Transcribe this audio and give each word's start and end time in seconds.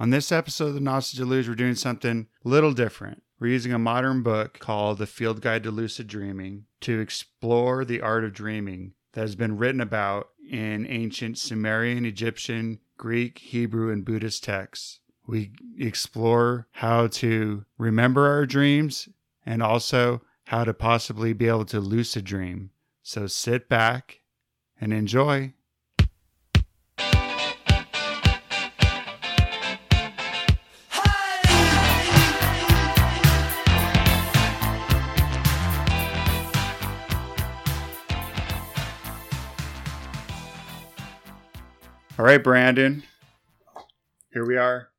On 0.00 0.08
this 0.08 0.32
episode 0.32 0.68
of 0.68 0.74
the 0.74 0.80
Gnostic 0.80 1.18
Deluge, 1.18 1.46
we're 1.46 1.54
doing 1.54 1.74
something 1.74 2.26
a 2.42 2.48
little 2.48 2.72
different. 2.72 3.22
We're 3.38 3.52
using 3.52 3.74
a 3.74 3.78
modern 3.78 4.22
book 4.22 4.58
called 4.58 4.96
The 4.96 5.06
Field 5.06 5.42
Guide 5.42 5.62
to 5.64 5.70
Lucid 5.70 6.06
Dreaming 6.06 6.64
to 6.80 7.00
explore 7.00 7.84
the 7.84 8.00
art 8.00 8.24
of 8.24 8.32
dreaming 8.32 8.94
that 9.12 9.20
has 9.20 9.36
been 9.36 9.58
written 9.58 9.82
about 9.82 10.30
in 10.50 10.86
ancient 10.86 11.36
Sumerian, 11.36 12.06
Egyptian, 12.06 12.80
Greek, 12.96 13.40
Hebrew, 13.40 13.92
and 13.92 14.02
Buddhist 14.02 14.42
texts. 14.42 15.00
We 15.26 15.52
explore 15.78 16.66
how 16.70 17.08
to 17.08 17.66
remember 17.76 18.26
our 18.26 18.46
dreams 18.46 19.06
and 19.44 19.62
also 19.62 20.22
how 20.46 20.64
to 20.64 20.72
possibly 20.72 21.34
be 21.34 21.46
able 21.46 21.66
to 21.66 21.78
lucid 21.78 22.24
dream. 22.24 22.70
So 23.02 23.26
sit 23.26 23.68
back 23.68 24.20
and 24.80 24.94
enjoy. 24.94 25.52
All 42.20 42.26
right, 42.26 42.44
Brandon. 42.44 43.02
Here 44.30 44.46
we 44.46 44.58
are 44.58 44.90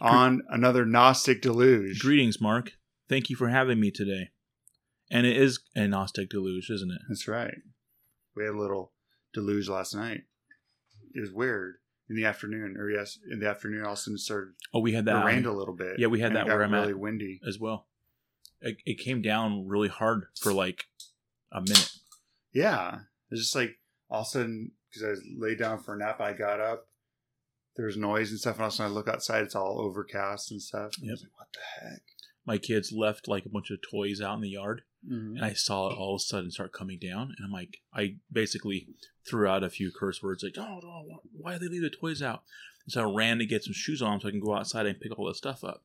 on 0.00 0.42
another 0.48 0.84
Gnostic 0.84 1.40
Deluge. 1.40 2.00
Greetings, 2.00 2.40
Mark. 2.40 2.72
Thank 3.08 3.30
you 3.30 3.36
for 3.36 3.50
having 3.50 3.78
me 3.78 3.92
today. 3.92 4.30
And 5.08 5.28
it 5.28 5.36
is 5.36 5.60
a 5.76 5.86
Gnostic 5.86 6.28
deluge, 6.28 6.68
isn't 6.68 6.90
it? 6.90 7.02
That's 7.08 7.28
right. 7.28 7.54
We 8.34 8.46
had 8.46 8.54
a 8.54 8.58
little 8.58 8.90
deluge 9.32 9.68
last 9.68 9.94
night. 9.94 10.22
It 11.14 11.20
was 11.20 11.30
weird 11.30 11.76
in 12.10 12.16
the 12.16 12.24
afternoon, 12.24 12.76
or 12.76 12.90
yes, 12.90 13.16
in 13.30 13.38
the 13.38 13.48
afternoon. 13.48 13.84
All 13.84 13.92
of 13.92 13.98
a 13.98 14.00
sudden, 14.00 14.16
it 14.16 14.22
started. 14.22 14.54
Oh, 14.74 14.80
we 14.80 14.92
had 14.92 15.04
that 15.04 15.22
It 15.22 15.24
rained 15.24 15.46
a 15.46 15.52
little 15.52 15.76
bit. 15.76 16.00
Yeah, 16.00 16.08
we 16.08 16.18
had 16.18 16.34
that 16.34 16.46
it 16.46 16.48
got 16.48 16.54
where 16.54 16.64
I'm 16.64 16.72
really 16.72 16.90
at. 16.90 16.98
windy. 16.98 17.40
as 17.46 17.60
well. 17.60 17.86
It, 18.60 18.78
it 18.84 18.98
came 18.98 19.22
down 19.22 19.68
really 19.68 19.86
hard 19.86 20.24
for 20.40 20.52
like 20.52 20.86
a 21.52 21.60
minute. 21.60 21.92
Yeah, 22.52 23.02
it's 23.30 23.40
just 23.40 23.54
like 23.54 23.78
all 24.10 24.22
of 24.22 24.26
a 24.26 24.30
sudden 24.30 24.72
because 24.88 25.02
I 25.04 25.10
was 25.10 25.22
laid 25.38 25.58
down 25.58 25.78
for 25.82 25.94
a 25.94 25.98
nap. 25.98 26.20
I 26.20 26.32
got 26.32 26.60
up. 26.60 26.88
There's 27.76 27.96
noise 27.96 28.30
and 28.30 28.40
stuff, 28.40 28.54
and 28.56 28.62
all 28.62 28.68
of 28.68 28.72
a 28.72 28.76
sudden 28.76 28.92
I 28.92 28.94
look 28.94 29.08
outside. 29.08 29.42
It's 29.42 29.54
all 29.54 29.80
overcast 29.80 30.50
and 30.50 30.62
stuff. 30.62 30.92
I 31.02 31.10
was 31.10 31.22
like, 31.22 31.38
what 31.38 31.48
the 31.52 31.60
heck? 31.86 32.02
My 32.46 32.58
kids 32.58 32.92
left 32.92 33.28
like 33.28 33.44
a 33.44 33.48
bunch 33.50 33.70
of 33.70 33.78
toys 33.90 34.20
out 34.22 34.36
in 34.36 34.40
the 34.40 34.48
yard, 34.50 34.82
Mhm. 35.06 35.36
and 35.36 35.44
I 35.44 35.52
saw 35.52 35.90
it 35.90 35.96
all 35.98 36.14
of 36.14 36.20
a 36.20 36.24
sudden 36.24 36.50
start 36.50 36.72
coming 36.72 36.98
down. 36.98 37.34
And 37.36 37.44
I'm 37.44 37.50
like, 37.52 37.82
I 37.92 38.16
basically 38.32 38.88
threw 39.28 39.46
out 39.48 39.62
a 39.64 39.68
few 39.70 39.90
curse 39.92 40.22
words 40.22 40.42
like, 40.42 40.56
"Oh, 40.56 40.78
no, 40.82 41.20
why 41.32 41.52
did 41.52 41.62
they 41.62 41.68
leave 41.68 41.82
the 41.82 41.90
toys 41.90 42.22
out?" 42.22 42.44
And 42.84 42.92
so 42.92 43.02
I 43.02 43.12
ran 43.12 43.38
to 43.38 43.46
get 43.46 43.64
some 43.64 43.74
shoes 43.74 44.00
on 44.00 44.20
so 44.20 44.28
I 44.28 44.30
can 44.30 44.40
go 44.40 44.54
outside 44.54 44.86
and 44.86 44.98
pick 45.00 45.18
all 45.18 45.26
this 45.26 45.38
stuff 45.38 45.64
up. 45.64 45.84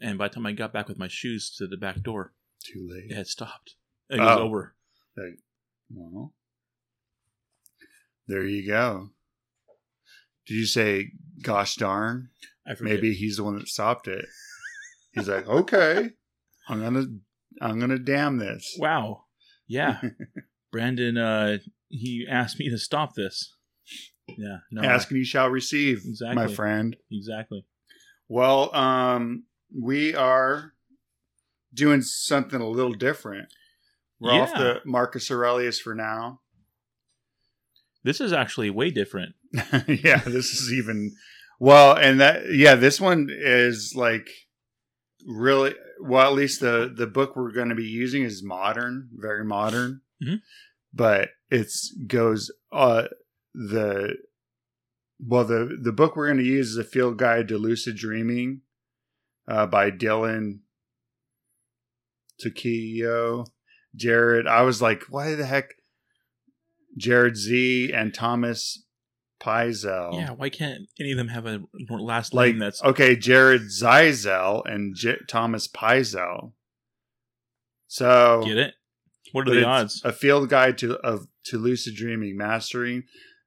And 0.00 0.18
by 0.18 0.26
the 0.28 0.34
time 0.34 0.44
I 0.46 0.52
got 0.52 0.72
back 0.72 0.88
with 0.88 0.98
my 0.98 1.08
shoes 1.08 1.48
to 1.56 1.66
the 1.68 1.76
back 1.76 2.00
door, 2.02 2.34
Too 2.58 2.86
late. 2.90 3.10
it 3.10 3.14
had 3.14 3.28
stopped. 3.28 3.76
It 4.10 4.18
was 4.18 4.38
Oh. 4.38 4.42
over. 4.42 4.74
Like, 5.16 5.38
well, 5.88 6.34
there 8.26 8.44
you 8.44 8.66
go. 8.66 9.10
Did 10.46 10.54
you 10.54 10.66
say, 10.66 11.12
"Gosh 11.42 11.76
darn"? 11.76 12.30
Maybe 12.80 13.14
he's 13.14 13.36
the 13.36 13.44
one 13.44 13.58
that 13.58 13.68
stopped 13.68 14.08
it. 14.08 14.24
He's 15.12 15.28
like, 15.28 15.46
okay, 15.46 16.10
I'm 16.68 16.80
gonna, 16.80 17.06
I'm 17.60 17.80
gonna 17.80 17.98
damn 17.98 18.38
this. 18.38 18.76
Wow. 18.78 19.24
Yeah. 19.66 20.00
Brandon, 20.72 21.18
uh, 21.18 21.58
he 21.88 22.26
asked 22.28 22.58
me 22.58 22.70
to 22.70 22.78
stop 22.78 23.14
this. 23.14 23.54
Yeah. 24.28 24.58
No. 24.70 24.82
Ask 24.82 25.10
and 25.10 25.18
you 25.18 25.24
shall 25.24 25.48
receive, 25.48 26.02
exactly. 26.06 26.36
my 26.36 26.46
friend. 26.46 26.96
Exactly. 27.10 27.66
Well, 28.28 28.74
um, 28.74 29.44
we 29.78 30.14
are 30.14 30.72
doing 31.74 32.00
something 32.00 32.60
a 32.60 32.68
little 32.68 32.94
different. 32.94 33.48
We're 34.20 34.30
off 34.30 34.54
the 34.54 34.80
Marcus 34.86 35.30
Aurelius 35.32 35.80
for 35.80 35.96
now. 35.96 36.41
This 38.04 38.20
is 38.20 38.32
actually 38.32 38.70
way 38.70 38.90
different. 38.90 39.34
yeah, 39.86 40.18
this 40.24 40.50
is 40.50 40.72
even 40.72 41.12
well, 41.60 41.94
and 41.96 42.20
that 42.20 42.52
yeah, 42.52 42.74
this 42.74 43.00
one 43.00 43.28
is 43.30 43.92
like 43.96 44.28
really 45.26 45.74
well. 46.00 46.26
At 46.26 46.34
least 46.34 46.60
the 46.60 46.92
the 46.94 47.06
book 47.06 47.36
we're 47.36 47.52
going 47.52 47.68
to 47.68 47.74
be 47.74 47.84
using 47.84 48.24
is 48.24 48.42
modern, 48.42 49.08
very 49.14 49.44
modern, 49.44 50.00
Mhm. 50.22 50.40
but 50.92 51.30
it's 51.50 51.94
goes 52.06 52.50
uh 52.72 53.04
the 53.54 54.16
well 55.20 55.44
the 55.44 55.78
the 55.80 55.92
book 55.92 56.16
we're 56.16 56.26
going 56.26 56.38
to 56.38 56.44
use 56.44 56.70
is 56.70 56.78
a 56.78 56.84
field 56.84 57.18
guide 57.18 57.46
to 57.48 57.58
lucid 57.58 57.96
dreaming 57.96 58.62
uh, 59.46 59.66
by 59.66 59.90
Dylan 59.90 60.60
Tuccillo, 62.42 63.46
Jared. 63.94 64.46
I 64.46 64.62
was 64.62 64.80
like, 64.82 65.04
why 65.08 65.34
the 65.34 65.46
heck? 65.46 65.74
Jared 66.96 67.36
Z 67.36 67.92
and 67.92 68.12
Thomas 68.14 68.84
Peisel. 69.42 70.14
Yeah. 70.14 70.30
Why 70.30 70.48
can't 70.48 70.82
any 71.00 71.12
of 71.12 71.18
them 71.18 71.28
have 71.28 71.46
a 71.46 71.62
last. 71.90 72.34
Like, 72.34 72.52
name 72.52 72.58
that's 72.60 72.82
okay, 72.82 73.16
Jared 73.16 73.62
Zeizel 73.62 74.62
and 74.64 74.94
J- 74.94 75.18
Thomas 75.28 75.68
Peisel. 75.68 76.52
So, 77.88 78.42
get 78.44 78.56
it? 78.56 78.74
What 79.32 79.48
are 79.48 79.54
the 79.54 79.64
odds? 79.66 80.02
A 80.04 80.12
field 80.12 80.48
guide 80.48 80.78
to 80.78 80.96
of 80.98 81.26
to 81.46 81.58
lucid 81.58 81.96
dreaming, 81.96 82.36
mastering 82.36 83.04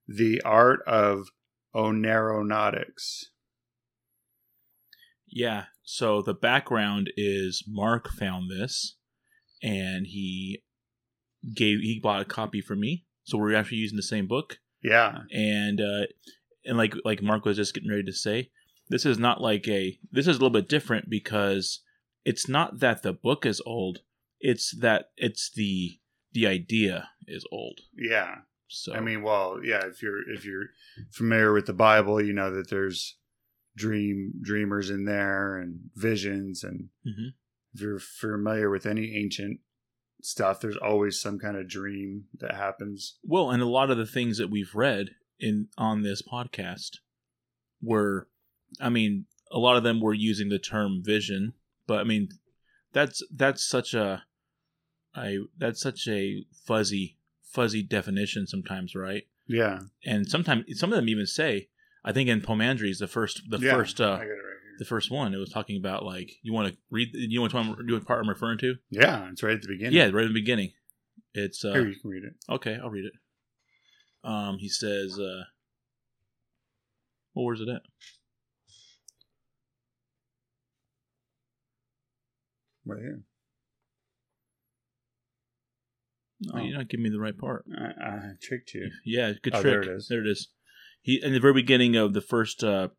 the 0.07 0.41
art 0.41 0.81
of 0.87 1.29
oneironautics. 1.75 3.25
Yeah. 5.27 5.65
So 5.83 6.21
the 6.21 6.33
background 6.33 7.11
is 7.15 7.63
Mark 7.67 8.09
found 8.09 8.49
this, 8.49 8.97
and 9.61 10.07
he 10.07 10.63
gave 11.53 11.79
he 11.79 11.99
bought 12.01 12.21
a 12.21 12.25
copy 12.25 12.61
for 12.61 12.75
me. 12.75 13.05
So 13.25 13.37
we're 13.37 13.55
actually 13.55 13.79
using 13.79 13.97
the 13.97 14.03
same 14.03 14.27
book. 14.27 14.59
Yeah, 14.81 15.19
and 15.31 15.81
uh 15.81 16.05
and 16.63 16.77
like 16.77 16.93
like 17.03 17.21
Mark 17.21 17.43
was 17.45 17.57
just 17.57 17.73
getting 17.73 17.89
ready 17.89 18.03
to 18.03 18.13
say, 18.13 18.49
this 18.89 19.05
is 19.05 19.17
not 19.19 19.41
like 19.41 19.67
a 19.67 19.99
this 20.11 20.27
is 20.27 20.37
a 20.37 20.39
little 20.39 20.49
bit 20.51 20.69
different 20.69 21.09
because 21.09 21.81
it's 22.23 22.47
not 22.47 22.79
that 22.79 23.03
the 23.03 23.13
book 23.13 23.45
is 23.45 23.61
old, 23.65 23.99
it's 24.39 24.75
that 24.79 25.09
it's 25.17 25.51
the 25.51 25.99
the 26.33 26.47
idea 26.47 27.09
is 27.27 27.45
old. 27.51 27.81
yeah. 27.97 28.35
So 28.67 28.93
I 28.95 28.99
mean, 28.99 29.21
well, 29.21 29.59
yeah. 29.63 29.85
If 29.85 30.01
you're 30.01 30.27
if 30.31 30.43
you're 30.43 30.65
familiar 31.11 31.53
with 31.53 31.65
the 31.67 31.73
Bible, 31.73 32.19
you 32.21 32.33
know 32.33 32.51
that 32.55 32.69
there's 32.69 33.15
dream 33.75 34.33
dreamers 34.41 34.89
in 34.89 35.05
there 35.05 35.57
and 35.57 35.89
visions, 35.95 36.63
and 36.63 36.89
Mhm. 37.05 37.33
if 37.73 37.81
you're 37.81 37.99
familiar 37.99 38.69
with 38.71 38.85
any 38.87 39.15
ancient 39.15 39.59
stuff, 40.25 40.59
there's 40.59 40.77
always 40.77 41.19
some 41.19 41.39
kind 41.39 41.57
of 41.57 41.67
dream 41.67 42.25
that 42.39 42.55
happens. 42.55 43.17
well, 43.23 43.51
and 43.51 43.61
a 43.61 43.67
lot 43.67 43.89
of 43.91 43.97
the 43.97 44.05
things 44.05 44.37
that 44.37 44.49
we've 44.49 44.73
read 44.75 45.11
in 45.39 45.67
on 45.77 46.01
this 46.03 46.21
podcast 46.21 46.97
were, 47.81 48.27
I 48.79 48.89
mean, 48.89 49.25
a 49.51 49.59
lot 49.59 49.77
of 49.77 49.83
them 49.83 50.01
were 50.01 50.13
using 50.13 50.49
the 50.49 50.59
term 50.59 51.01
vision, 51.03 51.53
but 51.87 51.99
I 51.99 52.03
mean, 52.03 52.29
that's 52.93 53.21
that's 53.33 53.63
such 53.63 53.93
a, 53.93 54.23
I 55.13 55.39
that's 55.57 55.81
such 55.81 56.07
a 56.07 56.45
fuzzy 56.65 57.17
fuzzy 57.43 57.83
definition 57.83 58.47
sometimes, 58.47 58.95
right? 58.95 59.23
Yeah, 59.47 59.79
and 60.05 60.27
sometimes 60.27 60.65
some 60.79 60.91
of 60.91 60.95
them 60.97 61.07
even 61.09 61.27
say 61.27 61.69
i 62.03 62.11
think 62.11 62.29
in 62.29 62.41
Poimandres 62.41 62.99
the 62.99 63.07
first 63.07 63.41
the 63.49 63.59
Yeah, 63.59 63.71
first 63.73 64.01
uh 64.01 64.19
got 64.77 64.81
it 64.81 64.83
right 64.83 64.83
here. 64.83 64.85
the 64.85 64.85
first 64.85 65.11
one 65.11 65.33
it 65.33 65.37
was 65.37 65.49
talking 65.49 65.77
about 65.77 66.03
like 66.05 66.31
you 66.43 66.53
want 66.53 66.71
to 66.71 66.77
read 66.91 67.09
you 67.13 67.41
want 67.41 67.51
to 67.51 67.83
do 67.87 67.93
what 67.93 68.05
part 68.05 68.21
i'm 68.21 68.29
referring 68.29 68.57
to 68.59 68.75
Yeah, 68.89 69.29
it's 69.31 69.43
right 69.43 69.55
at 69.55 69.61
the 69.61 69.67
beginning. 69.67 69.93
yeah 69.93 70.05
right 70.05 70.25
in 70.25 70.33
the 70.33 70.39
beginning 70.39 70.71
it's 71.33 71.63
uh 71.65 71.73
here 71.73 71.87
you 71.87 71.95
can 71.99 72.09
read 72.09 72.23
it. 72.23 72.33
okay 72.49 72.77
i'll 72.81 72.89
read 72.89 73.05
it 73.05 73.13
um 74.23 74.57
he 74.59 74.69
says 74.69 75.19
uh 75.19 75.43
well 77.33 77.45
where's 77.45 77.61
it 77.61 77.69
at 77.69 77.81
Right 82.87 82.99
here. 83.01 83.21
no 86.41 86.53
Oh. 86.59 86.63
you're 86.63 86.77
not 86.77 86.87
giving 86.89 87.03
me 87.05 87.09
the 87.09 87.19
right 87.19 87.35
part 87.37 87.65
I, 87.75 88.05
I 88.05 88.19
tricked 88.41 88.73
you. 88.75 88.91
yeah 89.03 89.33
good 89.41 89.55
Oh, 89.55 89.61
trick 89.61 89.81
there 89.83 89.93
it 89.93 89.97
is. 89.97 90.07
there 90.07 90.21
it 90.21 90.27
is 90.27 90.49
he 91.01 91.19
in 91.23 91.33
the 91.33 91.39
very 91.39 91.53
beginning 91.53 91.95
of 91.95 92.13
the 92.13 92.21
first 92.21 92.63
uh 92.63 92.89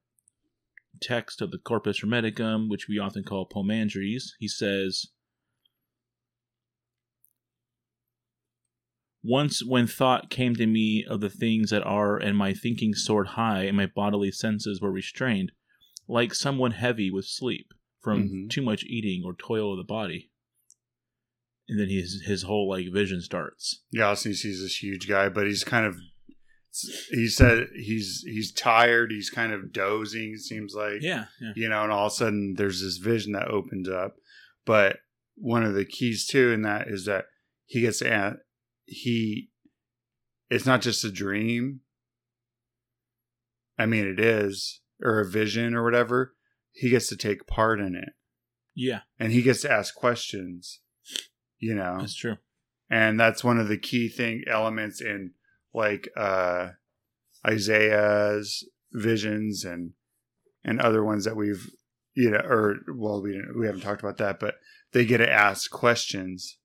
text 1.00 1.40
of 1.40 1.50
the 1.50 1.58
corpus 1.58 2.00
hermeticum 2.00 2.68
which 2.68 2.86
we 2.88 2.98
often 2.98 3.22
call 3.24 3.48
Poimandres 3.48 4.30
he 4.38 4.48
says 4.48 5.06
Once, 9.22 9.64
when 9.64 9.88
thought 9.88 10.30
came 10.30 10.54
to 10.54 10.66
me 10.68 11.04
of 11.04 11.20
the 11.20 11.28
things 11.28 11.70
that 11.70 11.82
are, 11.82 12.16
and 12.16 12.38
my 12.38 12.54
thinking 12.54 12.94
soared 12.94 13.26
high, 13.28 13.64
and 13.64 13.76
my 13.76 13.86
bodily 13.86 14.30
senses 14.30 14.80
were 14.80 14.92
restrained, 14.92 15.50
like 16.06 16.32
someone 16.32 16.70
heavy 16.70 17.10
with 17.10 17.24
sleep 17.24 17.72
from 18.00 18.28
Mhm. 18.28 18.50
too 18.50 18.62
much 18.62 18.84
eating 18.84 19.24
or 19.24 19.34
toil 19.34 19.72
of 19.72 19.78
the 19.78 19.84
body. 19.84 20.30
And 21.68 21.80
then 21.80 21.88
his 21.88 22.22
his 22.24 22.42
whole 22.42 22.68
like 22.68 22.92
vision 22.92 23.20
starts. 23.20 23.82
Yeah, 23.90 24.14
he 24.14 24.32
sees 24.32 24.60
this 24.62 24.80
huge 24.80 25.08
guy, 25.08 25.28
but 25.28 25.48
he's 25.48 25.64
kind 25.64 25.84
of 25.86 25.98
he 27.10 27.28
said 27.28 27.68
he's 27.74 28.22
he's 28.26 28.52
tired. 28.52 29.10
He's 29.10 29.30
kind 29.30 29.52
of 29.52 29.72
dozing. 29.72 30.32
It 30.34 30.40
seems 30.40 30.74
like 30.74 31.00
Yeah, 31.00 31.26
yeah. 31.40 31.52
you 31.56 31.68
know, 31.68 31.82
and 31.84 31.92
all 31.92 32.06
of 32.06 32.12
a 32.12 32.14
sudden 32.16 32.54
there's 32.56 32.82
this 32.82 32.96
vision 32.98 33.32
that 33.32 33.48
opens 33.48 33.88
up. 33.88 34.16
But 34.64 34.98
one 35.36 35.62
of 35.62 35.74
the 35.74 35.84
keys 35.84 36.26
too 36.26 36.50
in 36.52 36.62
that 36.62 36.88
is 36.88 37.04
that 37.06 37.26
he 37.64 37.80
gets 37.82 37.98
to 38.00 38.36
he 38.86 39.50
it's 40.50 40.66
not 40.66 40.82
just 40.82 41.04
a 41.04 41.10
dream. 41.10 41.80
I 43.78 43.86
mean, 43.86 44.06
it 44.06 44.20
is 44.20 44.80
or 45.02 45.20
a 45.20 45.28
vision 45.28 45.74
or 45.74 45.84
whatever. 45.84 46.34
He 46.72 46.88
gets 46.90 47.08
to 47.08 47.16
take 47.16 47.46
part 47.46 47.80
in 47.80 47.94
it, 47.94 48.10
Yeah, 48.74 49.00
and 49.18 49.32
he 49.32 49.42
gets 49.42 49.62
to 49.62 49.70
ask 49.72 49.94
questions. 49.94 50.80
You 51.58 51.74
know, 51.74 51.96
that's 52.00 52.14
true. 52.14 52.36
and 52.90 53.18
that's 53.18 53.42
one 53.42 53.58
of 53.58 53.68
the 53.68 53.78
key 53.78 54.08
thing 54.08 54.44
elements 54.46 55.00
in 55.00 55.32
like 55.76 56.08
uh 56.16 56.70
isaiah's 57.46 58.64
visions 58.92 59.64
and 59.64 59.92
and 60.64 60.80
other 60.80 61.04
ones 61.04 61.24
that 61.24 61.36
we've 61.36 61.70
you 62.14 62.30
know 62.30 62.38
or 62.38 62.76
well 62.94 63.22
we 63.22 63.32
didn't, 63.32 63.58
we 63.58 63.66
haven't 63.66 63.82
talked 63.82 64.02
about 64.02 64.16
that 64.16 64.40
but 64.40 64.56
they 64.92 65.04
get 65.04 65.18
to 65.18 65.30
ask 65.30 65.70
questions. 65.70 66.58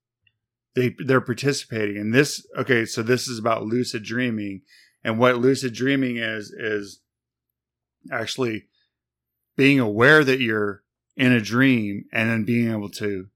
They 0.75 0.95
they're 1.05 1.19
participating 1.21 1.97
in 1.97 2.11
this 2.11 2.45
okay 2.57 2.85
so 2.85 3.03
this 3.03 3.27
is 3.27 3.37
about 3.37 3.65
lucid 3.65 4.03
dreaming. 4.03 4.61
And 5.03 5.19
what 5.19 5.37
lucid 5.37 5.73
dreaming 5.73 6.17
is 6.17 6.51
is 6.51 7.01
actually 8.11 8.67
being 9.57 9.79
aware 9.79 10.23
that 10.23 10.39
you're 10.39 10.83
in 11.17 11.31
a 11.33 11.41
dream 11.41 12.05
and 12.13 12.29
then 12.29 12.45
being 12.45 12.71
able 12.71 12.89
to 12.89 13.27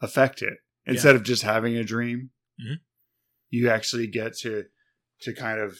affect 0.00 0.42
it 0.42 0.58
instead 0.86 1.16
of 1.16 1.24
just 1.24 1.42
having 1.42 1.76
a 1.76 1.82
dream. 1.84 2.30
Mhm. 2.60 2.80
You 3.56 3.70
actually 3.76 4.06
get 4.20 4.30
to 4.42 4.64
to 5.24 5.30
kind 5.34 5.60
of 5.66 5.70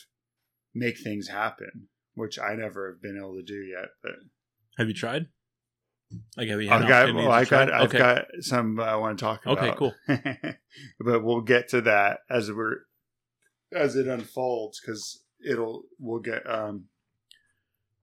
make 0.74 0.96
things 0.98 1.28
happen 1.28 1.74
which 2.14 2.38
i 2.38 2.54
never 2.54 2.80
have 2.90 3.02
been 3.02 3.16
able 3.22 3.34
to 3.40 3.42
do 3.42 3.60
yet 3.76 3.88
but 4.02 4.12
Have 4.78 4.88
you 4.88 4.94
tried? 4.94 5.24
Like, 6.36 6.48
have 6.48 6.60
you 6.62 6.70
i've 6.70 6.88
got 6.88 7.14
well, 7.14 7.30
i 7.40 7.44
got 7.44 7.72
i've 7.72 7.88
okay. 7.88 7.98
got 7.98 8.24
some 8.40 8.78
i 8.80 8.94
want 8.96 9.18
to 9.18 9.24
talk 9.24 9.38
about 9.44 9.58
Okay, 9.58 9.74
cool. 9.76 9.94
but 11.06 11.24
we'll 11.24 11.40
get 11.54 11.68
to 11.70 11.80
that 11.82 12.20
as 12.30 12.50
we're 12.50 12.76
as 13.72 13.96
it 13.96 14.06
unfolds 14.06 14.80
because 14.80 15.02
it'll 15.50 15.82
we'll 15.98 16.20
get 16.32 16.42
um 16.48 16.76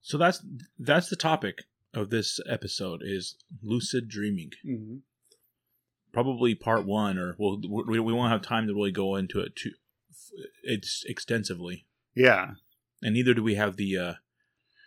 So 0.01 0.17
that's 0.17 0.39
that's 0.77 1.09
the 1.09 1.15
topic 1.31 1.55
of 1.93 2.09
this 2.09 2.39
episode 2.49 3.01
is 3.03 3.37
lucid 3.61 4.09
dreaming. 4.09 4.51
mhm. 4.67 4.99
Probably 6.13 6.53
part 6.55 6.85
one, 6.85 7.17
or 7.17 7.35
we'll, 7.39 7.59
we 7.87 7.99
we 7.99 8.13
won't 8.13 8.31
have 8.31 8.41
time 8.43 8.67
to 8.67 8.73
really 8.73 8.91
go 8.91 9.15
into 9.15 9.39
it 9.39 9.55
too 9.55 9.71
it's 10.63 11.03
extensively, 11.07 11.85
yeah 12.15 12.51
and 13.01 13.13
neither 13.13 13.33
do 13.33 13.43
we 13.43 13.55
have 13.55 13.75
the 13.77 13.97
uh, 13.97 14.13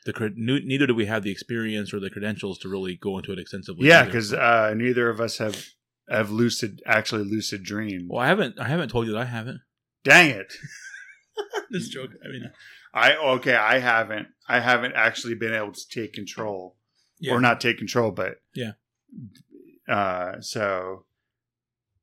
the 0.05 0.33
neither 0.37 0.87
do 0.87 0.95
we 0.95 1.07
have 1.07 1.23
the 1.25 1.31
experience 1.31 1.93
or 1.93 2.01
the 2.01 2.11
credentials 2.11 2.59
to 2.61 2.69
really 2.69 2.97
go 2.97 3.19
into 3.19 3.33
it 3.33 3.39
extensively. 3.39 3.87
yeah 3.89 4.05
because 4.05 4.33
uh 4.33 4.73
neither 4.77 5.09
of 5.11 5.21
us 5.21 5.39
have 5.39 5.67
have 6.09 6.31
lucid 6.31 6.81
actually 6.87 7.25
lucid 7.25 7.63
dreamed 7.65 8.09
well, 8.09 8.21
I 8.21 8.29
haven't 8.29 8.59
I 8.59 8.69
haven't 8.69 8.89
told 8.91 9.07
you 9.07 9.13
that 9.15 9.21
I 9.23 9.25
haven't. 9.25 9.61
dang 10.05 10.31
it 10.31 10.53
this 11.71 11.89
joke. 11.89 12.11
I 12.25 12.29
mean, 12.29 12.51
I 12.95 13.17
okay, 13.17 13.55
I 13.55 13.79
haven't 13.79 14.29
I 14.49 14.61
haven't 14.61 14.95
actually 14.95 15.35
been 15.35 15.55
able 15.55 15.73
to 15.73 15.89
take 15.89 16.13
control. 16.13 16.77
yeah. 17.19 17.33
Or 17.35 17.41
not 17.41 17.61
take 17.61 17.79
control, 17.79 18.11
but 18.11 18.37
Yeah. 18.55 18.73
Uh 19.89 20.41
so 20.41 21.06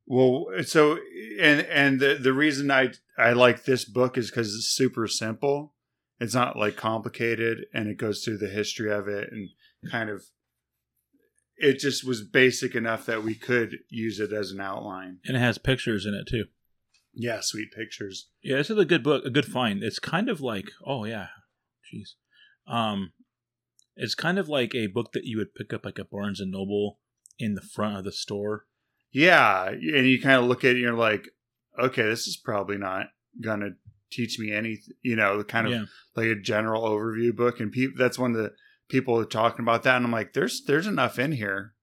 well 0.05 0.45
so 0.63 0.97
and 1.39 1.61
and 1.61 1.99
the 1.99 2.15
the 2.15 2.33
reason 2.33 2.69
I 2.71 2.91
I 3.17 3.33
like 3.33 3.63
this 3.63 3.85
book 3.85 4.17
is 4.17 4.31
cuz 4.31 4.55
it's 4.55 4.67
super 4.67 5.07
simple. 5.07 5.75
It's 6.19 6.33
not 6.35 6.57
like 6.57 6.75
complicated 6.75 7.65
and 7.73 7.87
it 7.87 7.97
goes 7.97 8.23
through 8.23 8.37
the 8.37 8.49
history 8.49 8.91
of 8.91 9.07
it 9.07 9.29
and 9.31 9.49
kind 9.89 10.09
of 10.09 10.23
it 11.57 11.79
just 11.79 12.05
was 12.05 12.23
basic 12.23 12.75
enough 12.75 13.05
that 13.05 13.23
we 13.23 13.35
could 13.35 13.79
use 13.89 14.19
it 14.19 14.33
as 14.33 14.51
an 14.51 14.59
outline. 14.59 15.19
and 15.25 15.37
it 15.37 15.39
has 15.39 15.57
pictures 15.57 16.05
in 16.05 16.13
it 16.13 16.27
too. 16.27 16.45
Yeah, 17.13 17.39
sweet 17.41 17.71
pictures. 17.71 18.29
Yeah, 18.41 18.57
this 18.57 18.69
is 18.71 18.77
a 18.77 18.85
good 18.85 19.03
book, 19.03 19.23
a 19.23 19.29
good 19.29 19.45
find. 19.45 19.83
It's 19.83 19.99
kind 19.99 20.29
of 20.29 20.41
like, 20.41 20.71
oh 20.85 21.05
yeah, 21.05 21.27
jeez, 21.93 22.13
um, 22.67 23.13
it's 23.95 24.15
kind 24.15 24.39
of 24.39 24.49
like 24.49 24.73
a 24.73 24.87
book 24.87 25.11
that 25.13 25.25
you 25.25 25.37
would 25.37 25.53
pick 25.53 25.73
up 25.73 25.85
like 25.85 25.99
a 25.99 26.05
Barnes 26.05 26.39
and 26.39 26.51
Noble 26.51 26.99
in 27.37 27.53
the 27.53 27.61
front 27.61 27.97
of 27.97 28.03
the 28.03 28.11
store. 28.11 28.65
Yeah, 29.13 29.67
and 29.67 30.07
you 30.07 30.21
kind 30.21 30.41
of 30.41 30.45
look 30.45 30.63
at 30.63 30.71
it 30.71 30.73
and 30.73 30.81
you're 30.81 30.93
like, 30.93 31.29
okay, 31.79 32.03
this 32.03 32.27
is 32.27 32.35
probably 32.35 32.77
not 32.77 33.07
gonna 33.41 33.71
teach 34.11 34.39
me 34.39 34.51
anything. 34.51 34.95
You 35.01 35.15
know, 35.15 35.43
kind 35.43 35.67
of 35.67 35.73
yeah, 35.73 35.85
like 36.15 36.27
a 36.27 36.35
general 36.35 36.83
overview 36.83 37.35
book, 37.35 37.59
and 37.59 37.71
people 37.71 37.95
that's 37.97 38.19
one 38.19 38.31
of 38.31 38.37
the 38.37 38.51
people 38.89 39.17
are 39.17 39.25
talking 39.25 39.63
about 39.63 39.83
that, 39.83 39.97
and 39.97 40.05
I'm 40.05 40.11
like, 40.11 40.33
there's 40.33 40.63
there's 40.65 40.87
enough 40.87 41.19
in 41.19 41.31
here 41.33 41.73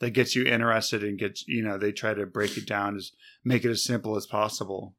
that 0.00 0.10
gets 0.10 0.34
you 0.34 0.44
interested 0.44 1.04
and 1.04 1.18
gets 1.18 1.46
you 1.46 1.62
know 1.62 1.78
they 1.78 1.92
try 1.92 2.12
to 2.12 2.26
break 2.26 2.56
it 2.56 2.66
down 2.66 2.96
as 2.96 3.12
make 3.44 3.64
it 3.64 3.70
as 3.70 3.84
simple 3.84 4.16
as 4.16 4.26
possible, 4.26 4.96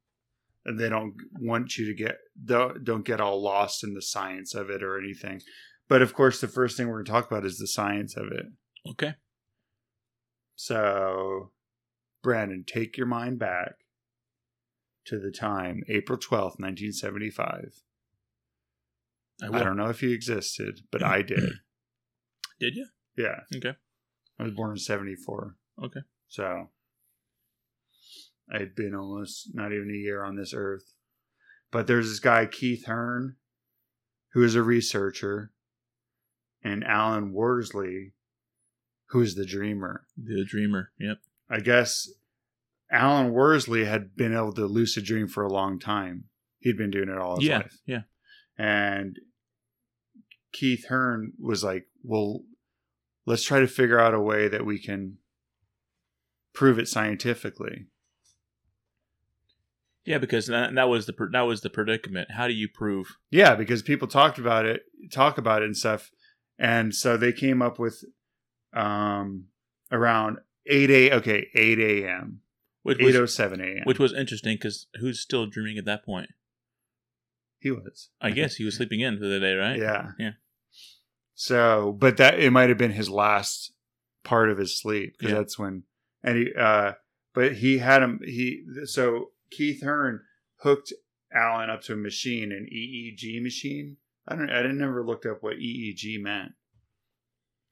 and 0.65 0.79
they 0.79 0.89
don't 0.89 1.15
want 1.39 1.77
you 1.77 1.85
to 1.85 1.93
get 1.93 2.17
don't 2.43 2.83
don't 2.85 3.05
get 3.05 3.19
all 3.21 3.41
lost 3.41 3.83
in 3.83 3.93
the 3.93 4.01
science 4.01 4.55
of 4.55 4.69
it 4.69 4.81
or 4.81 4.97
anything. 4.97 5.41
But 5.89 6.01
of 6.01 6.13
course, 6.13 6.39
the 6.39 6.47
first 6.47 6.77
thing 6.77 6.87
we're 6.87 7.03
going 7.03 7.05
to 7.05 7.11
talk 7.11 7.29
about 7.29 7.45
is 7.45 7.57
the 7.57 7.67
science 7.67 8.15
of 8.15 8.27
it. 8.27 8.45
okay. 8.91 9.15
So, 10.55 11.51
Brandon, 12.21 12.63
take 12.65 12.97
your 12.97 13.07
mind 13.07 13.39
back 13.39 13.75
to 15.05 15.19
the 15.19 15.31
time, 15.31 15.83
April 15.87 16.17
12th, 16.17 16.59
1975. 16.59 17.81
I, 19.41 19.47
I, 19.47 19.63
don't 19.63 19.77
know 19.77 19.89
if 19.89 20.03
you 20.03 20.11
existed, 20.11 20.81
but 20.91 21.03
I 21.03 21.23
did. 21.23 21.39
Did 22.59 22.75
you? 22.75 22.85
Yeah. 23.17 23.39
Okay. 23.55 23.75
I 24.39 24.43
was 24.43 24.53
born 24.53 24.71
in 24.71 24.77
74. 24.77 25.55
Okay. 25.83 26.01
So, 26.27 26.69
I 28.53 28.59
had 28.59 28.75
been 28.75 28.93
almost 28.93 29.49
not 29.55 29.71
even 29.73 29.89
a 29.89 29.97
year 29.97 30.23
on 30.23 30.35
this 30.35 30.53
earth. 30.53 30.93
But 31.71 31.87
there's 31.87 32.09
this 32.09 32.19
guy, 32.19 32.45
Keith 32.45 32.85
Hearne, 32.85 33.37
who 34.33 34.43
is 34.43 34.55
a 34.55 34.61
researcher, 34.61 35.51
and 36.63 36.83
Alan 36.83 37.33
Worsley, 37.33 38.13
who 39.07 39.21
is 39.21 39.35
the 39.35 39.45
dreamer. 39.45 40.05
The 40.17 40.45
Dreamer. 40.45 40.91
Yep. 40.99 41.17
I 41.51 41.59
guess 41.59 42.07
Alan 42.91 43.33
Worsley 43.33 43.85
had 43.85 44.15
been 44.15 44.33
able 44.33 44.53
to 44.53 44.65
lucid 44.65 45.05
dream 45.05 45.27
for 45.27 45.43
a 45.43 45.51
long 45.51 45.79
time. 45.79 46.25
He'd 46.59 46.77
been 46.77 46.91
doing 46.91 47.09
it 47.09 47.17
all 47.17 47.37
his 47.37 47.45
yeah. 47.45 47.57
life. 47.57 47.77
Yeah. 47.85 48.01
And 48.57 49.17
Keith 50.53 50.85
Hearne 50.87 51.33
was 51.39 51.63
like, 51.63 51.87
well, 52.03 52.41
let's 53.25 53.43
try 53.43 53.59
to 53.59 53.67
figure 53.67 53.99
out 53.99 54.13
a 54.13 54.19
way 54.19 54.47
that 54.47 54.65
we 54.65 54.79
can 54.79 55.17
prove 56.53 56.79
it 56.79 56.87
scientifically. 56.87 57.87
Yeah, 60.05 60.17
because 60.17 60.47
that, 60.47 60.73
that 60.75 60.89
was 60.89 61.05
the 61.05 61.13
that 61.31 61.41
was 61.41 61.61
the 61.61 61.69
predicament. 61.69 62.31
How 62.31 62.47
do 62.47 62.53
you 62.53 62.67
prove? 62.67 63.17
Yeah, 63.29 63.55
because 63.55 63.81
people 63.83 64.07
talked 64.07 64.39
about 64.39 64.65
it, 64.65 64.81
talk 65.11 65.37
about 65.37 65.61
it 65.61 65.65
and 65.65 65.77
stuff. 65.77 66.09
And 66.57 66.93
so 66.93 67.17
they 67.17 67.31
came 67.31 67.61
up 67.61 67.77
with 67.77 68.03
um 68.73 69.45
around 69.91 70.37
8 70.67 70.89
a 70.89 71.13
okay, 71.15 71.47
8 71.53 71.79
a.m. 71.79 72.41
Which 72.83 72.97
was 72.97 73.09
807 73.09 73.61
a.m. 73.61 73.83
which 73.85 73.99
was 73.99 74.13
interesting 74.13 74.55
because 74.55 74.87
who's 74.99 75.19
still 75.19 75.45
dreaming 75.45 75.77
at 75.77 75.85
that 75.85 76.03
point? 76.05 76.29
he 77.59 77.69
was. 77.71 78.09
I 78.19 78.31
guess 78.31 78.55
he 78.55 78.65
was 78.65 78.75
sleeping 78.77 79.01
in 79.01 79.19
for 79.19 79.25
the 79.27 79.39
day, 79.39 79.53
right? 79.53 79.77
Yeah. 79.77 80.11
Yeah. 80.17 80.31
So, 81.35 81.91
but 81.99 82.17
that 82.17 82.39
it 82.39 82.51
might 82.51 82.69
have 82.69 82.77
been 82.77 82.91
his 82.91 83.09
last 83.09 83.71
part 84.23 84.49
of 84.49 84.57
his 84.57 84.77
sleep 84.79 85.15
because 85.17 85.31
Yeah. 85.31 85.37
that's 85.37 85.57
when, 85.59 85.83
and 86.23 86.37
he, 86.37 86.53
uh, 86.57 86.93
but 87.33 87.53
he 87.57 87.77
had 87.77 88.01
him. 88.03 88.19
He 88.23 88.63
so 88.85 89.31
Keith 89.51 89.81
Hearne 89.83 90.21
hooked 90.57 90.91
Alan 91.33 91.69
up 91.69 91.81
to 91.83 91.93
a 91.93 91.97
machine, 91.97 92.51
an 92.51 92.67
EEG 92.71 93.41
machine. 93.41 93.97
I 94.27 94.35
don't. 94.35 94.49
I 94.51 94.61
didn't 94.61 94.77
never 94.79 95.05
looked 95.05 95.25
up 95.25 95.41
what 95.41 95.57
EEG 95.57 96.21
meant. 96.21 96.51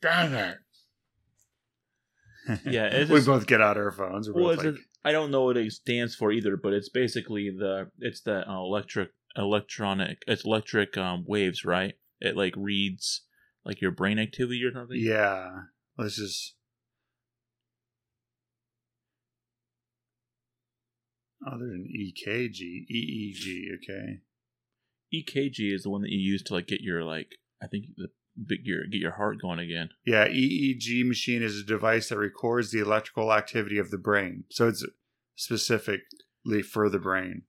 Dang 0.02 0.34
it! 0.34 0.58
Yeah, 2.66 3.00
we 3.00 3.06
just- 3.06 3.28
both 3.28 3.48
get 3.48 3.62
out 3.62 3.78
our 3.78 3.92
phones. 3.92 4.30
Well, 4.30 4.56
like, 4.56 4.66
a, 4.66 4.76
I 5.04 5.12
don't 5.12 5.32
know 5.32 5.46
what 5.46 5.58
it 5.58 5.72
stands 5.72 6.16
for 6.16 6.32
either, 6.32 6.58
but 6.58 6.74
it's 6.74 6.90
basically 6.90 7.50
the 7.50 7.90
it's 8.00 8.22
the 8.22 8.50
uh, 8.50 8.60
electric 8.60 9.10
electronic 9.36 10.24
it's 10.28 10.46
electric 10.46 10.98
um, 10.98 11.24
waves, 11.28 11.64
right? 11.64 11.94
It 12.20 12.36
like 12.36 12.54
reads 12.58 13.22
like 13.66 13.82
your 13.82 13.92
brain 13.92 14.20
activity 14.20 14.64
or 14.64 14.74
something. 14.74 14.98
yeah. 15.00 15.50
Let's 15.98 16.16
just. 16.16 16.56
Oh, 21.46 21.58
there's 21.58 21.72
an 21.72 21.88
EKG, 21.98 22.86
EEG. 22.92 23.66
Okay. 23.76 24.20
EKG 25.14 25.74
is 25.74 25.84
the 25.84 25.90
one 25.90 26.02
that 26.02 26.12
you 26.12 26.20
use 26.20 26.44
to 26.44 26.54
like 26.54 26.68
get 26.68 26.82
your 26.82 27.04
like 27.04 27.36
I 27.62 27.68
think 27.68 27.86
the 27.98 28.10
big 28.48 28.60
your 28.66 28.86
get 28.88 29.00
your 29.00 29.12
heart 29.12 29.42
going 29.42 29.60
again. 29.60 29.90
Yeah, 30.06 30.28
EEG 30.28 31.06
machine 31.06 31.42
is 31.44 31.58
a 31.60 31.64
device 31.64 32.10
that 32.10 32.18
records 32.18 32.72
the 32.72 32.80
electrical 32.82 33.34
activity 33.34 33.78
of 33.78 33.92
the 33.92 33.98
brain. 33.98 34.44
So 34.52 34.68
it's 34.68 34.86
specifically 35.36 36.62
for 36.62 36.90
the 36.90 37.00
brain. 37.00 37.44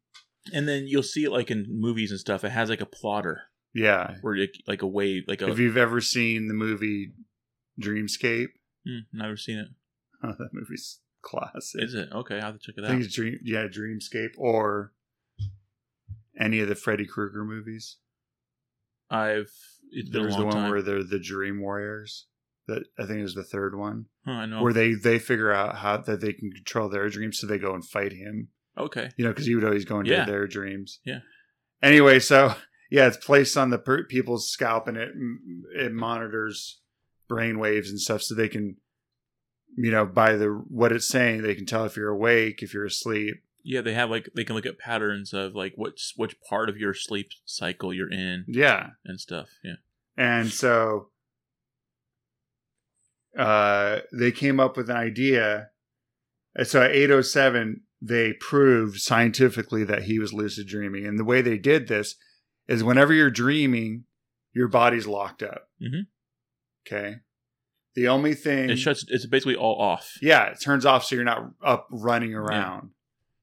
And 0.52 0.66
then 0.68 0.87
you'll 0.87 1.02
see 1.02 1.25
it 1.25 1.30
like 1.30 1.50
in 1.50 1.66
movies 1.68 2.11
and 2.11 2.18
stuff. 2.20 2.44
It 2.44 2.50
has 2.50 2.70
like 2.70 2.80
a 2.80 2.87
plotter 2.87 3.42
Yeah. 3.75 4.16
or 4.23 4.35
it, 4.37 4.56
like 4.66 4.82
a 4.82 4.87
wave, 4.87 5.25
like 5.28 5.42
a. 5.42 5.49
If 5.50 5.59
you've 5.59 5.76
ever 5.76 6.00
seen 6.00 6.49
the 6.49 6.54
movie 6.54 7.12
Dreamscape, 7.80 8.49
Hmm, 8.87 9.00
never 9.12 9.37
seen 9.37 9.59
it. 9.59 9.68
oh, 10.25 10.32
that 10.38 10.49
movie's 10.54 11.00
classic. 11.23 11.82
Is 11.82 11.92
it 11.94 12.09
okay? 12.12 12.38
I 12.38 12.44
have 12.47 12.54
to 12.54 12.61
check 12.61 12.76
it 12.78 12.82
I 12.85 12.87
out. 12.87 12.90
think 12.92 13.04
it's 13.04 13.14
Dream. 13.14 13.38
Yeah, 13.44 13.66
Dreamscape 13.68 14.30
or 14.38 14.92
any 16.38 16.61
of 16.61 16.68
the 16.68 16.75
Freddy 16.75 17.04
Krueger 17.06 17.44
movies. 17.44 17.99
I've. 19.11 19.50
It's 19.92 20.09
been 20.09 20.23
There's 20.23 20.37
the 20.37 20.44
one 20.44 20.54
time. 20.54 20.70
where 20.70 20.82
they're 20.82 21.02
the 21.04 21.18
Dream 21.18 21.61
Warriors. 21.61 22.26
That 22.68 22.85
I 22.99 23.06
think 23.06 23.20
is 23.25 23.35
the 23.35 23.42
third 23.42 23.76
one, 23.76 24.06
Huh, 24.25 24.30
I 24.32 24.47
know. 24.47 24.62
where 24.62 24.73
they 24.73 24.92
they 24.94 25.18
figure 25.18 25.50
out 25.52 25.76
how 25.78 25.97
that 25.97 26.20
they 26.20 26.32
can 26.32 26.52
control 26.52 26.88
their 26.88 27.09
dreams, 27.09 27.38
so 27.40 27.47
they 27.49 27.59
go 27.59 27.75
and 27.75 27.85
fight 27.85 28.12
him. 28.12 28.49
okay. 28.78 29.11
You 29.16 29.25
know, 29.25 29.30
because 29.32 29.47
he 29.47 29.54
would 29.56 29.64
always 29.64 29.85
go 29.85 29.99
into 29.99 30.12
Yeah. 30.12 30.25
their 30.25 30.47
dreams. 30.47 31.00
Yeah. 31.04 31.20
Anyway, 31.82 32.20
so 32.20 32.54
yeah, 32.90 33.06
it's 33.09 33.16
placed 33.16 33.56
on 33.56 33.70
the 33.70 33.78
per- 33.78 34.04
people's 34.04 34.49
scalp, 34.50 34.87
and 34.87 34.97
it 34.97 35.11
it 35.75 35.92
monitors 35.92 36.80
brain 37.28 37.59
waves 37.59 37.90
and 37.90 37.99
stuff, 37.99 38.23
so 38.23 38.35
they 38.37 38.49
can, 38.49 38.76
you 39.76 39.90
know, 39.90 40.04
by 40.06 40.37
the 40.37 40.49
what 40.68 40.92
it's 40.92 41.09
saying, 41.09 41.42
they 41.42 41.54
can 41.56 41.66
tell 41.66 41.85
if 41.87 41.97
you're 41.97 42.09
awake, 42.11 42.62
if 42.62 42.73
you're 42.75 42.85
asleep. 42.85 43.42
Yeah, 43.64 43.80
they 43.82 43.94
have 43.94 44.10
like 44.10 44.28
they 44.34 44.44
can 44.44 44.54
look 44.56 44.66
at 44.66 44.78
patterns 44.78 45.32
of 45.32 45.54
like 45.54 45.74
which 45.76 46.12
which 46.16 46.36
part 46.48 46.68
of 46.68 46.76
your 46.76 46.94
sleep 46.94 47.28
cycle 47.44 47.92
you're 47.92 48.10
in 48.10 48.44
Yeah, 48.48 48.90
and 49.04 49.20
stuff. 49.20 49.48
Yeah. 49.64 49.74
and 50.16 50.50
so 50.50 51.10
uh, 53.38 54.00
they 54.12 54.32
came 54.32 54.58
up 54.60 54.76
with 54.76 54.90
an 54.90 54.96
idea. 54.96 55.68
And 56.54 56.66
So 56.66 56.82
at 56.82 56.90
807, 56.90 57.82
they 58.02 58.32
proved 58.34 59.00
scientifically 59.00 59.84
that 59.84 60.02
he 60.04 60.18
was 60.18 60.32
lucid 60.32 60.66
dreaming. 60.66 61.06
And 61.06 61.18
the 61.18 61.24
way 61.24 61.42
they 61.42 61.58
did 61.58 61.86
this 61.88 62.16
is 62.66 62.82
whenever 62.82 63.12
you're 63.12 63.30
dreaming, 63.30 64.04
your 64.52 64.68
body's 64.68 65.06
locked 65.06 65.42
up. 65.42 65.68
Mhm. 65.80 66.06
Okay. 66.86 67.16
The 67.94 68.08
only 68.08 68.34
thing. 68.34 68.70
It 68.70 68.76
shuts. 68.78 69.04
It's 69.08 69.26
basically 69.26 69.56
all 69.56 69.80
off. 69.80 70.12
Yeah, 70.22 70.46
it 70.46 70.60
turns 70.60 70.86
off 70.86 71.04
so 71.04 71.14
you're 71.14 71.24
not 71.24 71.52
up 71.62 71.86
running 71.90 72.34
around. 72.34 72.90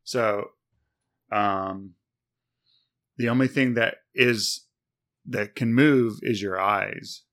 So 0.08 0.52
um 1.34 1.96
the 3.18 3.28
only 3.28 3.50
thing 3.50 3.74
that 3.74 3.96
is 4.16 4.66
that 5.26 5.54
can 5.54 5.74
move 5.74 6.20
is 6.22 6.42
your 6.42 6.58
eyes. 6.58 7.24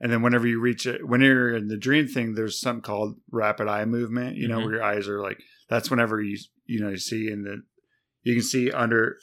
And 0.00 0.10
then 0.12 0.22
whenever 0.22 0.48
you 0.48 0.60
reach 0.60 0.84
it 0.84 1.06
when 1.06 1.20
you're 1.20 1.54
in 1.54 1.68
the 1.68 1.76
dream 1.76 2.08
thing, 2.08 2.34
there's 2.34 2.60
something 2.60 2.82
called 2.82 3.20
rapid 3.30 3.68
eye 3.68 3.84
movement, 3.84 4.36
you 4.36 4.48
know, 4.48 4.58
Mhm. 4.58 4.64
where 4.64 4.74
your 4.74 4.82
eyes 4.82 5.08
are 5.08 5.20
like 5.20 5.40
that's 5.68 5.90
whenever 5.90 6.20
you 6.20 6.36
you 6.66 6.80
know 6.80 6.88
you 6.88 6.96
see 6.98 7.30
in 7.30 7.44
the 7.44 7.62
you 8.22 8.34
can 8.34 8.42
see 8.42 8.72
under 8.72 9.16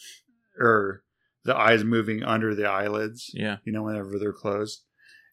or 0.58 1.04
the 1.44 1.56
eyes 1.56 1.84
moving 1.84 2.24
under 2.24 2.56
the 2.56 2.66
eyelids 2.66 3.30
Yeah. 3.34 3.58
you 3.66 3.74
know, 3.74 3.84
whenever 3.84 4.18
they're 4.18 4.32
closed. 4.32 4.86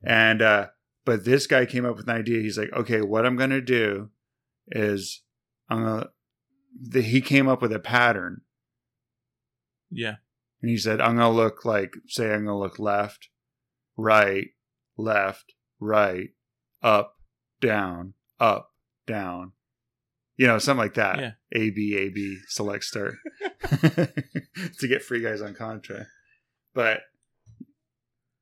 And 0.02 0.42
uh 0.42 0.70
but 1.04 1.24
this 1.24 1.46
guy 1.46 1.64
came 1.64 1.84
up 1.84 1.96
with 1.96 2.08
an 2.08 2.16
idea. 2.16 2.40
He's 2.42 2.58
like, 2.58 2.72
okay, 2.72 3.02
what 3.02 3.24
I'm 3.24 3.36
gonna 3.36 3.60
do 3.60 4.10
is 4.68 5.22
I'm 5.68 5.84
gonna 5.84 6.10
the, 6.80 7.02
he 7.02 7.20
came 7.20 7.48
up 7.48 7.60
with 7.62 7.72
a 7.72 7.78
pattern 7.78 8.42
Yeah. 9.90 10.16
and 10.60 10.70
he 10.70 10.76
said, 10.76 11.00
I'm 11.00 11.16
gonna 11.16 11.30
look 11.30 11.64
like 11.64 11.94
say 12.06 12.32
I'm 12.32 12.44
gonna 12.46 12.58
look 12.58 12.78
left, 12.78 13.28
right, 13.96 14.48
left, 14.96 15.54
right, 15.80 16.30
up, 16.82 17.16
down, 17.60 18.14
up, 18.40 18.70
down. 19.06 19.52
You 20.36 20.46
know, 20.46 20.58
something 20.58 20.82
like 20.82 20.94
that. 20.94 21.18
Yeah. 21.18 21.30
A 21.54 21.70
B 21.70 21.94
A 21.96 22.08
B 22.08 22.38
select 22.48 22.84
start. 22.84 23.14
to 23.70 24.88
get 24.88 25.02
free 25.02 25.22
guys 25.22 25.42
on 25.42 25.54
contract. 25.54 26.08
But 26.74 27.00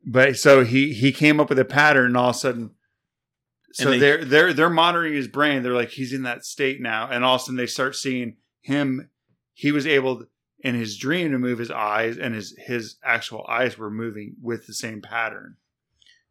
but 0.07 0.37
so 0.37 0.65
he 0.65 0.93
he 0.93 1.13
came 1.13 1.41
up 1.41 1.49
with 1.51 1.59
a 1.59 1.65
pattern 1.65 2.07
and 2.07 2.17
all 2.17 2.31
of 2.31 2.37
a 2.37 2.39
sudden 2.39 2.71
so 3.73 3.91
they- 3.91 3.99
they're 3.99 4.25
they're 4.25 4.53
they're 4.53 4.71
monitoring 4.71 5.15
his 5.15 5.29
brain. 5.29 5.63
They're 5.63 5.73
like 5.75 5.91
he's 5.91 6.13
in 6.13 6.23
that 6.25 6.45
state 6.45 6.81
now, 6.81 7.09
and 7.11 7.25
all 7.25 7.37
of 7.37 7.41
a 7.41 7.45
sudden 7.45 7.57
they 7.57 7.67
start 7.67 7.95
seeing 7.97 8.37
him. 8.61 9.11
He 9.55 9.73
was 9.73 9.87
able 9.87 10.25
in 10.61 10.75
his 10.75 10.97
dream 10.99 11.31
to 11.33 11.39
move 11.39 11.59
his 11.59 11.71
eyes, 11.71 12.17
and 12.19 12.35
his 12.35 12.55
his 12.59 12.97
actual 13.05 13.47
eyes 13.49 13.79
were 13.79 13.91
moving 13.91 14.37
with 14.43 14.67
the 14.67 14.75
same 14.75 15.01
pattern. 15.03 15.57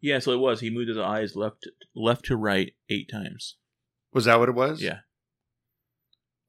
Yeah. 0.02 0.20
So 0.20 0.32
it 0.32 0.38
was. 0.40 0.60
He 0.62 0.70
moved 0.70 0.90
his 0.90 0.98
eyes 0.98 1.36
left 1.36 1.68
left 1.96 2.26
to 2.26 2.36
right 2.36 2.74
eight 2.90 3.10
times. 3.12 3.56
Was 4.14 4.26
that 4.26 4.40
what 4.40 4.50
it 4.50 4.56
was? 4.56 4.82
Yeah. 4.82 5.00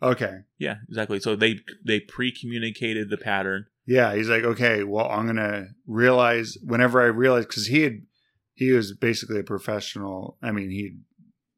Okay. 0.02 0.38
Yeah. 0.58 0.76
Exactly. 0.88 1.20
So 1.20 1.36
they 1.36 1.60
they 1.84 2.00
pre 2.00 2.32
communicated 2.32 3.10
the 3.10 3.18
pattern. 3.18 3.66
Yeah, 3.86 4.14
he's 4.14 4.28
like, 4.28 4.44
okay, 4.44 4.84
well, 4.84 5.08
I'm 5.10 5.26
gonna 5.26 5.68
realize 5.86 6.56
whenever 6.62 7.00
I 7.02 7.06
realize 7.06 7.44
because 7.46 7.66
he 7.66 7.82
had 7.82 8.02
he 8.60 8.72
was 8.72 8.92
basically 8.92 9.40
a 9.40 9.42
professional. 9.42 10.36
I 10.42 10.52
mean, 10.52 10.70
he'd 10.70 11.00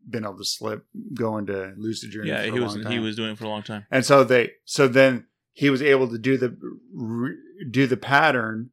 been 0.08 0.24
able 0.24 0.38
to 0.38 0.44
slip 0.44 0.86
going 1.12 1.46
to 1.46 1.74
lucid 1.76 2.12
dreaming. 2.12 2.28
yeah. 2.32 2.46
for 2.46 2.54
He 2.54 2.60
was 2.60 2.74
he 2.86 2.98
was 3.00 3.16
doing 3.16 3.32
it 3.32 3.38
for 3.38 3.44
a 3.44 3.48
long 3.48 3.64
time. 3.64 3.84
and 3.90 4.04
so 4.06 4.22
they 4.22 4.52
so 4.64 4.86
then 4.86 5.26
he 5.52 5.68
was 5.68 5.82
able 5.82 6.08
to 6.08 6.16
do 6.18 6.36
the 6.38 6.56
re, 6.94 7.34
do 7.70 7.86
the 7.88 7.96
pattern, 7.96 8.70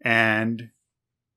and 0.00 0.70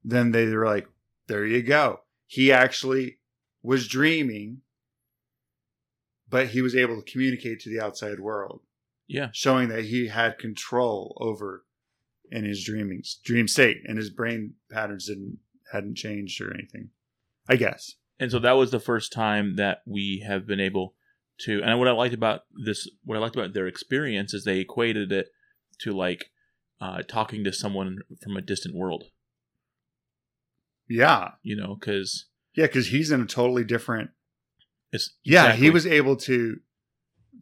then 0.03 0.31
they 0.31 0.45
were 0.47 0.65
like, 0.65 0.87
there 1.27 1.45
you 1.45 1.61
go. 1.61 1.99
He 2.25 2.51
actually 2.53 3.19
was 3.61 3.85
dreaming, 3.87 4.61
but 6.29 6.47
he 6.47 6.61
was 6.61 6.73
able 6.75 6.95
to 7.01 7.11
communicate 7.11 7.59
to 7.61 7.69
the 7.69 7.83
outside 7.83 8.19
world 8.21 8.61
Yeah. 9.07 9.29
showing 9.33 9.67
that 9.69 9.83
he 9.85 10.07
had 10.07 10.39
control 10.39 11.17
over 11.19 11.65
in 12.31 12.43
his 12.45 12.63
dreaming 12.63 13.03
dream 13.23 13.47
state 13.47 13.77
and 13.87 13.97
his 13.97 14.09
brain 14.09 14.53
patterns 14.71 15.07
didn't 15.07 15.39
hadn't 15.71 15.95
changed 15.95 16.39
or 16.41 16.53
anything 16.53 16.89
i 17.49 17.55
guess. 17.55 17.95
And 18.19 18.31
so 18.31 18.39
that 18.39 18.53
was 18.53 18.71
the 18.71 18.79
first 18.79 19.13
time 19.13 19.57
that 19.57 19.83
we 19.85 20.23
have 20.27 20.47
been 20.47 20.59
able 20.59 20.95
to 21.41 21.61
and 21.63 21.77
what 21.77 21.87
i 21.87 21.91
liked 21.91 22.15
about 22.15 22.41
this 22.65 22.89
what 23.03 23.15
i 23.15 23.19
liked 23.19 23.35
about 23.35 23.53
their 23.53 23.67
experience 23.67 24.33
is 24.33 24.43
they 24.43 24.59
equated 24.59 25.11
it 25.11 25.27
to 25.79 25.91
like 25.91 26.31
uh, 26.79 27.01
talking 27.07 27.43
to 27.43 27.51
someone 27.51 27.99
from 28.21 28.37
a 28.37 28.41
distant 28.41 28.75
world. 28.75 29.05
Yeah. 30.89 31.31
You 31.43 31.55
know 31.55 31.75
because 31.79 32.25
yeah 32.55 32.67
because 32.67 32.87
he's 32.87 33.11
in 33.11 33.21
a 33.21 33.25
totally 33.25 33.63
different 33.63 34.11
it's 34.91 35.15
yeah 35.23 35.45
exactly- 35.45 35.65
he 35.65 35.69
was 35.69 35.87
able 35.87 36.15
to 36.17 36.59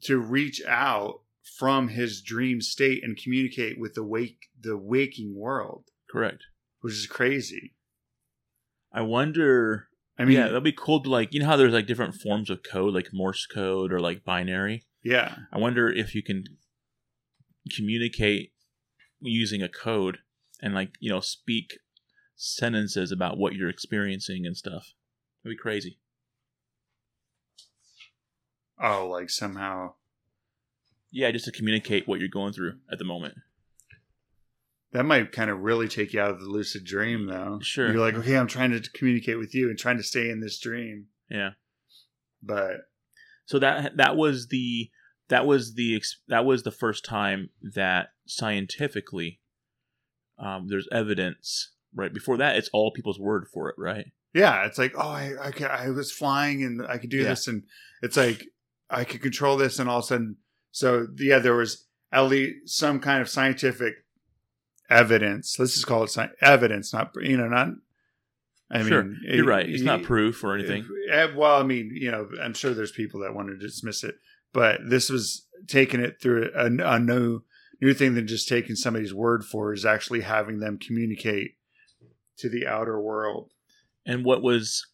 to 0.03 0.17
reach 0.20 0.62
out 0.67 1.22
from 1.58 1.89
his 1.89 2.22
dream 2.22 2.60
state 2.60 3.03
and 3.03 3.17
communicate 3.17 3.79
with 3.79 3.94
the 3.94 4.03
wake 4.03 4.48
the 4.60 4.77
waking 4.77 5.36
world. 5.36 5.86
Correct. 6.10 6.44
Which 6.82 6.94
is 6.94 7.08
crazy 7.08 7.75
i 8.96 9.02
wonder 9.02 9.88
i 10.18 10.25
mean 10.25 10.38
yeah 10.38 10.48
that'd 10.48 10.64
be 10.64 10.72
cool 10.72 11.04
to 11.04 11.10
like 11.10 11.32
you 11.32 11.40
know 11.40 11.46
how 11.46 11.56
there's 11.56 11.74
like 11.74 11.86
different 11.86 12.16
forms 12.16 12.50
of 12.50 12.64
code 12.64 12.96
like 12.96 13.10
morse 13.14 13.46
code 13.46 13.94
or 13.94 14.00
like 14.00 14.24
binary? 14.24 14.84
Yeah. 15.06 15.36
I 15.54 15.60
wonder 15.60 15.88
if 15.88 16.16
you 16.16 16.24
can 16.24 16.46
communicate 17.75 18.52
using 19.22 19.62
a 19.62 19.70
code 19.70 20.18
and 20.62 20.74
like 20.74 20.94
you 21.00 21.12
know 21.12 21.20
speak 21.20 21.78
sentences 22.36 23.12
about 23.12 23.38
what 23.38 23.54
you're 23.54 23.70
experiencing 23.70 24.48
and 24.48 24.58
stuff. 24.58 24.94
That'd 25.44 25.58
be 25.58 25.62
crazy. 25.62 26.00
Oh 28.82 29.08
like 29.08 29.30
somehow. 29.30 29.94
Yeah, 31.12 31.32
just 31.32 31.46
to 31.46 31.52
communicate 31.52 32.08
what 32.08 32.20
you're 32.20 32.28
going 32.28 32.52
through 32.52 32.80
at 32.92 32.98
the 32.98 33.06
moment. 33.06 33.36
That 34.96 35.04
might 35.04 35.32
kind 35.34 35.50
of 35.50 35.60
really 35.60 35.90
take 35.90 36.14
you 36.14 36.22
out 36.22 36.32
of 36.32 36.40
the 36.40 36.46
lucid 36.48 36.86
dream, 36.86 37.28
though. 37.28 37.60
Sure. 37.62 37.92
You're 37.92 38.00
like, 38.00 38.16
okay, 38.16 38.38
I'm 38.38 38.48
trying 38.48 38.72
to 38.72 38.82
communicate 38.92 39.38
with 39.38 39.54
you 39.54 39.70
and 39.70 39.78
trying 39.78 39.98
to 39.98 40.04
stay 40.04 40.30
in 40.30 40.40
this 40.40 40.58
dream. 40.60 41.08
Yeah. 41.30 41.50
But 42.42 42.78
So 43.46 43.60
that 43.60 43.98
that 43.98 44.16
was 44.16 44.48
the 44.48 44.90
that 45.28 45.46
was 45.46 45.74
the 45.75 46.02
that 46.30 46.46
was 46.46 46.64
the 46.64 46.72
first 46.72 47.04
time 47.04 47.50
that 47.74 48.08
scientifically 48.25 49.42
um, 50.40 50.68
there's 50.70 50.88
evidence. 50.92 51.72
Right 51.94 52.14
before 52.14 52.38
that, 52.38 52.56
it's 52.58 52.70
all 52.74 52.92
people's 52.92 53.20
word 53.20 53.48
for 53.54 53.70
it. 53.70 53.75
Right. 53.78 54.08
yeah, 54.34 54.66
it's 54.66 54.78
like, 54.78 54.94
oh, 54.98 55.02
I, 55.10 55.32
I, 55.42 55.66
I 55.86 55.90
was 55.90 56.12
flying 56.12 56.64
and 56.64 56.82
I 56.88 56.98
could 56.98 57.10
do 57.10 57.18
Yeah. 57.18 57.30
this. 57.30 57.48
And 57.48 57.64
it's 58.02 58.18
like, 58.18 58.46
I 58.90 59.04
could 59.06 59.22
control 59.22 59.56
this. 59.58 59.80
And 59.80 59.90
all 59.90 60.00
of 60.00 60.04
a 60.04 60.08
sudden, 60.08 60.38
so 60.72 61.08
yeah, 61.18 61.40
there 61.40 61.56
was 61.56 61.86
at 62.12 62.22
least 62.22 62.78
some 62.78 63.00
kind 63.00 63.22
of 63.22 63.30
scientific 63.30 63.94
evidence. 64.89 65.58
Let's 65.60 65.74
just 65.74 65.88
call 65.88 66.04
it 66.04 66.18
evidence, 66.42 66.94
not, 66.94 67.12
you 67.22 67.38
know, 67.38 67.48
not, 67.48 67.70
I 68.72 68.84
sure. 68.84 69.04
mean, 69.04 69.20
You're 69.24 69.46
right. 69.46 69.68
It's 69.70 69.84
not 69.84 70.04
proof 70.04 70.44
or 70.44 70.56
anything. 70.56 70.88
Eh, 71.12 71.27
Well, 71.36 71.60
I 71.60 71.63
mean, 71.63 71.92
you 71.94 72.12
know, 72.12 72.27
I'm 72.42 72.54
sure 72.54 72.74
there's 72.74 72.92
people 72.92 73.20
that 73.22 73.34
want 73.34 73.50
to 73.50 73.58
dismiss 73.58 74.04
it, 74.04 74.15
but 74.54 74.80
this 74.88 75.10
was 75.10 75.46
taking 75.68 76.00
it 76.00 76.22
through 76.22 76.50
a, 76.56 76.65
a 76.65 77.00
new 77.00 77.42
new 77.82 77.94
thing 77.94 78.15
than 78.15 78.25
just 78.27 78.48
taking 78.48 78.75
somebody's 78.75 79.13
word 79.13 79.44
for 79.44 79.74
is 79.74 79.86
actually 79.86 80.22
having 80.22 80.60
them 80.60 80.77
communicate 80.77 81.58
to 82.38 82.50
the 82.50 82.65
outer 82.65 83.00
world. 83.00 83.51
And 84.06 84.24
what 84.24 84.42
was 84.42 84.88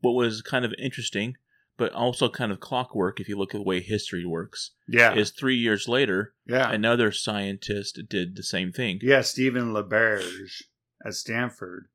what 0.00 0.12
was 0.12 0.42
kind 0.42 0.64
of 0.64 0.74
interesting 0.78 1.36
but 1.76 1.92
also 1.92 2.28
kind 2.28 2.52
of 2.52 2.60
clockwork. 2.60 3.20
If 3.20 3.28
you 3.28 3.36
look 3.38 3.54
at 3.54 3.58
the 3.58 3.64
way 3.64 3.80
history 3.80 4.24
works, 4.26 4.72
Yeah. 4.88 5.14
is 5.14 5.30
three 5.30 5.56
years 5.56 5.88
later, 5.88 6.34
yeah. 6.46 6.70
another 6.70 7.12
scientist 7.12 8.00
did 8.08 8.36
the 8.36 8.42
same 8.42 8.72
thing. 8.72 8.98
yeah, 9.02 9.20
Stephen 9.22 9.72
LaBerge 9.72 10.62
at 11.04 11.14
Stanford. 11.14 11.88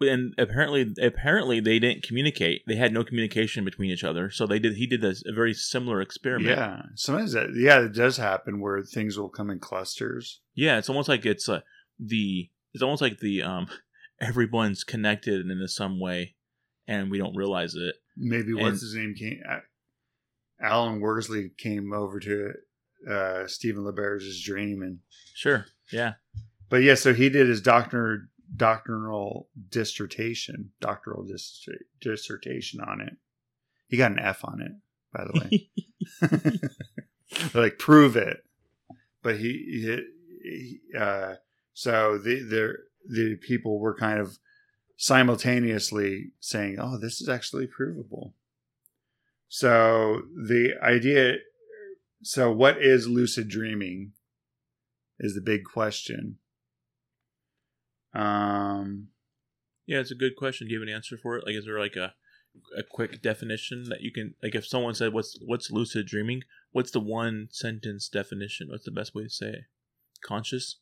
and 0.00 0.34
apparently 0.36 0.92
apparently 1.00 1.60
they 1.60 1.78
didn't 1.78 2.02
communicate 2.02 2.62
they 2.66 2.74
had 2.76 2.92
no 2.92 3.04
communication 3.04 3.64
between 3.64 3.90
each 3.90 4.02
other 4.04 4.28
so 4.28 4.44
they 4.46 4.58
did 4.58 4.74
he 4.76 4.86
did 4.86 5.02
a, 5.04 5.14
a 5.24 5.32
very 5.32 5.54
similar 5.54 6.00
experiment 6.02 6.50
Yeah. 6.58 6.82
Sometimes 6.96 7.32
that 7.32 7.50
yeah, 7.54 7.78
it 7.80 7.94
does 7.94 8.16
happen 8.18 8.60
where 8.60 8.82
things 8.82 9.16
will 9.16 9.28
come 9.30 9.48
in 9.50 9.60
clusters. 9.60 10.40
yeah 10.54 10.76
it's 10.78 10.88
almost 10.90 11.08
like 11.08 11.24
it's 11.24 11.48
uh, 11.48 11.60
the 11.98 12.50
it's 12.74 12.82
almost 12.82 13.00
like 13.00 13.20
the 13.20 13.42
um 13.42 13.66
everyone's 14.20 14.84
connected 14.84 15.48
in 15.48 15.68
some 15.68 16.00
way 16.00 16.34
and 16.86 17.10
we 17.10 17.18
don't 17.18 17.36
realize 17.36 17.74
it 17.74 17.96
Maybe 18.16 18.54
what's 18.54 18.80
his 18.80 18.94
name 18.94 19.14
came 19.14 19.42
Alan 20.60 21.00
Worsley 21.00 21.50
came 21.56 21.92
over 21.92 22.20
to 22.20 22.52
uh 23.10 23.46
Stephen 23.46 23.84
LaBerge's 23.84 24.42
dream 24.42 24.82
and 24.82 24.98
sure 25.34 25.66
yeah 25.90 26.14
but 26.68 26.82
yeah, 26.82 26.94
so 26.94 27.14
he 27.14 27.28
did 27.28 27.48
his 27.48 27.60
doctor 27.60 28.28
doctoral 28.56 29.48
dissertation, 29.68 30.70
doctoral 30.80 31.24
dis- 31.24 31.68
dissertation 32.00 32.80
on 32.80 33.00
it. 33.00 33.16
He 33.86 33.96
got 33.96 34.12
an 34.12 34.18
F 34.18 34.44
on 34.44 34.60
it, 34.60 34.72
by 35.12 35.24
the 35.24 35.40
way. 35.40 36.60
Like 37.54 37.78
prove 37.78 38.16
it, 38.16 38.44
but 39.22 39.36
he, 39.36 39.48
he, 39.82 40.00
he 40.42 40.80
uh, 40.96 41.34
so 41.72 42.16
the 42.18 42.42
the 42.42 42.74
the 43.08 43.36
people 43.36 43.80
were 43.80 43.94
kind 43.94 44.20
of 44.20 44.38
simultaneously 44.96 46.32
saying, 46.40 46.78
"Oh, 46.78 46.98
this 46.98 47.20
is 47.20 47.28
actually 47.28 47.66
provable." 47.66 48.34
So 49.48 50.22
the 50.34 50.74
idea, 50.82 51.36
so 52.22 52.50
what 52.50 52.82
is 52.82 53.06
lucid 53.08 53.48
dreaming, 53.48 54.12
is 55.18 55.34
the 55.34 55.40
big 55.40 55.64
question. 55.64 56.38
Um, 58.14 59.08
yeah 59.86 60.00
it's 60.00 60.10
a 60.10 60.16
good 60.16 60.36
question. 60.36 60.66
Do 60.66 60.74
you 60.74 60.80
have 60.80 60.88
an 60.88 60.94
answer 60.94 61.16
for 61.16 61.36
it? 61.36 61.44
Like 61.46 61.56
is 61.56 61.64
there 61.66 61.80
like 61.80 61.96
a 61.96 62.14
a 62.78 62.82
quick 62.88 63.20
definition 63.20 63.88
that 63.88 64.00
you 64.00 64.12
can 64.12 64.34
like 64.42 64.54
if 64.54 64.64
someone 64.66 64.94
said 64.94 65.12
what's 65.12 65.38
what's 65.44 65.70
lucid 65.70 66.06
dreaming? 66.06 66.42
What's 66.72 66.90
the 66.90 67.00
one 67.00 67.48
sentence 67.50 68.08
definition? 68.08 68.68
What's 68.70 68.84
the 68.84 68.90
best 68.90 69.14
way 69.14 69.24
to 69.24 69.30
say 69.30 69.48
it? 69.48 69.64
Conscious? 70.24 70.76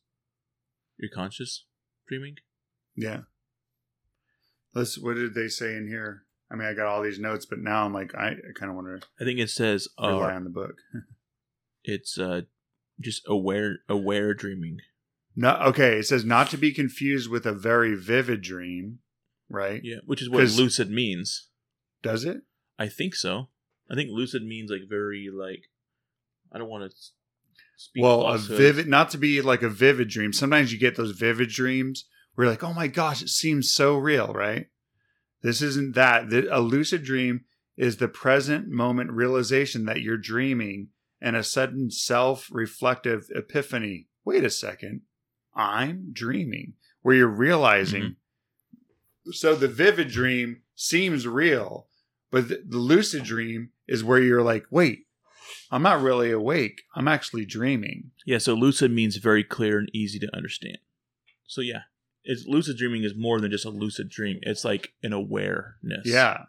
You're 0.97 1.09
conscious 1.09 1.65
dreaming? 2.07 2.37
Yeah. 2.95 3.21
Let's. 4.73 4.97
What 4.97 5.15
did 5.15 5.33
they 5.33 5.47
say 5.47 5.75
in 5.75 5.87
here? 5.87 6.23
I 6.51 6.55
mean, 6.55 6.67
I 6.67 6.73
got 6.73 6.85
all 6.85 7.01
these 7.01 7.19
notes, 7.19 7.45
but 7.45 7.59
now 7.59 7.83
I'm 7.85 7.93
like, 7.93 8.13
I, 8.15 8.29
I 8.29 8.51
kind 8.55 8.69
of 8.69 8.75
want 8.75 9.01
to 9.01 9.07
I 9.19 9.25
think 9.25 9.39
it 9.39 9.49
says 9.49 9.87
rely 9.99 10.33
uh, 10.33 10.35
on 10.35 10.43
the 10.43 10.49
book. 10.49 10.75
it's 11.83 12.17
uh 12.17 12.41
just 12.99 13.23
aware 13.27 13.79
aware 13.89 14.33
dreaming. 14.33 14.77
No, 15.35 15.55
okay. 15.67 15.97
It 15.97 16.05
says 16.05 16.23
not 16.23 16.49
to 16.51 16.57
be 16.57 16.71
confused 16.71 17.29
with 17.29 17.45
a 17.45 17.53
very 17.53 17.95
vivid 17.95 18.41
dream, 18.41 18.99
right? 19.49 19.81
Yeah, 19.83 19.97
which 20.05 20.21
is 20.21 20.29
what 20.29 20.43
lucid 20.51 20.91
means. 20.91 21.49
Does 22.03 22.23
it? 22.23 22.41
I 22.77 22.87
think 22.87 23.15
so. 23.15 23.49
I 23.89 23.95
think 23.95 24.09
lucid 24.11 24.43
means 24.43 24.69
like 24.69 24.81
very 24.87 25.29
like 25.33 25.63
I 26.51 26.59
don't 26.59 26.69
want 26.69 26.89
to 26.89 26.97
speak 27.77 28.03
well, 28.03 28.27
a 28.27 28.37
vivid, 28.37 28.87
not 28.87 29.09
to 29.11 29.17
be 29.17 29.41
like 29.41 29.63
a 29.63 29.69
vivid 29.69 30.09
dream. 30.09 30.33
Sometimes 30.33 30.71
you 30.71 30.79
get 30.79 30.95
those 30.95 31.11
vivid 31.11 31.49
dreams 31.49 32.05
you're 32.37 32.47
like, 32.47 32.63
oh 32.63 32.73
my 32.73 32.87
gosh, 32.87 33.21
it 33.21 33.29
seems 33.29 33.73
so 33.73 33.97
real, 33.97 34.33
right? 34.33 34.67
This 35.41 35.61
isn't 35.61 35.95
that. 35.95 36.29
The- 36.29 36.47
A 36.55 36.59
lucid 36.59 37.03
dream 37.03 37.45
is 37.77 37.97
the 37.97 38.07
present 38.07 38.67
moment 38.67 39.11
realization 39.11 39.85
that 39.85 40.01
you're 40.01 40.17
dreaming 40.17 40.89
and 41.21 41.35
a 41.35 41.43
sudden 41.43 41.89
self 41.91 42.49
reflective 42.51 43.27
epiphany. 43.33 44.07
Wait 44.25 44.43
a 44.43 44.49
second. 44.49 45.01
I'm 45.55 46.09
dreaming, 46.11 46.73
where 47.01 47.15
you're 47.15 47.27
realizing. 47.27 48.01
Mm-hmm. 48.03 49.31
So 49.31 49.55
the 49.55 49.67
vivid 49.67 50.09
dream 50.09 50.61
seems 50.75 51.27
real, 51.27 51.87
but 52.31 52.49
the, 52.49 52.63
the 52.67 52.77
lucid 52.77 53.23
dream 53.23 53.69
is 53.87 54.03
where 54.03 54.19
you're 54.19 54.41
like, 54.41 54.65
wait, 54.69 55.05
I'm 55.71 55.83
not 55.83 56.01
really 56.01 56.31
awake. 56.31 56.81
I'm 56.95 57.07
actually 57.07 57.45
dreaming. 57.45 58.11
Yeah, 58.25 58.39
so 58.39 58.53
lucid 58.53 58.91
means 58.91 59.17
very 59.17 59.43
clear 59.43 59.77
and 59.79 59.89
easy 59.93 60.19
to 60.19 60.35
understand. 60.35 60.79
So 61.47 61.61
yeah, 61.61 61.83
it's 62.23 62.45
lucid 62.47 62.77
dreaming 62.77 63.03
is 63.03 63.13
more 63.15 63.39
than 63.39 63.51
just 63.51 63.65
a 63.65 63.69
lucid 63.69 64.09
dream. 64.09 64.39
It's 64.43 64.63
like 64.63 64.93
an 65.03 65.13
awareness. 65.13 66.05
Yeah. 66.05 66.43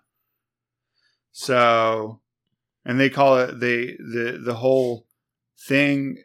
So, 1.33 2.21
and 2.85 3.01
they 3.01 3.11
call 3.11 3.39
it 3.39 3.61
they 3.61 3.97
the 3.99 4.41
the 4.45 4.55
whole 4.55 5.07
thing. 5.67 6.19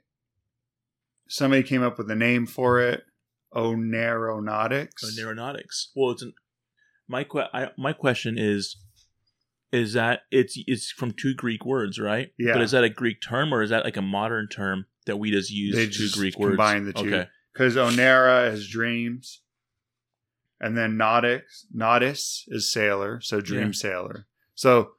Somebody 1.28 1.64
came 1.64 1.84
up 1.84 1.98
with 1.98 2.10
a 2.10 2.16
name 2.16 2.46
for 2.46 2.80
it. 2.80 3.04
Oneironautics. 3.54 5.04
Or 5.04 5.22
aeronautics. 5.22 5.92
Well, 5.96 6.12
it's 6.12 6.22
an, 6.22 6.34
my 7.08 7.24
que- 7.24 7.50
I, 7.54 7.70
my 7.78 7.94
question 7.94 8.38
is 8.38 8.78
is 9.72 9.94
that 9.94 10.22
it's 10.32 10.56
it's 10.68 10.92
from 10.92 11.12
two 11.12 11.34
Greek 11.34 11.66
words, 11.66 12.00
right? 12.00 12.32
Yeah. 12.38 12.54
But 12.54 12.62
is 12.62 12.72
that 12.72 12.84
a 12.84 12.90
Greek 12.90 13.22
term 13.22 13.54
or 13.54 13.62
is 13.62 13.70
that 13.70 13.84
like 13.84 13.98
a 13.98 14.02
modern 14.02 14.48
term 14.48 14.86
that 15.06 15.18
we 15.18 15.32
just 15.32 15.52
use 15.52 15.76
They 15.76 15.86
two 15.86 15.92
just 15.92 16.16
Greek 16.16 16.38
words? 16.38 16.52
combine 16.52 16.86
the 16.86 16.94
two. 16.94 17.08
Okay. 17.08 17.28
Because 17.54 17.76
Oneira 17.76 18.52
is 18.54 18.70
dreams, 18.70 19.42
and 20.60 20.78
then 20.78 20.98
nautics, 20.98 21.66
nautis 21.76 22.44
is 22.48 22.72
sailor, 22.72 23.20
so 23.22 23.42
dream 23.42 23.68
Yeah. 23.68 23.72
sailor. 23.74 24.28
So 24.56 24.92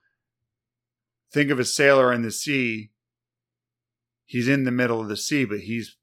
think 1.32 1.50
of 1.50 1.58
a 1.58 1.64
sailor 1.64 2.12
in 2.12 2.22
the 2.22 2.30
sea. 2.30 2.90
He's 4.24 4.48
in 4.48 4.64
the 4.64 4.70
middle 4.70 5.00
of 5.00 5.08
the 5.08 5.16
sea, 5.16 5.44
but 5.44 5.60
he's 5.60 5.96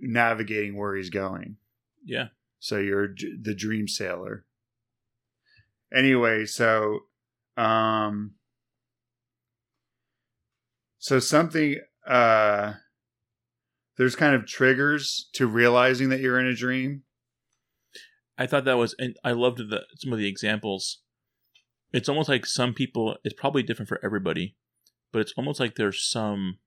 navigating 0.00 0.76
where 0.76 0.96
he's 0.96 1.10
going. 1.10 1.56
Yeah. 2.04 2.28
So 2.58 2.78
you're 2.78 3.08
the 3.08 3.54
dream 3.54 3.88
sailor. 3.88 4.44
Anyway, 5.94 6.46
so 6.46 7.00
um 7.56 8.34
so 10.98 11.18
something 11.18 11.78
uh 12.06 12.74
there's 13.96 14.16
kind 14.16 14.34
of 14.34 14.46
triggers 14.46 15.28
to 15.34 15.46
realizing 15.46 16.08
that 16.08 16.20
you're 16.20 16.40
in 16.40 16.46
a 16.46 16.54
dream. 16.54 17.02
I 18.38 18.46
thought 18.46 18.64
that 18.64 18.78
was, 18.78 18.94
and 18.98 19.16
I 19.22 19.32
loved 19.32 19.58
the 19.58 19.82
some 19.96 20.12
of 20.12 20.18
the 20.18 20.28
examples. 20.28 21.02
It's 21.92 22.08
almost 22.08 22.28
like 22.28 22.46
some 22.46 22.72
people. 22.72 23.16
It's 23.24 23.38
probably 23.38 23.62
different 23.62 23.88
for 23.88 24.00
everybody, 24.02 24.56
but 25.12 25.20
it's 25.20 25.34
almost 25.36 25.60
like 25.60 25.74
there's 25.74 26.02
some. 26.02 26.58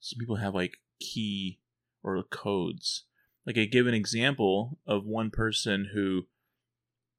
Some 0.00 0.18
people 0.18 0.36
have 0.36 0.54
like 0.54 0.78
key 1.00 1.60
or 2.02 2.22
codes. 2.22 3.04
Like 3.46 3.58
I 3.58 3.64
give 3.64 3.86
an 3.86 3.94
example 3.94 4.78
of 4.86 5.04
one 5.04 5.30
person 5.30 5.90
who, 5.94 6.22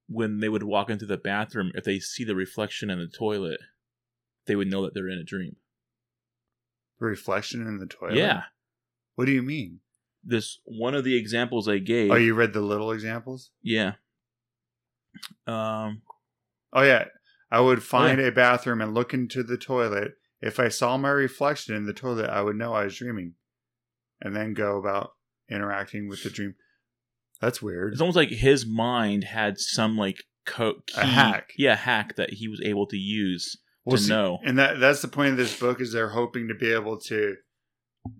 when 0.08 0.39
they 0.39 0.50
would 0.50 0.63
walk 0.63 0.89
into 0.89 1.06
the 1.06 1.17
bathroom, 1.17 1.71
if 1.76 1.84
they 1.84 2.00
see 2.00 2.23
the 2.23 2.36
reflection 2.36 2.89
in 2.89 3.00
the 3.00 3.08
toilet, 3.08 3.60
they 4.45 4.56
would 4.56 4.69
know 4.69 4.84
that 4.84 4.93
they're 4.93 5.10
in 5.10 5.19
a 5.19 5.23
dream. 5.23 5.58
The 7.00 7.06
reflection 7.06 7.62
in 7.62 7.78
the 7.78 7.86
toilet. 7.86 8.15
Yeah, 8.15 8.43
What 9.17 9.25
do 9.25 9.32
you 9.34 9.41
mean? 9.41 9.80
this 10.23 10.60
one 10.65 10.93
of 10.93 11.03
the 11.06 11.15
examples 11.15 11.67
I 11.69 11.77
gave. 11.77 12.12
Oh, 12.12 12.15
you 12.15 12.34
read 12.34 12.51
the 12.53 12.60
little 12.62 12.91
examples? 12.91 13.51
yeah. 13.62 13.93
Um. 15.45 16.01
Oh 16.73 16.84
yeah. 16.84 17.06
I 17.49 17.62
would 17.62 17.82
find 17.82 18.19
a 18.19 18.32
bathroom 18.32 18.82
and 18.82 18.93
look 18.93 19.13
into 19.13 19.41
the 19.41 19.58
toilet. 19.58 20.13
If 20.41 20.60
I 20.60 20.67
saw 20.67 20.97
my 20.97 21.10
reflection 21.10 21.75
in 21.75 21.86
the 21.86 21.93
toilet, 21.93 22.30
I 22.30 22.41
would 22.41 22.58
know 22.58 22.73
I 22.73 22.84
was 22.84 22.97
dreaming. 22.97 23.34
And 24.21 24.36
then 24.36 24.53
go 24.53 24.77
about 24.77 25.12
interacting 25.49 26.10
with 26.10 26.23
the 26.23 26.30
dream. 26.30 26.56
That's 27.39 27.62
weird. 27.62 27.93
It's 27.93 28.01
almost 28.01 28.17
like 28.17 28.30
his 28.30 28.65
mind 28.65 29.23
had 29.23 29.60
some 29.60 29.95
like 29.97 30.23
co- 30.45 30.82
key, 30.88 30.99
A 31.01 31.06
hack. 31.06 31.53
yeah, 31.58 31.75
hack 31.75 32.15
that 32.17 32.34
he 32.34 32.47
was 32.49 32.60
able 32.65 32.86
to 32.88 32.97
use 32.97 33.58
Well, 33.86 33.95
to 33.97 34.03
see, 34.03 34.10
know. 34.10 34.39
And 34.43 34.58
that 34.60 34.80
that's 34.80 35.01
the 35.01 35.08
point 35.08 35.32
of 35.32 35.38
this 35.38 35.58
book 35.58 35.80
is 35.80 35.93
they're 35.93 36.10
hoping 36.10 36.47
to 36.49 36.53
be 36.56 36.71
able 36.73 36.99
to 37.01 37.36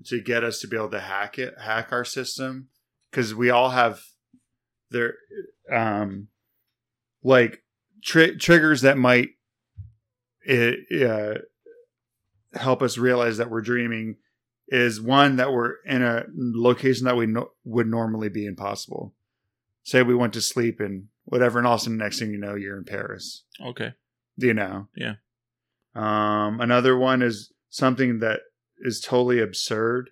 to 0.06 0.22
get 0.22 0.44
us 0.44 0.60
to 0.60 0.68
be 0.68 0.76
able 0.78 0.90
to 0.92 1.00
hack 1.00 1.38
it, 1.40 1.54
hack 1.62 1.92
our 1.92 2.06
system 2.06 2.70
because 3.12 3.34
we 3.36 3.50
all 3.50 3.70
have 3.72 4.00
their 4.90 5.16
um 5.72 6.28
like 7.24 7.64
tri- 8.04 8.36
triggers 8.40 8.82
that 8.82 8.98
might 8.98 9.30
it, 10.44 10.80
uh, 11.10 11.40
help 12.58 12.82
us 12.82 12.98
realize 12.98 13.38
that 13.38 13.50
we're 13.50 13.62
dreaming 13.62 14.16
is 14.70 15.02
one 15.02 15.36
that 15.38 15.52
we're 15.52 15.74
in 15.86 16.02
a 16.02 16.24
location 16.36 17.06
that 17.06 17.18
we 17.18 17.26
no- 17.26 17.52
would 17.66 17.88
normally 17.88 18.30
be 18.30 18.46
impossible. 18.46 19.14
Say 19.84 20.04
we 20.04 20.16
went 20.16 20.34
to 20.34 20.42
sleep 20.42 20.80
and 20.80 21.06
whatever, 21.26 21.58
and 21.58 21.68
all 21.68 21.76
of 21.76 21.82
a 21.82 21.84
sudden, 21.84 21.98
next 21.98 22.20
thing 22.20 22.32
you 22.32 22.38
know, 22.38 22.56
you're 22.56 22.78
in 22.78 22.84
Paris 22.86 23.44
Okay. 23.62 23.94
Do 24.40 24.48
you 24.48 24.54
know 24.54 24.88
Yeah. 24.96 25.16
um 25.96 26.62
another 26.62 26.98
one 26.98 27.22
is 27.22 27.52
something 27.70 28.20
that 28.20 28.40
is 28.82 29.00
totally 29.02 29.40
absurd 29.40 30.10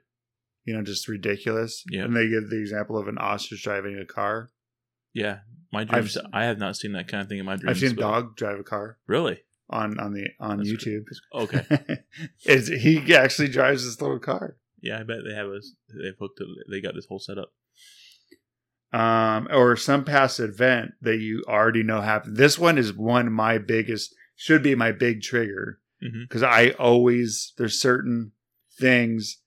you 0.63 0.73
know 0.75 0.81
just 0.83 1.07
ridiculous 1.07 1.83
Yeah. 1.89 2.03
and 2.03 2.15
they 2.15 2.27
give 2.27 2.49
the 2.49 2.59
example 2.59 2.97
of 2.97 3.07
an 3.07 3.17
ostrich 3.17 3.63
driving 3.63 3.97
a 3.97 4.05
car 4.05 4.49
Yeah. 5.13 5.39
My 5.71 5.81
I've 5.81 5.89
dreams. 5.89 6.17
s- 6.17 6.23
I 6.33 6.45
have 6.45 6.57
not 6.57 6.75
seen 6.77 6.93
that 6.93 7.07
kind 7.07 7.21
of 7.21 7.27
thing 7.29 7.39
in 7.39 7.45
my 7.45 7.55
dreams. 7.57 7.69
i've 7.77 7.79
seen 7.89 7.97
a 7.97 8.01
dog 8.01 8.35
drive 8.37 8.59
a 8.59 8.63
car 8.63 8.97
Really? 9.07 9.39
on 9.69 9.99
on 9.99 10.13
the 10.13 10.27
on 10.39 10.57
That's 10.57 10.69
YouTube. 10.71 11.03
Okay. 11.33 11.65
is 12.45 12.67
he 12.67 13.15
actually 13.15 13.47
drives 13.49 13.83
this 13.83 13.99
little 13.99 14.19
car? 14.19 14.57
Yeah, 14.81 14.99
I 14.99 15.03
bet 15.03 15.17
they 15.27 15.33
have 15.35 15.47
a 15.47 15.59
they've 15.89 16.13
hooked 16.19 16.39
it. 16.39 16.47
They 16.69 16.81
got 16.81 16.93
this 16.93 17.07
whole 17.07 17.17
setup. 17.19 17.51
Um, 18.93 19.47
or 19.51 19.75
some 19.75 20.05
past 20.05 20.39
event 20.39 20.91
that 21.01 21.17
you 21.17 21.43
already 21.47 21.83
know 21.83 21.99
happened. 22.01 22.37
This 22.37 22.57
one 22.57 22.77
is 22.77 22.93
one 22.93 23.27
of 23.27 23.33
my 23.33 23.57
biggest 23.57 24.15
should 24.35 24.63
be 24.63 24.75
my 24.75 24.91
big 24.91 25.21
trigger 25.21 25.79
because 26.21 26.43
I 26.43 26.69
always 26.71 27.53
there's 27.57 27.81
certain 27.81 28.31
things, 28.79 29.37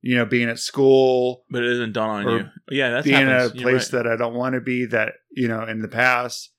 you 0.00 0.16
know, 0.16 0.24
being 0.24 0.48
at 0.48 0.58
school, 0.58 1.44
But 1.50 1.62
it 1.64 1.70
doesn't 1.70 1.92
dawn 1.92 2.26
on 2.26 2.32
you. 2.32 2.46
Yeah, 2.70 2.90
that's 2.90 3.04
being 3.04 3.26
happens. 3.26 3.52
a 3.52 3.54
You're 3.56 3.62
place 3.62 3.92
right. 3.92 4.02
that 4.04 4.12
I 4.12 4.16
don't 4.16 4.34
want 4.34 4.54
to 4.54 4.60
be 4.60 4.86
that, 4.86 5.14
you 5.30 5.48
know, 5.48 5.64
in 5.64 5.80
the 5.80 5.88
past, 5.88 6.52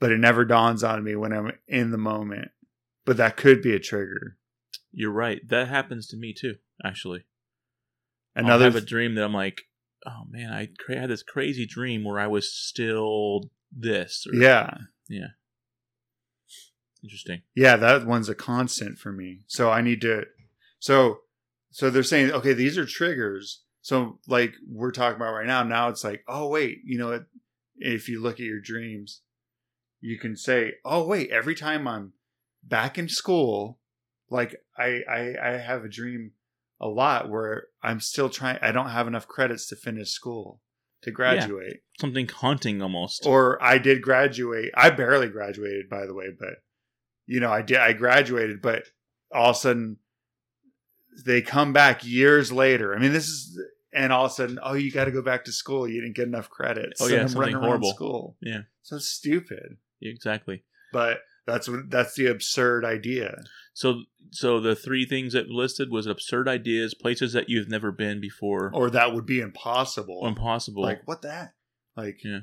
but 0.00 0.12
it 0.12 0.18
never 0.18 0.44
dawns 0.44 0.82
on 0.84 1.04
me 1.04 1.16
when 1.16 1.32
I'm 1.32 1.52
in 1.66 1.90
the 1.90 1.98
moment. 1.98 2.50
But 3.04 3.16
that 3.18 3.36
could 3.36 3.62
be 3.62 3.74
a 3.74 3.78
trigger. 3.78 4.36
You're 4.92 5.12
right. 5.12 5.40
That 5.48 5.68
happens 5.68 6.06
to 6.08 6.16
me 6.16 6.34
too. 6.38 6.56
Actually, 6.84 7.24
Another 8.34 8.66
I'll 8.66 8.72
have 8.72 8.82
a 8.82 8.86
dream 8.86 9.14
that 9.16 9.24
I'm 9.24 9.34
like, 9.34 9.62
oh 10.06 10.22
man, 10.28 10.52
I 10.52 10.68
cra- 10.78 11.00
had 11.00 11.10
this 11.10 11.22
crazy 11.22 11.66
dream 11.66 12.04
where 12.04 12.18
I 12.20 12.26
was 12.26 12.52
still 12.54 13.50
this. 13.72 14.26
Or, 14.30 14.36
yeah. 14.36 14.70
Interesting. 17.02 17.42
Yeah, 17.54 17.76
that 17.76 18.06
one's 18.06 18.28
a 18.28 18.34
constant 18.34 18.98
for 18.98 19.12
me. 19.12 19.40
So 19.46 19.70
I 19.70 19.80
need 19.82 20.00
to 20.02 20.24
so 20.78 21.20
so 21.70 21.90
they're 21.90 22.02
saying, 22.02 22.32
okay, 22.32 22.52
these 22.52 22.78
are 22.78 22.86
triggers. 22.86 23.62
So 23.80 24.18
like 24.26 24.54
we're 24.68 24.92
talking 24.92 25.16
about 25.16 25.34
right 25.34 25.46
now, 25.46 25.62
now 25.62 25.88
it's 25.88 26.04
like, 26.04 26.24
oh 26.28 26.48
wait, 26.48 26.80
you 26.84 26.98
know, 26.98 27.24
if 27.76 28.08
you 28.08 28.20
look 28.20 28.34
at 28.34 28.46
your 28.46 28.60
dreams, 28.60 29.22
you 30.00 30.18
can 30.18 30.36
say, 30.36 30.74
oh 30.84 31.06
wait, 31.06 31.30
every 31.30 31.54
time 31.54 31.86
I'm 31.86 32.12
back 32.62 32.98
in 32.98 33.08
school, 33.08 33.78
like 34.30 34.56
I 34.76 35.02
I, 35.08 35.34
I 35.42 35.50
have 35.58 35.84
a 35.84 35.88
dream 35.88 36.32
a 36.80 36.88
lot 36.88 37.28
where 37.28 37.68
I'm 37.82 38.00
still 38.00 38.28
trying 38.28 38.58
I 38.62 38.72
don't 38.72 38.90
have 38.90 39.06
enough 39.06 39.26
credits 39.26 39.68
to 39.68 39.76
finish 39.76 40.10
school 40.10 40.60
to 41.02 41.10
graduate. 41.10 41.82
Something 42.00 42.28
haunting 42.28 42.82
almost. 42.82 43.26
Or 43.26 43.62
I 43.62 43.78
did 43.78 44.02
graduate. 44.02 44.70
I 44.74 44.90
barely 44.90 45.28
graduated, 45.28 45.88
by 45.88 46.06
the 46.06 46.14
way, 46.14 46.26
but 46.38 46.62
you 47.26 47.40
know, 47.40 47.50
I 47.50 47.62
did. 47.62 47.78
I 47.78 47.92
graduated, 47.92 48.62
but 48.62 48.84
all 49.32 49.50
of 49.50 49.56
a 49.56 49.58
sudden 49.58 49.98
they 51.24 51.42
come 51.42 51.72
back 51.72 52.04
years 52.04 52.52
later. 52.52 52.94
I 52.94 52.98
mean, 52.98 53.12
this 53.12 53.28
is, 53.28 53.60
and 53.92 54.12
all 54.12 54.26
of 54.26 54.30
a 54.30 54.34
sudden, 54.34 54.58
oh, 54.62 54.74
you 54.74 54.92
got 54.92 55.06
to 55.06 55.10
go 55.10 55.22
back 55.22 55.44
to 55.44 55.52
school. 55.52 55.88
You 55.88 56.00
didn't 56.00 56.16
get 56.16 56.28
enough 56.28 56.50
credits. 56.50 57.00
Oh, 57.00 57.08
yeah, 57.08 57.26
something 57.26 57.54
horrible. 57.54 57.92
School. 57.92 58.36
Yeah. 58.40 58.62
so 58.82 58.98
stupid. 58.98 59.78
exactly. 60.00 60.62
But 60.92 61.20
that's 61.46 61.68
what 61.68 61.90
that's 61.90 62.14
the 62.14 62.26
absurd 62.26 62.84
idea. 62.84 63.42
So, 63.72 64.02
so 64.30 64.60
the 64.60 64.74
three 64.76 65.06
things 65.06 65.32
that 65.32 65.48
listed 65.48 65.90
was 65.90 66.06
absurd 66.06 66.48
ideas, 66.48 66.94
places 66.94 67.32
that 67.32 67.48
you've 67.48 67.68
never 67.68 67.90
been 67.90 68.20
before, 68.20 68.70
Or 68.74 68.90
that 68.90 69.14
would 69.14 69.26
be 69.26 69.40
impossible. 69.40 70.26
impossible. 70.26 70.82
Like 70.82 71.06
what 71.06 71.22
that? 71.22 71.54
Like 71.96 72.22
Yeah. 72.22 72.40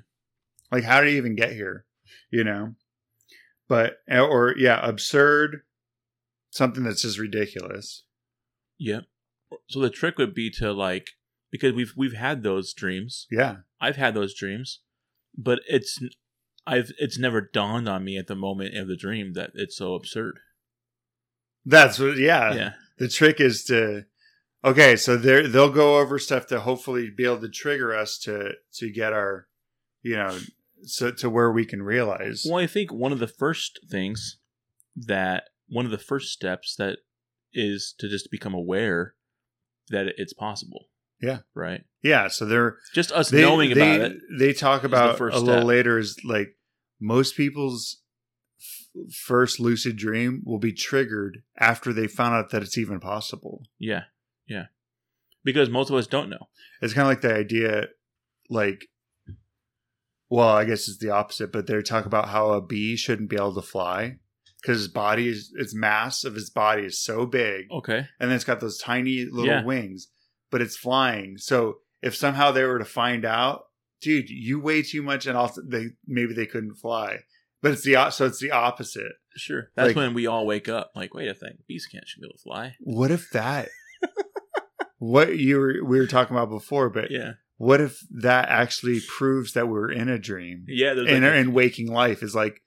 Like 0.71 0.83
how 0.83 1.01
did 1.01 1.11
you 1.11 1.17
even 1.17 1.35
get 1.35 1.53
here? 1.53 1.85
You 2.31 2.43
know. 2.43 2.75
But 3.67 3.97
or 4.09 4.55
yeah, 4.57 4.79
absurd. 4.87 5.61
Something 6.49 6.83
that's 6.83 7.01
just 7.01 7.19
ridiculous. 7.19 8.03
Yeah. 8.77 9.01
So 9.69 9.79
the 9.79 9.89
trick 9.89 10.17
would 10.17 10.33
be 10.33 10.49
to 10.51 10.71
like 10.73 11.11
because 11.51 11.73
we've 11.73 11.93
we've 11.95 12.13
had 12.13 12.43
those 12.43 12.73
dreams. 12.73 13.27
Yeah. 13.31 13.57
I've 13.79 13.95
had 13.95 14.13
those 14.13 14.33
dreams, 14.33 14.81
but 15.37 15.59
it's 15.67 15.99
I've 16.67 16.91
it's 16.97 17.19
never 17.19 17.41
dawned 17.41 17.87
on 17.87 18.03
me 18.03 18.17
at 18.17 18.27
the 18.27 18.35
moment 18.35 18.75
of 18.75 18.87
the 18.87 18.97
dream 18.97 19.33
that 19.33 19.51
it's 19.53 19.77
so 19.77 19.93
absurd. 19.93 20.39
That's 21.65 21.99
what 21.99 22.17
yeah. 22.17 22.53
yeah. 22.53 22.73
The 22.97 23.07
trick 23.07 23.39
is 23.39 23.63
to 23.65 24.05
Okay, 24.65 24.95
so 24.95 25.15
they 25.15 25.45
they'll 25.45 25.69
go 25.69 25.99
over 25.99 26.17
stuff 26.17 26.47
to 26.47 26.59
hopefully 26.59 27.11
be 27.15 27.23
able 27.23 27.41
to 27.41 27.49
trigger 27.49 27.95
us 27.95 28.17
to 28.19 28.53
to 28.73 28.91
get 28.91 29.13
our 29.13 29.47
you 30.01 30.15
know 30.15 30.39
so 30.81 31.11
to 31.11 31.29
where 31.29 31.51
we 31.51 31.65
can 31.65 31.83
realize. 31.83 32.45
Well, 32.49 32.61
I 32.61 32.67
think 32.67 32.91
one 32.91 33.11
of 33.11 33.19
the 33.19 33.27
first 33.27 33.79
things 33.89 34.39
that 34.95 35.45
one 35.67 35.85
of 35.85 35.91
the 35.91 35.99
first 35.99 36.31
steps 36.31 36.75
that 36.77 36.97
is 37.55 37.95
to 37.99 38.07
just 38.07 38.29
become 38.29 38.53
aware 38.53 39.15
that 39.89 40.07
it's 40.17 40.33
possible. 40.33 40.85
Yeah. 41.21 41.39
Right. 41.55 41.83
Yeah, 42.03 42.27
so 42.27 42.45
they're 42.45 42.77
Just 42.93 43.11
us 43.11 43.29
they, 43.29 43.41
knowing 43.41 43.73
they, 43.73 43.95
about 43.95 44.11
it. 44.11 44.17
They 44.37 44.53
talk 44.53 44.81
the 44.81 44.87
about 44.87 45.17
first 45.17 45.35
a 45.35 45.39
little 45.39 45.61
step. 45.61 45.67
later 45.67 45.97
is 45.97 46.19
like 46.23 46.55
most 46.99 47.35
people's 47.35 48.01
f- 48.59 49.13
first 49.13 49.59
lucid 49.59 49.95
dream 49.95 50.43
will 50.45 50.59
be 50.59 50.73
triggered 50.73 51.39
after 51.57 51.93
they 51.93 52.07
found 52.07 52.35
out 52.35 52.51
that 52.51 52.61
it's 52.61 52.77
even 52.77 52.99
possible. 52.99 53.63
Yeah. 53.79 54.03
Yeah. 54.47 54.65
Because 55.43 55.69
most 55.69 55.89
of 55.89 55.95
us 55.95 56.05
don't 56.07 56.29
know. 56.29 56.49
It's 56.81 56.93
kind 56.93 57.07
of 57.07 57.11
like 57.11 57.21
the 57.21 57.33
idea, 57.33 57.87
like, 58.49 58.87
well, 60.29 60.49
I 60.49 60.65
guess 60.65 60.87
it's 60.87 60.97
the 60.97 61.11
opposite, 61.11 61.51
but 61.51 61.65
they 61.67 61.81
talk 61.81 62.05
about 62.05 62.29
how 62.29 62.51
a 62.51 62.61
bee 62.61 62.95
shouldn't 62.95 63.29
be 63.29 63.35
able 63.35 63.55
to 63.55 63.61
fly 63.61 64.17
because 64.65 64.79
his 64.79 64.87
body 64.87 65.27
is, 65.27 65.51
its 65.55 65.75
mass 65.75 66.23
of 66.23 66.33
his 66.33 66.49
body 66.49 66.83
is 66.83 66.99
so 66.99 67.25
big, 67.27 67.67
Okay. 67.71 68.07
and 68.19 68.29
then 68.29 68.35
it's 68.35 68.43
got 68.43 68.59
those 68.59 68.77
tiny 68.79 69.25
little 69.25 69.45
Yeah. 69.45 69.63
wings, 69.63 70.07
but 70.49 70.61
it's 70.61 70.75
flying. 70.77 71.37
So 71.37 71.79
if 72.01 72.15
somehow 72.15 72.51
they 72.51 72.63
were 72.63 72.79
to 72.79 72.85
find 72.85 73.25
out, 73.25 73.65
dude, 74.01 74.29
you 74.29 74.59
weigh 74.59 74.81
too 74.81 75.03
much, 75.03 75.27
and 75.27 75.37
also 75.37 75.61
they 75.67 75.89
maybe 76.07 76.33
they 76.33 76.45
couldn't 76.47 76.75
fly. 76.75 77.19
But 77.61 77.71
it's 77.73 77.83
the 77.83 78.09
so 78.09 78.25
it's 78.25 78.39
the 78.39 78.51
opposite. 78.51 79.13
Sure. 79.37 79.69
That's 79.75 79.87
Like- 79.87 79.95
when 79.95 80.13
we 80.13 80.25
all 80.27 80.45
wake 80.45 80.67
up. 80.69 80.91
Like, 80.95 81.13
wait 81.13 81.27
a 81.27 81.33
thing. 81.33 81.57
Bees 81.67 81.85
can't 81.91 82.07
should 82.07 82.21
be 82.21 82.27
able 82.27 82.37
to 82.37 82.41
fly. 82.43 82.75
What 82.79 83.11
if 83.11 83.29
that? 83.31 83.69
what 84.97 85.37
you 85.37 85.57
were 85.59 85.75
we 85.85 85.99
were 85.99 86.07
talking 86.07 86.35
about 86.35 86.49
before, 86.49 86.89
but 86.89 87.11
Yeah. 87.11 87.33
what 87.57 87.81
if 87.81 87.99
that 88.11 88.49
actually 88.49 88.99
proves 89.07 89.53
that 89.53 89.67
we're 89.67 89.91
in 89.91 90.09
a 90.09 90.17
dream? 90.19 90.65
Yeah. 90.67 90.93
There's 90.93 91.09
in, 91.09 91.23
like 91.23 91.31
a- 91.33 91.37
in 91.37 91.53
waking 91.53 91.91
life 91.91 92.23
is 92.23 92.35
like, 92.35 92.61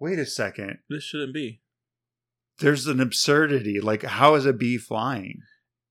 wait 0.00 0.18
a 0.18 0.26
second, 0.26 0.78
this 0.88 1.04
shouldn't 1.04 1.34
be. 1.34 1.60
there's 2.60 2.86
an 2.86 3.00
absurdity. 3.00 3.80
Like, 3.80 4.02
how 4.02 4.34
is 4.34 4.46
a 4.46 4.52
bee 4.52 4.78
flying? 4.78 5.40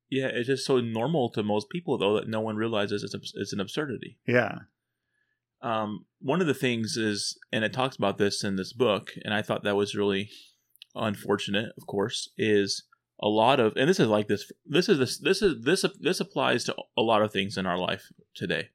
Yeah. 0.10 0.28
It's 0.28 0.48
just 0.48 0.65
so 0.65 0.80
normal 0.80 1.30
to 1.32 1.43
most 1.43 1.70
people, 1.70 1.98
though, 1.98 2.15
that 2.15 2.28
no 2.28 2.41
one 2.41 2.56
realizes 2.56 3.04
it's, 3.04 3.34
it's 3.36 3.54
an 3.54 3.60
absurdity. 3.60 4.17
Yeah, 4.28 4.60
um, 5.62 6.06
one 6.20 6.41
of 6.41 6.48
the 6.48 6.54
things 6.54 6.98
is, 6.98 7.38
and 7.52 7.63
it 7.63 7.74
talks 7.74 7.96
about 7.96 8.17
this 8.17 8.43
in 8.43 8.56
this 8.56 8.74
book, 8.74 9.13
and 9.24 9.34
I 9.34 9.41
thought 9.41 9.63
that 9.63 9.76
was 9.76 9.96
really 9.96 10.30
unfortunate. 10.96 11.72
Of 11.78 11.88
course, 11.88 12.30
is 12.38 12.84
a 13.20 13.28
lot 13.28 13.60
of, 13.60 13.74
and 13.76 13.89
this 13.89 14.00
is 14.00 14.08
like 14.08 14.28
this. 14.28 14.52
This 14.65 14.88
is 14.88 15.00
this. 15.00 15.17
This 15.17 15.41
is 15.41 15.63
this. 15.63 15.86
This 16.00 16.20
applies 16.20 16.63
to 16.65 16.76
a 16.96 17.02
lot 17.02 17.22
of 17.22 17.32
things 17.32 17.58
in 17.58 17.65
our 17.65 17.78
life 17.78 18.12
today. 18.36 18.70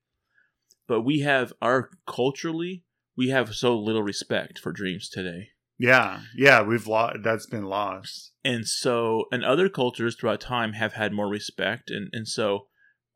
But 0.88 1.02
we 1.02 1.20
have 1.20 1.52
our 1.62 1.90
culturally, 2.06 2.82
we 3.16 3.28
have 3.30 3.54
so 3.54 3.76
little 3.78 4.02
respect 4.02 4.58
for 4.58 4.72
dreams 4.72 5.08
today. 5.08 5.48
yeah, 5.78 6.20
yeah. 6.36 6.62
We've 6.62 6.86
lost. 6.86 7.18
That's 7.22 7.46
been 7.46 7.64
lost. 7.64 8.32
and 8.44 8.66
so 8.66 9.24
and 9.32 9.44
other 9.44 9.68
cultures 9.68 10.14
throughout 10.16 10.40
time 10.40 10.72
have 10.74 10.92
had 10.94 11.12
more 11.12 11.28
respect 11.28 11.90
and 11.90 12.08
and 12.12 12.26
so 12.28 12.66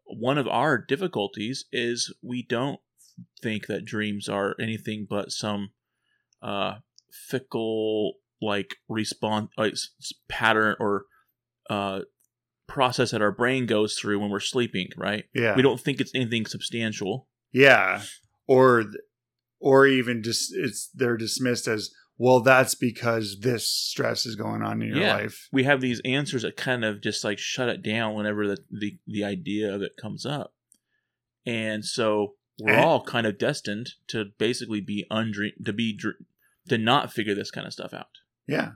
one 0.04 0.38
of 0.38 0.46
our 0.46 0.78
difficulties 0.78 1.64
is 1.72 2.14
we 2.22 2.42
don't 2.48 2.78
think 3.42 3.66
that 3.66 3.84
dreams 3.84 4.28
are 4.28 4.54
anything 4.60 5.06
but 5.08 5.32
some 5.32 5.70
uh 6.42 6.74
fickle 7.30 8.14
like 8.40 8.76
response 8.88 9.48
s- 9.58 10.12
pattern 10.28 10.76
or 10.78 11.06
uh 11.70 12.00
process 12.66 13.10
that 13.10 13.22
our 13.22 13.32
brain 13.32 13.66
goes 13.66 13.94
through 13.98 14.18
when 14.20 14.30
we're 14.30 14.40
sleeping 14.40 14.88
right 14.96 15.24
Yeah, 15.34 15.54
we 15.56 15.62
don't 15.62 15.80
think 15.80 16.00
it's 16.00 16.14
anything 16.14 16.46
substantial 16.46 17.28
Yeah, 17.52 18.02
or 18.46 18.84
or 19.66 19.86
even 19.86 20.22
just 20.22 20.54
it's 20.54 20.88
they're 20.94 21.16
dismissed 21.16 21.66
as 21.66 21.90
well. 22.18 22.40
That's 22.40 22.74
because 22.74 23.38
this 23.40 23.68
stress 23.68 24.24
is 24.26 24.36
going 24.36 24.62
on 24.62 24.80
in 24.82 24.88
your 24.88 24.98
Yeah. 25.02 25.14
life. 25.16 25.48
we 25.52 25.64
have 25.64 25.80
these 25.80 26.00
answers 26.04 26.42
that 26.42 26.56
kind 26.56 26.84
of 26.84 27.00
just 27.02 27.24
like 27.24 27.38
shut 27.38 27.68
it 27.68 27.82
down 27.82 28.14
whenever 28.14 28.46
the 28.46 28.58
the, 28.70 28.98
the 29.06 29.24
idea 29.24 29.74
of 29.74 29.82
it 29.82 29.92
comes 30.00 30.24
up 30.24 30.54
and 31.44 31.84
so 31.84 32.34
we're 32.58 32.72
And- 32.74 32.84
all 32.84 33.04
kind 33.04 33.26
of 33.26 33.38
destined 33.38 33.88
to 34.08 34.26
basically 34.38 34.80
be 34.80 35.04
undream 35.10 35.52
to 35.64 35.72
be 35.72 35.92
dr- 35.92 36.22
to 36.68 36.78
not 36.78 37.12
figure 37.12 37.34
this 37.34 37.50
kind 37.50 37.66
of 37.66 37.72
stuff 37.72 37.92
out 37.92 38.08
Yeah, 38.46 38.70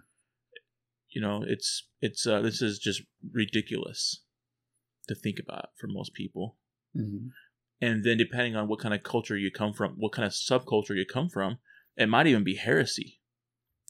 you 1.14 1.20
know 1.20 1.42
it's 1.46 1.88
it's 2.00 2.26
uh 2.26 2.40
this 2.42 2.60
is 2.62 2.78
just 2.78 3.02
ridiculous 3.32 4.22
to 5.08 5.14
think 5.14 5.38
about 5.38 5.70
for 5.78 5.86
most 5.88 6.12
people 6.14 6.56
hmm 6.94 7.28
and 7.80 8.04
then 8.04 8.18
depending 8.18 8.56
on 8.56 8.68
what 8.68 8.80
kind 8.80 8.94
of 8.94 9.02
culture 9.02 9.36
you 9.36 9.50
come 9.50 9.72
from 9.72 9.94
what 9.96 10.12
kind 10.12 10.26
of 10.26 10.32
subculture 10.32 10.96
you 10.96 11.04
come 11.04 11.28
from 11.28 11.58
it 11.96 12.08
might 12.08 12.26
even 12.26 12.44
be 12.44 12.56
heresy 12.56 13.18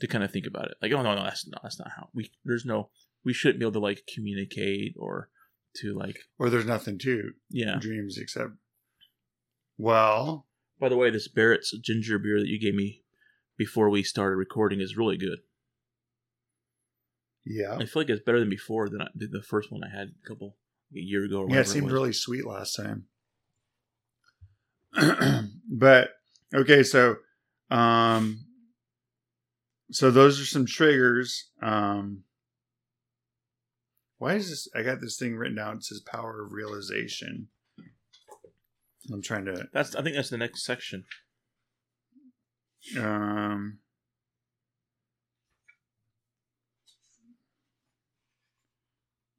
to 0.01 0.07
kind 0.07 0.25
of 0.25 0.31
think 0.31 0.47
about 0.47 0.67
it 0.67 0.75
like 0.81 0.93
oh 0.93 1.03
no 1.03 1.15
no 1.15 1.25
that's 1.25 1.47
not 1.47 1.63
that's 1.63 1.79
not 1.79 1.91
how 1.97 2.09
we 2.15 2.31
there's 2.45 2.65
no 2.65 2.91
we 3.25 3.33
shouldn't 3.33 3.59
be 3.59 3.65
able 3.65 3.73
to 3.73 3.79
like 3.81 4.09
communicate 4.15 4.95
or 4.99 5.29
to 5.77 5.93
like 5.95 6.21
or 6.39 6.49
there's 6.51 6.67
nothing 6.67 6.99
to 6.99 7.33
yeah 7.51 7.77
dreams 7.79 8.17
except. 8.19 8.51
Well, 9.79 10.47
by 10.79 10.89
the 10.89 10.97
way 10.97 11.11
this 11.11 11.29
Barritt's 11.29 11.77
ginger 11.79 12.19
beer 12.19 12.39
that 12.41 12.49
you 12.49 12.59
gave 12.61 12.75
me 12.75 13.03
before 13.57 13.89
we 13.89 14.03
started 14.03 14.37
recording 14.37 14.81
is 14.81 14.97
really 14.97 15.17
good 15.17 15.39
Yeah. 17.45 17.77
I 17.77 17.85
feel 17.87 18.03
like 18.03 18.11
it's 18.11 18.23
better 18.25 18.41
than 18.41 18.51
before 18.51 18.89
than 18.89 19.03
I, 19.03 19.09
than 19.15 19.31
the 19.31 19.43
first 19.43 19.71
one 19.73 19.83
I 19.85 19.95
had 19.97 20.13
a 20.23 20.29
couple 20.29 20.57
a 20.95 20.99
year 20.99 21.25
ago. 21.25 21.43
Or 21.43 21.51
Yeah, 21.51 21.61
it 21.61 21.69
seemed 21.69 21.85
was. 21.85 21.93
really 21.93 22.13
sweet 22.13 22.45
last 22.47 22.75
time. 22.77 23.07
but 25.71 26.11
okay, 26.55 26.83
so 26.83 27.17
um 27.71 28.45
so 29.93 30.11
those 30.11 30.41
are 30.41 30.45
some 30.47 30.67
triggers. 30.67 31.51
Um 31.63 32.25
why 34.19 34.35
is 34.35 34.51
this 34.51 34.69
I 34.75 34.83
got 34.83 35.01
this 35.01 35.17
thing 35.19 35.37
written 35.37 35.57
down, 35.57 35.77
it 35.79 35.85
says 35.85 36.01
power 36.01 36.45
of 36.45 36.53
realization. 36.53 37.49
I'm 39.13 39.23
trying 39.23 39.47
to 39.47 39.69
That's 39.73 39.95
I 39.97 40.03
think 40.03 40.17
that's 40.17 40.31
the 40.31 40.39
next 40.39 40.65
section. 40.65 41.05
um 42.99 43.79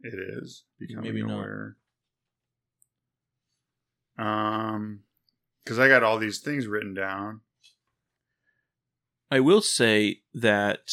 it 0.02 0.14
is 0.42 0.64
becoming 0.80 1.04
Maybe 1.14 1.24
not. 1.24 1.34
aware. 1.34 1.76
Um 4.18 5.02
because 5.64 5.80
I 5.80 5.88
got 5.88 6.04
all 6.04 6.18
these 6.18 6.40
things 6.40 6.68
written 6.68 6.94
down. 6.94 7.42
I 9.30 9.40
will 9.40 9.62
say 9.62 10.22
that 10.34 10.90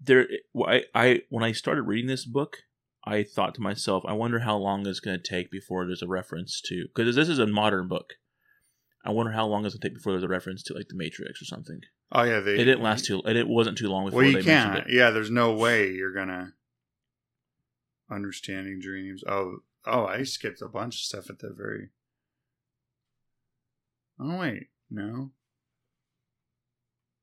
there 0.00 0.26
I, 0.66 0.84
I 0.94 1.22
when 1.28 1.44
I 1.44 1.52
started 1.52 1.82
reading 1.82 2.08
this 2.08 2.24
book, 2.24 2.58
I 3.04 3.22
thought 3.24 3.54
to 3.56 3.60
myself, 3.60 4.04
I 4.06 4.12
wonder 4.12 4.40
how 4.40 4.56
long 4.56 4.86
it's 4.86 5.00
going 5.00 5.18
to 5.20 5.28
take 5.28 5.50
before 5.50 5.86
there's 5.86 6.02
a 6.02 6.08
reference 6.08 6.60
to 6.66 6.86
because 6.94 7.16
this 7.16 7.28
is 7.28 7.38
a 7.38 7.46
modern 7.46 7.88
book. 7.88 8.14
I 9.04 9.10
wonder 9.10 9.32
how 9.32 9.46
long 9.46 9.64
it's 9.64 9.74
going 9.74 9.80
to 9.80 9.88
take 9.88 9.96
before 9.96 10.12
there's 10.12 10.22
a 10.24 10.28
reference 10.28 10.62
to 10.64 10.74
like 10.74 10.88
the 10.88 10.96
Matrix 10.96 11.40
or 11.42 11.46
something. 11.46 11.80
Oh 12.12 12.22
yeah, 12.22 12.40
they 12.40 12.54
It 12.54 12.64
didn't 12.64 12.82
last 12.82 13.06
too. 13.06 13.22
It 13.24 13.48
wasn't 13.48 13.78
too 13.78 13.88
long 13.88 14.04
before 14.04 14.18
Well, 14.18 14.24
they 14.32 14.38
you 14.40 14.44
mentioned 14.44 14.74
can't. 14.74 14.86
it. 14.88 14.92
Yeah, 14.94 15.10
there's 15.10 15.30
no 15.30 15.52
way 15.54 15.90
you're 15.90 16.12
gonna 16.12 16.52
understanding 18.10 18.80
dreams. 18.80 19.22
Oh, 19.26 19.58
oh, 19.86 20.06
I 20.06 20.22
skipped 20.24 20.62
a 20.62 20.68
bunch 20.68 20.96
of 20.96 21.00
stuff 21.00 21.30
at 21.30 21.38
the 21.38 21.50
very. 21.50 21.90
Oh 24.20 24.38
wait, 24.38 24.64
no. 24.90 25.30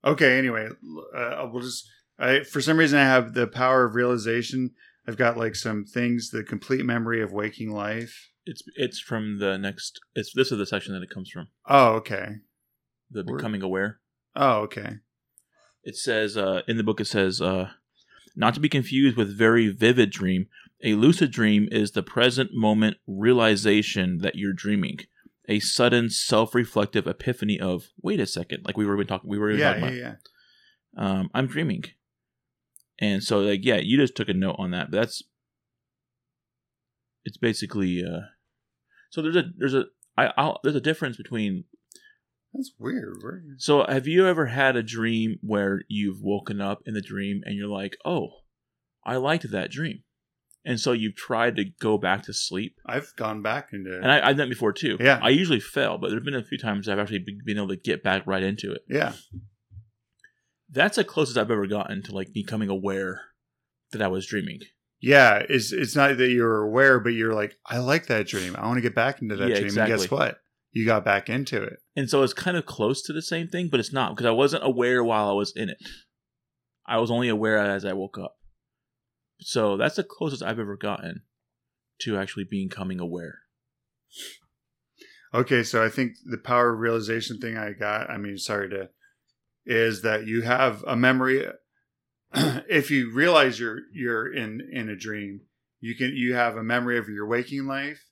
Okay. 0.06 0.38
Anyway, 0.38 0.70
uh, 1.16 1.48
we'll 1.52 1.62
just. 1.62 1.88
I 2.20 2.42
for 2.44 2.62
some 2.62 2.78
reason 2.78 2.98
I 2.98 3.04
have 3.04 3.34
the 3.34 3.48
power 3.48 3.86
of 3.86 3.96
realization. 3.96 4.72
I've 5.08 5.18
got 5.18 5.38
like 5.38 5.56
some 5.56 5.86
things, 5.86 6.32
the 6.32 6.44
complete 6.44 6.86
memory 6.86 7.22
of 7.22 7.32
waking 7.32 7.72
life. 7.72 8.30
It's 8.46 8.64
it's 8.76 9.00
from 9.00 9.40
the 9.40 9.58
next. 9.58 10.00
It's 10.16 10.32
this 10.34 10.52
is 10.52 10.58
the 10.58 10.66
section 10.66 10.94
that 10.94 11.04
it 11.04 11.10
comes 11.10 11.30
from. 11.30 11.48
Oh, 11.68 11.94
okay. 11.96 12.28
The 13.12 13.24
Where- 13.24 13.38
becoming 13.38 13.62
aware. 13.62 14.00
Oh, 14.36 14.62
okay. 14.62 14.98
It 15.84 15.96
says 15.96 16.36
uh, 16.36 16.62
in 16.68 16.78
the 16.78 16.84
book. 16.84 17.00
It 17.00 17.06
says 17.06 17.42
uh, 17.42 17.70
not 18.36 18.54
to 18.56 18.60
be 18.60 18.70
confused 18.70 19.16
with 19.18 19.38
very 19.38 19.70
vivid 19.70 20.12
dream. 20.12 20.48
A 20.84 20.94
lucid 20.94 21.32
dream 21.32 21.68
is 21.72 21.92
the 21.92 22.04
present 22.04 22.52
moment 22.54 22.98
realization 23.08 24.20
that 24.20 24.36
you're 24.36 24.54
dreaming. 24.54 25.00
A 25.50 25.60
sudden 25.60 26.10
self-reflective 26.10 27.08
epiphany 27.08 27.60
of 27.60 27.86
wait 28.02 28.20
a 28.20 28.26
second, 28.28 28.66
like 28.66 28.76
we 28.78 28.86
were 28.86 29.02
talking. 29.06 29.30
We 29.30 29.38
were 29.40 29.52
Yeah, 29.52 29.74
talking 29.74 29.84
yeah, 29.84 29.88
about. 29.90 29.98
yeah. 29.98 30.16
Um, 30.98 31.30
I'm 31.34 31.48
dreaming, 31.48 31.84
and 33.00 33.24
so 33.24 33.40
like 33.40 33.64
yeah, 33.64 33.78
you 33.78 33.98
just 33.98 34.16
took 34.16 34.30
a 34.30 34.34
note 34.34 34.56
on 34.60 34.72
that. 34.72 34.92
But 34.92 34.98
that's 35.00 35.24
it's 37.24 37.38
basically 37.38 38.04
uh, 38.04 38.22
so 39.10 39.22
there's 39.22 39.36
a 39.36 39.44
there's 39.58 39.74
a 39.74 39.86
I 40.18 40.34
I'll, 40.38 40.60
there's 40.64 40.76
a 40.76 40.82
difference 40.82 41.18
between 41.18 41.66
That's 42.54 42.72
weird. 42.80 43.18
Where- 43.22 43.44
so, 43.58 43.86
have 43.88 44.08
you 44.08 44.28
ever 44.28 44.48
had 44.48 44.76
a 44.76 44.84
dream 44.84 45.38
where 45.42 45.82
you've 45.88 46.22
woken 46.22 46.60
up 46.62 46.80
in 46.86 46.94
the 46.94 47.02
dream 47.02 47.42
and 47.46 47.56
you're 47.56 47.68
like, 47.68 47.96
"Oh, 48.04 48.30
I 49.06 49.16
liked 49.18 49.50
that 49.52 49.72
dream," 49.72 50.04
and 50.68 50.80
so 50.80 50.92
you've 50.92 51.16
tried 51.16 51.56
to 51.56 51.66
go 51.80 51.98
back 51.98 52.24
to 52.24 52.34
sleep? 52.34 52.76
I've 52.86 53.12
gone 53.16 53.42
back 53.42 53.70
into. 53.74 53.96
And 53.96 54.12
I, 54.12 54.28
I've 54.28 54.38
done 54.38 54.48
it 54.48 54.52
before 54.52 54.74
too. 54.74 54.98
Yeah. 55.00 55.20
I 55.22 55.30
usually 55.30 55.60
fail, 55.62 55.98
but 55.98 56.10
there's 56.12 56.24
been 56.24 56.36
a 56.36 56.44
few 56.44 56.58
times 56.58 56.88
I've 56.88 57.00
actually 57.00 57.26
been 57.46 57.58
able 57.58 57.70
to 57.70 57.78
get 57.78 58.04
back 58.04 58.28
right 58.28 58.44
into 58.44 58.72
it. 58.74 58.82
yeah. 58.90 59.14
That's 60.70 60.98
the 60.98 61.06
closest 61.06 61.38
I've 61.38 61.50
ever 61.50 61.66
gotten 61.66 62.04
to 62.04 62.12
like 62.14 62.34
becoming 62.34 62.70
aware 62.70 63.22
that 63.94 64.02
I 64.02 64.08
was 64.10 64.28
dreaming. 64.28 64.60
Yeah, 65.00 65.44
it's 65.48 65.72
it's 65.72 65.96
not 65.96 66.18
that 66.18 66.30
you're 66.30 66.64
aware, 66.64 67.00
but 67.00 67.10
you're 67.14 67.34
like, 67.34 67.56
I 67.66 67.78
like 67.78 68.08
that 68.08 68.28
dream. 68.28 68.56
I 68.58 68.66
want 68.66 68.78
to 68.78 68.82
get 68.82 68.96
back 68.96 69.22
into 69.22 69.38
that 69.38 69.48
Yeah, 69.48 69.60
dream. 69.60 69.78
And 69.78 69.88
guess 69.88 70.12
what? 70.12 70.40
You 70.74 70.86
got 70.86 71.06
back 71.06 71.30
into 71.30 71.64
it. 71.64 71.78
And 71.96 72.10
so 72.10 72.22
it's 72.24 72.34
kind 72.34 72.58
of 72.58 72.66
close 72.66 73.02
to 73.04 73.14
the 73.14 73.22
same 73.22 73.48
thing, 73.48 73.70
but 73.72 73.80
it's 73.80 73.94
not 73.94 74.14
because 74.16 74.26
I 74.26 74.32
wasn't 74.32 74.66
aware 74.66 75.04
while 75.04 75.30
I 75.30 75.34
was 75.34 75.54
in 75.56 75.70
it. 75.70 75.78
I 76.86 76.98
was 76.98 77.12
only 77.12 77.30
aware 77.30 77.58
as 77.58 77.86
I 77.86 77.94
woke 77.94 78.18
up. 78.18 78.37
So 79.40 79.78
that's 79.78 79.96
the 79.96 80.04
closest 80.04 80.44
I've 80.44 80.60
ever 80.60 80.76
gotten 80.76 81.24
to 82.00 82.18
actually 82.18 82.46
becoming 82.46 83.00
aware. 83.00 83.40
Okay, 85.34 85.64
so 85.64 85.84
I 85.84 85.90
think 85.90 86.14
the 86.26 86.38
power 86.38 86.74
of 86.74 86.80
realization 86.80 87.40
thing 87.40 87.58
I 87.58 87.74
got, 87.74 88.10
I 88.10 88.18
mean, 88.18 88.38
sorry 88.38 88.70
to, 88.70 88.90
is 89.66 90.02
that 90.02 90.26
you 90.26 90.42
have 90.42 90.84
a 90.88 90.96
memory. 90.96 91.46
if 92.34 92.90
you 92.90 93.12
realize 93.14 93.60
you're 93.60 93.82
you're 93.92 94.34
in 94.34 94.62
in 94.72 94.90
a 94.90 94.96
dream, 94.96 95.42
you 95.80 95.96
can 95.96 96.16
you 96.16 96.34
have 96.34 96.56
a 96.56 96.64
memory 96.64 96.98
of 96.98 97.10
your 97.10 97.28
waking 97.28 97.66
life. 97.66 98.06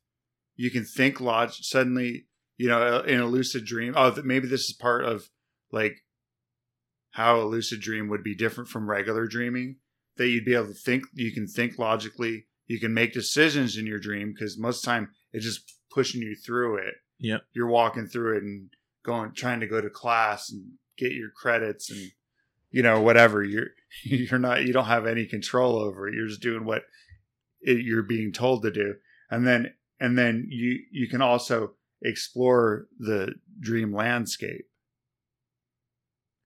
You 0.56 0.70
can 0.70 0.86
think 0.86 1.20
log 1.20 1.52
suddenly, 1.52 2.28
you 2.58 2.68
know, 2.68 2.82
uh, 2.82 3.04
in 3.04 3.20
a 3.20 3.26
lucid 3.26 3.66
dream. 3.66 3.94
Oh, 3.96 4.16
maybe 4.24 4.48
this 4.48 4.66
is 4.66 4.74
part 4.74 5.06
of 5.06 5.30
like 5.72 6.04
how 7.12 7.40
a 7.40 7.44
lucid 7.46 7.80
dream 7.80 8.10
would 8.10 8.24
be 8.24 8.36
different 8.36 8.70
from 8.70 8.90
regular 8.90 9.26
dreaming. 9.26 9.78
That 10.18 10.30
you'd 10.30 10.46
be 10.46 10.56
able 10.56 10.68
to 10.68 10.74
think, 10.74 11.04
you 11.14 11.34
can 11.34 11.48
think 11.48 11.78
logically, 11.78 12.46
you 12.68 12.80
can 12.80 12.94
make 12.94 13.14
decisions 13.14 13.78
in 13.78 13.86
your 13.86 14.00
dream 14.00 14.34
because 14.34 14.58
most 14.58 14.78
of 14.78 14.82
the 14.84 14.88
time 14.88 15.10
it's 15.34 15.46
just 15.46 15.74
pushing 15.92 16.22
you 16.22 16.36
through 16.36 16.78
it. 16.78 16.96
Yep. 17.18 17.44
you're 17.54 17.68
walking 17.68 18.08
through 18.08 18.38
it 18.38 18.44
and 18.44 18.70
going 19.06 19.32
trying 19.34 19.62
to 19.62 19.68
go 19.68 19.80
to 19.80 19.90
class 19.90 20.52
and 20.52 20.74
get 20.98 21.14
your 21.14 21.30
credits 21.30 21.90
and 21.90 22.12
you 22.72 22.84
know 22.84 23.02
whatever. 23.02 23.44
You're 23.44 23.70
you're 24.04 24.40
not 24.40 24.66
you 24.66 24.74
don't 24.74 24.86
have 24.86 25.06
any 25.06 25.26
control 25.26 25.78
over 25.78 26.08
it. 26.08 26.16
You're 26.16 26.28
just 26.28 26.42
doing 26.42 26.66
what 26.66 26.84
it, 27.62 27.86
you're 27.86 28.04
being 28.04 28.34
told 28.34 28.64
to 28.64 28.72
do. 28.72 28.96
And 29.30 29.48
then 29.48 29.74
and 30.00 30.18
then 30.18 30.48
you 30.50 30.80
you 30.92 31.08
can 31.08 31.22
also 31.22 31.74
explore 32.02 32.88
the 33.00 33.36
dream 33.60 33.94
landscape. 33.94 34.66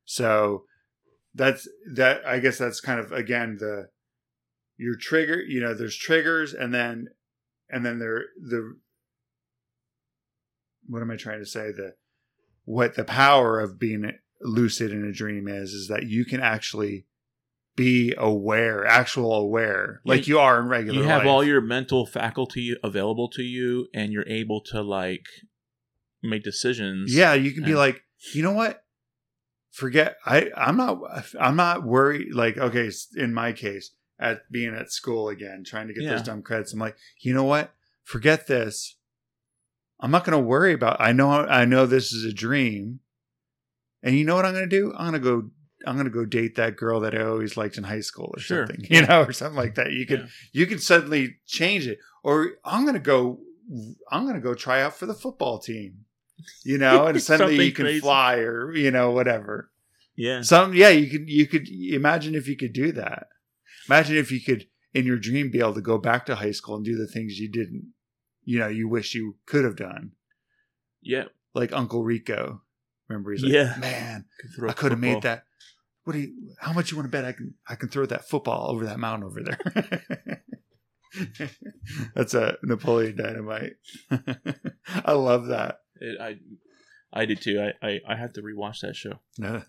So 0.05 0.65
that's 1.35 1.67
that 1.93 2.25
i 2.25 2.39
guess 2.39 2.57
that's 2.57 2.81
kind 2.81 2.99
of 2.99 3.11
again 3.11 3.57
the 3.59 3.87
your 4.77 4.95
trigger 4.95 5.41
you 5.41 5.59
know 5.59 5.73
there's 5.73 5.95
triggers 5.95 6.53
and 6.53 6.73
then 6.73 7.07
and 7.69 7.85
then 7.85 7.99
there 7.99 8.25
the 8.41 8.75
what 10.89 11.01
am 11.01 11.11
I 11.11 11.15
trying 11.15 11.39
to 11.39 11.45
say? 11.45 11.71
The 11.71 11.93
what 12.65 12.95
the 12.95 13.03
power 13.03 13.59
of 13.59 13.79
being 13.79 14.11
lucid 14.41 14.91
in 14.91 15.05
a 15.05 15.13
dream 15.13 15.47
is 15.47 15.73
is 15.73 15.87
that 15.87 16.07
you 16.07 16.25
can 16.25 16.41
actually 16.41 17.05
be 17.75 18.13
aware, 18.17 18.85
actual 18.85 19.33
aware, 19.33 20.01
like 20.03 20.27
you 20.27 20.39
are 20.39 20.59
in 20.59 20.67
regular. 20.67 20.99
You 20.99 21.07
have 21.07 21.19
life. 21.19 21.27
all 21.27 21.43
your 21.43 21.61
mental 21.61 22.05
faculty 22.05 22.75
available 22.83 23.29
to 23.29 23.43
you, 23.43 23.87
and 23.93 24.11
you're 24.11 24.27
able 24.27 24.61
to 24.71 24.81
like 24.81 25.25
make 26.21 26.43
decisions. 26.43 27.15
yeah. 27.15 27.33
You 27.33 27.51
can 27.51 27.63
be 27.63 27.75
like, 27.75 28.01
you 28.33 28.43
know 28.43 28.51
what? 28.51 28.83
Forget. 29.71 30.17
I 30.25 30.49
I'm 30.57 30.77
not. 30.77 30.99
I'm 31.39 31.55
not 31.55 31.83
worried. 31.83 32.33
Like 32.33 32.57
okay, 32.57 32.89
in 33.15 33.33
my 33.33 33.53
case, 33.53 33.91
at 34.19 34.41
being 34.51 34.73
at 34.75 34.91
school 34.91 35.29
again, 35.29 35.63
trying 35.65 35.87
to 35.87 35.93
get 35.93 36.03
Yeah. 36.03 36.11
those 36.11 36.23
dumb 36.23 36.41
credits, 36.41 36.73
I'm 36.73 36.79
like, 36.79 36.97
you 37.21 37.33
know 37.33 37.43
what? 37.43 37.73
Forget 38.03 38.47
this. 38.47 38.97
I'm 39.99 40.11
not 40.11 40.23
going 40.25 40.37
to 40.41 40.43
worry 40.47 40.73
about. 40.73 40.97
I 40.99 41.11
know. 41.11 41.29
I 41.31 41.65
know 41.65 41.85
this 41.85 42.11
is 42.13 42.23
a 42.25 42.33
dream. 42.33 43.01
And 44.01 44.17
you 44.17 44.23
know 44.25 44.35
what 44.35 44.45
I'm 44.45 44.53
going 44.53 44.69
to 44.69 44.75
do? 44.75 44.93
I'm 44.97 45.11
going 45.11 45.21
to 45.21 45.29
go. 45.29 45.49
I'm 45.85 45.95
going 45.95 46.05
to 46.07 46.11
go 46.11 46.25
date 46.25 46.55
that 46.55 46.75
girl 46.75 46.99
that 47.01 47.15
I 47.15 47.23
always 47.23 47.55
liked 47.55 47.77
in 47.77 47.83
high 47.85 47.99
school 48.01 48.33
or 48.35 48.39
Sure. 48.39 48.65
something, 48.67 48.85
you 48.89 49.05
know, 49.05 49.23
or 49.23 49.31
something 49.33 49.57
like 49.57 49.75
that. 49.75 49.91
You 49.93 50.05
could 50.05 50.21
Yeah. 50.21 50.27
you 50.51 50.65
could 50.67 50.81
suddenly 50.81 51.37
change 51.45 51.85
it, 51.87 51.99
or 52.23 52.53
I'm 52.65 52.83
going 52.83 52.95
to 52.95 52.99
go. 52.99 53.39
I'm 54.11 54.23
going 54.23 54.35
to 54.35 54.41
go 54.41 54.55
try 54.55 54.81
out 54.81 54.95
for 54.95 55.05
the 55.05 55.13
football 55.13 55.59
team, 55.59 56.05
you 56.63 56.77
know, 56.77 57.05
and 57.07 57.21
suddenly 57.29 57.65
you 57.65 57.71
can 57.71 57.85
crazy. 57.85 57.99
fly 57.99 58.35
or 58.37 58.73
you 58.75 58.91
know 58.91 59.11
whatever. 59.11 59.71
yeah, 60.15 60.41
Some 60.41 60.73
yeah, 60.73 60.89
you 60.89 61.09
could 61.09 61.29
you 61.29 61.47
could 61.47 61.67
imagine 61.69 62.35
if 62.35 62.47
you 62.47 62.55
could 62.57 62.73
do 62.73 62.91
that. 62.93 63.27
Imagine 63.87 64.17
if 64.17 64.31
you 64.31 64.41
could 64.41 64.67
in 64.93 65.05
your 65.05 65.17
dream 65.17 65.51
be 65.51 65.59
able 65.59 65.73
to 65.75 65.81
go 65.81 65.97
back 65.97 66.25
to 66.25 66.35
high 66.35 66.51
school 66.51 66.75
and 66.75 66.85
do 66.85 66.95
the 66.97 67.07
things 67.07 67.37
you 67.39 67.49
didn't, 67.49 67.93
you 68.43 68.57
know, 68.59 68.67
you 68.67 68.87
wish 68.87 69.13
you 69.15 69.35
could 69.45 69.63
have 69.63 69.75
done, 69.75 70.11
yeah. 71.01 71.25
like 71.53 71.71
Uncle 71.73 72.03
Rico. 72.03 72.61
Remember, 73.07 73.31
he's 73.31 73.43
like, 73.43 73.51
Yeah. 73.53 73.75
man, 73.79 74.25
Could 74.55 74.69
I 74.69 74.73
could 74.73 74.91
have 74.91 74.99
made 74.99 75.21
that. 75.23 75.43
What 76.03 76.13
do 76.13 76.19
you? 76.19 76.33
How 76.59 76.73
much 76.73 76.89
you 76.91 76.97
want 76.97 77.07
to 77.07 77.11
bet 77.11 77.25
I 77.25 77.33
can? 77.33 77.53
I 77.67 77.75
can 77.75 77.89
throw 77.89 78.05
that 78.07 78.27
football 78.29 78.71
over 78.71 78.85
that 78.85 78.99
mountain 78.99 79.27
over 79.27 79.41
there. 79.43 80.41
That's 82.15 82.33
a 82.33 82.57
Napoleon 82.63 83.15
Dynamite. 83.15 83.73
I 85.05 85.13
love 85.13 85.47
that. 85.47 85.79
It, 85.99 86.19
I, 86.19 86.37
I 87.11 87.25
did 87.25 87.41
too. 87.41 87.61
I, 87.81 87.87
I, 87.87 87.99
I 88.09 88.15
have 88.15 88.33
to 88.33 88.41
rewatch 88.41 88.81
that 88.81 88.95
show. 88.95 89.19
No. 89.37 89.63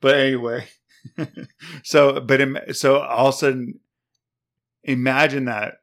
But 0.00 0.16
anyway, 0.16 0.68
so, 1.82 2.20
but 2.20 2.40
im- 2.40 2.58
so 2.72 3.00
all 3.00 3.28
of 3.28 3.34
a 3.34 3.38
sudden, 3.38 3.80
imagine 4.84 5.46
that 5.46 5.78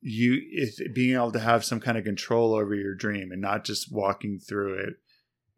you 0.00 0.40
if 0.50 0.94
being 0.94 1.14
able 1.14 1.32
to 1.32 1.40
have 1.40 1.64
some 1.64 1.80
kind 1.80 1.96
of 1.96 2.04
control 2.04 2.54
over 2.54 2.74
your 2.74 2.94
dream 2.94 3.30
and 3.30 3.40
not 3.40 3.64
just 3.64 3.92
walking 3.92 4.38
through 4.38 4.74
it. 4.74 4.94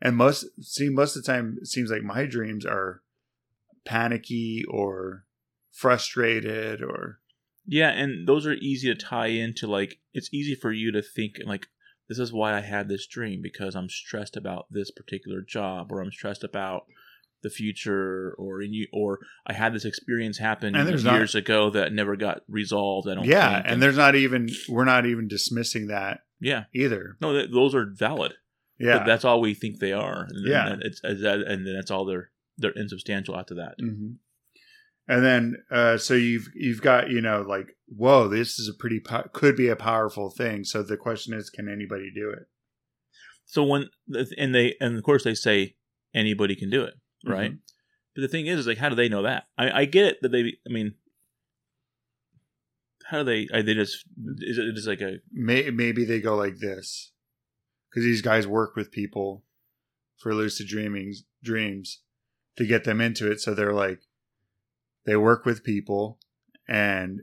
And 0.03 0.17
most 0.17 0.47
see 0.61 0.91
most 0.91 1.17
of 1.17 1.25
the 1.25 1.33
time, 1.33 1.59
it 1.61 1.67
seems 1.67 1.91
like 1.91 2.03
my 2.03 2.27
dreams 2.27 2.67
are 2.67 3.03
panicky 3.85 4.65
or 4.69 5.25
frustrated 5.73 6.83
or 6.83 7.21
Yeah, 7.67 7.91
and 7.91 8.27
those 8.29 8.47
are 8.47 8.55
easy 8.55 8.89
to 8.89 8.95
tie 8.95 9.29
into 9.29 9.67
like 9.67 9.99
it's 10.13 10.33
easy 10.33 10.55
for 10.55 10.73
you 10.73 10.93
to 10.93 11.03
think 11.03 11.37
like 11.47 11.69
this 12.09 12.19
is 12.19 12.33
why 12.33 12.57
I 12.57 12.61
had 12.61 12.89
this 12.89 13.07
dream 13.07 13.41
because 13.43 13.75
I'm 13.75 13.89
stressed 13.89 14.37
about 14.37 14.67
this 14.71 14.91
particular 14.91 15.41
job 15.41 15.91
or 15.91 16.01
I'm 16.01 16.13
stressed 16.13 16.45
about 16.45 16.85
the 17.43 17.51
future 17.51 18.35
or 18.39 18.63
in 18.63 18.73
you 18.73 18.87
or 18.93 19.19
I 19.47 19.53
had 19.53 19.75
this 19.75 19.85
experience 19.85 20.39
happen 20.39 20.75
And 20.75 21.03
years 21.03 21.35
ago 21.35 21.71
that 21.71 21.93
never 21.93 22.17
got 22.17 22.41
resolved. 22.49 23.09
I 23.09 23.15
don't 23.15 23.25
yeah, 23.27 23.57
think. 23.57 23.67
and 23.69 23.83
there's 23.83 23.97
not 23.99 24.15
even 24.15 24.49
we're 24.69 24.85
not 24.87 25.05
even 25.07 25.29
dismissing 25.29 25.89
that 25.89 26.21
yeah. 26.41 26.65
either. 26.75 27.17
No, 27.21 27.33
th- 27.33 27.51
those 27.53 27.75
are 27.75 27.87
valid. 27.87 28.35
Yeah, 28.79 28.99
But 28.99 29.07
that's 29.07 29.25
all 29.25 29.41
we 29.41 29.55
think 29.55 29.79
they 29.79 29.93
are. 29.93 30.25
And 30.29 30.47
Yeah. 30.49 30.69
then 30.71 30.81
it's 30.83 31.01
and 31.05 31.23
and 31.25 31.67
that's 31.77 31.91
all 31.91 32.05
they're 32.07 32.31
they're 32.57 32.73
insubstantial 32.73 33.37
after 33.37 33.55
that. 33.57 33.75
hmm 33.79 34.13
And 35.07 35.25
then, 35.25 35.57
uh, 35.71 35.99
so 35.99 36.15
you've 36.15 36.49
you've 36.55 36.81
got 36.81 37.11
you 37.11 37.21
know 37.21 37.43
like, 37.43 37.77
whoa, 37.89 38.29
this 38.29 38.59
is 38.59 38.69
a 38.69 38.75
pretty 38.75 39.01
po- 39.01 39.29
could 39.33 39.55
be 39.57 39.69
a 39.69 39.77
powerful 39.77 40.31
thing. 40.31 40.65
So 40.65 40.83
the 40.83 40.97
question 40.97 41.35
is, 41.35 41.51
can 41.51 41.69
anybody 41.69 42.11
do 42.15 42.31
it? 42.31 42.47
So 43.45 43.63
when 43.65 43.89
and 44.39 44.55
they 44.55 44.75
and 44.81 44.97
of 44.97 45.03
course 45.03 45.25
they 45.25 45.35
say 45.35 45.77
anybody 46.15 46.57
can 46.57 46.71
do 46.71 46.83
it, 46.83 46.95
right? 47.27 47.53
Mhm. 47.53 47.59
But 48.15 48.23
the 48.23 48.29
thing 48.29 48.47
is, 48.47 48.61
is 48.61 48.67
like, 48.67 48.79
how 48.79 48.89
do 48.89 48.95
they 48.95 49.09
know 49.09 49.23
that? 49.23 49.45
I, 49.59 49.81
I 49.81 49.85
get 49.85 50.07
it 50.07 50.19
that 50.23 50.31
they. 50.33 50.55
I 50.67 50.73
mean, 50.73 50.95
how 53.07 53.19
do 53.19 53.25
they? 53.25 53.49
Are 53.55 53.63
they 53.63 53.75
just 53.75 54.05
is 54.39 54.57
it 54.59 54.75
just 54.75 54.89
like 54.89 55.01
a 55.03 55.19
May- 55.33 55.71
maybe 55.71 56.05
they 56.05 56.21
go 56.21 56.35
like 56.37 56.59
this 56.59 57.13
because 57.91 58.05
these 58.05 58.23
guys 58.23 58.47
work 58.47 58.75
with 58.77 58.91
people 58.91 59.45
for 60.19 60.35
lucid 60.35 60.67
dreaming 60.69 61.15
dreams 61.43 62.01
to 62.57 62.67
get 62.67 62.85
them 62.85 63.01
into 63.01 63.31
it. 63.31 63.41
So 63.41 63.53
they're 63.53 63.73
like, 63.75 64.01
they 65.07 65.17
work 65.17 65.45
with 65.45 65.65
people 65.65 66.19
and 66.69 67.21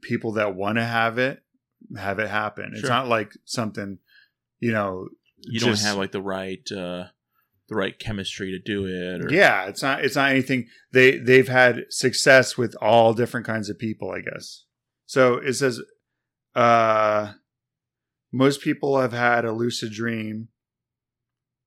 people 0.00 0.32
that 0.32 0.54
want 0.54 0.78
to 0.78 0.84
have 0.84 1.18
it 1.18 1.42
have 1.96 2.18
it 2.18 2.28
happen. 2.28 2.72
It's 2.74 2.88
not 2.88 3.08
like 3.08 3.32
something, 3.44 3.98
you 4.60 4.72
know. 4.72 5.08
you 5.40 5.60
just- 5.60 5.82
don't 5.82 5.88
have 5.88 5.98
like 5.98 6.12
the 6.12 6.22
right 6.22 6.66
uh 6.72 7.04
the 7.68 7.76
right 7.76 7.98
chemistry 7.98 8.50
to 8.50 8.58
do 8.58 8.86
it? 8.86 9.24
Or, 9.24 9.32
yeah 9.32 9.64
it's 9.66 9.82
not 9.82 10.04
it's 10.04 10.16
not 10.16 10.30
anything 10.30 10.66
they 10.92 11.16
they've 11.18 11.48
had 11.48 11.86
success 11.90 12.58
with 12.58 12.74
all 12.82 13.14
different 13.14 13.46
kinds 13.46 13.70
of 13.70 13.78
people 13.78 14.10
i 14.10 14.20
guess 14.20 14.64
so 15.06 15.36
it 15.36 15.54
says 15.54 15.80
uh 16.54 17.32
most 18.30 18.60
people 18.60 19.00
have 19.00 19.12
had 19.12 19.44
a 19.46 19.52
lucid 19.52 19.90
dream 19.92 20.48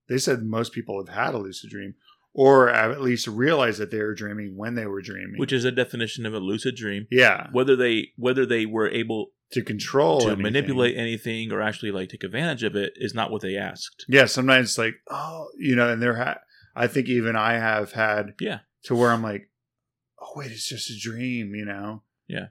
they 0.07 0.17
said 0.19 0.43
most 0.43 0.73
people 0.73 1.03
have 1.03 1.15
had 1.15 1.33
a 1.33 1.39
lucid 1.39 1.71
dream 1.71 1.95
or 2.37 2.69
at 2.69 2.99
least 3.01 3.27
realize 3.27 3.77
that 3.77 3.91
they 3.91 3.99
were 4.01 4.13
dreaming 4.13 4.57
when 4.57 4.75
they 4.75 4.85
were 4.85 5.01
dreaming 5.01 5.35
which 5.37 5.53
is 5.53 5.63
a 5.63 5.71
definition 5.71 6.25
of 6.25 6.33
a 6.33 6.39
lucid 6.39 6.75
dream. 6.75 7.07
yeah 7.09 7.47
Whether 7.51 7.75
they 7.75 8.09
whether 8.17 8.45
they 8.45 8.65
were 8.65 8.89
able 8.89 9.31
to 9.51 9.61
control 9.61 10.19
to 10.19 10.25
anything. 10.27 10.43
manipulate 10.43 10.97
anything 10.97 11.51
or 11.51 11.61
actually 11.61 11.91
like 11.91 12.09
take 12.09 12.23
advantage 12.23 12.63
of 12.63 12.75
it 12.75 12.93
is 12.97 13.13
not 13.13 13.31
what 13.31 13.41
they 13.41 13.55
asked. 13.55 14.05
yeah 14.09 14.25
sometimes 14.25 14.69
it's 14.71 14.77
like 14.77 14.95
oh 15.09 15.47
you 15.57 15.75
know 15.75 15.89
and 15.89 16.01
there 16.01 16.15
ha- 16.15 16.39
i 16.75 16.87
think 16.87 17.07
even 17.07 17.35
i 17.35 17.53
have 17.53 17.93
had 17.93 18.33
Yeah. 18.39 18.59
to 18.85 18.95
where 18.95 19.11
i'm 19.11 19.23
like 19.23 19.49
oh 20.21 20.33
wait 20.35 20.51
it's 20.51 20.67
just 20.67 20.89
a 20.89 20.99
dream 20.99 21.55
you 21.55 21.63
know 21.65 22.01
yeah 22.27 22.47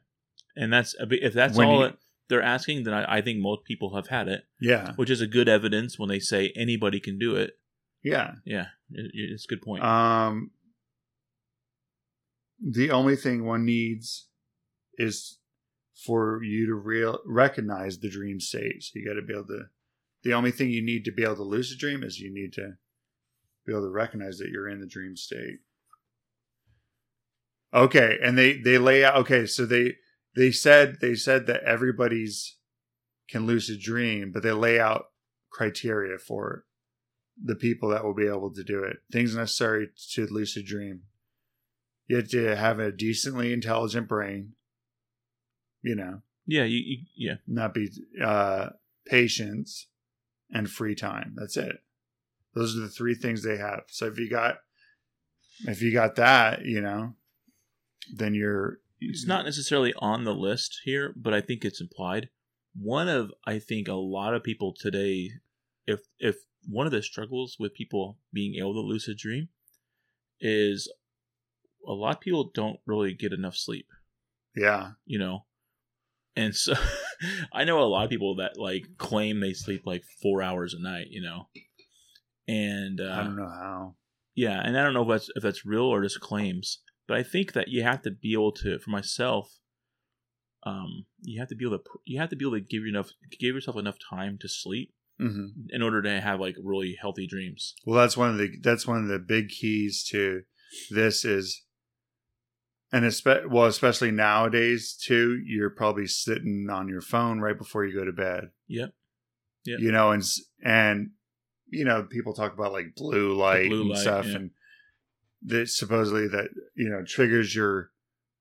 And 0.56 0.72
that's 0.72 0.94
if 0.98 1.34
that's 1.34 1.56
When 1.58 1.66
all 1.68 1.80
you- 1.80 1.86
that 1.88 1.98
they're 2.28 2.40
asking, 2.56 2.84
then 2.84 2.94
I, 2.94 3.18
I 3.18 3.20
think 3.20 3.38
most 3.40 3.64
people 3.64 3.96
have 3.96 4.06
had 4.06 4.28
it, 4.28 4.44
yeah 4.58 4.92
which 4.96 5.10
is 5.10 5.20
a 5.20 5.26
good 5.26 5.46
evidence 5.48 5.98
when 5.98 6.08
they 6.08 6.20
say 6.20 6.52
anybody 6.56 6.98
can 6.98 7.18
do 7.18 7.36
it. 7.36 7.58
Yeah 8.04 8.32
Yeah, 8.44 8.66
it, 8.90 9.10
it's 9.14 9.46
a 9.46 9.48
good 9.48 9.62
point. 9.62 9.82
Um, 9.82 10.50
the 12.60 12.90
only 12.90 13.16
thing 13.16 13.44
one 13.44 13.64
needs 13.64 14.28
is 14.96 15.38
for 16.06 16.42
you 16.42 16.66
to 16.66 16.74
real 16.74 17.18
recognize 17.24 17.98
the 17.98 18.10
dream 18.10 18.40
state. 18.40 18.82
So 18.82 18.92
you 18.94 19.06
got 19.06 19.14
to 19.14 19.26
be 19.26 19.32
able 19.32 19.46
to. 19.48 19.64
The 20.22 20.34
only 20.34 20.52
thing 20.52 20.70
you 20.70 20.82
need 20.82 21.04
to 21.04 21.12
be 21.12 21.22
able 21.22 21.36
to 21.36 21.42
lucid 21.42 21.78
dream 21.78 22.02
is 22.02 22.18
you 22.18 22.32
need 22.32 22.52
to 22.54 22.74
be 23.66 23.72
able 23.72 23.82
to 23.82 23.90
recognize 23.90 24.38
that 24.38 24.48
you're 24.50 24.68
in 24.68 24.80
the 24.80 24.86
dream 24.86 25.16
state. 25.16 25.58
Okay, 27.72 28.18
and 28.22 28.38
they 28.38 28.56
they 28.56 28.78
lay 28.78 29.04
out. 29.04 29.16
Okay, 29.16 29.46
so 29.46 29.66
they 29.66 29.94
they 30.36 30.50
said 30.50 30.98
they 31.00 31.14
said 31.14 31.46
that 31.46 31.62
everybody's 31.64 32.56
can 33.28 33.46
lucid 33.46 33.80
dream, 33.80 34.30
but 34.32 34.42
they 34.42 34.52
lay 34.52 34.78
out 34.78 35.06
criteria 35.50 36.18
for 36.18 36.64
the 37.42 37.56
people 37.56 37.88
that 37.90 38.04
will 38.04 38.14
be 38.14 38.26
able 38.26 38.52
to 38.52 38.64
do 38.64 38.84
it. 38.84 38.98
Things 39.12 39.34
necessary 39.34 39.90
to 40.12 40.26
lucid 40.26 40.66
dream. 40.66 41.02
You 42.06 42.16
have 42.16 42.28
to 42.30 42.56
have 42.56 42.78
a 42.78 42.92
decently 42.92 43.52
intelligent 43.52 44.08
brain. 44.08 44.52
You 45.82 45.96
know, 45.96 46.22
yeah, 46.46 46.64
you, 46.64 46.78
you 46.78 46.98
yeah. 47.16 47.34
not 47.46 47.74
be 47.74 47.90
uh, 48.22 48.70
patience 49.06 49.86
and 50.50 50.70
free 50.70 50.94
time. 50.94 51.34
That's 51.36 51.56
it. 51.56 51.82
Those 52.54 52.76
are 52.76 52.80
the 52.80 52.88
three 52.88 53.14
things 53.14 53.42
they 53.42 53.56
have. 53.56 53.84
So 53.88 54.06
if 54.06 54.18
you 54.18 54.30
got, 54.30 54.58
if 55.66 55.82
you 55.82 55.92
got 55.92 56.16
that, 56.16 56.64
you 56.64 56.80
know, 56.80 57.14
then 58.14 58.34
you're. 58.34 58.78
It's 59.00 59.26
not 59.26 59.44
necessarily 59.44 59.92
on 59.98 60.24
the 60.24 60.34
list 60.34 60.80
here, 60.84 61.12
but 61.16 61.34
I 61.34 61.40
think 61.40 61.64
it's 61.64 61.80
implied. 61.80 62.30
One 62.74 63.08
of 63.08 63.32
I 63.44 63.58
think 63.58 63.88
a 63.88 63.94
lot 63.94 64.34
of 64.34 64.42
people 64.42 64.72
today, 64.72 65.32
if 65.86 66.00
if 66.18 66.36
one 66.68 66.86
of 66.86 66.92
the 66.92 67.02
struggles 67.02 67.56
with 67.58 67.74
people 67.74 68.18
being 68.32 68.54
able 68.58 68.74
to 68.74 68.80
lucid 68.80 69.18
dream, 69.18 69.48
is 70.40 70.92
a 71.86 71.92
lot 71.92 72.16
of 72.16 72.20
people 72.20 72.50
don't 72.54 72.78
really 72.86 73.14
get 73.14 73.32
enough 73.32 73.56
sleep. 73.56 73.86
Yeah. 74.56 74.92
you 75.04 75.18
know 75.18 75.46
and 76.36 76.54
so 76.54 76.74
i 77.52 77.64
know 77.64 77.80
a 77.80 77.84
lot 77.84 78.04
of 78.04 78.10
people 78.10 78.36
that 78.36 78.58
like 78.58 78.84
claim 78.98 79.40
they 79.40 79.52
sleep 79.52 79.82
like 79.84 80.02
four 80.22 80.42
hours 80.42 80.74
a 80.74 80.82
night 80.82 81.06
you 81.10 81.22
know 81.22 81.48
and 82.46 83.00
uh, 83.00 83.12
I 83.12 83.24
don't 83.24 83.36
know 83.36 83.48
how. 83.48 83.94
yeah 84.34 84.60
and 84.62 84.78
i 84.78 84.82
don't 84.82 84.94
know 84.94 85.02
if 85.02 85.08
that's 85.08 85.30
if 85.34 85.42
that's 85.42 85.66
real 85.66 85.82
or 85.82 86.02
just 86.02 86.20
claims 86.20 86.80
but 87.08 87.16
i 87.16 87.22
think 87.22 87.52
that 87.52 87.68
you 87.68 87.82
have 87.82 88.02
to 88.02 88.10
be 88.10 88.32
able 88.32 88.52
to 88.52 88.78
for 88.78 88.90
myself 88.90 89.58
um 90.64 91.06
you 91.20 91.40
have 91.40 91.48
to 91.48 91.56
be 91.56 91.66
able 91.66 91.78
to 91.78 91.84
you 92.04 92.20
have 92.20 92.30
to 92.30 92.36
be 92.36 92.44
able 92.44 92.56
to 92.56 92.60
give 92.60 92.82
you 92.82 92.88
enough 92.88 93.10
give 93.38 93.54
yourself 93.54 93.76
enough 93.76 93.96
time 94.10 94.38
to 94.40 94.48
sleep 94.48 94.92
hmm 95.18 95.46
in 95.70 95.80
order 95.82 96.02
to 96.02 96.20
have 96.20 96.40
like 96.40 96.56
really 96.62 96.96
healthy 97.00 97.26
dreams 97.26 97.74
Well, 97.86 97.98
that's 98.00 98.16
one 98.16 98.30
of 98.30 98.38
the 98.38 98.50
that's 98.62 98.86
one 98.86 99.02
of 99.02 99.08
the 99.08 99.18
big 99.18 99.48
keys 99.48 100.02
to 100.10 100.42
this 100.90 101.24
is, 101.24 101.62
and 102.92 103.04
espe- 103.04 103.48
well, 103.48 103.66
especially 103.66 104.10
nowadays 104.10 104.92
too. 105.00 105.40
You're 105.44 105.70
probably 105.70 106.06
sitting 106.06 106.68
on 106.70 106.88
your 106.88 107.00
phone 107.00 107.38
right 107.40 107.56
before 107.56 107.84
you 107.84 107.94
go 107.94 108.04
to 108.04 108.12
bed. 108.12 108.50
yep 108.66 108.90
Yeah. 109.64 109.76
You 109.78 109.92
know, 109.92 110.10
and 110.10 110.22
and 110.64 111.10
you 111.68 111.84
know, 111.84 112.02
people 112.04 112.34
talk 112.34 112.52
about 112.52 112.72
like 112.72 112.94
blue 112.96 113.34
light 113.34 113.68
blue 113.68 113.82
and 113.82 113.90
light, 113.90 113.98
stuff, 113.98 114.26
yeah. 114.26 114.34
and 114.36 114.50
that 115.46 115.68
supposedly 115.68 116.26
that 116.28 116.48
you 116.74 116.88
know 116.88 117.02
triggers 117.04 117.54
your 117.54 117.90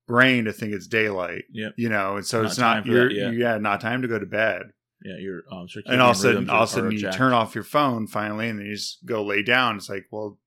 brain 0.06 0.44
to 0.44 0.52
think 0.52 0.72
it's 0.72 0.86
daylight. 0.86 1.44
Yep. 1.52 1.74
You 1.76 1.88
know, 1.88 2.16
and 2.16 2.26
so 2.26 2.42
Not 2.42 2.46
it's 2.50 2.58
not 2.58 2.86
you're 2.86 3.10
yeah 3.10 3.58
not 3.58 3.80
time 3.80 4.02
to 4.02 4.08
go 4.08 4.18
to 4.18 4.26
bed 4.26 4.62
yeah 5.04 5.16
your 5.18 5.42
um 5.52 5.66
and 5.86 6.00
all 6.00 6.10
of 6.10 6.16
a 6.16 6.20
sudden, 6.20 6.50
all 6.50 6.62
of 6.62 6.68
a 6.68 6.72
sudden, 6.72 6.90
you 6.92 6.98
jacked. 6.98 7.16
turn 7.16 7.32
off 7.32 7.54
your 7.54 7.64
phone 7.64 8.06
finally, 8.06 8.48
and 8.48 8.58
then 8.58 8.66
you 8.66 8.74
just 8.74 9.04
go 9.04 9.22
lay 9.24 9.42
down. 9.42 9.76
It's 9.76 9.88
like, 9.90 10.06
well, 10.10 10.38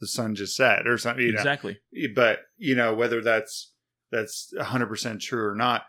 the 0.00 0.06
sun 0.06 0.34
just 0.34 0.56
set, 0.56 0.86
or 0.86 0.96
something. 0.98 1.24
You 1.24 1.32
know? 1.32 1.38
exactly 1.38 1.78
But 2.14 2.40
you 2.56 2.74
know 2.74 2.94
whether 2.94 3.20
that's 3.22 3.72
that's 4.10 4.52
hundred 4.60 4.86
percent 4.86 5.20
true 5.20 5.44
or 5.46 5.54
not. 5.54 5.82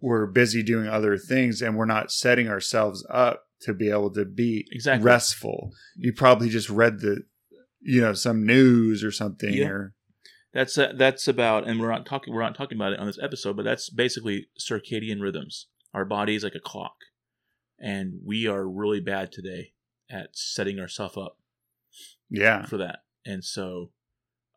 We're 0.00 0.26
busy 0.26 0.62
doing 0.62 0.86
other 0.86 1.16
things, 1.16 1.62
and 1.62 1.76
we're 1.76 1.86
not 1.86 2.12
setting 2.12 2.46
ourselves 2.48 3.06
up 3.08 3.44
to 3.62 3.72
be 3.72 3.88
able 3.88 4.12
to 4.12 4.26
be 4.26 4.66
Exactly. 4.70 5.04
restful. 5.04 5.70
You 5.96 6.12
probably 6.12 6.50
just 6.50 6.68
read 6.68 7.00
the, 7.00 7.22
you 7.80 8.02
know, 8.02 8.12
some 8.12 8.44
news 8.44 9.02
or 9.02 9.10
something, 9.10 9.54
Yeah. 9.54 9.68
or 9.68 9.94
That's 10.52 10.76
uh, 10.76 10.92
that's 10.94 11.26
about, 11.26 11.66
and 11.66 11.80
we're 11.80 11.90
not 11.90 12.04
talking 12.04 12.34
we're 12.34 12.42
not 12.42 12.54
talking 12.54 12.76
about 12.76 12.92
it 12.92 12.98
on 12.98 13.06
this 13.06 13.18
episode, 13.22 13.56
but 13.56 13.64
that's 13.64 13.88
basically 13.88 14.48
circadian 14.60 15.22
rhythms. 15.22 15.68
Our 15.94 16.04
body 16.04 16.34
is 16.34 16.44
like 16.44 16.56
a 16.56 16.60
clock, 16.60 16.96
and 17.78 18.20
we 18.24 18.46
are 18.46 18.68
really 18.68 19.00
bad 19.00 19.32
today 19.32 19.72
at 20.10 20.36
setting 20.36 20.78
ourselves 20.78 21.16
up 21.16 21.38
yeah, 22.28 22.66
for 22.66 22.76
that. 22.78 23.04
And 23.24 23.44
so 23.44 23.90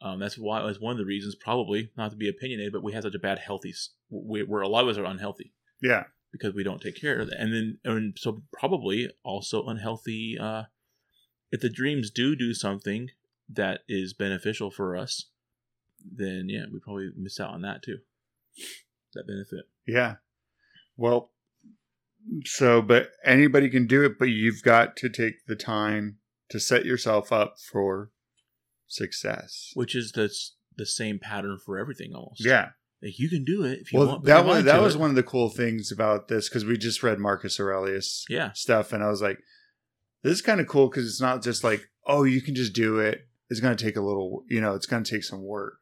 um, 0.02 0.20
that's 0.20 0.38
why 0.38 0.62
that's 0.64 0.82
one 0.82 0.92
of 0.92 0.98
the 0.98 1.06
reasons, 1.06 1.36
probably 1.36 1.92
not 1.96 2.12
to 2.12 2.18
be 2.18 2.28
opinionated, 2.28 2.74
but 2.74 2.84
we 2.84 2.94
have 2.94 3.04
such 3.04 3.16
a 3.16 3.20
bad 3.20 3.40
healthy. 3.40 3.74
We, 4.10 4.44
where 4.44 4.62
a 4.62 4.68
lot 4.68 4.84
of 4.84 4.90
us 4.90 4.98
are 4.98 5.06
unhealthy 5.06 5.54
yeah, 5.82 6.06
because 6.32 6.54
we 6.54 6.64
don't 6.64 6.82
take 6.82 7.00
care 7.00 7.20
of 7.20 7.30
that, 7.30 7.40
and 7.40 7.54
then 7.54 7.78
and 7.84 8.18
so 8.18 8.42
probably 8.52 9.10
also 9.24 9.66
unhealthy. 9.66 10.38
Uh, 10.40 10.64
if 11.52 11.62
the 11.62 11.70
dreams 11.70 12.10
do 12.10 12.36
do 12.36 12.54
something 12.54 13.10
that 13.50 13.82
is 13.88 14.14
beneficial 14.14 14.70
for 14.70 14.98
us, 14.98 15.28
then 16.04 16.48
yeah, 16.50 16.66
we 16.72 16.80
probably 16.80 17.12
miss 17.16 17.40
out 17.40 17.52
on 17.52 17.62
that 17.62 17.84
too. 17.84 18.00
That 19.14 19.28
benefit. 19.28 19.66
Yeah. 19.88 20.16
Well, 20.98 21.32
so, 22.45 22.82
but 22.82 23.12
anybody 23.24 23.70
can 23.70 23.88
do 23.88 24.04
it, 24.04 24.20
but 24.20 24.26
you've 24.30 24.62
got 24.64 24.98
to 24.98 25.10
take 25.10 25.45
the 25.48 25.56
time 25.56 26.18
to 26.50 26.60
set 26.60 26.86
yourself 26.86 27.32
up 27.32 27.56
for 27.60 28.12
success. 28.88 29.72
Which 29.74 29.95
is 29.95 30.12
the 30.14 30.30
the 30.76 30.86
same 30.86 31.20
pattern 31.20 31.58
for 31.66 31.78
everything 31.80 32.14
almost. 32.14 32.45
Yeah. 32.45 32.70
Like 33.02 33.18
you 33.20 33.30
can 33.30 33.43
do 33.43 33.64
it 33.64 33.80
if 33.82 33.91
you 33.93 34.00
Well, 34.00 34.08
want. 34.10 34.26
that 34.26 34.45
was 34.45 34.64
that 34.66 34.82
was 34.82 34.95
it. 34.95 35.00
one 35.02 35.10
of 35.10 35.16
the 35.16 35.24
cool 35.24 35.50
things 35.50 35.91
about 35.91 36.28
this 36.28 36.50
because 36.50 36.66
we 36.66 36.78
just 36.78 37.02
read 37.04 37.20
Marcus 37.20 37.60
Aurelius 37.60 38.26
Yeah. 38.30 38.52
stuff, 38.54 38.91
and 38.93 39.04
I 39.04 39.08
was 39.10 39.22
like, 39.22 39.39
"This 40.24 40.34
is 40.34 40.41
kind 40.41 40.60
of 40.62 40.68
cool 40.68 40.89
because 40.89 41.08
it's 41.08 41.22
not 41.22 41.43
just 41.43 41.64
like, 41.64 41.82
oh, 42.06 42.24
you 42.24 42.41
can 42.41 42.56
just 42.56 42.74
do 42.74 43.00
it. 43.00 43.28
It's 43.50 43.60
going 43.60 43.76
to 43.76 43.84
take 43.84 43.95
a 43.98 44.02
little, 44.02 44.43
you 44.50 44.60
know, 44.62 44.74
it's 44.76 44.86
going 44.86 45.04
to 45.04 45.12
take 45.12 45.24
some 45.24 45.41
work. 45.43 45.78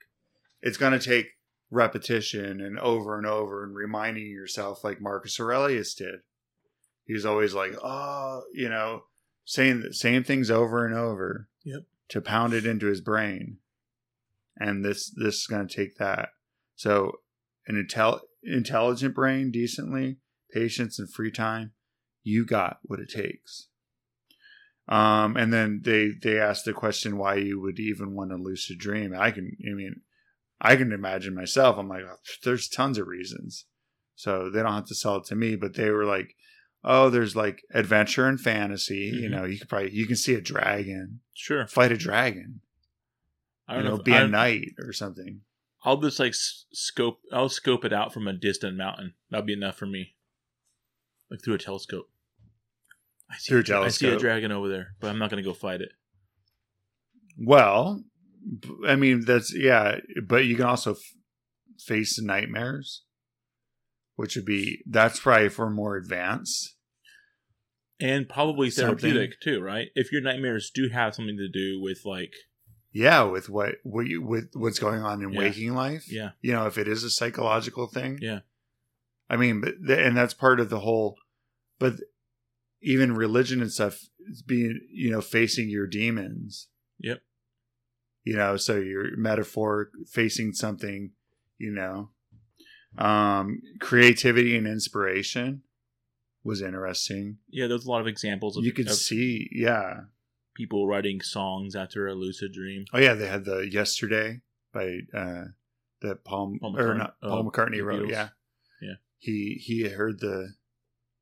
It's 0.62 0.78
going 0.78 0.98
to 0.98 1.00
take 1.00 1.28
repetition 1.72 2.62
and 2.62 2.80
over 2.80 3.18
and 3.18 3.26
over 3.26 3.64
and 3.64 3.76
reminding 3.76 4.28
yourself, 4.28 4.84
like 4.84 5.02
Marcus 5.02 5.40
Aurelius 5.40 5.94
did. 5.94 6.22
He's 7.06 7.26
always 7.26 7.54
like, 7.54 7.74
oh, 7.84 8.44
you 8.54 8.70
know, 8.70 9.04
saying 9.46 9.82
the 9.82 9.94
same 9.94 10.24
things 10.24 10.50
over 10.50 10.86
and 10.86 10.96
over. 10.96 11.50
Yep. 11.64 11.84
To 12.10 12.22
pound 12.22 12.54
it 12.54 12.68
into 12.68 12.86
his 12.86 13.02
brain, 13.02 13.58
and 14.58 14.86
this 14.86 15.10
this 15.10 15.36
is 15.38 15.48
going 15.48 15.68
to 15.68 15.76
take 15.76 15.98
that. 15.98 16.30
So, 16.76 17.14
an 17.68 17.84
intel- 17.84 18.22
intelligent 18.44 19.16
brain, 19.16 19.50
decently, 19.50 20.18
patience 20.54 21.00
and 21.00 21.12
free 21.12 21.32
time, 21.32 21.72
you 22.22 22.46
got 22.46 22.78
what 22.84 23.00
it 23.00 23.10
takes. 23.10 23.70
Um, 24.88 25.36
and 25.36 25.52
then 25.52 25.82
they 25.84 26.12
they 26.22 26.40
asked 26.40 26.66
the 26.66 26.74
question 26.74 27.18
why 27.18 27.36
you 27.36 27.60
would 27.60 27.80
even 27.80 28.14
want 28.14 28.32
a 28.32 28.36
lucid 28.36 28.78
dream. 28.78 29.16
I 29.18 29.32
can, 29.32 29.58
I 29.68 29.74
mean, 29.74 30.02
I 30.62 30.76
can 30.76 30.92
imagine 30.94 31.36
myself. 31.36 31.78
I'm 31.78 31.88
like, 31.90 32.04
"Oh, 32.04 32.16
there's 32.44 32.68
tons 32.70 32.98
of 32.98 33.08
reasons. 33.08 33.66
So 34.16 34.50
they 34.50 34.62
don't 34.64 34.74
have 34.74 34.86
to 34.88 34.96
sell 34.96 35.18
it 35.18 35.26
to 35.26 35.36
me, 35.36 35.56
but 35.58 35.74
they 35.76 35.90
were 35.90 36.06
like, 36.06 36.36
oh, 36.84 37.10
there's 37.10 37.36
like 37.36 37.62
adventure 37.74 38.28
and 38.28 38.40
fantasy. 38.40 39.12
You 39.14 39.28
Mhm. 39.28 39.32
know, 39.32 39.44
you 39.46 39.58
could 39.60 39.68
probably 39.68 39.92
you 39.94 40.06
can 40.08 40.16
see 40.16 40.34
a 40.36 40.42
dragon, 40.42 41.20
Sure. 41.34 41.68
fight 41.68 41.92
a 41.92 41.98
dragon. 41.98 42.62
I 43.68 43.74
don't 43.76 43.84
know, 43.84 43.90
know. 43.92 43.98
if- 43.98 44.04
be 44.06 44.14
I 44.14 44.22
a 44.22 44.28
knight 44.28 44.74
or 44.80 44.94
something. 44.94 45.42
I'll 45.84 45.98
just 45.98 46.20
like 46.20 46.34
scope. 46.36 47.20
I'll 47.32 47.50
scope 47.50 47.84
it 47.84 47.92
out 47.92 48.14
from 48.14 48.28
a 48.28 48.34
distant 48.34 48.78
mountain. 48.78 49.16
That'll 49.30 49.46
be 49.46 49.54
enough 49.54 49.78
for 49.78 49.86
me. 49.88 50.16
Like 51.30 51.44
through 51.44 51.56
a 51.56 51.58
telescope. 51.60 52.10
I 53.30 53.38
see 53.38 53.50
Through 53.50 53.60
a 53.60 53.64
dra- 53.64 53.82
I 53.82 53.88
see 53.90 54.08
a 54.08 54.18
dragon 54.18 54.52
over 54.52 54.70
there, 54.70 54.96
but 55.00 55.10
I'm 55.10 55.18
not 55.20 55.30
going 55.32 55.44
to 55.44 55.48
go 55.50 55.54
fight 55.56 55.82
it. 55.82 55.92
Well, 57.38 58.04
I 58.88 58.96
mean 58.96 59.26
that's 59.26 59.54
yeah, 59.56 60.00
but 60.28 60.46
you 60.46 60.56
can 60.56 60.66
also 60.66 60.92
f- 60.94 61.00
face 61.80 62.20
nightmares, 62.22 63.04
which 64.16 64.36
would 64.36 64.46
be 64.46 64.84
that's 64.88 65.20
probably 65.20 65.50
for 65.50 65.70
more 65.70 65.96
advanced. 65.98 66.76
And 68.00 68.28
probably 68.28 68.70
Something. 68.70 68.98
therapeutic 68.98 69.40
too, 69.42 69.62
right? 69.62 69.88
If 69.96 70.12
your 70.12 70.22
nightmares 70.22 70.70
do 70.74 70.90
have 70.90 71.16
something 71.16 71.38
to 71.38 71.48
do 71.48 71.80
with 71.82 72.02
like, 72.04 72.34
Yeah, 72.92 73.24
with 73.24 73.50
what 73.50 73.76
what 73.84 74.06
you, 74.08 74.22
with 74.22 74.50
what's 74.54 74.80
going 74.80 75.02
on 75.02 75.22
in 75.24 75.32
Yeah. 75.32 75.40
waking 75.40 75.74
life. 75.74 76.12
yeah, 76.12 76.32
You 76.42 76.52
know, 76.52 76.68
if 76.68 76.78
it 76.78 76.88
is 76.88 77.04
a 77.04 77.10
psychological 77.10 77.88
thing. 77.88 78.20
Yeah. 78.22 78.40
I 79.30 79.38
mean, 79.38 79.62
but 79.62 79.76
th- 79.88 79.98
and 80.00 80.16
that's 80.16 80.34
part 80.34 80.60
of 80.60 80.70
the 80.70 80.82
whole. 80.82 81.16
But 81.80 81.96
even 82.82 83.16
religion 83.16 83.62
and 83.62 83.72
stuff 83.72 83.98
is 84.30 84.42
being 84.44 84.82
you 84.92 85.10
know 85.12 85.22
facing 85.22 85.70
your 85.70 85.88
demons. 85.88 86.68
Yep. 87.00 87.22
You 88.26 88.36
know, 88.36 88.58
so 88.58 88.76
your 88.76 89.16
metaphor 89.16 89.92
facing 90.08 90.54
something. 90.54 91.12
You 91.58 91.72
know, 91.72 92.10
um, 92.98 93.62
creativity 93.80 94.58
and 94.58 94.68
inspiration 94.68 95.62
was 96.44 96.62
interesting. 96.62 97.38
yeah. 97.50 97.68
There's 97.68 97.86
a 97.86 97.90
lot 97.90 98.02
of 98.02 98.08
examples 98.08 98.58
of, 98.58 98.66
You 98.66 98.74
could 98.74 98.88
of 98.88 98.94
see, 98.94 99.48
yeah. 99.54 100.02
people 100.54 100.86
writing 100.86 101.22
songs 101.22 101.76
after 101.76 102.08
a 102.08 102.14
lucid 102.14 102.52
dream. 102.52 102.86
Oh 102.94 103.00
yeah, 103.00 103.14
they 103.14 103.28
had 103.28 103.46
the 103.46 103.70
yesterday 103.72 104.42
by 104.74 105.00
uh 105.14 105.46
that 106.02 106.26
Paul, 106.26 106.58
Paul 106.60 106.78
or 106.78 106.94
McCartney. 106.94 106.98
not 106.98 107.16
Oh, 107.24 107.30
Paul 107.30 107.52
McCartney 107.52 107.84
wrote. 107.84 108.04
Beatles. 108.08 108.12
Yeah, 108.12 108.30
Yeah. 108.82 108.94
He 109.18 109.62
he 109.64 109.88
heard 109.88 110.20
the 110.20 110.56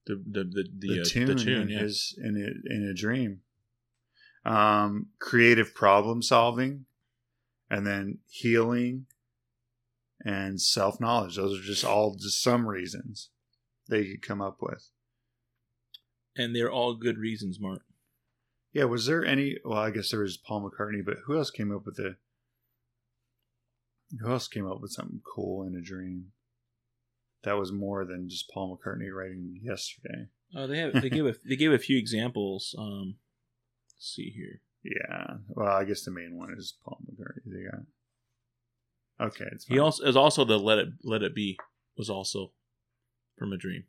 The 0.06 0.16
the 0.16 0.44
the 0.44 0.64
the, 0.80 0.88
the, 0.88 1.02
uh, 1.02 1.06
tune, 1.06 1.28
the 1.28 1.36
tune 1.36 1.62
in 1.62 1.70
yeah. 1.70 1.80
his 1.80 2.18
in 2.18 2.36
a, 2.36 2.76
in 2.76 2.84
a 2.90 2.94
dream. 2.94 3.42
Um, 4.46 5.08
creative 5.20 5.74
problem 5.74 6.22
solving, 6.22 6.86
and 7.74 7.88
then 7.88 8.20
healing, 8.30 9.08
and 10.24 10.62
self 10.62 11.00
knowledge. 11.02 11.38
Those 11.38 11.60
are 11.60 11.64
just 11.64 11.84
all 11.84 12.14
just 12.16 12.40
some 12.42 12.68
reasons 12.68 13.30
they 13.90 14.06
could 14.06 14.22
come 14.22 14.42
up 14.42 14.58
with. 14.62 14.90
and 16.38 16.56
they're 16.56 16.72
all 16.72 16.94
good 16.96 17.18
reasons, 17.18 17.60
Mark. 17.60 17.82
Yeah, 18.74 18.84
was 18.86 19.08
there 19.08 19.26
any? 19.26 19.58
Well, 19.66 19.80
I 19.80 19.90
guess 19.90 20.12
there 20.12 20.20
was 20.22 20.38
Paul 20.38 20.70
McCartney, 20.70 21.04
but 21.04 21.18
who 21.26 21.36
else 21.36 21.50
came 21.50 21.76
up 21.76 21.86
with 21.86 22.00
it? 22.00 22.16
Who 24.20 24.32
else 24.32 24.48
came 24.48 24.68
up 24.68 24.80
with 24.80 24.92
something 24.92 25.22
cool 25.24 25.66
in 25.66 25.76
a 25.76 25.82
dream? 25.82 26.28
That 27.44 27.58
was 27.58 27.72
more 27.72 28.06
than 28.06 28.30
just 28.30 28.50
Paul 28.52 28.78
McCartney 28.78 29.12
writing 29.12 29.60
yesterday. 29.64 30.28
Oh, 30.56 30.68
they 30.68 30.78
have 30.78 30.94
they 31.02 31.10
give 31.10 31.26
a 31.26 31.34
they 31.44 31.56
gave 31.56 31.72
a 31.72 31.80
few 31.80 31.98
examples. 31.98 32.76
Um, 32.78 33.16
let's 33.96 34.14
see 34.14 34.30
here. 34.30 34.62
Yeah. 34.84 35.36
Well, 35.48 35.68
I 35.68 35.84
guess 35.86 36.04
the 36.04 36.12
main 36.12 36.38
one 36.38 36.54
is 36.58 36.74
Paul 36.84 37.00
McCartney. 37.06 37.42
They 37.46 37.64
got. 37.64 39.28
Okay, 39.28 39.46
it's 39.52 39.66
He 39.66 39.80
also 39.80 40.04
is 40.04 40.16
also 40.16 40.44
the 40.44 40.58
let 40.58 40.80
it 40.80 40.90
let 41.04 41.22
it 41.22 41.36
be 41.36 41.58
was 41.98 42.10
also 42.10 42.52
from 43.38 43.54
a 43.54 43.58
dream. 43.58 43.86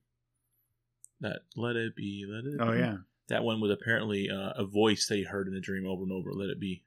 That 1.21 1.41
let 1.57 1.77
it 1.77 1.97
be, 1.97 2.25
let 2.29 2.45
it. 2.45 2.61
Oh 2.61 2.73
be. 2.73 2.79
yeah, 2.79 2.97
that 3.29 3.43
one 3.43 3.61
was 3.61 3.71
apparently 3.71 4.29
uh, 4.31 4.53
a 4.57 4.65
voice 4.65 5.09
that 5.09 5.17
he 5.17 5.25
heard 5.25 5.49
in 5.49 5.55
a 5.55 5.61
dream 5.61 5.87
over 5.87 6.03
and 6.03 6.13
over. 6.13 6.33
Let 6.33 6.51
it 6.51 6.61
be, 6.61 6.83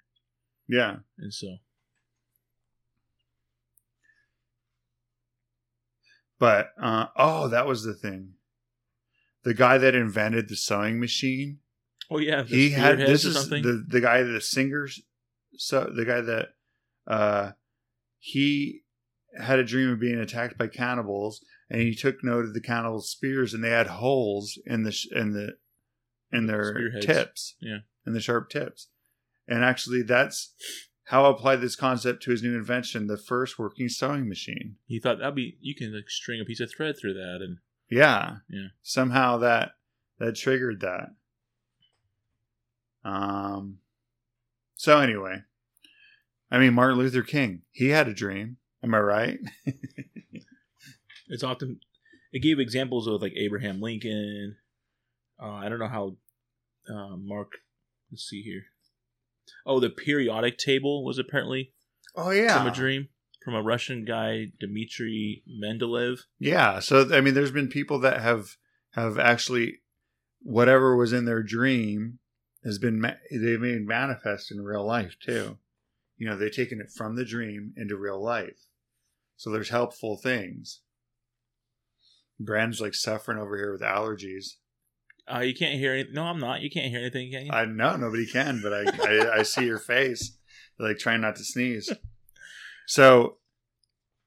yeah. 0.67 0.97
and 1.17 1.33
so 1.33 1.57
But 6.39 6.73
uh, 6.81 7.07
oh, 7.15 7.47
that 7.49 7.65
was 7.65 7.83
the 7.83 7.93
thing. 7.93 8.33
The 9.43 9.53
guy 9.53 9.77
that 9.77 9.95
invented 9.95 10.49
the 10.49 10.55
sewing 10.55 10.99
machine. 10.99 11.59
Oh 12.09 12.19
yeah, 12.19 12.41
the 12.43 12.55
he 12.55 12.69
had 12.71 12.97
this 12.99 13.25
is 13.25 13.49
the 13.49 13.85
the 13.87 14.01
guy 14.01 14.23
the 14.23 14.41
singers 14.41 15.01
so 15.57 15.89
the 15.95 16.05
guy 16.05 16.21
that 16.21 16.49
uh 17.07 17.51
he 18.19 18.81
had 19.37 19.59
a 19.59 19.63
dream 19.63 19.89
of 19.91 19.99
being 19.99 20.19
attacked 20.19 20.57
by 20.57 20.67
cannibals 20.67 21.43
and 21.69 21.81
he 21.81 21.93
took 21.93 22.23
note 22.23 22.45
of 22.45 22.53
the 22.53 22.61
cannibals 22.61 23.09
spears 23.09 23.53
and 23.53 23.63
they 23.63 23.69
had 23.69 23.87
holes 23.87 24.57
in 24.65 24.83
the 24.83 24.95
in 25.11 25.33
the 25.33 25.57
in 26.31 26.45
their 26.47 26.73
Spearheads. 26.73 27.05
tips 27.05 27.55
Yeah. 27.61 27.79
in 28.05 28.13
the 28.13 28.19
sharp 28.19 28.49
tips 28.49 28.87
and 29.47 29.63
actually 29.63 30.01
that's 30.01 30.53
how 31.05 31.25
I 31.25 31.31
applied 31.31 31.61
this 31.61 31.75
concept 31.77 32.23
to 32.23 32.31
his 32.31 32.43
new 32.43 32.55
invention 32.55 33.07
the 33.07 33.17
first 33.17 33.57
working 33.59 33.89
sewing 33.89 34.27
machine 34.27 34.75
he 34.87 34.99
thought 34.99 35.19
that'd 35.19 35.35
be 35.35 35.57
you 35.61 35.75
can 35.75 35.93
like 35.95 36.09
string 36.09 36.41
a 36.41 36.45
piece 36.45 36.59
of 36.59 36.69
thread 36.75 36.95
through 36.99 37.13
that, 37.13 37.39
and 37.41 37.57
yeah 37.89 38.37
Yeah. 38.49 38.67
somehow 38.81 39.37
that 39.37 39.73
that 40.19 40.35
triggered 40.35 40.81
that 40.81 41.09
um 43.07 43.77
so 44.75 44.99
anyway 44.99 45.41
i 46.51 46.59
mean 46.59 46.73
martin 46.73 46.97
luther 46.97 47.23
king 47.23 47.61
he 47.71 47.89
had 47.89 48.07
a 48.07 48.13
dream 48.13 48.57
am 48.83 48.93
i 48.93 48.99
right 48.99 49.39
it's 51.27 51.43
often 51.43 51.79
it 52.31 52.39
gave 52.41 52.59
examples 52.59 53.07
of 53.07 53.21
like 53.21 53.33
Abraham 53.35 53.81
Lincoln. 53.81 54.57
Uh, 55.41 55.53
I 55.53 55.69
don't 55.69 55.79
know 55.79 55.87
how 55.87 56.17
uh, 56.89 57.15
Mark. 57.17 57.53
Let's 58.11 58.23
see 58.23 58.41
here. 58.41 58.63
Oh, 59.65 59.79
the 59.79 59.89
periodic 59.89 60.57
table 60.57 61.03
was 61.05 61.17
apparently 61.17 61.73
oh 62.15 62.31
yeah 62.31 62.57
from 62.57 62.67
a 62.67 62.71
dream 62.71 63.09
from 63.43 63.55
a 63.55 63.61
Russian 63.61 64.03
guy, 64.03 64.47
Dmitry 64.59 65.43
Mendeleev. 65.47 66.19
yeah 66.39 66.79
so 66.79 67.07
i 67.13 67.21
mean 67.21 67.33
there's 67.33 67.51
been 67.51 67.69
people 67.69 67.99
that 67.99 68.21
have 68.21 68.57
have 68.91 69.17
actually 69.17 69.79
whatever 70.41 70.95
was 70.95 71.13
in 71.13 71.25
their 71.25 71.43
dream 71.43 72.19
has 72.67 72.77
been 72.77 73.01
ma- 73.01 73.13
they've 73.31 73.59
made 73.61 73.87
manifest 73.87 74.51
in 74.51 74.61
real 74.61 74.85
life 74.85 75.15
too 75.19 75.57
you 76.17 76.27
know 76.27 76.37
they've 76.37 76.55
taken 76.55 76.79
it 76.79 76.91
from 76.95 77.15
the 77.15 77.25
dream 77.25 77.73
into 77.75 77.95
real 77.97 78.21
life 78.23 78.65
so 79.37 79.49
there's 79.49 79.69
helpful 79.69 80.17
things 80.17 80.81
brand's 82.39 82.79
like 82.79 82.93
suffering 82.93 83.39
over 83.39 83.57
here 83.57 83.71
with 83.71 83.81
allergies 83.81 84.57
Uh, 85.33 85.39
you 85.39 85.53
can't 85.55 85.79
hear 85.79 85.93
anything. 85.93 86.13
No, 86.13 86.23
I'm 86.23 86.39
not. 86.39 86.61
You 86.61 86.69
can't 86.69 86.89
hear 86.89 87.01
anything, 87.01 87.31
can 87.31 87.45
you? 87.47 87.51
I 87.51 87.65
know 87.65 87.97
nobody 87.97 88.25
can, 88.25 88.61
but 88.63 88.73
I, 88.73 88.83
I 89.11 89.39
I 89.39 89.43
see 89.43 89.65
your 89.65 89.79
face, 89.79 90.37
like 90.79 90.99
trying 90.99 91.19
not 91.21 91.35
to 91.35 91.43
sneeze. 91.43 91.91
So, 92.85 93.37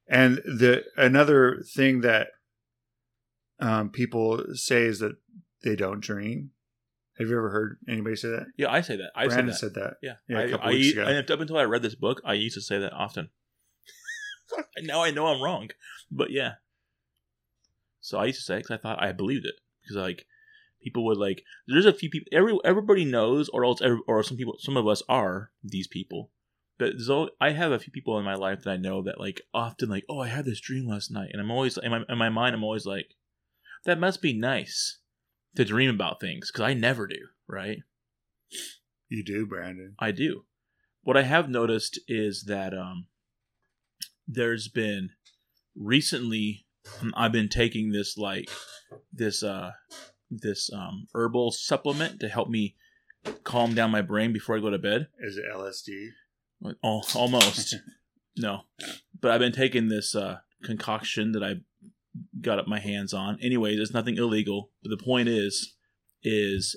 and 0.09 0.37
the 0.45 0.85
another 0.99 1.63
thing 1.75 2.03
that 2.03 2.27
um, 3.61 3.89
people 3.89 4.45
say 4.53 4.83
is 4.83 4.99
that 4.99 5.17
they 5.65 5.75
don't 5.75 6.01
dream. 6.01 6.51
Have 7.21 7.29
you 7.29 7.37
ever 7.37 7.51
heard 7.51 7.79
anybody 7.89 8.17
say 8.17 8.29
that? 8.31 8.47
yeah, 8.57 8.71
I 8.73 8.81
say 8.81 8.97
that. 8.97 9.11
I 9.15 9.25
said 9.25 9.29
Brandon 9.29 9.47
that. 9.49 9.55
said 9.59 9.75
that. 9.75 9.95
yeah, 10.03 10.15
Yeah, 10.29 10.39
a 10.41 10.45
I, 10.47 10.51
couple 10.51 10.69
I, 10.69 10.73
weeks 10.73 10.89
I- 10.99 11.03
ago. 11.03 11.11
and 11.11 11.31
up 11.31 11.41
until 11.41 11.59
I 11.59 11.63
read 11.65 11.83
this 11.83 11.95
book, 11.95 12.21
I 12.25 12.33
used 12.33 12.55
to 12.57 12.61
say 12.63 12.79
that 12.79 12.93
often. 12.93 13.29
now 14.83 15.03
I 15.03 15.11
know 15.11 15.27
I'm 15.27 15.43
wrong, 15.43 15.69
but 16.11 16.31
yeah. 16.31 16.55
So 18.01 18.19
I 18.19 18.25
used 18.27 18.39
to 18.41 18.45
say 18.45 18.57
because 18.59 18.71
I 18.73 18.77
thought 18.79 19.03
I 19.03 19.13
believed 19.13 19.45
it 19.45 19.55
because 19.83 19.97
like 19.97 20.27
people 20.83 21.05
would 21.05 21.19
like. 21.19 21.45
There's 21.69 21.87
a 21.87 21.93
few 21.93 22.09
people. 22.11 22.29
Every 22.33 22.57
everybody 22.65 23.05
knows, 23.05 23.49
or 23.51 23.65
else, 23.65 23.81
every, 23.83 24.01
or 24.09 24.23
some 24.23 24.37
people, 24.39 24.57
some 24.59 24.77
of 24.77 24.89
us 24.89 25.03
are 25.09 25.51
these 25.63 25.87
people. 25.87 26.31
But 26.79 26.95
so 26.99 27.29
I 27.41 27.51
have 27.51 27.73
a 27.73 27.79
few 27.79 27.93
people 27.93 28.19
in 28.19 28.25
my 28.25 28.35
life 28.35 28.63
that 28.65 28.71
I 28.71 28.77
know 28.79 29.03
that 29.03 29.21
like 29.21 29.43
often 29.53 29.91
like, 29.91 30.05
oh, 30.09 30.21
I 30.21 30.29
had 30.29 30.47
this 30.47 30.61
dream 30.61 30.89
last 30.89 31.11
night, 31.11 31.29
and 31.33 31.41
I'm 31.41 31.51
always 31.51 31.77
in 31.77 31.91
my 31.91 32.01
in 32.09 32.17
my 32.17 32.31
mind, 32.31 32.55
I'm 32.55 32.65
always 32.65 32.87
like, 32.87 33.15
that 33.85 34.01
must 34.01 34.23
be 34.23 34.33
nice 34.33 34.97
to 35.57 35.65
dream 35.65 35.91
about 35.91 36.21
things 36.21 36.51
because 36.51 36.65
I 36.65 36.75
never 36.75 37.07
do, 37.07 37.29
right? 37.49 37.79
You 39.09 39.25
do, 39.25 39.47
Brandon. 39.47 39.95
I 39.99 40.13
do. 40.13 40.45
What 41.03 41.17
I 41.17 41.23
have 41.23 41.49
noticed 41.49 41.99
is 42.07 42.45
that 42.47 42.75
um, 42.75 43.07
there's 44.29 44.69
been 44.69 45.11
recently 45.75 46.67
um, 47.01 47.13
I've 47.17 47.33
been 47.33 47.49
taking 47.49 47.93
this 47.93 48.17
like 48.17 48.49
this 49.13 49.43
uh 49.43 49.73
this 50.31 50.71
um 50.73 51.07
herbal 51.15 51.53
supplement 51.53 52.21
to 52.21 52.29
help 52.29 52.49
me 52.49 52.77
calm 53.45 53.75
down 53.75 53.91
my 53.91 54.03
brain 54.03 54.33
before 54.33 54.57
I 54.57 54.61
go 54.61 54.71
to 54.71 54.79
bed. 54.79 55.09
Is 55.19 55.37
it 55.37 55.45
LSD? 55.53 56.09
Oh, 56.83 57.03
almost. 57.15 57.77
no. 58.37 58.63
But 59.21 59.31
I've 59.31 59.41
been 59.41 59.53
taking 59.53 59.89
this 59.89 60.15
uh 60.15 60.39
concoction 60.63 61.33
that 61.33 61.43
I 61.43 61.61
got 62.41 62.59
up 62.59 62.67
my 62.67 62.81
hands 62.81 63.13
on. 63.13 63.39
Anyways, 63.41 63.79
it's 63.79 63.95
nothing 63.95 64.17
illegal. 64.17 64.71
But 64.83 64.91
the 64.91 65.03
point 65.03 65.29
is 65.29 65.75
is 66.23 66.77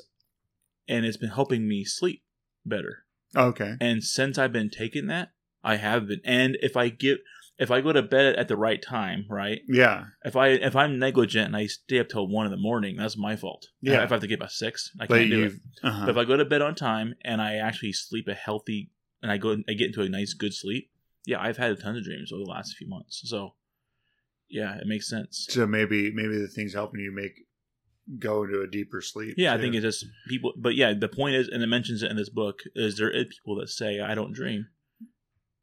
and 0.87 1.05
it's 1.05 1.17
been 1.17 1.29
helping 1.29 1.67
me 1.67 1.83
sleep 1.83 2.23
better. 2.65 3.05
Okay. 3.35 3.75
And 3.79 4.03
since 4.03 4.37
I've 4.37 4.53
been 4.53 4.69
taking 4.69 5.07
that, 5.07 5.29
I 5.63 5.77
have 5.77 6.07
been. 6.07 6.21
And 6.23 6.57
if 6.61 6.77
I 6.77 6.89
get 6.89 7.19
if 7.59 7.69
I 7.69 7.81
go 7.81 7.93
to 7.93 8.01
bed 8.01 8.35
at 8.35 8.47
the 8.47 8.57
right 8.57 8.81
time, 8.81 9.25
right? 9.29 9.61
Yeah. 9.67 10.05
If 10.23 10.35
I 10.35 10.49
if 10.49 10.75
I'm 10.75 10.99
negligent 10.99 11.47
and 11.47 11.55
I 11.55 11.67
stay 11.67 11.99
up 11.99 12.09
till 12.09 12.27
one 12.27 12.45
in 12.45 12.51
the 12.51 12.57
morning, 12.57 12.97
that's 12.97 13.17
my 13.17 13.35
fault. 13.35 13.67
Yeah. 13.81 14.03
If 14.03 14.11
I 14.11 14.15
have 14.15 14.21
to 14.21 14.27
get 14.27 14.39
by 14.39 14.47
six, 14.47 14.91
I 14.99 15.05
But 15.05 15.19
can't 15.19 15.29
do 15.29 15.43
it. 15.45 15.53
Uh-huh. 15.83 16.05
But 16.05 16.11
if 16.11 16.17
I 16.17 16.25
go 16.25 16.37
to 16.37 16.45
bed 16.45 16.61
on 16.61 16.75
time 16.75 17.15
and 17.23 17.41
I 17.41 17.55
actually 17.55 17.93
sleep 17.93 18.27
a 18.27 18.33
healthy 18.33 18.91
and 19.21 19.31
I 19.31 19.37
go 19.37 19.57
I 19.69 19.73
get 19.73 19.87
into 19.87 20.01
a 20.01 20.09
nice 20.09 20.33
good 20.33 20.53
sleep, 20.53 20.89
yeah, 21.25 21.41
I've 21.41 21.57
had 21.57 21.71
a 21.71 21.75
ton 21.75 21.95
of 21.95 22.03
dreams 22.03 22.31
over 22.31 22.43
the 22.43 22.49
last 22.49 22.75
few 22.75 22.87
months. 22.87 23.21
So 23.25 23.53
yeah, 24.53 24.77
it 24.77 24.85
makes 24.85 25.09
sense. 25.09 25.47
so 25.49 25.65
maybe 25.65 26.11
maybe 26.11 26.37
the 26.37 26.47
thing's 26.47 26.73
helping 26.73 27.01
you 27.01 27.11
make 27.11 27.45
go 28.19 28.43
into 28.43 28.61
a 28.61 28.67
deeper 28.67 29.01
sleep. 29.01 29.35
Yeah, 29.37 29.53
I 29.53 29.57
think 29.57 29.73
it's 29.75 29.83
just 29.83 30.05
people. 30.27 30.53
But 30.55 30.75
yeah, 30.75 30.93
the 30.93 31.07
point 31.07 31.35
is, 31.35 31.47
and 31.47 31.63
it 31.63 31.67
mentions 31.67 32.03
it 32.03 32.11
in 32.11 32.17
this 32.17 32.29
book, 32.29 32.59
is 32.75 32.97
there 32.97 33.09
is 33.09 33.25
people 33.27 33.55
that 33.57 33.69
say 33.69 33.99
I 33.99 34.13
don't 34.13 34.33
dream. 34.33 34.67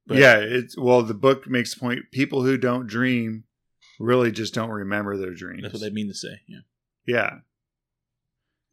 But- 0.06 0.18
yeah, 0.18 0.38
it's 0.38 0.76
well. 0.76 1.02
The 1.02 1.14
book 1.14 1.48
makes 1.48 1.74
the 1.74 1.80
point: 1.80 2.00
people 2.10 2.42
who 2.42 2.58
don't 2.58 2.88
dream 2.88 3.44
really 4.00 4.32
just 4.32 4.54
don't 4.54 4.70
remember 4.70 5.16
their 5.16 5.34
dreams. 5.34 5.62
That's 5.62 5.74
what 5.74 5.82
they 5.82 5.90
mean 5.90 6.08
to 6.08 6.14
say. 6.14 6.40
Yeah. 6.48 6.60
Yeah, 7.06 7.30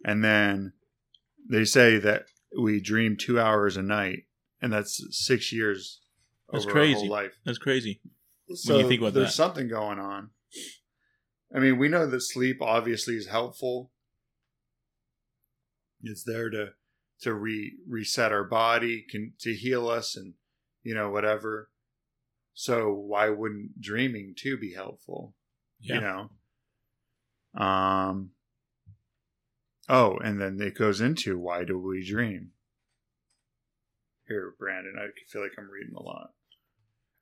and 0.03 0.23
then 0.23 0.73
they 1.49 1.63
say 1.65 1.97
that 1.99 2.25
we 2.59 2.81
dream 2.81 3.17
two 3.17 3.39
hours 3.39 3.77
a 3.77 3.83
night, 3.83 4.23
and 4.61 4.73
that's 4.73 5.01
six 5.11 5.53
years. 5.53 6.01
That's 6.51 6.65
over 6.65 6.79
our 6.79 6.85
whole 6.85 6.93
crazy. 6.95 7.07
life. 7.07 7.39
That's 7.45 7.57
crazy. 7.57 8.01
So 8.53 8.79
you 8.79 8.87
think 8.87 9.01
about 9.01 9.13
there's 9.13 9.27
that. 9.27 9.33
something 9.33 9.67
going 9.67 9.99
on. 9.99 10.29
I 11.53 11.59
mean, 11.59 11.77
we 11.77 11.89
know 11.89 12.07
that 12.07 12.21
sleep 12.21 12.61
obviously 12.61 13.15
is 13.15 13.27
helpful. 13.27 13.91
It's 16.01 16.23
there 16.23 16.49
to 16.49 16.69
to 17.21 17.33
re 17.33 17.75
reset 17.87 18.31
our 18.31 18.43
body, 18.43 19.05
can 19.09 19.33
to 19.39 19.53
heal 19.53 19.89
us, 19.89 20.15
and 20.15 20.33
you 20.83 20.93
know 20.93 21.09
whatever. 21.09 21.69
So 22.53 22.93
why 22.93 23.29
wouldn't 23.29 23.81
dreaming 23.81 24.33
too 24.37 24.57
be 24.57 24.73
helpful? 24.73 25.35
Yeah. 25.79 25.95
You 25.95 26.01
know. 26.01 27.63
Um. 27.65 28.31
Oh, 29.89 30.17
and 30.17 30.39
then 30.39 30.59
it 30.61 30.75
goes 30.75 30.99
into 31.01 31.39
why 31.39 31.63
do 31.63 31.79
we 31.79 32.05
dream? 32.05 32.51
Here, 34.27 34.53
Brandon, 34.59 34.95
I 34.99 35.07
feel 35.31 35.41
like 35.41 35.53
I'm 35.57 35.69
reading 35.69 35.95
a 35.95 36.03
lot. 36.03 36.31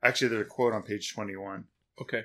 Actually, 0.06 0.28
there's 0.28 0.46
a 0.46 0.48
quote 0.48 0.72
on 0.72 0.82
page 0.82 1.12
21. 1.12 1.64
Okay. 2.00 2.22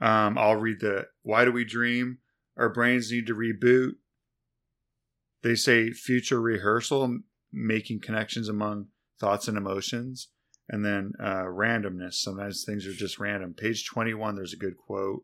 Um, 0.00 0.38
I'll 0.38 0.56
read 0.56 0.80
the 0.80 1.08
why 1.22 1.44
do 1.44 1.52
we 1.52 1.64
dream? 1.64 2.18
Our 2.56 2.70
brains 2.70 3.12
need 3.12 3.26
to 3.26 3.34
reboot. 3.34 3.92
They 5.42 5.54
say 5.54 5.90
future 5.90 6.40
rehearsal, 6.40 7.18
making 7.52 8.00
connections 8.00 8.48
among 8.48 8.86
thoughts 9.18 9.48
and 9.48 9.58
emotions, 9.58 10.28
and 10.68 10.84
then 10.84 11.12
uh, 11.22 11.44
randomness. 11.44 12.14
Sometimes 12.14 12.64
things 12.64 12.86
are 12.86 12.92
just 12.92 13.18
random. 13.18 13.52
Page 13.54 13.86
21, 13.86 14.36
there's 14.36 14.54
a 14.54 14.56
good 14.56 14.78
quote. 14.78 15.22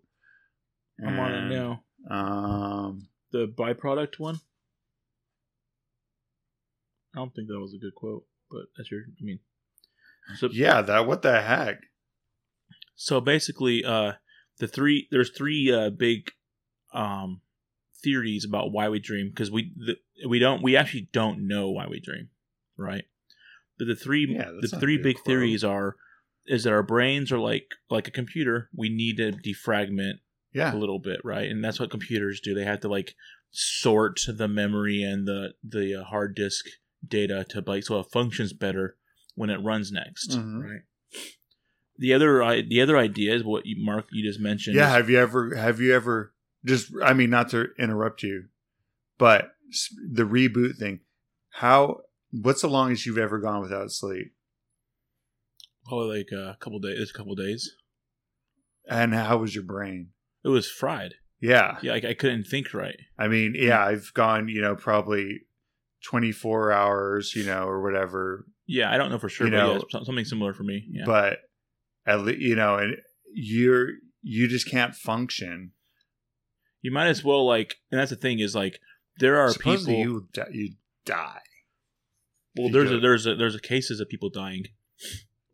I'm 1.04 1.18
on 1.18 1.32
it 1.34 1.48
now. 1.48 1.82
Um, 2.10 3.08
The 3.32 3.46
byproduct 3.46 4.18
one. 4.18 4.40
I 7.14 7.18
don't 7.18 7.34
think 7.34 7.48
that 7.48 7.58
was 7.58 7.74
a 7.74 7.78
good 7.78 7.94
quote, 7.94 8.26
but 8.50 8.64
that's 8.76 8.90
your. 8.90 9.00
I 9.00 9.24
mean, 9.24 9.40
so 10.34 10.48
yeah, 10.52 10.82
that 10.82 11.06
what 11.06 11.22
the 11.22 11.40
heck? 11.40 11.80
so 12.96 13.20
basically, 13.20 13.84
uh, 13.84 14.12
the 14.58 14.66
three 14.66 15.06
there's 15.10 15.30
three 15.30 15.72
uh 15.72 15.90
big, 15.90 16.30
um, 16.92 17.42
theories 18.02 18.44
about 18.44 18.72
why 18.72 18.88
we 18.88 18.98
dream 18.98 19.28
because 19.28 19.50
we 19.50 19.72
the, 19.76 19.96
we 20.28 20.38
don't 20.38 20.62
we 20.62 20.76
actually 20.76 21.08
don't 21.12 21.46
know 21.46 21.70
why 21.70 21.86
we 21.86 22.00
dream, 22.00 22.30
right? 22.76 23.04
But 23.78 23.86
the 23.86 23.96
three 23.96 24.26
Yeah, 24.26 24.44
the 24.44 24.58
that's 24.60 24.72
not 24.72 24.78
a 24.78 24.80
three 24.80 24.98
big 24.98 25.18
theories 25.20 25.62
are 25.62 25.96
is 26.46 26.64
that 26.64 26.72
our 26.72 26.82
brains 26.82 27.30
are 27.30 27.38
like 27.38 27.74
like 27.90 28.08
a 28.08 28.12
computer. 28.12 28.70
We 28.74 28.88
need 28.88 29.18
to 29.18 29.32
defragment 29.32 30.20
Yeah, 30.52 30.74
a 30.74 30.76
little 30.76 30.98
bit, 30.98 31.20
right? 31.22 31.50
And 31.50 31.62
that's 31.62 31.78
what 31.78 31.90
computers 31.90 32.40
do. 32.40 32.54
They 32.54 32.64
have 32.64 32.80
to 32.80 32.88
like 32.88 33.14
sort 33.50 34.20
the 34.26 34.48
memory 34.48 35.02
and 35.02 35.28
the 35.28 35.54
the 35.62 36.00
uh, 36.00 36.04
hard 36.04 36.34
disk 36.34 36.64
data 37.06 37.44
to 37.50 37.62
like 37.66 37.84
so 37.84 38.00
it 38.00 38.06
functions 38.10 38.54
better 38.54 38.96
when 39.36 39.48
it 39.50 39.62
runs 39.62 39.92
next, 39.92 40.30
Mhm. 40.32 40.62
right? 40.62 40.82
The 41.98 42.12
other 42.12 42.62
the 42.68 42.80
other 42.82 42.98
idea 42.98 43.34
is 43.34 43.44
what 43.44 43.64
you 43.64 43.76
Mark 43.82 44.06
you 44.12 44.22
just 44.28 44.40
mentioned. 44.40 44.74
yeah. 44.76 44.90
Have 44.90 45.08
you 45.08 45.18
ever? 45.18 45.54
Have 45.54 45.80
you 45.80 45.94
ever? 45.94 46.34
Just, 46.64 46.90
I 47.04 47.12
mean, 47.14 47.30
not 47.30 47.50
to 47.50 47.68
interrupt 47.78 48.24
you, 48.24 48.46
but 49.18 49.52
the 50.12 50.24
reboot 50.24 50.76
thing. 50.78 51.00
How? 51.50 52.00
What's 52.32 52.62
the 52.62 52.68
longest 52.68 53.06
you've 53.06 53.18
ever 53.18 53.38
gone 53.38 53.60
without 53.62 53.92
sleep? 53.92 54.32
probably 55.84 56.18
like 56.18 56.32
a 56.32 56.56
couple 56.58 56.80
days. 56.80 57.10
A 57.10 57.16
couple 57.16 57.36
days. 57.36 57.76
And 58.88 59.14
how 59.14 59.36
was 59.38 59.54
your 59.54 59.62
brain? 59.62 60.10
It 60.44 60.48
was 60.48 60.68
fried. 60.68 61.14
Yeah. 61.40 61.78
Yeah, 61.80 61.92
like 61.92 62.04
I 62.04 62.12
couldn't 62.14 62.44
think 62.48 62.74
right. 62.74 62.98
I 63.16 63.28
mean, 63.28 63.54
yeah, 63.56 63.84
I've 63.84 64.12
gone, 64.12 64.48
you 64.48 64.60
know, 64.60 64.74
probably 64.74 65.42
24 66.04 66.72
hours, 66.72 67.34
you 67.36 67.44
know, 67.44 67.68
or 67.68 67.80
whatever, 67.82 68.46
Yeah, 68.66 68.90
I 68.92 68.96
don't 68.98 69.10
know 69.10 69.18
for 69.18 69.28
sure, 69.28 69.46
You 69.46 69.52
but 69.52 69.56
know- 69.58 69.74
yeah, 69.92 70.00
something 70.04 70.24
similar 70.24 70.52
for 70.54 70.64
me. 70.64 70.86
Yeah. 70.90 71.04
but 71.06 71.38
at 72.06 72.20
least, 72.22 72.40
you 72.40 72.56
know, 72.56 72.76
and 72.76 72.96
you're, 73.32 73.90
you 74.22 74.48
just 74.48 74.68
can't 74.70 74.94
function. 74.94 75.72
you 76.82 76.90
might 76.90 77.06
as 77.08 77.22
well 77.24 77.46
like, 77.46 77.76
and 77.90 78.00
that's 78.00 78.10
the 78.10 78.16
thing 78.16 78.38
is 78.40 78.54
like 78.54 78.78
there 79.18 79.38
are 79.40 79.50
Supposedly 79.50 79.96
people. 79.96 80.12
you, 80.12 80.28
di- 80.32 80.50
you 80.52 80.74
die. 81.04 81.40
Well, 82.56 82.66
You 82.68 82.72
there's 82.72 82.90
go- 82.90 82.96
a, 82.96 83.00
there's 83.00 83.26
a, 83.26 83.34
there's 83.36 83.54
a 83.54 83.60
cases 83.60 84.00
of 84.00 84.08
people 84.08 84.30
dying, 84.30 84.64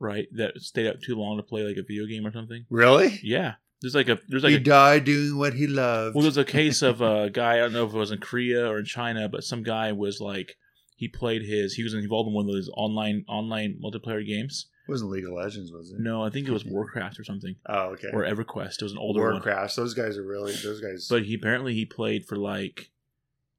right? 0.00 0.26
That 0.36 0.58
stayed 0.60 0.86
up 0.88 1.00
too 1.00 1.14
long 1.16 1.36
to 1.36 1.42
play 1.42 1.62
like 1.62 1.76
a 1.76 1.82
video 1.82 2.06
game 2.06 2.26
or 2.26 2.32
something. 2.32 2.64
Really? 2.70 3.18
Yeah, 3.22 3.54
there's 3.80 3.94
like 3.94 4.08
a 4.08 4.18
there's 4.28 4.42
like 4.44 4.50
he 4.50 4.56
a, 4.56 4.60
died 4.60 5.04
doing 5.04 5.36
what 5.38 5.54
he 5.54 5.66
loved. 5.66 6.14
well, 6.14 6.22
there's 6.22 6.36
a 6.36 6.44
case 6.44 6.80
of 6.82 7.00
a 7.12 7.28
guy. 7.30 7.54
I 7.54 7.58
don't 7.58 7.72
know 7.72 7.86
if 7.86 7.94
it 7.94 7.98
was 7.98 8.10
in 8.12 8.18
Korea 8.20 8.66
or 8.68 8.78
in 8.78 8.84
China, 8.84 9.28
but 9.28 9.42
some 9.44 9.62
guy 9.62 9.92
was 9.92 10.20
like 10.20 10.56
he 10.94 11.08
played 11.08 11.42
his 11.42 11.74
he 11.74 11.82
was 11.82 11.94
involved 11.94 12.28
in 12.28 12.34
one 12.34 12.46
of 12.46 12.52
those 12.52 12.70
online 12.76 13.24
online 13.28 13.80
multiplayer 13.82 14.24
games. 14.26 14.66
it 14.86 14.90
wasn't 14.90 15.10
League 15.10 15.24
of 15.24 15.32
Legends, 15.32 15.72
was 15.72 15.90
it? 15.90 16.00
No, 16.00 16.22
I 16.22 16.30
think 16.30 16.46
it 16.48 16.52
was 16.52 16.64
Warcraft 16.64 17.18
or 17.18 17.24
something 17.24 17.56
Oh, 17.66 17.90
okay. 17.94 18.08
or 18.12 18.24
EverQuest. 18.24 18.76
It 18.76 18.82
was 18.82 18.92
an 18.92 18.98
older 18.98 19.22
one. 19.22 19.32
Warcraft. 19.34 19.76
Those 19.76 19.94
guys 19.94 20.16
are 20.18 20.24
really, 20.26 20.52
those 20.54 20.80
guys. 20.80 21.06
But 21.08 21.24
he 21.24 21.34
apparently 21.34 21.74
he 21.74 21.84
played 21.86 22.24
for 22.26 22.36
like 22.36 22.90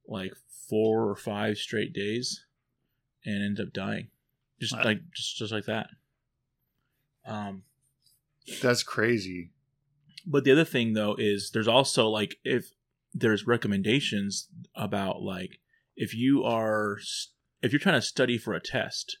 like 0.06 0.32
four 0.68 1.08
or 1.08 1.16
five 1.16 1.56
straight 1.58 1.92
days 1.92 2.44
and 3.24 3.42
ended 3.44 3.66
up 3.68 3.72
dying. 3.72 4.08
Just 4.60 4.74
Wow. 4.76 4.84
like 4.84 5.00
just 5.14 5.36
just 5.36 5.52
like 5.52 5.64
that. 5.66 5.88
Um 7.26 7.62
that's 8.62 8.82
crazy. 8.82 9.50
but 10.26 10.44
the 10.44 10.52
other 10.52 10.64
thing 10.64 10.92
though 10.92 11.14
is 11.18 11.50
there's 11.52 11.68
also 11.68 12.08
like 12.08 12.36
if 12.44 12.70
there's 13.14 13.46
recommendations 13.46 14.48
about 14.74 15.22
like 15.22 15.60
if 15.96 16.14
you 16.14 16.42
are 16.44 16.98
if 17.62 17.72
you're 17.72 17.80
trying 17.80 18.00
to 18.00 18.06
study 18.06 18.36
for 18.38 18.54
a 18.54 18.60
test 18.60 19.18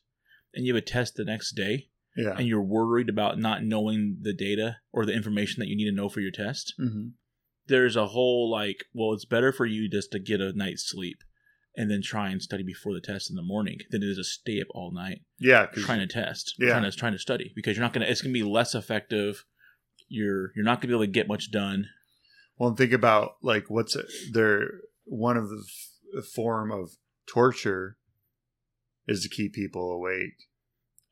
and 0.54 0.66
you 0.66 0.74
have 0.74 0.82
a 0.82 0.86
test 0.86 1.14
the 1.14 1.24
next 1.24 1.52
day 1.54 1.88
Yeah. 2.16 2.34
and 2.36 2.46
you're 2.46 2.62
worried 2.62 3.08
about 3.08 3.38
not 3.38 3.64
knowing 3.64 4.18
the 4.20 4.34
data 4.34 4.76
or 4.92 5.04
the 5.06 5.12
information 5.14 5.60
that 5.60 5.68
you 5.68 5.76
need 5.76 5.88
to 5.90 5.96
know 5.96 6.08
for 6.08 6.20
your 6.20 6.30
test 6.32 6.74
hmm 6.78 7.08
there's 7.66 7.96
a 7.96 8.08
whole 8.08 8.50
like 8.50 8.84
well 8.92 9.14
it's 9.14 9.24
better 9.24 9.50
for 9.50 9.64
you 9.64 9.88
just 9.88 10.12
to 10.12 10.18
get 10.18 10.40
a 10.40 10.52
night's 10.52 10.86
sleep 10.86 11.16
and 11.76 11.90
then 11.90 12.02
try 12.02 12.28
and 12.28 12.42
study 12.42 12.62
before 12.62 12.92
the 12.92 13.00
test 13.00 13.30
in 13.30 13.36
the 13.36 13.42
morning 13.42 13.78
than 13.90 14.02
it 14.02 14.06
is 14.06 14.18
to 14.18 14.24
stay 14.24 14.60
up 14.60 14.66
all 14.74 14.92
night 14.92 15.22
yeah 15.40 15.66
trying 15.74 16.00
to 16.00 16.06
test 16.06 16.54
Yeah. 16.58 16.70
trying 16.70 16.82
to 16.82 16.92
trying 16.92 17.12
to 17.12 17.18
study 17.18 17.52
because 17.56 17.74
you're 17.76 17.82
not 17.84 17.92
gonna 17.94 18.04
it's 18.06 18.20
gonna 18.20 18.34
be 18.34 18.42
less 18.42 18.74
effective 18.74 19.44
you're 20.08 20.52
you're 20.54 20.64
not 20.64 20.80
gonna 20.82 20.88
be 20.88 20.94
able 20.94 21.04
to 21.06 21.10
get 21.10 21.26
much 21.26 21.50
done. 21.50 21.86
Well, 22.58 22.68
and 22.68 22.78
think 22.78 22.92
about 22.92 23.32
like 23.42 23.64
what's 23.68 23.96
there 24.32 24.68
one 25.06 25.36
of 25.38 25.48
the 25.48 25.64
form 26.22 26.70
of 26.70 26.90
torture 27.26 27.96
is 29.06 29.22
to 29.22 29.28
keep 29.28 29.52
people 29.54 29.90
awake, 29.92 30.48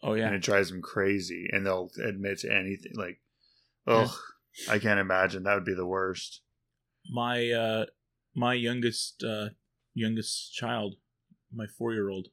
Oh 0.02 0.14
yeah, 0.14 0.26
and 0.26 0.34
it 0.34 0.42
drives 0.42 0.70
them 0.70 0.82
crazy, 0.82 1.48
and 1.52 1.64
they'll 1.66 1.90
admit 2.02 2.38
to 2.40 2.52
anything. 2.52 2.92
Like, 2.94 3.20
Yeah. 3.86 4.04
ugh, 4.04 4.16
I 4.68 4.78
can't 4.78 5.00
imagine. 5.00 5.42
That 5.44 5.54
would 5.54 5.64
be 5.64 5.74
the 5.74 5.86
worst. 5.86 6.40
my 7.10 7.50
uh 7.50 7.86
my 8.34 8.54
youngest 8.54 9.22
uh 9.24 9.48
youngest 9.94 10.54
child 10.54 10.94
my 11.52 11.66
four 11.66 11.92
year 11.92 12.08
old 12.08 12.28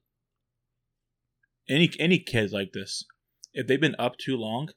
any 1.68 1.90
any 2.00 2.20
kids 2.20 2.54
like 2.54 2.72
this 2.74 3.04
if 3.54 3.68
they've 3.68 3.82
been 3.82 3.96
up 4.00 4.18
too 4.18 4.38
long 4.38 4.70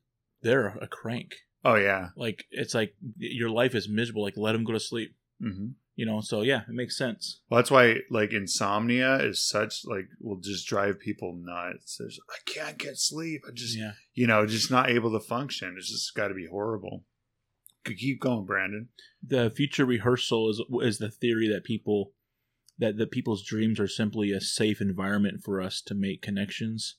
they're 0.43 0.69
a 0.81 0.89
crank. 0.89 1.35
Oh 1.65 1.77
yeah, 1.77 2.09
like 2.17 2.47
it's 2.51 2.75
like 2.75 2.97
your 3.17 3.49
life 3.51 3.77
is 3.77 3.89
miserable. 3.89 4.25
Like 4.25 4.37
let 4.37 4.53
them 4.53 4.65
go 4.65 4.73
to 4.73 4.81
sleep. 4.81 5.15
Hmm 5.41 5.69
you 5.95 6.07
know 6.07 6.21
so 6.21 6.43
yeah 6.43 6.63
it 6.63 6.75
makes 6.75 6.97
sense 6.97 7.41
well, 7.49 7.59
that's 7.59 7.71
why 7.71 7.97
like 8.11 8.33
insomnia 8.33 9.17
is 9.17 9.47
such 9.47 9.83
like 9.85 10.07
will 10.21 10.41
just 10.41 10.67
drive 10.67 10.99
people 10.99 11.39
nuts. 11.39 11.97
There's, 11.99 12.19
I 12.31 12.39
can't 12.47 12.79
get 12.79 12.97
sleep. 12.97 13.43
I 13.47 13.53
just 13.53 13.77
yeah 13.77 13.93
you 14.15 14.27
know 14.27 14.47
just 14.47 14.71
not 14.71 14.91
able 14.91 15.13
to 15.13 15.21
function. 15.21 15.75
It's 15.77 15.91
just 15.91 16.15
got 16.15 16.29
to 16.29 16.35
be 16.35 16.47
horrible. 16.51 17.05
Could 17.85 17.99
keep 17.99 18.21
going, 18.21 18.45
Brandon. 18.47 18.89
the 19.23 19.51
future 19.51 19.85
rehearsal 19.85 20.51
is 20.51 20.63
is 20.83 20.99
the 20.99 21.11
theory 21.11 21.49
that 21.49 21.65
people 21.65 22.13
that 22.79 22.97
the 22.97 23.07
people's 23.07 23.45
dreams 23.45 23.79
are 23.79 23.89
simply 23.89 24.33
a 24.33 24.41
safe 24.41 24.81
environment 24.81 25.43
for 25.45 25.61
us 25.61 25.83
to 25.83 25.95
make 25.95 26.23
connections 26.23 26.97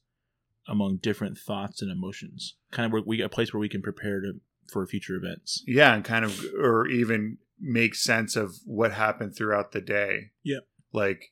among 0.68 0.98
different 0.98 1.38
thoughts 1.38 1.82
and 1.82 1.92
emotions 1.92 2.56
kind 2.72 2.86
of 2.86 2.92
where 2.92 3.02
we 3.06 3.18
get 3.18 3.26
a 3.26 3.30
place 3.30 3.54
where 3.54 3.60
we 3.60 3.68
can 3.68 3.82
prepare 3.82 4.22
to 4.22 4.40
for 4.72 4.86
future 4.88 5.16
events 5.16 5.62
yeah 5.68 5.94
and 5.94 6.06
kind 6.06 6.24
of 6.24 6.42
or 6.58 6.88
even 6.88 7.38
make 7.60 7.96
sense 7.96 8.36
of 8.36 8.56
what 8.66 8.92
happened 8.94 9.36
throughout 9.36 9.72
the 9.72 9.82
day. 9.82 10.32
Yeah. 10.44 10.60
like 10.92 11.32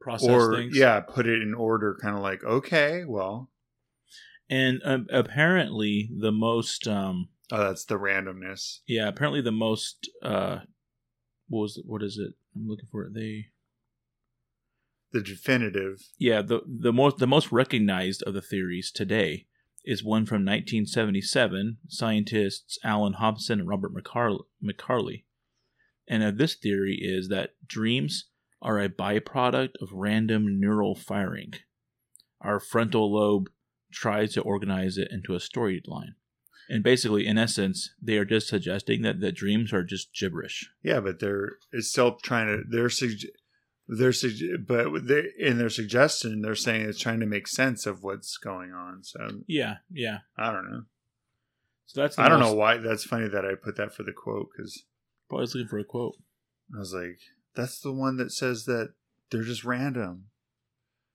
process 0.00 0.28
or 0.30 0.56
things. 0.56 0.76
yeah 0.76 1.00
put 1.00 1.26
it 1.26 1.42
in 1.42 1.52
order 1.54 1.96
kind 2.00 2.16
of 2.16 2.22
like 2.22 2.42
okay 2.44 3.04
well. 3.06 3.50
And 4.48 4.80
um, 4.84 5.06
apparently 5.12 6.10
the 6.16 6.32
most 6.32 6.86
um 6.88 7.28
oh 7.52 7.58
that's 7.58 7.84
the 7.84 7.96
randomness. 7.98 8.78
yeah 8.86 9.08
apparently 9.08 9.40
the 9.40 9.52
most 9.52 10.08
uh 10.22 10.60
what 11.48 11.60
was 11.62 11.76
it, 11.76 11.84
what 11.86 12.02
is 12.02 12.16
it? 12.16 12.34
I'm 12.54 12.68
looking 12.68 12.88
for 12.90 13.04
it. 13.04 13.14
They 13.14 13.46
the 15.12 15.20
definitive. 15.20 16.08
Yeah 16.18 16.42
the 16.42 16.60
the 16.66 16.92
most 16.92 17.18
the 17.18 17.26
most 17.26 17.50
recognized 17.52 18.22
of 18.22 18.34
the 18.34 18.42
theories 18.42 18.90
today 18.90 19.46
is 19.84 20.04
one 20.04 20.26
from 20.26 20.44
1977 20.44 21.78
scientists 21.88 22.78
Allan 22.84 23.14
Hobson 23.14 23.60
and 23.60 23.68
robert 23.68 23.92
McCar- 23.94 24.44
mccarley. 24.62 25.24
And 26.08 26.22
uh, 26.22 26.32
this 26.34 26.54
theory 26.54 26.98
is 27.00 27.28
that 27.28 27.50
dreams 27.66 28.26
are 28.60 28.78
a 28.78 28.88
byproduct 28.88 29.70
of 29.80 29.92
random 29.92 30.60
neural 30.60 30.94
firing. 30.94 31.54
Our 32.40 32.60
frontal 32.60 33.14
lobe 33.14 33.48
tries 33.92 34.34
to 34.34 34.42
organize 34.42 34.98
it 34.98 35.08
into 35.10 35.34
a 35.34 35.38
storyline. 35.38 36.14
And 36.68 36.84
basically 36.84 37.26
in 37.26 37.38
essence 37.38 37.90
they 38.00 38.16
are 38.16 38.24
just 38.24 38.48
suggesting 38.48 39.02
that 39.02 39.20
the 39.20 39.32
dreams 39.32 39.72
are 39.72 39.82
just 39.82 40.14
gibberish. 40.14 40.70
Yeah 40.82 41.00
but 41.00 41.20
they're 41.20 41.52
it's 41.72 41.88
still 41.88 42.16
trying 42.22 42.46
to 42.46 42.62
they're 42.68 42.90
they're 43.98 44.12
but 44.66 45.06
they 45.06 45.24
in 45.38 45.58
their 45.58 45.68
suggestion 45.68 46.42
they're 46.42 46.54
saying 46.54 46.82
it's 46.82 47.00
trying 47.00 47.20
to 47.20 47.26
make 47.26 47.48
sense 47.48 47.86
of 47.86 48.02
what's 48.02 48.36
going 48.36 48.72
on 48.72 49.02
so 49.02 49.42
yeah 49.46 49.76
yeah 49.90 50.18
i 50.38 50.52
don't 50.52 50.70
know 50.70 50.82
so 51.86 52.00
that's 52.00 52.18
i 52.18 52.28
don't 52.28 52.40
know 52.40 52.54
why 52.54 52.76
that's 52.76 53.04
funny 53.04 53.28
that 53.28 53.44
i 53.44 53.54
put 53.54 53.76
that 53.76 53.92
for 53.92 54.02
the 54.04 54.12
quote 54.12 54.48
because 54.56 54.84
I 55.32 55.36
was 55.36 55.54
looking 55.54 55.68
for 55.68 55.78
a 55.78 55.84
quote 55.84 56.16
I 56.74 56.78
was 56.78 56.94
like, 56.94 57.18
that's 57.54 57.80
the 57.80 57.92
one 57.92 58.16
that 58.18 58.32
says 58.32 58.64
that 58.66 58.92
they're 59.30 59.42
just 59.42 59.64
random. 59.64 60.26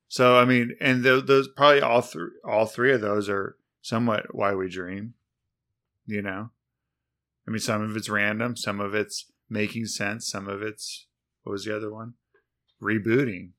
So 0.07 0.37
I 0.37 0.45
mean, 0.45 0.75
and 0.79 1.03
th- 1.03 1.25
those 1.25 1.47
probably 1.47 1.81
all 1.81 2.01
three, 2.01 2.29
all 2.43 2.65
three 2.65 2.93
of 2.93 3.01
those 3.01 3.29
are 3.29 3.57
somewhat 3.81 4.35
why 4.35 4.53
we 4.53 4.69
dream. 4.69 5.13
You 6.05 6.21
know, 6.21 6.49
I 7.47 7.51
mean, 7.51 7.59
some 7.59 7.81
of 7.81 7.95
it's 7.95 8.09
random, 8.09 8.55
some 8.55 8.79
of 8.79 8.93
it's 8.93 9.31
making 9.49 9.87
sense, 9.87 10.27
some 10.27 10.47
of 10.47 10.61
it's 10.61 11.07
what 11.43 11.53
was 11.53 11.65
the 11.65 11.75
other 11.75 11.91
one? 11.91 12.13
Rebooting. 12.81 13.51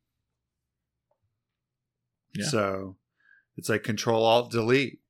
Yeah. 2.35 2.47
So 2.47 2.97
it's 3.57 3.69
like 3.69 3.83
Control 3.83 4.25
Alt 4.25 4.51
Delete 4.51 5.01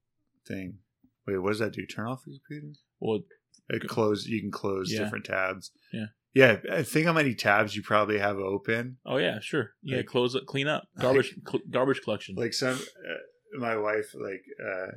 thing. 0.47 0.79
Wait, 1.27 1.39
what 1.39 1.51
does 1.51 1.59
that 1.59 1.73
do? 1.73 1.85
Turn 1.87 2.07
off 2.07 2.23
your 2.27 2.37
computer? 2.47 2.75
well 3.01 3.21
It 3.69 3.89
close. 3.89 4.27
You 4.27 4.41
can 4.41 4.51
close 4.53 4.93
Yeah. 4.93 5.01
different 5.05 5.25
tabs. 5.25 5.73
Yeah. 5.93 6.07
Yeah. 6.35 6.59
I 6.71 6.83
think 6.85 7.07
how 7.07 7.13
many 7.13 7.35
tabs 7.35 7.75
you 7.75 7.83
probably 7.83 8.19
have 8.19 8.37
open. 8.39 8.99
Oh 9.05 9.17
yeah, 9.17 9.41
sure. 9.41 9.73
Yeah, 9.83 9.99
Like- 9.99 10.07
close 10.07 10.37
clean 10.47 10.69
up, 10.69 10.89
garbage, 11.01 11.35
cl- 11.49 11.63
garbage 11.71 12.03
collection. 12.03 12.37
Like 12.37 12.53
some, 12.55 12.77
uh, 12.79 13.59
my 13.59 13.77
wife, 13.77 14.15
like 14.15 14.45
uh, 14.65 14.93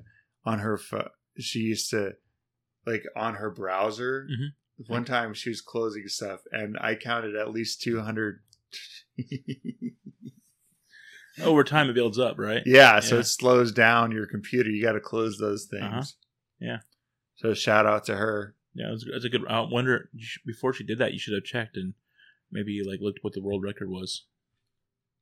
on 0.46 0.60
her, 0.60 0.78
pho- 0.78 1.10
she 1.40 1.60
used 1.60 1.90
to, 1.92 2.14
like 2.86 3.04
on 3.16 3.36
her 3.36 3.50
browser. 3.50 4.28
Mhm. 4.32 4.50
One 4.88 5.04
time 5.04 5.34
she 5.34 5.50
was 5.50 5.60
closing 5.62 6.08
stuff, 6.08 6.42
and 6.52 6.78
I 6.80 6.96
counted 6.96 7.36
at 7.36 7.52
least 7.52 7.82
two 7.82 8.00
hundred. 8.02 8.42
Over 11.44 11.64
time, 11.64 11.90
it 11.90 11.94
builds 11.94 12.20
up, 12.20 12.38
right? 12.38 12.62
yeah, 12.66 13.00
so 13.00 13.16
Yeah. 13.16 13.22
it 13.22 13.26
slows 13.26 13.72
down 13.72 14.12
your 14.12 14.26
computer. 14.26 14.70
You 14.70 14.84
got 14.84 14.94
to 14.94 15.00
close 15.00 15.38
those 15.38 15.68
things. 15.70 15.84
Uh-huh. 15.84 16.04
Yeah. 16.60 16.78
So 17.36 17.54
shout 17.54 17.86
out 17.86 18.06
to 18.06 18.16
her. 18.18 18.56
Yeah, 18.74 18.94
it's 18.94 19.26
a 19.26 19.30
good. 19.30 19.46
I 19.50 19.62
wonder 19.62 20.10
before 20.46 20.74
she 20.74 20.84
did 20.84 21.00
that, 21.00 21.14
you 21.14 21.20
should 21.20 21.34
have 21.34 21.44
checked 21.44 21.78
and 21.78 21.94
maybe 22.52 22.82
like 22.86 23.00
looked 23.02 23.20
what 23.22 23.34
the 23.34 23.42
world 23.42 23.64
record 23.64 23.90
was. 23.90 24.26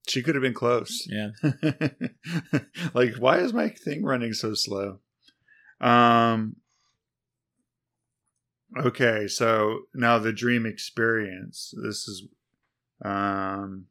She 0.08 0.24
could 0.24 0.36
have 0.36 0.42
been 0.42 0.54
close. 0.54 1.08
Yeah, 1.10 1.30
like 2.94 3.16
why 3.18 3.40
is 3.40 3.54
my 3.54 3.70
thing 3.70 4.04
running 4.04 4.34
so 4.34 4.54
slow 4.54 5.00
um 5.80 6.56
okay 8.84 9.28
so 9.28 9.82
now 9.94 10.18
the 10.18 10.34
dream 10.34 10.66
experience 10.66 11.72
this 11.84 12.08
is 12.08 12.24
um 13.04 13.86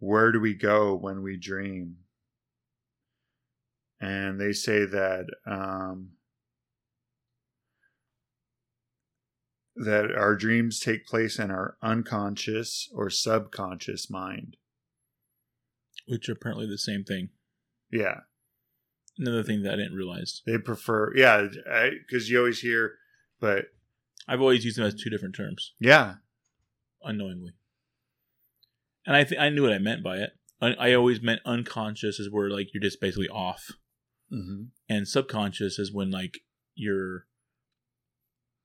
where 0.00 0.30
do 0.30 0.40
we 0.40 0.54
go 0.54 0.94
when 0.94 1.22
we 1.22 1.36
dream? 1.36 1.96
And 4.00 4.40
they 4.40 4.52
say 4.52 4.84
that 4.84 5.26
um 5.46 6.10
that 9.76 10.10
our 10.12 10.34
dreams 10.34 10.80
take 10.80 11.06
place 11.06 11.38
in 11.38 11.50
our 11.50 11.76
unconscious 11.82 12.88
or 12.92 13.10
subconscious 13.10 14.10
mind. 14.10 14.56
Which 16.06 16.28
are 16.28 16.32
apparently 16.32 16.66
the 16.66 16.78
same 16.78 17.04
thing. 17.04 17.30
yeah. 17.90 18.20
Another 19.20 19.42
thing 19.42 19.62
that 19.62 19.72
I 19.72 19.76
didn't 19.76 19.96
realize. 19.96 20.42
They 20.46 20.58
prefer, 20.58 21.12
yeah, 21.16 21.48
because 22.06 22.30
you 22.30 22.38
always 22.38 22.60
hear, 22.60 22.94
but 23.40 23.64
I've 24.28 24.40
always 24.40 24.64
used 24.64 24.78
them 24.78 24.84
as 24.86 24.94
two 24.94 25.10
different 25.10 25.34
terms. 25.34 25.74
Yeah, 25.80 26.14
unknowingly, 27.02 27.52
and 29.06 29.16
I 29.16 29.24
th- 29.24 29.40
I 29.40 29.50
knew 29.50 29.62
what 29.62 29.72
I 29.72 29.78
meant 29.78 30.02
by 30.02 30.18
it. 30.18 30.30
I, 30.60 30.72
I 30.74 30.94
always 30.94 31.22
meant 31.22 31.40
unconscious 31.44 32.18
is 32.18 32.30
where 32.30 32.50
like 32.50 32.68
you're 32.72 32.82
just 32.82 33.00
basically 33.00 33.28
off, 33.28 33.72
mm-hmm. 34.32 34.64
and 34.88 35.08
subconscious 35.08 35.78
is 35.78 35.92
when 35.92 36.10
like 36.10 36.38
you're 36.74 37.26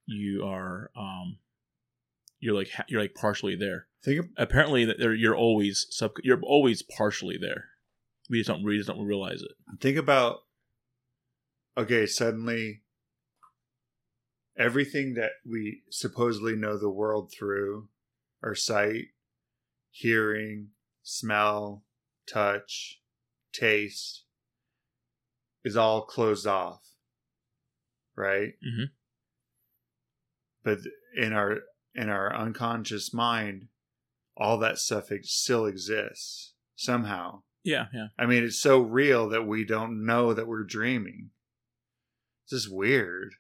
you 0.06 0.44
are 0.46 0.92
um 0.98 1.38
you're 2.40 2.56
like 2.56 2.70
ha- 2.72 2.86
you're 2.90 3.02
like 3.02 3.16
partially 3.16 3.56
there 3.56 3.88
think 4.04 4.20
of, 4.20 4.28
apparently 4.38 4.84
that 4.84 5.00
you're 5.00 5.36
always 5.36 5.88
sub 5.90 6.12
you're 6.24 6.42
always 6.44 6.82
partially 6.82 7.38
there 7.40 7.70
we 8.30 8.38
just 8.40 8.50
don't 8.50 8.64
we 8.64 8.76
just 8.76 8.90
don't 8.90 9.06
realize 9.06 9.42
it 9.42 9.52
think 9.80 9.98
about. 9.98 10.40
Okay, 11.76 12.06
suddenly, 12.06 12.84
everything 14.58 15.16
that 15.16 15.32
we 15.50 15.82
supposedly 15.90 16.56
know 16.56 16.78
the 16.78 16.90
world 16.90 17.32
through, 17.32 17.90
our 18.44 18.54
sight, 18.56 19.06
hearing, 19.90 20.70
smell, 21.02 21.84
touch, 22.32 23.02
taste, 23.54 24.26
is 25.64 25.78
all 25.78 26.06
closed 26.06 26.46
off, 26.46 26.84
right? 28.16 28.54
Mhm. 28.62 28.92
But 30.64 30.80
in 31.16 31.34
our 31.34 31.62
in 31.96 32.10
our 32.10 32.36
unconscious 32.36 33.14
mind, 33.14 33.70
all 34.36 34.58
that 34.58 34.80
stuff 34.80 35.10
still 35.24 35.66
exists 35.66 36.54
somehow. 36.76 37.44
yeah 37.64 37.86
yeah 37.94 38.08
I 38.18 38.26
mean, 38.26 38.44
it's 38.44 38.60
so 38.60 38.80
real 38.82 39.30
that 39.30 39.44
we 39.44 39.64
don't 39.64 40.06
know 40.06 40.34
that 40.34 40.48
we're 40.48 40.64
dreaming. 40.66 41.32
It's 42.44 42.64
just 42.64 42.74
weird. 42.74 43.36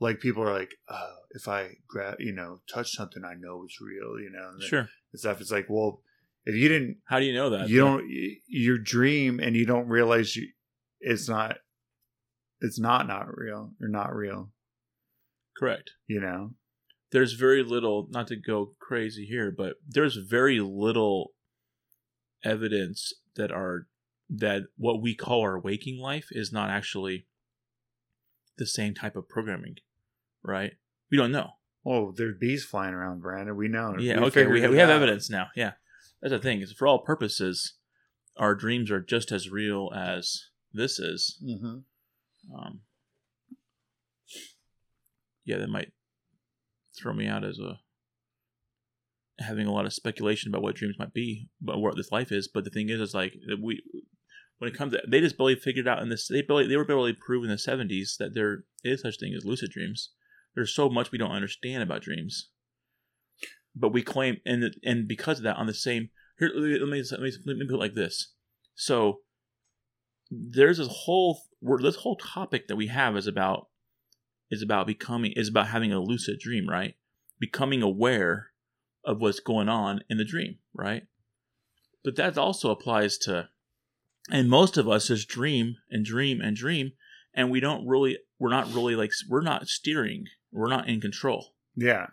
Like 0.00 0.20
people 0.20 0.42
are 0.42 0.52
like, 0.52 0.74
"Oh, 0.88 1.14
if 1.30 1.48
I 1.48 1.76
grab, 1.88 2.16
you 2.20 2.32
know, 2.32 2.60
touch 2.72 2.92
something, 2.92 3.24
I 3.24 3.34
know 3.34 3.62
it's 3.64 3.80
real," 3.80 4.20
you 4.20 4.30
know, 4.30 4.50
and 4.54 4.62
sure 4.62 4.88
stuff. 5.14 5.40
It's 5.40 5.52
like, 5.52 5.66
well, 5.68 6.00
if 6.44 6.54
you 6.54 6.68
didn't, 6.68 6.98
how 7.06 7.18
do 7.20 7.24
you 7.24 7.34
know 7.34 7.50
that 7.50 7.68
you 7.68 7.80
don't, 7.80 8.08
you, 8.08 8.36
you 8.46 8.78
dream 8.78 9.40
and 9.40 9.56
you 9.56 9.66
don't 9.66 9.88
realize 9.88 10.36
you, 10.36 10.48
it's 11.00 11.28
not 11.28 11.58
it's 12.60 12.78
not 12.78 13.06
not 13.06 13.36
real 13.36 13.72
or 13.80 13.88
not 13.88 14.14
real. 14.14 14.50
Correct. 15.56 15.92
You 16.06 16.20
know. 16.20 16.50
There's 17.12 17.34
very 17.34 17.62
little, 17.62 18.08
not 18.10 18.26
to 18.26 18.34
go 18.34 18.72
crazy 18.80 19.24
here, 19.24 19.54
but 19.56 19.76
there's 19.86 20.16
very 20.16 20.58
little 20.58 21.30
evidence 22.42 23.12
that 23.36 23.52
our 23.52 23.86
that 24.28 24.62
what 24.76 25.00
we 25.00 25.14
call 25.14 25.42
our 25.42 25.60
waking 25.60 26.00
life 26.00 26.26
is 26.32 26.52
not 26.52 26.70
actually 26.70 27.26
the 28.56 28.66
same 28.66 28.94
type 28.94 29.16
of 29.16 29.28
programming, 29.28 29.76
right? 30.42 30.72
We 31.10 31.16
don't 31.18 31.32
know. 31.32 31.50
Oh, 31.86 32.12
there's 32.16 32.36
bees 32.38 32.64
flying 32.64 32.94
around, 32.94 33.20
Brandon. 33.20 33.56
We 33.56 33.68
know. 33.68 33.96
Yeah, 33.98 34.20
We 34.20 34.26
okay. 34.26 34.46
We 34.46 34.60
have, 34.62 34.70
we 34.70 34.78
have 34.78 34.90
evidence 34.90 35.28
now. 35.28 35.48
Yeah, 35.54 35.72
that's 36.22 36.32
the 36.32 36.38
thing. 36.38 36.60
Is 36.60 36.72
for 36.72 36.86
all 36.86 37.00
purposes, 37.00 37.74
our 38.36 38.54
dreams 38.54 38.90
are 38.90 39.00
just 39.00 39.30
as 39.32 39.50
real 39.50 39.90
as 39.94 40.48
this 40.72 40.98
is. 40.98 41.38
Mhm. 41.44 41.84
Um, 42.56 42.80
yeah, 45.44 45.58
that 45.58 45.68
might 45.68 45.92
throw 46.96 47.12
me 47.12 47.26
out 47.26 47.44
as 47.44 47.58
a 47.58 47.80
having 49.40 49.66
a 49.66 49.72
lot 49.72 49.84
of 49.84 49.92
speculation 49.92 50.48
about 50.50 50.62
what 50.62 50.76
dreams 50.76 50.96
might 50.98 51.12
be, 51.12 51.48
but 51.60 51.80
what 51.80 51.96
this 51.96 52.12
life 52.12 52.30
is. 52.32 52.48
But 52.48 52.64
the 52.64 52.70
thing 52.70 52.88
is, 52.88 53.00
is 53.00 53.14
like 53.14 53.34
we 53.60 53.82
when 54.58 54.70
it 54.70 54.76
comes 54.76 54.92
to 54.92 55.02
they 55.06 55.20
just 55.20 55.36
barely 55.36 55.56
figured 55.56 55.88
out 55.88 56.02
in 56.02 56.08
this 56.08 56.28
they 56.28 56.42
barely 56.42 56.66
they 56.66 56.76
were 56.76 56.84
barely 56.84 57.12
proved 57.12 57.44
in 57.44 57.50
the 57.50 57.58
seventies 57.58 58.16
that 58.18 58.34
there 58.34 58.64
is 58.82 59.02
such 59.02 59.18
thing 59.18 59.34
as 59.36 59.44
lucid 59.44 59.70
dreams. 59.70 60.10
There's 60.54 60.74
so 60.74 60.88
much 60.88 61.10
we 61.10 61.18
don't 61.18 61.32
understand 61.32 61.82
about 61.82 62.02
dreams, 62.02 62.50
but 63.74 63.92
we 63.92 64.02
claim 64.02 64.38
and 64.46 64.76
and 64.84 65.08
because 65.08 65.38
of 65.38 65.44
that, 65.44 65.56
on 65.56 65.66
the 65.66 65.74
same 65.74 66.10
here 66.38 66.50
let 66.54 66.62
me 66.62 66.78
let 66.78 66.88
me, 66.88 67.02
let 67.10 67.20
me, 67.20 67.32
let 67.46 67.56
me 67.56 67.66
put 67.66 67.74
it 67.74 67.78
like 67.78 67.94
this. 67.94 68.32
So 68.74 69.20
there's 70.30 70.78
this 70.78 70.88
whole 70.88 71.40
this 71.80 71.96
whole 71.96 72.16
topic 72.16 72.68
that 72.68 72.76
we 72.76 72.88
have 72.88 73.16
is 73.16 73.26
about 73.26 73.68
is 74.50 74.62
about 74.62 74.86
becoming 74.86 75.32
is 75.32 75.48
about 75.48 75.68
having 75.68 75.92
a 75.92 76.00
lucid 76.00 76.38
dream, 76.38 76.68
right? 76.68 76.94
Becoming 77.38 77.82
aware 77.82 78.50
of 79.04 79.20
what's 79.20 79.40
going 79.40 79.68
on 79.68 80.02
in 80.08 80.18
the 80.18 80.24
dream, 80.24 80.58
right? 80.72 81.04
But 82.02 82.16
that 82.16 82.38
also 82.38 82.70
applies 82.70 83.18
to 83.18 83.48
and 84.30 84.48
most 84.48 84.76
of 84.76 84.88
us 84.88 85.08
just 85.08 85.28
dream 85.28 85.76
and 85.90 86.04
dream 86.04 86.40
and 86.40 86.56
dream 86.56 86.92
and 87.34 87.50
we 87.50 87.60
don't 87.60 87.86
really 87.86 88.18
we're 88.38 88.50
not 88.50 88.72
really 88.72 88.96
like 88.96 89.10
we're 89.28 89.42
not 89.42 89.68
steering, 89.68 90.24
we're 90.52 90.68
not 90.68 90.88
in 90.88 91.00
control. 91.00 91.54
Yeah. 91.76 92.06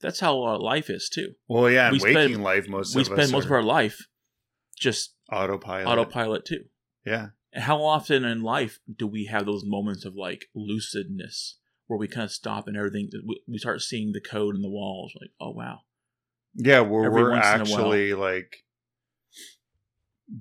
That's 0.00 0.20
how 0.20 0.42
uh, 0.44 0.58
life 0.58 0.90
is 0.90 1.08
too. 1.08 1.32
Well, 1.48 1.70
yeah. 1.70 1.90
We 1.90 1.98
spend- 1.98 2.42
life, 2.42 2.68
most 2.68 2.94
we 2.94 3.00
of 3.02 3.06
spend 3.06 3.32
most 3.32 3.46
of 3.46 3.52
our 3.52 3.62
life 3.62 4.06
just 4.78 5.14
autopilot. 5.32 5.86
autopilot 5.86 6.44
too. 6.44 6.64
Yeah. 7.04 7.28
And 7.52 7.64
how 7.64 7.82
often 7.82 8.24
in 8.24 8.42
life 8.42 8.78
do 8.94 9.06
we 9.06 9.24
have 9.26 9.46
those 9.46 9.62
moments 9.64 10.04
of 10.04 10.14
like 10.14 10.46
lucidness 10.54 11.54
where 11.86 11.98
we 11.98 12.08
kind 12.08 12.24
of 12.24 12.32
stop 12.32 12.68
and 12.68 12.76
everything 12.76 13.08
we- 13.26 13.40
we 13.48 13.58
start 13.58 13.80
seeing 13.80 14.12
the 14.12 14.20
code 14.20 14.54
in 14.54 14.62
the 14.62 14.68
walls 14.68 15.14
like 15.20 15.30
oh 15.40 15.50
wow 15.52 15.80
Yeah, 16.54 16.80
where 16.80 17.06
Every 17.06 17.22
we're 17.22 17.30
once 17.30 17.46
in 17.46 17.60
a 17.60 17.64
while. 17.64 17.78
actually 17.78 18.12
like 18.14 18.64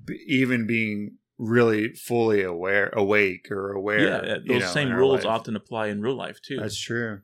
b- 0.06 0.24
even 0.28 0.66
being 0.68 1.18
really 1.38 1.90
fully 1.94 2.42
aware, 2.42 2.90
awake 2.94 3.52
or 3.52 3.72
aware. 3.74 4.00
yeah 4.26 4.36
those 4.48 4.62
know, 4.62 4.68
same 4.68 4.92
rules 4.94 5.26
often 5.26 5.56
apply 5.56 5.88
in 5.88 6.02
real 6.02 6.16
life 6.16 6.40
too 6.42 6.58
That's 6.60 6.80
true. 6.80 7.22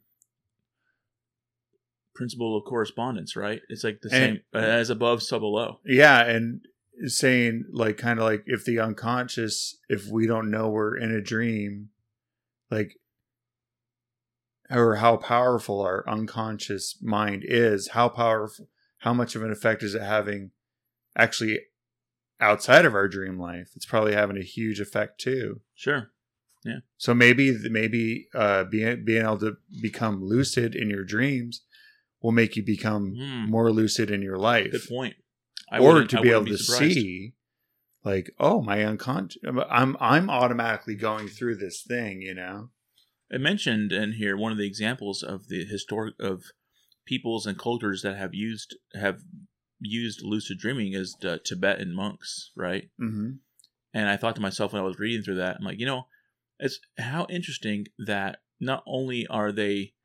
principle 2.13 2.57
of 2.57 2.65
correspondence 2.65 3.35
right 3.35 3.61
it's 3.69 3.83
like 3.83 4.01
the 4.01 4.09
And- 4.11 4.37
same 4.37 4.39
uh, 4.53 4.57
as 4.65 4.89
above 4.89 5.23
so 5.23 5.39
below 5.39 5.79
Yeah, 5.85 6.21
and 6.25 6.61
saying 7.05 7.65
like 7.71 7.97
kind 7.97 8.19
of 8.19 8.25
like 8.25 8.43
if 8.45 8.65
the 8.65 8.79
unconscious, 8.79 9.77
if 9.89 10.07
we 10.07 10.27
don't 10.27 10.51
know 10.51 10.69
we're 10.69 10.95
in 10.97 11.11
a 11.11 11.21
dream, 11.21 11.89
like 12.69 12.97
or 14.69 14.97
how 14.97 15.17
powerful 15.17 15.81
our 15.81 16.07
unconscious 16.07 16.97
mind 17.01 17.43
is, 17.45 17.89
how 17.89 18.07
powerful, 18.09 18.67
how 18.99 19.13
much 19.13 19.35
of 19.35 19.41
an 19.43 19.51
effect 19.51 19.81
is 19.83 19.95
it 19.95 20.01
having 20.01 20.51
actually 21.17 21.59
outside 22.41 22.85
of 22.85 22.93
our 22.95 23.07
dream 23.07 23.39
life? 23.39 23.69
It's 23.75 23.85
probably 23.85 24.13
having 24.13 24.37
a 24.37 24.43
huge 24.43 24.79
effect 24.79 25.19
too. 25.21 25.61
sure 25.75 26.11
Yeah. 26.65 26.79
So 26.97 27.13
maybe 27.13 27.57
maybe 27.69 28.27
uh, 28.35 28.63
being 28.65 29.03
being 29.05 29.23
able 29.23 29.39
to 29.39 29.57
become 29.81 30.23
lucid 30.23 30.75
in 30.75 30.89
your 30.89 31.03
dreams 31.03 31.61
will 32.21 32.31
make 32.31 32.55
you 32.55 32.63
become 32.63 33.15
Hmm. 33.15 33.49
more 33.49 33.71
lucid 33.71 34.11
in 34.11 34.21
your 34.21 34.37
life 34.37 34.71
good 34.71 34.87
point 34.89 35.15
I 35.71 35.79
or 35.79 36.03
to 36.05 36.19
I 36.19 36.21
be 36.21 36.29
able 36.29 36.41
wouldn't 36.41 36.57
to 36.59 36.63
surprised. 36.63 36.93
see 36.95 37.33
like 38.03 38.31
oh 38.39 38.61
my 38.61 38.83
unconscious 38.83 39.41
i'm 39.69 39.95
i'm 39.99 40.29
automatically 40.29 40.95
going 40.95 41.27
through 41.27 41.55
this 41.57 41.81
thing 41.87 42.21
you 42.21 42.33
know 42.35 42.69
I 43.33 43.37
mentioned 43.37 43.91
in 43.93 44.13
here 44.13 44.35
one 44.35 44.51
of 44.51 44.57
the 44.57 44.67
examples 44.67 45.23
of 45.23 45.47
the 45.47 45.63
historic 45.65 46.15
of 46.19 46.43
peoples 47.05 47.45
and 47.47 47.57
cultures 47.57 48.01
that 48.01 48.17
have 48.17 48.33
used 48.33 48.75
have 48.93 49.21
used 49.81 50.21
lucid 50.23 50.57
dreaming 50.59 50.93
is 50.93 51.17
the 51.21 51.39
tibetan 51.39 51.93
monks 51.93 52.51
right 52.55 52.89
mm-hmm. 53.01 53.31
And 53.93 54.07
I 54.07 54.15
thought 54.15 54.35
to 54.35 54.41
myself 54.41 54.71
when 54.71 54.81
I 54.81 54.85
was 54.85 54.99
reading 54.99 55.21
through 55.21 55.35
that, 55.35 55.57
I'm 55.59 55.65
like, 55.65 55.77
you 55.77 55.85
know, 55.85 56.07
it's 56.59 56.79
how 56.97 57.27
interesting 57.29 57.87
that 58.07 58.37
not 58.57 58.83
only 58.87 59.27
are 59.27 59.51
they 59.51 59.95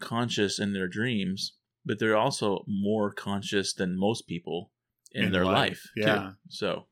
conscious 0.00 0.58
in 0.58 0.72
their 0.72 0.88
dreams, 0.88 1.52
but 1.84 1.98
they're 1.98 2.16
also 2.16 2.64
more 2.66 3.12
conscious 3.12 3.74
than 3.74 3.98
most 3.98 4.26
people 4.26 4.70
in, 5.12 5.24
In 5.24 5.32
their 5.32 5.44
life, 5.44 5.54
life. 5.54 5.82
too. 5.94 6.00
yeah. 6.00 6.30
So 6.48 6.86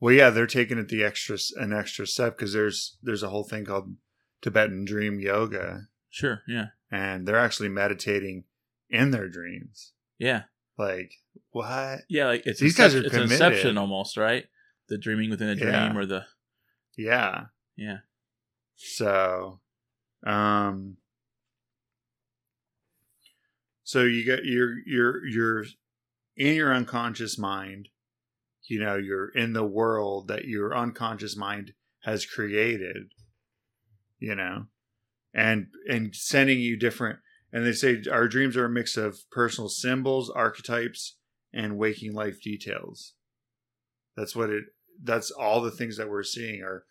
well 0.00 0.14
yeah 0.14 0.30
they're 0.30 0.46
taking 0.46 0.78
it 0.78 0.86
the 0.88 1.02
extra 1.02 1.38
an 1.56 1.72
extra 1.72 2.06
step 2.06 2.36
because 2.36 2.52
there's 2.52 2.96
there's 3.02 3.22
a 3.24 3.30
whole 3.30 3.44
thing 3.44 3.64
called 3.64 3.96
tibetan 4.42 4.84
dream 4.84 5.18
yoga 5.18 5.88
sure, 6.10 6.42
yeah, 6.46 6.66
and 6.90 7.26
they're 7.26 7.36
actually 7.38 7.68
meditating 7.68 8.44
in 8.90 9.10
their 9.10 9.28
dreams 9.28 9.92
yeah, 10.18 10.42
like 10.78 11.14
what 11.50 12.00
yeah. 12.08 12.26
Like 12.26 12.42
it's 12.46 12.60
These 12.60 12.76
guys 12.76 12.94
are 12.94 12.98
it's 13.00 13.10
committed. 13.10 13.32
Inception 13.32 13.78
almost, 13.78 14.16
right? 14.16 14.44
The 14.88 14.98
dreaming 14.98 15.30
within 15.30 15.48
a 15.48 15.56
dream, 15.56 15.72
Yeah. 15.72 15.96
or 15.96 16.06
the 16.06 16.24
yeah 16.96 17.46
yeah, 17.76 17.98
So, 18.76 19.60
um, 20.24 20.96
so 23.82 24.02
you 24.02 24.24
got 24.26 24.44
your 24.44 24.76
your 24.86 25.26
your 25.26 25.64
in 26.36 26.54
your 26.54 26.72
unconscious 26.72 27.38
mind. 27.38 27.88
You 28.66 28.80
know, 28.80 28.96
you're 28.96 29.28
in 29.28 29.52
the 29.52 29.64
world 29.64 30.28
that 30.28 30.44
your 30.46 30.76
unconscious 30.76 31.36
mind 31.36 31.72
has 32.02 32.24
created. 32.24 33.12
You 34.18 34.34
know, 34.36 34.66
and 35.34 35.66
and 35.88 36.14
sending 36.14 36.60
you 36.60 36.78
different. 36.78 37.18
And 37.52 37.64
they 37.66 37.72
say 37.72 38.02
our 38.10 38.26
dreams 38.26 38.56
are 38.56 38.64
a 38.64 38.70
mix 38.70 38.96
of 38.96 39.18
personal 39.30 39.68
symbols, 39.68 40.30
archetypes, 40.30 41.16
and 41.54 41.78
waking 41.78 42.12
life 42.12 42.40
details. 42.42 43.14
That's 44.16 44.34
what 44.36 44.50
it. 44.50 44.64
That's 45.02 45.30
all 45.30 45.60
the 45.60 45.70
things 45.70 45.96
that 45.96 46.08
we're 46.10 46.22
seeing 46.22 46.62
are 46.62 46.84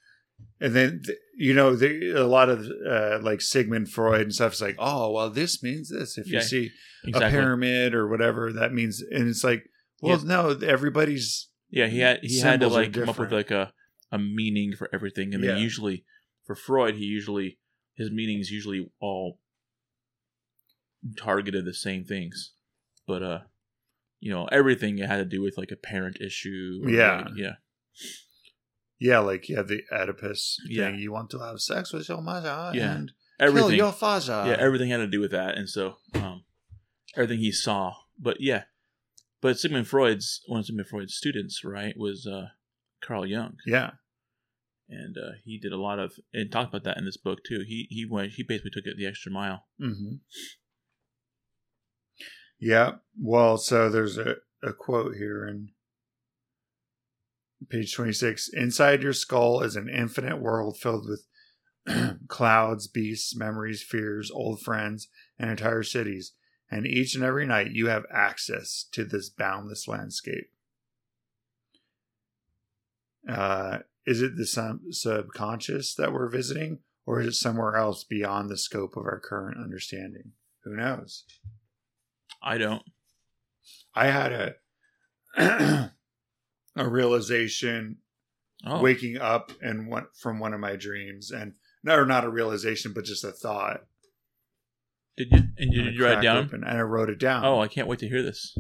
and 0.60 0.76
then 0.76 1.02
you 1.38 1.54
know 1.54 1.76
the, 1.76 2.12
a 2.12 2.26
lot 2.26 2.50
of 2.50 2.66
uh, 2.88 3.20
like 3.22 3.42
Sigmund 3.42 3.90
Freud 3.90 4.22
and 4.22 4.34
stuff 4.34 4.54
is 4.54 4.62
like, 4.62 4.76
oh 4.80 5.12
well, 5.12 5.30
this 5.30 5.62
means 5.64 5.90
this. 5.90 6.18
If 6.18 6.28
Yeah, 6.28 6.40
you 6.40 6.42
see 6.42 6.72
exactly. 7.04 7.28
a 7.28 7.32
pyramid 7.42 7.94
or 7.94 8.08
whatever, 8.08 8.52
that 8.54 8.74
means, 8.74 9.02
and 9.02 9.28
it's 9.28 9.44
like, 9.44 9.64
well, 10.02 10.18
Yeah. 10.20 10.24
no, 10.26 10.50
everybody's 10.66 11.50
Yeah, 11.70 11.88
he 11.88 12.00
had 12.00 12.20
he 12.24 12.40
had 12.40 12.60
to 12.62 12.68
like 12.68 12.94
come 12.94 13.10
up 13.10 13.20
with 13.20 13.32
like 13.32 13.52
a 13.52 13.74
a 14.12 14.18
meaning 14.20 14.74
for 14.76 14.90
everything, 14.94 15.34
and 15.34 15.44
Yeah. 15.44 15.52
then 15.54 15.62
usually 15.62 16.06
for 16.46 16.56
Freud, 16.56 16.96
he 16.96 17.06
usually 17.06 17.60
his 17.96 18.12
meanings 18.12 18.50
usually 18.50 18.92
all 19.00 19.40
targeted 21.18 21.66
the 21.66 21.74
same 21.74 22.04
things, 22.04 22.54
but 23.08 23.22
uh, 23.24 23.40
you 24.26 24.32
know, 24.32 24.46
everything 24.60 25.00
it 25.00 25.08
had 25.10 25.18
to 25.18 25.26
do 25.26 25.42
with 25.42 25.58
like 25.58 25.72
a 25.72 25.76
parent 25.76 26.18
issue. 26.22 26.82
or, 26.84 26.90
Yeah. 26.90 27.18
like, 27.26 27.28
yeah, 27.36 27.56
yeah, 29.00 29.20
like 29.20 29.50
you 29.50 29.58
have 29.58 29.68
the 29.68 29.82
Oedipus 29.92 30.58
Yeah. 30.66 30.92
thing. 30.92 31.00
You 31.00 31.12
want 31.12 31.30
to 31.32 31.40
have 31.40 31.60
sex 31.60 31.92
with 31.94 32.08
your 32.10 32.22
mother 32.22 32.72
Yeah. 32.74 32.96
and 32.96 33.12
everything. 33.40 33.70
kill 33.70 33.78
your 33.78 33.92
father. 33.92 34.44
yeah, 34.48 34.56
everything 34.60 34.90
had 34.90 34.98
to 34.98 35.08
do 35.08 35.20
with 35.20 35.32
that, 35.32 35.58
and 35.58 35.70
so 35.70 35.98
um, 36.14 36.46
everything 37.16 37.40
he 37.40 37.52
saw. 37.52 37.94
But 38.18 38.38
yeah, 38.40 38.64
but 39.42 39.60
Sigmund 39.60 39.88
Freud's 39.88 40.42
one 40.48 40.60
of 40.62 40.66
Sigmund 40.66 40.88
Freud's 40.88 41.16
students, 41.16 41.64
right, 41.64 41.96
was 41.98 42.26
uh, 42.26 42.50
Carl 43.02 43.26
Jung. 43.26 43.58
yeah, 43.66 43.92
and 44.88 45.18
uh, 45.18 45.32
he 45.44 45.58
did 45.60 45.74
a 45.74 45.78
lot 45.78 46.00
of 46.00 46.14
and 46.34 46.50
talked 46.52 46.70
about 46.74 46.84
that 46.86 46.98
in 46.98 47.06
this 47.06 47.18
book 47.18 47.40
too. 47.46 47.64
He 47.68 47.88
he 47.90 48.06
went 48.10 48.34
he 48.34 48.44
basically 48.44 48.72
took 48.72 48.86
it 48.86 48.96
the 48.98 49.08
extra 49.08 49.32
mile. 49.32 49.66
hmm 49.78 50.16
Yeah. 52.64 52.92
Well, 53.22 53.58
so 53.58 53.90
there's 53.90 54.18
a, 54.18 54.38
a 54.64 54.72
quote 54.72 55.18
here 55.18 55.46
in 55.46 55.72
page 57.70 57.94
26. 57.94 58.48
Inside 58.54 59.04
your 59.04 59.12
skull 59.12 59.62
is 59.62 59.76
an 59.76 59.90
infinite 59.90 60.40
world 60.40 60.78
filled 60.78 61.06
with 61.06 61.28
clouds, 62.30 62.88
beasts, 62.88 63.36
memories, 63.36 63.84
fears, 63.84 64.32
old 64.32 64.62
friends, 64.62 65.10
and 65.38 65.50
entire 65.50 65.84
cities. 65.84 66.36
And 66.72 66.88
each 66.88 67.16
and 67.16 67.24
every 67.24 67.46
night 67.46 67.72
you 67.72 67.88
have 67.88 68.06
access 68.10 68.86
to 68.94 69.04
this 69.04 69.30
boundless 69.30 69.86
landscape. 69.86 70.50
Uh, 73.28 73.80
is 74.06 74.22
it 74.22 74.38
the 74.38 74.46
sub- 74.46 74.80
subconscious 74.92 75.94
that 75.96 76.14
we're 76.14 76.30
visiting, 76.30 76.80
Or 77.06 77.20
is 77.20 77.28
it 77.28 77.34
somewhere 77.34 77.76
else 77.76 78.06
beyond 78.06 78.50
the 78.50 78.58
scope 78.58 78.96
of 78.96 79.04
our 79.04 79.20
current 79.20 79.58
understanding? 79.62 80.32
Who 80.64 80.78
knows? 80.78 81.26
I 82.44 82.58
don't. 82.58 82.84
I 83.96 84.08
had 84.08 84.56
a 85.38 85.92
a 86.76 86.90
realization 86.90 87.98
Oh, 88.66 88.82
waking 88.82 89.18
up 89.18 89.52
and 89.62 89.90
one 89.90 90.06
from 90.18 90.40
one 90.40 90.54
of 90.54 90.60
my 90.62 90.78
dreams 90.78 91.32
and 91.32 91.54
no 91.84 92.06
not 92.06 92.24
a 92.24 92.30
realization 92.30 92.94
but 92.94 93.04
just 93.04 93.26
a 93.26 93.32
thought 93.34 93.82
did 95.18 95.28
you? 95.32 95.38
And 95.38 95.50
And 95.58 95.72
did 95.74 95.96
you 95.96 96.04
write 96.06 96.20
it 96.20 96.22
down? 96.22 96.46
open 96.46 96.64
and 96.64 96.78
i 96.78 96.82
wrote 96.82 97.10
it 97.10 97.20
down 97.20 97.44
Oh, 97.44 97.60
I 97.60 97.68
can't 97.68 97.90
wait 97.90 98.00
to 98.00 98.08
hear 98.08 98.24
this. 98.24 98.58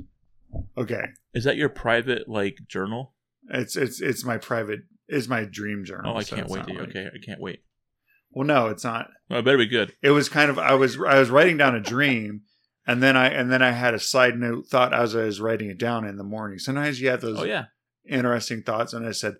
okay 0.77 1.05
Is 1.34 1.45
that 1.45 1.55
your 1.55 1.69
private 1.69 2.27
like 2.27 2.57
journal? 2.67 3.13
it's 3.49 3.77
it's 3.77 4.01
it's 4.01 4.25
my 4.25 4.38
private 4.38 4.81
it's 5.07 5.29
my 5.29 5.45
dream 5.45 5.86
journal 5.86 6.13
Oh, 6.13 6.17
I 6.17 6.23
so 6.23 6.36
can't 6.36 6.49
wait 6.49 6.65
to. 6.67 6.73
like- 6.73 6.89
Okay, 6.89 7.05
I 7.07 7.25
can't 7.25 7.39
wait. 7.39 7.63
well 8.31 8.45
no 8.45 8.67
it's 8.67 8.84
not 8.84 9.07
Well, 9.29 9.39
it 9.39 9.43
better 9.45 9.57
be 9.57 9.67
good. 9.67 9.93
it 10.01 10.11
was 10.11 10.27
kind 10.27 10.49
of 10.49 10.59
i 10.59 10.73
was 10.73 10.97
i 10.99 11.17
was 11.17 11.29
writing 11.29 11.55
down 11.55 11.75
a 11.75 11.79
dream 11.81 12.41
and 12.86 13.01
then 13.03 13.15
i 13.17 13.27
and 13.27 13.51
then 13.51 13.61
i 13.61 13.71
had 13.71 13.93
a 13.93 13.99
side 13.99 14.38
note 14.38 14.67
thought 14.67 14.93
as 14.93 15.15
i 15.15 15.23
was 15.23 15.39
writing 15.41 15.69
it 15.69 15.77
down 15.77 16.05
in 16.05 16.17
the 16.17 16.23
morning 16.23 16.59
sometimes 16.59 16.99
you 17.01 17.09
have 17.09 17.21
those 17.21 17.39
Oh 17.39 17.43
yeah. 17.45 17.65
interesting 18.07 18.61
thoughts 18.63 18.93
and 18.93 19.05
i 19.07 19.11
said 19.11 19.36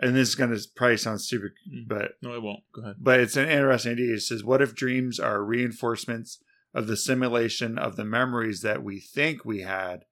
and 0.00 0.14
this 0.14 0.28
is 0.28 0.34
going 0.36 0.50
to 0.54 0.60
probably 0.76 0.96
sound 0.96 1.20
stupid 1.20 1.52
Mm. 1.68 1.88
but 1.88 2.12
No, 2.22 2.34
it 2.34 2.42
won't. 2.42 2.60
Go 2.74 2.82
ahead. 2.82 2.96
but 3.00 3.18
it's 3.20 3.36
an 3.36 3.48
interesting 3.48 3.92
idea. 3.92 4.14
It 4.14 4.20
says, 4.20 4.44
What 4.44 4.62
if 4.62 4.72
dreams 4.76 5.18
are 5.18 5.42
reinforcements 5.42 6.38
of 6.72 6.86
the 6.86 6.96
simulation 6.96 7.76
of 7.78 7.96
the 7.96 8.04
memories 8.04 8.60
that 8.62 8.84
we 8.84 9.00
think 9.00 9.44
we 9.44 9.62
had? 9.62 10.04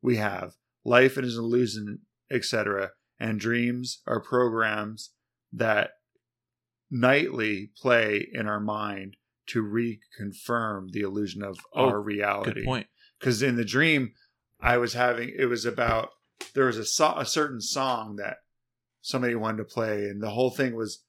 We 0.00 0.18
have. 0.18 0.52
Life 0.84 1.18
is 1.18 1.36
an 1.36 1.42
illusion, 1.42 2.02
etc. 2.30 2.90
And 3.18 3.40
dreams 3.40 4.02
are 4.06 4.20
programs 4.20 5.10
that 5.52 5.90
nightly 6.90 7.70
play 7.76 8.26
in 8.32 8.46
our 8.46 8.60
mind 8.60 9.16
to 9.48 9.62
reconfirm 9.62 10.90
the 10.92 11.00
illusion 11.00 11.42
of 11.42 11.58
Oh, 11.74 11.88
our 11.88 12.00
reality 12.00 12.52
Good 12.60 12.64
point. 12.64 12.86
because 13.18 13.42
in 13.42 13.56
the 13.56 13.64
dream 13.64 14.12
i 14.60 14.76
was 14.76 14.92
having 14.94 15.32
it 15.36 15.46
was 15.46 15.64
about 15.64 16.10
there 16.54 16.66
was 16.66 16.76
a, 16.78 16.84
so- 16.84 17.14
a 17.16 17.24
certain 17.26 17.60
song 17.60 18.16
that 18.16 18.38
somebody 19.02 19.34
wanted 19.34 19.58
to 19.58 19.64
play 19.64 20.04
and 20.04 20.22
the 20.22 20.30
whole 20.30 20.50
thing 20.50 20.74
was 20.76 21.02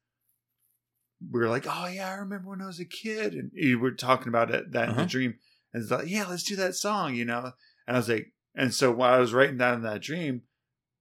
we 1.32 1.40
were 1.40 1.50
like 1.50 1.66
oh 1.68 1.88
yeah 1.88 2.10
i 2.10 2.16
remember 2.16 2.50
when 2.50 2.62
i 2.62 2.66
was 2.68 2.80
a 2.80 2.86
kid 2.86 3.34
and 3.34 3.52
you 3.54 3.80
were 3.80 3.92
talking 3.92 4.28
about 4.30 4.50
it 4.52 4.72
that 4.72 4.90
Uh-huh. 4.90 5.02
the 5.02 5.06
dream 5.08 5.36
and 5.74 5.84
it's 5.84 5.92
like 5.92 6.08
yeah 6.10 6.26
let's 6.28 6.44
do 6.44 6.56
that 6.56 6.76
song 6.76 7.14
you 7.16 7.26
know 7.26 7.52
and 7.88 7.96
i 7.96 8.00
was 8.00 8.10
like 8.10 8.34
and 8.56 8.74
so 8.74 8.92
while 8.92 9.14
i 9.14 9.20
was 9.20 9.34
writing 9.34 9.58
down 9.58 9.84
that 9.84 10.02
dream 10.02 10.42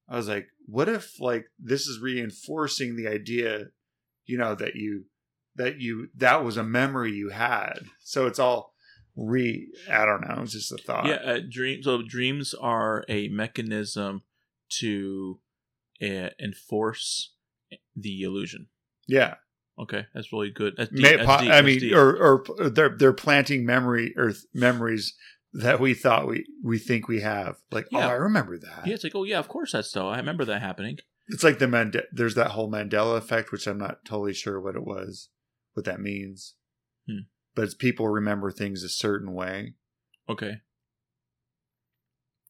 i 0.09 0.17
was 0.17 0.29
like 0.29 0.49
what 0.67 0.89
if 0.89 1.19
like 1.21 1.47
this 1.59 1.87
is 1.87 2.01
reinforcing 2.01 2.97
the 2.97 3.07
idea 3.09 3.67
you 4.27 4.37
know 4.37 4.55
that 4.55 4.75
you 4.75 5.05
that 5.57 5.81
you 5.81 6.09
that 6.17 6.45
was 6.45 6.57
a 6.57 6.63
memory 6.65 7.13
you 7.13 7.29
had 7.31 7.81
so 8.03 8.27
it's 8.27 8.39
all 8.39 8.73
re 9.17 9.69
i 9.91 10.05
don't 10.05 10.21
know 10.27 10.43
it's 10.43 10.53
just 10.53 10.73
a 10.73 10.77
thought 10.79 11.07
yeah, 11.07 11.15
uh, 11.17 11.41
dreams. 11.51 11.85
So 11.85 12.03
dreams 12.03 12.55
are 12.55 13.05
a 13.09 13.29
mechanism 13.29 14.23
to 14.81 15.41
uh, 16.03 16.31
enforce 16.41 17.35
the 17.97 18.23
illusion. 18.23 18.69
yeah 19.07 19.35
Okay, 19.79 20.05
that's 20.13 20.31
really 20.31 20.51
good. 20.51 20.75
That's 20.77 20.91
deep. 20.91 21.01
May- 21.03 21.17
That's 21.25 21.43
deep. 21.43 21.53
i 21.53 21.63
mean 21.63 21.95
or 21.95 22.45
or 22.59 22.71
they're 22.71 22.95
they're 22.97 23.13
planting 23.15 23.65
memory 23.65 24.13
or 24.17 24.33
th- 24.33 24.45
memories 24.53 25.15
that 25.55 25.81
we 25.81 25.95
thought 25.95 26.29
we 26.29 26.45
we 26.63 26.79
think 26.79 27.09
we 27.09 27.23
have 27.23 27.57
like 27.71 27.87
Yeah. 27.91 28.07
oh 28.07 28.11
i 28.11 28.13
remember 28.13 28.59
that 28.59 28.87
yeah, 28.87 28.95
it's 28.95 29.05
like, 29.05 29.15
oh 29.15 29.25
yeah, 29.25 29.39
of 29.39 29.49
course 29.49 29.73
that's 29.73 29.91
so. 29.91 30.09
I 30.09 30.19
remember 30.19 30.45
that 30.45 30.61
happening. 30.61 30.99
it's 31.29 31.43
like 31.43 31.59
the 31.59 31.67
Mande- 31.67 32.05
there's 32.13 32.35
that 32.35 32.51
whole 32.53 32.71
mandela 32.71 33.17
effect 33.17 33.53
which 33.53 33.67
i'm 33.67 33.79
not 33.79 34.05
totally 34.05 34.35
sure 34.35 34.61
what 34.61 34.77
it 34.77 34.85
was 34.85 35.29
what 35.81 35.87
that 35.87 36.01
means 36.01 36.55
Hmm. 37.09 37.23
but 37.55 37.63
it's 37.65 37.75
people 37.75 38.09
remember 38.09 38.51
things 38.51 38.83
a 38.85 38.89
certain 38.89 39.33
way 39.33 39.75
Okay. 40.29 40.61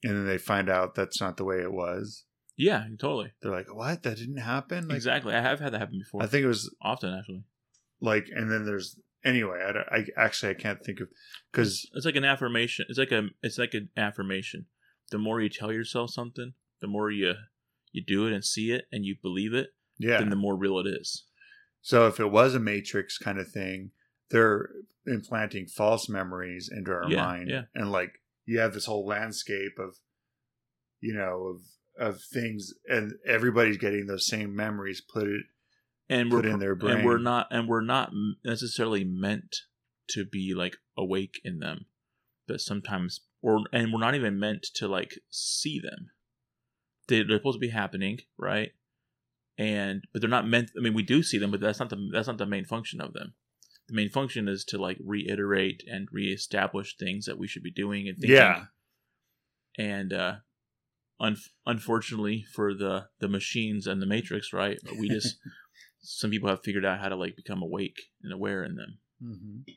and 0.02 0.16
then 0.16 0.26
they 0.26 0.38
find 0.38 0.68
out 0.68 0.94
that's 0.94 1.20
not 1.20 1.36
the 1.36 1.44
way 1.44 1.60
it 1.60 1.72
was 1.72 2.24
Yeah, 2.56 2.84
totally. 2.98 3.32
they're 3.40 3.52
like 3.52 3.74
what 3.74 4.02
that 4.02 4.16
didn't 4.18 4.38
happen 4.38 4.88
like, 4.88 4.96
exactly. 4.96 5.34
I 5.34 5.40
have 5.40 5.60
had 5.60 5.72
that 5.72 5.78
happen 5.80 5.98
before. 5.98 6.22
i 6.22 6.26
think 6.26 6.44
it 6.44 6.48
was 6.48 6.74
often 6.82 7.14
actually. 7.14 7.44
like 8.00 8.26
and 8.34 8.50
then 8.50 8.64
there's 8.66 8.98
anyway 9.24 9.58
i, 9.90 9.96
I 9.98 10.04
actually 10.16 10.50
i 10.50 10.54
can't 10.54 10.82
think 10.84 11.00
of 11.00 11.08
because 11.52 11.88
It's 11.94 12.06
like 12.06 12.16
an 12.16 12.24
affirmation. 12.24 12.86
It's 12.88 12.98
like 12.98 13.12
a 13.12 13.28
it's 13.42 13.58
like 13.58 13.74
an 13.74 13.88
affirmation. 13.96 14.66
The 15.10 15.18
more 15.18 15.40
you 15.40 15.48
tell 15.48 15.72
yourself 15.72 16.10
something, 16.10 16.54
the 16.80 16.86
more 16.86 17.10
you 17.10 17.34
you 17.92 18.02
do 18.04 18.26
it 18.26 18.32
and 18.32 18.44
see 18.44 18.70
it 18.72 18.84
and 18.92 19.04
you 19.04 19.16
believe 19.20 19.52
it, 19.54 19.68
yeah 19.98 20.18
then 20.18 20.30
the 20.30 20.36
more 20.36 20.56
real 20.56 20.78
it 20.78 20.86
is. 20.86 21.24
So 21.82 22.06
if 22.06 22.20
it 22.20 22.30
was 22.30 22.54
a 22.54 22.60
matrix 22.60 23.18
kind 23.18 23.38
of 23.38 23.50
thing 23.50 23.90
they're 24.30 24.70
implanting 25.06 25.66
false 25.66 26.08
memories 26.08 26.68
into 26.72 26.90
our 26.90 27.10
Yeah, 27.10 27.24
mind 27.24 27.48
yeah. 27.50 27.62
and 27.74 27.90
like 27.90 28.20
you 28.46 28.58
have 28.60 28.74
this 28.74 28.86
whole 28.86 29.06
landscape 29.06 29.78
of 29.78 29.96
you 31.00 31.14
know 31.14 31.46
of 31.54 31.62
of 31.98 32.22
things 32.22 32.72
and 32.88 33.14
everybody's 33.26 33.76
getting 33.76 34.06
those 34.06 34.26
same 34.26 34.54
memories 34.54 35.00
put 35.00 35.26
it 35.26 35.42
And 36.08 36.30
Put 36.30 36.44
we're 36.44 36.50
in 36.52 36.58
their 36.58 36.72
and 36.72 37.04
we're 37.04 37.18
not 37.18 37.46
and 37.50 37.68
we're 37.68 37.80
not 37.82 38.10
necessarily 38.44 39.04
meant 39.04 39.56
to 40.10 40.24
be 40.24 40.54
like 40.54 40.76
awake 40.96 41.40
in 41.44 41.60
them, 41.60 41.86
but 42.48 42.60
sometimes 42.60 43.20
or 43.42 43.60
and 43.72 43.92
we're 43.92 44.00
not 44.00 44.14
even 44.14 44.38
meant 44.38 44.64
to 44.74 44.88
like 44.88 45.18
see 45.30 45.78
them. 45.78 46.10
They, 47.08 47.22
they're 47.22 47.38
supposed 47.38 47.56
to 47.56 47.60
be 47.60 47.68
happening, 47.70 48.20
right? 48.38 48.72
And 49.60 50.02
but 50.12 50.22
they're 50.22 50.30
not 50.30 50.48
meant. 50.48 50.70
I 50.76 50.80
mean, 50.80 50.94
we 50.94 51.02
do 51.02 51.22
see 51.22 51.36
them, 51.36 51.50
but 51.50 51.60
that's 51.60 51.78
not 51.78 51.90
the 51.90 52.08
that's 52.12 52.28
not 52.28 52.38
the 52.38 52.46
main 52.46 52.64
function 52.64 53.00
of 53.00 53.12
them. 53.12 53.34
The 53.88 53.94
main 53.94 54.08
function 54.08 54.48
is 54.48 54.64
to 54.66 54.78
like 54.78 54.96
reiterate 55.04 55.82
and 55.86 56.08
reestablish 56.10 56.96
things 56.96 57.26
that 57.26 57.38
we 57.38 57.46
should 57.46 57.62
be 57.62 57.70
doing 57.72 58.08
and 58.08 58.16
thinking. 58.16 58.36
yeah 58.36 58.64
and 59.78 60.12
uh 60.12 60.34
un- 61.20 61.36
unfortunately 61.66 62.44
for 62.54 62.74
the 62.74 63.06
the 63.20 63.28
machines 63.28 63.86
and 63.86 64.00
the 64.02 64.06
matrix 64.06 64.52
right 64.52 64.78
we 64.98 65.08
just 65.08 65.36
some 66.00 66.30
people 66.30 66.48
have 66.48 66.62
figured 66.62 66.84
out 66.84 66.98
how 67.00 67.08
to 67.08 67.16
like 67.16 67.36
become 67.36 67.62
awake 67.62 68.00
and 68.22 68.32
aware 68.32 68.64
in 68.64 68.74
them 68.76 68.98
mm-hmm. 69.22 69.70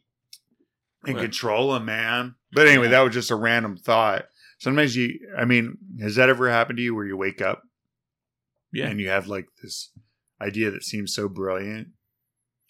and 1.07 1.15
Well- 1.15 1.23
control 1.23 1.73
them 1.73 1.85
man 1.85 2.35
but 2.51 2.67
anyway 2.67 2.85
Yeah. 2.85 2.91
that 2.91 3.01
was 3.01 3.13
just 3.13 3.31
a 3.31 3.35
random 3.35 3.77
thought 3.77 4.25
sometimes 4.59 4.95
you 4.95 5.19
i 5.37 5.45
mean 5.45 5.77
has 6.01 6.15
that 6.15 6.29
ever 6.29 6.49
happened 6.49 6.77
to 6.77 6.83
you 6.83 6.95
where 6.95 7.05
you 7.05 7.17
wake 7.17 7.41
up 7.41 7.61
yeah. 8.73 8.87
And 8.87 8.99
you 8.99 9.09
have 9.09 9.27
like 9.27 9.47
this 9.61 9.91
idea 10.41 10.71
that 10.71 10.83
seems 10.83 11.13
so 11.13 11.29
brilliant. 11.29 11.89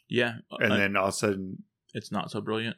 Yeah 0.10 0.36
and 0.60 0.74
Uh, 0.74 0.78
then 0.78 0.96
all 0.96 1.06
of 1.06 1.10
a 1.10 1.14
sudden 1.14 1.64
it's 1.94 2.12
not 2.12 2.30
so 2.32 2.42
brilliant. 2.42 2.78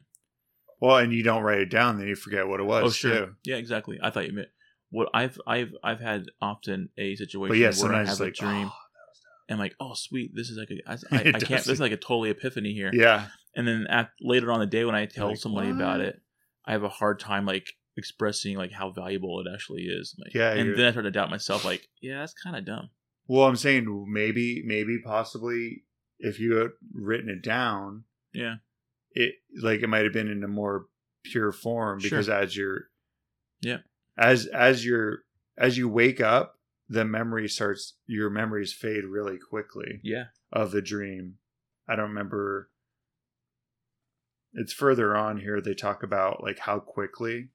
Well 0.80 0.98
and 0.98 1.12
you 1.12 1.24
don't 1.24 1.44
write 1.44 1.60
it 1.60 1.70
down 1.70 1.98
then 1.98 2.08
you 2.08 2.16
forget 2.16 2.48
what 2.48 2.60
it 2.60 2.64
was 2.64 2.84
oh 2.84 2.90
sure. 2.90 3.26
too. 3.26 3.36
yeah 3.44 3.56
exactly. 3.58 4.00
I 4.02 4.10
thought 4.10 4.28
you 4.28 4.34
meant 4.34 4.50
what 4.90 5.10
i've 5.14 5.38
i've 5.48 5.74
i've 5.84 6.00
had 6.00 6.26
often 6.42 6.90
a 6.98 7.16
situation 7.16 7.50
but 7.50 7.58
yeah 7.58 7.72
where 7.84 7.94
i 7.94 8.06
have 8.06 8.20
a 8.20 8.24
like 8.24 8.34
dream 8.34 8.68
oh, 8.68 8.78
and 9.50 9.60
like 9.60 9.76
oh 9.80 9.94
sweet 9.94 10.32
this 10.34 10.50
is 10.50 10.58
like 10.58 10.70
a, 10.72 10.90
I, 10.90 10.94
I, 11.12 11.20
I 11.36 11.40
can't 11.40 11.64
this 11.64 11.68
is 11.68 11.80
like 11.82 11.92
a 11.92 11.98
totally 11.98 12.30
epiphany 12.30 12.74
here. 12.74 12.92
Yeah. 12.94 13.28
And 13.58 13.68
then 13.68 13.88
at, 13.90 14.10
later 14.22 14.52
on 14.52 14.60
the 14.60 14.66
day 14.66 14.86
when 14.86 14.96
i 14.96 15.06
tell 15.06 15.30
like, 15.30 15.38
somebody 15.38 15.70
about 15.70 16.02
it 16.02 16.22
i 16.66 16.72
have 16.72 16.84
a 16.84 16.90
hard 16.90 17.20
time 17.20 17.46
like 17.46 17.68
expressing 17.98 18.58
like 18.58 18.72
how 18.72 18.92
valuable 18.92 19.42
it 19.42 19.48
actually 19.54 19.84
is. 19.84 20.16
Like, 20.18 20.34
Yeah, 20.34 20.52
and 20.54 20.78
then 20.78 20.86
i 20.86 20.92
start 20.92 21.06
to 21.06 21.12
doubt 21.12 21.30
myself 21.30 21.66
like 21.66 21.88
yeah 22.02 22.20
that's 22.20 22.34
kind 22.34 22.56
of 22.56 22.66
dumb 22.66 22.90
well 23.28 23.46
i'm 23.48 23.56
saying 23.56 24.06
maybe 24.10 24.62
maybe 24.66 24.98
possibly 25.00 25.84
if 26.20 26.40
you 26.40 26.56
had 26.56 26.72
written 26.94 27.30
it 27.30 27.42
down 27.44 28.04
yeah. 28.34 28.56
it 29.12 29.36
like 29.62 29.82
it 29.82 29.88
might 29.88 30.04
have 30.04 30.14
been 30.14 30.30
in 30.30 30.44
a 30.44 30.48
more 30.48 30.86
pure 31.24 31.52
form 31.52 32.00
Sure. 32.00 32.10
because 32.10 32.30
as 32.30 32.56
you're 32.56 32.90
Yeah. 33.62 33.80
as 34.18 34.46
as 34.48 34.86
you're 34.86 35.24
as 35.58 35.78
you 35.78 35.90
wake 35.90 36.22
up 36.22 36.60
the 36.88 37.04
memory 37.06 37.48
starts 37.50 37.96
your 38.06 38.30
memories 38.30 38.72
fade 38.72 39.06
really 39.06 39.38
quickly 39.40 40.00
yeah. 40.04 40.26
of 40.54 40.70
the 40.72 40.84
dream. 40.84 41.38
I 41.88 41.96
don't 41.96 42.10
remember 42.10 42.70
it's 44.54 44.72
further 44.74 45.16
on 45.18 45.38
here 45.40 45.60
they 45.62 45.74
talk 45.74 46.04
about 46.04 46.44
like 46.44 46.60
how 46.60 46.80
quickly 46.80 47.50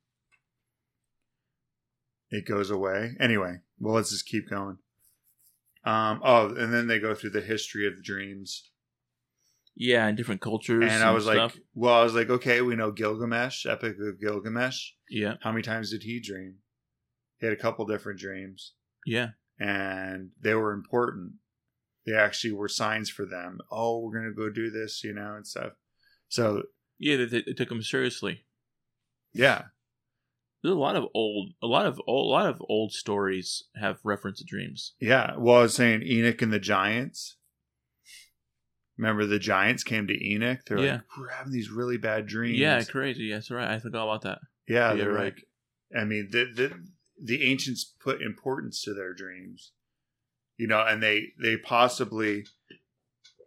it 2.30 2.46
goes 2.46 2.70
away. 2.70 3.12
Anyway 3.20 3.58
well 3.78 3.94
let's 3.94 4.10
just 4.10 4.26
keep 4.26 4.48
going 4.50 4.78
um 5.84 6.20
oh 6.22 6.54
and 6.54 6.72
then 6.72 6.86
they 6.86 6.98
go 6.98 7.14
through 7.14 7.30
the 7.30 7.40
history 7.40 7.86
of 7.86 7.96
the 7.96 8.02
dreams 8.02 8.70
yeah 9.74 10.06
in 10.08 10.14
different 10.14 10.40
cultures 10.40 10.90
and 10.92 11.02
I 11.02 11.10
was 11.12 11.24
stuff. 11.24 11.54
like, 11.54 11.62
well, 11.74 11.94
I 11.94 12.02
was 12.02 12.14
like, 12.14 12.28
okay, 12.28 12.60
we 12.60 12.76
know 12.76 12.90
Gilgamesh, 12.90 13.64
Epic 13.66 13.96
of 14.00 14.20
Gilgamesh. 14.20 14.90
yeah 15.08 15.34
How 15.42 15.52
many 15.52 15.62
times 15.62 15.90
did 15.90 16.02
he 16.02 16.20
dream? 16.20 16.56
He 17.38 17.46
had 17.46 17.54
a 17.54 17.60
couple 17.60 17.86
different 17.86 18.18
dreams, 18.20 18.74
yeah 19.06 19.28
and 19.58 20.30
they 20.40 20.54
were 20.54 20.72
important. 20.72 21.34
They 22.06 22.14
actually 22.14 22.52
were 22.52 22.68
signs 22.68 23.08
for 23.10 23.24
them. 23.26 23.58
Oh, 23.70 24.00
we're 24.00 24.18
gonna 24.18 24.34
go 24.34 24.50
do 24.50 24.70
this, 24.70 25.02
you 25.04 25.14
know, 25.14 25.34
and 25.36 25.46
stuff. 25.46 25.72
So 26.28 26.64
yeah 26.98 27.16
they, 27.16 27.24
they 27.26 27.52
took 27.54 27.70
them 27.70 27.82
seriously 27.82 28.44
yeah, 29.32 29.62
there's 30.62 30.74
a 30.74 30.78
lot 30.78 30.96
of 30.96 31.04
old 31.14 31.52
a 31.62 31.66
lot 31.66 31.86
of 31.86 32.00
old, 32.06 32.26
a 32.26 32.30
lot 32.30 32.46
of 32.46 32.62
old 32.68 32.92
stories 32.92 33.64
have 33.76 33.98
reference 34.04 34.38
to 34.38 34.44
dreams 34.44 34.94
yeah. 35.00 35.34
Well, 35.38 35.56
I 35.56 35.62
was 35.62 35.74
saying 35.74 36.02
Enoch 36.02 36.42
and 36.42 36.52
the 36.52 36.58
giants. 36.58 37.36
Remember 38.98 39.24
the 39.24 39.38
giants 39.38 39.82
came 39.82 40.06
to 40.08 40.26
Enoch? 40.32 40.60
They're 40.66 40.78
Yeah. 40.78 40.92
like, 40.96 41.18
we're 41.18 41.28
having 41.30 41.52
these 41.52 41.70
really 41.70 41.96
bad 41.96 42.26
dreams. 42.26 42.58
Yeah, 42.58 42.82
crazy. 42.84 43.30
That's 43.32 43.50
right. 43.50 43.68
I 43.70 43.78
forgot 43.78 44.04
about 44.04 44.22
that. 44.22 44.38
Yeah, 44.68 44.90
Yeah, 44.90 44.96
they're 44.98 45.12
right. 45.12 45.24
like, 45.34 45.44
I 45.98 46.04
mean, 46.04 46.28
the, 46.30 46.44
the 46.54 46.72
the 47.22 47.42
ancients 47.44 47.84
put 47.84 48.22
importance 48.22 48.82
to 48.82 48.94
their 48.94 49.12
dreams, 49.14 49.72
you 50.58 50.66
know, 50.66 50.84
and 50.86 51.02
they 51.02 51.28
they 51.42 51.56
possibly 51.56 52.44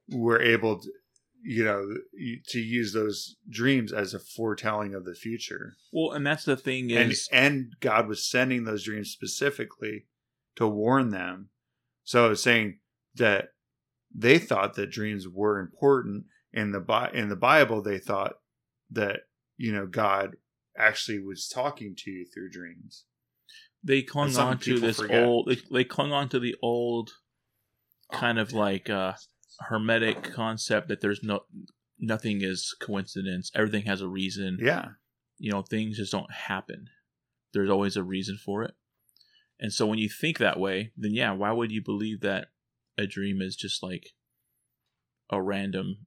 were 0.09 0.41
able 0.41 0.79
to, 0.81 0.89
you 1.45 1.63
know, 1.63 1.97
to 2.47 2.59
use 2.59 2.93
those 2.93 3.35
dreams 3.49 3.91
as 3.91 4.13
a 4.13 4.19
foretelling 4.19 4.95
of 4.95 5.03
the 5.05 5.13
future, 5.13 5.75
Well, 5.91 6.13
and 6.13 6.25
that's 6.25 6.45
the 6.45 6.55
thing 6.55 6.91
and 6.91 7.11
is, 7.11 7.27
and 7.31 7.73
God 7.81 8.07
was 8.07 8.25
sending 8.29 8.63
those 8.63 8.83
dreams 8.85 9.09
specifically 9.09 10.05
to 10.55 10.67
warn 10.67 11.09
them. 11.09 11.49
So 12.03 12.33
saying 12.33 12.79
that 13.15 13.49
they 14.13 14.37
thought 14.37 14.75
that 14.75 14.91
dreams 14.91 15.27
were 15.27 15.59
important 15.59 16.25
in 16.53 16.71
the 16.71 16.79
Bi- 16.79 17.11
in 17.13 17.29
the 17.29 17.35
Bible. 17.35 17.81
They 17.81 17.99
thought 17.99 18.33
that 18.91 19.21
you 19.57 19.71
know 19.73 19.85
God 19.85 20.35
actually 20.77 21.19
was 21.19 21.47
talking 21.47 21.95
to 21.97 22.11
you 22.11 22.25
through 22.25 22.49
dreams. 22.49 23.05
they 23.83 24.01
clung 24.01 24.35
on 24.37 24.59
to 24.59 24.79
this 24.79 24.97
forget. 24.97 25.23
old. 25.23 25.47
They, 25.47 25.57
they 25.71 25.83
clung 25.83 26.11
on 26.11 26.29
to 26.29 26.39
the 26.39 26.55
old 26.61 27.11
kind 28.11 28.39
of 28.39 28.53
like 28.53 28.89
uh, 28.89 29.13
hermetic 29.59 30.23
concept 30.23 30.87
that 30.87 31.01
there's 31.01 31.23
no 31.23 31.41
nothing 31.99 32.41
is 32.41 32.75
coincidence. 32.81 33.51
Everything 33.55 33.83
has 33.83 34.01
a 34.01 34.07
reason. 34.07 34.57
Yeah, 34.61 34.89
you 35.37 35.51
know 35.51 35.61
things 35.61 35.97
just 35.97 36.11
don't 36.11 36.31
happen 36.31 36.87
there's 37.53 37.69
always 37.69 37.97
a 37.97 38.03
reason 38.03 38.37
for 38.37 38.63
it 38.63 38.73
and 39.59 39.73
so 39.73 39.85
when 39.85 39.99
you 39.99 40.07
think 40.09 40.37
that 40.37 40.59
way 40.59 40.91
then 40.95 41.11
yeah 41.13 41.31
why 41.31 41.51
would 41.51 41.71
you 41.71 41.83
believe 41.83 42.21
that 42.21 42.47
a 42.97 43.05
dream 43.05 43.41
is 43.41 43.55
just 43.55 43.83
like 43.83 44.11
a 45.29 45.41
random 45.41 45.97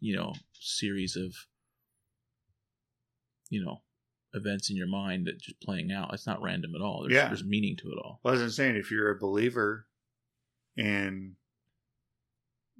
you 0.00 0.16
know 0.16 0.32
series 0.58 1.16
of 1.16 1.34
you 3.50 3.62
know 3.64 3.82
events 4.32 4.70
in 4.70 4.76
your 4.76 4.88
mind 4.88 5.26
that 5.26 5.40
just 5.40 5.60
playing 5.60 5.92
out 5.92 6.12
it's 6.14 6.26
not 6.26 6.42
random 6.42 6.72
at 6.74 6.80
all 6.80 7.02
there's, 7.02 7.14
Yeah. 7.14 7.28
there's 7.28 7.44
meaning 7.44 7.76
to 7.76 7.88
it 7.88 7.98
all 8.02 8.20
well, 8.24 8.38
I 8.38 8.42
was 8.42 8.56
saying 8.56 8.76
if 8.76 8.90
you're 8.90 9.10
a 9.10 9.18
believer 9.18 9.86
in 10.76 11.36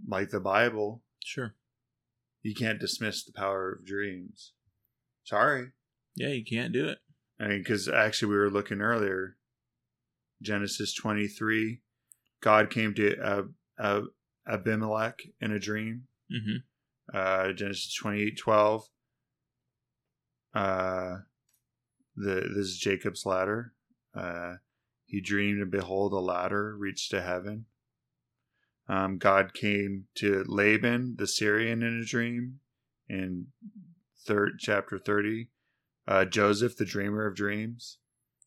like 0.06 0.30
the 0.30 0.40
Bible, 0.40 1.02
sure 1.24 1.54
you 2.42 2.54
can't 2.54 2.80
dismiss 2.80 3.24
the 3.24 3.32
power 3.32 3.72
of 3.72 3.86
dreams. 3.86 4.52
Sorry, 5.24 5.72
yeah 6.16 6.28
you 6.28 6.44
can't 6.44 6.72
do 6.72 6.88
it 6.88 6.98
I 7.40 7.48
mean, 7.48 7.58
because 7.58 7.88
actually 7.88 8.28
we 8.28 8.36
were 8.36 8.50
looking 8.50 8.80
earlier, 8.80 9.36
Genesis 10.42 10.94
23, 10.94 11.80
God 12.40 12.70
came 12.70 12.94
to 12.94 13.16
uh, 13.18 13.42
uh, 13.78 14.02
Abimelech 14.46 15.20
in 15.40 15.52
a 15.52 15.58
dream. 15.58 16.04
hmm 16.30 16.56
Uh, 17.12 17.52
Genesis 17.52 17.94
28, 17.94 18.38
12. 18.38 18.88
Uh, 20.54 21.16
the, 22.16 22.34
this 22.54 22.66
is 22.66 22.78
Jacob's 22.78 23.26
ladder. 23.26 23.72
Uh, 24.14 24.56
he 25.06 25.20
dreamed 25.20 25.60
and 25.60 25.70
behold 25.70 26.12
a 26.12 26.18
ladder 26.18 26.76
reached 26.76 27.10
to 27.10 27.20
heaven. 27.20 27.66
Um, 28.88 29.18
God 29.18 29.54
came 29.54 30.04
to 30.16 30.44
Laban, 30.46 31.16
the 31.18 31.26
Syrian, 31.26 31.82
in 31.82 32.00
a 32.00 32.04
dream 32.04 32.60
in 33.08 33.46
third 34.26 34.58
chapter 34.58 34.98
30. 34.98 35.48
Uh, 36.06 36.24
Joseph, 36.26 36.76
the 36.76 36.84
dreamer 36.84 37.26
of 37.26 37.34
dreams. 37.34 37.98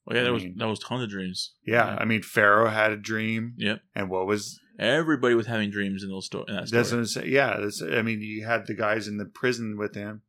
oh 0.07 0.13
yeah 0.13 0.21
I 0.21 0.23
there 0.25 0.33
was 0.33 0.43
mean- 0.43 0.57
that 0.57 0.67
was 0.67 0.79
tons 0.79 1.03
of 1.03 1.09
dreams 1.09 1.53
Yeah, 1.65 1.87
Yeah. 1.93 1.97
I 1.99 2.05
mean 2.05 2.21
Pharaoh 2.21 2.69
had 2.69 2.91
a 2.91 2.97
dream, 2.97 3.53
yep 3.57 3.81
and 3.95 4.09
what 4.11 4.27
was 4.27 4.59
everybody 4.79 5.33
was 5.33 5.47
having 5.47 5.71
dreams 5.71 6.03
in 6.03 6.09
those 6.09 6.27
sto- 6.27 6.43
in 6.43 6.55
that 6.55 6.67
story 6.67 6.79
that's 6.79 6.91
what 6.91 6.97
I'm 6.99 7.05
saying. 7.07 7.31
Yeah, 7.31 7.57
that's, 7.59 7.81
I 7.81 8.03
mean 8.03 8.21
you 8.21 8.45
had 8.45 8.67
the 8.67 8.75
guys 8.75 9.07
in 9.07 9.17
the 9.17 9.25
prison 9.25 9.75
with 9.75 9.95
him 9.95 10.21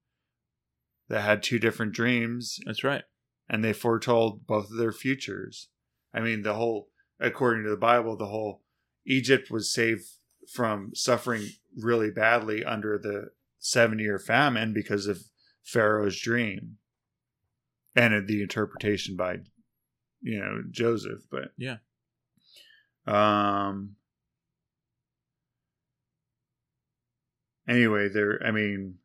that 1.09 1.21
had 1.21 1.43
two 1.43 1.59
different 1.59 1.93
dreams, 1.93 2.59
that's 2.65 2.83
right 2.85 3.03
and 3.51 3.63
they 3.63 3.73
foretold 3.75 4.47
both 4.47 4.71
of 4.71 4.77
their 4.79 4.93
futures. 4.93 5.69
I 6.15 6.21
mean 6.21 6.43
the 6.43 6.55
whole, 6.55 6.89
according 7.21 7.65
to 7.65 7.71
the 7.71 7.77
Bible, 7.77 8.17
the 8.17 8.27
whole 8.27 8.63
Egypt 9.09 9.51
was 9.51 9.73
saved 9.73 10.05
from 10.53 10.95
suffering 10.95 11.49
really 11.77 12.11
badly 12.11 12.63
under 12.63 12.99
the 12.99 13.31
seven 13.59 13.99
year 13.99 14.19
famine 14.19 14.73
because 14.73 15.07
of 15.07 15.23
Pharaoh's 15.65 16.21
dream 16.21 16.77
and 17.97 18.29
the 18.29 18.43
interpretation 18.43 19.17
by 19.17 19.39
you 20.21 20.39
know 20.39 20.63
Joseph 20.71 21.23
but 21.31 21.53
Yeah. 21.57 21.79
um 23.07 23.97
anyway 27.67 28.09
there 28.09 28.41
I 28.45 28.51
mean 28.51 28.99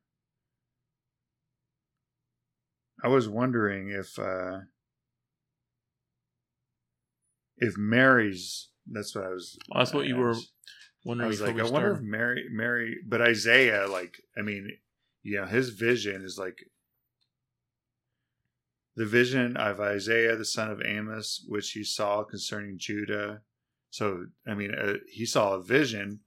I 3.04 3.08
was 3.08 3.28
wondering 3.28 3.89
if 3.89 4.20
uh 4.20 4.60
if 7.58 7.78
Mary's 7.78 8.70
that's 8.88 9.16
what 9.16 9.26
I 9.26 9.30
was 9.30 9.58
Well, 9.70 9.80
that's 9.80 9.94
what 9.94 10.08
you 10.08 10.18
were 10.18 10.34
I 10.34 10.42
wondering 11.06 11.30
was 11.30 11.42
like, 11.42 11.60
I 11.60 11.64
wonder 11.64 11.94
if. 11.94 12.02
Mary, 12.02 12.46
Mary, 12.52 12.98
but 13.06 13.22
Isaiah, 13.22 13.88
like, 13.88 14.18
I 14.38 14.42
mean, 14.42 14.70
you 15.22 15.40
know, 15.40 15.46
his 15.46 15.70
vision 15.70 16.24
is 16.24 16.38
like 16.38 16.58
the 18.96 19.06
vision 19.06 19.58
of 19.58 19.80
Isaiah, 19.80 20.36
the 20.36 20.46
son 20.46 20.70
of 20.70 20.82
Amos, 20.86 21.44
which 21.48 21.72
he 21.72 21.84
saw 21.84 22.24
concerning 22.24 22.78
Judah. 22.78 23.42
So, 23.90 24.28
I 24.48 24.54
mean, 24.54 24.74
uh, 24.74 24.96
he 25.12 25.26
saw 25.26 25.54
a 25.54 25.64
vision, 25.64 26.22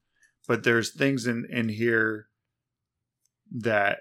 but 0.47 0.65
there's 0.65 0.93
things 0.93 1.27
in 1.27 1.47
in 1.51 1.69
here 1.69 2.29
that 3.51 4.01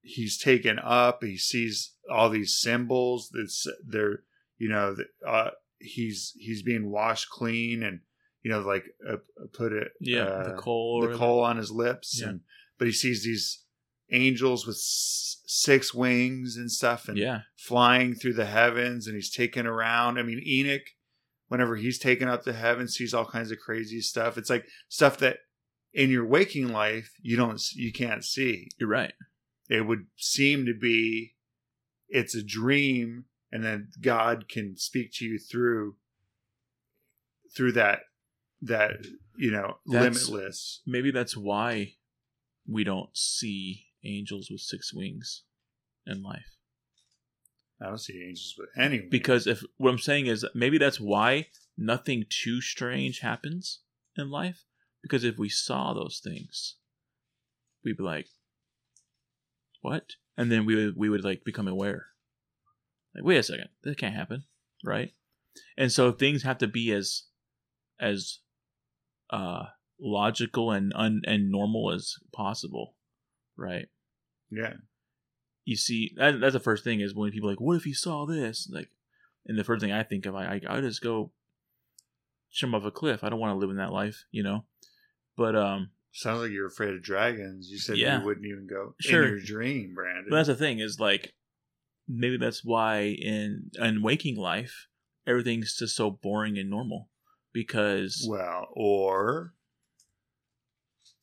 he's 0.00 0.38
taken 0.38 0.78
up. 0.78 1.22
He 1.22 1.36
sees 1.36 1.94
all 2.10 2.28
these 2.28 2.54
symbols. 2.54 3.30
That's 3.32 3.66
they're, 3.86 4.20
you 4.58 4.68
know, 4.68 4.96
uh, 5.26 5.50
he's 5.82 6.32
he's 6.38 6.62
being 6.62 6.90
washed 6.90 7.28
clean 7.30 7.82
and 7.82 8.00
you 8.42 8.50
know, 8.50 8.60
like 8.60 8.84
uh, 9.08 9.16
put 9.52 9.72
it, 9.72 9.88
yeah 10.00 10.22
uh, 10.24 10.48
the 10.48 10.54
coal 10.54 11.06
the 11.06 11.16
coal 11.16 11.40
on 11.44 11.56
his 11.58 11.70
lips, 11.70 12.20
Yeah. 12.20 12.30
and 12.30 12.40
but 12.78 12.86
he 12.88 12.92
sees 12.92 13.22
these 13.24 13.62
angels 14.10 14.66
with 14.66 14.74
s- 14.76 15.40
six 15.46 15.94
wings 15.94 16.56
and 16.56 16.70
stuff, 16.70 17.08
and 17.08 17.16
yeah 17.18 17.40
flying 17.56 18.14
through 18.14 18.34
the 18.34 18.46
heavens, 18.46 19.06
and 19.06 19.14
he's 19.14 19.30
taken 19.30 19.66
around. 19.66 20.18
I 20.18 20.22
mean, 20.22 20.42
Enoch, 20.44 20.82
whenever 21.48 21.76
he's 21.76 21.98
taken 22.00 22.26
up 22.28 22.42
to 22.44 22.52
heaven, 22.52 22.88
sees 22.88 23.14
all 23.14 23.26
kinds 23.26 23.52
of 23.52 23.58
crazy 23.58 24.00
stuff. 24.00 24.36
It's 24.36 24.50
like 24.50 24.66
stuff 24.88 25.18
that 25.18 25.36
in 25.94 26.10
your 26.10 26.26
waking 26.26 26.68
life 26.72 27.12
you 27.22 27.36
don't, 27.36 27.60
you 27.74 27.92
can't 27.92 28.24
see. 28.24 28.66
you're 28.78 28.88
right 28.88 29.12
It 29.68 29.86
would 29.86 30.06
seem 30.16 30.66
to 30.66 30.74
be, 30.74 31.34
it's 32.08 32.34
a 32.34 32.42
dream, 32.42 33.26
and 33.52 33.62
then 33.64 33.88
God 34.00 34.48
can 34.48 34.76
speak 34.76 35.12
to 35.14 35.24
you 35.24 35.38
through, 35.38 35.96
through 37.54 37.72
that, 37.72 38.00
that 38.62 39.06
you 39.36 39.50
know, 39.50 39.78
That's- 39.86 40.28
limitless. 40.28 40.80
maybe 40.86 41.10
that's 41.10 41.36
why 41.36 41.94
we 42.66 42.82
don't 42.84 43.16
see 43.16 43.86
angels 44.04 44.48
with 44.50 44.60
six 44.60 44.92
wings 44.94 45.42
in 46.06 46.22
life. 46.22 46.56
I 47.80 47.86
don't 47.86 47.98
see 47.98 48.22
angels, 48.22 48.54
but 48.56 48.68
anyway, 48.80 49.08
because 49.10 49.46
if 49.48 49.64
what 49.76 49.90
i'm 49.90 49.98
saying 49.98 50.26
is 50.26 50.46
maybe 50.54 50.78
that's 50.78 51.00
why 51.00 51.48
nothing 51.76 52.24
too 52.28 52.60
strange 52.60 53.18
happens 53.20 53.80
in 54.16 54.30
life. 54.30 54.64
Because 55.02 55.24
if 55.24 55.36
we 55.36 55.48
saw 55.48 55.92
those 55.92 56.20
things 56.22 56.76
we'd 57.84 57.96
be 57.96 58.04
like 58.04 58.28
what? 59.80 60.12
And 60.36 60.50
then 60.52 60.64
we 60.64 60.76
would 60.76 60.96
we 60.96 61.08
would 61.08 61.24
like 61.24 61.42
become 61.44 61.66
aware 61.66 62.06
like 63.14 63.24
wait 63.24 63.36
a 63.36 63.42
second 63.42 63.68
that 63.82 63.98
can't 63.98 64.14
happen 64.14 64.44
right 64.84 65.12
and 65.76 65.92
so 65.92 66.12
things 66.12 66.42
have 66.42 66.58
to 66.58 66.66
be 66.66 66.92
as 66.92 67.24
as 68.00 68.38
uh 69.30 69.64
logical 70.00 70.70
and 70.70 70.92
un, 70.96 71.22
and 71.26 71.50
normal 71.50 71.92
as 71.92 72.16
possible 72.32 72.94
right 73.56 73.88
yeah, 74.50 74.74
you 75.64 75.76
see 75.76 76.12
that, 76.16 76.40
that's 76.40 76.52
the 76.52 76.60
first 76.60 76.84
thing 76.84 77.00
is 77.00 77.14
when 77.14 77.30
people 77.30 77.48
are 77.48 77.52
like 77.52 77.60
what 77.60 77.76
if 77.76 77.86
you 77.86 77.94
saw 77.94 78.26
this 78.26 78.68
like 78.72 78.90
and 79.46 79.58
the 79.58 79.64
first 79.64 79.80
thing 79.80 79.92
i 79.92 80.02
think 80.02 80.26
of 80.26 80.34
i 80.34 80.44
i, 80.44 80.60
I 80.76 80.80
just 80.80 81.02
go 81.02 81.30
jump 82.52 82.74
off 82.74 82.84
a 82.84 82.90
cliff 82.90 83.24
i 83.24 83.28
don't 83.30 83.38
want 83.40 83.52
to 83.54 83.58
live 83.58 83.70
in 83.70 83.76
that 83.76 83.92
life 83.92 84.24
you 84.30 84.42
know 84.42 84.64
but 85.36 85.56
um 85.56 85.90
sounds 86.12 86.42
like 86.42 86.50
you're 86.50 86.66
afraid 86.66 86.92
of 86.92 87.02
dragons. 87.02 87.70
You 87.70 87.78
said 87.78 87.96
Yeah. 87.96 88.18
you 88.20 88.26
wouldn't 88.26 88.44
even 88.46 88.66
go 88.66 88.94
Sure. 89.00 89.22
in 89.22 89.28
your 89.30 89.40
dream, 89.40 89.94
Brandon. 89.94 90.26
but 90.28 90.36
that's 90.36 90.48
the 90.48 90.54
thing 90.54 90.78
is 90.78 91.00
like 91.00 91.32
maybe 92.12 92.36
that's 92.36 92.64
why 92.64 93.02
in 93.02 93.70
in 93.78 94.02
waking 94.02 94.36
life 94.36 94.88
everything's 95.26 95.76
just 95.76 95.96
so 95.96 96.10
boring 96.10 96.58
and 96.58 96.68
normal 96.70 97.08
because 97.52 98.26
well, 98.28 98.68
or 98.72 99.54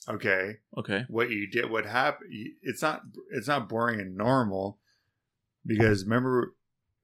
okay, 0.07 0.57
okay 0.77 1.05
what 1.07 1.29
you 1.29 1.47
did, 1.47 1.69
what 1.69 1.85
happened? 1.85 2.31
It's 2.61 2.81
not, 2.81 3.01
it's 3.31 3.47
not 3.47 3.69
boring 3.69 3.99
and 3.99 4.15
normal 4.15 4.79
because 5.65 6.03
remember, 6.03 6.55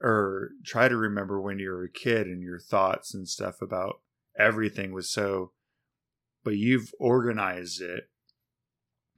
or 0.02 0.52
try 0.66 0.88
to 0.88 0.98
remember 0.98 1.40
when 1.40 1.60
you 1.60 1.70
were 1.70 1.84
a 1.84 1.92
kid 1.92 2.28
and 2.28 2.42
your 2.42 2.60
thoughts 2.60 3.14
and 3.14 3.28
stuff 3.28 3.62
about 3.62 4.02
everything 4.38 4.92
was 4.92 5.10
so 5.10 5.52
but 6.46 6.56
you've 6.56 6.94
organized 7.00 7.82
it 7.82 8.10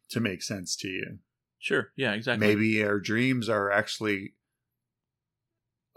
to 0.09 0.19
make 0.19 0.41
sense 0.41 0.75
to 0.77 0.87
you. 0.87 1.19
Sure. 1.59 1.91
Yeah. 1.95 2.13
Exactly. 2.13 2.47
Maybe 2.47 2.83
our 2.83 2.99
dreams 2.99 3.49
are 3.49 3.69
actually 3.69 4.33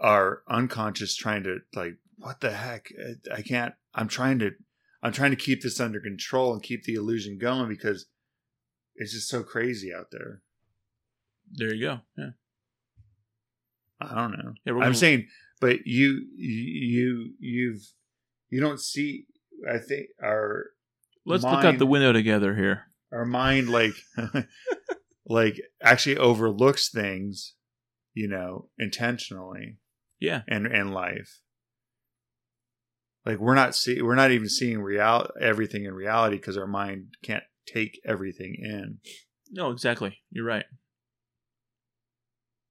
our 0.01 0.41
unconscious 0.49 1.15
trying 1.15 1.43
to 1.43 1.59
like, 1.73 1.95
what 2.17 2.41
the 2.41 2.51
heck? 2.51 2.91
I- 3.31 3.35
I 3.37 3.41
can't. 3.41 3.73
I'm 3.95 4.07
trying 4.09 4.39
to. 4.39 4.51
I'm 5.03 5.13
trying 5.13 5.31
to 5.31 5.37
keep 5.37 5.61
this 5.63 5.79
under 5.79 5.99
control 5.99 6.53
and 6.53 6.61
keep 6.61 6.83
the 6.83 6.93
illusion 6.95 7.37
going 7.39 7.69
because 7.69 8.05
it's 8.95 9.13
just 9.13 9.29
so 9.29 9.41
crazy 9.43 9.91
out 9.93 10.07
there. 10.11 10.41
There 11.53 11.73
you 11.73 11.81
go. 11.87 11.99
Yeah. 12.17 12.29
I 13.99 14.15
don't 14.15 14.31
know. 14.31 14.53
Yeah. 14.65 14.73
I'm 14.83 14.93
saying, 14.95 15.27
but 15.59 15.85
you, 15.85 16.25
you, 16.35 17.33
you've, 17.39 17.81
you 18.49 18.59
don't 18.59 18.79
see. 18.79 19.25
I 19.69 19.77
think 19.77 20.07
our 20.23 20.65
Let's 21.25 21.43
look 21.43 21.63
out 21.63 21.77
the 21.77 21.85
window 21.85 22.11
together 22.11 22.55
here. 22.55 22.85
our 23.11 23.25
mind 23.25 23.69
like 23.69 23.93
like 25.25 25.61
actually 25.83 26.17
overlooks 26.17 26.89
things 26.89 27.53
you 28.15 28.27
know 28.27 28.69
intentionally 28.79 29.77
Yeah. 30.21 30.43
and 30.47 30.65
in 30.67 30.91
life 30.93 31.41
like 33.25 33.39
we're 33.39 33.55
not 33.55 33.75
see 33.75 34.01
we're 34.01 34.15
not 34.15 34.31
even 34.31 34.47
seeing 34.47 34.81
real 34.81 35.27
everything 35.39 35.83
in 35.85 35.93
reality 35.93 36.37
because 36.37 36.57
our 36.57 36.67
mind 36.67 37.15
can't 37.23 37.43
take 37.67 37.99
everything 38.05 38.55
in 38.59 38.99
No. 39.51 39.71
Exactly. 39.71 40.19
You're 40.31 40.45
right. 40.45 40.65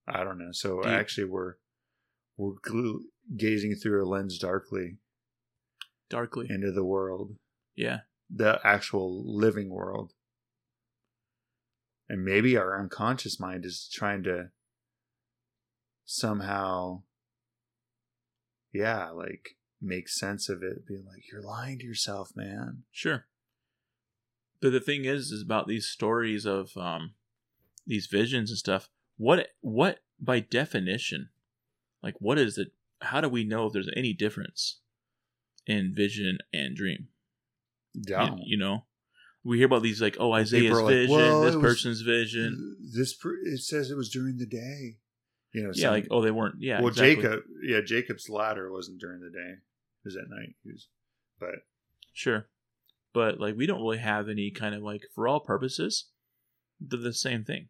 i 0.09 0.25
don't 0.25 0.39
know 0.39 0.53
so 0.53 0.83
you- 0.85 0.91
actually 0.91 1.27
we're 1.27 1.55
we're 2.37 2.55
gazing 3.37 3.75
through 3.75 4.03
a 4.05 4.09
lens 4.09 4.39
darkly 4.39 4.97
Darkly. 6.09 6.47
into 6.49 6.73
the 6.73 6.85
world 6.85 7.37
Yeah. 7.77 7.99
the 8.29 8.59
actual 8.65 9.23
living 9.27 9.69
world. 9.71 10.13
And 12.09 12.25
maybe 12.25 12.57
our 12.57 12.81
unconscious 12.81 13.39
mind 13.39 13.65
is 13.65 13.89
trying 13.93 14.25
to 14.25 14.51
somehow, 16.05 17.03
yeah, 18.73 19.11
like 19.11 19.57
make 19.81 20.09
sense 20.09 20.49
of 20.49 20.63
it, 20.63 20.87
being 20.87 21.05
like, 21.07 21.23
you're 21.31 21.43
lying 21.43 21.79
to 21.79 21.85
yourself, 21.87 22.33
man. 22.35 22.83
Sure. 22.91 23.27
But 24.61 24.73
the 24.73 24.81
thing 24.81 25.05
is, 25.07 25.31
is 25.31 25.43
about 25.43 25.67
these 25.69 25.87
stories 25.87 26.45
of 26.45 26.77
um, 26.77 27.15
these 27.87 28.07
visions 28.07 28.51
and 28.51 28.59
stuff. 28.59 28.89
What, 29.17 29.49
what 29.61 30.01
by 30.21 30.41
definition, 30.41 31.31
like, 32.03 32.15
what 32.19 32.39
is 32.39 32.59
it? 32.59 32.69
How 33.01 33.21
do 33.23 33.29
we 33.29 33.45
know 33.45 33.67
if 33.67 33.73
there's 33.73 33.91
any 33.97 34.13
difference 34.13 34.81
in 35.67 35.95
vision 35.95 36.39
and 36.53 36.77
dream? 36.77 37.09
Yeah. 37.95 38.35
You, 38.35 38.43
you 38.45 38.59
know, 38.59 38.85
we 39.43 39.57
hear 39.57 39.67
about 39.67 39.83
these 39.83 40.03
like, 40.03 40.17
oh, 40.21 40.33
Isaiah's 40.33 40.79
like, 40.79 40.87
vision, 40.87 41.17
"Well, 41.17 41.41
this 41.43 41.55
it 41.55 41.59
was- 41.59 41.65
person's 41.65 42.03
vision. 42.03 42.77
This, 42.95 43.19
it 43.45 43.61
says 43.61 43.91
it 43.91 43.97
was 43.97 44.11
during 44.11 44.37
the 44.37 44.47
day. 44.47 44.99
You 45.53 45.63
know, 45.65 45.73
Yeah, 45.75 45.83
some- 45.83 45.91
like, 45.95 46.07
oh, 46.11 46.23
they 46.23 46.31
weren't. 46.31 46.57
Yeah, 46.61 46.79
well, 46.81 46.89
exactly. 46.89 47.17
Jacob, 47.17 47.41
yeah, 47.63 47.81
Jacob's 47.85 48.29
ladder 48.29 48.71
wasn't 48.73 49.01
during 49.01 49.21
the 49.21 49.31
day. 49.31 49.53
It 49.59 50.05
was 50.05 50.17
at 50.17 50.29
night. 50.31 50.55
He 50.65 50.73
was, 50.73 50.89
but 51.39 51.67
Sure. 52.13 52.47
But 53.13 53.41
like 53.41 53.57
we 53.57 53.67
don't 53.67 53.81
really 53.83 53.99
have 53.99 54.29
any 54.29 54.51
kind 54.51 54.75
of 54.75 54.83
like 54.83 55.03
for 55.15 55.27
all 55.27 55.41
purposes, 55.41 56.07
they're 56.81 57.01
the 57.01 57.13
same 57.13 57.45
thing. 57.45 57.69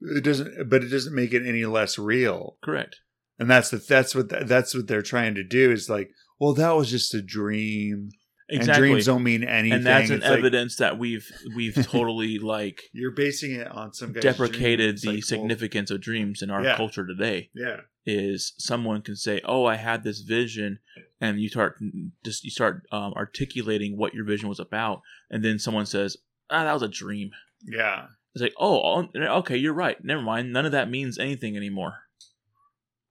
it 0.00 0.24
doesn't, 0.24 0.68
but 0.68 0.82
it 0.84 0.88
doesn't 0.88 1.14
make 1.14 1.32
it 1.32 1.46
any 1.46 1.64
less 1.64 1.98
real. 1.98 2.56
Correct. 2.62 3.00
and 3.38 3.48
that's 3.50 3.70
the 3.70 3.76
that's 3.78 4.14
what 4.14 4.28
that's 4.48 4.74
what 4.74 4.86
they're 4.88 5.02
trying 5.02 5.34
to 5.36 5.44
do 5.44 5.70
is 5.70 5.88
like 5.90 6.10
well 6.40 6.54
that 6.54 6.70
was 6.74 6.90
just 6.90 7.14
a 7.14 7.20
dream 7.22 8.10
Exactly. 8.48 8.74
and 8.74 8.92
dreams 8.92 9.06
don't 9.06 9.24
mean 9.24 9.42
anything 9.42 9.72
and 9.78 9.86
that's 9.86 10.08
an 10.10 10.16
It's 10.18 10.24
like 10.24 10.38
evidence 10.38 10.76
that 10.76 10.98
we've 10.98 11.28
we've 11.56 11.74
totally 11.86 12.38
like 12.38 12.80
you're 12.92 13.10
basing 13.10 13.52
it 13.56 13.66
on 13.66 13.92
some 13.92 14.12
guy's 14.12 14.22
deprecated 14.22 14.96
dream. 14.96 15.14
The 15.14 15.16
like, 15.16 15.30
well, 15.30 15.40
significance 15.40 15.90
of 15.90 16.00
dreams 16.00 16.42
in 16.42 16.50
our 16.50 16.62
Yeah. 16.62 16.76
culture 16.76 17.04
today. 17.04 17.50
yeah 17.54 17.80
Is 18.04 18.54
someone 18.56 19.02
can 19.02 19.16
say, 19.16 19.40
"Oh, 19.44 19.64
I 19.64 19.74
had 19.74 20.04
this 20.04 20.20
vision," 20.20 20.78
and 21.20 21.40
you 21.40 21.48
start 21.48 21.80
just 22.24 22.44
you 22.44 22.50
start 22.52 22.82
um, 22.92 23.14
articulating 23.14 23.96
what 23.96 24.14
your 24.14 24.24
vision 24.24 24.48
was 24.48 24.60
about, 24.60 25.02
and 25.28 25.44
then 25.44 25.58
someone 25.58 25.86
says, 25.86 26.16
"Ah, 26.48 26.62
that 26.64 26.72
was 26.72 26.82
a 26.82 26.88
dream." 26.88 27.30
yeah 27.64 28.06
It's 28.32 28.42
like, 28.42 28.54
"Oh, 28.60 29.08
okay, 29.40 29.56
you're 29.56 29.72
right. 29.74 29.96
Never 30.04 30.22
mind. 30.22 30.52
None 30.52 30.66
of 30.66 30.70
that 30.72 30.88
means 30.88 31.18
anything 31.18 31.56
anymore 31.56 31.94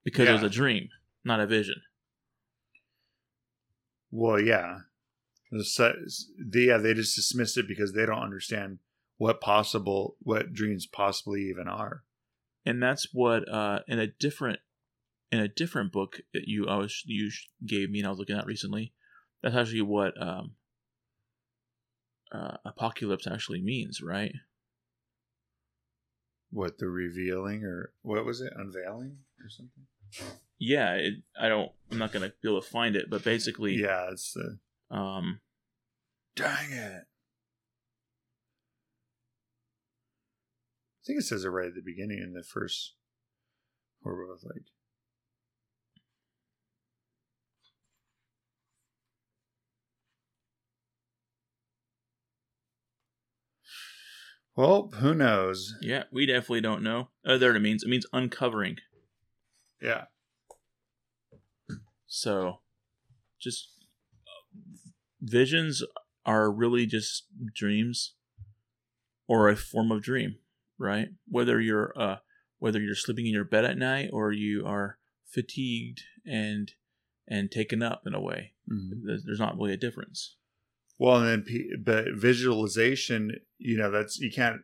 because 0.06 0.30
it 0.30 0.32
was 0.32 0.44
a 0.44 0.50
dream, 0.50 0.88
not 1.26 1.42
a 1.42 1.46
vision." 1.48 1.82
well 4.12 4.40
yeah 4.40 4.78
The 5.52 5.64
se- 5.64 5.94
yeah 6.54 6.78
they 6.78 6.94
just 6.94 7.16
dismiss 7.16 7.56
it 7.58 7.68
because 7.68 7.94
they 7.94 8.06
don't 8.06 8.24
understand 8.24 8.80
what 9.18 9.42
possible 9.42 10.18
what 10.20 10.54
dreams 10.54 10.86
possibly 10.86 11.44
even 11.44 11.68
are. 11.68 12.04
And 12.66 12.82
that's 12.82 13.14
what 13.14 13.48
uh 13.48 13.80
in 13.88 14.00
a 14.00 14.08
different 14.08 14.60
in 15.32 15.40
a 15.40 15.48
different 15.48 15.92
book 15.92 16.22
that 16.34 16.48
you 16.48 16.68
I 16.68 16.78
was 16.78 17.04
you 17.06 17.32
gave 17.66 17.90
me 17.90 18.00
and 18.00 18.08
I 18.08 18.10
was 18.10 18.20
looking 18.20 18.38
at 18.38 18.46
recently 18.46 18.94
that's 19.42 19.56
actually 19.56 19.82
what 19.82 20.20
um 20.22 20.56
uh, 22.32 22.58
apocalypse 22.66 23.28
actually 23.28 23.62
means 23.62 24.02
right? 24.02 24.34
What 26.52 26.80
the 26.80 26.88
revealing 26.88 27.64
or 27.64 27.92
what 28.02 28.26
was 28.26 28.42
it? 28.42 28.52
Unveiling 28.56 29.18
or 29.42 29.50
something? 29.50 29.86
Yeah 30.58 30.94
it, 30.94 31.14
I 31.40 31.50
don't 31.50 31.72
I'm 31.92 31.98
not 31.98 32.12
gonna 32.12 32.34
be 32.42 32.50
able 32.50 32.62
to 32.62 32.68
find 32.68 32.96
it 32.96 33.10
but 33.10 33.24
basically 33.24 33.76
yeah 33.76 34.10
it's 34.12 34.34
the 34.34 34.58
um 34.92 35.40
dang 36.36 36.72
it 36.72 37.04
I 41.04 41.08
think 41.08 41.20
it 41.20 41.24
says 41.26 41.46
it 41.46 41.50
right 41.50 41.68
at 41.68 41.76
the 41.76 41.82
beginning 41.82 42.20
in 42.20 42.34
the 42.34 42.44
first 42.44 42.94
where 44.02 44.16
we're 44.16 44.28
both 44.28 44.44
like 44.44 44.66
Well, 54.56 54.90
who 55.00 55.14
knows? 55.14 55.76
yeah 55.82 56.04
we 56.12 56.26
definitely 56.26 56.62
don't 56.62 56.82
know 56.84 57.10
Oh, 57.26 57.38
there 57.38 57.56
it 57.56 57.60
means 57.60 57.84
it 57.84 57.90
means 57.90 58.06
uncovering 58.14 58.78
Yeah. 59.82 60.06
so 62.08 62.62
just 63.40 63.70
visions 65.22 65.84
are 66.26 66.52
really 66.52 66.86
just 66.86 67.26
dreams 67.54 68.14
or 69.28 69.50
a 69.50 69.56
form 69.56 69.92
of 69.92 70.02
dream 70.02 70.36
right 70.78 71.10
whether 71.28 71.60
you're 71.60 71.94
uh 71.98 72.18
whether 72.60 72.80
you're 72.80 72.96
sleeping 72.96 73.26
in 73.28 73.34
your 73.34 73.44
bed 73.44 73.66
at 73.66 73.78
night 73.78 74.10
or 74.12 74.32
you 74.32 74.66
are 74.66 74.98
fatigued 75.26 76.02
and 76.26 76.74
and 77.28 77.52
taken 77.52 77.82
up 77.82 78.04
in 78.06 78.14
a 78.14 78.22
way 78.22 78.54
Mhm. 78.72 79.02
there's, 79.04 79.40
not 79.40 79.58
really 79.58 79.74
a 79.74 79.78
difference 79.78 80.38
Well, 80.98 81.22
and 81.22 81.46
then, 81.46 81.84
but 81.84 82.06
visualization, 82.16 83.32
you 83.58 83.78
know, 83.78 83.92
that's 83.92 84.18
you 84.20 84.32
can't. 84.32 84.62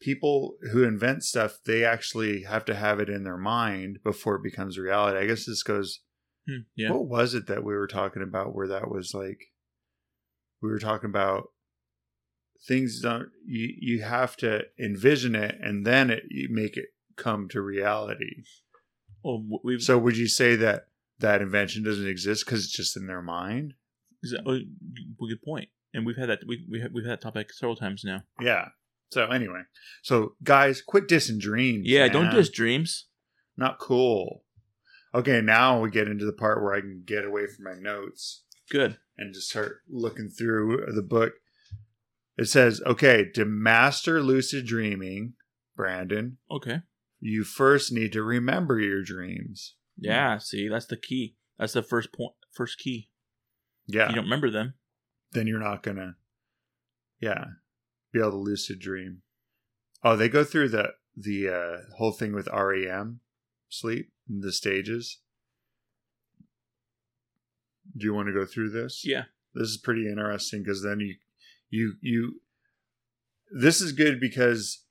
People 0.00 0.56
who 0.72 0.82
invent 0.82 1.22
stuff, 1.24 1.58
they 1.64 1.84
actually 1.84 2.42
have 2.42 2.64
to 2.64 2.74
have 2.74 2.98
it 3.00 3.08
in 3.10 3.22
their 3.22 3.36
mind 3.36 3.98
before 4.02 4.34
it 4.36 4.42
becomes 4.42 4.78
reality. 4.78 5.18
I 5.18 5.26
guess 5.26 5.44
this 5.46 5.62
goes. 5.62 6.00
Hmm, 6.48 6.62
yeah 6.74 6.90
What 6.90 7.06
was 7.06 7.34
it 7.34 7.46
that 7.46 7.62
we 7.64 7.74
were 7.74 7.86
talking 7.86 8.22
about? 8.22 8.54
Where 8.54 8.66
that 8.68 8.90
was 8.90 9.12
like, 9.14 9.49
we 10.62 10.68
were 10.70 10.78
talking 10.78 11.10
about 11.10 11.50
things 12.66 13.00
don't. 13.00 13.30
You 13.44 13.72
you 13.78 14.02
have 14.02 14.36
to 14.38 14.62
envision 14.78 15.34
it, 15.34 15.56
and 15.60 15.86
then 15.86 16.10
it 16.10 16.24
you 16.30 16.48
make 16.50 16.76
it 16.76 16.86
come 17.16 17.48
to 17.48 17.60
reality. 17.60 18.44
well 19.22 19.44
we've 19.64 19.82
So, 19.82 19.98
would 19.98 20.16
you 20.16 20.28
say 20.28 20.56
that 20.56 20.88
that 21.18 21.42
invention 21.42 21.84
doesn't 21.84 22.08
exist 22.08 22.44
because 22.46 22.64
it's 22.64 22.72
just 22.76 22.96
in 22.96 23.06
their 23.06 23.22
mind? 23.22 23.74
exa- 24.24 24.40
oh, 24.46 24.58
well, 25.18 25.28
good 25.28 25.42
point 25.42 25.68
and 25.94 26.06
we've 26.06 26.16
had 26.16 26.28
that 26.28 26.40
we, 26.46 26.64
we 26.68 26.80
have, 26.80 26.92
we've 26.92 27.04
had 27.04 27.12
that 27.12 27.22
topic 27.22 27.52
several 27.52 27.76
times 27.76 28.02
now 28.04 28.22
Yeah. 28.40 28.68
So 29.10 29.26
anyway, 29.26 29.62
so 30.02 30.34
guys, 30.44 30.82
quit 30.82 31.08
dissing 31.08 31.40
dreams. 31.40 31.88
yeah 31.88 32.08
don't 32.08 32.24
man. 32.26 32.34
just 32.34 32.52
dreams 32.52 33.06
not 33.56 33.78
cool. 33.78 34.44
Okay, 35.14 35.40
now 35.40 35.80
we 35.80 35.90
get 35.90 36.06
into 36.08 36.24
the 36.24 36.32
part 36.32 36.62
where 36.62 36.72
I 36.74 36.80
can 36.80 37.02
get 37.04 37.24
away 37.24 37.46
from 37.46 37.64
my 37.64 37.74
notes 37.80 38.44
good 38.70 38.98
and 39.18 39.34
just 39.34 39.50
start 39.50 39.78
looking 39.88 40.28
through 40.30 40.86
the 40.94 41.02
book. 41.02 41.32
It 42.38 42.46
says, 42.48 42.80
okay, 42.86 43.26
to 43.34 43.44
master 43.44 44.22
lucid 44.22 44.66
dreaming, 44.66 45.34
Brandon, 45.76 46.38
okay 46.50 46.80
you 47.22 47.44
first 47.44 47.92
need 47.92 48.12
to 48.12 48.22
remember 48.22 48.80
your 48.80 49.02
dreams. 49.02 49.74
yeah 49.98 50.38
see 50.38 50.68
that's 50.68 50.86
the 50.86 50.96
key 50.96 51.36
that's 51.58 51.74
the 51.74 51.82
first 51.82 52.12
point 52.14 52.32
first 52.52 52.78
key 52.78 53.10
Yeah. 53.86 54.08
you 54.08 54.14
don't 54.14 54.24
remember 54.24 54.50
them 54.50 54.74
then 55.32 55.46
you're 55.46 55.60
not 55.60 55.82
gonna, 55.82 56.16
yeah, 57.20 57.44
be 58.12 58.18
able 58.18 58.30
to 58.32 58.36
lucid 58.38 58.80
dream. 58.80 59.22
Oh, 60.02 60.16
they 60.16 60.28
go 60.28 60.42
through 60.44 60.70
the 60.70 60.94
the 61.16 61.48
uh, 61.48 61.76
whole 61.98 62.10
thing 62.12 62.32
with 62.34 62.48
REM 62.52 63.20
sleep, 63.68 64.12
the 64.28 64.50
stages. 64.52 65.18
Do 67.96 68.04
you 68.04 68.14
want 68.14 68.28
to 68.28 68.34
go 68.34 68.46
through 68.46 68.70
this? 68.70 69.02
yeah 69.04 69.24
This 69.54 69.68
is 69.68 69.76
pretty 69.78 70.06
interesting 70.08 70.62
because 70.62 70.82
then 70.82 71.00
you 71.00 71.14
You 71.70 71.94
you 72.00 72.40
this 73.52 73.80
is 73.80 73.92
good 73.92 74.20
because 74.20 74.84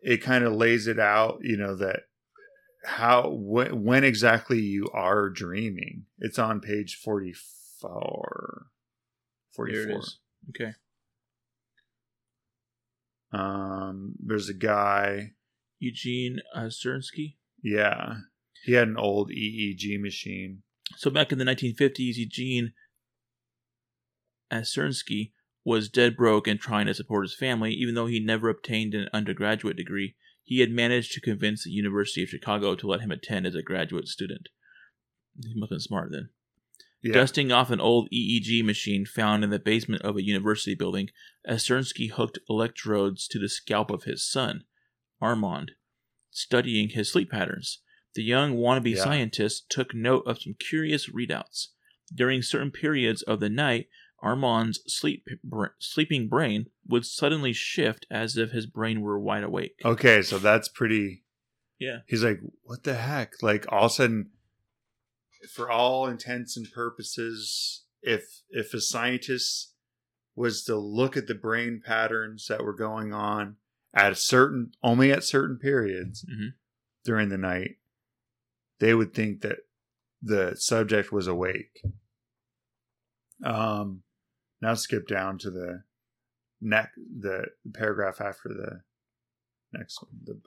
it 0.00 0.22
kind 0.22 0.44
of 0.44 0.54
lays 0.54 0.86
it 0.88 0.98
out, 0.98 1.38
you 1.42 1.56
know, 1.56 1.76
that 1.76 2.00
how 2.84 3.28
when, 3.30 3.84
when 3.84 4.02
exactly 4.04 4.58
you 4.58 4.88
are 4.92 5.28
dreaming. 5.28 6.06
It's 6.18 6.38
on 6.38 6.60
page 6.60 6.96
44. 6.96 8.66
Here 9.56 9.86
44. 9.86 9.90
it 9.90 9.98
is. 9.98 10.18
Okay. 10.50 10.72
Um 13.32 14.14
there's 14.18 14.48
a 14.48 14.54
guy, 14.54 15.32
Eugene 15.78 16.40
uh, 16.54 16.62
Aserinsky. 16.62 17.36
yeah. 17.62 18.14
He 18.64 18.72
had 18.72 18.88
an 18.88 18.96
old 18.98 19.30
EEG 19.30 19.98
machine. 20.00 20.62
So 20.96 21.10
back 21.10 21.32
in 21.32 21.38
the 21.38 21.44
1950s, 21.44 22.16
Eugene 22.16 22.72
Aserinsky 24.52 25.32
was 25.64 25.88
dead 25.88 26.16
broke 26.16 26.46
and 26.46 26.58
trying 26.58 26.86
to 26.86 26.94
support 26.94 27.24
his 27.24 27.36
family. 27.36 27.72
Even 27.72 27.94
though 27.94 28.06
he 28.06 28.20
never 28.20 28.48
obtained 28.48 28.94
an 28.94 29.08
undergraduate 29.12 29.76
degree, 29.76 30.16
he 30.42 30.60
had 30.60 30.70
managed 30.70 31.12
to 31.12 31.20
convince 31.20 31.64
the 31.64 31.70
University 31.70 32.22
of 32.22 32.28
Chicago 32.28 32.74
to 32.74 32.86
let 32.86 33.00
him 33.00 33.10
attend 33.10 33.46
as 33.46 33.54
a 33.54 33.62
graduate 33.62 34.08
student. 34.08 34.48
He 35.42 35.54
must 35.54 35.70
have 35.70 35.76
been 35.76 35.80
smart 35.80 36.10
then. 36.10 36.30
Yeah. 37.02 37.14
Dusting 37.14 37.50
off 37.50 37.70
an 37.70 37.80
old 37.80 38.10
EEG 38.12 38.62
machine 38.64 39.06
found 39.06 39.42
in 39.42 39.50
the 39.50 39.58
basement 39.58 40.02
of 40.02 40.16
a 40.16 40.22
university 40.22 40.74
building, 40.74 41.08
Aserinsky 41.48 42.10
hooked 42.10 42.38
electrodes 42.48 43.26
to 43.28 43.38
the 43.38 43.48
scalp 43.48 43.90
of 43.90 44.04
his 44.04 44.28
son, 44.28 44.64
Armand, 45.20 45.72
studying 46.30 46.90
his 46.90 47.10
sleep 47.10 47.30
patterns. 47.30 47.80
The 48.14 48.22
young 48.22 48.56
wannabe 48.56 48.94
Yeah. 48.96 49.04
scientist 49.04 49.70
took 49.70 49.94
note 49.94 50.24
of 50.26 50.40
some 50.42 50.54
curious 50.54 51.08
readouts. 51.10 51.68
During 52.12 52.42
certain 52.42 52.70
periods 52.72 53.22
of 53.22 53.38
the 53.40 53.48
night, 53.48 53.88
Armand's 54.22 54.80
sleep, 54.86 55.26
sleeping 55.78 56.28
brain 56.28 56.66
would 56.86 57.06
suddenly 57.06 57.52
shift 57.52 58.06
as 58.10 58.36
if 58.36 58.50
his 58.50 58.66
brain 58.66 59.00
were 59.00 59.18
wide 59.18 59.44
awake. 59.44 59.76
Okay, 59.84 60.22
so 60.22 60.38
that's 60.38 60.68
pretty 60.68 61.24
Yeah. 61.78 62.00
he's 62.06 62.22
like, 62.24 62.40
what 62.62 62.82
the 62.82 62.94
heck? 62.94 63.42
Like 63.42 63.64
all 63.72 63.86
of 63.86 63.92
a 63.92 63.94
sudden, 63.94 64.32
for 65.54 65.70
all 65.70 66.06
intents 66.06 66.56
and 66.56 66.70
purposes, 66.70 67.84
if 68.02 68.42
if 68.50 68.74
a 68.74 68.80
scientist 68.80 69.74
was 70.34 70.64
to 70.64 70.76
look 70.76 71.16
at 71.16 71.26
the 71.26 71.34
brain 71.34 71.80
patterns 71.84 72.46
that 72.48 72.62
were 72.62 72.74
going 72.74 73.12
on 73.14 73.56
at 73.94 74.16
certain 74.18 74.72
only 74.82 75.10
at 75.12 75.24
certain 75.24 75.58
periods 75.58 76.24
Mhm. 76.24 76.54
during 77.04 77.28
the 77.30 77.38
night, 77.38 77.78
they 78.80 78.94
would 78.94 79.14
think 79.14 79.42
that 79.42 79.58
the 80.22 80.54
subject 80.56 81.12
was 81.12 81.26
awake. 81.26 81.82
Um, 83.44 84.02
now 84.60 84.74
skip 84.74 85.06
down 85.06 85.38
to 85.38 85.50
the 85.50 85.84
neck 86.60 86.90
the 86.96 87.46
paragraph 87.72 88.20
after 88.20 88.48
the 88.48 88.82
next 89.72 90.02
one. 90.02 90.12
The 90.24 90.40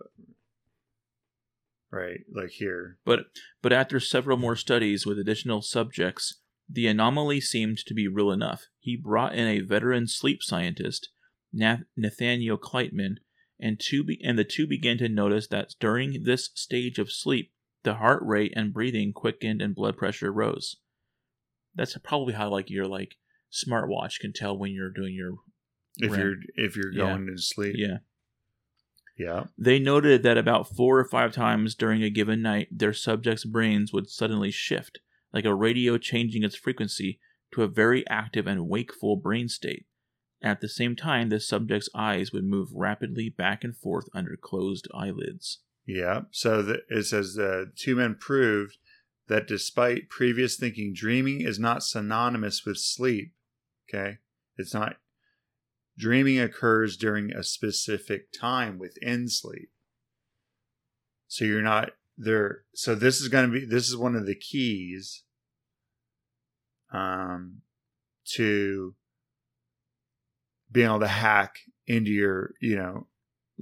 right, 1.91 2.19
like 2.33 2.51
here. 2.51 2.97
But 3.05 3.25
but 3.61 3.73
after 3.73 3.99
several 3.99 4.37
more 4.37 4.55
studies 4.55 5.05
with 5.05 5.17
additional 5.17 5.61
subjects, 5.61 6.39
the 6.69 6.87
anomaly 6.87 7.41
seemed 7.41 7.77
to 7.85 7.93
be 7.93 8.07
real 8.07 8.31
enough. 8.31 8.63
He 8.79 8.95
brought 8.95 9.35
in 9.35 9.47
a 9.47 9.61
veteran 9.61 10.07
sleep 10.07 10.43
scientist, 10.43 11.09
Nathaniel 11.51 12.57
Kleitman, 12.57 13.17
and 13.59 13.79
two 13.79 14.03
be- 14.03 14.21
and 14.23 14.37
the 14.37 14.43
two 14.43 14.67
began 14.67 14.97
to 14.99 15.09
notice 15.09 15.47
that 15.47 15.73
during 15.79 16.23
this 16.23 16.49
stage 16.53 16.99
of 16.99 17.11
sleep, 17.11 17.52
the 17.83 17.95
heart 17.95 18.21
rate 18.23 18.53
and 18.55 18.73
breathing 18.73 19.13
quickened 19.13 19.61
and 19.61 19.75
blood 19.75 19.97
pressure 19.97 20.31
rose. 20.31 20.77
That's 21.75 21.97
probably 21.97 22.33
how 22.33 22.49
like 22.49 22.69
your 22.69 22.85
like 22.85 23.15
smartwatch 23.51 24.19
can 24.19 24.33
tell 24.33 24.57
when 24.57 24.71
you're 24.71 24.91
doing 24.91 25.13
your 25.13 25.35
If 25.97 26.11
REM. 26.11 26.19
you're 26.19 26.35
if 26.67 26.75
you're 26.75 26.91
Yeah. 26.93 26.99
going 26.99 27.27
to 27.27 27.37
sleep, 27.41 27.75
yeah. 27.77 27.97
yeah, 29.17 29.45
They 29.57 29.79
noted 29.79 30.23
that 30.23 30.37
about 30.37 30.67
four 30.75 30.99
or 30.99 31.05
five 31.05 31.33
times 31.33 31.75
during 31.75 32.01
a 32.03 32.09
given 32.09 32.41
night, 32.41 32.67
their 32.71 32.93
subjects' 32.93 33.45
brains 33.45 33.93
would 33.93 34.09
suddenly 34.09 34.49
shift, 34.51 34.99
like 35.31 35.45
a 35.45 35.53
radio 35.53 35.97
changing 35.97 36.43
its 36.43 36.55
frequency 36.55 37.19
to 37.53 37.61
a 37.63 37.67
very 37.67 38.07
active 38.07 38.47
and 38.47 38.67
wakeful 38.67 39.15
brain 39.15 39.47
state. 39.47 39.85
At 40.41 40.61
the 40.61 40.67
same 40.69 40.95
time, 40.95 41.29
the 41.29 41.39
subject's 41.39 41.89
eyes 41.95 42.31
would 42.33 42.43
move 42.43 42.69
rapidly 42.73 43.29
back 43.29 43.63
and 43.63 43.75
forth 43.77 44.05
under 44.13 44.35
closed 44.35 44.87
eyelids. 44.93 45.59
Yeah. 45.85 46.21
So 46.31 46.61
the, 46.61 46.79
it 46.89 47.03
says 47.03 47.33
the 47.33 47.71
two 47.75 47.95
men 47.95 48.15
proved 48.19 48.77
that 49.27 49.47
despite 49.47 50.09
previous 50.09 50.55
thinking, 50.55 50.93
dreaming 50.93 51.41
is 51.41 51.59
not 51.59 51.83
synonymous 51.83 52.65
with 52.65 52.77
sleep. 52.77 53.33
Okay, 53.89 54.17
it's 54.57 54.73
not. 54.73 54.97
Dreaming 55.97 56.39
occurs 56.39 56.97
during 56.97 57.31
a 57.31 57.43
specific 57.43 58.31
time 58.31 58.79
within 58.79 59.27
sleep. 59.29 59.69
So 61.27 61.45
you're 61.45 61.61
not 61.61 61.91
there. 62.17 62.63
So 62.73 62.95
this 62.95 63.21
is 63.21 63.27
going 63.27 63.51
to 63.51 63.59
be. 63.59 63.65
This 63.65 63.87
is 63.89 63.97
one 63.97 64.15
of 64.15 64.25
the 64.25 64.35
keys. 64.35 65.23
Um, 66.91 67.61
to 68.35 68.93
being 70.71 70.87
able 70.87 70.99
to 70.99 71.07
hack 71.07 71.55
into 71.87 72.11
your, 72.11 72.53
you 72.61 72.75
know, 72.75 73.07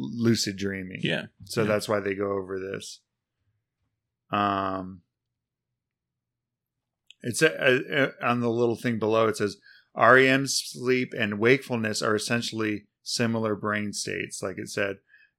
lucid 0.02 0.58
dreaming. 0.58 1.00
Yeah. 1.02 1.26
So 1.46 1.62
Yeah. 1.62 1.68
that's 1.68 1.88
why 1.88 2.00
they 2.00 2.16
go 2.16 2.32
over 2.32 2.60
this. 2.60 3.02
Um, 4.32 5.02
it's 7.22 7.42
a, 7.42 8.14
a, 8.22 8.26
on 8.26 8.40
the 8.40 8.50
little 8.50 8.76
thing 8.76 8.98
below. 9.00 9.28
It 9.28 9.38
says 9.38 9.58
REM 9.96 10.48
sleep 10.48 11.14
and 11.18 11.40
wakefulness 11.40 12.02
are 12.02 12.16
essentially 12.16 12.88
similar 13.04 13.56
brain 13.56 13.94
states. 13.94 14.42
Like 14.42 14.58
it 14.58 14.70
said, 14.70 14.98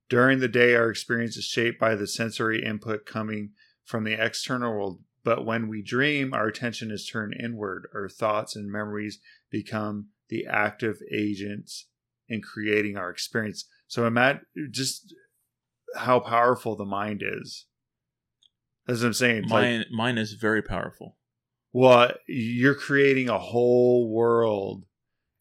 during 0.09 0.39
the 0.41 0.49
day, 0.49 0.75
our 0.75 0.91
experience 0.91 1.37
is 1.37 1.45
shaped 1.45 1.81
by 1.81 1.95
the 1.95 2.07
sensory 2.07 2.65
input 2.65 3.07
coming 3.07 3.51
from 3.85 4.05
the 4.05 4.13
external 4.13 4.73
world. 4.73 5.01
But 5.25 5.47
when 5.47 5.69
we 5.69 5.83
dream, 5.83 6.35
our 6.35 6.49
attention 6.49 6.91
is 6.91 7.09
turned 7.11 7.35
inward. 7.39 7.87
Our 7.95 8.09
thoughts 8.09 8.55
and 8.57 8.71
memories 8.71 9.21
become 9.51 10.09
the 10.29 10.47
active 10.47 10.99
agents 11.13 11.87
in 12.29 12.43
creating 12.43 12.97
our 12.97 13.11
experience. 13.11 13.67
So 13.93 14.07
imagine 14.07 14.41
just 14.71 15.15
how 15.95 16.19
powerful 16.19 16.77
the 16.77 16.87
mind 16.87 17.23
is. 17.23 17.67
That's 18.87 19.01
what 19.01 19.09
I'm 19.09 19.13
saying. 19.13 19.43
It's 19.43 19.53
like, 19.53 19.61
Mine, 19.61 19.85
mine 19.93 20.17
is 20.17 20.33
very 20.33 20.63
powerful. 20.63 21.19
well, 21.75 22.11
you're 22.27 22.75
creating 22.75 23.29
a 23.29 23.39
whole 23.39 24.09
world 24.11 24.87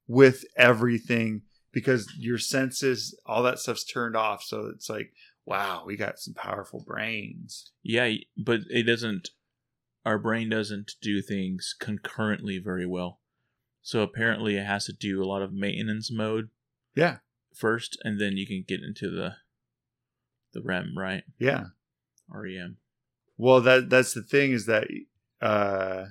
with 0.05 0.43
everything 0.57 1.43
because 1.71 2.11
your 2.17 2.37
senses, 2.37 3.17
all 3.25 3.41
that 3.43 3.59
stuff's 3.59 3.85
turned 3.85 4.17
off. 4.17 4.43
So 4.43 4.65
it's 4.75 4.89
like, 4.89 5.13
wow, 5.45 5.83
we 5.85 5.95
got 5.95 6.19
some 6.19 6.33
powerful 6.33 6.83
brains. 6.85 7.71
Yeah, 7.83 8.15
but 8.35 8.59
it 8.69 8.83
doesn't. 8.83 9.29
Our 10.05 10.19
brain 10.19 10.49
doesn't 10.49 10.95
do 11.01 11.21
things 11.21 11.73
concurrently 11.79 12.57
very 12.57 12.85
well. 12.85 13.21
So 13.81 14.01
apparently, 14.01 14.57
it 14.57 14.65
has 14.65 14.87
to 14.87 14.93
do 14.93 15.23
a 15.23 15.25
lot 15.25 15.41
of 15.41 15.53
maintenance 15.53 16.11
mode 16.11 16.49
Yeah, 16.95 17.19
first, 17.53 17.97
and 18.03 18.19
then 18.19 18.37
you 18.37 18.47
can 18.47 18.63
get 18.67 18.81
into 18.81 19.09
the 19.09 19.35
the 20.53 20.61
REM, 20.61 20.93
right? 20.97 21.23
yeah. 21.39 21.65
REM. 22.29 22.77
Well, 23.37 23.61
that 23.61 23.89
that's 23.89 24.13
the 24.13 24.21
thing 24.21 24.51
is 24.51 24.65
that 24.65 24.87
uh, 25.41 26.05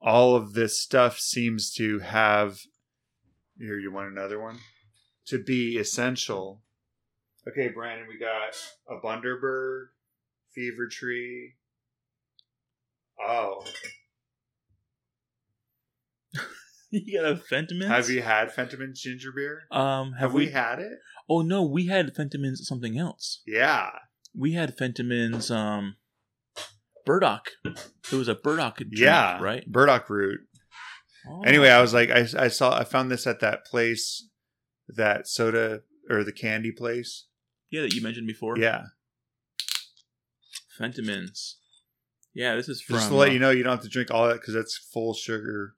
all 0.00 0.34
of 0.34 0.54
this 0.54 0.80
stuff 0.80 1.18
seems 1.18 1.72
to 1.74 2.00
have. 2.00 2.60
Here, 3.58 3.78
you 3.78 3.92
want 3.92 4.12
another 4.12 4.40
one? 4.40 4.58
To 5.26 5.42
be 5.42 5.78
essential. 5.78 6.62
Okay, 7.48 7.68
Brandon, 7.68 8.06
we 8.08 8.18
got 8.18 8.56
a 8.88 9.00
Bundaberg, 9.00 9.86
Fever 10.52 10.88
Tree. 10.88 11.54
Oh, 13.18 13.64
you 17.06 17.20
got 17.20 17.30
a 17.30 17.36
Fentimans? 17.36 17.88
have 17.88 18.08
you 18.10 18.22
had 18.22 18.48
Fentimans 18.50 18.94
ginger 18.94 19.32
beer? 19.34 19.62
Um, 19.70 20.12
have, 20.12 20.20
Have 20.20 20.34
we? 20.34 20.46
we 20.46 20.52
had 20.52 20.78
it? 20.78 20.98
Oh 21.28 21.42
no, 21.42 21.62
we 21.64 21.86
had 21.86 22.14
Fentimans 22.14 22.56
something 22.58 22.98
else. 22.98 23.42
Yeah. 23.46 23.90
We 24.34 24.52
had 24.52 24.76
Fentimans 24.76 25.50
um, 25.54 25.96
Burdock. 27.04 27.50
It 27.64 28.12
was 28.12 28.28
a 28.28 28.34
Burdock 28.34 28.76
drink, 28.76 28.92
Yeah. 28.96 29.40
right? 29.40 29.66
Burdock 29.66 30.08
root. 30.10 30.40
Oh. 31.28 31.42
Anyway, 31.42 31.68
I 31.70 31.80
was 31.80 31.92
like, 31.92 32.10
I, 32.10 32.26
I 32.38 32.48
saw, 32.48 32.78
I 32.78 32.84
found 32.84 33.10
this 33.10 33.26
at 33.26 33.40
that 33.40 33.64
place, 33.64 34.28
that 34.88 35.26
soda 35.26 35.80
or 36.08 36.22
the 36.22 36.32
candy 36.32 36.70
place. 36.70 37.26
yeah, 37.70 37.82
that 37.82 37.94
you 37.94 38.02
mentioned 38.02 38.28
before. 38.28 38.56
Yeah. 38.58 38.82
Fentimans. 40.78 41.54
Yeah, 42.34 42.54
this 42.54 42.68
is 42.68 42.82
from. 42.82 42.96
Just 42.96 43.08
to 43.08 43.14
let 43.16 43.30
uh, 43.30 43.32
you 43.32 43.38
know, 43.38 43.50
you 43.50 43.62
don't 43.62 43.72
have 43.72 43.82
to 43.82 43.88
drink 43.88 44.10
all 44.10 44.28
that 44.28 44.40
because 44.40 44.54
that's 44.54 44.76
full 44.76 45.14
sugar. 45.14 45.74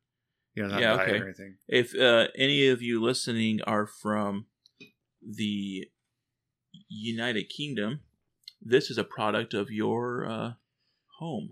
You 0.58 0.64
know, 0.64 0.70
not 0.70 0.80
Yeah, 0.80 0.94
okay. 0.94 1.18
or 1.18 1.24
anything. 1.24 1.54
If 1.68 1.94
uh, 1.94 2.26
any 2.34 2.66
of 2.66 2.82
you 2.82 3.00
listening 3.00 3.60
are 3.62 3.86
from 3.86 4.46
the 5.22 5.88
United 6.88 7.48
Kingdom, 7.48 8.00
this 8.60 8.90
is 8.90 8.98
a 8.98 9.04
product 9.04 9.54
of 9.54 9.70
your 9.70 10.28
uh, 10.28 10.52
home. 11.20 11.50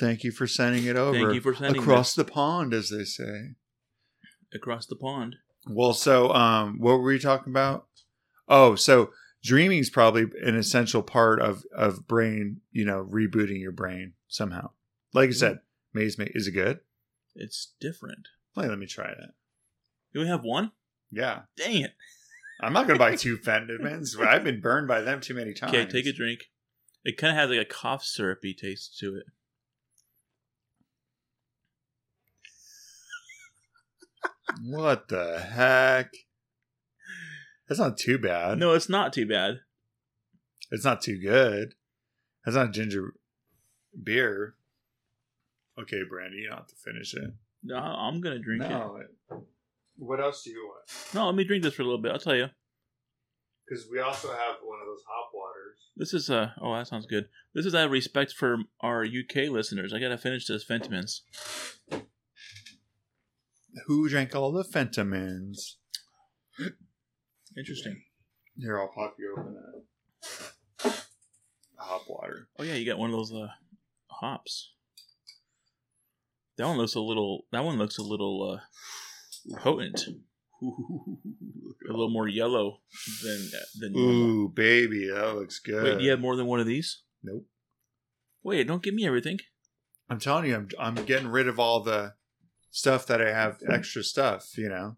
Thank 0.00 0.24
you 0.24 0.32
for 0.32 0.46
sending 0.46 0.86
it 0.86 0.96
over. 0.96 1.18
Thank 1.18 1.34
you 1.34 1.42
for 1.42 1.54
sending 1.54 1.82
across 1.82 2.14
the 2.14 2.24
pond, 2.24 2.72
as 2.72 2.88
they 2.88 3.04
say. 3.04 3.56
across 4.54 4.86
the 4.86 4.96
pond. 4.96 5.36
Well, 5.68 5.92
so 5.92 6.32
um, 6.32 6.78
what 6.78 6.94
were 6.94 7.02
we 7.02 7.18
talking 7.18 7.52
about? 7.52 7.88
Oh, 8.48 8.74
so 8.74 9.10
dreaming 9.44 9.80
is 9.80 9.90
probably 9.90 10.24
an 10.42 10.56
essential 10.56 11.02
part 11.02 11.42
of 11.42 11.64
of 11.76 12.08
brain, 12.08 12.62
you 12.70 12.86
know, 12.86 13.04
rebooting 13.04 13.60
your 13.60 13.72
brain 13.72 14.14
somehow. 14.28 14.70
Like 15.12 15.28
I 15.28 15.32
said, 15.32 15.58
maze 15.92 16.16
make 16.16 16.32
is 16.34 16.46
it 16.46 16.52
good? 16.52 16.80
It's 17.34 17.74
different. 17.80 18.28
Wait, 18.56 18.68
let 18.68 18.78
me 18.78 18.86
try 18.86 19.08
that. 19.08 19.30
You 20.12 20.20
only 20.20 20.30
have 20.30 20.44
one? 20.44 20.72
Yeah, 21.10 21.42
Dang 21.56 21.82
it. 21.82 21.92
I'm 22.60 22.72
not 22.72 22.86
gonna 22.86 22.98
buy 22.98 23.16
two 23.16 23.38
Fentimans. 23.38 24.18
I've 24.24 24.44
been 24.44 24.60
burned 24.60 24.88
by 24.88 25.00
them 25.00 25.20
too 25.20 25.34
many 25.34 25.52
times. 25.52 25.74
Okay, 25.74 25.86
take 25.86 26.06
a 26.06 26.12
drink. 26.12 26.44
It 27.04 27.16
kind 27.16 27.32
of 27.32 27.36
has 27.36 27.50
like 27.50 27.66
a 27.66 27.68
cough 27.68 28.04
syrupy 28.04 28.54
taste 28.54 28.98
to 29.00 29.16
it. 29.16 29.24
What 34.64 35.08
the 35.08 35.40
heck? 35.40 36.12
That's 37.68 37.80
not 37.80 37.96
too 37.96 38.18
bad. 38.18 38.58
No, 38.58 38.74
it's 38.74 38.88
not 38.88 39.12
too 39.12 39.26
bad. 39.26 39.60
It's 40.70 40.84
not 40.84 41.00
too 41.00 41.18
good. 41.18 41.74
That's 42.44 42.56
not 42.56 42.72
ginger 42.72 43.14
beer. 44.00 44.54
Okay, 45.80 46.00
Brandy, 46.08 46.38
you 46.38 46.48
don't 46.48 46.58
have 46.58 46.66
to 46.68 46.76
finish 46.76 47.14
it. 47.14 47.30
No, 47.62 47.76
I'm 47.76 48.20
gonna 48.20 48.38
drink 48.38 48.62
it. 48.62 48.68
no. 48.68 48.98
What 49.96 50.20
else 50.20 50.42
do 50.42 50.50
you 50.50 50.64
want? 50.68 51.14
No, 51.14 51.26
let 51.26 51.34
me 51.34 51.44
drink 51.44 51.62
this 51.62 51.74
for 51.74 51.82
a 51.82 51.84
little 51.84 52.00
bit. 52.00 52.12
I'll 52.12 52.18
tell 52.18 52.34
you. 52.36 52.48
Because 53.66 53.86
we 53.90 54.00
also 54.00 54.28
have 54.28 54.56
one 54.62 54.80
of 54.80 54.86
those 54.86 55.02
hop 55.08 55.30
waters. 55.32 55.78
This 55.96 56.12
is 56.14 56.28
uh 56.30 56.50
oh 56.60 56.74
that 56.74 56.88
sounds 56.88 57.06
good. 57.06 57.28
This 57.54 57.64
is 57.66 57.74
out 57.74 57.86
of 57.86 57.90
respect 57.90 58.32
for 58.32 58.58
our 58.80 59.04
UK 59.04 59.48
listeners. 59.50 59.92
I 59.94 60.00
gotta 60.00 60.18
finish 60.18 60.46
this 60.46 60.64
Fentimans. 60.64 61.20
Who 63.86 64.08
drank 64.08 64.34
all 64.34 64.52
the 64.52 64.64
Fentimans? 64.64 65.74
Interesting. 67.56 68.02
Here, 68.58 68.78
I'll 68.78 68.88
pop 68.88 69.14
you 69.18 69.34
open 69.38 69.54
that. 69.54 70.94
Hop 71.78 72.02
water. 72.08 72.48
Oh 72.58 72.62
yeah, 72.64 72.74
you 72.74 72.84
got 72.84 72.98
one 72.98 73.10
of 73.10 73.16
those 73.16 73.32
uh 73.32 73.48
hops. 74.10 74.72
That 76.58 76.66
one 76.66 76.78
looks 76.78 76.94
a 76.94 77.00
little. 77.00 77.46
That 77.52 77.64
one 77.64 77.78
looks 77.78 77.98
a 77.98 78.02
little 78.02 78.58
uh 78.58 79.56
potent. 79.58 80.00
A 80.62 81.90
little 81.90 82.10
more 82.10 82.28
yellow 82.28 82.78
than 83.24 83.50
than. 83.80 83.96
Ooh, 83.96 84.48
baby, 84.48 85.08
that 85.08 85.34
looks 85.34 85.58
good. 85.58 85.82
Wait, 85.82 85.98
do 85.98 86.04
you 86.04 86.10
have 86.10 86.20
more 86.20 86.36
than 86.36 86.46
one 86.46 86.60
of 86.60 86.66
these? 86.66 87.02
Nope. 87.24 87.44
Wait, 88.44 88.68
don't 88.68 88.82
give 88.82 88.94
me 88.94 89.04
everything. 89.04 89.40
I'm 90.08 90.20
telling 90.20 90.46
you, 90.46 90.54
I'm 90.54 90.68
I'm 90.78 90.94
getting 90.94 91.26
rid 91.26 91.48
of 91.48 91.58
all 91.58 91.80
the 91.80 92.14
stuff 92.70 93.06
that 93.06 93.20
I 93.20 93.32
have 93.32 93.58
extra 93.68 94.04
stuff. 94.04 94.56
You 94.56 94.68
know. 94.68 94.96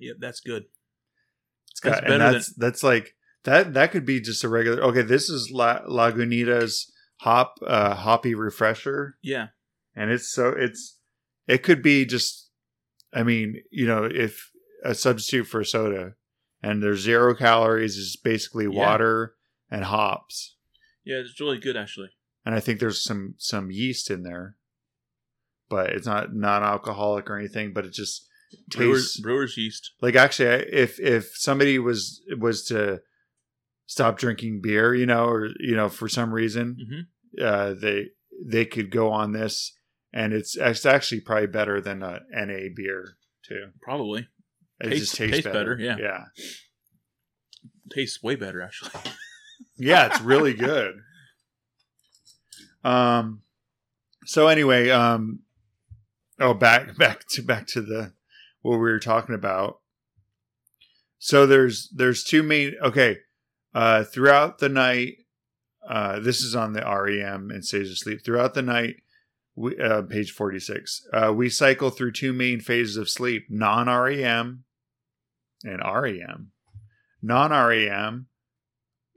Yep, 0.00 0.16
that's 0.18 0.40
good. 0.40 0.64
It's 1.70 1.80
That's 1.80 2.00
got, 2.00 2.02
better 2.08 2.24
and 2.24 2.34
that's 2.34 2.54
that's 2.54 2.82
like 2.82 3.14
that. 3.44 3.74
That 3.74 3.92
could 3.92 4.04
be 4.04 4.20
just 4.20 4.42
a 4.42 4.48
regular. 4.48 4.82
Okay, 4.82 5.02
this 5.02 5.28
is 5.28 5.50
La, 5.52 5.82
Lagunitas 5.82 6.90
hop 7.20 7.58
uh, 7.66 7.94
hoppy 7.94 8.34
refresher, 8.34 9.16
Yeah, 9.22 9.48
and 9.94 10.10
it's 10.10 10.30
so 10.32 10.48
it's 10.50 10.98
it 11.46 11.62
could 11.62 11.82
be 11.82 12.04
just. 12.04 12.48
I 13.12 13.24
mean, 13.24 13.56
you 13.72 13.86
know, 13.86 14.04
if 14.04 14.50
a 14.84 14.94
substitute 14.94 15.44
for 15.46 15.64
soda, 15.64 16.14
and 16.62 16.80
there's 16.82 17.00
zero 17.00 17.34
calories, 17.34 17.96
is 17.96 18.16
basically 18.16 18.64
Yeah. 18.66 18.70
water 18.86 19.34
and 19.70 19.84
hops, 19.84 20.56
yeah, 21.04 21.16
it's 21.16 21.40
really 21.40 21.58
good 21.58 21.76
actually. 21.76 22.10
and 22.44 22.54
I 22.54 22.60
think 22.60 22.78
there's 22.80 23.02
some 23.02 23.34
some 23.38 23.70
yeast 23.72 24.10
in 24.10 24.22
there, 24.22 24.56
but 25.68 25.90
it's 25.90 26.06
not 26.06 26.34
non-alcoholic 26.34 27.28
or 27.28 27.36
anything. 27.38 27.72
But 27.72 27.84
it 27.84 27.92
just 27.92 28.26
tastes 28.70 29.18
brewers 29.20 29.56
yeast. 29.56 29.92
like 30.00 30.14
actually 30.16 30.48
if 30.72 30.98
if 31.00 31.32
somebody 31.36 31.78
was 31.78 32.20
was 32.38 32.64
to 32.66 33.00
stop 33.90 34.16
drinking 34.16 34.60
beer 34.62 34.94
you 34.94 35.04
know 35.04 35.24
or 35.24 35.48
you 35.58 35.74
know 35.74 35.88
for 35.88 36.08
some 36.08 36.32
reason 36.32 36.76
hmm 36.88 37.42
uh 37.44 37.74
they 37.74 38.06
they 38.46 38.64
could 38.64 38.88
go 38.88 39.10
on 39.10 39.32
this 39.32 39.72
and 40.12 40.32
it's 40.32 40.56
it's 40.56 40.86
actually 40.86 41.20
probably 41.20 41.48
better 41.48 41.80
than 41.80 42.00
a 42.02 42.20
na 42.30 42.68
beer 42.76 43.16
too 43.42 43.66
Probably 43.82 44.28
it 44.80 44.90
Tastes- 44.90 45.00
just 45.00 45.16
tastes, 45.16 45.36
tastes 45.38 45.46
better. 45.46 45.74
better, 45.76 45.82
yeah. 45.82 45.96
yeah 45.98 46.24
tastes 47.92 48.22
way 48.22 48.36
better 48.36 48.62
actually. 48.62 48.92
yeah 49.76 50.06
it's 50.06 50.20
really 50.20 50.54
good 50.54 50.94
um 52.84 53.42
so 54.24 54.46
anyway 54.46 54.88
um 54.90 55.40
oh 56.38 56.54
back 56.54 56.96
back 57.04 57.24
to 57.28 57.42
back 57.42 57.66
to 57.66 57.80
the 57.82 58.12
what 58.62 58.74
we 58.74 58.78
were 58.78 59.00
talking 59.00 59.34
about 59.34 59.80
so 61.18 61.44
there's 61.46 61.88
there's 61.94 62.22
two 62.22 62.42
main 62.44 62.74
okay 62.82 63.18
uh 63.74 64.04
throughout 64.04 64.58
the 64.58 64.68
night 64.68 65.18
uh 65.88 66.18
this 66.20 66.40
is 66.40 66.54
on 66.54 66.72
the 66.72 66.80
rem 66.80 67.50
and 67.50 67.64
stages 67.64 67.92
of 67.92 67.98
sleep 67.98 68.24
throughout 68.24 68.54
the 68.54 68.62
night 68.62 68.96
we, 69.56 69.78
uh, 69.78 70.02
page 70.02 70.32
46 70.32 71.06
uh, 71.12 71.32
we 71.34 71.48
cycle 71.48 71.90
through 71.90 72.12
two 72.12 72.32
main 72.32 72.60
phases 72.60 72.96
of 72.96 73.08
sleep 73.08 73.46
non-rem 73.48 74.64
and 75.64 75.82
rem 75.82 76.52
non-rem 77.22 78.26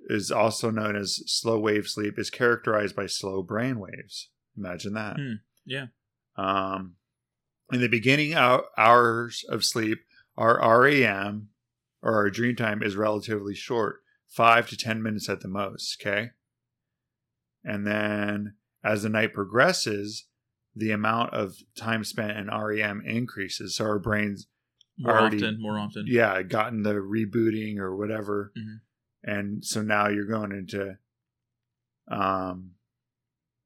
is 0.05 0.31
also 0.31 0.69
known 0.69 0.95
as 0.95 1.21
slow 1.27 1.59
wave 1.59 1.87
sleep. 1.87 2.19
Is 2.19 2.29
characterized 2.29 2.95
by 2.95 3.05
slow 3.05 3.41
brain 3.41 3.79
waves. 3.79 4.29
Imagine 4.57 4.93
that. 4.93 5.15
Hmm, 5.15 5.33
yeah. 5.65 5.87
um 6.37 6.95
in 7.71 7.81
the 7.81 7.87
beginning 7.87 8.33
hou- 8.33 8.65
hours 8.77 9.45
of 9.49 9.63
sleep 9.63 9.99
our 10.37 10.59
rem 10.81 11.49
or 12.01 12.15
our 12.15 12.29
dream 12.29 12.55
time 12.55 12.83
is 12.83 12.95
relatively 12.95 13.55
short 13.55 14.02
five 14.35 14.67
to 14.69 14.77
ten 14.77 15.01
minutes 15.03 15.29
at 15.29 15.41
the 15.41 15.47
most 15.47 16.01
okay? 16.01 16.31
And 17.63 17.85
then 17.87 18.55
as 18.83 19.03
the 19.03 19.09
night 19.09 19.33
progresses 19.33 20.25
the 20.75 20.91
amount 20.91 21.33
of 21.33 21.55
time 21.77 22.03
spent 22.03 22.35
in 22.37 22.49
rem 22.49 23.01
increases. 23.05 23.75
So 23.77 23.85
our 23.85 23.99
brains 23.99 24.47
More 24.97 25.19
Already- 25.19 25.37
often, 25.37 25.61
more 25.61 25.77
often. 25.79 26.05
yeah 26.07 26.41
gotten 26.43 26.83
the 26.83 26.93
rebooting 26.95 27.77
or 27.77 27.95
whatever. 27.95 28.51
Mhm. 28.57 28.81
and 29.23 29.63
so 29.65 29.81
now 29.81 30.07
you're 30.09 30.25
going 30.25 30.51
into 30.51 30.97
um 32.07 32.71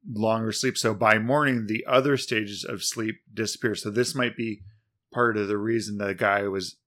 longer 0.10 0.52
sleep. 0.52 0.78
So 0.78 0.94
by 0.94 1.18
morning 1.20 1.66
the 1.68 1.86
other 1.86 2.16
stages 2.18 2.64
of 2.64 2.84
sleep 2.84 3.22
disappear. 3.34 3.76
So 3.76 3.90
this 3.90 4.14
might 4.16 4.38
be 4.38 4.64
part 5.12 5.36
of 5.38 5.48
the 5.48 5.58
reason 5.58 5.98
the 5.98 6.14
guy 6.14 6.48
was 6.48 6.78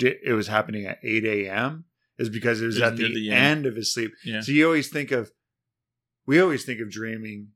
it 0.00 0.34
was 0.34 0.46
happening 0.48 0.86
at 0.86 0.98
8 1.02 1.24
a.m 1.24 1.84
is 2.18 2.28
because 2.28 2.60
it 2.62 2.66
was 2.66 2.80
at 2.80 2.96
the, 2.96 3.12
the 3.12 3.30
end. 3.30 3.58
end. 3.58 3.66
of 3.66 3.76
his 3.76 3.92
sleep 3.92 4.12
Yeah. 4.24 4.40
so 4.40 4.52
you 4.52 4.66
always 4.66 4.88
think 4.88 5.10
of 5.10 5.30
we 6.26 6.40
always 6.40 6.64
think 6.64 6.80
of 6.80 6.90
dreaming 6.90 7.48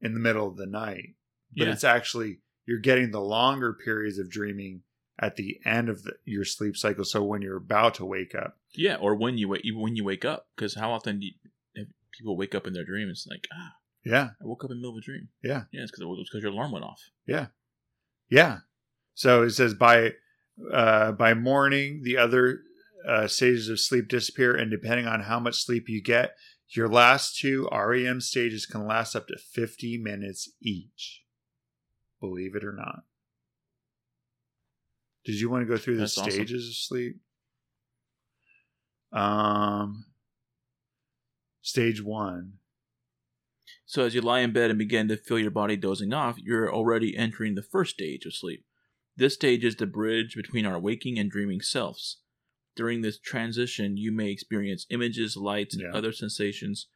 in 0.00 0.14
the 0.14 0.20
middle 0.20 0.46
of 0.48 0.56
the 0.56 0.66
night 0.66 1.14
but 1.56 1.66
Yeah. 1.66 1.72
it's 1.72 1.84
actually 1.84 2.40
you're 2.66 2.80
getting 2.80 3.10
the 3.10 3.20
longer 3.20 3.72
periods 3.72 4.18
of 4.18 4.30
dreaming 4.30 4.82
at 5.18 5.36
the 5.36 5.58
end 5.64 5.88
of 5.88 6.02
the, 6.04 6.14
your 6.24 6.44
sleep 6.44 6.76
cycle 6.76 7.04
so 7.04 7.22
when 7.22 7.42
you're 7.42 7.56
about 7.56 7.94
to 7.94 8.04
wake 8.04 8.34
up 8.34 8.56
Yeah, 8.74 8.96
or 8.96 9.14
when 9.14 9.36
you 9.38 9.48
wake, 9.48 9.62
when 9.74 9.94
you 9.96 10.04
wake 10.04 10.24
up, 10.24 10.46
because 10.56 10.74
how 10.74 10.92
often 10.92 11.20
do 11.20 11.26
you, 11.26 11.86
people 12.16 12.36
wake 12.36 12.54
up 12.54 12.66
in 12.66 12.72
their 12.72 12.84
dream? 12.84 13.08
It's 13.08 13.26
like, 13.30 13.46
ah, 13.52 13.72
yeah 14.04 14.30
I 14.40 14.44
woke 14.46 14.64
up 14.64 14.70
in 14.70 14.76
the 14.78 14.80
middle 14.80 14.96
of 14.96 15.02
a 15.02 15.04
dream. 15.04 15.28
Yeah. 15.44 15.64
yeah, 15.72 15.82
it's 15.82 15.90
because 15.92 16.02
it 16.02 16.06
was 16.06 16.28
because 16.30 16.42
your 16.42 16.52
alarm 16.52 16.72
went 16.72 16.84
off. 16.84 17.00
Yeah, 17.26 17.46
yeah. 18.30 18.58
So 19.14 19.42
it 19.42 19.50
says 19.50 19.74
by 19.74 20.12
uh, 20.72 21.12
by 21.12 21.34
morning, 21.34 22.00
the 22.04 22.16
other 22.16 22.60
uh, 23.06 23.26
stages 23.26 23.68
of 23.68 23.80
sleep 23.80 24.08
disappear, 24.08 24.54
and 24.54 24.70
depending 24.70 25.06
on 25.06 25.22
how 25.22 25.40
much 25.40 25.64
sleep 25.64 25.88
you 25.88 26.02
get, 26.02 26.36
your 26.68 26.88
last 26.88 27.38
two 27.38 27.68
REM 27.72 28.20
stages 28.20 28.66
can 28.66 28.86
last 28.86 29.14
up 29.14 29.28
to 29.28 29.36
50 29.36 29.98
minutes 29.98 30.50
each. 30.60 31.22
Believe 32.20 32.54
it 32.54 32.64
or 32.64 32.72
not. 32.72 33.00
Did 35.24 35.40
you 35.40 35.50
want 35.50 35.62
to 35.62 35.72
go 35.72 35.76
through 35.76 35.96
the 35.96 36.00
That's 36.00 36.18
awesome. 36.18 36.32
stages 36.32 36.68
of 36.68 36.74
sleep? 36.74 37.20
Um, 39.12 40.06
stage 41.60 42.02
one. 42.02 42.54
So 43.84 44.04
as 44.04 44.14
you 44.14 44.22
lie 44.22 44.40
in 44.40 44.52
bed 44.52 44.70
and 44.70 44.78
begin 44.78 45.08
to 45.08 45.16
feel 45.16 45.38
your 45.38 45.50
body 45.50 45.76
dozing 45.76 46.12
off, 46.12 46.38
you're 46.38 46.72
already 46.72 47.16
entering 47.16 47.54
the 47.54 47.62
first 47.62 47.94
stage 47.94 48.24
of 48.24 48.34
sleep. 48.34 48.64
This 49.16 49.34
stage 49.34 49.64
is 49.64 49.76
the 49.76 49.86
bridge 49.86 50.34
between 50.34 50.64
our 50.64 50.78
waking 50.78 51.18
and 51.18 51.30
dreaming 51.30 51.60
selves. 51.60 52.18
During 52.74 53.02
this 53.02 53.18
transition, 53.18 53.96
you 53.96 54.12
may 54.12 54.30
experience 54.30 54.86
images, 54.90 55.36
lights, 55.36 55.74
and 55.74 55.82
Yeah. 55.84 55.92
other 55.96 56.12
sensations, 56.12 56.88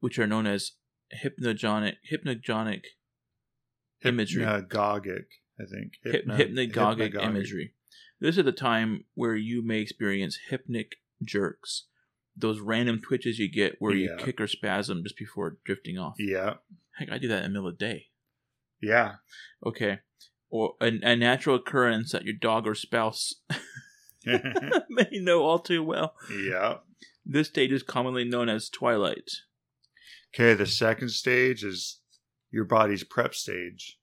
which 0.00 0.18
are 0.18 0.26
known 0.26 0.46
as 0.46 0.72
hypnogonic 1.22 1.94
hypnogonic 2.10 2.82
Imagery. 4.02 4.44
Hypnagogic, 4.44 5.26
I 5.60 5.64
think. 5.66 5.94
Hypno- 6.02 6.36
hypnagogic 6.36 7.12
hypnagogic. 7.12 7.22
imagery. 7.22 7.74
This 8.18 8.38
is 8.38 8.44
the 8.44 8.52
time 8.52 9.04
where 9.14 9.36
you 9.36 9.62
may 9.62 9.80
experience 9.80 10.38
hypnic 10.50 10.92
jerks, 11.22 11.86
those 12.36 12.60
random 12.60 13.00
twitches 13.02 13.38
you 13.38 13.50
get 13.50 13.76
where 13.78 13.94
you 13.94 14.16
kick 14.18 14.40
or 14.40 14.46
spasm 14.46 15.02
just 15.02 15.16
before 15.18 15.58
drifting 15.64 15.98
off. 15.98 16.14
Yeah. 16.18 16.54
Heck, 16.96 17.10
I 17.10 17.18
do 17.18 17.28
that 17.28 17.44
in 17.44 17.52
the 17.52 17.58
middle 17.58 17.68
of 17.68 17.78
the 17.78 17.84
day. 17.84 18.06
Yeah. 18.80 19.16
Okay. 19.64 19.98
Or 20.48 20.76
a, 20.80 20.86
a 21.02 21.14
natural 21.16 21.56
occurrence 21.56 22.12
that 22.12 22.24
your 22.24 22.34
dog 22.34 22.66
or 22.66 22.74
spouse 22.74 23.34
may 24.90 25.08
know 25.12 25.42
all 25.42 25.58
too 25.58 25.82
well. 25.82 26.14
yeah. 26.30 26.78
This 27.24 27.48
stage 27.48 27.72
is 27.72 27.82
commonly 27.82 28.24
known 28.24 28.48
as 28.48 28.68
twilight. 28.68 29.30
Okay, 30.34 30.54
the 30.54 30.66
second 30.66 31.10
stage 31.10 31.64
is 31.64 32.00
your 32.50 32.64
body's 32.64 33.04
prep 33.04 33.34
stage. 33.34 33.98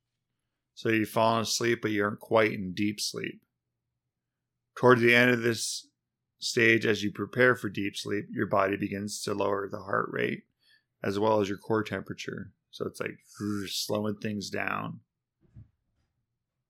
So 0.75 0.89
you've 0.89 1.09
fallen 1.09 1.41
asleep, 1.41 1.79
but 1.81 1.91
you 1.91 2.03
aren't 2.03 2.19
quite 2.19 2.53
in 2.53 2.73
deep 2.73 3.01
sleep. 3.01 3.41
Toward 4.75 4.99
the 4.99 5.15
end 5.15 5.31
of 5.31 5.41
this 5.41 5.87
stage, 6.39 6.85
as 6.85 7.03
you 7.03 7.11
prepare 7.11 7.55
for 7.55 7.69
deep 7.69 7.97
sleep, 7.97 8.25
your 8.31 8.45
body 8.45 8.77
begins 8.77 9.21
to 9.23 9.33
lower 9.33 9.67
the 9.67 9.79
heart 9.79 10.09
rate 10.11 10.43
as 11.03 11.17
well 11.17 11.41
as 11.41 11.49
your 11.49 11.57
core 11.57 11.83
temperature. 11.83 12.51
So 12.71 12.85
it's 12.85 12.99
like 12.99 13.17
slowing 13.67 14.15
things 14.15 14.49
down. 14.49 14.99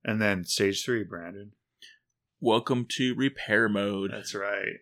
And 0.05 0.21
then 0.21 0.45
stage 0.45 0.85
three, 0.85 1.03
Brandon. 1.03 1.51
Welcome 2.39 2.85
to 2.97 3.15
repair 3.15 3.67
mode. 3.67 4.11
That's 4.13 4.35
right. 4.35 4.81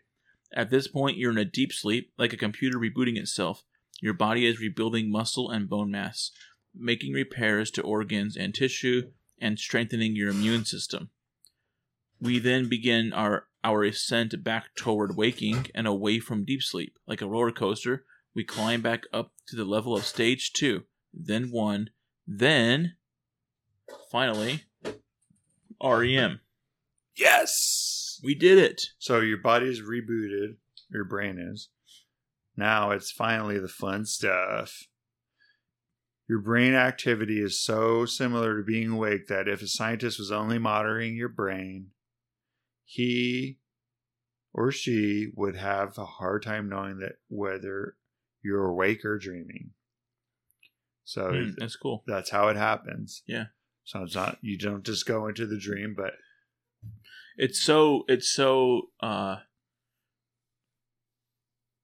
At 0.54 0.70
this 0.70 0.90
point, 0.90 1.16
you're 1.16 1.32
in 1.32 1.38
a 1.38 1.46
deep 1.46 1.72
sleep, 1.72 2.12
like 2.18 2.34
a 2.34 2.38
computer 2.38 2.78
rebooting 2.78 3.18
itself. 3.18 3.64
Your 4.02 4.14
body 4.14 4.46
is 4.46 4.60
rebuilding 4.60 5.10
muscle 5.10 5.50
and 5.50 5.70
bone 5.70 5.90
mass, 5.90 6.32
making 6.76 7.14
repairs 7.14 7.72
to 7.72 7.82
organs 7.82 8.36
and 8.36 8.54
tissue, 8.54 9.04
and 9.40 9.58
strengthening 9.58 10.18
your 10.18 10.32
immune 10.32 10.66
system. 10.66 11.12
We 12.20 12.40
then 12.40 12.68
begin 12.68 13.14
our, 13.14 13.48
our 13.64 13.86
ascent 13.86 14.44
back 14.44 14.76
toward 14.76 15.16
waking 15.16 15.68
and 15.74 15.88
away 15.88 16.20
from 16.20 16.44
deep 16.44 16.62
sleep. 16.62 17.00
Like 17.08 17.22
a 17.22 17.28
roller 17.28 17.52
coaster, 17.52 18.04
we 18.34 18.44
climb 18.44 18.82
back 18.82 19.04
up 19.14 19.32
to 19.48 19.56
the 19.56 19.64
level 19.64 19.96
of 19.96 20.04
stage 20.04 20.52
two, 20.52 20.84
then 21.14 21.52
one, 21.52 21.92
then 22.28 22.96
finally 24.12 24.64
REM. 25.82 26.42
Yes. 27.16 28.20
We 28.24 28.36
did 28.36 28.58
it. 28.58 28.82
So 28.98 29.20
your 29.20 29.38
body's 29.38 29.82
rebooted, 29.82 30.56
your 30.90 31.04
brain 31.06 31.38
is. 31.40 31.70
Now 32.58 32.92
it's 32.92 33.12
finally 33.12 33.60
the 33.60 33.68
fun 33.68 34.06
stuff. 34.06 34.84
Your 36.28 36.40
brain 36.40 36.74
activity 36.74 37.40
is 37.40 37.62
so 37.62 38.06
similar 38.06 38.58
to 38.58 38.64
being 38.64 38.92
awake 38.92 39.28
that 39.28 39.48
if 39.48 39.62
a 39.62 39.68
scientist 39.68 40.18
was 40.18 40.32
only 40.32 40.58
monitoring 40.58 41.16
your 41.16 41.30
brain, 41.30 41.92
he 42.84 43.60
or 44.54 44.72
she 44.72 45.28
would 45.36 45.56
have 45.56 45.98
a 45.98 46.06
hard 46.06 46.42
time 46.44 46.70
knowing 46.70 46.98
that 47.00 47.18
whether 47.28 47.96
you're 48.42 48.66
awake 48.66 49.04
or 49.06 49.20
dreaming. 49.20 49.72
So 51.04 51.30
Hmm, 51.32 51.50
that's 51.58 51.76
cool. 51.76 52.04
that's 52.08 52.32
how 52.32 52.48
it 52.48 52.56
happens. 52.58 53.22
Yeah. 53.28 53.46
So 53.84 54.02
it's 54.04 54.16
not 54.16 54.40
you 54.42 54.58
don't 54.58 54.84
just 54.84 55.06
go 55.06 55.28
into 55.28 55.46
the 55.46 55.60
dream, 55.60 55.94
but 55.96 56.14
it's 57.38 57.62
so 57.62 58.04
it's 58.08 58.32
so 58.32 58.90
uh 59.02 59.38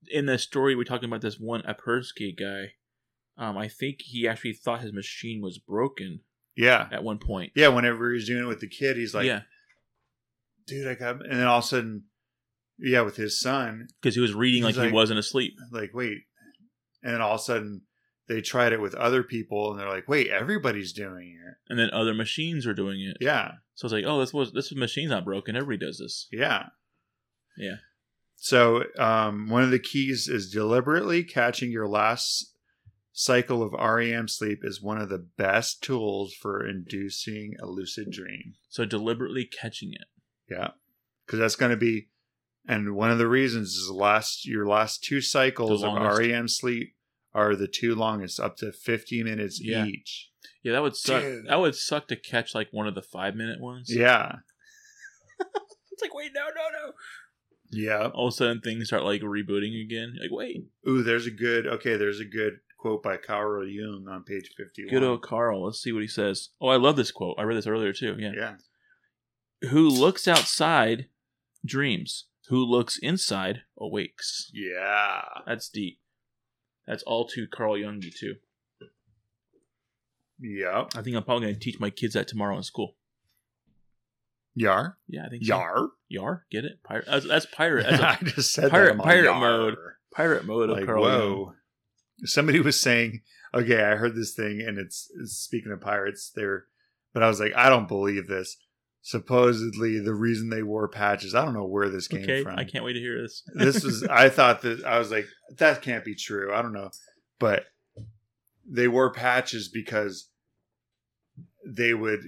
in 0.10 0.26
the 0.26 0.38
story 0.38 0.76
we're 0.76 0.84
talking 0.84 1.10
about 1.10 1.22
this 1.22 1.40
one 1.40 1.62
Apersky 1.62 2.38
guy. 2.38 2.74
Um 3.38 3.58
i 3.58 3.68
think 3.68 3.98
he 4.02 4.28
actually 4.28 4.54
thought 4.54 4.82
his 4.82 4.94
machine 4.94 5.42
was 5.42 5.58
broken 5.58 6.22
yeah. 6.56 6.88
at 6.92 7.04
one 7.04 7.18
point. 7.18 7.52
Yeah, 7.56 7.70
whenever 7.70 8.14
he's 8.14 8.28
doing 8.28 8.44
it 8.44 8.48
with 8.48 8.60
the 8.60 8.68
kid, 8.68 8.98
he's 8.98 9.14
like, 9.14 9.26
yeah. 9.26 9.42
Dude, 10.68 10.88
I 10.88 10.94
got, 10.94 11.26
and 11.26 11.40
then 11.40 11.48
all 11.48 11.60
of 11.60 11.64
a 11.64 11.68
sudden, 11.68 12.04
yeah, 12.78 13.02
with 13.02 13.16
his 13.16 13.40
son, 13.40 13.88
because 14.02 14.16
he 14.16 14.22
was 14.22 14.34
reading 14.34 14.64
like, 14.64 14.76
like- 14.76 14.88
he 14.88 14.94
wasn't 14.94 15.20
asleep. 15.20 15.54
like, 15.72 15.92
wait, 15.94 16.20
and 17.04 17.14
then 17.14 17.22
all 17.22 17.36
of 17.36 17.40
a 17.40 17.44
sudden, 17.44 17.82
they 18.28 18.42
tried 18.42 18.72
it 18.72 18.80
with 18.80 18.94
other 18.96 19.24
people, 19.24 19.72
and 19.72 19.80
they're 19.80 19.90
like, 19.90 20.08
wait, 20.08 20.30
everybody's 20.30 20.94
doing 20.94 21.38
it. 21.46 21.56
and 21.70 21.80
then 21.80 21.90
other 21.92 22.14
machines 22.14 22.68
are 22.68 22.74
doing 22.74 23.02
it. 23.02 23.18
Yeah, 23.20 23.54
so 23.82 23.88
it's 23.88 23.94
like 23.94 24.06
oh 24.06 24.20
this 24.20 24.32
was 24.32 24.52
this 24.52 24.72
machine's 24.76 25.10
not 25.10 25.26
broken 25.26 25.56
everybody 25.56 25.84
does 25.84 25.98
this 25.98 26.28
yeah, 26.32 26.66
yeah 27.58 27.78
So, 28.36 28.84
um, 29.00 29.50
one 29.50 29.64
of 29.64 29.72
the 29.72 29.80
keys 29.80 30.28
is 30.28 30.52
deliberately 30.52 31.24
catching 31.24 31.72
your 31.72 31.88
last 31.88 32.54
cycle 33.12 33.62
of 33.64 33.74
REM 33.74 34.28
sleep 34.28 34.60
is 34.64 34.82
one 34.82 35.00
of 35.02 35.10
the 35.10 35.18
best 35.38 35.82
tools 35.84 36.34
for 36.34 36.66
inducing 36.68 37.56
a 37.60 37.66
lucid 37.66 38.12
dream. 38.12 38.54
so 38.70 38.86
deliberately 38.86 39.46
catching 39.46 39.92
it 39.94 40.08
Yeah, 40.50 40.70
because 41.26 41.40
that's 41.40 41.56
going 41.56 41.72
to 41.72 41.78
be, 41.78 42.10
and 42.68 42.96
one 42.96 43.12
of 43.12 43.18
the 43.18 43.28
reasons 43.28 43.76
is 43.76 43.90
last 43.90 44.46
your 44.48 44.68
last 44.68 45.04
two 45.04 45.22
cycles 45.22 45.84
of. 45.84 45.94
REM 45.94 46.48
sleep 46.48 46.96
are 47.34 47.56
the 47.56 47.68
two 47.68 47.96
longest, 47.96 48.40
up 48.40 48.58
to 48.58 48.72
fifty 48.72 49.24
minutes 49.24 49.60
Yeah. 49.62 49.86
each. 49.86 50.31
Yeah 50.64 50.72
that 50.74 50.82
would 50.82 50.96
suck 50.96 51.22
Dude. 51.22 51.46
that 51.48 51.60
would 51.60 51.76
suck 51.76 52.08
to 52.10 52.16
catch 52.16 52.54
like 52.56 52.70
one 52.72 52.88
of 52.88 52.96
the 52.96 53.02
five 53.02 53.36
minute 53.36 53.60
ones 53.60 53.90
Yeah, 53.94 54.38
it's 55.92 56.02
like 56.02 56.14
wait 56.14 56.32
no 56.34 56.48
no 56.48 56.70
no 56.88 56.94
yeah. 57.72 58.08
all 58.08 58.28
of 58.28 58.34
a 58.34 58.36
sudden 58.36 58.62
things 58.62 58.88
start 58.88 59.04
like 59.04 59.22
rebooting 59.22 59.82
again 59.84 60.16
like 60.20 60.32
wait 60.32 60.66
Ooh, 60.88 61.04
there's 61.04 61.26
a 61.28 61.32
good. 61.32 61.66
Okay, 61.68 61.96
there's 61.96 62.20
a 62.20 62.26
good 62.26 62.60
quote 62.78 63.02
by 63.04 63.16
Carl 63.18 63.66
Jung 63.68 64.08
on 64.10 64.24
page 64.24 64.50
fifty-one. 64.58 64.90
good 64.90 65.04
old 65.04 65.22
carl 65.22 65.66
let's 65.66 65.80
see 65.82 65.92
what 65.92 66.02
he 66.02 66.08
says 66.08 66.50
oh 66.60 66.68
i 66.68 66.76
love 66.78 66.96
this 66.96 67.12
quote 67.12 67.36
i 67.38 67.44
read 67.44 67.56
this 67.58 67.68
earlier 67.68 67.94
too 67.94 68.16
yeah 68.20 68.32
yeah. 68.36 68.56
Who 69.70 69.88
looks 69.88 70.28
outside 70.28 71.06
dreams. 71.64 72.26
Who 72.50 72.66
looks 72.66 72.98
inside 72.98 73.62
awakes. 73.78 74.50
Yeah. 74.54 75.22
That's 75.46 75.70
deep. 75.70 76.00
That's 76.88 77.04
all 77.04 77.28
too 77.28 77.46
Carl 77.48 77.76
Jungy 77.76 78.12
too. 78.14 78.36
Yep. 80.42 80.92
I 80.96 81.02
think 81.02 81.16
I'm 81.16 81.24
probably 81.24 81.48
gonna 81.48 81.60
teach 81.60 81.80
my 81.80 81.90
kids 81.90 82.14
that 82.16 82.28
tomorrow 82.28 82.58
in 82.58 82.64
school. 82.64 82.96
Yar. 84.56 84.98
Yeah, 85.08 85.26
I 85.26 85.30
think 85.30 85.44
so. 85.46 85.56
Yar. 85.58 85.88
Yar, 86.10 86.46
get 86.52 86.66
it? 86.66 86.84
Pirate. 86.84 87.06
That's, 87.08 87.28
that's 87.28 87.46
pirate. 87.46 87.86
That's 87.90 88.04
I 88.22 88.26
just 88.26 88.54
said 88.54 88.70
pirate- 88.70 88.98
that. 88.98 89.04
Pirate 89.04 89.24
"Yar." 89.26 89.40
mode. 89.40 89.76
pirate 90.14 90.46
mode 90.46 90.70
of 90.70 90.78
Like, 90.78 90.86
Carl 90.86 91.04
whoa. 91.04 91.54
Somebody 92.24 92.60
was 92.60 92.80
saying, 92.80 93.22
okay, 93.54 93.82
I 93.82 93.96
heard 93.96 94.16
this 94.16 94.34
thing, 94.34 94.62
and 94.62 94.78
it's, 94.78 95.10
it's 95.20 95.38
speaking 95.38 95.72
of 95.72 95.82
pirates 95.82 96.32
there, 96.36 96.66
but 97.14 97.24
I 97.24 97.28
was 97.28 97.40
like, 97.40 97.54
I 97.56 97.70
don't 97.70 97.88
believe 97.88 98.28
this. 98.28 98.58
Supposedly, 99.02 100.00
the 100.00 100.14
reason 100.14 100.50
they 100.50 100.62
wore 100.62 100.88
patches, 100.88 101.34
I 101.34 101.44
don't 101.44 101.56
know 101.56 101.66
where 101.66 101.90
this 101.90 102.08
came 102.08 102.22
Okay, 102.22 102.44
from. 102.44 102.60
I 102.60 102.64
can't 102.64 102.84
wait 102.86 102.94
to 102.94 103.00
hear 103.00 103.20
this. 103.20 103.42
this 103.56 103.84
was, 103.84 104.04
I 104.04 104.30
thought 104.30 104.62
that, 104.62 104.86
I 104.86 105.00
was 105.00 105.10
like, 105.10 105.26
that 105.58 105.82
can't 105.82 106.06
be 106.06 106.14
true. 106.14 106.54
I 106.54 106.62
don't 106.62 106.74
know. 106.74 106.92
But 107.40 107.66
they 108.70 108.88
wore 108.88 109.12
patches 109.12 109.68
because 109.70 110.30
they 111.76 111.94
would 111.94 112.22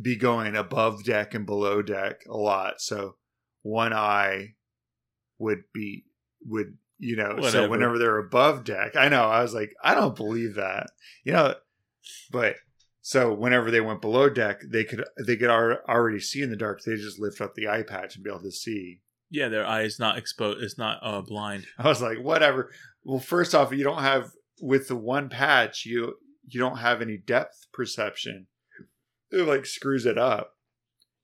be 0.00 0.16
going 0.16 0.56
above 0.56 1.04
deck 1.04 1.34
and 1.34 1.46
below 1.46 1.82
deck 1.82 2.20
a 2.28 2.36
lot. 2.36 2.80
So 2.80 3.16
one 3.62 3.92
eye 3.92 4.54
would 5.38 5.62
be 5.72 6.04
would 6.46 6.76
you 6.98 7.16
know 7.16 7.40
so 7.48 7.68
whenever 7.68 7.98
they're 7.98 8.18
above 8.18 8.62
deck 8.62 8.94
i 8.94 9.08
know 9.08 9.24
i 9.24 9.42
was 9.42 9.54
like 9.54 9.74
i 9.82 9.94
don't 9.94 10.16
believe 10.16 10.54
that 10.54 10.86
you 11.24 11.32
know 11.32 11.54
but 12.30 12.56
so 13.00 13.32
whenever 13.32 13.70
they 13.70 13.80
went 13.80 14.02
below 14.02 14.28
deck 14.28 14.60
they 14.70 14.84
could 14.84 15.04
they 15.26 15.36
could 15.36 15.50
al- 15.50 15.78
already 15.88 16.20
see 16.20 16.42
in 16.42 16.50
the 16.50 16.56
dark 16.56 16.80
they 16.82 16.94
just 16.96 17.18
lift 17.18 17.40
up 17.40 17.54
the 17.54 17.68
eye 17.68 17.82
patch 17.82 18.14
and 18.14 18.24
be 18.24 18.30
able 18.30 18.42
to 18.42 18.52
see 18.52 19.00
yeah, 19.32 19.46
their 19.46 19.64
eye 19.64 19.82
is 19.82 20.00
not 20.00 20.18
exposed. 20.18 20.60
It's 20.60 20.76
not 20.76 20.98
uh, 21.02 21.22
blind. 21.22 21.66
i 21.78 21.88
was 21.88 22.02
like 22.02 22.18
whatever 22.18 22.70
well 23.04 23.20
first 23.20 23.54
off 23.54 23.72
you 23.72 23.84
don't 23.84 24.02
have 24.02 24.32
with 24.60 24.88
the 24.88 24.96
one 24.96 25.28
patch 25.28 25.86
you 25.86 26.14
you 26.46 26.60
don't 26.60 26.78
have 26.78 27.00
any 27.00 27.16
depth 27.16 27.66
perception 27.72 28.46
it 29.30 29.46
like 29.46 29.66
screws 29.66 30.06
it 30.06 30.18
up. 30.18 30.54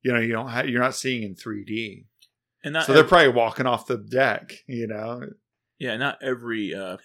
You 0.03 0.13
know 0.13 0.21
you 0.21 0.33
don't 0.33 0.49
have 0.49 0.69
you're 0.69 0.81
not 0.81 0.95
seeing 0.95 1.23
in 1.23 1.35
3d 1.35 2.07
And 2.63 2.75
not 2.75 2.87
so 2.87 2.93
they're 2.93 3.03
ev- 3.03 3.09
probably 3.09 3.33
walking 3.33 3.67
off 3.67 3.87
the 3.87 3.97
deck 3.97 4.53
you 4.67 4.87
know? 4.87 5.23
Yeah, 5.79 5.97
not 5.97 6.19
every 6.23 6.75
uh, 6.75 6.97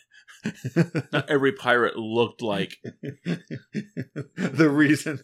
not 1.11 1.29
every 1.29 1.51
pirate 1.51 1.97
looked 1.97 2.41
like 2.41 2.77
the 4.35 4.69
reason 4.69 5.21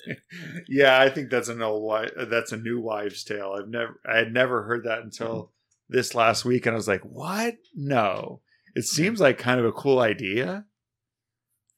yeah 0.67 0.99
i 0.99 1.09
think 1.09 1.29
that's 1.29 1.47
an 1.49 1.61
old 1.61 2.11
that's 2.29 2.51
a 2.51 2.57
new 2.57 2.79
wives 2.79 3.23
tale. 3.23 3.55
I've 3.57 3.69
never 3.69 3.99
i 4.05 4.17
had 4.17 4.33
never 4.33 4.63
heard 4.63 4.83
that 4.85 4.99
until 4.99 5.51
this 5.89 6.13
last 6.13 6.45
week 6.45 6.65
and 6.65 6.73
i 6.73 6.77
was 6.77 6.87
like 6.87 7.03
what? 7.03 7.55
No. 7.75 8.41
It 8.75 8.83
seems 8.83 9.19
like 9.19 9.37
kind 9.37 9.59
of 9.59 9.65
a 9.65 9.71
cool 9.71 9.99
idea 9.99 10.65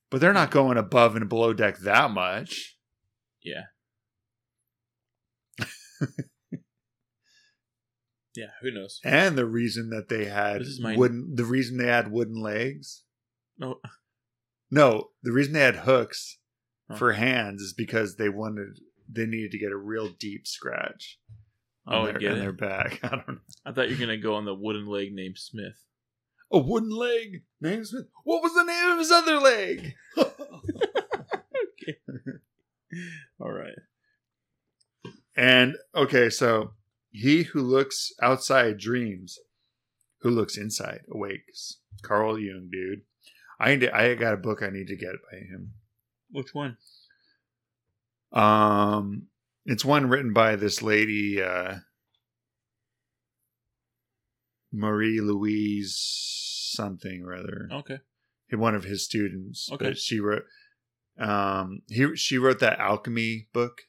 but 0.10 0.22
they're 0.22 0.34
not 0.34 0.52
going 0.52 0.78
above 0.78 1.16
and 1.16 1.30
below 1.30 1.54
deck 1.54 1.78
that 1.80 2.12
much. 2.12 2.78
Yeah. 3.42 3.64
yeah, 8.36 8.48
who 8.62 8.72
knows? 8.72 9.00
and 9.04 9.38
the 9.38 9.46
reason 9.46 9.90
that 9.90 10.10
they 10.10 10.26
had 10.26 10.62
This 10.62 10.68
is 10.70 10.82
my- 10.82 10.96
wooden 10.96 11.36
the 11.36 11.46
reason 11.46 11.78
they 11.78 11.88
had 11.88 12.12
wooden 12.12 12.42
legs 12.42 13.04
No, 13.58 13.80
no 14.72 15.10
the 15.24 15.32
reason 15.32 15.54
they 15.54 15.62
had 15.62 15.78
hooks 15.78 16.38
Huh. 16.92 16.98
for 16.98 17.12
hands 17.14 17.62
is 17.62 17.74
because 17.74 18.16
they 18.16 18.30
wanted 18.30 18.80
they 19.08 19.28
needed 19.28 19.52
to 19.52 19.60
get 19.60 19.72
a 19.72 19.78
real 19.78 20.10
deep 20.20 20.48
scratch 20.48 21.20
on 21.86 21.94
Oh, 21.96 22.06
their, 22.06 22.16
on 22.32 22.38
it. 22.38 22.40
their 22.40 22.52
back 22.52 23.00
i 23.04 23.10
don't 23.10 23.28
know 23.28 23.38
I 23.66 23.72
thought 23.74 23.90
you 23.90 23.96
were 23.96 24.00
gonna 24.00 24.18
go 24.18 24.34
on 24.36 24.46
the 24.46 24.56
wooden 24.56 24.88
leg 24.88 25.14
named 25.14 25.38
Smith. 25.38 25.84
A 26.52 26.58
wooden 26.58 26.90
leg. 26.90 27.44
named 27.62 27.86
Smith. 27.86 28.06
What 28.24 28.42
was 28.42 28.56
the 28.56 28.64
name 28.64 28.90
of 28.90 28.98
his 28.98 29.12
other 29.12 29.38
leg? 29.38 29.94
Okay. 31.82 31.98
All 33.40 33.52
right. 33.52 33.78
And 35.40 35.78
okay, 35.96 36.30
so 36.30 36.72
he 37.12 37.44
who 37.44 37.62
looks 37.62 38.12
outside 38.22 38.78
dreams, 38.78 39.40
who 40.20 40.32
looks 40.32 40.58
inside 40.58 41.00
awakes. 41.10 41.78
Carl 42.02 42.38
Jung, 42.38 42.68
dude. 42.70 43.04
I 43.58 43.70
need 43.70 43.82
to, 43.82 43.96
I 43.96 44.16
got 44.16 44.34
a 44.34 44.38
book 44.38 44.62
I 44.62 44.70
need 44.70 44.88
to 44.88 44.98
get 44.98 45.14
by 45.32 45.38
him. 45.38 45.72
Which 46.30 46.54
one? 46.54 46.76
Um, 48.34 49.28
it's 49.66 49.86
one 49.86 50.10
written 50.10 50.34
by 50.34 50.58
this 50.58 50.82
lady, 50.82 51.42
uh, 51.42 51.76
Marie 54.74 55.22
Louise 55.22 55.98
something 56.74 57.24
or 57.24 57.34
other. 57.34 57.70
Okay. 57.72 58.00
One 58.52 58.76
of 58.76 58.84
his 58.84 59.06
students. 59.06 59.70
Okay. 59.72 59.86
But 59.86 59.98
she 59.98 60.20
wrote. 60.20 60.44
Um, 61.18 61.82
he 61.88 62.16
she 62.16 62.38
wrote 62.38 62.60
that 62.60 62.80
alchemy 62.80 63.48
book, 63.54 63.82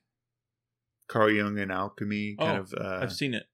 Carl 1.10 1.30
Jung 1.30 1.58
and 1.58 1.72
alchemy, 1.72 2.36
kind 2.38 2.58
Oh, 2.58 2.60
of 2.62 2.74
uh, 2.74 2.98
I've 3.02 3.12
seen 3.12 3.34
it. 3.34 3.44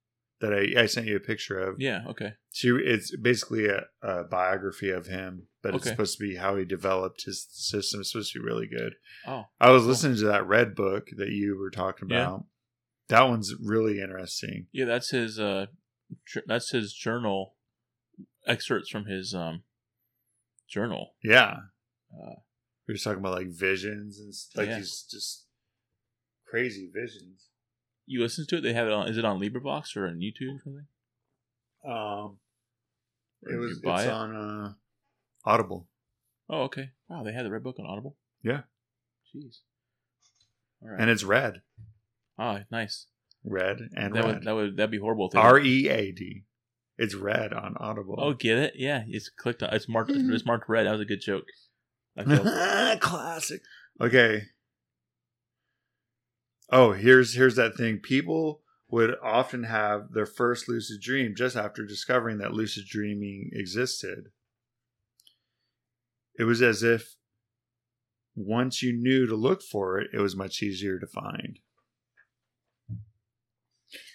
that 0.41 0.53
I, 0.53 0.83
I 0.83 0.87
sent 0.87 1.07
you 1.07 1.16
a 1.16 1.20
picture 1.20 1.59
of. 1.59 1.81
Yeah. 1.81 2.03
Okay. 2.09 2.35
She 2.53 2.69
it's 2.69 3.16
basically 3.16 3.66
a, 3.66 3.85
a 4.03 4.24
biography 4.24 4.91
of 4.91 5.07
him, 5.07 5.49
but 5.62 5.74
it's 5.74 5.87
supposed 5.89 6.19
to 6.19 6.24
be 6.28 6.37
how 6.37 6.57
he 6.57 6.65
developed 6.65 7.24
his 7.24 7.47
system. 7.51 8.01
It's 8.01 8.12
supposed 8.12 8.33
to 8.35 8.39
be 8.41 8.45
really 8.45 8.66
good. 8.66 8.95
Oh. 9.27 9.45
I 9.61 9.70
was 9.70 9.83
Cool. 9.83 9.89
listening 9.91 10.16
to 10.19 10.27
that 10.27 10.47
red 10.47 10.74
book 10.74 11.09
that 11.16 11.31
you 11.31 11.57
were 11.59 11.70
talking 11.70 12.09
Yeah. 12.11 12.23
about. 12.27 12.45
That 13.09 13.28
one's 13.28 13.55
really 13.62 14.01
interesting. 14.01 14.66
Yeah, 14.73 14.85
that's 14.87 15.11
his. 15.11 15.39
Uh, 15.39 15.66
jour- 16.27 16.43
that's 16.47 16.70
his 16.70 16.93
journal 16.93 17.55
excerpts 18.47 18.91
from 18.91 19.07
his 19.07 19.35
um 19.35 19.62
journal. 20.69 21.15
Yeah. 21.23 21.57
Uh, 22.12 22.37
We 22.87 22.95
were 22.95 22.99
talking 22.99 23.19
about 23.20 23.35
like 23.35 23.49
visions 23.49 24.19
and 24.20 24.28
s- 24.31 24.51
like 24.55 24.69
Yeah. 24.69 24.78
these 24.78 25.07
just 25.11 25.47
crazy 26.47 26.91
visions. 26.93 27.45
You 28.07 28.20
listen 28.23 28.47
to 28.49 28.57
it? 28.59 28.61
They 28.62 28.73
have 28.73 28.87
it 28.87 28.93
on. 28.93 29.09
Is 29.09 29.19
it 29.19 29.24
on 29.24 29.41
LibriVox 29.41 29.97
or 29.97 30.07
on 30.07 30.19
YouTube 30.20 30.57
or 30.57 30.61
something? 30.65 30.87
Um, 31.85 32.39
Or 33.45 33.53
it 33.53 33.57
was 33.59 33.78
buy 33.81 34.03
it's 34.03 34.09
it? 34.09 34.12
on 34.12 34.35
uh, 34.37 34.73
Audible. 35.45 35.87
Oh, 36.49 36.62
okay. 36.62 36.91
Wow, 37.09 37.23
they 37.24 37.33
had 37.33 37.45
the 37.45 37.51
red 37.51 37.62
book 37.62 37.77
on 37.78 37.87
Audible. 37.87 38.16
Yeah. 38.43 38.62
Jeez. 39.35 39.59
All 40.83 40.91
right. 40.91 41.01
and 41.01 41.11
it's 41.11 41.24
red, 41.24 41.62
ah, 42.39 42.61
nice. 42.70 43.07
red 43.45 43.78
and 43.97 44.15
that 44.15 44.24
red. 44.24 44.35
would 44.35 44.45
that 44.45 44.55
would 44.55 44.77
that'd 44.77 44.91
be 44.91 44.99
horrible. 44.99 45.27
if 45.27 45.33
they- 45.33 45.39
R 45.39 45.59
E 45.59 45.89
A 45.89 46.12
D. 46.12 46.45
It's 46.99 47.15
red 47.15 47.53
on 47.53 47.77
Audible. 47.78 48.16
Oh, 48.19 48.33
get 48.33 48.59
it? 48.59 48.74
Yeah, 48.77 49.05
it's 49.09 49.28
clicked 49.28 49.62
on. 49.62 49.73
It's 49.74 49.89
marked. 49.89 50.11
It's 50.15 50.47
marked 50.47 50.69
red. 50.69 50.87
That 50.87 50.93
was 50.93 51.01
a 51.01 51.05
good 51.07 51.20
joke. 51.20 51.45
I 52.16 52.24
felt- 52.37 53.01
Classic. 53.01 53.61
Okay. 54.01 54.45
Oh, 56.70 56.93
here's 56.93 57.34
here's 57.34 57.56
that 57.56 57.76
thing. 57.76 57.98
People 57.98 58.62
would 58.88 59.14
often 59.22 59.64
have 59.64 60.12
their 60.12 60.26
first 60.26 60.68
lucid 60.68 61.01
dream 61.01 61.34
just 61.36 61.56
after 61.56 61.84
discovering 61.84 62.38
that 62.38 62.52
lucid 62.52 62.84
dreaming 62.86 63.51
existed. 63.52 64.30
It 66.38 66.44
was 66.44 66.62
as 66.62 66.82
if 66.82 67.14
once 68.34 68.82
you 68.82 68.93
knew 68.93 69.26
to 69.26 69.34
look 69.34 69.62
for 69.62 69.98
it, 69.98 70.10
it 70.12 70.18
was 70.20 70.36
much 70.36 70.62
easier 70.62 70.98
to 70.98 71.06
find. 71.06 71.59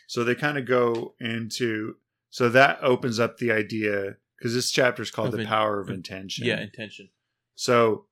So 0.08 0.24
they 0.24 0.36
kind 0.36 0.58
of 0.58 0.66
go 0.66 1.16
into 1.20 1.96
so 2.30 2.50
that 2.50 2.80
opens 2.82 3.20
up 3.20 3.38
the 3.38 3.52
idea 3.52 4.16
because 4.38 4.54
this 4.54 4.72
chapter 4.72 5.02
is 5.02 5.12
called 5.12 5.30
Of 5.30 5.34
the 5.34 5.40
in- 5.42 5.48
power 5.48 5.80
of 5.80 5.90
of- 5.90 5.96
intention. 5.96 6.46
yeah, 6.46 6.62
intention. 6.62 7.10
So 7.56 8.08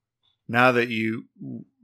now 0.50 0.72
that 0.74 0.90
you 0.90 1.26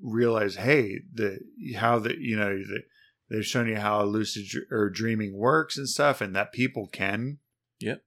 realize, 0.02 0.56
hey, 0.56 1.00
the 1.14 1.40
how 1.78 2.00
that 2.00 2.18
you 2.18 2.36
know 2.36 2.58
the, 2.58 2.82
they've 3.30 3.46
shown 3.46 3.70
you 3.70 3.78
how 3.78 4.04
lucid 4.04 4.46
or 4.72 4.90
dreaming 4.90 5.38
works 5.38 5.78
and 5.78 5.88
stuff, 5.88 6.20
and 6.20 6.36
that 6.36 6.52
people 6.52 6.88
can, 6.88 7.38
Yep. 7.80 8.04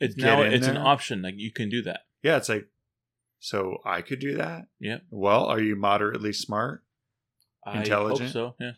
It's 0.00 0.16
now 0.16 0.42
it's 0.42 0.66
an 0.66 0.76
option. 0.76 1.22
Like 1.22 1.34
you 1.36 1.52
can 1.52 1.68
do 1.70 1.80
that. 1.82 2.00
yeah, 2.22 2.36
it's 2.36 2.48
like, 2.48 2.68
so 3.38 3.78
I 3.84 4.02
could 4.02 4.18
do 4.20 4.36
that. 4.36 4.66
Yeah. 4.78 4.98
Well, 5.10 5.44
are 5.46 5.60
you 5.60 5.76
moderately 5.76 6.32
smart? 6.32 6.82
I 7.64 7.78
Intelligent? 7.78 8.32
hope 8.32 8.32
so. 8.32 8.54
Yeah. 8.58 8.72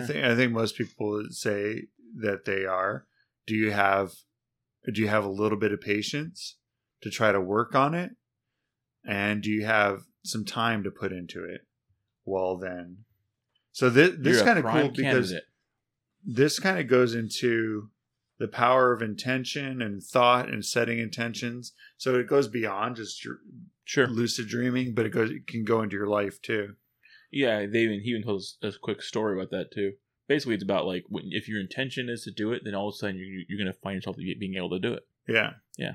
I 0.00 0.02
think 0.06 0.24
I 0.24 0.36
think 0.36 0.52
most 0.52 0.76
people 0.76 1.24
say 1.30 1.84
that 2.20 2.44
they 2.44 2.64
are. 2.66 3.06
Do 3.46 3.54
you 3.54 3.70
have 3.72 4.12
do 4.92 5.00
you 5.00 5.08
have 5.08 5.24
a 5.24 5.28
little 5.30 5.58
bit 5.58 5.72
of 5.72 5.80
patience 5.80 6.56
to 7.02 7.10
try 7.10 7.32
to 7.32 7.40
work 7.40 7.74
on 7.74 7.94
it? 7.94 8.10
And 9.06 9.42
do 9.42 9.50
you 9.50 9.64
have 9.64 10.00
some 10.24 10.44
time 10.44 10.82
to 10.84 10.90
put 10.90 11.12
into 11.12 11.44
it? 11.44 11.62
Well 12.24 12.56
then. 12.56 13.04
So 13.72 13.90
this 13.90 14.12
this 14.18 14.42
kind 14.42 14.58
of 14.58 14.64
cool 14.64 14.88
because 14.88 15.34
this 16.24 16.58
kind 16.58 16.78
of 16.78 16.88
goes 16.88 17.14
into 17.14 17.90
the 18.38 18.48
power 18.48 18.92
of 18.92 19.02
intention 19.02 19.80
and 19.80 20.02
thought 20.02 20.48
and 20.48 20.64
setting 20.64 20.98
intentions. 20.98 21.72
So 21.96 22.16
it 22.16 22.26
goes 22.26 22.48
beyond 22.48 22.96
just 22.96 23.24
your 23.24 23.38
Sure. 23.84 24.08
lucid 24.08 24.48
dreaming, 24.48 24.94
but 24.94 25.06
it 25.06 25.10
goes 25.10 25.30
it 25.30 25.46
can 25.46 25.64
go 25.64 25.80
into 25.80 25.94
your 25.94 26.08
life 26.08 26.42
too. 26.42 26.74
Yeah, 27.30 27.66
they 27.66 27.82
even 27.82 28.00
he 28.00 28.10
even 28.10 28.24
tells 28.24 28.58
a 28.62 28.72
quick 28.82 29.00
story 29.00 29.38
about 29.38 29.50
that 29.52 29.70
too. 29.70 29.92
Basically, 30.26 30.54
it's 30.54 30.64
about 30.64 30.86
like 30.86 31.04
when, 31.08 31.26
if 31.30 31.48
your 31.48 31.60
intention 31.60 32.08
is 32.08 32.24
to 32.24 32.32
do 32.32 32.52
it, 32.52 32.62
then 32.64 32.74
all 32.74 32.88
of 32.88 32.94
a 32.94 32.96
sudden 32.96 33.16
you're, 33.16 33.44
you're 33.48 33.64
going 33.64 33.72
to 33.72 33.80
find 33.80 33.94
yourself 33.94 34.16
being 34.16 34.56
able 34.56 34.70
to 34.70 34.80
do 34.80 34.92
it. 34.94 35.06
Yeah. 35.28 35.52
Yeah. 35.78 35.94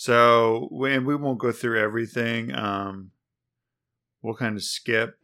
So 0.00 0.68
when 0.70 1.04
we 1.04 1.14
won't 1.14 1.38
go 1.38 1.52
through 1.52 1.78
everything, 1.78 2.54
um, 2.54 3.10
we'll 4.22 4.34
kind 4.34 4.56
of 4.56 4.64
skip 4.64 5.18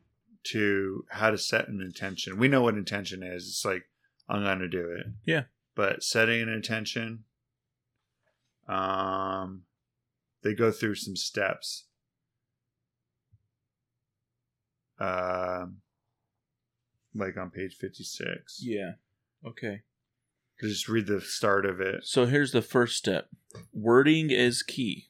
to 0.48 1.07
how 1.09 1.31
to 1.31 1.39
set 1.39 1.69
an 1.69 1.81
intention. 1.81 2.39
We 2.39 2.48
know 2.48 2.61
what 2.61 2.74
intention 2.74 3.23
is. 3.23 3.48
It's 3.48 3.65
like 3.65 3.85
I'm 4.28 4.43
going 4.43 4.59
to 4.59 4.69
do 4.69 4.90
it. 4.90 5.07
Yeah. 5.24 5.44
But 5.74 6.03
setting 6.03 6.43
an 6.43 6.51
intention, 6.51 7.24
um, 8.69 9.62
they 10.43 10.53
go 10.53 10.70
through 10.70 10.97
some 10.97 11.16
steps. 11.16 11.86
Um, 15.01 15.78
like 17.15 17.39
on 17.39 17.48
page 17.48 17.77
fifty-six. 17.81 18.61
Yeah. 18.62 18.93
Okay. 19.43 19.85
Just 20.61 20.89
read 20.89 21.07
the 21.07 21.20
start 21.20 21.66
of 21.66 21.81
it. 21.81 22.05
So 22.05 22.27
here's 22.27 22.53
the 22.53 22.62
first 22.62 22.97
step 22.97 23.28
wording 23.73 24.31
is 24.31 24.62
key. 24.62 25.09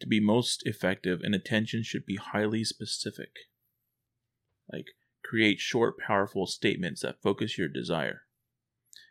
To 0.00 0.06
be 0.06 0.20
most 0.20 0.62
effective, 0.66 1.20
an 1.22 1.32
attention 1.32 1.82
should 1.82 2.04
be 2.04 2.16
highly 2.16 2.64
specific. 2.64 3.30
Like, 4.70 4.86
create 5.24 5.58
short, 5.58 5.94
powerful 5.98 6.46
statements 6.46 7.02
that 7.02 7.22
focus 7.22 7.56
your 7.56 7.68
desire. 7.68 8.22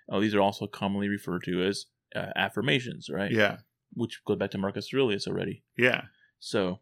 Oh, 0.09 0.21
these 0.21 0.35
are 0.35 0.41
also 0.41 0.67
commonly 0.67 1.07
referred 1.07 1.43
to 1.45 1.63
as 1.63 1.85
uh, 2.15 2.27
affirmations, 2.35 3.09
right? 3.09 3.31
Yeah. 3.31 3.57
Which 3.93 4.21
goes 4.25 4.37
back 4.37 4.51
to 4.51 4.57
Marcus 4.57 4.89
Aurelius 4.93 5.27
already. 5.27 5.63
Yeah. 5.77 6.03
So, 6.39 6.81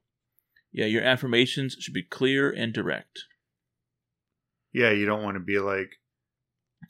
yeah, 0.72 0.86
your 0.86 1.04
affirmations 1.04 1.78
should 1.80 1.94
be 1.94 2.04
clear 2.04 2.50
and 2.50 2.74
direct. 2.74 3.20
Yeah, 4.74 4.90
you 4.90 5.06
don't 5.06 5.24
want 5.24 5.36
to 5.36 5.40
be 5.40 5.60
like, 5.60 5.92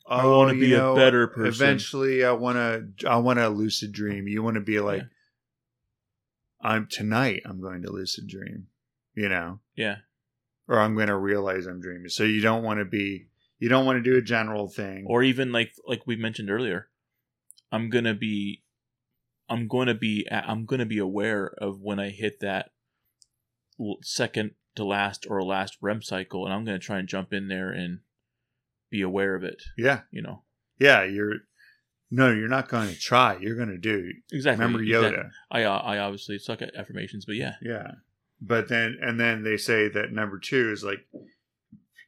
I 0.08 0.22
"Oh, 0.22 0.38
wanna 0.38 0.54
you 0.54 0.60
be 0.60 0.74
a 0.74 0.94
better 0.94 1.26
person." 1.28 1.46
Eventually, 1.66 2.24
I 2.24 2.32
want 2.32 2.56
to. 2.98 3.08
I 3.08 3.16
want 3.18 3.38
to 3.38 3.48
lucid 3.48 3.92
dream. 3.92 4.28
You 4.28 4.42
want 4.42 4.54
to 4.56 4.60
be 4.60 4.80
like, 4.80 5.02
Yeah. 5.02 5.08
"I'm 6.60 6.86
tonight. 6.90 7.42
I'm 7.44 7.60
going 7.60 7.82
to 7.82 7.90
lucid 7.92 8.26
dream," 8.26 8.68
you 9.14 9.28
know, 9.28 9.60
Yeah. 9.74 9.98
or 10.68 10.78
I'm 10.78 10.94
going 10.94 11.08
to 11.08 11.16
realize 11.16 11.66
I'm 11.66 11.80
dreaming. 11.80 12.08
So 12.08 12.24
you 12.24 12.40
don't 12.40 12.62
want 12.62 12.78
to 12.80 12.84
be. 12.84 13.28
You 13.58 13.68
don't 13.68 13.86
want 13.86 14.02
to 14.02 14.10
do 14.10 14.16
a 14.16 14.22
general 14.22 14.68
thing. 14.68 15.04
or 15.06 15.22
even 15.22 15.52
like 15.52 15.72
like 15.86 16.06
we 16.06 16.16
mentioned 16.16 16.50
earlier 16.50 16.88
i'm 17.72 17.88
gonna 17.88 18.12
be 18.14 18.62
i'm 19.48 19.66
gonna 19.68 19.94
be 19.94 20.26
i'm 20.30 20.66
gonna 20.66 20.84
be 20.84 20.98
aware 20.98 21.46
of 21.58 21.80
when 21.80 21.98
i 21.98 22.10
hit 22.10 22.40
that 22.40 22.72
second 24.02 24.50
to 24.74 24.84
last 24.84 25.26
or 25.30 25.42
last 25.42 25.78
rem 25.80 26.02
cycle 26.02 26.44
and 26.44 26.52
i'm 26.52 26.64
gonna 26.64 26.78
try 26.78 26.98
and 26.98 27.08
jump 27.08 27.32
in 27.32 27.48
there 27.48 27.70
and 27.70 28.00
be 28.94 29.02
aware 29.02 29.34
of 29.34 29.42
it 29.42 29.60
yeah, 29.76 30.00
you 30.10 30.22
know 30.22 30.42
yeah. 30.78 31.04
You're. 31.04 31.34
No, 32.10 32.30
you're 32.30 32.48
not 32.48 32.68
going 32.68 32.88
to 32.88 32.98
try. 32.98 33.36
You're 33.40 33.56
going 33.56 33.70
to 33.70 33.78
do. 33.78 34.08
exactly 34.30 34.64
Remember 34.64 34.84
Yoda. 34.84 35.08
exactly. 35.08 35.30
i 35.50 35.62
uh, 35.64 35.78
i 35.78 35.98
obviously 35.98 36.38
suck 36.38 36.62
at 36.62 36.74
affirmations 36.76 37.24
but 37.24 37.34
yeah 37.36 37.54
Yeah. 37.62 37.92
But 38.40 38.68
then, 38.68 38.98
and 39.00 39.18
then 39.18 39.42
they 39.42 39.56
say 39.56 39.88
that 39.88 40.12
number 40.12 40.38
two 40.38 40.70
is 40.70 40.84
like, 40.84 41.06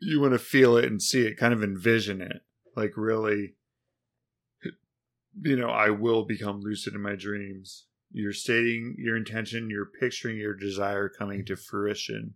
you 0.01 0.21
want 0.21 0.35
to 0.35 0.39
feel 0.39 0.77
it 0.77 0.85
and 0.85 1.01
see 1.01 1.23
it, 1.27 1.39
kind 1.39 1.55
of 1.55 1.63
envision 1.63 2.21
it. 2.21 2.43
Like, 2.77 2.93
really, 2.97 3.55
you 5.41 5.57
know, 5.57 5.71
I 5.71 5.91
will 5.91 6.25
become 6.25 6.61
lucid 6.61 6.95
in 6.95 7.01
my 7.01 7.15
dreams. 7.15 7.87
You're 8.13 8.35
stating 8.35 8.97
your 8.99 9.17
intention, 9.17 9.71
you're 9.71 9.91
picturing 10.01 10.37
your 10.37 10.55
desire 10.55 11.09
coming 11.09 11.45
to 11.47 11.57
fruition. 11.57 12.35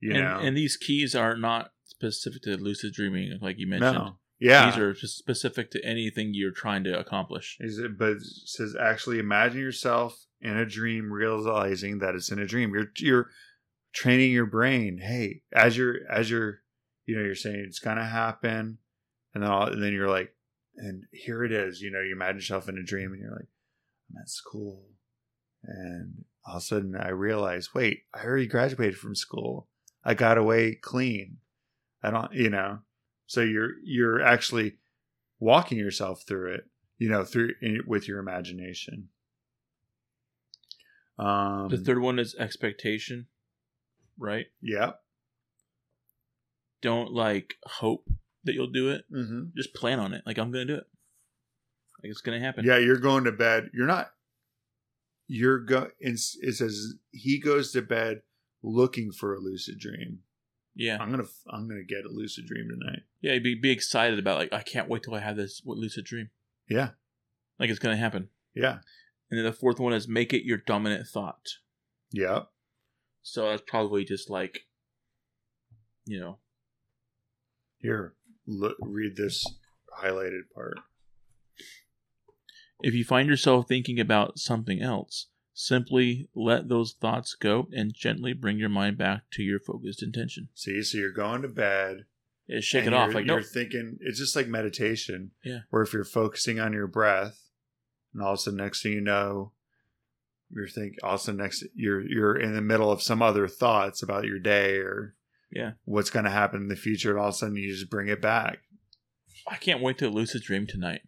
You 0.00 0.12
and, 0.12 0.20
know? 0.20 0.38
and 0.38 0.56
these 0.56 0.76
keys 0.76 1.14
are 1.16 1.36
not 1.36 1.72
specific 2.00 2.42
to 2.42 2.56
lucid 2.56 2.92
dreaming 2.92 3.38
like 3.40 3.58
you 3.58 3.66
mentioned 3.66 3.94
no. 3.94 4.16
Yeah. 4.38 4.70
these 4.70 4.78
are 4.78 4.92
just 4.92 5.18
specific 5.18 5.70
to 5.72 5.84
anything 5.84 6.30
you're 6.32 6.52
trying 6.52 6.84
to 6.84 6.98
accomplish 6.98 7.56
Is 7.60 7.78
it, 7.78 7.98
but 7.98 8.12
it 8.12 8.22
says 8.22 8.76
actually 8.78 9.18
imagine 9.18 9.60
yourself 9.60 10.26
in 10.40 10.56
a 10.56 10.66
dream, 10.66 11.12
realizing 11.12 11.98
that 11.98 12.14
it's 12.14 12.30
in 12.30 12.38
a 12.38 12.46
dream. 12.46 12.72
You're 12.74 12.92
you're 12.98 13.30
training 13.92 14.32
your 14.32 14.46
brain. 14.46 14.98
Hey, 14.98 15.42
as 15.52 15.76
you're 15.76 15.96
as 16.10 16.30
you're 16.30 16.60
you 17.06 17.16
know 17.16 17.24
you're 17.24 17.34
saying 17.34 17.64
it's 17.66 17.80
gonna 17.80 18.06
happen, 18.06 18.78
and 19.34 19.42
then 19.42 19.50
all, 19.50 19.68
and 19.68 19.82
then 19.82 19.92
you're 19.92 20.08
like, 20.08 20.34
and 20.76 21.04
here 21.12 21.44
it 21.44 21.52
is. 21.52 21.80
You 21.80 21.90
know, 21.90 22.00
you 22.00 22.12
imagine 22.12 22.36
yourself 22.36 22.68
in 22.68 22.78
a 22.78 22.82
dream, 22.82 23.12
and 23.12 23.20
you're 23.20 23.32
like, 23.32 23.48
oh, 23.48 24.14
that's 24.16 24.40
cool. 24.40 24.84
And 25.64 26.24
all 26.46 26.56
of 26.56 26.62
a 26.62 26.64
sudden, 26.64 26.96
I 26.96 27.08
realize, 27.08 27.74
wait, 27.74 28.02
I 28.14 28.24
already 28.24 28.46
graduated 28.46 28.96
from 28.96 29.16
school. 29.16 29.68
I 30.04 30.14
got 30.14 30.38
away 30.38 30.74
clean. 30.80 31.38
I 32.02 32.10
don't, 32.10 32.32
you 32.32 32.50
know. 32.50 32.80
So 33.26 33.42
you're 33.42 33.72
you're 33.84 34.22
actually 34.22 34.76
walking 35.38 35.78
yourself 35.78 36.22
through 36.26 36.54
it, 36.54 36.66
you 36.98 37.08
know, 37.08 37.24
through 37.24 37.54
with 37.86 38.08
your 38.08 38.18
imagination. 38.18 39.08
Um, 41.18 41.68
the 41.68 41.78
third 41.78 42.00
one 42.00 42.18
is 42.18 42.34
expectation, 42.36 43.26
right? 44.18 44.46
Yeah. 44.62 44.92
Don't 46.80 47.12
like 47.12 47.54
hope 47.64 48.08
that 48.44 48.54
you'll 48.54 48.68
do 48.70 48.90
it. 48.90 49.04
Mm-hmm. 49.12 49.56
Just 49.56 49.74
plan 49.74 49.98
on 49.98 50.14
it. 50.14 50.22
Like 50.24 50.38
I'm 50.38 50.52
gonna 50.52 50.64
do 50.64 50.76
it. 50.76 50.86
Like 52.02 52.10
it's 52.10 52.20
gonna 52.20 52.40
happen. 52.40 52.64
Yeah, 52.64 52.78
you're 52.78 52.98
going 52.98 53.24
to 53.24 53.32
bed. 53.32 53.70
You're 53.74 53.86
not. 53.86 54.12
You're 55.26 55.58
go. 55.58 55.90
It 55.98 56.18
says 56.18 56.94
he 57.10 57.40
goes 57.40 57.72
to 57.72 57.82
bed 57.82 58.22
looking 58.62 59.10
for 59.10 59.34
a 59.34 59.40
lucid 59.40 59.78
dream. 59.78 60.20
Yeah, 60.78 60.96
I'm 61.00 61.10
gonna. 61.10 61.24
I'm 61.50 61.68
gonna 61.68 61.82
get 61.82 62.04
a 62.04 62.08
lucid 62.08 62.46
dream 62.46 62.68
tonight. 62.68 63.00
Yeah, 63.20 63.36
be 63.40 63.56
be 63.56 63.72
excited 63.72 64.18
about 64.18 64.38
like 64.38 64.52
I 64.52 64.62
can't 64.62 64.88
wait 64.88 65.02
till 65.02 65.14
I 65.14 65.18
have 65.18 65.36
this 65.36 65.60
lucid 65.64 66.04
dream. 66.04 66.30
Yeah, 66.70 66.90
like 67.58 67.68
it's 67.68 67.80
gonna 67.80 67.96
happen. 67.96 68.28
Yeah. 68.54 68.78
And 69.30 69.38
then 69.38 69.44
the 69.44 69.52
fourth 69.52 69.78
one 69.80 69.92
is 69.92 70.08
make 70.08 70.32
it 70.32 70.44
your 70.46 70.58
dominant 70.58 71.06
thought. 71.06 71.46
Yeah. 72.12 72.42
So 73.22 73.50
that's 73.50 73.62
probably 73.66 74.04
just 74.04 74.30
like, 74.30 74.60
you 76.06 76.18
know. 76.18 76.38
Here, 77.78 78.14
look, 78.46 78.76
read 78.80 79.16
this 79.16 79.44
highlighted 80.02 80.42
part. 80.54 80.78
If 82.80 82.94
you 82.94 83.04
find 83.04 83.28
yourself 83.28 83.66
thinking 83.68 84.00
about 84.00 84.38
something 84.38 84.80
else, 84.80 85.26
simply 85.58 86.28
let 86.36 86.68
those 86.68 86.92
thoughts 86.92 87.34
go 87.34 87.66
and 87.72 87.92
gently 87.92 88.32
bring 88.32 88.58
your 88.58 88.68
mind 88.68 88.96
back 88.96 89.22
to 89.32 89.42
your 89.42 89.58
focused 89.58 90.04
intention. 90.04 90.48
See, 90.54 90.80
so 90.84 90.98
you're 90.98 91.10
going 91.10 91.42
to 91.42 91.48
bed. 91.48 92.04
Yeah, 92.46 92.60
shake 92.60 92.86
it 92.86 92.94
off. 92.94 93.12
Like 93.12 93.26
you're 93.26 93.40
nope. 93.40 93.46
thinking. 93.52 93.98
It's 94.00 94.20
just 94.20 94.36
like 94.36 94.46
meditation. 94.46 95.32
Yeah. 95.44 95.60
Where 95.70 95.82
if 95.82 95.92
you're 95.92 96.04
focusing 96.04 96.60
on 96.60 96.72
your 96.72 96.86
breath, 96.86 97.40
and 98.14 98.22
all 98.22 98.34
of 98.34 98.38
a 98.38 98.42
sudden, 98.42 98.58
next 98.58 98.82
thing 98.82 98.92
you 98.92 99.00
know, 99.00 99.52
you're 100.48 100.68
thinking. 100.68 100.98
All 101.02 101.14
of 101.14 101.20
a 101.20 101.24
sudden, 101.24 101.40
next 101.40 101.64
you're 101.74 102.00
you're 102.00 102.38
in 102.38 102.54
the 102.54 102.62
middle 102.62 102.92
of 102.92 103.02
some 103.02 103.20
other 103.20 103.48
thoughts 103.48 104.00
about 104.00 104.24
your 104.24 104.38
day 104.38 104.76
or 104.76 105.16
yeah 105.50 105.72
what's 105.84 106.10
going 106.10 106.24
to 106.24 106.30
happen 106.30 106.62
in 106.62 106.68
the 106.68 106.76
future. 106.76 107.10
And 107.10 107.18
all 107.18 107.28
of 107.28 107.34
a 107.34 107.36
sudden, 107.36 107.56
you 107.56 107.70
just 107.72 107.90
bring 107.90 108.06
it 108.06 108.22
back. 108.22 108.60
I 109.46 109.56
can't 109.56 109.82
wait 109.82 109.98
to 109.98 110.08
lucid 110.08 110.42
dream 110.42 110.68
tonight. 110.68 111.02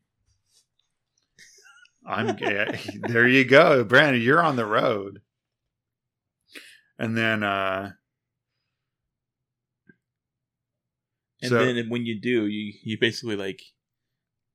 I'm 2.11 2.37
there. 3.09 3.28
You 3.28 3.45
go, 3.45 3.85
Brandon. 3.85 4.20
You're 4.20 4.43
on 4.43 4.57
the 4.57 4.66
road. 4.66 5.20
And 6.99 7.16
then, 7.16 7.43
uh 7.43 7.93
and 11.43 11.49
so, 11.49 11.59
then 11.59 11.89
when 11.89 12.05
you 12.05 12.20
do, 12.20 12.47
you 12.47 12.74
you 12.82 12.99
basically 13.01 13.37
like, 13.37 13.62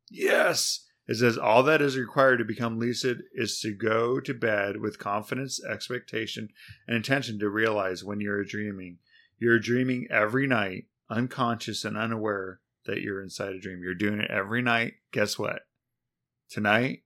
yes. 0.10 0.82
It 1.07 1.18
says 1.18 1.38
all 1.38 1.61
that 1.64 1.84
is 1.84 1.98
required 1.98 2.38
to 2.38 2.45
become 2.45 2.80
lucid 2.80 3.22
is 3.34 3.60
to 3.60 3.73
go 3.73 4.19
to 4.19 4.34
bed 4.34 4.77
with 4.82 4.98
confidence, 4.98 5.64
expectation, 5.64 6.49
and 6.88 6.98
intention 6.98 7.38
to 7.40 7.49
realize 7.49 8.03
when 8.03 8.22
you're 8.22 8.44
dreaming. 8.44 8.98
You're 9.38 9.60
dreaming 9.60 10.07
every 10.10 10.48
night, 10.48 10.86
unconscious 11.10 11.86
and 11.86 11.95
unaware 11.95 12.60
that 12.86 13.02
you're 13.02 13.22
inside 13.22 13.53
a 13.53 13.60
dream. 13.60 13.82
You're 13.84 13.94
doing 13.94 14.19
it 14.19 14.32
every 14.32 14.64
night. 14.64 14.94
Guess 15.11 15.38
what? 15.38 15.61
Tonight, 16.49 17.03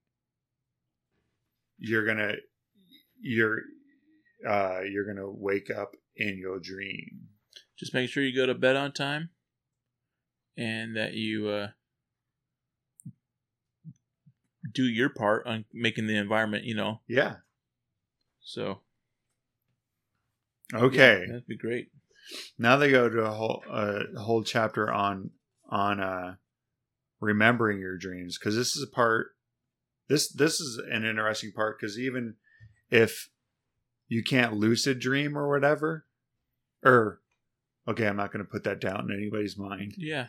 you're 1.79 2.05
gonna 2.05 2.33
you're 3.21 3.59
uh 4.47 4.81
you're 4.81 5.05
gonna 5.05 5.29
wake 5.29 5.69
up 5.69 5.95
in 6.15 6.37
your 6.37 6.59
dream. 6.59 7.29
Just 7.77 7.93
make 7.93 8.09
sure 8.09 8.23
you 8.23 8.35
go 8.35 8.45
to 8.45 8.53
bed 8.53 8.75
on 8.75 8.91
time 8.91 9.29
and 10.57 10.95
that 10.95 11.13
you 11.13 11.47
uh 11.47 11.67
do 14.73 14.83
your 14.83 15.09
part 15.09 15.47
on 15.47 15.65
making 15.73 16.07
the 16.07 16.17
environment, 16.17 16.65
you 16.65 16.75
know. 16.75 16.99
Yeah. 17.07 17.37
So. 18.41 18.81
Okay. 20.73 21.21
Yeah, 21.21 21.27
that'd 21.27 21.47
be 21.47 21.57
great. 21.57 21.89
Now 22.57 22.77
they 22.77 22.91
go 22.91 23.09
to 23.09 23.25
a 23.25 23.31
whole 23.31 23.63
uh, 23.69 24.03
a 24.15 24.19
whole 24.19 24.43
chapter 24.43 24.91
on 24.91 25.31
on 25.69 25.99
uh 25.99 26.35
remembering 27.19 27.79
your 27.79 27.97
dreams 27.97 28.37
because 28.37 28.55
this 28.55 28.75
is 28.75 28.83
a 28.83 28.95
part 28.95 29.31
this 30.09 30.27
this 30.29 30.59
is 30.59 30.77
an 30.91 31.05
interesting 31.05 31.51
part 31.53 31.79
because 31.79 31.97
even 31.97 32.35
if 32.89 33.29
you 34.07 34.23
can't 34.23 34.53
lucid 34.53 34.99
dream 34.99 35.37
or 35.37 35.47
whatever 35.47 36.05
or 36.83 37.21
okay 37.87 38.07
i'm 38.07 38.17
not 38.17 38.33
going 38.33 38.43
to 38.43 38.51
put 38.51 38.63
that 38.65 38.81
down 38.81 39.09
in 39.09 39.17
anybody's 39.17 39.57
mind. 39.57 39.93
Yeah. 39.97 40.27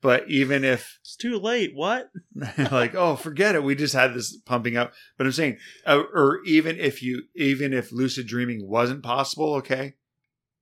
But 0.00 0.30
even 0.30 0.62
if 0.62 0.98
it's 1.00 1.16
too 1.16 1.38
late 1.38 1.72
what? 1.74 2.10
Like 2.72 2.94
oh 2.94 3.16
forget 3.16 3.54
it 3.54 3.62
we 3.62 3.74
just 3.74 3.94
had 3.94 4.14
this 4.14 4.36
pumping 4.36 4.76
up. 4.76 4.92
But 5.16 5.26
i'm 5.26 5.32
saying 5.32 5.58
uh, 5.86 6.02
or 6.14 6.40
even 6.44 6.78
if 6.78 7.02
you 7.02 7.24
even 7.36 7.72
if 7.72 7.92
lucid 7.92 8.26
dreaming 8.26 8.66
wasn't 8.66 9.02
possible 9.02 9.54
okay 9.54 9.94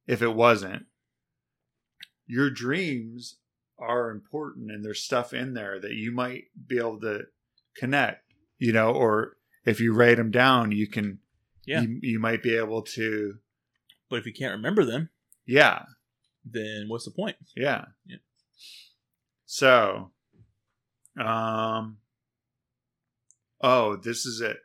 if 0.07 0.23
it 0.23 0.35
wasn't 0.35 0.87
your 2.27 2.51
dreams 2.51 3.37
are 3.79 4.11
important 4.11 4.71
and 4.71 4.85
there's 4.85 5.03
stuff 5.03 5.33
in 5.33 5.55
there 5.55 5.79
that 5.79 5.93
you 5.93 6.11
might 6.11 6.45
be 6.67 6.79
able 6.79 6.99
to 7.01 7.23
connect 7.77 8.26
you 8.59 8.73
know 8.73 8.91
or 8.91 9.37
if 9.65 9.81
you 9.81 9.93
write 9.93 10.17
them 10.17 10.31
down 10.31 10.73
you 10.73 10.87
can 10.87 11.19
yeah. 11.67 11.81
you, 11.81 11.99
you 12.03 12.19
might 12.19 12.43
be 12.43 12.57
able 12.57 12.83
to 12.83 13.35
but 14.09 14.19
if 14.19 14.27
you 14.27 14.33
can't 14.33 14.55
remember 14.55 14.85
them 14.85 15.11
yeah. 15.47 15.83
then 16.45 16.87
what's 16.89 17.05
the 17.05 17.11
point? 17.13 17.37
Yeah. 17.57 17.87
Yeah. 18.07 18.17
So 19.47 20.11
um 21.19 21.99
oh 23.61 23.97
this 23.97 24.27
is 24.27 24.41
it. 24.41 24.59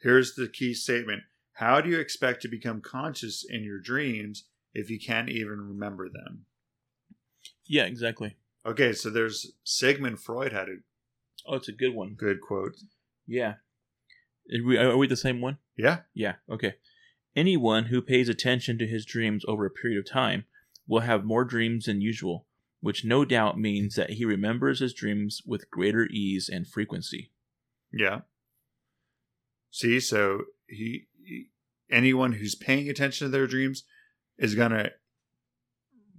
Here's 0.00 0.34
the 0.34 0.48
key 0.48 0.74
statement. 0.74 1.22
How 1.52 1.80
do 1.80 1.90
you 1.90 2.00
expect 2.00 2.42
to 2.42 2.48
become 2.48 2.80
conscious 2.80 3.44
in 3.48 3.62
your 3.62 3.78
dreams 3.78 4.44
if 4.74 4.90
you 4.90 4.98
can't 4.98 5.28
even 5.28 5.60
remember 5.60 6.08
them? 6.08 6.46
Yeah 7.66 7.84
exactly. 7.84 8.36
Okay, 8.64 8.92
so 8.92 9.10
there's 9.10 9.52
Sigmund 9.64 10.20
Freud 10.20 10.52
had 10.52 10.68
a 10.68 10.76
oh, 11.46 11.56
it's 11.56 11.68
a 11.68 11.72
good 11.72 11.94
one. 11.94 12.14
Good 12.14 12.40
quote. 12.40 12.76
Yeah. 13.32 13.54
Are 14.52 14.66
we, 14.66 14.76
are 14.76 14.96
we 14.96 15.06
the 15.06 15.16
same 15.16 15.40
one? 15.40 15.56
Yeah. 15.76 16.00
Yeah. 16.12 16.34
Okay. 16.50 16.74
Anyone 17.34 17.86
who 17.86 18.02
pays 18.02 18.28
attention 18.28 18.78
to 18.78 18.86
his 18.86 19.06
dreams 19.06 19.42
over 19.48 19.64
a 19.64 19.70
period 19.70 19.98
of 19.98 20.10
time 20.10 20.44
will 20.86 21.00
have 21.00 21.24
more 21.24 21.44
dreams 21.44 21.86
than 21.86 22.02
usual, 22.02 22.46
which 22.80 23.06
no 23.06 23.24
doubt 23.24 23.58
means 23.58 23.94
that 23.94 24.10
he 24.10 24.26
remembers 24.26 24.80
his 24.80 24.92
dreams 24.92 25.40
with 25.46 25.70
greater 25.70 26.06
ease 26.10 26.50
and 26.52 26.66
frequency. 26.66 27.32
Yeah. 27.90 28.20
See, 29.70 29.98
so 29.98 30.42
he, 30.66 31.06
he 31.24 31.46
anyone 31.90 32.32
who's 32.32 32.54
paying 32.54 32.90
attention 32.90 33.26
to 33.26 33.30
their 33.30 33.46
dreams 33.46 33.84
is 34.36 34.54
going 34.54 34.72
to 34.72 34.92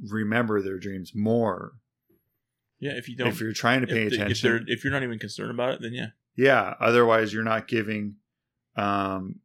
remember 0.02 0.64
their 0.64 0.80
dreams 0.80 1.12
more 1.14 1.74
yeah, 2.80 2.92
if 2.98 3.08
you 3.08 3.16
don't, 3.16 3.28
if 3.28 3.40
you're 3.40 3.54
trying 3.54 3.80
to 3.80 3.88
pay 3.88 4.08
if 4.08 4.14
attention, 4.14 4.68
if, 4.68 4.80
if, 4.80 4.84
you're 4.84 4.92
not 4.92 5.04
even 5.04 5.18
concerned 5.18 5.52
about 5.52 5.76
it, 5.76 5.82
then 5.82 5.94
yeah, 5.94 6.08
yeah. 6.36 6.74
Otherwise, 6.80 7.34
you're 7.34 7.44
not 7.44 7.68
giving. 7.68 8.16
Um, 8.76 9.40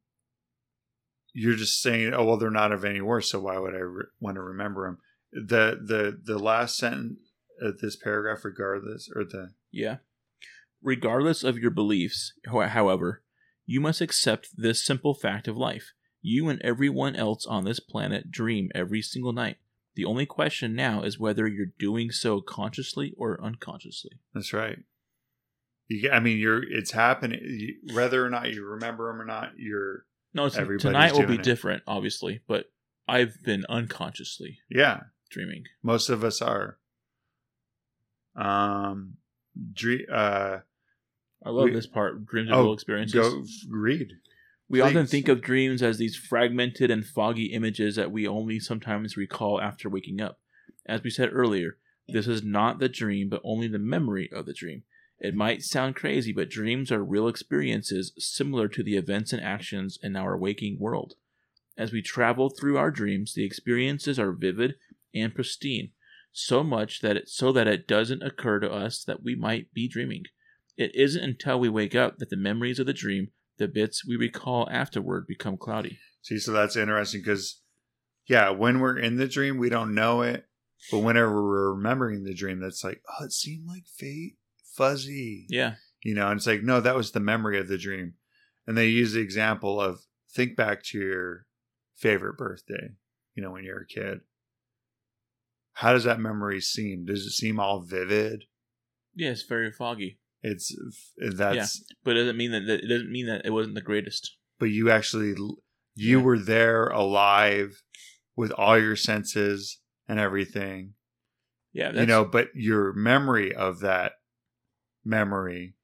you're 1.32 1.56
just 1.56 1.80
saying, 1.80 2.12
"Oh 2.14 2.24
well, 2.24 2.36
they're 2.36 2.50
not 2.50 2.72
of 2.72 2.84
any 2.84 3.00
worth, 3.00 3.26
so 3.26 3.40
why 3.40 3.58
would 3.58 3.74
I 3.74 3.78
re- 3.78 4.04
want 4.20 4.36
to 4.36 4.42
remember 4.42 4.86
them?" 4.86 4.98
The 5.32 5.78
the 5.84 6.20
the 6.22 6.38
last 6.38 6.76
sentence 6.76 7.18
of 7.60 7.78
this 7.78 7.96
paragraph, 7.96 8.44
regardless, 8.44 9.08
or 9.14 9.24
the 9.24 9.50
yeah, 9.70 9.98
regardless 10.82 11.44
of 11.44 11.58
your 11.58 11.70
beliefs, 11.70 12.32
however, 12.46 13.22
you 13.66 13.80
must 13.80 14.00
accept 14.00 14.48
this 14.56 14.84
simple 14.84 15.14
fact 15.14 15.46
of 15.46 15.56
life: 15.56 15.92
you 16.22 16.48
and 16.48 16.60
everyone 16.62 17.14
else 17.14 17.46
on 17.46 17.64
this 17.64 17.80
planet 17.80 18.30
dream 18.30 18.70
every 18.74 19.02
single 19.02 19.32
night. 19.32 19.58
The 19.94 20.04
only 20.04 20.26
question 20.26 20.74
now 20.74 21.02
is 21.02 21.18
whether 21.18 21.48
you're 21.48 21.72
doing 21.78 22.12
so 22.12 22.40
consciously 22.40 23.14
or 23.16 23.42
unconsciously. 23.42 24.12
That's 24.32 24.52
right. 24.52 24.78
You, 25.88 26.10
I 26.10 26.20
mean, 26.20 26.38
you're 26.38 26.62
it's 26.62 26.90
happening. 26.90 27.40
You, 27.42 27.94
whether 27.94 28.24
or 28.24 28.30
not 28.30 28.52
you 28.52 28.64
remember 28.64 29.10
them 29.10 29.20
or 29.20 29.24
not, 29.24 29.52
you're 29.56 30.04
no. 30.34 30.46
It's, 30.46 30.56
tonight 30.56 31.12
will 31.14 31.26
be 31.26 31.34
it. 31.34 31.42
different, 31.42 31.82
obviously, 31.86 32.40
but 32.46 32.66
I've 33.08 33.42
been 33.42 33.64
unconsciously, 33.68 34.58
yeah, 34.70 35.00
dreaming. 35.30 35.64
Most 35.82 36.08
of 36.08 36.22
us 36.24 36.42
are. 36.42 36.78
Um, 38.36 39.14
dream. 39.72 40.06
Uh, 40.12 40.58
I 41.44 41.50
love 41.50 41.64
we, 41.64 41.72
this 41.72 41.86
part. 41.86 42.26
Dreams 42.26 42.50
of 42.50 42.56
oh, 42.56 42.62
real 42.64 42.72
experiences. 42.74 43.14
Go 43.14 43.42
read. 43.70 44.12
We 44.68 44.82
often 44.82 45.06
think 45.06 45.28
of 45.28 45.40
dreams 45.40 45.82
as 45.82 45.96
these 45.96 46.14
fragmented 46.14 46.90
and 46.90 47.06
foggy 47.06 47.46
images 47.46 47.96
that 47.96 48.12
we 48.12 48.28
only 48.28 48.60
sometimes 48.60 49.16
recall 49.16 49.60
after 49.60 49.88
waking 49.88 50.20
up. 50.20 50.40
As 50.84 51.02
we 51.02 51.08
said 51.08 51.30
earlier, 51.32 51.78
this 52.06 52.26
is 52.26 52.42
not 52.42 52.78
the 52.78 52.88
dream, 52.88 53.30
but 53.30 53.40
only 53.44 53.66
the 53.66 53.78
memory 53.78 54.30
of 54.30 54.44
the 54.44 54.52
dream. 54.52 54.82
It 55.20 55.34
might 55.34 55.62
sound 55.62 55.96
crazy, 55.96 56.32
but 56.32 56.48
dreams 56.48 56.92
are 56.92 57.02
real 57.02 57.26
experiences 57.26 58.12
similar 58.18 58.68
to 58.68 58.82
the 58.82 58.96
events 58.96 59.32
and 59.32 59.42
actions 59.42 59.98
in 60.02 60.14
our 60.14 60.36
waking 60.36 60.78
world. 60.78 61.14
As 61.76 61.92
we 61.92 62.02
travel 62.02 62.50
through 62.50 62.78
our 62.78 62.90
dreams, 62.90 63.34
the 63.34 63.44
experiences 63.44 64.18
are 64.18 64.32
vivid 64.32 64.76
and 65.14 65.34
pristine, 65.34 65.90
so 66.32 66.62
much 66.62 67.00
that 67.00 67.16
it 67.16 67.28
so 67.28 67.50
that 67.52 67.66
it 67.66 67.88
doesn't 67.88 68.22
occur 68.22 68.60
to 68.60 68.70
us 68.70 69.02
that 69.04 69.22
we 69.24 69.34
might 69.34 69.72
be 69.72 69.88
dreaming. 69.88 70.24
It 70.76 70.94
isn't 70.94 71.22
until 71.22 71.58
we 71.58 71.68
wake 71.68 71.96
up 71.96 72.18
that 72.18 72.30
the 72.30 72.36
memories 72.36 72.78
of 72.78 72.86
the 72.86 72.92
dream, 72.92 73.30
the 73.56 73.66
bits 73.66 74.06
we 74.06 74.16
recall 74.16 74.68
afterward, 74.70 75.26
become 75.26 75.56
cloudy. 75.56 75.98
See, 76.22 76.38
so 76.38 76.52
that's 76.52 76.76
interesting 76.76 77.20
because, 77.20 77.60
yeah, 78.28 78.50
when 78.50 78.78
we're 78.78 78.98
in 78.98 79.16
the 79.16 79.26
dream, 79.26 79.58
we 79.58 79.68
don't 79.68 79.94
know 79.94 80.22
it. 80.22 80.44
But 80.92 81.00
whenever 81.00 81.42
we're 81.42 81.74
remembering 81.74 82.22
the 82.22 82.34
dream, 82.34 82.60
that's 82.60 82.84
like, 82.84 83.02
oh, 83.08 83.24
it 83.24 83.32
seemed 83.32 83.66
like 83.66 83.84
fate, 83.86 84.36
fuzzy. 84.78 85.46
Yeah. 85.50 85.74
You 86.04 86.14
know, 86.14 86.28
and 86.28 86.38
it's 86.38 86.46
like, 86.46 86.62
no, 86.62 86.80
that 86.80 86.94
was 86.96 87.10
the 87.10 87.20
memory 87.20 87.58
of 87.58 87.68
the 87.68 87.76
dream. 87.76 88.14
And 88.66 88.76
they 88.78 88.86
use 88.88 89.12
the 89.12 89.20
example 89.20 89.80
of 89.80 90.00
think 90.32 90.56
back 90.56 90.82
to 90.84 90.98
your 90.98 91.46
favorite 91.96 92.36
birthday, 92.38 92.90
you 93.34 93.42
know, 93.42 93.50
when 93.50 93.64
you're 93.64 93.80
a 93.82 93.86
kid. 93.86 94.20
How 95.72 95.92
does 95.92 96.04
that 96.04 96.20
memory 96.20 96.60
seem? 96.60 97.04
Does 97.04 97.24
it 97.26 97.30
seem 97.32 97.58
all 97.60 97.80
vivid? 97.82 98.44
Yeah, 99.14 99.30
it's 99.30 99.42
very 99.42 99.70
foggy. 99.72 100.18
It's 100.42 100.74
that's, 101.36 101.82
But 102.04 102.16
it 102.16 102.20
doesn't 102.20 102.36
mean 102.36 102.52
that 102.52 102.62
it 102.68 102.88
doesn't 102.88 103.10
mean 103.10 103.26
that 103.26 103.44
it 103.44 103.50
wasn't 103.50 103.74
the 103.74 103.80
greatest. 103.82 104.36
but 104.60 104.66
you 104.66 104.90
actually, 104.90 105.34
you 105.96 106.18
Yeah. 106.18 106.24
were 106.24 106.38
there 106.38 106.86
alive 106.88 107.82
with 108.36 108.50
all 108.52 108.78
your 108.78 108.96
senses 108.96 109.78
and 110.08 110.18
everything. 110.20 110.94
Yeah, 111.72 111.86
that's, 111.92 112.00
you 112.00 112.06
know 112.06 112.24
but 112.24 112.48
your 112.54 112.92
memory 112.92 113.54
of 113.54 113.80
that 113.80 114.12
memory 115.04 115.74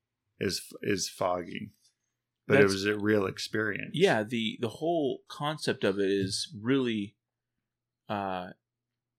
is 0.41 0.63
is 0.83 1.09
foggy 1.09 1.73
but 2.47 2.61
it 2.61 2.65
was 2.65 2.85
a 2.85 2.99
real 2.99 3.27
experience. 3.27 3.93
Yeah 3.95 4.23
the 4.23 4.59
the 4.61 4.69
whole 4.69 5.21
concept 5.29 5.83
of 5.85 5.99
it 5.99 6.11
is 6.11 6.53
really 6.61 7.17
uh 8.09 8.51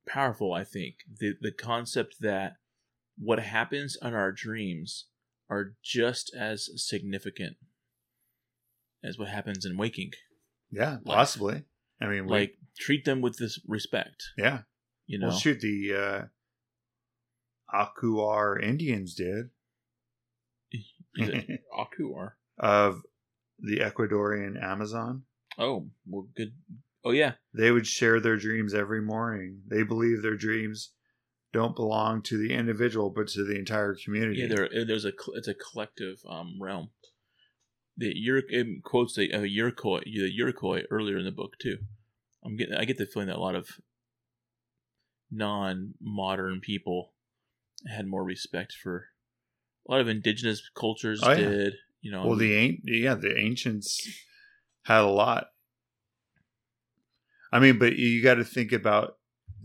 powerful 0.08 0.54
i 0.54 0.64
think. 0.64 0.98
The 1.20 1.34
the 1.42 1.52
concept 1.52 2.18
that 2.22 2.58
what 3.18 3.40
happens 3.40 3.98
in 4.02 4.14
our 4.14 4.32
dreams 4.32 5.06
are 5.50 5.74
just 5.84 6.36
as 6.38 6.70
significant 6.76 7.58
as 9.04 9.18
what 9.18 9.30
happens 9.30 9.66
in 9.66 9.78
waking. 9.78 10.12
Yeah 10.72 10.98
Like- 11.04 11.16
possibly. 11.18 11.64
I 12.02 12.08
mean 12.08 12.26
we, 12.26 12.32
like 12.32 12.58
treat 12.78 13.06
them 13.06 13.22
with 13.22 13.38
this 13.38 13.60
respect 13.68 14.22
yeah. 14.38 14.60
you 15.08 15.18
know? 15.18 15.30
well 15.30 15.38
shoot 15.38 15.62
the 15.62 15.94
uh 15.96 16.22
Achuar 17.74 18.62
indians 18.62 19.16
did 19.16 19.50
Is 21.18 21.30
it 21.30 21.62
Achuar 21.78 22.32
of 22.58 23.02
the 23.60 23.78
ecuadorian 23.78 24.62
amazon. 24.62 25.24
Oh 25.58 25.88
well 26.08 26.28
good. 26.36 26.54
Oh 27.04 27.12
yeah. 27.12 27.34
They 27.54 27.72
would 27.72 27.88
share 27.88 28.20
their 28.20 28.38
dreams 28.38 28.74
every 28.74 29.02
morning. 29.02 29.62
They 29.68 29.84
believe 29.84 30.22
their 30.22 30.36
dreams 30.36 30.92
don't 31.54 31.76
belong 31.76 32.22
to 32.24 32.38
the 32.38 32.54
individual 32.54 33.10
but 33.10 33.28
to 33.30 33.44
the 33.46 33.58
entire 33.58 33.96
community. 33.96 34.42
Yeah, 34.42 34.48
there, 34.48 34.86
there's 34.86 35.06
a 35.06 35.14
it's 35.36 35.48
a 35.48 35.54
collective 35.54 36.18
um, 36.30 36.58
realm. 36.60 36.90
The 37.98 38.14
Ur- 38.30 38.82
quotes 38.84 39.16
the 39.16 39.32
uh, 39.34 39.44
Iroquois, 39.44 40.02
the 40.04 40.36
Iroquois 40.38 40.84
earlier 40.92 41.18
in 41.18 41.24
the 41.24 41.32
book 41.32 41.54
too. 41.62 41.78
I'm 42.44 42.58
getting, 42.58 42.76
I 42.76 42.84
get 42.84 42.98
the 42.98 43.06
feeling 43.06 43.30
that 43.30 43.38
a 43.38 43.40
lot 43.40 43.56
of 43.56 43.80
non-modern 45.32 46.60
people 46.60 47.14
had 47.88 48.06
more 48.06 48.24
respect 48.24 48.74
for 48.74 49.08
a 49.88 49.92
lot 49.92 50.02
of 50.02 50.08
indigenous 50.08 50.62
cultures 50.76 51.22
Oh, 51.24 51.32
yeah. 51.32 51.38
did. 51.50 51.74
You 52.02 52.12
know, 52.12 52.26
Well, 52.28 52.36
the 52.38 52.78
yeah, 52.84 53.16
the 53.16 53.38
ancients 53.38 54.08
had 54.84 55.02
a 55.02 55.08
lot. 55.08 55.48
I 57.52 57.60
mean, 57.60 57.80
but 57.80 57.96
you 57.96 58.22
got 58.22 58.36
to 58.36 58.44
think 58.44 58.72
about 58.72 59.18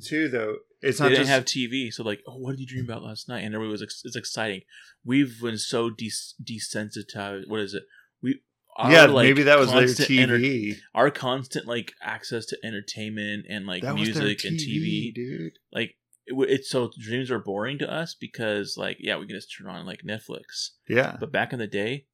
too, 0.03 0.29
though. 0.29 0.57
It's 0.83 0.99
they 0.99 1.05
not 1.05 1.09
didn't 1.11 1.23
just 1.27 1.31
have 1.31 1.45
TV, 1.45 1.93
so 1.93 2.03
like, 2.03 2.21
oh, 2.27 2.37
what 2.39 2.53
did 2.53 2.61
you 2.61 2.67
dream 2.67 2.85
about 2.85 3.03
last 3.03 3.29
night? 3.29 3.41
And 3.45 3.55
everybody 3.55 3.73
was, 3.73 3.83
ex- 3.83 4.01
it's 4.05 4.17
exciting. 4.17 4.63
We've 5.05 5.39
been 5.43 5.59
so 5.59 5.91
des- 5.91 6.35
desensitized. 6.43 7.49
What 7.49 7.61
is 7.61 7.75
it? 7.75 7.83
We, 8.23 8.41
our, 8.77 8.91
yeah. 8.91 9.05
like, 9.07 9.25
maybe 9.25 9.43
that 9.43 9.59
was 9.59 9.71
their 9.71 9.81
constant 9.81 10.11
enter- 10.19 10.39
TV. 10.39 10.77
our 10.95 11.11
constant 11.11 11.67
like 11.67 11.93
access 12.03 12.47
to 12.47 12.57
entertainment 12.65 13.45
and 13.51 13.67
like 13.67 13.83
that 13.83 13.95
music 13.95 14.45
and 14.45 14.59
TV, 14.59 15.13
dude. 15.13 15.59
like 15.73 15.97
it, 16.31 16.51
it's 16.51 16.71
so 16.71 16.91
dreams 16.99 17.31
are 17.31 17.39
boring 17.39 17.79
to 17.79 17.93
us 17.93 18.15
because 18.19 18.77
like 18.79 18.97
yeah 19.01 19.17
we 19.19 19.27
can 19.27 19.37
just 19.37 19.55
turn 19.57 19.67
on 19.69 19.85
like 19.87 20.01
Netflix, 20.03 20.71
Yeah, 20.89 21.17
but 21.21 21.33
back 21.33 21.53
in 21.53 21.59
the 21.59 21.67
day, 21.67 22.07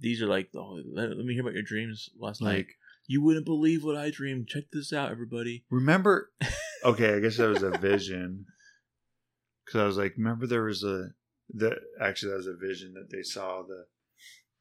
these 0.00 0.22
are 0.22 0.26
like 0.28 0.48
oh 0.56 0.80
let, 0.94 1.08
let 1.10 1.24
me 1.26 1.34
hear 1.34 1.42
about 1.42 1.54
your 1.54 1.62
dreams 1.62 2.08
last 2.18 2.40
night. 2.42 2.66
You 3.10 3.22
wouldn't 3.22 3.46
believe 3.46 3.84
what 3.84 3.96
I 3.96 4.10
dreamed. 4.10 4.48
Check 4.48 4.64
this 4.72 4.92
out, 4.92 5.10
everybody. 5.10 5.64
remember? 5.70 6.30
Okay, 6.84 7.12
I 7.12 7.18
guess 7.18 7.36
that 7.38 7.48
was 7.48 7.64
a 7.64 7.76
vision. 7.76 8.44
Because 9.66 9.80
I 9.80 9.84
was 9.84 9.96
like, 9.96 10.14
remember 10.16 10.46
there 10.46 10.62
was 10.62 10.84
a 10.84 11.08
the 11.52 11.74
actually 12.00 12.30
that 12.30 12.36
was 12.36 12.46
a 12.46 12.54
vision 12.54 12.94
that 12.94 13.10
they 13.10 13.22
saw 13.24 13.62
the 13.62 13.86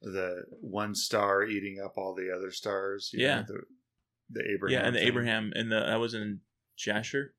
the 0.01 0.43
one 0.59 0.95
star 0.95 1.43
eating 1.43 1.77
up 1.83 1.93
all 1.95 2.15
the 2.15 2.33
other 2.35 2.49
stars. 2.51 3.11
you 3.13 3.19
know, 3.19 3.25
Yeah. 3.25 3.43
the 3.47 3.59
the 4.31 4.51
Abraham. 4.51 4.73
yeah, 4.81 4.87
and 4.87 4.95
the 4.95 4.99
thing. 4.99 5.07
Abraham 5.09 5.53
and 5.55 5.71
the 5.71 5.79
that 5.79 5.99
was 5.99 6.15
in 6.15 6.39
Jasher. 6.75 7.35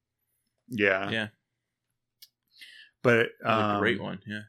Yeah, 0.69 1.11
yeah, 1.11 1.29
but 3.09 3.29
was 3.43 3.65
a 3.65 3.75
um, 3.75 3.81
great 3.81 4.03
one. 4.03 4.21
Yeah, 4.27 4.43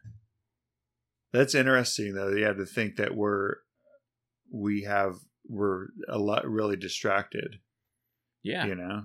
That's 1.32 1.56
interesting, 1.56 2.14
though. 2.14 2.30
You 2.30 2.44
have 2.44 2.58
to 2.58 2.66
think 2.66 2.98
that 2.98 3.16
we're 3.16 3.56
we 4.52 4.84
have 4.84 5.16
we're 5.48 5.88
a 6.10 6.18
lot 6.18 6.46
really 6.46 6.76
distracted, 6.76 7.60
yeah, 8.44 8.66
you 8.66 8.76
know. 8.76 9.04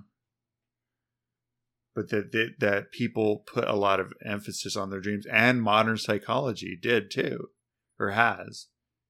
But 1.95 2.09
that, 2.09 2.33
that 2.33 2.55
that 2.59 2.91
people 2.91 3.45
put 3.47 3.65
a 3.65 3.75
lot 3.75 4.01
of 4.01 4.11
emphasis 4.25 4.75
on 4.75 4.89
their 4.89 4.99
dreams, 4.99 5.25
and 5.31 5.61
modern 5.61 5.97
psychology 5.97 6.77
did 6.79 7.09
too, 7.09 7.47
or 7.97 8.11
has. 8.11 8.67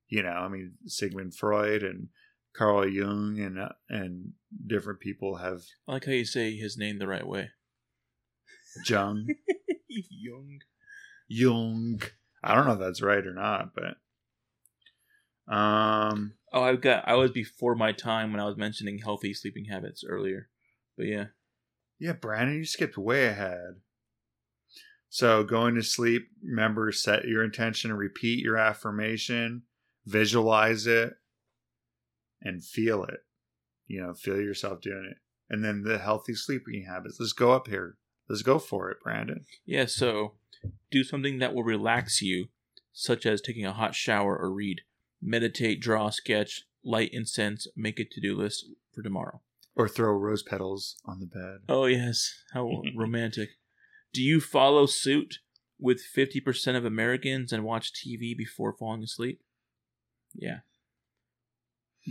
You 0.07 0.21
know, 0.21 0.29
I 0.29 0.47
mean, 0.47 0.73
Sigmund 0.85 1.33
Freud 1.33 1.81
and 1.81 2.09
Carl 2.55 2.87
Jung 2.87 3.39
and 3.39 3.59
uh, 3.59 3.69
and 3.89 4.33
different 4.67 4.99
people 4.99 5.37
have 5.37 5.63
I 5.87 5.93
like 5.93 6.05
how 6.05 6.11
you 6.11 6.25
say 6.25 6.55
his 6.55 6.77
name 6.77 6.99
the 6.99 7.07
right 7.07 7.25
way. 7.25 7.49
Jung 8.85 9.25
Young. 10.09 10.59
Jung. 11.27 12.01
I 12.43 12.53
don't 12.53 12.67
know 12.67 12.73
if 12.73 12.79
that's 12.79 13.01
right 13.01 13.25
or 13.25 13.33
not, 13.33 13.71
but 13.73 13.97
um, 15.53 16.33
Oh, 16.51 16.63
I've 16.63 16.81
got. 16.81 17.07
I 17.07 17.15
was 17.15 17.31
before 17.31 17.75
my 17.75 17.91
time 17.91 18.31
when 18.31 18.39
I 18.39 18.45
was 18.45 18.57
mentioning 18.57 18.99
healthy 18.99 19.33
sleeping 19.33 19.65
habits 19.65 20.03
earlier, 20.07 20.49
but 20.97 21.07
yeah. 21.07 21.25
Yeah, 21.99 22.13
Brandon, 22.13 22.57
you 22.57 22.65
skipped 22.65 22.97
way 22.97 23.27
ahead. 23.27 23.75
So, 25.09 25.43
going 25.43 25.75
to 25.75 25.83
sleep, 25.83 26.29
remember, 26.43 26.91
set 26.91 27.25
your 27.25 27.43
intention, 27.43 27.93
repeat 27.93 28.39
your 28.43 28.57
affirmation, 28.57 29.63
visualize 30.05 30.87
it, 30.87 31.13
and 32.41 32.63
feel 32.63 33.03
it. 33.03 33.21
You 33.87 34.01
know, 34.01 34.13
feel 34.13 34.41
yourself 34.41 34.81
doing 34.81 35.07
it. 35.11 35.17
And 35.49 35.63
then 35.63 35.83
the 35.83 35.99
healthy 35.99 36.33
sleeping 36.33 36.85
habits. 36.85 37.17
Let's 37.19 37.33
go 37.33 37.53
up 37.53 37.67
here. 37.67 37.97
Let's 38.27 38.41
go 38.41 38.59
for 38.59 38.89
it, 38.89 38.97
Brandon. 39.03 39.45
Yeah, 39.65 39.85
so 39.85 40.33
do 40.91 41.03
something 41.03 41.39
that 41.39 41.53
will 41.53 41.63
relax 41.63 42.21
you, 42.21 42.47
such 42.91 43.25
as 43.25 43.41
taking 43.41 43.65
a 43.65 43.73
hot 43.73 43.95
shower 43.95 44.37
or 44.37 44.51
read. 44.51 44.81
Meditate, 45.21 45.79
draw, 45.79 46.09
sketch, 46.09 46.63
light 46.83 47.09
incense, 47.11 47.67
make 47.75 47.99
a 47.99 48.05
to 48.05 48.21
do 48.21 48.35
list 48.35 48.65
for 48.93 49.01
tomorrow. 49.01 49.41
Or 49.75 49.87
throw 49.87 50.11
rose 50.13 50.43
petals 50.43 50.95
on 51.05 51.19
the 51.19 51.25
bed. 51.25 51.59
Oh, 51.67 51.85
yes. 51.85 52.33
How 52.53 52.81
romantic. 52.95 53.49
Do 54.13 54.21
you 54.21 54.39
follow 54.39 54.85
suit 54.85 55.39
with 55.79 56.01
50% 56.15 56.77
of 56.77 56.85
Americans 56.85 57.51
and 57.51 57.63
watch 57.63 57.91
TV 57.91 58.35
before 58.37 58.73
falling 58.73 59.03
asleep? 59.03 59.41
Yeah. 60.33 60.59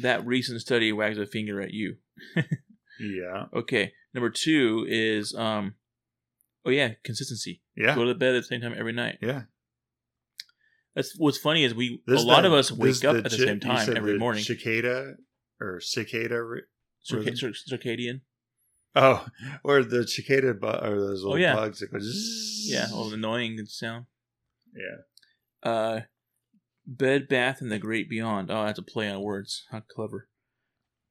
That 0.02 0.26
recent 0.26 0.60
study 0.60 0.92
wags 0.92 1.18
a 1.18 1.26
finger 1.26 1.60
at 1.60 1.72
you. 1.72 1.96
Yeah. 2.98 3.46
Okay. 3.52 3.92
Number 4.12 4.30
two 4.30 4.86
is, 4.88 5.34
um, 5.34 5.74
oh, 6.64 6.70
yeah, 6.70 6.92
consistency. 7.04 7.62
Yeah. 7.76 7.94
Go 7.94 8.04
to 8.04 8.14
bed 8.14 8.34
at 8.34 8.40
the 8.42 8.46
same 8.48 8.60
time 8.60 8.74
every 8.76 8.92
night. 8.92 9.18
Yeah. 9.20 9.42
That's 10.94 11.14
what's 11.18 11.38
funny 11.38 11.64
is 11.64 11.74
we 11.74 12.00
This 12.06 12.22
a 12.22 12.26
lot 12.26 12.42
the- 12.42 12.48
of 12.48 12.52
us 12.54 12.70
wake 12.70 13.04
up 13.04 13.16
at 13.16 13.24
the 13.24 13.30
same 13.30 13.54
you 13.54 13.60
time 13.60 13.96
every 13.96 14.12
the 14.12 14.18
morning. 14.18 14.44
Cicada 14.44 15.16
or 15.60 15.80
cicada. 15.80 16.42
re- 16.42 16.62
Circa- 17.02 17.36
cir- 17.36 17.52
circadian. 17.70 18.20
Oh, 18.94 19.26
or 19.64 19.82
the 19.82 20.06
cicada 20.06 20.54
bu- 20.54 20.66
or 20.68 20.98
those 21.00 21.22
little 21.22 21.32
Oh, 21.32 21.36
yeah. 21.36 21.54
bugs 21.54 21.80
that 21.80 21.90
go 21.92 21.98
zzz. 21.98 22.70
Yeah, 22.70 22.86
all 22.94 23.08
the 23.08 23.14
annoying 23.16 23.58
sound. 23.66 24.06
Yeah. 24.74 25.68
Uh, 25.70 26.00
Bed 26.86 27.28
Bath 27.28 27.60
and 27.60 27.72
the 27.72 27.78
Great 27.78 28.08
Beyond. 28.08 28.50
Oh, 28.50 28.64
that's 28.64 28.78
a 28.78 28.82
play 28.82 29.10
on 29.10 29.20
words. 29.20 29.64
How 29.70 29.80
clever. 29.80 30.28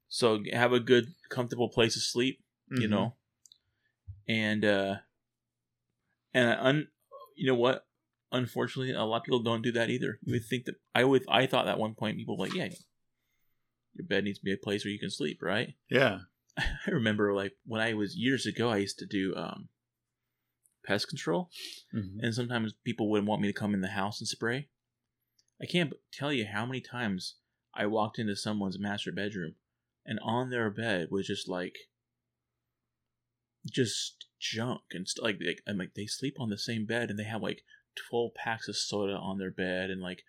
So 0.07 0.43
have 0.53 0.71
a 0.71 0.79
good, 0.79 1.07
comfortable 1.29 1.69
place 1.69 1.95
to 1.95 1.99
sleep. 1.99 2.39
You 2.71 2.87
Mhm. 2.87 2.91
know, 2.91 3.15
and 4.27 4.63
uh, 4.63 4.95
and 6.33 6.49
un, 6.59 6.87
you 7.35 7.47
know 7.47 7.55
what? 7.55 7.85
Unfortunately, 8.31 8.93
a 8.93 9.03
lot 9.03 9.17
of 9.17 9.23
people 9.23 9.43
don't 9.43 9.61
do 9.61 9.71
that 9.73 9.89
either. 9.89 10.19
You 10.23 10.33
would 10.33 10.45
think 10.45 10.65
that 10.65 10.75
I 10.95 11.03
would. 11.03 11.23
I 11.29 11.45
thought 11.45 11.67
at 11.67 11.77
one 11.79 11.93
point 11.93 12.17
people 12.17 12.37
were 12.37 12.45
like, 12.45 12.55
yeah, 12.55 12.69
your 13.93 14.07
bed 14.07 14.23
needs 14.23 14.39
to 14.39 14.43
be 14.45 14.53
a 14.53 14.57
place 14.57 14.83
where 14.83 14.91
you 14.91 14.99
can 14.99 15.11
sleep, 15.11 15.39
right? 15.41 15.75
Yeah. 15.89 16.19
I 16.57 16.91
remember 16.91 17.33
like 17.33 17.53
when 17.65 17.81
I 17.81 17.93
was 17.93 18.15
years 18.15 18.45
ago, 18.45 18.69
I 18.69 18.77
used 18.77 18.99
to 18.99 19.07
do 19.07 19.33
um, 19.35 19.69
pest 20.85 21.07
control, 21.07 21.49
Mhm. 21.93 22.19
and 22.21 22.33
sometimes 22.33 22.73
people 22.83 23.09
wouldn't 23.09 23.27
want 23.27 23.41
me 23.41 23.47
to 23.47 23.53
come 23.59 23.73
in 23.73 23.81
the 23.81 23.87
house 23.89 24.19
and 24.19 24.27
spray. 24.27 24.69
I 25.61 25.65
can't 25.65 25.93
tell 26.11 26.31
you 26.33 26.45
how 26.45 26.65
many 26.65 26.81
times 26.81 27.35
I 27.73 27.85
walked 27.87 28.19
into 28.19 28.35
someone's 28.35 28.77
master 28.77 29.11
bedroom, 29.11 29.55
and 30.05 30.19
on 30.21 30.49
their 30.51 30.69
bed 30.69 31.07
was 31.09 31.25
just 31.25 31.47
like, 31.47 31.75
just 33.69 34.25
junk 34.39 34.81
and 34.91 35.07
st- 35.07 35.23
like, 35.23 35.37
like 35.45 35.61
I'm 35.67 35.77
like 35.77 35.93
they 35.95 36.05
sleep 36.05 36.35
on 36.39 36.49
the 36.49 36.57
same 36.57 36.85
bed 36.85 37.09
and 37.09 37.17
they 37.17 37.23
have 37.23 37.41
like 37.41 37.63
twelve 38.09 38.33
packs 38.35 38.67
of 38.67 38.75
soda 38.75 39.13
on 39.13 39.37
their 39.37 39.51
bed 39.51 39.89
and 39.89 40.01
like 40.01 40.23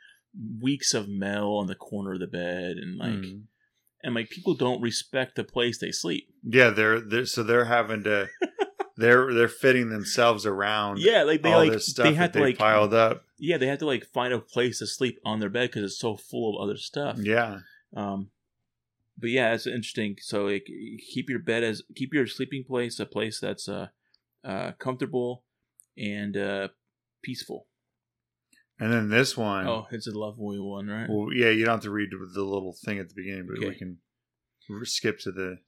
weeks 0.60 0.94
of 0.94 1.08
mail 1.08 1.52
on 1.60 1.66
the 1.66 1.74
corner 1.74 2.14
of 2.14 2.20
the 2.20 2.26
bed 2.26 2.76
and 2.76 2.98
like 2.98 3.12
Mhm. 3.12 3.42
and 4.02 4.14
like 4.14 4.30
people 4.30 4.54
don't 4.54 4.80
respect 4.82 5.34
the 5.36 5.44
place 5.44 5.78
they 5.78 5.90
sleep. 5.92 6.28
Yeah, 6.42 6.70
they're 6.70 7.00
they're 7.00 7.26
so 7.26 7.42
they're 7.42 7.64
having 7.64 8.02
to 8.04 8.28
they're 8.96 9.32
they're 9.34 9.48
fitting 9.48 9.88
themselves 9.90 10.46
around 10.46 10.98
Yeah, 11.00 11.24
like 11.24 11.42
they 11.42 11.52
all 11.52 11.58
like 11.64 11.72
this 11.72 11.86
stuff 11.88 12.04
they 12.04 12.10
that 12.12 12.16
have 12.18 12.32
to 12.32 12.38
they 12.38 12.44
like 12.46 12.58
piled 12.58 12.94
up. 12.94 13.24
yeah 13.38 13.56
they 13.58 13.66
have 13.66 13.78
to 13.80 13.86
like 13.86 14.06
find 14.06 14.32
a 14.32 14.38
place 14.38 14.78
to 14.80 14.86
sleep 14.86 15.18
on 15.24 15.40
their 15.40 15.48
bed 15.50 15.70
because 15.70 15.82
it's 15.84 15.98
so 15.98 16.16
full 16.16 16.56
of 16.56 16.62
other 16.62 16.76
stuff. 16.76 17.16
Yeah. 17.20 17.60
Um, 17.96 18.30
but 19.16 19.30
yeah, 19.30 19.54
it's 19.54 19.66
interesting. 19.66 20.16
So 20.20 20.46
like, 20.46 20.66
keep 21.12 21.28
your 21.28 21.38
bed 21.38 21.62
as 21.64 21.82
keep 21.94 22.12
your 22.12 22.26
sleeping 22.26 22.64
place 22.64 22.98
a 23.00 23.06
place 23.06 23.40
that's 23.40 23.68
uh, 23.68 23.88
uh 24.44 24.72
comfortable 24.78 25.44
and 25.96 26.36
uh 26.36 26.68
peaceful. 27.22 27.66
And 28.78 28.92
then 28.92 29.08
this 29.08 29.36
one, 29.36 29.68
Oh, 29.68 29.86
it's 29.92 30.08
a 30.08 30.18
lovely 30.18 30.58
one, 30.58 30.88
right? 30.88 31.08
well, 31.08 31.32
yeah, 31.32 31.50
you 31.50 31.64
don't 31.64 31.76
have 31.76 31.82
to 31.82 31.90
read 31.90 32.10
the 32.10 32.42
little 32.42 32.76
thing 32.84 32.98
at 32.98 33.08
the 33.08 33.14
beginning, 33.14 33.46
but 33.46 33.60
we 33.60 33.76
can 33.76 33.98
skip 34.84 35.20
to 35.20 35.32
the 35.32 35.58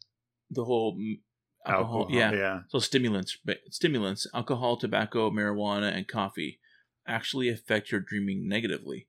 the 0.51 0.65
whole 0.65 0.97
mm, 0.97 1.21
alcohol, 1.65 2.01
alcohol. 2.01 2.19
yeah. 2.19 2.33
yeah. 2.33 2.61
So 2.69 2.79
stimulants, 2.79 3.39
stimulants, 3.71 4.27
alcohol, 4.35 4.77
tobacco, 4.77 5.31
marijuana, 5.31 5.95
and 5.95 6.07
coffee 6.07 6.61
actually 7.07 7.49
affect 7.49 7.93
your 7.93 8.01
dreaming 8.01 8.49
negatively. 8.49 9.09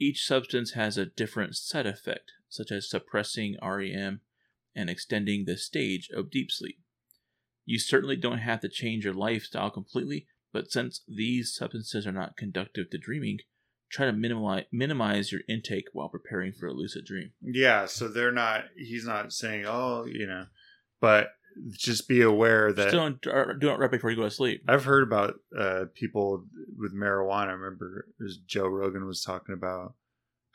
Each 0.00 0.26
substance 0.26 0.72
has 0.72 0.98
a 0.98 1.06
different 1.06 1.56
side 1.56 1.86
effect, 1.86 2.32
such 2.54 2.70
as 2.70 2.88
suppressing 2.88 3.56
REM 3.62 4.20
and 4.74 4.90
extending 4.90 5.44
the 5.44 5.56
stage 5.56 6.08
of 6.14 6.30
deep 6.30 6.50
sleep. 6.50 6.78
You 7.64 7.78
certainly 7.78 8.16
don't 8.16 8.38
have 8.38 8.60
to 8.60 8.68
change 8.68 9.04
your 9.04 9.14
lifestyle 9.14 9.70
completely, 9.70 10.26
but 10.52 10.70
since 10.70 11.00
these 11.08 11.54
substances 11.54 12.06
are 12.06 12.12
not 12.12 12.36
conductive 12.36 12.90
to 12.90 12.98
dreaming, 12.98 13.38
try 13.90 14.06
to 14.06 14.12
minimize 14.12 14.64
minimize 14.72 15.32
your 15.32 15.42
intake 15.48 15.86
while 15.92 16.08
preparing 16.08 16.52
for 16.52 16.66
a 16.66 16.72
lucid 16.72 17.04
dream. 17.04 17.32
Yeah, 17.40 17.86
so 17.86 18.08
they're 18.08 18.32
not. 18.32 18.64
He's 18.76 19.06
not 19.06 19.32
saying, 19.32 19.64
"Oh, 19.66 20.04
you 20.04 20.26
know," 20.26 20.46
but 21.00 21.30
just 21.72 22.08
be 22.08 22.20
aware 22.20 22.72
that 22.72 22.90
Just 22.90 22.96
don't 22.96 23.26
uh, 23.26 23.52
do 23.54 23.70
it 23.70 23.78
right 23.78 23.90
before 23.90 24.10
you 24.10 24.16
go 24.16 24.24
to 24.24 24.30
sleep. 24.30 24.62
I've 24.68 24.84
heard 24.84 25.04
about 25.04 25.34
uh, 25.56 25.84
people 25.94 26.44
with 26.76 26.94
marijuana. 26.94 27.48
I 27.48 27.52
remember 27.52 28.08
Joe 28.46 28.66
Rogan 28.66 29.06
was 29.06 29.22
talking 29.22 29.54
about 29.54 29.94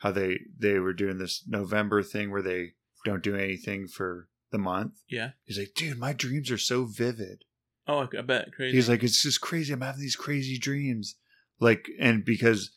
how 0.00 0.10
they 0.10 0.40
they 0.58 0.78
were 0.78 0.92
doing 0.92 1.16
this 1.18 1.42
November 1.46 2.02
thing 2.02 2.30
where 2.30 2.42
they 2.42 2.72
don't 3.04 3.22
do 3.22 3.34
anything 3.36 3.86
for 3.88 4.28
the 4.50 4.58
month. 4.58 4.94
Yeah. 5.08 5.30
He's 5.44 5.58
like, 5.58 5.72
"Dude, 5.74 5.98
my 5.98 6.12
dreams 6.12 6.50
are 6.50 6.58
so 6.58 6.84
vivid." 6.84 7.44
Oh, 7.86 8.06
I 8.16 8.20
bet 8.22 8.52
crazy. 8.54 8.76
He's 8.76 8.88
like, 8.88 9.02
"It's 9.02 9.22
just 9.22 9.40
crazy. 9.40 9.72
I'm 9.72 9.80
having 9.80 10.00
these 10.02 10.16
crazy 10.16 10.58
dreams." 10.58 11.16
Like, 11.60 11.88
and 11.98 12.24
because 12.24 12.70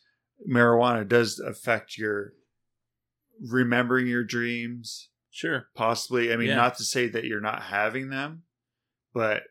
marijuana 0.48 1.06
does 1.08 1.38
affect 1.38 1.96
your 1.98 2.32
remembering 3.40 4.06
your 4.06 4.24
dreams 4.24 5.08
sure. 5.30 5.66
possibly 5.74 6.32
i 6.32 6.36
mean 6.36 6.48
Yeah. 6.48 6.56
not 6.56 6.76
to 6.78 6.84
say 6.84 7.08
that 7.08 7.24
you're 7.24 7.40
not 7.40 7.62
having 7.62 8.10
them 8.10 8.42
but 9.12 9.42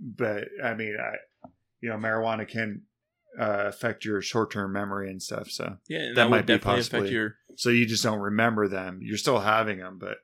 but 0.00 0.48
i 0.62 0.74
mean 0.74 0.96
i 1.00 1.16
you 1.80 1.88
know 1.88 1.96
marijuana 1.96 2.46
can 2.46 2.82
uh, 3.38 3.64
affect 3.66 4.04
your 4.04 4.20
short-term 4.20 4.72
memory 4.72 5.10
and 5.10 5.22
stuff 5.22 5.48
so 5.50 5.76
Yeah, 5.88 6.08
That 6.08 6.14
that, 6.16 6.30
might 6.30 6.36
would 6.38 6.46
be 6.46 6.52
definitely 6.54 6.80
possibly- 6.80 7.10
your. 7.12 7.36
so 7.56 7.70
you 7.70 7.86
just 7.86 8.02
don't 8.02 8.18
remember 8.20 8.68
them 8.68 9.00
you're 9.02 9.16
still 9.16 9.40
having 9.40 9.78
them 9.78 9.98
but 9.98 10.18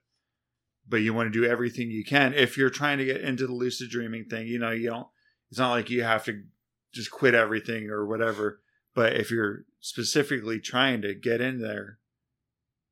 but 0.89 0.99
you 0.99 1.13
want 1.15 1.33
to 1.33 1.39
do 1.43 1.47
everything 1.51 1.91
you 1.91 2.05
can 2.05 2.35
if 2.35 2.57
you're 2.59 2.71
trying 2.71 2.99
to 2.99 3.05
get 3.05 3.21
into 3.21 3.47
the 3.47 3.53
lucid 3.55 3.91
dreaming 3.91 4.25
thing 4.27 4.47
you 4.47 4.59
know 4.59 4.71
you 4.71 4.91
don't 4.91 5.07
it's 5.51 5.59
not 5.59 5.71
like 5.71 5.89
you 5.91 6.03
have 6.03 6.25
to 6.25 6.43
just 6.93 7.11
quit 7.11 7.35
everything 7.35 7.89
or 7.89 8.07
whatever 8.07 8.61
but 8.95 9.15
if 9.15 9.31
you're 9.31 9.65
specifically 9.81 10.59
trying 10.61 11.01
to 11.03 11.15
get 11.15 11.41
in 11.41 11.61
there 11.61 11.99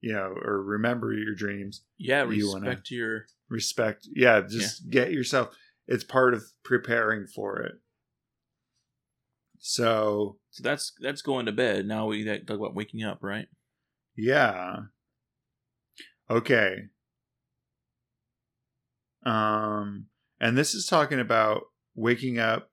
you 0.00 0.12
know 0.12 0.34
or 0.42 0.62
remember 0.62 1.12
your 1.12 1.34
dreams 1.34 1.82
Yeah, 1.98 2.24
you 2.30 2.52
respect 2.54 2.90
your. 2.90 3.26
respect 3.48 4.06
yeah 4.14 4.42
just 4.48 4.88
get 4.90 5.12
yourself 5.12 5.54
it's 5.86 6.04
part 6.04 6.34
of 6.34 6.42
preparing 6.64 7.26
for 7.26 7.60
it 7.60 7.74
so 9.68 10.38
So 10.50 10.62
that's 10.62 10.92
that's 11.00 11.22
going 11.22 11.46
to 11.46 11.52
bed. 11.52 11.86
Now 11.86 12.06
we 12.06 12.24
talk 12.24 12.50
about 12.50 12.74
waking 12.74 13.02
up, 13.02 13.18
right? 13.20 13.48
yeah 14.18 14.76
okay 16.30 16.84
um 19.26 20.06
and 20.40 20.56
this 20.56 20.74
is 20.74 20.86
talking 20.86 21.20
about 21.20 21.62
waking 21.94 22.38
up 22.38 22.70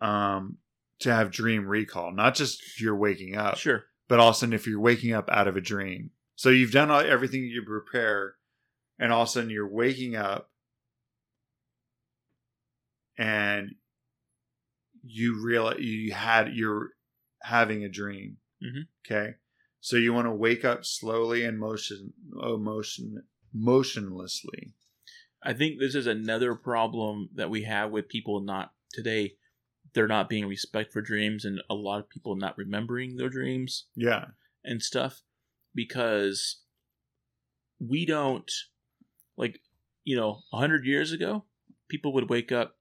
um 0.00 0.56
to 0.98 1.12
have 1.14 1.30
dream 1.30 1.66
recall 1.66 2.10
not 2.12 2.34
just 2.34 2.80
you're 2.80 2.96
waking 2.96 3.36
up 3.36 3.56
Sure. 3.58 3.84
but 4.08 4.18
also 4.18 4.50
if 4.50 4.66
you're 4.66 4.80
waking 4.80 5.12
up 5.12 5.28
out 5.30 5.46
of 5.46 5.56
a 5.56 5.60
dream. 5.60 6.10
So 6.36 6.48
you've 6.50 6.72
done 6.72 6.90
all, 6.90 7.00
everything 7.00 7.44
you 7.44 7.62
prepare, 7.64 8.34
and 8.98 9.12
all 9.12 9.22
of 9.22 9.28
a 9.28 9.30
sudden 9.30 9.50
you're 9.50 9.68
waking 9.68 10.16
up, 10.16 10.50
and 13.16 13.76
you 15.06 15.42
realize 15.44 15.80
you 15.80 16.12
had 16.12 16.54
you're 16.54 16.90
having 17.42 17.84
a 17.84 17.88
dream. 17.88 18.38
Mhm. 18.62 18.88
Okay, 19.04 19.34
so 19.80 19.96
you 19.96 20.12
want 20.12 20.26
to 20.26 20.32
wake 20.32 20.64
up 20.64 20.84
slowly 20.84 21.44
and 21.44 21.58
motion, 21.58 22.12
oh, 22.40 22.56
motion, 22.56 23.22
motionlessly. 23.52 24.74
I 25.42 25.52
think 25.52 25.78
this 25.78 25.94
is 25.94 26.06
another 26.06 26.54
problem 26.54 27.28
that 27.34 27.50
we 27.50 27.64
have 27.64 27.90
with 27.90 28.08
people 28.08 28.40
not 28.40 28.72
today. 28.92 29.36
They're 29.92 30.08
not 30.08 30.28
being 30.28 30.46
respect 30.46 30.92
for 30.92 31.02
dreams, 31.02 31.44
and 31.44 31.60
a 31.68 31.74
lot 31.74 32.00
of 32.00 32.08
people 32.08 32.34
not 32.34 32.56
remembering 32.56 33.16
their 33.16 33.28
dreams 33.28 33.86
Yeah, 33.94 34.28
and 34.64 34.82
stuff 34.82 35.22
because 35.74 36.62
we 37.78 38.06
don't 38.06 38.50
like 39.36 39.60
you 40.04 40.16
know 40.16 40.40
a 40.52 40.56
hundred 40.56 40.86
years 40.86 41.12
ago 41.12 41.44
people 41.88 42.12
would 42.12 42.30
wake 42.30 42.52
up 42.52 42.78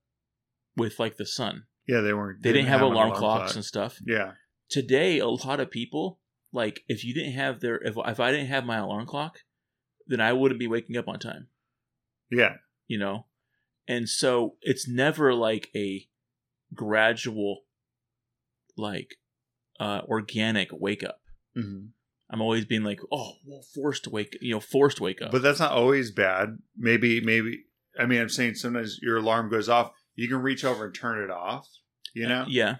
with 0.77 0.99
like 0.99 1.17
the 1.17 1.25
sun 1.25 1.63
yeah, 1.87 2.01
they 2.01 2.13
weren't. 2.13 2.41
they 2.43 2.51
didn't 2.53 2.67
have 2.69 2.81
an 2.81 2.87
alarm, 2.93 3.13
clocks 3.13 3.51
clock. 3.51 3.55
and 3.55 3.65
stuff 3.65 3.99
Yeah, 4.05 4.31
today 4.69 5.19
a 5.19 5.27
lot 5.27 5.59
of 5.59 5.69
people 5.71 6.19
like 6.51 6.81
if 6.87 7.03
you 7.03 7.13
didn't 7.13 7.33
have 7.33 7.59
their 7.61 7.77
if, 7.77 7.95
if 7.97 8.19
i 8.19 8.31
didn't 8.31 8.47
have 8.47 8.65
my 8.65 8.77
alarm 8.77 9.05
clock 9.05 9.39
then 10.07 10.21
i 10.21 10.31
wouldn't 10.33 10.59
be 10.59 10.67
waking 10.67 10.97
up 10.97 11.07
on 11.07 11.19
time 11.19 11.47
yeah, 12.31 12.55
you 12.87 12.97
know 12.97 13.25
and 13.87 14.07
so 14.09 14.55
it's 14.61 14.87
never 14.87 15.33
like 15.33 15.69
a 15.75 16.07
gradual 16.73 17.61
like 18.77 19.15
uh 19.79 20.01
organic 20.07 20.69
wake 20.71 21.03
up 21.03 21.19
hmm 21.55 21.85
i'm 22.29 22.41
always 22.41 22.65
being 22.65 22.83
like 22.83 22.99
oh 23.11 23.33
well 23.45 23.61
forced 23.75 24.03
to 24.05 24.09
wake 24.09 24.37
you 24.41 24.53
know 24.53 24.59
forced 24.59 24.99
wake 24.99 25.21
up 25.21 25.31
But 25.31 25.41
that's 25.41 25.59
not 25.59 25.71
always 25.71 26.11
bad. 26.11 26.57
Maybe, 26.77 27.21
maybe. 27.21 27.65
I 27.99 28.07
mean, 28.07 28.21
I'm 28.21 28.29
saying 28.29 28.55
sometimes 28.55 28.97
your 29.03 29.17
alarm 29.17 29.49
goes 29.51 29.69
off. 29.69 29.91
You 30.15 30.27
can 30.27 30.37
reach 30.41 30.63
over 30.63 30.85
and 30.85 30.93
turn 30.93 31.23
it 31.23 31.31
off. 31.31 31.67
You 32.13 32.27
know. 32.27 32.45
yeah 32.47 32.75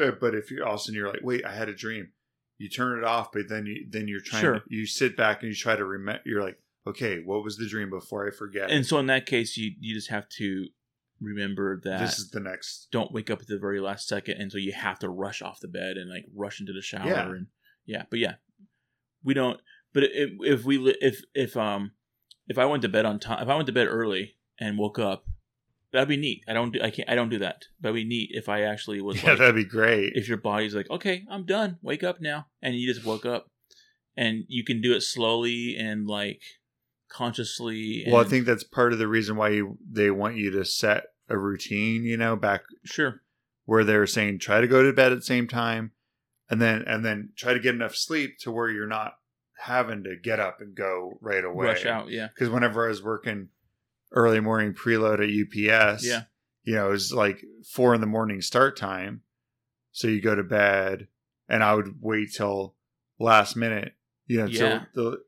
Uh, 0.00 0.12
But 0.12 0.34
if 0.34 0.50
you're 0.50 0.64
all 0.66 0.74
of 0.74 0.80
a 0.80 0.82
sudden 0.82 0.94
you're 0.94 1.08
like, 1.08 1.20
wait, 1.22 1.44
I 1.44 1.54
had 1.54 1.68
a 1.68 1.74
dream. 1.74 2.12
You 2.58 2.68
turn 2.70 2.98
it 2.98 3.04
off, 3.04 3.32
but 3.32 3.48
then 3.48 3.66
you 3.66 3.86
then 3.90 4.08
you're 4.08 4.20
trying. 4.24 4.40
Sure. 4.42 4.54
To, 4.60 4.62
you 4.68 4.86
sit 4.86 5.16
back 5.16 5.42
and 5.42 5.50
you 5.50 5.54
try 5.56 5.76
to 5.76 5.84
remember. 5.84 6.22
You're 6.24 6.42
like, 6.42 6.58
okay, 6.86 7.20
what 7.24 7.44
was 7.44 7.56
the 7.58 7.68
dream 7.68 7.90
before 7.90 8.26
I 8.26 8.30
forget? 8.30 8.70
and 8.70 8.86
so 8.86 8.98
in 8.98 9.06
that 9.06 9.26
case 9.26 9.56
you 9.58 9.72
you 9.80 9.94
just 9.94 10.08
have 10.08 10.26
to 10.38 10.66
remember 11.20 11.80
that 11.84 12.00
this 12.00 12.18
is 12.18 12.30
the 12.30 12.40
next. 12.40 12.88
don't 12.92 13.10
wake 13.12 13.30
up 13.30 13.40
at 13.40 13.46
the 13.46 13.58
very 13.58 13.80
last 13.80 14.06
second 14.06 14.38
and 14.38 14.52
so 14.52 14.58
you 14.58 14.72
have 14.72 14.98
to 14.98 15.08
rush 15.08 15.40
off 15.40 15.60
the 15.60 15.68
bed 15.68 15.96
and 15.96 16.10
like 16.10 16.26
rush 16.34 16.60
into 16.60 16.74
the 16.74 16.82
shower 16.82 17.08
Yeah. 17.08 17.26
and 17.30 17.46
yeah 17.86 18.02
but 18.10 18.18
yeah 18.18 18.34
we 19.24 19.32
don't 19.32 19.58
but 19.94 20.02
if, 20.04 20.30
if 20.40 20.64
we 20.66 20.76
if 21.00 21.22
if 21.34 21.56
um 21.56 21.92
if 22.48 22.58
i 22.58 22.66
went 22.66 22.82
to 22.82 22.90
bed 22.90 23.06
on 23.06 23.18
time 23.18 23.42
if 23.42 23.48
i 23.48 23.54
went 23.54 23.66
to 23.66 23.72
bed 23.72 23.86
early 23.86 24.34
and 24.60 24.76
woke 24.76 24.98
up 24.98 25.24
that'd 25.96 26.08
be 26.08 26.16
neat 26.16 26.42
i 26.48 26.52
don't 26.52 26.72
do 26.72 26.80
i 26.82 26.90
can't 26.90 27.08
i 27.10 27.14
don't 27.14 27.28
do 27.28 27.38
that 27.38 27.64
that'd 27.80 27.94
be 27.94 28.04
neat 28.04 28.30
if 28.32 28.48
i 28.48 28.62
actually 28.62 29.00
was 29.00 29.16
Yeah, 29.22 29.30
like 29.30 29.38
that'd 29.38 29.54
be 29.54 29.64
great. 29.64 30.12
if 30.14 30.28
your 30.28 30.38
body's 30.38 30.74
like 30.74 30.90
okay 30.90 31.24
i'm 31.30 31.44
done 31.44 31.78
wake 31.82 32.02
up 32.04 32.20
now 32.20 32.46
and 32.62 32.74
you 32.74 32.92
just 32.92 33.04
woke 33.06 33.26
up 33.26 33.50
and 34.16 34.44
you 34.48 34.64
can 34.64 34.80
do 34.80 34.94
it 34.94 35.02
slowly 35.02 35.76
and 35.76 36.06
like 36.06 36.40
consciously. 37.08 38.04
Well, 38.06 38.20
I 38.20 38.24
think 38.24 38.46
that's 38.46 38.64
part 38.64 38.92
of 38.92 38.98
the 38.98 39.08
reason 39.08 39.36
why 39.36 39.50
you, 39.50 39.78
they 39.90 40.10
want 40.10 40.36
you 40.36 40.50
to 40.52 40.64
set 40.64 41.04
a 41.28 41.38
routine. 41.38 42.04
You 42.04 42.16
know, 42.16 42.36
back 42.36 42.62
sure. 42.84 43.22
where 43.64 43.84
they're 43.84 44.06
saying 44.06 44.38
try 44.38 44.60
to 44.60 44.66
go 44.66 44.82
to 44.82 44.92
bed 44.92 45.12
at 45.12 45.18
the 45.18 45.24
same 45.24 45.48
time, 45.48 45.92
and 46.50 46.60
then 46.60 46.82
and 46.86 47.04
then 47.04 47.30
try 47.36 47.52
to 47.52 47.60
get 47.60 47.74
enough 47.74 47.94
sleep 47.94 48.38
to 48.40 48.50
where 48.50 48.70
you're 48.70 48.86
not 48.86 49.14
having 49.58 50.04
to 50.04 50.16
get 50.22 50.40
up 50.40 50.60
and 50.60 50.74
go 50.76 51.18
right 51.20 51.44
away. 51.44 51.66
Rush 51.66 51.86
out. 51.86 52.10
Yeah. 52.10 52.28
because 52.34 52.50
whenever 52.50 52.84
I 52.84 52.88
was 52.88 53.02
working 53.02 53.48
early 54.12 54.40
morning 54.40 54.72
preload 54.74 55.20
at 55.20 55.28
UPS, 55.30 56.04
Yeah. 56.06 56.22
you 56.64 56.74
know, 56.74 56.88
it 56.88 56.92
was 56.92 57.12
like 57.12 57.44
four 57.68 57.94
in 57.94 58.00
the 58.00 58.06
morning 58.06 58.40
start 58.40 58.76
time. 58.76 59.22
So 59.92 60.08
you 60.08 60.20
go 60.20 60.34
to 60.34 60.42
bed, 60.42 61.08
and 61.48 61.62
I 61.62 61.74
would 61.74 61.96
wait 62.00 62.32
till 62.34 62.74
last 63.18 63.56
minute, 63.56 63.94
you 64.26 64.38
know, 64.38 64.46
Yeah. 64.46 64.84
till 64.94 65.10
the 65.10 65.22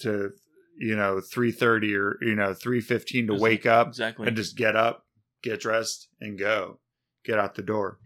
to 0.00 0.30
you 0.78 0.96
know 0.96 1.20
three 1.20 1.52
thirty 1.52 1.94
or 1.94 2.18
you 2.22 2.34
know 2.34 2.52
three 2.54 2.80
fifteen 2.80 3.26
to 3.28 3.34
Exactly. 3.34 3.50
wake 3.50 3.66
up 3.66 3.88
Exactly. 3.88 4.26
and 4.26 4.36
just 4.36 4.56
get 4.56 4.74
up, 4.76 5.06
get 5.42 5.60
dressed, 5.60 6.08
and 6.20 6.38
go, 6.38 6.80
get 7.24 7.38
out 7.38 7.54
the 7.54 7.62
door. 7.62 7.98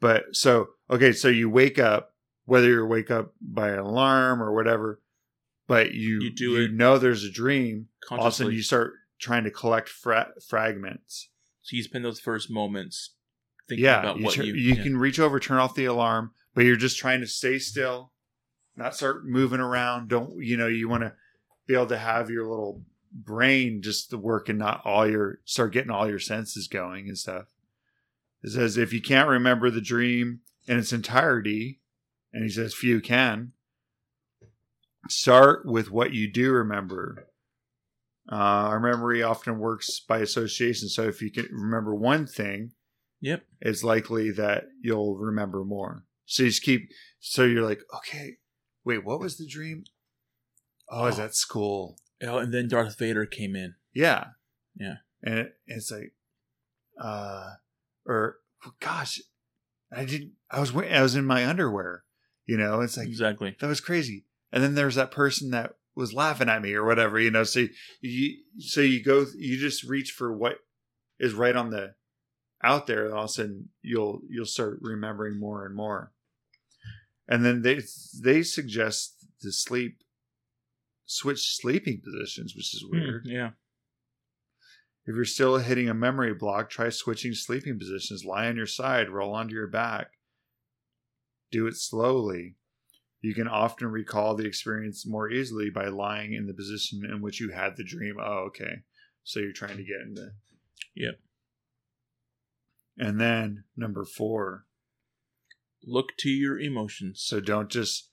But 0.00 0.34
so 0.36 0.70
okay, 0.90 1.12
so 1.12 1.28
you 1.28 1.48
wake 1.48 1.78
up, 1.78 2.14
whether 2.44 2.68
you 2.68 2.84
wake 2.86 3.10
up 3.10 3.34
by 3.40 3.70
an 3.70 3.78
alarm 3.78 4.42
or 4.42 4.52
whatever, 4.54 5.00
but 5.66 5.92
you 5.94 6.20
You 6.22 6.30
do 6.30 6.50
you 6.62 6.68
know 6.68 6.98
there's 6.98 7.24
a 7.24 7.30
dream. 7.30 7.88
All 8.10 8.20
of 8.20 8.26
a 8.26 8.32
sudden, 8.32 8.52
you 8.52 8.62
start 8.62 8.94
trying 9.22 9.44
to 9.44 9.50
collect 9.50 9.88
fra- 9.88 10.32
fragments. 10.46 11.30
so 11.62 11.76
you 11.76 11.82
spend 11.82 12.04
those 12.04 12.20
first 12.20 12.50
moments 12.50 13.14
thinking 13.68 13.84
Yeah, 13.84 14.00
about 14.00 14.18
you, 14.18 14.24
what 14.24 14.34
tur- 14.34 14.42
you. 14.42 14.54
you 14.54 14.74
yeah. 14.74 14.82
can 14.82 14.96
reach 14.98 15.18
over, 15.20 15.38
turn 15.40 15.58
off 15.58 15.74
the 15.74 15.84
alarm, 15.86 16.32
but 16.54 16.64
you're 16.64 16.76
just 16.76 16.98
trying 16.98 17.20
to 17.20 17.26
stay 17.26 17.58
still, 17.58 18.12
not 18.76 18.94
start 18.96 19.24
moving 19.24 19.60
around. 19.60 20.08
Don't 20.08 20.42
you 20.42 20.56
know? 20.56 20.66
You 20.66 20.88
want 20.88 21.04
to 21.04 21.14
be 21.66 21.74
able 21.74 21.86
to 21.86 21.98
have 21.98 22.28
your 22.28 22.46
little 22.46 22.82
brain 23.14 23.80
just 23.82 24.10
to 24.10 24.18
work 24.18 24.48
and 24.48 24.58
not 24.58 24.80
all 24.84 25.08
your 25.08 25.38
start 25.44 25.72
getting 25.72 25.90
all 25.90 26.08
your 26.08 26.18
senses 26.18 26.66
going 26.66 27.06
and 27.08 27.16
stuff. 27.16 27.44
It 28.42 28.50
says 28.50 28.76
if 28.76 28.92
you 28.92 29.00
can't 29.00 29.28
remember 29.28 29.70
the 29.70 29.80
dream 29.80 30.40
in 30.66 30.78
its 30.78 30.92
entirety, 30.92 31.80
and 32.32 32.42
he 32.42 32.50
says 32.50 32.74
few 32.74 33.00
can, 33.00 33.52
start 35.08 35.64
with 35.66 35.90
what 35.90 36.12
you 36.12 36.30
do 36.30 36.50
remember. 36.52 37.28
Uh, 38.30 38.34
our 38.70 38.80
memory 38.80 39.22
often 39.22 39.58
works 39.58 40.00
by 40.00 40.18
association. 40.18 40.88
So 40.88 41.02
if 41.08 41.20
you 41.20 41.30
can 41.30 41.46
remember 41.52 41.94
one 41.94 42.26
thing, 42.26 42.72
Yep. 43.20 43.44
it's 43.60 43.82
likely 43.84 44.30
that 44.32 44.64
you'll 44.80 45.16
remember 45.18 45.64
more. 45.64 46.04
So 46.26 46.44
you 46.44 46.48
just 46.50 46.62
keep. 46.62 46.88
So 47.20 47.44
you're 47.44 47.64
like, 47.66 47.80
okay, 47.96 48.36
wait, 48.84 49.04
what 49.04 49.20
was 49.20 49.36
the 49.38 49.46
dream? 49.46 49.84
Oh, 50.88 51.06
is 51.06 51.14
Oh. 51.18 51.22
that 51.22 51.34
school? 51.34 51.98
Oh, 52.22 52.38
and 52.38 52.52
then 52.54 52.68
Darth 52.68 52.98
Vader 52.98 53.26
came 53.26 53.56
in. 53.56 53.74
Yeah, 53.92 54.28
Yeah. 54.74 54.96
And 55.22 55.38
it, 55.38 55.56
it's 55.66 55.90
like, 55.90 56.14
uh, 57.00 57.50
or 58.06 58.38
gosh, 58.80 59.20
I 59.92 60.04
didn't. 60.04 60.32
I 60.50 60.60
was 60.60 60.72
wa- 60.72 60.82
I 60.82 61.02
was 61.02 61.14
in 61.14 61.24
my 61.24 61.46
underwear. 61.46 62.04
You 62.46 62.56
know, 62.56 62.80
it's 62.80 62.96
like 62.96 63.08
exactly. 63.08 63.56
that 63.60 63.66
was 63.66 63.80
crazy. 63.80 64.26
And 64.52 64.62
then 64.62 64.74
there's 64.74 64.94
that 64.96 65.10
person 65.12 65.50
that 65.50 65.74
was 65.94 66.14
laughing 66.14 66.48
at 66.48 66.62
me 66.62 66.72
or 66.74 66.84
whatever. 66.84 67.18
You 67.20 67.30
know, 67.30 67.44
so 67.44 67.66
you 68.00 68.36
so 68.58 68.80
you 68.80 69.02
go 69.02 69.26
you 69.36 69.58
just 69.58 69.84
reach 69.84 70.12
for 70.12 70.32
what 70.36 70.56
is 71.18 71.34
right 71.34 71.54
on 71.56 71.70
the 71.70 71.94
out 72.64 72.86
there, 72.86 73.06
and 73.06 73.14
all 73.14 73.24
of 73.24 73.30
a 73.30 73.32
sudden 73.32 73.68
you'll 73.82 74.20
you'll 74.28 74.46
start 74.46 74.78
remembering 74.80 75.38
more 75.38 75.66
and 75.66 75.74
more. 75.74 76.12
And 77.28 77.44
then 77.44 77.62
they 77.62 77.80
they 78.22 78.42
suggest 78.42 79.16
to 79.42 79.52
sleep 79.52 79.98
switch 81.06 81.56
sleeping 81.56 82.00
positions, 82.02 82.54
which 82.54 82.74
is 82.74 82.84
Hmm, 82.86 82.96
weird. 82.96 83.26
yeah. 83.26 83.50
If 85.04 85.16
you're 85.16 85.24
still 85.24 85.56
hitting 85.58 85.88
a 85.88 85.94
memory 85.94 86.32
block, 86.32 86.70
try 86.70 86.88
switching 86.88 87.34
sleeping 87.34 87.76
positions. 87.78 88.24
Lie 88.24 88.46
on 88.46 88.56
your 88.56 88.66
side, 88.66 89.10
roll 89.10 89.34
onto 89.34 89.54
your 89.54 89.66
back. 89.66 90.12
Do 91.50 91.66
it 91.66 91.74
slowly. 91.76 92.54
You 93.22 93.34
can 93.34 93.46
often 93.46 93.86
recall 93.86 94.34
the 94.34 94.46
experience 94.46 95.06
more 95.06 95.30
easily 95.30 95.70
by 95.70 95.86
lying 95.86 96.34
in 96.34 96.46
the 96.46 96.52
position 96.52 97.02
in 97.08 97.22
which 97.22 97.40
you 97.40 97.50
had 97.50 97.76
the 97.76 97.84
dream. 97.84 98.16
Oh, 98.20 98.48
okay. 98.48 98.82
So 99.22 99.38
you're 99.38 99.52
trying 99.52 99.76
to 99.76 99.84
get 99.84 100.00
into. 100.04 100.32
Yep. 100.96 101.14
And 102.98 103.20
then 103.20 103.64
number 103.76 104.04
four. 104.04 104.66
Look 105.84 106.16
to 106.18 106.30
your 106.30 106.58
emotions. 106.60 107.22
So 107.24 107.40
don't 107.40 107.70
just 107.70 108.10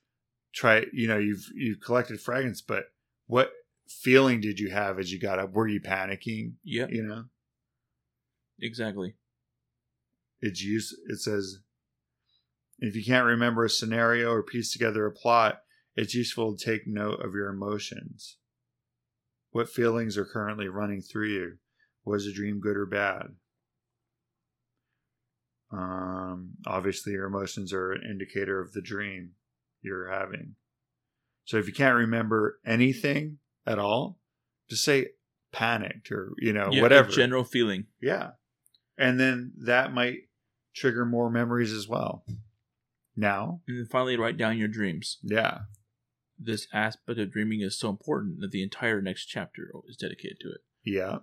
try. 0.53 0.85
You 0.93 1.07
know, 1.07 1.17
you've 1.17 1.45
you've 1.53 1.81
collected 1.81 2.21
fragments, 2.21 2.61
but 2.61 2.85
what 3.27 3.51
feeling 3.87 4.41
did 4.41 4.59
you 4.59 4.69
have 4.69 4.99
as 4.99 5.11
you 5.11 5.19
got 5.19 5.39
up? 5.39 5.53
Were 5.53 5.67
you 5.67 5.81
panicking? 5.81 6.53
Yeah. 6.63 6.87
You 6.89 7.03
know. 7.03 7.25
Exactly. 8.61 9.15
it's 10.41 10.61
use 10.61 10.95
it 11.07 11.19
says 11.19 11.59
if 12.81 12.95
you 12.95 13.03
can't 13.03 13.25
remember 13.25 13.65
a 13.65 13.69
scenario 13.69 14.31
or 14.31 14.43
piece 14.43 14.71
together 14.71 15.05
a 15.05 15.11
plot 15.11 15.61
it's 15.95 16.13
useful 16.13 16.55
to 16.55 16.63
take 16.65 16.87
note 16.87 17.19
of 17.23 17.33
your 17.33 17.49
emotions 17.49 18.37
what 19.51 19.69
feelings 19.69 20.17
are 20.17 20.25
currently 20.25 20.67
running 20.67 21.01
through 21.01 21.27
you 21.27 21.57
was 22.05 22.25
the 22.25 22.33
dream 22.33 22.59
good 22.59 22.77
or 22.77 22.85
bad 22.85 23.27
um, 25.71 26.51
obviously 26.65 27.13
your 27.13 27.25
emotions 27.25 27.71
are 27.73 27.91
an 27.91 28.01
indicator 28.09 28.59
of 28.59 28.73
the 28.73 28.81
dream 28.81 29.31
you're 29.81 30.09
having 30.11 30.55
so 31.45 31.57
if 31.57 31.67
you 31.67 31.73
can't 31.73 31.95
remember 31.97 32.59
anything 32.65 33.37
at 33.67 33.77
all 33.79 34.17
just 34.69 34.83
say 34.83 35.07
panicked 35.51 36.11
or 36.11 36.33
you 36.37 36.53
know 36.53 36.69
Yeah, 36.71 36.79
a 36.79 36.81
whatever 36.81 37.09
general 37.09 37.43
feeling. 37.43 37.85
yeah. 38.01 38.31
And 38.97 39.17
then 39.19 39.53
that 39.65 39.93
might 39.93 40.17
trigger 40.75 41.05
more 41.05 41.29
memories 41.31 41.71
as 41.71 41.87
well. 41.87 42.25
Now, 43.19 43.61
And 43.67 43.77
then 43.77 43.85
finally, 43.85 44.15
write 44.15 44.37
down 44.37 44.57
your 44.57 44.69
dreams. 44.69 45.17
yeah. 45.23 45.63
This 46.41 46.67
aspect 46.71 47.19
of 47.19 47.31
dreaming 47.33 47.59
is 47.59 47.77
so 47.77 47.89
important 47.89 48.39
that 48.39 48.51
the 48.51 48.63
entire 48.63 49.01
next 49.01 49.25
chapter 49.25 49.73
is 49.89 49.97
dedicated 49.97 50.39
to 50.39 50.47
it. 50.51 50.61
Yeah. 50.85 51.17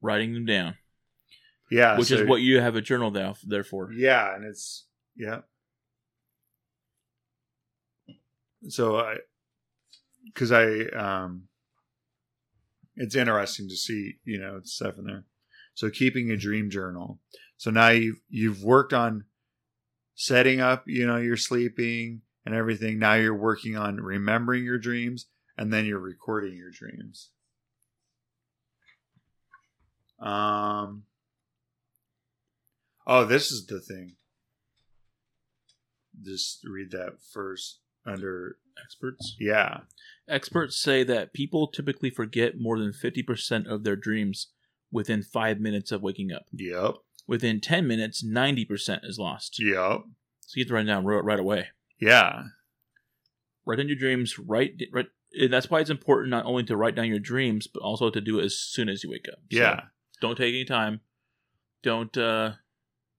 Writing 0.00 0.32
them 0.32 0.46
down, 0.46 0.76
Yeah. 1.72 1.98
which 1.98 2.06
so- 2.08 2.18
is 2.20 2.28
what 2.28 2.40
you 2.42 2.60
have 2.60 2.76
a 2.76 2.80
journal 2.80 3.10
there, 3.10 3.34
there 3.44 3.64
for. 3.64 3.92
Yeah, 3.92 4.32
and 4.36 4.44
it's 4.44 4.86
yeah. 5.16 5.40
So 8.68 8.96
I 8.98 9.16
cuz 10.34 10.52
I 10.52 10.82
um 10.90 11.48
it's 12.94 13.16
interesting 13.16 13.68
to 13.68 13.76
see, 13.76 14.18
you 14.24 14.38
know, 14.38 14.60
stuff 14.62 14.98
in 14.98 15.04
there. 15.04 15.24
So 15.74 15.90
keeping 15.90 16.30
a 16.30 16.36
dream 16.36 16.70
journal. 16.70 17.20
So 17.56 17.70
now 17.72 17.88
you've 17.88 18.20
you've 18.28 18.62
worked 18.62 18.92
on 18.92 19.24
setting 20.20 20.60
up, 20.60 20.84
you 20.86 21.06
know, 21.06 21.16
your 21.16 21.38
sleeping 21.38 22.20
and 22.44 22.54
everything. 22.54 22.98
Now 22.98 23.14
you're 23.14 23.34
working 23.34 23.74
on 23.74 23.96
remembering 23.96 24.64
your 24.64 24.76
dreams 24.76 25.24
and 25.56 25.72
then 25.72 25.86
you're 25.86 25.98
recording 25.98 26.54
your 26.54 26.70
dreams. 26.70 27.30
Um 30.20 31.04
Oh, 33.06 33.24
this 33.24 33.50
is 33.50 33.64
the 33.66 33.80
thing. 33.80 34.16
Just 36.22 36.60
read 36.68 36.90
that 36.90 37.14
first 37.32 37.80
under 38.04 38.58
Experts. 38.84 39.36
yeah. 39.40 39.80
Experts 40.28 40.80
say 40.80 41.02
that 41.02 41.32
people 41.32 41.66
typically 41.66 42.10
forget 42.10 42.60
more 42.60 42.78
than 42.78 42.92
50% 42.92 43.66
of 43.66 43.84
their 43.84 43.96
dreams 43.96 44.48
within 44.92 45.22
five 45.22 45.58
minutes 45.60 45.90
of 45.92 46.02
waking 46.02 46.30
up. 46.30 46.42
Yep. 46.52 46.96
Within 47.30 47.60
10 47.60 47.86
minutes, 47.86 48.24
90% 48.24 49.04
is 49.08 49.16
lost. 49.16 49.60
Yep. 49.60 49.76
So 50.40 50.52
you 50.56 50.62
have 50.64 50.66
to 50.68 50.74
write 50.74 50.82
it 50.82 50.88
down 50.88 51.04
right, 51.04 51.22
right 51.22 51.38
away. 51.38 51.68
Yeah. 52.00 52.42
Write 53.64 53.76
down 53.78 53.86
your 53.86 53.96
dreams. 53.96 54.36
Write, 54.36 54.82
write. 54.92 55.06
And 55.38 55.52
that's 55.52 55.70
why 55.70 55.78
it's 55.78 55.90
important 55.90 56.30
not 56.30 56.44
only 56.44 56.64
to 56.64 56.76
write 56.76 56.96
down 56.96 57.06
your 57.06 57.20
dreams, 57.20 57.68
but 57.68 57.84
also 57.84 58.10
to 58.10 58.20
do 58.20 58.40
it 58.40 58.46
as 58.46 58.56
soon 58.58 58.88
as 58.88 59.04
you 59.04 59.10
wake 59.10 59.26
up. 59.30 59.38
So 59.52 59.58
Yeah. 59.58 59.80
don't 60.20 60.34
take 60.36 60.52
any 60.52 60.64
time. 60.64 61.02
Don't. 61.84 62.16
uh 62.18 62.54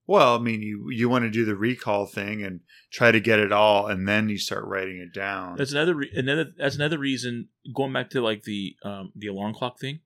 Well, 0.06 0.36
I 0.36 0.38
mean, 0.42 0.60
you 0.60 0.90
you 0.90 1.08
want 1.08 1.24
to 1.24 1.30
do 1.30 1.46
the 1.46 1.56
recall 1.56 2.04
thing 2.04 2.42
and 2.42 2.60
try 2.90 3.12
to 3.12 3.18
get 3.20 3.38
it 3.38 3.50
all, 3.50 3.86
and 3.86 4.06
then 4.06 4.28
you 4.28 4.36
start 4.36 4.66
writing 4.66 4.98
it 4.98 5.14
down. 5.14 5.56
That's 5.56 5.72
another 5.72 5.94
re- 5.94 6.12
another 6.14 6.52
that's 6.58 6.76
another 6.76 6.98
reason 6.98 7.48
going 7.74 7.94
back 7.94 8.10
to 8.10 8.20
like 8.20 8.42
the 8.42 8.76
um 8.82 9.10
the 9.16 9.28
alarm 9.28 9.54
clock 9.54 9.80
thing. 9.80 10.00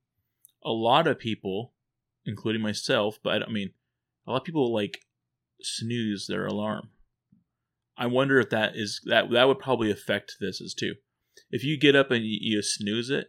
A 0.64 0.70
lot 0.70 1.08
of 1.08 1.18
people, 1.18 1.72
including 2.24 2.62
myself, 2.62 3.18
but 3.20 3.30
I 3.34 3.38
don't 3.40 3.48
I 3.48 3.52
mean, 3.52 3.70
a 4.26 4.30
lot 4.32 4.38
of 4.38 4.44
people 4.44 4.72
like 4.72 4.98
snooze 5.62 6.26
their 6.28 6.46
alarm. 6.46 6.90
I 7.96 8.06
wonder 8.06 8.38
if 8.38 8.50
that 8.50 8.76
is 8.76 9.00
that 9.06 9.30
that 9.30 9.48
would 9.48 9.58
probably 9.58 9.90
affect 9.90 10.36
this 10.40 10.60
as 10.60 10.74
too. 10.74 10.94
If 11.50 11.64
you 11.64 11.78
get 11.78 11.96
up 11.96 12.10
and 12.10 12.24
you, 12.24 12.38
you 12.40 12.62
snooze 12.62 13.08
it, 13.10 13.28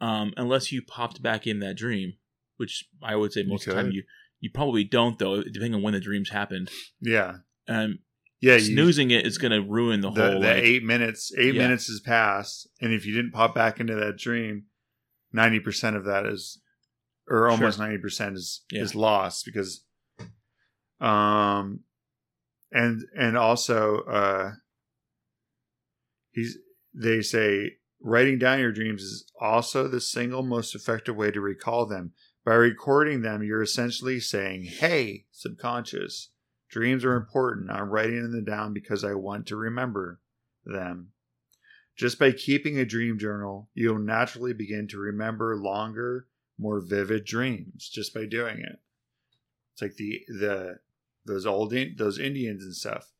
um, 0.00 0.32
unless 0.36 0.72
you 0.72 0.82
popped 0.82 1.22
back 1.22 1.46
in 1.46 1.60
that 1.60 1.76
dream, 1.76 2.14
which 2.56 2.84
I 3.02 3.16
would 3.16 3.32
say 3.32 3.42
most 3.42 3.66
of 3.66 3.74
the 3.74 3.82
time 3.82 3.90
you 3.92 4.04
you 4.40 4.50
probably 4.52 4.84
don't 4.84 5.18
though, 5.18 5.42
depending 5.42 5.74
on 5.74 5.82
when 5.82 5.94
the 5.94 6.00
dreams 6.00 6.30
happened. 6.30 6.70
yeah. 7.00 7.38
Um, 7.68 7.98
Yeah. 8.40 8.54
You, 8.54 8.60
snoozing 8.60 9.10
it 9.10 9.26
is 9.26 9.38
going 9.38 9.52
to 9.52 9.62
ruin 9.62 10.00
the, 10.02 10.10
the 10.10 10.22
whole. 10.30 10.40
the 10.40 10.46
like- 10.48 10.62
eight 10.62 10.84
minutes 10.84 11.32
eight 11.36 11.54
Yeah. 11.54 11.62
minutes 11.62 11.86
has 11.88 12.00
passed, 12.00 12.68
and 12.80 12.92
if 12.92 13.04
you 13.06 13.14
didn't 13.14 13.32
pop 13.32 13.54
back 13.54 13.80
into 13.80 13.94
that 13.96 14.16
dream, 14.18 14.66
ninety 15.32 15.58
percent 15.60 15.96
of 15.96 16.04
that 16.04 16.24
is, 16.26 16.60
or 17.28 17.48
almost 17.50 17.78
ninety 17.78 17.98
percent 17.98 18.36
is 18.36 18.62
Yeah. 18.70 18.82
is 18.82 18.94
lost 18.94 19.44
because, 19.44 19.84
um, 21.00 21.80
and 22.72 23.04
and 23.16 23.36
also 23.36 24.00
uh, 24.02 24.52
he's 26.32 26.58
they 26.94 27.20
say 27.20 27.76
writing 28.00 28.38
down 28.38 28.60
your 28.60 28.72
dreams 28.72 29.02
is 29.02 29.30
also 29.40 29.88
the 29.88 30.00
single 30.00 30.42
most 30.42 30.74
effective 30.74 31.16
way 31.16 31.30
to 31.30 31.40
recall 31.40 31.86
them. 31.86 32.12
By 32.44 32.54
recording 32.54 33.22
them, 33.22 33.42
you're 33.42 33.62
essentially 33.62 34.20
saying, 34.20 34.64
"Hey, 34.64 35.26
subconscious, 35.32 36.30
dreams 36.70 37.04
are 37.04 37.16
important. 37.16 37.70
I'm 37.70 37.90
writing 37.90 38.30
them 38.30 38.44
down 38.44 38.72
because 38.72 39.04
I 39.04 39.14
want 39.14 39.46
to 39.48 39.56
remember 39.56 40.20
them." 40.64 41.12
Just 41.96 42.18
by 42.18 42.30
keeping 42.30 42.78
a 42.78 42.84
dream 42.84 43.18
journal, 43.18 43.70
you'll 43.74 43.98
naturally 43.98 44.52
begin 44.52 44.86
to 44.88 44.98
remember 44.98 45.56
longer, 45.56 46.28
more 46.58 46.80
vivid 46.80 47.24
dreams 47.24 47.88
just 47.88 48.12
by 48.12 48.26
doing 48.26 48.58
it. 48.58 48.80
It's 49.72 49.82
like 49.82 49.96
the 49.96 50.20
the 50.28 50.78
those 51.26 51.46
old 51.46 51.72
In- 51.72 51.96
those 51.96 52.18
Indians 52.18 52.64
and 52.64 52.74
stuff. 52.74 53.12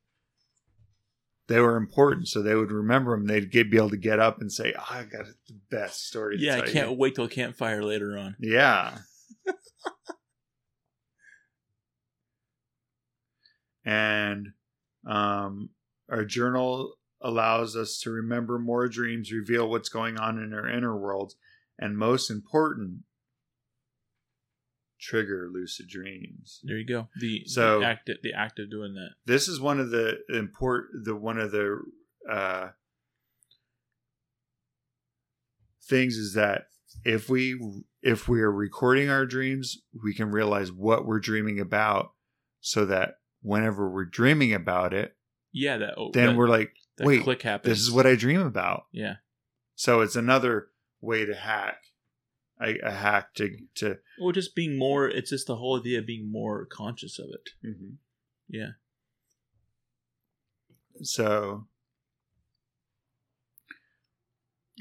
They 1.49 1.61
were 1.61 1.77
important, 1.77 2.27
so 2.27 2.43
they 2.43 2.57
would 2.57 2.73
remember 2.73 3.13
them. 3.13 3.27
They'd 3.27 3.53
get, 3.53 3.71
be 3.71 3.77
able 3.77 3.91
to 3.91 3.97
get 3.97 4.19
up 4.19 4.41
and 4.41 4.51
say, 4.51 4.75
oh, 4.77 4.87
"I 4.91 5.05
got 5.05 5.27
the 5.47 5.55
best 5.71 6.09
story." 6.09 6.39
to 6.39 6.43
Yeah, 6.43 6.57
I 6.57 6.63
can't 6.63 6.91
you." 6.91 6.97
wait 6.97 7.15
till 7.15 7.29
campfire 7.29 7.85
later 7.85 8.19
on. 8.19 8.35
Yeah. 8.41 8.99
and 13.85 14.49
um, 15.07 15.71
our 16.09 16.25
journal 16.25 16.95
allows 17.21 17.77
us 17.77 18.01
to 18.01 18.11
remember 18.11 18.59
more 18.59 18.89
dreams, 18.89 19.33
reveal 19.33 19.71
what's 19.71 19.89
going 19.89 20.19
on 20.19 20.39
in 20.39 20.53
our 20.53 20.69
inner 20.69 20.97
world, 20.97 21.35
and 21.79 21.97
most 21.97 22.31
important, 22.31 23.05
trigger 24.99 25.49
lucid 25.53 25.89
dreams. 25.89 26.61
There 26.65 26.79
you 26.79 26.87
go. 26.87 27.09
The 27.21 27.45
So- 27.47 27.81
the 27.81 27.87
act 27.87 28.11
the 28.23 28.33
act 28.33 28.59
of 28.59 28.71
doing 28.71 28.95
that. 28.95 29.11
This 29.25 29.49
is 29.49 29.61
one 29.61 29.79
of 29.81 29.91
the 29.91 30.19
import 30.29 30.87
the 31.05 31.15
one 31.17 31.39
of 31.39 31.51
the 31.53 31.81
uh, 32.31 32.69
things 35.85 36.17
is 36.17 36.35
that 36.35 36.67
if 37.05 37.29
we 37.29 37.59
if 38.03 38.29
we 38.29 38.41
are 38.41 38.51
recording 38.53 39.09
our 39.11 39.27
dreams, 39.27 39.79
we 40.03 40.15
can 40.15 40.31
realize 40.31 40.73
what 40.73 41.07
we're 41.07 41.21
dreaming 41.21 41.61
about, 41.61 42.13
so 42.61 42.85
that 42.87 43.19
whenever 43.43 43.89
we're 43.91 44.05
dreaming 44.05 44.53
about 44.53 44.93
it, 44.95 45.17
Yeah, 45.53 45.77
that 45.79 45.95
oh, 45.97 46.11
then 46.13 46.29
that, 46.29 46.37
we're 46.37 46.49
like, 46.49 46.73
that 46.99 47.07
wait, 47.07 47.23
click 47.23 47.43
happens. 47.43 47.71
this 47.73 47.81
is 47.81 47.91
what 47.93 48.07
I 48.07 48.15
dream 48.15 48.41
about. 48.41 48.85
Yeah. 48.93 49.17
So 49.75 50.01
it's 50.01 50.17
another 50.17 50.69
way 51.01 51.25
to 51.27 51.35
hack, 51.35 51.83
a, 52.61 52.79
a 52.79 52.91
hack 52.91 53.35
to 53.35 53.57
to. 53.77 53.99
Well, 54.21 54.33
just 54.33 54.55
being 54.55 54.79
more. 54.79 55.09
It's 55.09 55.31
just 55.31 55.47
the 55.47 55.57
whole 55.57 55.79
idea 55.79 55.99
of 55.99 56.07
being 56.07 56.31
more 56.31 56.67
conscious 56.67 57.19
of 57.19 57.27
it. 57.31 57.51
Yeah. 58.49 58.71
So 61.03 61.67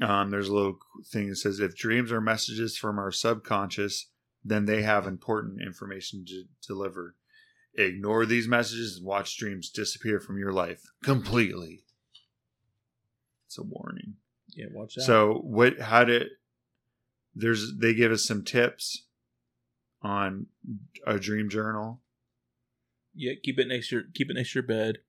um, 0.02 0.30
there's 0.30 0.48
a 0.48 0.54
little 0.54 0.78
thing 1.12 1.30
that 1.30 1.38
says 1.38 1.60
if 1.60 1.76
dreams 1.76 2.12
are 2.12 2.22
messages 2.22 2.78
from 2.78 3.00
our 3.00 3.12
subconscious, 3.12 4.10
then 4.44 4.66
they 4.66 4.82
have 4.84 5.08
important 5.08 5.62
information 5.62 6.26
to 6.28 6.44
deliver. 6.66 7.16
Ignore 7.78 8.26
these 8.26 8.48
messages 8.48 8.98
and 8.98 9.06
watch 9.06 9.38
dreams 9.38 9.70
disappear 9.70 10.22
from 10.22 10.38
your 10.38 10.54
life 10.54 10.82
completely. 11.04 11.84
It's 13.48 13.58
a 13.58 13.64
warning. 13.64 14.14
Yeah. 14.56 14.68
Watch 14.72 14.96
that. 14.96 15.02
So 15.02 15.42
what? 15.44 15.80
How 15.82 16.06
did? 16.06 16.28
There's 17.36 17.74
they 17.78 17.94
give 17.94 18.12
us 18.12 18.26
some 18.26 18.44
tips 18.44 19.06
on 20.02 20.48
a 21.06 21.20
dream 21.20 21.50
journal. 21.50 22.02
yeah, 23.14 23.34
keep 23.44 23.60
it 23.60 23.68
next 23.68 23.90
to 23.90 23.96
your 23.96 24.04
keep 24.14 24.30
it 24.30 24.36
next 24.36 24.54
to 24.54 24.60
your 24.60 24.68
bed. 24.68 25.00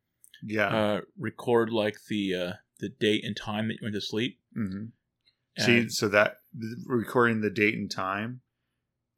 Yeah. 0.43 0.69
Uh, 0.69 1.01
record 1.19 1.71
like 1.71 1.97
the 2.09 2.35
uh, 2.35 2.53
the 2.79 2.89
date 2.89 3.25
and 3.25 3.37
time 3.37 3.69
that 3.69 3.75
you 3.75 3.85
went 3.85 3.95
to 3.95 4.01
sleep. 4.01 4.39
Mm-hmm. 4.57 4.87
See, 5.59 5.89
so 5.89 6.09
that 6.09 6.37
recording 6.85 7.41
the 7.41 7.51
date 7.51 7.75
and 7.75 7.91
time 7.91 8.43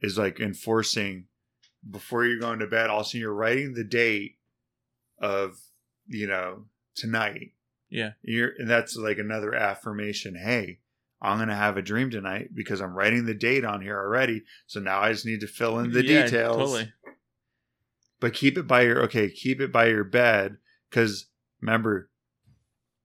is 0.01 0.17
like 0.17 0.39
enforcing 0.39 1.25
before 1.89 2.25
you're 2.25 2.39
going 2.39 2.61
to 2.61 2.67
bed. 2.67 2.91
Also, 2.91 3.19
you're 3.19 3.35
writing 3.35 3.75
the 3.75 3.85
date 3.85 4.37
of 5.21 5.59
you 6.07 6.27
know 6.27 6.67
tonight. 6.95 7.53
Yeah. 7.91 8.13
You're 8.23 8.53
and 8.59 8.71
that's 8.71 8.97
like 8.97 9.19
another 9.19 9.55
affirmation. 9.55 10.37
Hey, 10.37 10.81
I'm 11.21 11.39
gonna 11.39 11.57
have 11.57 11.77
a 11.77 11.83
dream 11.83 12.11
tonight 12.11 12.51
because 12.55 12.81
I'm 12.81 12.95
writing 12.95 13.25
the 13.27 13.35
date 13.35 13.65
on 13.65 13.83
here 13.83 13.99
already. 13.99 14.45
So 14.67 14.81
now 14.81 15.01
I 15.01 15.13
just 15.13 15.27
need 15.27 15.41
to 15.41 15.47
fill 15.49 15.79
in 15.81 15.91
the 15.93 16.05
Yeah, 16.05 16.25
details. 16.25 16.57
Totally. 16.57 16.93
But 18.21 18.35
keep 18.35 18.59
it 18.59 18.67
by 18.67 18.83
your 18.83 19.03
okay. 19.05 19.31
Keep 19.31 19.61
it 19.61 19.73
by 19.73 19.87
your 19.87 20.05
bed 20.05 20.59
because 20.91 21.27
remember. 21.61 22.11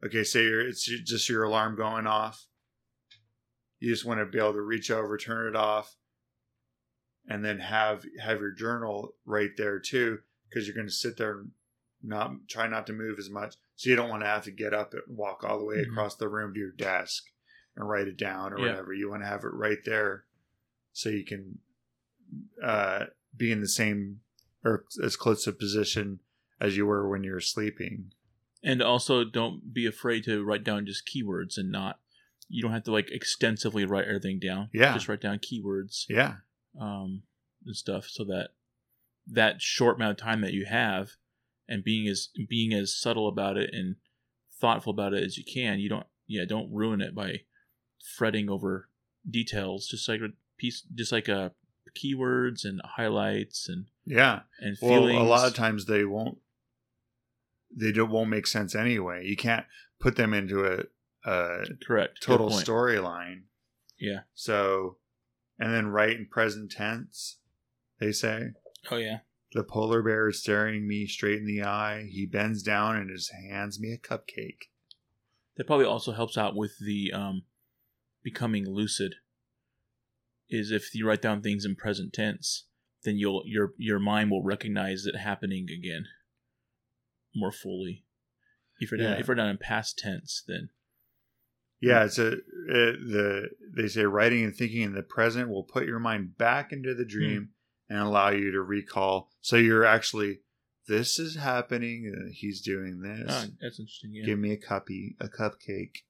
Okay, 0.05 0.23
say 0.23 0.43
you're, 0.43 0.67
it's 0.67 0.83
just 0.83 1.29
your 1.29 1.43
alarm 1.43 1.77
going 1.77 2.07
off. 2.07 2.45
You 3.79 3.89
just 3.89 4.05
want 4.05 4.19
to 4.19 4.25
be 4.25 4.37
able 4.37 4.53
to 4.53 4.61
reach 4.61 4.91
over, 4.91 5.17
turn 5.17 5.47
it 5.47 5.55
off, 5.55 5.95
and 7.27 7.43
then 7.43 7.59
have 7.59 8.03
have 8.21 8.39
your 8.41 8.51
journal 8.51 9.15
right 9.25 9.51
there 9.55 9.79
too, 9.79 10.19
because 10.49 10.67
you're 10.67 10.75
going 10.75 10.87
to 10.87 10.93
sit 10.93 11.17
there, 11.17 11.39
and 11.39 11.51
not 12.01 12.31
try 12.49 12.67
not 12.67 12.85
to 12.87 12.93
move 12.93 13.17
as 13.17 13.29
much, 13.29 13.55
so 13.75 13.89
you 13.89 13.95
don't 13.95 14.09
want 14.09 14.23
to 14.23 14.27
have 14.27 14.43
to 14.43 14.51
get 14.51 14.73
up 14.73 14.93
and 14.93 15.01
walk 15.07 15.43
all 15.43 15.57
the 15.57 15.65
way 15.65 15.77
Mhm. 15.77 15.87
across 15.91 16.15
the 16.17 16.27
room 16.27 16.53
to 16.53 16.59
your 16.59 16.71
desk 16.71 17.23
and 17.75 17.87
write 17.89 18.07
it 18.07 18.17
down 18.17 18.53
or 18.53 18.59
Yeah. 18.59 18.67
whatever. 18.67 18.93
You 18.93 19.09
want 19.09 19.23
to 19.23 19.27
have 19.27 19.43
it 19.43 19.53
right 19.53 19.79
there, 19.85 20.25
so 20.91 21.09
you 21.09 21.23
can 21.25 21.59
uh, 22.63 23.05
be 23.35 23.51
in 23.51 23.61
the 23.61 23.67
same 23.67 24.21
or 24.63 24.85
as 25.03 25.15
close 25.15 25.45
a 25.45 25.51
position 25.53 26.19
as 26.59 26.77
you 26.77 26.85
were 26.85 27.07
when 27.07 27.23
you 27.23 27.31
were 27.31 27.41
sleeping. 27.41 28.11
And 28.63 28.81
also, 28.81 29.23
don't 29.25 29.73
be 29.73 29.85
afraid 29.85 30.23
to 30.23 30.43
write 30.43 30.63
down 30.63 30.85
just 30.85 31.07
keywords 31.07 31.57
and 31.57 31.71
not. 31.71 31.99
You 32.47 32.61
don't 32.61 32.71
have 32.71 32.83
to 32.85 32.91
like 32.91 33.11
extensively 33.11 33.83
write 33.85 34.05
everything 34.07 34.39
down. 34.39 34.69
Yeah. 34.73 34.93
Just 34.93 35.07
write 35.09 35.21
down 35.21 35.39
keywords 35.39 36.05
Yeah, 36.07 36.35
um, 36.79 37.23
and 37.65 37.75
stuff, 37.75 38.07
so 38.07 38.23
that 38.25 38.49
that 39.27 39.61
short 39.61 39.95
amount 39.97 40.11
of 40.11 40.17
time 40.17 40.41
that 40.41 40.53
you 40.53 40.65
have, 40.65 41.11
and 41.67 41.83
being 41.83 42.07
as 42.07 42.29
being 42.47 42.73
as 42.73 42.95
subtle 42.95 43.27
about 43.27 43.57
it 43.57 43.73
and 43.73 43.95
thoughtful 44.59 44.91
about 44.91 45.13
it 45.13 45.23
as 45.23 45.37
you 45.37 45.43
can, 45.43 45.79
you 45.79 45.89
don't 45.89 46.07
yeah 46.27 46.45
don't 46.45 46.71
ruin 46.71 47.01
it 47.01 47.13
by 47.15 47.41
fretting 48.03 48.49
over 48.49 48.89
details. 49.29 49.87
Just 49.87 50.07
like 50.07 50.21
a 50.21 50.29
piece, 50.57 50.83
just 50.93 51.11
like 51.11 51.27
a 51.27 51.53
keywords 51.95 52.65
and 52.65 52.81
highlights 52.83 53.69
and 53.69 53.85
yeah. 54.05 54.41
and 54.59 54.77
Well, 54.81 55.09
a 55.09 55.23
lot 55.23 55.47
of 55.47 55.55
times 55.55 55.85
they 55.85 56.05
won't. 56.05 56.37
They 57.75 57.91
don't 57.91 58.11
won't 58.11 58.29
make 58.29 58.45
sense 58.45 58.75
anyway. 58.75 59.25
You 59.25 59.35
can't 59.35 59.65
put 59.99 60.15
them 60.15 60.33
into 60.33 60.65
a, 60.65 61.29
a 61.29 61.65
correct 61.83 62.21
total 62.21 62.49
storyline. 62.49 63.43
Yeah. 63.97 64.21
So, 64.35 64.97
and 65.57 65.73
then 65.73 65.87
write 65.87 66.17
in 66.17 66.27
present 66.27 66.71
tense. 66.71 67.37
They 67.99 68.11
say 68.11 68.51
Oh 68.91 68.97
yeah. 68.97 69.19
the 69.53 69.63
polar 69.63 70.03
bear 70.03 70.29
is 70.29 70.39
staring 70.39 70.87
me 70.87 71.07
straight 71.07 71.39
in 71.39 71.47
the 71.47 71.63
eye. 71.63 72.07
He 72.11 72.25
bends 72.25 72.61
down 72.61 72.97
and 72.97 73.09
just 73.09 73.31
hands 73.33 73.79
me 73.79 73.93
a 73.93 73.97
cupcake. 73.97 74.69
That 75.55 75.67
probably 75.67 75.85
also 75.85 76.11
helps 76.11 76.37
out 76.37 76.55
with 76.55 76.73
the 76.79 77.13
um, 77.13 77.43
becoming 78.23 78.67
lucid. 78.69 79.15
Is 80.49 80.71
if 80.71 80.93
you 80.93 81.07
write 81.07 81.21
down 81.21 81.41
things 81.41 81.65
in 81.65 81.75
present 81.75 82.13
tense, 82.13 82.65
then 83.03 83.17
you'll 83.17 83.43
your 83.45 83.73
your 83.77 83.99
mind 83.99 84.29
will 84.31 84.43
recognize 84.43 85.05
it 85.05 85.15
happening 85.17 85.67
again 85.69 86.05
more 87.35 87.51
fully. 87.51 88.05
If 88.79 88.91
you're 88.91 88.99
down, 88.99 89.13
Yeah. 89.13 89.19
if 89.19 89.27
you're 89.27 89.35
down 89.35 89.49
in 89.49 89.57
past 89.57 89.97
tense, 89.97 90.43
then 90.47 90.69
Yeah, 91.81 92.05
it's 92.05 92.19
a 92.19 92.33
it, 92.33 92.39
the 92.67 93.49
they 93.75 93.87
say 93.87 94.03
writing 94.03 94.43
and 94.43 94.55
thinking 94.55 94.81
in 94.81 94.93
the 94.93 95.01
present 95.03 95.49
will 95.49 95.63
put 95.63 95.85
your 95.85 95.99
mind 95.99 96.37
back 96.37 96.71
into 96.71 96.93
the 96.93 97.05
dream 97.05 97.49
and 97.89 97.99
allow 97.99 98.29
you 98.29 98.51
to 98.51 98.61
recall. 98.61 99.29
So 99.41 99.55
you're 99.55 99.85
actually 99.85 100.41
this 100.87 101.17
is 101.17 101.37
happening. 101.37 102.31
he's 102.33 102.61
doing 102.61 102.99
this. 103.01 103.25
ah, 103.29 103.45
that's 103.61 103.79
interesting. 103.79 104.11
Yeah. 104.13 104.25
Give 104.25 104.37
me 104.39 104.51
a 104.51 104.57
cuppy 104.57 105.15
a 105.19 105.27
cupcake. 105.29 106.03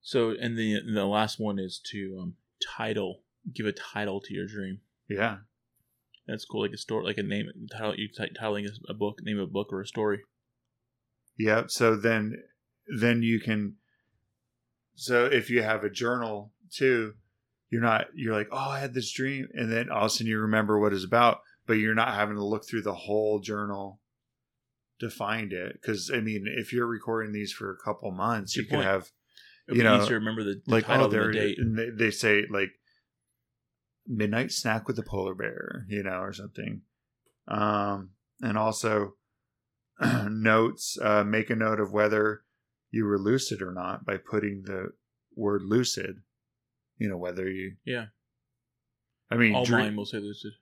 So 0.00 0.30
and 0.30 0.56
the 0.56 0.80
the 0.94 1.06
last 1.06 1.38
one 1.38 1.58
is 1.58 1.80
to 1.90 2.18
um, 2.20 2.34
title, 2.76 3.22
give 3.54 3.66
a 3.66 3.72
title 3.72 4.20
to 4.22 4.34
your 4.34 4.46
dream. 4.46 4.80
Yeah, 5.08 5.38
That's 6.26 6.44
cool, 6.44 6.62
like 6.62 6.72
a 6.72 6.78
story, 6.78 7.04
like 7.04 7.18
a 7.18 7.22
name 7.22 7.46
title. 7.70 7.94
You 7.96 8.08
t- 8.08 8.34
titling 8.40 8.66
a 8.88 8.94
book, 8.94 9.20
name 9.22 9.38
of 9.38 9.48
a 9.48 9.52
book 9.52 9.68
or 9.72 9.80
a 9.80 9.86
story. 9.86 10.20
Yep. 11.38 11.70
So 11.70 11.96
then, 11.96 12.42
then 13.00 13.22
you 13.22 13.40
can. 13.40 13.76
So 14.96 15.26
if 15.26 15.48
you 15.50 15.62
have 15.62 15.84
a 15.84 15.90
journal 15.90 16.52
too, 16.70 17.14
you're 17.70 17.80
not. 17.80 18.06
You're 18.14 18.34
like, 18.34 18.48
oh, 18.50 18.56
I 18.70 18.80
had 18.80 18.94
this 18.94 19.12
dream, 19.12 19.48
and 19.54 19.70
then 19.72 19.90
all 19.90 20.00
of 20.00 20.06
a 20.06 20.10
sudden 20.10 20.26
you 20.26 20.38
remember 20.40 20.78
what 20.78 20.92
it's 20.92 21.04
about, 21.04 21.40
but 21.66 21.74
you're 21.74 21.94
not 21.94 22.14
having 22.14 22.36
to 22.36 22.44
look 22.44 22.66
through 22.68 22.82
the 22.82 22.94
whole 22.94 23.38
journal 23.40 24.00
to 25.00 25.08
find 25.10 25.52
it. 25.52 25.74
Because 25.80 26.10
I 26.12 26.20
mean, 26.20 26.44
if 26.46 26.72
you're 26.72 26.86
recording 26.86 27.32
these 27.32 27.52
for 27.52 27.70
a 27.70 27.84
couple 27.84 28.10
months, 28.10 28.54
Good 28.54 28.62
you 28.62 28.68
can 28.68 28.76
point. 28.78 28.88
have 28.88 29.02
It'd 29.02 29.12
You 29.70 29.82
know, 29.82 29.96
easier 29.96 30.08
to 30.10 30.14
remember 30.16 30.42
the, 30.44 30.60
the 30.64 30.72
like 30.72 30.86
title 30.86 31.06
oh 31.06 31.08
there 31.08 31.26
the 31.26 31.32
date. 31.32 31.58
and 31.58 31.78
they, 31.78 31.90
they 31.90 32.10
say 32.10 32.44
like 32.50 32.70
midnight 34.06 34.50
snack 34.50 34.86
with 34.86 34.96
the 34.96 35.02
polar 35.02 35.34
bear 35.34 35.84
you 35.88 36.02
know 36.02 36.20
or 36.20 36.32
something 36.32 36.80
um 37.48 38.10
and 38.40 38.56
also 38.56 39.14
notes 40.30 40.96
uh 41.02 41.22
make 41.24 41.50
a 41.50 41.54
note 41.56 41.78
of 41.80 41.92
whether 41.92 42.42
you 42.90 43.04
were 43.04 43.18
lucid 43.18 43.60
or 43.60 43.70
not 43.72 44.06
by 44.06 44.16
putting 44.16 44.62
the 44.62 44.88
word 45.36 45.62
lucid 45.62 46.22
you 46.96 47.06
know 47.08 47.18
whether 47.18 47.46
you 47.50 47.74
Yeah. 47.84 48.06
i 49.30 49.36
mean 49.36 49.54
All 49.54 49.64
dream- 49.66 49.80
mine 49.84 49.96
will 49.96 50.06
say 50.06 50.18
lucid. 50.18 50.52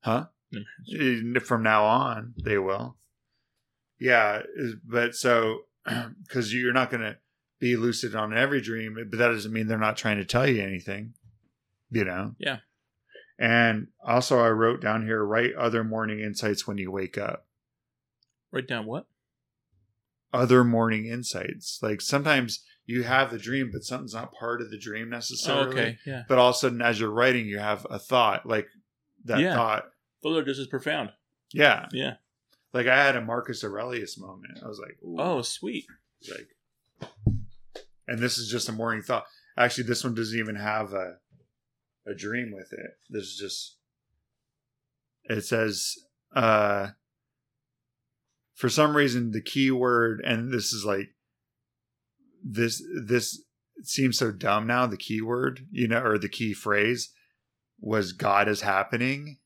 huh. 0.00 0.26
Eh, 0.98 1.38
from 1.38 1.62
now 1.62 1.84
on 1.84 2.34
they 2.42 2.58
will 2.58 2.96
yeah 4.00 4.42
but 4.84 5.14
so 5.14 5.60
because 6.26 6.52
you're 6.52 6.72
not 6.72 6.90
going 6.90 7.02
to 7.02 7.16
be 7.62 7.76
lucid 7.76 8.14
on 8.16 8.36
every 8.36 8.60
dream 8.60 8.94
but 9.08 9.16
that 9.18 9.28
doesn't 9.28 9.52
mean 9.52 9.68
they're 9.68 9.78
not 9.78 9.96
trying 9.96 10.16
to 10.16 10.24
tell 10.24 10.48
you 10.48 10.60
anything 10.60 11.14
you 11.92 12.04
know 12.04 12.34
Yeah. 12.38 12.56
and 13.38 13.86
also 14.04 14.40
i 14.40 14.48
wrote 14.48 14.80
down 14.80 15.06
here 15.06 15.24
write 15.24 15.54
other 15.54 15.84
morning 15.84 16.18
insights 16.18 16.66
when 16.66 16.76
you 16.76 16.90
wake 16.90 17.16
up 17.16 17.46
Write 18.50 18.66
down 18.66 18.84
what? 18.86 19.06
other 20.32 20.64
morning 20.64 21.06
insights 21.06 21.78
like 21.82 22.00
sometimes 22.00 22.64
you 22.84 23.04
have 23.04 23.30
the 23.30 23.38
dream 23.38 23.70
but 23.72 23.84
something's 23.84 24.14
not 24.14 24.32
part 24.34 24.60
of 24.60 24.70
the 24.72 24.78
dream 24.78 25.06
Oh, 25.12 25.16
necessarily 25.16 25.68
okay. 25.70 25.98
Yeah. 26.04 26.22
but 26.28 26.38
all 26.38 26.48
of 26.50 26.56
a 26.56 26.58
sudden 26.58 26.82
as 26.82 26.98
you're 26.98 27.10
writing 27.10 27.46
you 27.46 27.60
have 27.60 27.86
a 27.90 27.98
thought 28.00 28.44
like 28.44 28.66
that 29.26 29.38
Yeah. 29.38 29.54
thought 29.54 29.84
Those 30.24 30.36
are 30.38 30.44
just 30.44 30.58
as 30.60 30.66
profound. 30.66 31.10
yeah 31.52 31.86
Yeah. 31.92 32.14
like 32.72 32.88
i 32.88 32.96
had 33.04 33.14
a 33.14 33.20
marcus 33.20 33.62
aurelius 33.62 34.18
moment 34.18 34.58
i 34.64 34.66
was 34.66 34.80
like 34.80 34.98
Ooh. 35.04 35.16
Oh, 35.20 35.42
sweet. 35.42 35.86
like 36.28 36.48
and 38.06 38.18
this 38.18 38.38
is 38.38 38.48
just 38.48 38.68
a 38.68 38.72
morning 38.72 39.02
thought 39.02 39.24
actually 39.56 39.84
this 39.84 40.04
one 40.04 40.14
doesn't 40.14 40.38
even 40.38 40.56
have 40.56 40.92
a 40.92 41.16
a 42.06 42.14
dream 42.14 42.52
with 42.52 42.72
it 42.72 42.90
this 43.10 43.24
is 43.24 43.36
just 43.36 43.76
it 45.24 45.44
says 45.44 45.94
uh 46.34 46.88
for 48.54 48.68
some 48.68 48.96
reason 48.96 49.30
the 49.30 49.40
key 49.40 49.70
word 49.70 50.20
and 50.24 50.52
this 50.52 50.72
is 50.72 50.84
like 50.84 51.08
this 52.44 52.82
this 53.04 53.42
seems 53.84 54.18
so 54.18 54.32
dumb 54.32 54.66
now 54.66 54.86
the 54.86 54.96
key 54.96 55.20
word 55.20 55.66
you 55.70 55.86
know 55.86 56.02
or 56.02 56.18
the 56.18 56.28
key 56.28 56.52
phrase 56.52 57.12
was 57.80 58.12
god 58.12 58.48
is 58.48 58.62
happening 58.62 59.38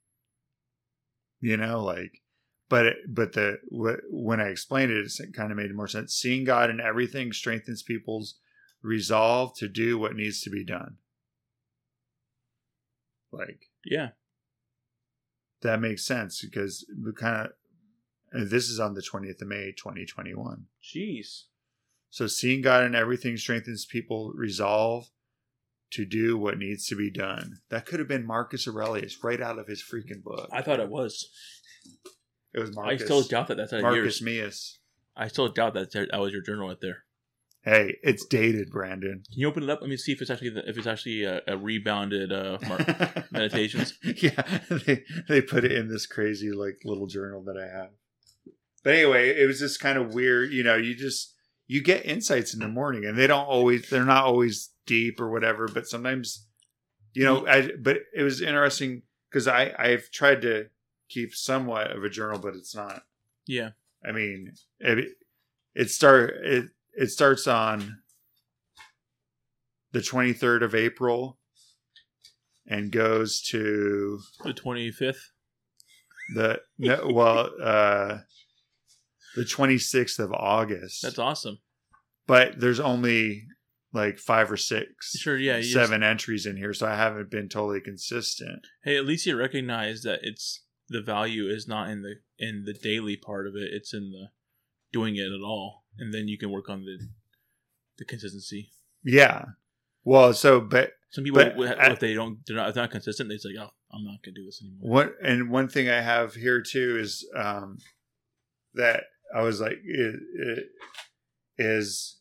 you 1.41 1.57
know 1.57 1.83
like 1.83 2.23
but 2.69 2.87
it, 2.87 2.97
but 3.09 3.33
the 3.33 3.59
wh- 3.71 4.13
when 4.13 4.41
I 4.41 4.49
explained 4.49 4.91
it, 4.91 5.07
it 5.07 5.35
kind 5.35 5.51
of 5.51 5.57
made 5.57 5.75
more 5.75 5.87
sense. 5.87 6.15
Seeing 6.15 6.45
God 6.45 6.71
in 6.71 6.81
everything 6.81 7.33
strengthens 7.33 7.83
people's 7.83 8.39
resolve 8.87 9.57
to 9.57 9.69
do 9.69 9.99
what 9.99 10.15
needs 10.15 10.41
to 10.43 10.51
be 10.51 10.65
done. 10.65 10.97
Like 13.33 13.67
Yeah. 13.85 14.11
that 15.63 15.81
makes 15.81 16.07
sense 16.07 16.41
because 16.41 16.87
we 17.05 17.13
kind 17.13 17.47
of 17.47 17.53
and 18.33 18.51
this 18.51 18.69
is 18.69 18.81
on 18.81 18.95
the 18.95 19.03
twentieth 19.03 19.41
of 19.43 19.49
May, 19.49 19.73
twenty 19.73 20.05
twenty 20.05 20.35
one. 20.35 20.67
Jeez. 20.83 21.45
So 22.11 22.27
seeing 22.27 22.63
God 22.63 22.85
in 22.85 22.95
everything 22.95 23.37
strengthens 23.37 23.85
people 23.85 24.33
resolve 24.35 25.11
to 25.93 26.05
do 26.05 26.37
what 26.37 26.59
needs 26.59 26.87
to 26.89 26.97
be 26.97 27.11
done. 27.11 27.59
That 27.71 27.87
could 27.87 27.99
have 28.01 28.09
been 28.09 28.27
Marcus 28.27 28.67
Aurelius 28.67 29.23
right 29.23 29.41
out 29.41 29.59
of 29.59 29.67
his 29.69 29.83
freaking 29.83 30.23
book. 30.23 30.49
I 30.53 30.63
thought 30.63 30.81
it 30.81 30.89
was. 30.89 31.31
it 32.55 32.59
was 32.61 32.75
Marcus. 32.75 33.03
I 33.03 33.05
still 33.05 33.23
doubt 33.23 33.49
that 33.49 33.57
that's 33.57 33.73
out 33.73 33.83
Marcus. 33.83 34.21
Meus. 34.23 34.79
I 35.17 35.29
still 35.29 35.49
doubt 35.49 35.75
that 35.75 35.93
that 35.93 36.19
was 36.21 36.33
your 36.33 36.43
journal 36.43 36.69
right 36.69 36.81
there. 36.81 37.05
Hey, 37.67 37.97
it's 38.05 38.25
dated, 38.25 38.71
Brandon. 38.71 39.25
Can 39.29 39.41
you 39.41 39.49
open 39.49 39.65
it 39.65 39.71
up? 39.71 39.81
Let 39.81 39.91
me 39.91 39.97
see 39.97 40.13
if 40.13 40.23
it's 40.23 40.31
actually 40.31 40.53
if 40.69 40.79
it's 40.79 40.87
actually 40.87 41.25
a, 41.25 41.43
a 41.49 41.57
rebounded 41.57 42.33
uh, 42.33 42.59
meditations. 43.33 43.99
yeah, 44.03 44.41
they 44.87 45.03
they 45.29 45.41
put 45.43 45.65
it 45.65 45.73
in 45.73 45.89
this 45.89 46.07
crazy 46.07 46.53
like 46.53 46.79
little 46.85 47.09
journal 47.09 47.43
that 47.43 47.57
I 47.57 47.67
have. 47.67 47.91
But 48.85 48.95
anyway, 48.95 49.31
it 49.31 49.47
was 49.49 49.59
just 49.59 49.81
kind 49.81 49.99
of 49.99 50.15
weird. 50.15 50.53
You 50.53 50.63
know, 50.63 50.77
you 50.77 50.95
just 50.95 51.35
you 51.67 51.83
get 51.83 52.07
insights 52.07 52.55
in 52.55 52.61
the 52.61 52.69
morning, 52.69 53.05
and 53.05 53.19
they 53.19 53.27
don't 53.27 53.49
always 53.49 53.91
they're 53.91 54.05
not 54.05 54.25
always 54.25 54.71
deep 54.87 55.21
or 55.21 55.29
whatever. 55.29 55.67
But 55.67 55.89
sometimes, 55.89 56.47
you 57.15 57.25
know, 57.25 57.49
I 57.49 57.73
but 57.83 57.97
it 58.15 58.23
was 58.23 58.41
interesting 58.41 59.03
because 59.29 59.49
I 59.49 59.75
I've 59.77 60.13
tried 60.13 60.43
to 60.43 60.67
keep 61.09 61.35
somewhat 61.35 61.91
of 61.91 62.05
a 62.05 62.11
journal, 62.11 62.39
but 62.39 62.55
it's 62.55 62.77
not. 62.77 63.03
Yeah. 63.45 63.71
I 64.05 64.13
mean, 64.13 64.53
it 64.79 65.17
it 65.75 65.91
start 65.91 66.31
it 66.45 66.67
it 66.97 67.11
starts 67.11 67.47
on 67.47 67.99
the 69.93 70.01
23rd 70.01 70.63
of 70.63 70.75
April 70.75 71.39
and 72.67 72.91
goes 72.91 73.41
to 73.41 74.19
The 74.45 74.53
twenty 74.53 74.91
fifth. 74.91 75.31
the 76.35 76.61
no, 76.79 77.09
well 77.13 77.51
uh 77.63 78.19
the 79.37 79.43
26th 79.45 80.19
of 80.19 80.33
August. 80.33 81.03
That's 81.03 81.19
awesome. 81.19 81.59
but 82.27 82.59
there's 82.59 82.81
only 82.81 83.47
like 83.93 84.19
5 84.19 84.53
or 84.53 84.57
6 84.57 84.87
Sure. 85.17 85.37
Yeah. 85.39 85.57
you 85.57 85.63
just- 85.63 85.75
seven 85.75 86.03
entries 86.03 86.45
in 86.47 86.57
here 86.57 86.75
so 86.75 86.87
I 86.87 86.97
haven't 86.97 87.31
been 87.31 87.49
totally 87.49 87.81
consistent. 87.81 88.67
hey, 88.83 88.97
at 88.97 89.07
least 89.07 89.27
you 89.27 89.37
recognize 89.37 90.03
that 90.03 90.21
it's 90.23 90.65
the 90.89 91.03
value 91.03 91.49
is 91.49 91.67
not 91.69 91.91
in 91.91 92.03
the 92.03 92.17
in 92.39 92.65
the 92.65 92.73
daily 92.75 93.17
part 93.17 93.47
of 93.47 93.55
it. 93.57 93.71
It's 93.73 93.93
in 93.95 94.11
the 94.11 94.29
doing 94.93 95.17
it 95.17 95.33
at 95.33 95.41
all, 95.45 95.85
and 95.99 96.13
then 96.13 96.29
you 96.29 96.39
can 96.39 96.51
work 96.51 96.69
on 96.69 96.85
the 96.85 96.99
the 97.99 98.05
consistency. 98.05 98.71
Yeah. 99.03 99.45
Well, 100.05 100.35
so 100.35 100.61
but 100.61 100.93
Some 101.11 101.25
people, 101.25 101.43
But 101.43 101.81
I- 101.81 101.93
if 101.93 102.01
they 102.01 102.15
don't, 102.15 102.39
they're 102.47 102.57
not, 102.57 102.69
if 102.69 102.75
they're 102.75 102.83
not 102.85 102.91
consistent. 102.91 103.29
They 103.29 103.39
say, 103.39 103.51
"Oh, 103.59 103.71
I'm 103.93 104.05
not 104.05 104.23
gonna 104.23 104.35
do 104.35 104.45
this 104.45 104.61
anymore." 104.63 104.91
What 104.91 105.15
and 105.23 105.51
one 105.51 105.69
thing 105.69 105.89
I 105.89 106.01
have 106.01 106.35
here 106.35 106.61
too 106.63 106.99
is 106.99 107.27
um, 107.35 107.79
that 108.75 109.05
I 109.35 109.43
was 109.43 109.61
like 109.61 109.79
it, 109.85 110.21
it 110.35 110.67
is 111.59 112.19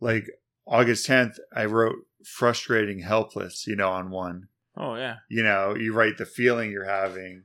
like 0.00 0.26
August 0.66 1.06
tenth. 1.06 1.38
I 1.54 1.64
wrote 1.64 1.96
frustrating, 2.24 3.00
helpless. 3.00 3.66
You 3.66 3.76
know, 3.76 3.90
on 3.90 4.10
one. 4.10 4.48
Oh 4.76 4.94
yeah, 4.96 5.16
You 5.28 5.42
know, 5.42 5.74
you 5.74 5.92
write 5.94 6.18
the 6.18 6.26
feeling 6.26 6.70
you're 6.70 6.84
having, 6.84 7.44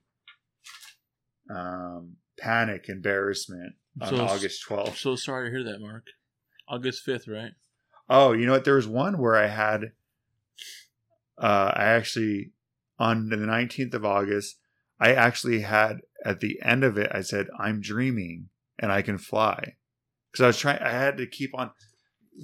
um, 1.50 2.18
panic, 2.38 2.90
embarrassment 2.90 3.74
on 4.02 4.10
So- 4.10 4.26
August 4.26 4.64
I'm 4.70 4.76
twelfth. 4.78 4.98
so 4.98 5.15
sorry 5.15 5.49
to 5.49 5.56
hear 5.56 5.64
that, 5.72 5.80
Mark. 5.80 6.06
August 6.68 7.03
fifth, 7.03 7.28
right? 7.28 7.52
Oh, 8.10 8.32
you 8.34 8.45
know 8.45 8.53
what? 8.53 8.65
There 8.65 8.76
was 8.76 8.88
one 8.88 9.18
where 9.18 9.36
I 9.36 9.48
had, 9.48 9.94
uh, 11.38 11.72
I 11.76 11.86
actually, 11.86 12.52
on 12.99 13.30
the 13.30 13.38
19th 13.38 13.94
of 13.94 14.06
August, 14.06 14.57
I 14.99 15.14
actually 15.14 15.61
had 15.61 16.02
at 16.26 16.40
the 16.40 16.61
end 16.61 16.84
of 16.84 16.98
it, 16.98 17.11
I 17.14 17.22
said, 17.22 17.48
I'm 17.60 17.82
dreaming 17.82 18.49
and 18.80 18.91
I 18.91 19.02
can 19.02 19.18
fly. 19.18 19.76
Because 20.32 20.44
I 20.44 20.48
was 20.48 20.57
trying, 20.60 20.80
I 20.82 20.91
had 20.91 21.18
to 21.18 21.28
keep 21.28 21.52
on, 21.53 21.72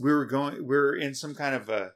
we 0.01 0.11
were 0.11 0.26
going, 0.26 0.55
we 0.57 0.76
were 0.76 0.95
in 0.95 1.15
some 1.15 1.34
kind 1.35 1.55
of 1.55 1.69
a, 1.69 1.91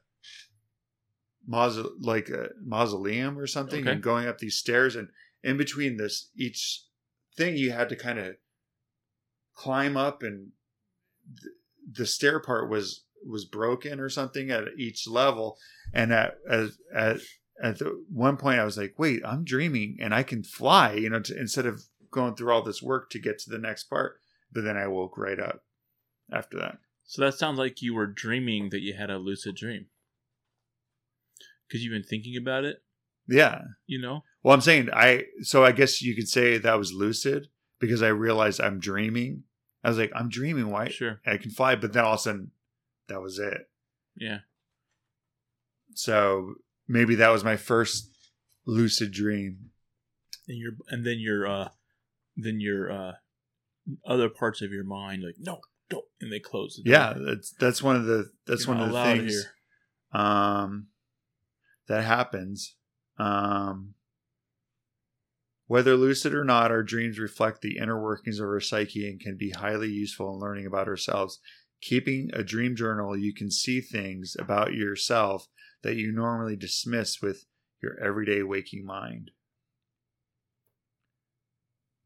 mauso- 1.45 1.91
like 1.99 2.29
a 2.29 2.49
mausoleum 2.63 3.37
or 3.37 3.47
something 3.47 3.81
Okay. 3.81 3.91
and 3.91 4.01
going 4.01 4.27
up 4.27 4.37
these 4.37 4.57
stairs 4.57 4.95
and 4.95 5.09
in 5.43 5.57
between 5.57 5.97
this 5.97 6.29
each 6.37 6.83
thing 7.35 7.57
you 7.57 7.71
had 7.71 7.89
to 7.89 7.95
kind 7.97 8.17
of 8.17 8.35
climb 9.55 9.97
up 9.97 10.23
and 10.23 10.51
th- 11.27 11.53
the 11.91 12.05
stair 12.05 12.39
part 12.39 12.69
was 12.69 13.03
was 13.25 13.45
broken 13.45 13.99
or 13.99 14.09
something 14.09 14.51
at 14.51 14.63
each 14.77 15.07
level. 15.07 15.57
And 15.93 16.11
at 16.11 16.35
as 16.49 16.77
at 16.93 17.17
at 17.61 17.79
the 17.79 18.03
one 18.11 18.35
point 18.35 18.59
i 18.59 18.65
was 18.65 18.77
like 18.77 18.95
wait 18.97 19.21
i'm 19.23 19.43
dreaming 19.43 19.97
and 20.01 20.11
i 20.11 20.23
can 20.23 20.43
fly 20.43 20.93
you 20.93 21.07
know 21.07 21.19
to, 21.19 21.39
instead 21.39 21.67
of 21.67 21.83
going 22.09 22.35
through 22.35 22.51
all 22.51 22.63
this 22.63 22.81
work 22.81 23.11
to 23.11 23.19
get 23.19 23.37
to 23.39 23.49
the 23.49 23.59
next 23.59 23.85
part. 23.85 24.15
But 24.51 24.63
then 24.63 24.77
i 24.77 24.87
woke 24.87 25.17
right 25.17 25.39
up 25.39 25.63
after 26.31 26.57
that. 26.59 26.77
So 27.05 27.21
that 27.21 27.35
sounds 27.35 27.59
like 27.59 27.81
you 27.81 27.93
were 27.93 28.07
dreaming 28.07 28.69
that 28.69 28.81
you 28.81 28.95
had 28.95 29.09
a 29.09 29.17
lucid 29.17 29.55
dream. 29.55 29.87
Because 31.67 31.83
you've 31.83 31.91
been 31.93 32.03
thinking 32.03 32.37
about 32.37 32.65
it. 32.65 32.77
yeah. 33.27 33.61
You 33.85 34.01
know, 34.01 34.23
well 34.43 34.53
i'm 34.53 34.61
saying 34.61 34.89
i 34.93 35.23
so 35.41 35.63
i 35.63 35.71
guess 35.71 36.01
you 36.01 36.15
could 36.15 36.27
say 36.27 36.57
that 36.57 36.77
was 36.77 36.91
lucid 36.91 37.47
because 37.83 38.01
i 38.01 38.07
realized 38.07 38.61
i'm 38.61 38.79
dreaming 38.79 39.43
i 39.83 39.89
was 39.89 39.97
like 39.97 40.11
i'm 40.15 40.29
dreaming 40.29 40.69
why 40.69 40.87
sure, 40.87 41.19
i 41.25 41.35
can 41.35 41.51
fly 41.51 41.75
but 41.75 41.91
then 41.91 42.05
all 42.05 42.13
of 42.13 42.19
a 42.19 42.21
sudden 42.21 42.51
that 43.09 43.21
was 43.21 43.37
it 43.39 43.69
yeah. 44.15 44.39
so 45.93 46.53
maybe 46.87 47.15
that 47.15 47.29
was 47.29 47.43
my 47.43 47.57
first 47.57 48.09
lucid 48.65 49.11
dream 49.11 49.71
And 50.47 50.57
your 50.57 50.71
and 50.87 51.05
then 51.05 51.19
your 51.19 51.45
uh, 51.47 51.69
then 52.37 52.59
your 52.61 52.91
uh, 52.91 53.13
other 54.05 54.29
parts 54.29 54.61
of 54.61 54.71
your 54.71 54.83
mind 54.85 55.23
like 55.23 55.35
no, 55.39 55.59
don't, 55.89 56.05
and 56.21 56.31
they 56.31 56.39
close. 56.39 56.77
The 56.77 56.83
door. 56.83 56.93
yeah 56.93 57.13
that's 57.17 57.51
that's 57.59 57.83
one 57.83 57.95
of 57.97 58.05
the 58.05 58.31
that's 58.47 58.65
You're 58.65 58.75
one 58.75 58.83
of 58.85 58.93
the 58.93 59.03
things 59.03 59.47
um 60.13 60.87
that 61.87 62.03
happens 62.03 62.75
um 63.17 63.95
whether 65.67 65.95
lucid 65.95 66.33
or 66.33 66.43
not 66.43 66.71
our 66.71 66.83
dreams 66.83 67.19
reflect 67.19 67.61
the 67.61 67.77
inner 67.77 68.01
workings 68.01 68.39
of 68.39 68.45
our 68.45 68.59
psyche 68.59 69.09
and 69.09 69.19
can 69.19 69.37
be 69.37 69.51
highly 69.51 69.89
useful 69.89 70.33
in 70.33 70.39
learning 70.39 70.65
about 70.65 70.87
ourselves 70.87 71.39
Keeping 71.83 72.29
a 72.31 72.45
dream 72.45 72.77
journal, 72.77 73.17
you 73.17 73.33
can 73.33 73.51
see 73.51 73.81
things 73.81 74.37
about 74.39 74.73
yourself 74.73 75.49
that 75.81 75.97
you 75.97 76.13
normally 76.13 76.55
dismiss 76.55 77.21
with 77.21 77.45
your 77.81 77.99
everyday 77.99 78.41
waking 78.41 78.85
mind. 78.85 79.31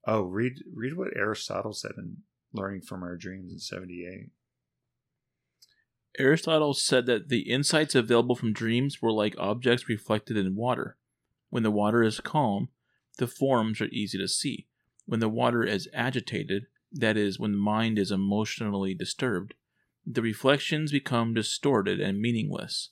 Oh, 0.08 0.24
read 0.24 0.64
read 0.74 0.98
what 0.98 1.16
Aristotle 1.16 1.74
said 1.74 1.92
in 1.96 2.24
Learning 2.52 2.82
from 2.82 3.04
Our 3.04 3.16
Dreams 3.16 3.54
in 3.54 3.60
78. 3.60 4.32
Aristotle 6.18 6.74
said 6.74 7.06
that 7.06 7.30
the 7.30 7.42
insights 7.42 7.94
available 7.94 8.34
from 8.34 8.54
dreams 8.54 9.00
were 9.00 9.12
like 9.12 9.36
objects 9.38 9.88
reflected 9.88 10.38
in 10.38 10.56
water. 10.56 10.98
When 11.52 11.62
the 11.62 11.70
water 11.70 12.02
is 12.02 12.20
calm, 12.20 12.70
the 13.18 13.27
forms 13.27 13.81
are 13.81 13.85
easy 13.85 14.18
to 14.18 14.27
see. 14.27 14.68
When 15.06 15.19
the 15.19 15.30
water 15.30 15.64
is 15.64 15.89
agitated, 15.94 16.68
that 16.91 17.18
is, 17.18 17.39
when 17.39 17.52
the 17.53 17.57
mind 17.57 17.98
is 17.99 18.11
emotionally 18.11 18.94
disturbed, 18.94 19.53
the 20.06 20.22
reflections 20.22 20.91
become 20.91 21.34
distorted 21.34 21.99
and 21.99 22.19
meaningless. 22.19 22.91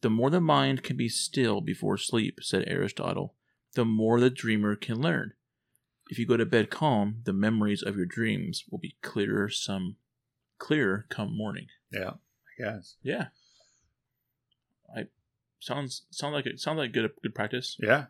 The 0.00 0.10
more 0.10 0.30
the 0.30 0.40
mind 0.40 0.82
can 0.82 0.96
be 0.96 1.08
still 1.08 1.60
before 1.60 1.96
sleep, 1.96 2.38
said 2.42 2.64
Aristotle, 2.66 3.34
the 3.74 3.84
more 3.84 4.20
the 4.20 4.30
dreamer 4.30 4.76
can 4.76 5.00
learn. 5.00 5.32
If 6.10 6.18
you 6.18 6.26
go 6.26 6.36
to 6.36 6.46
bed 6.46 6.70
calm, 6.70 7.20
the 7.24 7.32
memories 7.32 7.82
of 7.82 7.96
your 7.96 8.06
dreams 8.06 8.64
will 8.70 8.78
be 8.78 8.96
clearer 9.02 9.48
some 9.48 9.96
clearer 10.58 11.06
come 11.08 11.36
morning. 11.36 11.66
Yeah, 11.92 12.12
I 12.12 12.62
guess. 12.62 12.96
Yeah. 13.02 13.26
I 14.96 15.06
sounds 15.60 16.06
sounds 16.10 16.32
like 16.32 16.46
it 16.46 16.60
sounds 16.60 16.78
like 16.78 16.92
good 16.92 17.10
good 17.22 17.34
practice. 17.34 17.76
Yeah. 17.80 18.06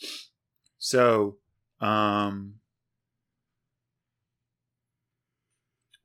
Yeah. 0.00 0.08
So, 0.78 1.36
um, 1.80 2.54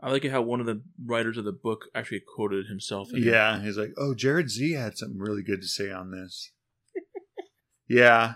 I 0.01 0.11
like 0.11 0.25
it 0.25 0.31
how 0.31 0.41
one 0.41 0.59
of 0.59 0.65
the 0.65 0.81
writers 1.05 1.37
of 1.37 1.45
the 1.45 1.53
book 1.53 1.85
actually 1.95 2.21
quoted 2.35 2.67
himself. 2.67 3.09
in 3.13 3.19
it. 3.19 3.25
yeah, 3.25 3.61
he's 3.61 3.77
like, 3.77 3.93
oh, 3.97 4.13
Jared 4.13 4.49
Z 4.49 4.73
had 4.73 4.97
something 4.97 5.17
really 5.19 5.43
good 5.43 5.61
to 5.61 5.67
say 5.67 5.91
on 5.91 6.11
this. 6.11 6.51
yeah. 7.87 8.35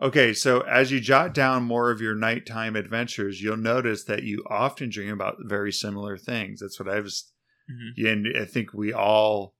Okay, 0.00 0.32
so 0.34 0.60
as 0.60 0.92
you 0.92 1.00
jot 1.00 1.32
down 1.34 1.62
more 1.64 1.90
of 1.90 2.00
your 2.00 2.14
nighttime 2.14 2.76
adventures, 2.76 3.40
you'll 3.42 3.56
notice 3.56 4.04
that 4.04 4.22
you 4.22 4.44
often 4.48 4.90
dream 4.90 5.12
about 5.12 5.36
very 5.40 5.72
similar 5.72 6.16
things. 6.18 6.60
That's 6.60 6.78
what 6.78 6.88
I 6.88 7.00
was, 7.00 7.32
Mhm. 7.70 8.10
and 8.12 8.36
I 8.36 8.44
think 8.44 8.72
we 8.72 8.92
all 8.92 9.54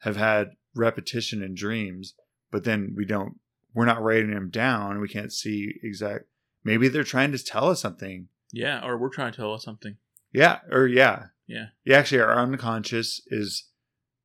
have 0.00 0.16
had 0.16 0.52
repetition 0.74 1.42
in 1.42 1.54
dreams, 1.54 2.14
but 2.50 2.64
then 2.64 2.94
we 2.96 3.04
don't, 3.04 3.38
we're 3.76 3.84
not 3.84 4.02
writing 4.02 4.30
them 4.30 4.48
down. 4.48 5.00
We 5.00 5.08
can't 5.08 5.30
see 5.30 5.74
exact. 5.82 6.24
Maybe 6.64 6.88
they're 6.88 7.04
trying 7.04 7.30
to 7.32 7.38
tell 7.38 7.68
us 7.68 7.82
something. 7.82 8.28
Yeah, 8.50 8.82
or 8.82 8.96
we're 8.96 9.10
trying 9.10 9.32
to 9.32 9.36
tell 9.36 9.52
us 9.52 9.64
something. 9.64 9.98
Yeah, 10.32 10.60
or 10.72 10.86
yeah, 10.86 11.26
Yeah. 11.46 11.66
yeah. 11.84 11.98
Actually, 11.98 12.22
our 12.22 12.38
unconscious 12.38 13.20
is 13.26 13.68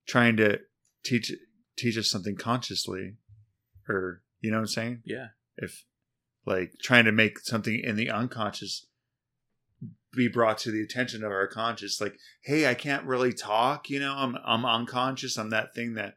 trying 0.07 0.37
to 0.37 0.59
teach 1.03 1.33
teach 1.77 1.97
us 1.97 2.09
something 2.09 2.37
consciously, 2.37 3.17
or 3.89 4.23
you 4.39 4.51
know 4.51 4.57
what 4.57 4.61
I'm 4.61 4.67
saying? 4.67 5.01
Yeah. 5.05 5.27
If 5.57 5.83
like 6.45 6.71
trying 6.81 7.03
to 7.05 7.11
make 7.11 7.39
something 7.39 7.77
in 7.83 7.97
the 7.97 8.09
unconscious 8.09 8.87
be 10.15 10.29
brought 10.29 10.59
to 10.59 10.71
the 10.71 10.81
attention 10.81 11.23
of 11.23 11.31
our 11.31 11.47
conscious, 11.47 11.99
like, 11.99 12.15
hey, 12.43 12.69
I 12.69 12.73
can't 12.73 13.05
really 13.05 13.33
talk. 13.33 13.89
You 13.89 13.99
know, 13.99 14.13
I'm 14.15 14.37
I'm 14.45 14.65
unconscious. 14.65 15.37
I'm 15.37 15.49
that 15.49 15.75
thing 15.75 15.95
that 15.95 16.15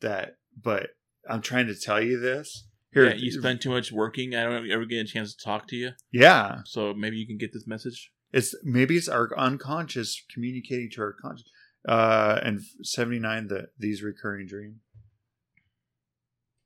that, 0.00 0.38
but 0.60 0.90
I'm 1.30 1.42
trying 1.42 1.68
to 1.68 1.76
tell 1.76 2.02
you 2.02 2.18
this. 2.18 2.66
Here, 2.92 3.08
yeah, 3.08 3.14
you 3.14 3.32
spend 3.32 3.60
too 3.60 3.70
much 3.70 3.90
working. 3.90 4.34
I 4.34 4.44
don't 4.44 4.70
ever 4.70 4.84
get 4.84 5.00
a 5.00 5.04
chance 5.04 5.34
to 5.34 5.42
talk 5.42 5.66
to 5.68 5.76
you. 5.76 5.90
yeah. 6.12 6.60
So 6.66 6.92
maybe 6.92 7.16
you 7.16 7.26
can 7.26 7.38
get 7.38 7.52
this 7.52 7.66
message. 7.66 8.12
It's 8.32 8.54
maybe 8.62 8.96
it's 8.96 9.08
our 9.08 9.30
unconscious 9.36 10.22
communicating 10.32 10.90
to 10.92 11.02
our 11.02 11.12
conscious. 11.12 11.50
Uh, 11.88 12.38
and 12.42 12.60
seventy 12.82 13.18
nine, 13.18 13.48
the 13.48 13.68
these 13.78 14.02
recurring 14.02 14.46
dream. 14.46 14.80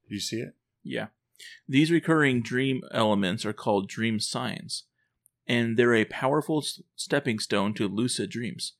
Do 0.08 0.14
you 0.14 0.20
see 0.20 0.40
it? 0.40 0.54
Yeah. 0.82 1.06
These 1.68 1.90
recurring 1.90 2.42
dream 2.42 2.82
elements 2.92 3.44
are 3.44 3.52
called 3.52 3.88
dream 3.88 4.20
signs, 4.20 4.84
and 5.46 5.76
they're 5.76 5.94
a 5.94 6.04
powerful 6.04 6.64
stepping 6.96 7.38
stone 7.38 7.74
to 7.74 7.88
lucid 7.88 8.30
dreams. 8.30 8.74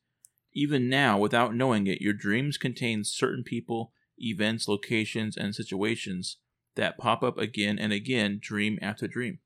Even 0.53 0.89
now, 0.89 1.17
without 1.19 1.55
knowing 1.55 1.87
it, 1.87 2.01
your 2.01 2.13
dreams 2.13 2.57
contain 2.57 3.03
certain 3.03 3.43
people, 3.43 3.91
events, 4.17 4.67
locations, 4.67 5.37
and 5.37 5.53
situations 5.53 6.37
that 6.77 6.97
pop 6.97 7.21
up 7.23 7.37
again 7.37 7.77
and 7.77 7.91
again, 7.93 8.39
dream 8.41 8.79
after 8.81 9.07
dream. 9.07 9.39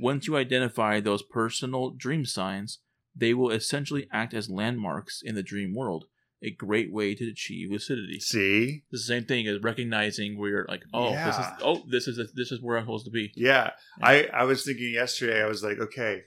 Once 0.00 0.26
you 0.26 0.36
identify 0.36 0.98
those 0.98 1.22
personal 1.22 1.90
dream 1.90 2.24
signs, 2.24 2.78
they 3.14 3.34
will 3.34 3.50
essentially 3.50 4.08
act 4.12 4.32
as 4.34 4.48
landmarks 4.48 5.20
in 5.22 5.34
the 5.34 5.42
dream 5.42 5.74
world, 5.74 6.06
a 6.42 6.50
great 6.50 6.90
way 6.92 7.14
to 7.14 7.28
achieve 7.28 7.70
lucidity. 7.70 8.18
See, 8.18 8.84
It's 8.90 9.06
the 9.06 9.14
same 9.14 9.24
thing 9.26 9.46
as 9.46 9.62
recognizing 9.62 10.38
where 10.38 10.48
you're 10.50 10.66
like, 10.68 10.82
oh, 10.94 11.12
this 11.12 11.36
is 11.38 11.44
oh, 11.62 11.82
this 11.90 12.08
is 12.08 12.32
this 12.34 12.50
is 12.50 12.62
where 12.62 12.78
I'm 12.78 12.84
supposed 12.84 13.04
to 13.04 13.10
be. 13.10 13.32
yeah. 13.36 13.70
I 14.00 14.24
I 14.32 14.44
was 14.44 14.64
thinking 14.64 14.92
yesterday. 14.94 15.42
I 15.42 15.46
was 15.46 15.62
like, 15.62 15.78
okay. 15.78 16.22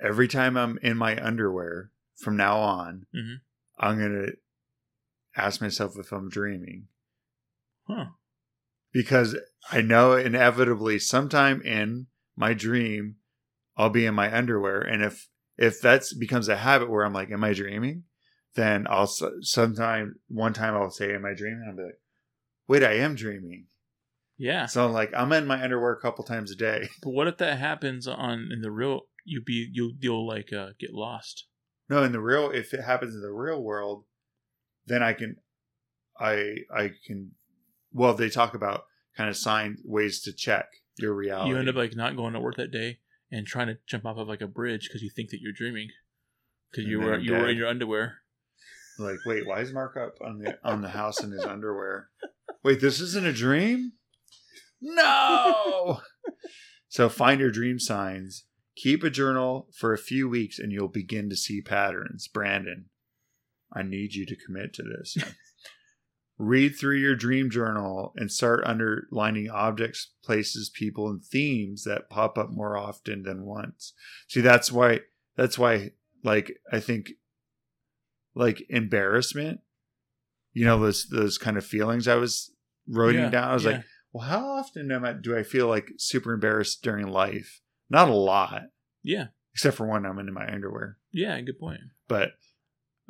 Every 0.00 0.28
time 0.28 0.56
I'm 0.56 0.78
in 0.82 0.96
my 0.96 1.16
underwear 1.24 1.90
from 2.16 2.36
now 2.36 2.58
on, 2.58 3.06
Mhm. 3.14 3.36
I'm 3.78 3.98
gonna 3.98 4.32
ask 5.36 5.60
myself 5.60 5.98
if 5.98 6.10
I'm 6.12 6.28
dreaming. 6.28 6.88
Huh. 7.86 8.06
Because 8.96 9.36
I 9.70 9.80
know 9.82 10.12
inevitably 10.14 10.98
sometime 10.98 11.60
in 11.62 12.06
my 12.36 12.54
dream 12.54 13.16
I'll 13.76 13.90
be 13.90 14.06
in 14.06 14.14
my 14.14 14.34
underwear 14.34 14.80
and 14.80 15.02
if 15.04 15.28
if 15.58 15.80
that 15.82 16.02
becomes 16.18 16.48
a 16.48 16.56
habit 16.56 16.88
where 16.90 17.04
I'm 17.04 17.12
like 17.12 17.30
am 17.30 17.44
I 17.44 17.52
dreaming 17.52 18.04
then 18.54 18.86
I'll 18.88 19.06
sometime 19.42 20.16
one 20.28 20.54
time 20.54 20.74
I'll 20.74 20.90
say 20.90 21.14
am 21.14 21.26
I 21.26 21.34
dreaming 21.34 21.60
and 21.62 21.70
I'll 21.70 21.76
be 21.76 21.82
like 21.82 22.00
wait 22.68 22.82
I 22.82 22.94
am 22.94 23.14
dreaming 23.14 23.66
Yeah. 24.38 24.64
so 24.66 24.86
I'm 24.86 24.92
like 24.92 25.12
I'm 25.14 25.32
in 25.32 25.46
my 25.46 25.62
underwear 25.62 25.92
a 25.92 26.00
couple 26.00 26.24
times 26.24 26.50
a 26.50 26.56
day 26.56 26.88
But 27.02 27.10
what 27.10 27.28
if 27.28 27.36
that 27.38 27.58
happens 27.58 28.06
on 28.08 28.48
in 28.52 28.60
the 28.62 28.70
real? 28.70 29.02
You 29.24 29.42
be 29.42 29.68
you 29.72 29.94
you'll 30.00 30.26
like 30.26 30.52
uh, 30.52 30.70
get 30.78 30.92
lost. 30.94 31.46
no 31.90 32.02
in 32.02 32.12
the 32.12 32.20
real 32.20 32.50
if 32.50 32.72
it 32.72 32.82
happens 32.82 33.14
in 33.14 33.20
the 33.20 33.32
real 33.32 33.60
world 33.62 34.04
then 34.86 35.02
I 35.02 35.12
can 35.12 35.36
I 36.18 36.58
I 36.74 36.92
can 37.06 37.32
well 37.92 38.14
they 38.14 38.28
talk 38.28 38.54
about 38.54 38.84
kind 39.16 39.28
of 39.28 39.36
sign 39.36 39.78
ways 39.84 40.20
to 40.22 40.32
check 40.32 40.66
your 40.98 41.14
reality 41.14 41.50
You 41.50 41.58
end 41.58 41.68
up 41.68 41.74
like 41.74 41.96
not 41.96 42.16
going 42.16 42.34
to 42.34 42.40
work 42.40 42.56
that 42.56 42.70
day 42.70 42.98
and 43.30 43.46
trying 43.46 43.66
to 43.66 43.78
jump 43.86 44.06
off 44.06 44.16
of 44.16 44.28
like 44.28 44.40
a 44.40 44.46
bridge 44.46 44.88
because 44.88 45.02
you 45.02 45.10
think 45.10 45.30
that 45.30 45.40
you're 45.40 45.52
dreaming 45.52 45.88
because 46.70 46.88
you 46.88 47.00
were 47.00 47.18
you 47.18 47.32
were 47.32 47.48
in 47.48 47.56
your 47.56 47.68
underwear. 47.68 48.18
Like, 48.98 49.18
wait, 49.26 49.46
why 49.46 49.60
is 49.60 49.72
Mark 49.72 49.96
up 49.96 50.14
on 50.24 50.38
the 50.38 50.58
on 50.64 50.82
the 50.82 50.88
house 50.88 51.22
in 51.22 51.30
his 51.30 51.44
underwear? 51.44 52.08
Wait, 52.62 52.80
this 52.80 53.00
isn't 53.00 53.26
a 53.26 53.32
dream? 53.32 53.92
No. 54.80 56.00
so 56.88 57.08
find 57.08 57.40
your 57.40 57.50
dream 57.50 57.78
signs. 57.78 58.44
Keep 58.76 59.04
a 59.04 59.10
journal 59.10 59.68
for 59.78 59.92
a 59.92 59.98
few 59.98 60.28
weeks 60.28 60.58
and 60.58 60.70
you'll 60.70 60.88
begin 60.88 61.30
to 61.30 61.36
see 61.36 61.62
patterns. 61.62 62.28
Brandon, 62.28 62.86
I 63.72 63.82
need 63.82 64.14
you 64.14 64.26
to 64.26 64.36
commit 64.36 64.74
to 64.74 64.82
this. 64.82 65.16
Read 66.38 66.76
through 66.76 66.96
your 66.96 67.16
dream 67.16 67.48
journal 67.50 68.12
and 68.16 68.30
start 68.30 68.62
underlining 68.64 69.48
objects, 69.48 70.10
places, 70.22 70.68
people, 70.68 71.08
and 71.08 71.24
themes 71.24 71.84
that 71.84 72.10
pop 72.10 72.36
up 72.36 72.50
more 72.50 72.76
often 72.76 73.22
than 73.22 73.44
once. 73.46 73.94
See, 74.28 74.42
that's 74.42 74.70
why 74.70 75.00
that's 75.36 75.58
why 75.58 75.92
like 76.22 76.58
I 76.70 76.80
think 76.80 77.12
like 78.34 78.66
embarrassment, 78.68 79.60
you 80.52 80.64
know, 80.64 80.78
those 80.78 81.06
those 81.08 81.38
kind 81.38 81.56
of 81.56 81.64
feelings 81.64 82.06
I 82.06 82.16
was 82.16 82.52
writing 82.86 83.22
Yeah, 83.22 83.30
down. 83.30 83.50
I 83.50 83.54
was 83.54 83.64
yeah. 83.64 83.70
like, 83.70 83.84
well, 84.12 84.26
how 84.28 84.46
often 84.46 84.90
am 84.92 85.04
I 85.04 85.14
do 85.14 85.36
I 85.36 85.42
feel 85.42 85.68
like 85.68 85.90
super 85.96 86.32
embarrassed 86.32 86.82
during 86.82 87.06
life? 87.06 87.60
Not 87.88 88.08
a 88.08 88.14
lot, 88.14 88.64
Yeah, 89.02 89.28
except 89.54 89.76
for 89.76 89.86
when 89.86 90.04
I'm 90.04 90.18
in 90.18 90.32
my 90.34 90.52
underwear. 90.52 90.98
yeah, 91.12 91.40
good 91.40 91.58
point. 91.58 91.80
But 92.08 92.32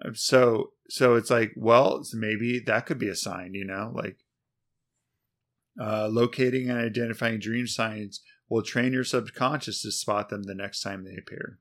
uh, 0.04 0.10
so 0.14 0.72
so 0.88 1.14
it's 1.14 1.30
like, 1.30 1.52
well, 1.56 2.02
maybe 2.14 2.60
that 2.60 2.86
could 2.86 2.98
be 2.98 3.08
a 3.08 3.16
sign, 3.16 3.54
you 3.54 3.64
know, 3.64 3.92
like 3.94 4.18
uh, 5.80 6.08
locating 6.08 6.70
and 6.70 6.78
identifying 6.78 7.38
dream 7.38 7.66
signs 7.66 8.22
will 8.48 8.62
train 8.62 8.92
your 8.92 9.04
subconscious 9.04 9.82
to 9.82 9.90
spot 9.90 10.28
them 10.28 10.44
the 10.44 10.54
next 10.54 10.80
time 10.80 11.04
they 11.04 11.16
appear. 11.16 11.58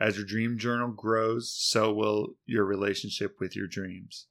As 0.00 0.16
your 0.16 0.26
dream 0.26 0.58
journal 0.58 0.90
grows, 0.90 1.52
so 1.52 1.92
will 1.92 2.34
your 2.46 2.64
relationship 2.64 3.36
with 3.40 3.56
your 3.56 3.66
dreams. 3.66 4.26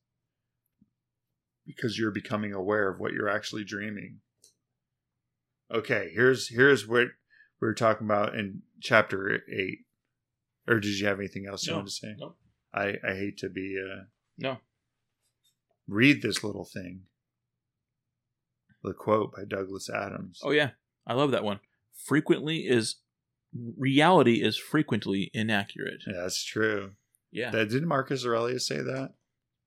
Because 1.65 1.99
you're 1.99 2.11
becoming 2.11 2.53
aware 2.53 2.89
of 2.89 2.99
what 2.99 3.11
you're 3.11 3.27
actually 3.29 3.65
dreaming. 3.65 4.19
Okay, 5.73 6.11
here's 6.13 6.47
here's 6.47 6.87
what 6.87 7.07
we 7.59 7.67
were 7.67 7.73
talking 7.73 8.07
about 8.07 8.35
in 8.35 8.61
chapter 8.81 9.41
eight. 9.51 9.79
Or 10.65 10.79
did 10.79 10.97
you 10.97 11.07
have 11.07 11.19
anything 11.19 11.45
else 11.45 11.65
you 11.65 11.71
No, 11.71 11.79
wanted 11.79 11.89
to 11.89 11.93
say? 11.93 12.15
nope. 12.17 12.37
I, 12.77 12.95
I 13.07 13.13
hate 13.15 13.37
to 13.39 13.49
be 13.49 13.77
uh 13.81 14.03
No, 14.37 14.57
read 15.87 16.21
this 16.21 16.43
little 16.43 16.65
thing. 16.65 17.03
The 18.83 18.93
quote 18.93 19.33
by 19.35 19.43
Douglas 19.45 19.89
Adams. 19.89 20.39
oh 20.43 20.51
yeah, 20.51 20.71
I 21.05 21.13
love 21.13 21.31
that 21.31 21.43
one. 21.43 21.59
Frequently 22.05 22.59
is 22.67 22.97
reality 23.77 24.43
is 24.43 24.57
frequently 24.57 25.31
inaccurate. 25.33 26.03
Yeah, 26.05 26.21
that's 26.21 26.43
true. 26.43 26.91
Yeah, 27.31 27.51
That 27.51 27.69
didn't 27.69 27.87
Marcus 27.89 28.25
Aurelius 28.25 28.67
say 28.67 28.77
that? 28.77 29.13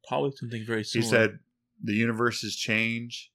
probably 0.09 0.33
something 0.37 0.65
very 0.67 0.83
similar. 0.83 1.05
He 1.05 1.11
said 1.11 1.39
the 1.83 1.93
universe 1.95 2.43
is 2.43 2.57
change 2.57 3.31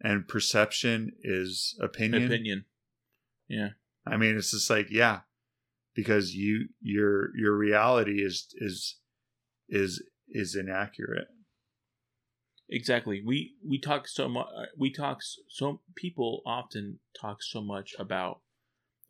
and 0.00 0.26
perception 0.28 1.12
is 1.22 1.76
opinion. 1.80 2.24
opinion. 2.26 2.64
Yeah, 3.48 3.70
I 4.06 4.16
mean, 4.16 4.36
it's 4.36 4.52
just 4.52 4.70
like, 4.70 4.86
yeah, 4.90 5.20
because 6.00 6.34
you 6.34 6.68
your 6.80 7.36
your 7.36 7.54
reality 7.54 8.24
is 8.24 8.46
is 8.56 8.96
is 9.68 10.02
is 10.28 10.56
inaccurate. 10.56 11.28
exactly. 12.70 13.22
We 13.24 13.52
we 13.66 13.78
talk 13.78 14.08
so 14.08 14.28
much. 14.28 14.46
We 14.78 14.90
talk 14.90 15.18
so 15.48 15.80
people 15.94 16.40
often 16.46 17.00
talk 17.20 17.42
so 17.42 17.60
much 17.60 17.94
about 17.98 18.40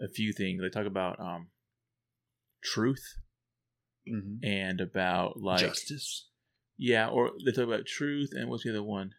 a 0.01 0.09
few 0.09 0.33
things. 0.33 0.61
They 0.61 0.69
talk 0.69 0.87
about 0.87 1.21
um 1.21 1.49
truth 2.63 3.05
Mm-hmm. 4.11 4.45
and 4.45 4.81
about 4.81 5.41
like 5.41 5.61
Justice. 5.61 6.27
Yeah, 6.77 7.09
or 7.09 7.31
they 7.45 7.53
talk 7.53 7.67
about 7.67 7.87
truth 7.87 8.31
and 8.33 8.49
what's 8.49 8.65
the 8.65 8.71
other 8.71 8.83
one? 8.83 9.13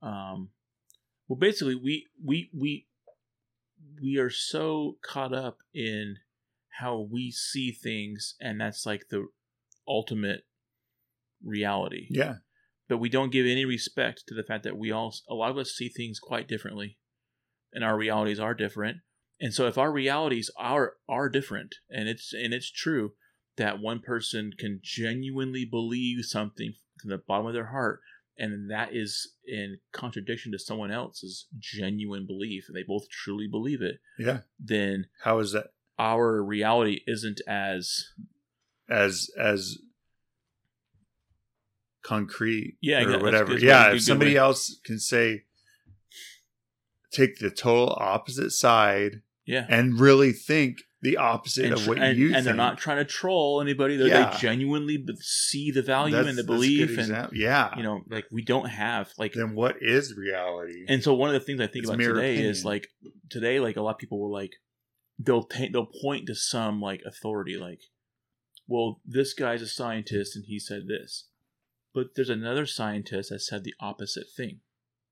Um, 0.00 0.50
well, 1.28 1.38
basically, 1.38 1.74
we 1.74 2.06
we 2.24 2.48
we 2.54 2.86
we 4.00 4.16
are 4.18 4.30
so 4.30 4.96
caught 5.02 5.34
up 5.34 5.58
in 5.74 6.16
how 6.78 7.06
we 7.10 7.30
see 7.30 7.70
things, 7.72 8.34
and 8.40 8.60
that's 8.60 8.84
like 8.86 9.04
the 9.10 9.26
ultimate 9.86 10.42
reality. 11.44 12.06
Yeah. 12.10 12.36
But 12.88 12.98
we 12.98 13.08
don't 13.08 13.32
give 13.32 13.46
any 13.46 13.64
respect 13.64 14.24
to 14.28 14.34
the 14.34 14.42
fact 14.42 14.64
that 14.64 14.76
we 14.76 14.90
all 14.90 15.14
a 15.28 15.34
lot 15.34 15.50
of 15.50 15.58
us 15.58 15.70
see 15.72 15.88
things 15.88 16.18
quite 16.18 16.48
differently, 16.48 16.98
and 17.72 17.82
our 17.84 17.96
realities 17.96 18.40
are 18.40 18.54
different. 18.54 18.98
And 19.40 19.52
so, 19.54 19.66
if 19.66 19.78
our 19.78 19.90
realities 19.92 20.50
are 20.58 20.94
are 21.08 21.28
different, 21.28 21.76
and 21.90 22.08
it's 22.08 22.32
and 22.32 22.52
it's 22.52 22.70
true 22.70 23.12
that 23.56 23.80
one 23.80 24.00
person 24.00 24.50
can 24.58 24.80
genuinely 24.82 25.64
believe 25.64 26.24
something 26.24 26.74
from 27.00 27.10
the 27.10 27.18
bottom 27.18 27.46
of 27.46 27.54
their 27.54 27.66
heart, 27.66 28.00
and 28.38 28.70
that 28.70 28.90
is 28.94 29.32
in 29.46 29.78
contradiction 29.92 30.52
to 30.52 30.58
someone 30.58 30.90
else's 30.90 31.46
genuine 31.58 32.26
belief, 32.26 32.64
and 32.68 32.76
they 32.76 32.82
both 32.82 33.08
truly 33.10 33.46
believe 33.46 33.80
it, 33.82 33.96
Yeah. 34.18 34.40
then 34.58 35.06
How 35.22 35.38
is 35.38 35.52
that 35.52 35.68
our 35.98 36.42
reality 36.42 37.00
isn't 37.06 37.40
as 37.46 38.06
as 38.88 39.28
as 39.38 39.78
concrete 42.04 42.76
Yeah, 42.80 43.00
yeah, 43.00 43.06
or 43.06 43.10
that's 43.12 43.22
whatever? 43.22 43.52
good. 43.54 43.62
Yeah. 43.62 43.84
good- 43.84 43.88
If 43.88 44.00
good 44.00 44.06
somebody 44.06 44.32
way. 44.32 44.36
else 44.38 44.78
can 44.84 44.98
say 44.98 45.44
take 47.12 47.38
the 47.38 47.50
total 47.50 47.94
opposite 48.00 48.50
side 48.50 49.20
yeah. 49.44 49.66
and 49.68 50.00
really 50.00 50.32
think 50.32 50.78
the 51.02 51.16
opposite 51.16 51.64
And, 51.66 51.74
of 51.74 51.86
what 51.86 51.98
and, 51.98 52.16
you 52.16 52.26
and 52.26 52.34
think. 52.36 52.44
they're 52.46 52.54
not 52.54 52.78
trying 52.78 52.98
to 52.98 53.04
troll 53.04 53.60
anybody. 53.60 53.96
They're, 53.96 54.06
Yeah. 54.08 54.30
They 54.32 54.38
genuinely 54.38 54.96
b- 54.98 55.14
see 55.20 55.70
the 55.70 55.82
value 55.82 56.14
That's- 56.14 56.28
and 56.30 56.38
the 56.38 56.42
that's 56.42 56.48
a 56.64 56.66
good 56.66 56.86
belief, 56.86 56.98
and 56.98 57.36
yeah. 57.36 57.76
you 57.76 57.82
know, 57.82 58.02
like 58.08 58.24
we 58.30 58.42
don't 58.42 58.68
have 58.68 59.12
like 59.18 59.32
then 59.34 59.54
what 59.54 59.76
is 59.80 60.16
reality? 60.16 60.84
And 60.88 61.02
so 61.02 61.14
one 61.14 61.28
of 61.28 61.34
the 61.34 61.40
things 61.40 61.60
I 61.60 61.66
think 61.66 61.84
It's 61.84 61.88
about 61.90 61.98
today 62.00 62.32
opinion. 62.34 62.50
is 62.50 62.64
like 62.64 62.88
today, 63.30 63.58
like 63.60 63.76
a 63.76 63.82
lot 63.82 63.90
of 63.94 63.98
people 63.98 64.20
will 64.20 64.32
like 64.32 64.52
they'll 65.24 65.48
they'll 65.72 65.86
point 65.86 66.26
to 66.26 66.34
some 66.34 66.80
like 66.80 67.02
authority, 67.06 67.56
like, 67.56 67.80
well, 68.66 69.00
this 69.04 69.34
guy's 69.34 69.62
a 69.62 69.68
scientist 69.68 70.36
and 70.36 70.44
he 70.46 70.58
said 70.58 70.86
this, 70.88 71.28
but 71.94 72.14
there's 72.14 72.30
another 72.30 72.66
scientist 72.66 73.30
that 73.30 73.40
said 73.40 73.64
the 73.64 73.74
opposite 73.80 74.26
thing. 74.36 74.60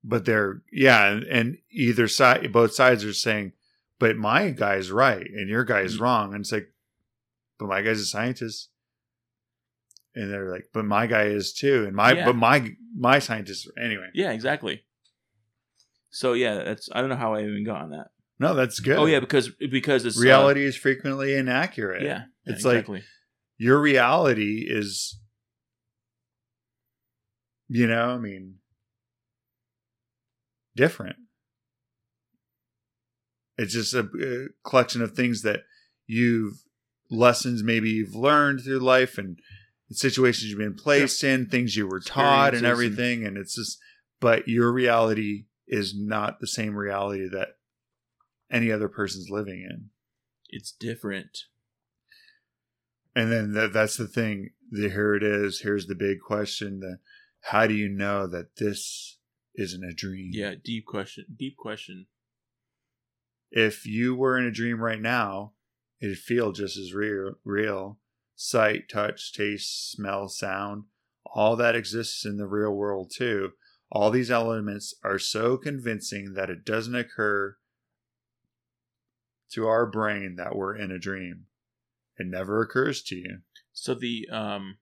but 0.02 0.24
they're 0.24 0.62
yeah, 0.72 1.08
and, 1.10 1.24
and 1.24 1.58
either 1.70 2.08
side, 2.08 2.50
both 2.52 2.72
sides 2.72 3.04
are 3.04 3.12
saying, 3.12 3.52
"But 3.98 4.16
my 4.16 4.50
guy's 4.50 4.90
right 4.90 5.26
and 5.26 5.48
your 5.48 5.64
guy's 5.64 5.96
Mm. 5.96 6.00
wrong," 6.00 6.34
and 6.34 6.40
it's 6.42 6.52
like, 6.52 6.72
"But 7.58 7.68
my 7.68 7.82
guy's 7.82 8.00
a 8.00 8.06
scientist," 8.06 8.70
and 10.14 10.30
they're 10.32 10.50
like, 10.50 10.70
"But 10.72 10.86
my 10.86 11.06
guy 11.06 11.24
is 11.24 11.52
too," 11.52 11.84
and 11.86 11.94
my 11.94 12.12
Yeah. 12.14 12.24
but 12.24 12.36
my 12.36 12.76
my 12.96 13.18
scientist 13.18 13.70
anyway. 13.78 14.08
Yeah, 14.14 14.32
exactly. 14.32 14.84
So 16.08 16.32
yeah, 16.32 16.54
that's 16.64 16.88
I 16.92 17.00
don't 17.00 17.10
know 17.10 17.16
how 17.16 17.34
I 17.34 17.42
even 17.42 17.64
got 17.64 17.82
on 17.82 17.90
that. 17.90 18.08
No, 18.40 18.54
that's 18.54 18.80
good. 18.80 18.96
Oh 18.96 19.04
yeah, 19.06 19.20
because 19.20 19.50
because 19.70 20.04
it's 20.06 20.18
uh, 20.18 20.22
reality 20.22 20.64
is 20.64 20.74
frequently 20.74 21.34
inaccurate. 21.36 22.02
yeah, 22.02 22.24
yeah, 22.46 22.52
It's 22.54 22.64
like- 22.64 22.76
exactly. 22.78 23.02
your 23.58 23.78
reality 23.80 24.64
is, 24.66 25.20
you 27.68 27.86
know, 27.86 28.14
I 28.14 28.18
mean, 28.18 28.56
different. 30.74 31.16
It's 33.58 33.74
just 33.74 33.92
a, 33.92 34.08
a 34.22 34.68
collection 34.68 35.02
of 35.02 35.12
things 35.12 35.42
that 35.42 35.60
you've 36.06 36.54
lessons 37.10 37.62
maybe 37.62 37.90
you've 37.90 38.14
learned 38.14 38.62
through 38.62 38.78
life 38.78 39.18
and 39.18 39.38
situations 39.90 40.48
you've 40.50 40.58
been 40.58 40.74
placed 40.74 41.22
in, 41.24 41.46
things 41.46 41.76
you 41.76 41.86
were 41.86 42.00
taught, 42.00 42.54
and- 42.54 42.64
everything. 42.64 43.26
And 43.26 43.36
it's 43.36 43.54
just, 43.54 43.78
but 44.20 44.48
your 44.48 44.72
reality 44.72 45.44
is 45.68 45.94
not 45.94 46.40
the 46.40 46.46
same 46.46 46.74
reality 46.74 47.28
that 47.28 47.48
any 48.50 48.70
other 48.70 48.88
person's 48.88 49.30
living 49.30 49.66
in. 49.68 49.90
it's 50.48 50.72
different. 50.72 51.44
And 53.14 53.30
then 53.30 53.52
that, 53.52 53.72
that's 53.72 53.96
the 53.96 54.06
thing. 54.06 54.50
The, 54.70 54.88
here 54.88 55.14
it 55.14 55.22
is. 55.22 55.60
Here's 55.60 55.86
the 55.86 55.94
big 55.94 56.20
question. 56.20 56.80
The, 56.80 56.98
how 57.40 57.66
do 57.66 57.74
you 57.74 57.88
know 57.88 58.26
that 58.26 58.56
this 58.56 59.18
isn't 59.56 59.84
a 59.84 59.92
dream? 59.92 60.30
Yeah, 60.32 60.54
deep 60.62 60.86
question. 60.86 61.24
Deep 61.36 61.56
question. 61.56 62.06
If 63.50 63.84
you 63.84 64.14
were 64.14 64.38
in 64.38 64.44
a 64.44 64.52
dream 64.52 64.80
right 64.80 65.00
now, 65.00 65.52
it'd 66.00 66.18
feel 66.18 66.52
just 66.52 66.76
as 66.76 66.94
real. 66.94 67.32
Real 67.44 67.98
sight, 68.36 68.88
touch, 68.88 69.32
taste, 69.32 69.92
smell, 69.92 70.28
sound. 70.28 70.84
All 71.26 71.56
that 71.56 71.74
exists 71.74 72.24
in 72.24 72.38
the 72.38 72.46
real 72.46 72.72
world 72.72 73.12
too. 73.14 73.50
All 73.92 74.10
these 74.10 74.30
elements 74.30 74.94
are 75.02 75.18
so 75.18 75.56
convincing 75.56 76.34
that 76.34 76.48
it 76.48 76.64
doesn't 76.64 76.94
occur 76.94 77.56
to 79.52 79.66
our 79.66 79.86
brain 79.86 80.36
that 80.36 80.54
we're 80.54 80.76
in 80.76 80.90
a 80.90 80.98
dream. 80.98 81.46
It 82.16 82.26
never 82.26 82.60
occurs 82.62 83.02
to 83.04 83.16
you. 83.16 83.38
So 83.72 83.94
the 83.94 84.28
um, 84.30 84.76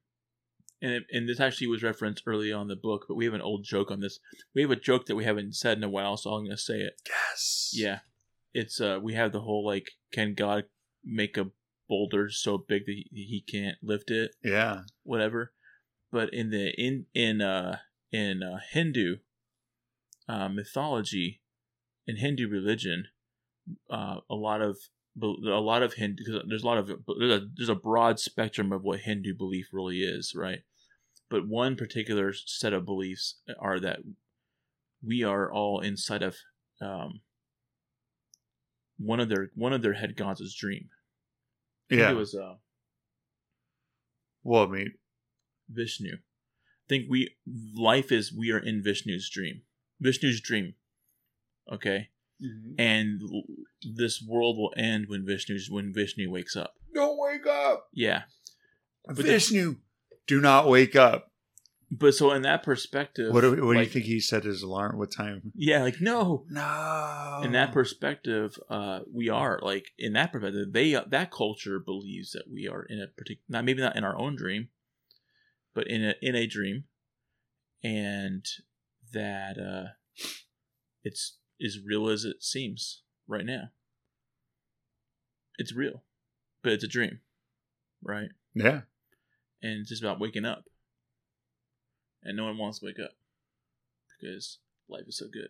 and 0.82 0.92
it, 0.92 1.02
and 1.12 1.28
this 1.28 1.40
actually 1.40 1.66
was 1.68 1.82
referenced 1.82 2.22
early 2.26 2.52
on 2.52 2.62
in 2.62 2.68
the 2.68 2.76
book, 2.76 3.06
but 3.08 3.14
we 3.16 3.24
have 3.24 3.34
an 3.34 3.40
old 3.40 3.64
joke 3.64 3.90
on 3.90 4.00
this. 4.00 4.18
We 4.54 4.62
have 4.62 4.70
a 4.70 4.76
joke 4.76 5.06
that 5.06 5.16
we 5.16 5.24
haven't 5.24 5.54
said 5.56 5.76
in 5.78 5.84
a 5.84 5.88
while, 5.88 6.16
so 6.16 6.30
I'm 6.30 6.44
gonna 6.44 6.56
say 6.56 6.80
it. 6.80 7.00
Yes. 7.08 7.70
Yeah, 7.74 7.98
it's 8.52 8.80
uh, 8.80 8.98
we 9.02 9.14
have 9.14 9.32
the 9.32 9.40
whole 9.40 9.64
like, 9.64 9.90
can 10.12 10.34
God 10.34 10.64
make 11.04 11.36
a 11.36 11.50
boulder 11.88 12.28
so 12.30 12.58
big 12.58 12.84
that 12.86 12.92
he, 12.92 13.06
he 13.10 13.44
can't 13.50 13.78
lift 13.82 14.10
it, 14.10 14.32
Yeah. 14.44 14.82
whatever. 15.04 15.52
But 16.12 16.32
in 16.32 16.50
the 16.50 16.70
in 16.80 17.06
in 17.14 17.40
uh 17.40 17.78
in 18.12 18.42
uh, 18.42 18.58
Hindu 18.70 19.16
uh, 20.28 20.48
mythology, 20.48 21.40
in 22.06 22.16
Hindu 22.16 22.48
religion, 22.48 23.06
uh, 23.90 24.16
a 24.30 24.34
lot 24.34 24.60
of 24.62 24.78
a 25.20 25.60
lot 25.60 25.82
of 25.82 25.94
Hindu 25.94 26.22
because 26.24 26.42
there's 26.48 26.62
a 26.62 26.66
lot 26.66 26.78
of 26.78 26.86
there's 27.18 27.42
a 27.42 27.46
there's 27.56 27.68
a 27.68 27.74
broad 27.74 28.20
spectrum 28.20 28.72
of 28.72 28.82
what 28.82 29.00
Hindu 29.00 29.34
belief 29.34 29.68
really 29.72 29.98
is, 29.98 30.34
right? 30.34 30.60
But 31.30 31.48
one 31.48 31.76
particular 31.76 32.32
set 32.32 32.72
of 32.72 32.84
beliefs 32.84 33.36
are 33.58 33.78
that 33.80 34.00
we 35.04 35.22
are 35.22 35.52
all 35.52 35.80
inside 35.80 36.22
of 36.22 36.36
um, 36.80 37.20
one 38.98 39.20
of 39.20 39.28
their 39.28 39.50
one 39.54 39.72
of 39.72 39.82
their 39.82 39.94
head 39.94 40.16
gods' 40.16 40.40
is 40.40 40.54
dream. 40.54 40.88
Yeah. 41.90 42.10
it 42.10 42.16
was 42.16 42.34
uh, 42.34 42.54
well, 44.42 44.64
I 44.64 44.66
mean, 44.66 44.94
Vishnu. 45.68 46.14
I 46.14 46.86
think 46.88 47.06
we 47.08 47.36
life 47.74 48.10
is 48.12 48.32
we 48.32 48.50
are 48.50 48.58
in 48.58 48.82
Vishnu's 48.82 49.28
dream. 49.28 49.62
Vishnu's 50.00 50.40
dream. 50.40 50.74
Okay, 51.70 52.08
and 52.78 53.20
this 53.96 54.22
world 54.26 54.56
will 54.56 54.72
end 54.76 55.06
when 55.08 55.24
Vishnu's 55.26 55.68
when 55.70 55.92
Vishnu 55.92 56.30
wakes 56.30 56.56
up. 56.56 56.74
don't 56.94 57.18
wake 57.18 57.46
up. 57.46 57.88
Yeah, 57.92 58.22
the- 59.06 59.22
Vishnu, 59.22 59.76
do 60.26 60.40
not 60.40 60.68
wake 60.68 60.94
up. 60.96 61.32
but 61.90 62.14
so 62.14 62.32
in 62.32 62.42
that 62.42 62.62
perspective, 62.62 63.32
What 63.32 63.40
do, 63.40 63.64
what 63.64 63.72
do 63.74 63.80
you 63.80 63.86
think 63.86 64.04
he 64.04 64.20
set 64.20 64.44
his 64.44 64.62
alarm? 64.62 64.98
What 64.98 65.10
time? 65.10 65.52
Yeah, 65.54 65.82
like 65.82 66.00
no. 66.00 66.44
No. 66.50 67.40
In 67.44 67.52
that 67.52 67.72
perspective, 67.72 68.58
uh, 68.68 69.00
we 69.12 69.28
are 69.30 69.58
like 69.62 69.86
in 69.98 70.12
that 70.12 70.30
perspective. 70.32 70.72
They 70.72 70.92
that 70.92 71.30
culture 71.30 71.78
believes 71.80 72.32
that 72.32 72.44
we 72.52 72.68
are 72.68 72.82
in 72.82 73.00
a 73.00 73.06
particular, 73.06 73.44
not 73.48 73.64
maybe 73.64 73.80
not 73.80 73.96
in 73.96 74.04
our 74.04 74.16
own 74.18 74.36
dream, 74.36 74.68
but 75.74 75.86
in 75.88 76.04
a 76.04 76.14
in 76.20 76.34
a 76.36 76.46
dream, 76.46 76.84
and 77.82 78.44
that 79.12 79.56
uh, 79.58 79.88
it's 81.02 81.38
as 81.64 81.78
real 81.84 82.08
as 82.08 82.24
it 82.24 82.42
seems 82.42 83.02
right 83.26 83.44
now. 83.44 83.70
It's 85.58 85.74
real, 85.74 86.04
but 86.62 86.72
it's 86.72 86.84
a 86.84 86.88
dream, 86.88 87.20
right? 88.02 88.28
yeah. 88.54 88.82
And 89.60 89.80
it's 89.80 89.88
just 89.88 90.02
about 90.02 90.20
waking 90.20 90.44
up, 90.44 90.64
and 92.22 92.36
no 92.36 92.44
one 92.44 92.58
wants 92.58 92.78
to 92.78 92.86
wake 92.86 93.00
up 93.02 93.10
because 94.20 94.58
life 94.88 95.02
is 95.08 95.18
so 95.18 95.26
good. 95.26 95.48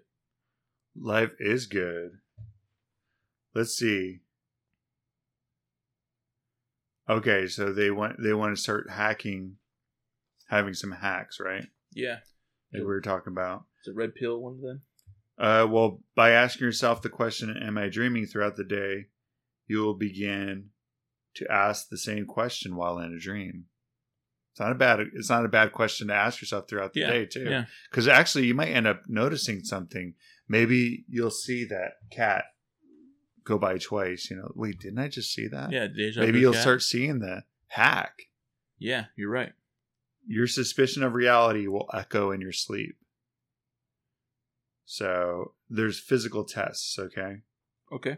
Life 0.96 1.32
is 1.38 1.66
good. 1.66 2.12
Let's 3.54 3.76
see. 3.76 4.20
Okay, 7.08 7.46
so 7.48 7.72
they 7.72 7.90
want 7.90 8.16
they 8.22 8.32
want 8.32 8.56
to 8.56 8.62
start 8.62 8.90
hacking, 8.90 9.56
having 10.48 10.74
some 10.74 10.92
hacks, 10.92 11.38
right? 11.40 11.66
Yeah. 11.92 12.18
That 12.72 12.80
we 12.80 12.86
were 12.86 13.00
talking 13.00 13.32
about. 13.32 13.64
Is 13.82 13.88
it 13.88 13.96
red 13.96 14.14
pill 14.14 14.40
one 14.40 14.54
of 14.54 14.60
them? 14.60 14.82
Uh, 15.38 15.66
well, 15.70 16.02
by 16.16 16.30
asking 16.30 16.64
yourself 16.66 17.00
the 17.02 17.08
question, 17.08 17.56
"Am 17.56 17.78
I 17.78 17.88
dreaming?" 17.88 18.26
throughout 18.26 18.56
the 18.56 18.64
day, 18.64 19.06
you 19.66 19.78
will 19.82 19.94
begin 19.94 20.70
to 21.34 21.50
ask 21.50 21.88
the 21.88 21.98
same 21.98 22.26
question 22.26 22.74
while 22.74 22.98
in 22.98 23.14
a 23.14 23.18
dream. 23.18 23.66
It's 24.52 24.60
not 24.60 24.72
a 24.72 24.74
bad. 24.74 25.00
It's 25.14 25.30
not 25.30 25.44
a 25.44 25.48
bad 25.48 25.72
question 25.72 26.08
to 26.08 26.14
ask 26.14 26.40
yourself 26.40 26.68
throughout 26.68 26.92
the 26.92 27.00
Yeah, 27.00 27.10
day 27.10 27.26
too. 27.26 27.44
yeah. 27.44 27.66
Because 27.90 28.08
actually, 28.08 28.46
you 28.46 28.54
might 28.54 28.70
end 28.70 28.88
up 28.88 29.02
noticing 29.06 29.62
something. 29.62 30.14
Maybe 30.48 31.04
you'll 31.08 31.30
see 31.30 31.64
that 31.66 31.92
cat 32.10 32.46
go 33.44 33.58
by 33.58 33.78
twice. 33.78 34.28
You 34.30 34.36
know, 34.38 34.50
wait, 34.56 34.80
didn't 34.80 34.98
I 34.98 35.06
just 35.08 35.32
see 35.32 35.46
that? 35.46 35.70
Yeah. 35.70 35.86
Maybe 36.16 36.40
you'll 36.40 36.52
cat. 36.54 36.62
start 36.62 36.82
seeing 36.82 37.20
the 37.20 37.44
hack. 37.68 38.22
Yeah, 38.78 39.04
you're 39.16 39.30
right. 39.30 39.52
Your 40.26 40.46
suspicion 40.48 41.02
of 41.04 41.14
reality 41.14 41.68
will 41.68 41.88
echo 41.94 42.32
in 42.32 42.40
your 42.40 42.52
sleep. 42.52 42.96
So 44.90 45.52
there's 45.68 46.00
physical 46.00 46.44
tests. 46.44 46.98
Okay. 46.98 47.42
Okay. 47.92 48.16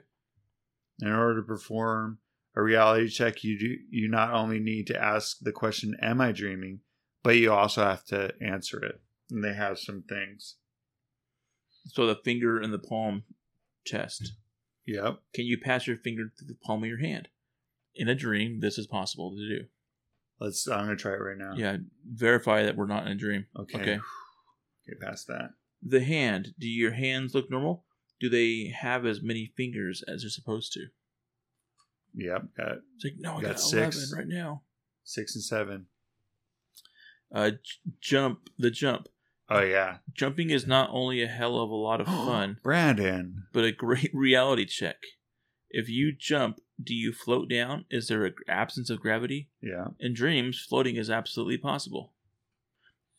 In 1.00 1.08
order 1.08 1.40
to 1.40 1.46
perform 1.46 2.18
a 2.54 2.62
reality 2.62 3.08
check, 3.08 3.42
you 3.42 3.58
do 3.58 3.76
you 3.90 4.06
not 4.08 4.32
only 4.32 4.60
need 4.60 4.86
to 4.86 5.02
ask 5.02 5.40
the 5.40 5.50
question, 5.50 5.96
"Am 6.00 6.20
I 6.20 6.30
dreaming?" 6.30 6.80
but 7.24 7.36
you 7.36 7.52
also 7.52 7.82
have 7.82 8.04
to 8.06 8.32
answer 8.40 8.82
it. 8.84 9.00
And 9.30 9.42
they 9.42 9.52
have 9.52 9.80
some 9.80 10.02
things. 10.02 10.56
So 11.86 12.06
the 12.06 12.20
finger 12.24 12.60
and 12.60 12.72
the 12.72 12.78
palm 12.78 13.24
test. 13.84 14.32
Yep. 14.86 15.20
Can 15.34 15.46
you 15.46 15.58
pass 15.58 15.88
your 15.88 15.96
finger 15.96 16.32
through 16.38 16.48
the 16.48 16.54
palm 16.54 16.84
of 16.84 16.88
your 16.88 17.00
hand? 17.00 17.28
In 17.96 18.08
a 18.08 18.14
dream, 18.14 18.60
this 18.60 18.78
is 18.78 18.86
possible 18.86 19.32
to 19.32 19.48
do. 19.48 19.66
Let's. 20.38 20.68
I'm 20.68 20.84
gonna 20.84 20.96
try 20.96 21.14
it 21.14 21.20
right 21.20 21.36
now. 21.36 21.54
Yeah, 21.56 21.78
verify 22.06 22.62
that 22.62 22.76
we're 22.76 22.86
not 22.86 23.06
in 23.06 23.12
a 23.12 23.16
dream. 23.16 23.46
Okay. 23.58 23.80
Okay. 23.80 24.00
Get 24.86 25.00
past 25.00 25.26
that. 25.26 25.50
The 25.82 26.04
hand. 26.04 26.54
Do 26.58 26.68
your 26.68 26.92
hands 26.92 27.34
look 27.34 27.50
normal? 27.50 27.84
Do 28.20 28.28
they 28.28 28.72
have 28.78 29.06
as 29.06 29.22
many 29.22 29.52
fingers 29.56 30.02
as 30.06 30.22
they're 30.22 30.30
supposed 30.30 30.72
to? 30.74 30.86
Yep. 32.14 32.42
Got 32.56 32.72
It's 32.96 33.04
like, 33.04 33.14
no, 33.18 33.38
I 33.38 33.42
Got 33.42 33.48
got, 33.52 33.60
six. 33.60 33.96
11 34.12 34.18
right 34.18 34.28
now. 34.28 34.62
six 35.04 35.34
and 35.34 35.44
seven. 35.44 35.86
Uh, 37.34 37.50
j- 37.50 37.58
jump. 38.00 38.48
The 38.58 38.70
jump. 38.70 39.08
Oh 39.48 39.60
yeah. 39.60 39.98
Jumping 40.12 40.50
is 40.50 40.66
not 40.66 40.90
only 40.92 41.22
a 41.22 41.26
hell 41.28 41.58
of 41.60 41.70
a 41.70 41.74
lot 41.74 42.00
of 42.00 42.06
fun, 42.26 42.58
Brandon. 42.62 43.44
but 43.52 43.64
a 43.64 43.72
great 43.72 44.10
reality 44.14 44.66
check. 44.66 44.96
If 45.70 45.88
you 45.88 46.12
jump, 46.12 46.58
do 46.82 46.94
you 46.94 47.12
float 47.12 47.48
down? 47.48 47.84
Is 47.90 48.08
there 48.08 48.24
an 48.24 48.34
absence 48.48 48.90
of 48.90 49.00
gravity? 49.00 49.48
Yeah. 49.62 49.88
In 50.00 50.14
dreams, 50.14 50.64
floating 50.68 50.96
is 50.96 51.08
absolutely 51.10 51.58
possible. 51.58 52.12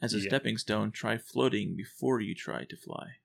As 0.02 0.14
a 0.14 0.18
Yeah. 0.20 0.30
stepping 0.30 0.58
stone, 0.58 0.92
try 0.92 1.18
floating 1.18 1.76
before 1.76 2.20
you 2.20 2.34
try 2.34 2.66
to 2.66 2.76
fly. 2.76 3.18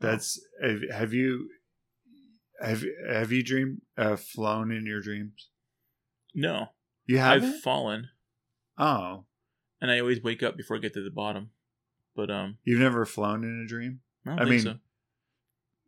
That's. 0.00 0.40
Have, 0.62 0.80
have 0.92 1.12
you? 1.14 1.50
Have 2.60 2.84
Have 3.08 3.32
you 3.32 3.42
dreamed? 3.42 3.82
Uh, 3.96 4.16
flown 4.16 4.70
in 4.72 4.86
your 4.86 5.00
dreams? 5.00 5.50
No, 6.34 6.68
You 7.06 7.18
have. 7.18 7.42
I've 7.42 7.60
fallen, 7.60 8.08
oh, 8.78 9.24
and 9.80 9.90
I 9.90 10.00
always 10.00 10.22
wake 10.22 10.42
up 10.42 10.56
before 10.56 10.76
I 10.76 10.80
get 10.80 10.92
to 10.94 11.02
the 11.02 11.10
bottom. 11.10 11.50
But 12.14 12.30
um, 12.30 12.58
you've 12.64 12.80
never 12.80 13.04
flown 13.06 13.42
in 13.44 13.62
a 13.64 13.68
dream? 13.68 14.00
I 14.26 14.30
don't 14.30 14.38
I 14.38 14.42
think 14.42 14.50
mean, 14.50 14.60
so. 14.60 14.74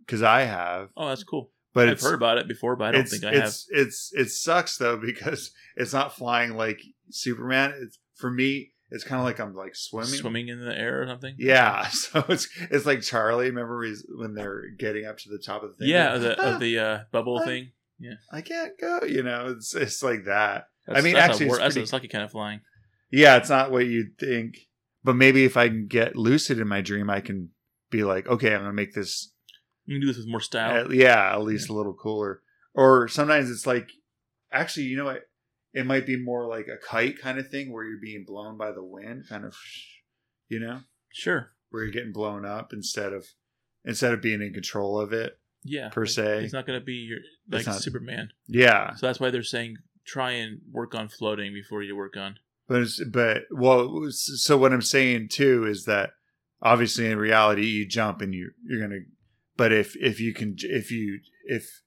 Because 0.00 0.22
I 0.22 0.42
have. 0.42 0.90
Oh, 0.96 1.08
that's 1.08 1.24
cool. 1.24 1.50
But 1.74 1.88
I've 1.90 2.00
heard 2.00 2.14
about 2.14 2.38
it 2.38 2.48
before, 2.48 2.76
but 2.76 2.88
I 2.88 2.92
don't 2.92 3.08
think 3.08 3.24
I 3.24 3.32
have. 3.34 3.48
it's, 3.48 3.66
It's 3.70 4.12
it 4.14 4.30
sucks 4.30 4.78
though 4.78 4.96
because 5.06 5.50
it's 5.76 5.92
not 5.92 6.16
flying 6.16 6.54
like 6.56 6.80
Superman. 7.10 7.74
It's 7.82 7.98
for 8.16 8.30
me. 8.30 8.72
It's 8.90 9.04
kind 9.04 9.18
of 9.20 9.24
like 9.24 9.38
I'm 9.38 9.54
like 9.54 9.76
swimming. 9.76 10.08
Swimming 10.10 10.48
in 10.48 10.64
the 10.64 10.76
air 10.76 11.02
or 11.02 11.06
something. 11.06 11.34
Yeah, 11.38 11.88
so 11.88 12.24
it's 12.28 12.48
it's 12.70 12.86
like 12.86 13.02
Charlie. 13.02 13.46
Remember 13.50 13.84
when 14.16 14.34
they're 14.34 14.70
getting 14.78 15.04
up 15.04 15.18
to 15.18 15.28
the 15.28 15.38
top 15.38 15.62
of 15.62 15.72
the 15.72 15.76
thing? 15.84 15.88
Yeah, 15.88 16.12
Like, 16.12 16.20
the, 16.22 16.42
"Ah, 16.42 16.54
of 16.54 16.60
the 16.66 16.78
uh, 16.78 16.98
bubble 17.12 17.38
I- 17.38 17.44
thing. 17.44 17.72
Yeah, 18.00 18.14
I 18.32 18.40
can't 18.42 18.72
go. 18.80 19.00
You 19.06 19.22
know, 19.24 19.54
it's 19.56 19.74
it's 19.74 20.02
like 20.02 20.24
that. 20.26 20.68
That's, 20.86 21.00
I 21.00 21.02
mean, 21.02 21.16
actually, 21.16 21.46
a, 21.46 21.50
it's 21.50 21.58
that's 21.58 21.76
a 21.76 21.80
pretty- 21.98 22.08
sucky 22.08 22.10
kind 22.12 22.24
of 22.24 22.30
flying. 22.30 22.60
Yeah, 23.10 23.36
it's 23.36 23.48
not 23.50 23.70
what 23.70 23.86
you'd 23.86 24.18
think. 24.18 24.56
But 25.04 25.16
maybe 25.16 25.44
if 25.44 25.56
I 25.56 25.68
can 25.68 25.86
get 25.86 26.16
lucid 26.16 26.58
in 26.58 26.68
my 26.68 26.80
dream, 26.80 27.08
I 27.10 27.20
can 27.20 27.50
be 27.90 28.04
like, 28.04 28.26
okay, 28.28 28.54
I'm 28.54 28.60
gonna 28.60 28.72
make 28.72 28.94
this. 28.94 29.32
You 29.86 29.94
can 29.96 30.00
do 30.02 30.06
this 30.08 30.16
with 30.18 30.28
more 30.28 30.40
style. 30.40 30.92
Yeah, 30.92 31.32
at 31.32 31.42
least 31.42 31.70
a 31.70 31.72
little 31.72 31.94
cooler. 31.94 32.42
Or 32.74 33.08
sometimes 33.08 33.50
it's 33.50 33.66
like, 33.66 33.88
actually, 34.52 34.84
you 34.86 34.96
know 34.96 35.06
what? 35.06 35.22
It 35.78 35.86
might 35.86 36.06
be 36.06 36.16
more 36.22 36.46
like 36.48 36.66
a 36.68 36.76
kite 36.84 37.18
kind 37.20 37.38
of 37.38 37.48
thing 37.48 37.72
where 37.72 37.84
you're 37.84 38.00
being 38.00 38.24
blown 38.26 38.56
by 38.56 38.72
the 38.72 38.82
wind, 38.84 39.24
kind 39.28 39.44
of, 39.44 39.54
you 40.48 40.58
know, 40.60 40.80
sure. 41.12 41.52
where 41.70 41.84
you're 41.84 41.92
getting 41.92 42.12
blown 42.12 42.44
up 42.44 42.72
instead 42.72 43.12
of 43.12 43.26
instead 43.84 44.12
of 44.12 44.20
being 44.20 44.42
in 44.42 44.52
control 44.52 44.98
of 45.00 45.12
it 45.12 45.38
Yeah. 45.64 45.88
per 45.90 46.02
like, 46.02 46.10
se. 46.10 46.44
It's 46.44 46.52
not 46.52 46.66
going 46.66 46.78
to 46.80 46.84
be 46.84 46.94
your 47.10 47.18
like 47.50 47.66
not- 47.66 47.80
Superman. 47.80 48.30
Yeah, 48.46 48.94
So 48.94 49.06
that's 49.06 49.20
why 49.20 49.30
they're 49.30 49.42
saying 49.42 49.76
try 50.04 50.32
and 50.32 50.60
work 50.70 50.94
on 50.94 51.08
floating 51.08 51.52
before 51.52 51.82
you 51.82 51.94
work 51.96 52.16
on. 52.16 52.38
but 52.66 52.82
it's, 52.82 53.02
but 53.04 53.42
well, 53.50 54.06
so 54.10 54.56
what 54.58 54.72
I'm 54.72 54.82
saying 54.82 55.28
too 55.28 55.64
is 55.66 55.84
that 55.84 56.10
obviously 56.60 57.10
in 57.10 57.18
reality 57.18 57.66
you 57.66 57.86
jump 57.86 58.20
and 58.20 58.34
you 58.34 58.50
you're 58.66 58.80
gonna. 58.80 59.00
But 59.56 59.72
if 59.72 59.96
if 59.96 60.18
you 60.20 60.32
can 60.34 60.56
if 60.58 60.90
you 60.90 61.20
if 61.44 61.82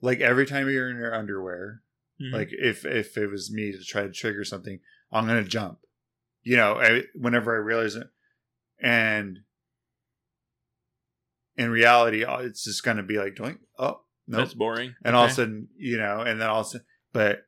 like 0.00 0.20
every 0.20 0.46
time 0.46 0.68
you're 0.70 0.90
in 0.90 0.96
your 0.96 1.14
underwear, 1.14 1.82
Mhm. 2.22 2.32
like 2.32 2.48
if 2.52 2.84
if 2.84 3.16
it 3.18 3.26
was 3.28 3.52
me 3.52 3.72
to 3.72 3.84
try 3.84 4.02
to 4.02 4.12
trigger 4.12 4.44
something, 4.44 4.80
I'm 5.10 5.26
gonna 5.26 5.44
jump. 5.44 5.78
You 6.42 6.56
know, 6.56 6.78
I, 6.80 7.02
whenever 7.14 7.54
I 7.54 7.58
realize 7.58 7.94
it, 7.96 8.08
and 8.80 9.40
in 11.56 11.70
reality, 11.70 12.24
uh, 12.24 12.38
it's 12.38 12.64
just 12.64 12.82
gonna 12.82 13.02
be 13.02 13.18
like 13.18 13.36
doing 13.36 13.58
oh 13.78 14.00
no, 14.26 14.38
that's 14.38 14.54
boring. 14.54 14.94
and 15.04 15.14
all 15.16 15.24
of 15.26 15.30
a 15.30 15.34
sudden 15.34 15.68
you 15.76 15.98
know 15.98 16.20
and 16.20 16.40
then 16.40 16.48
all 16.48 16.60
of 16.60 16.66
a 16.66 16.70
sudden 16.70 16.86
but 17.12 17.42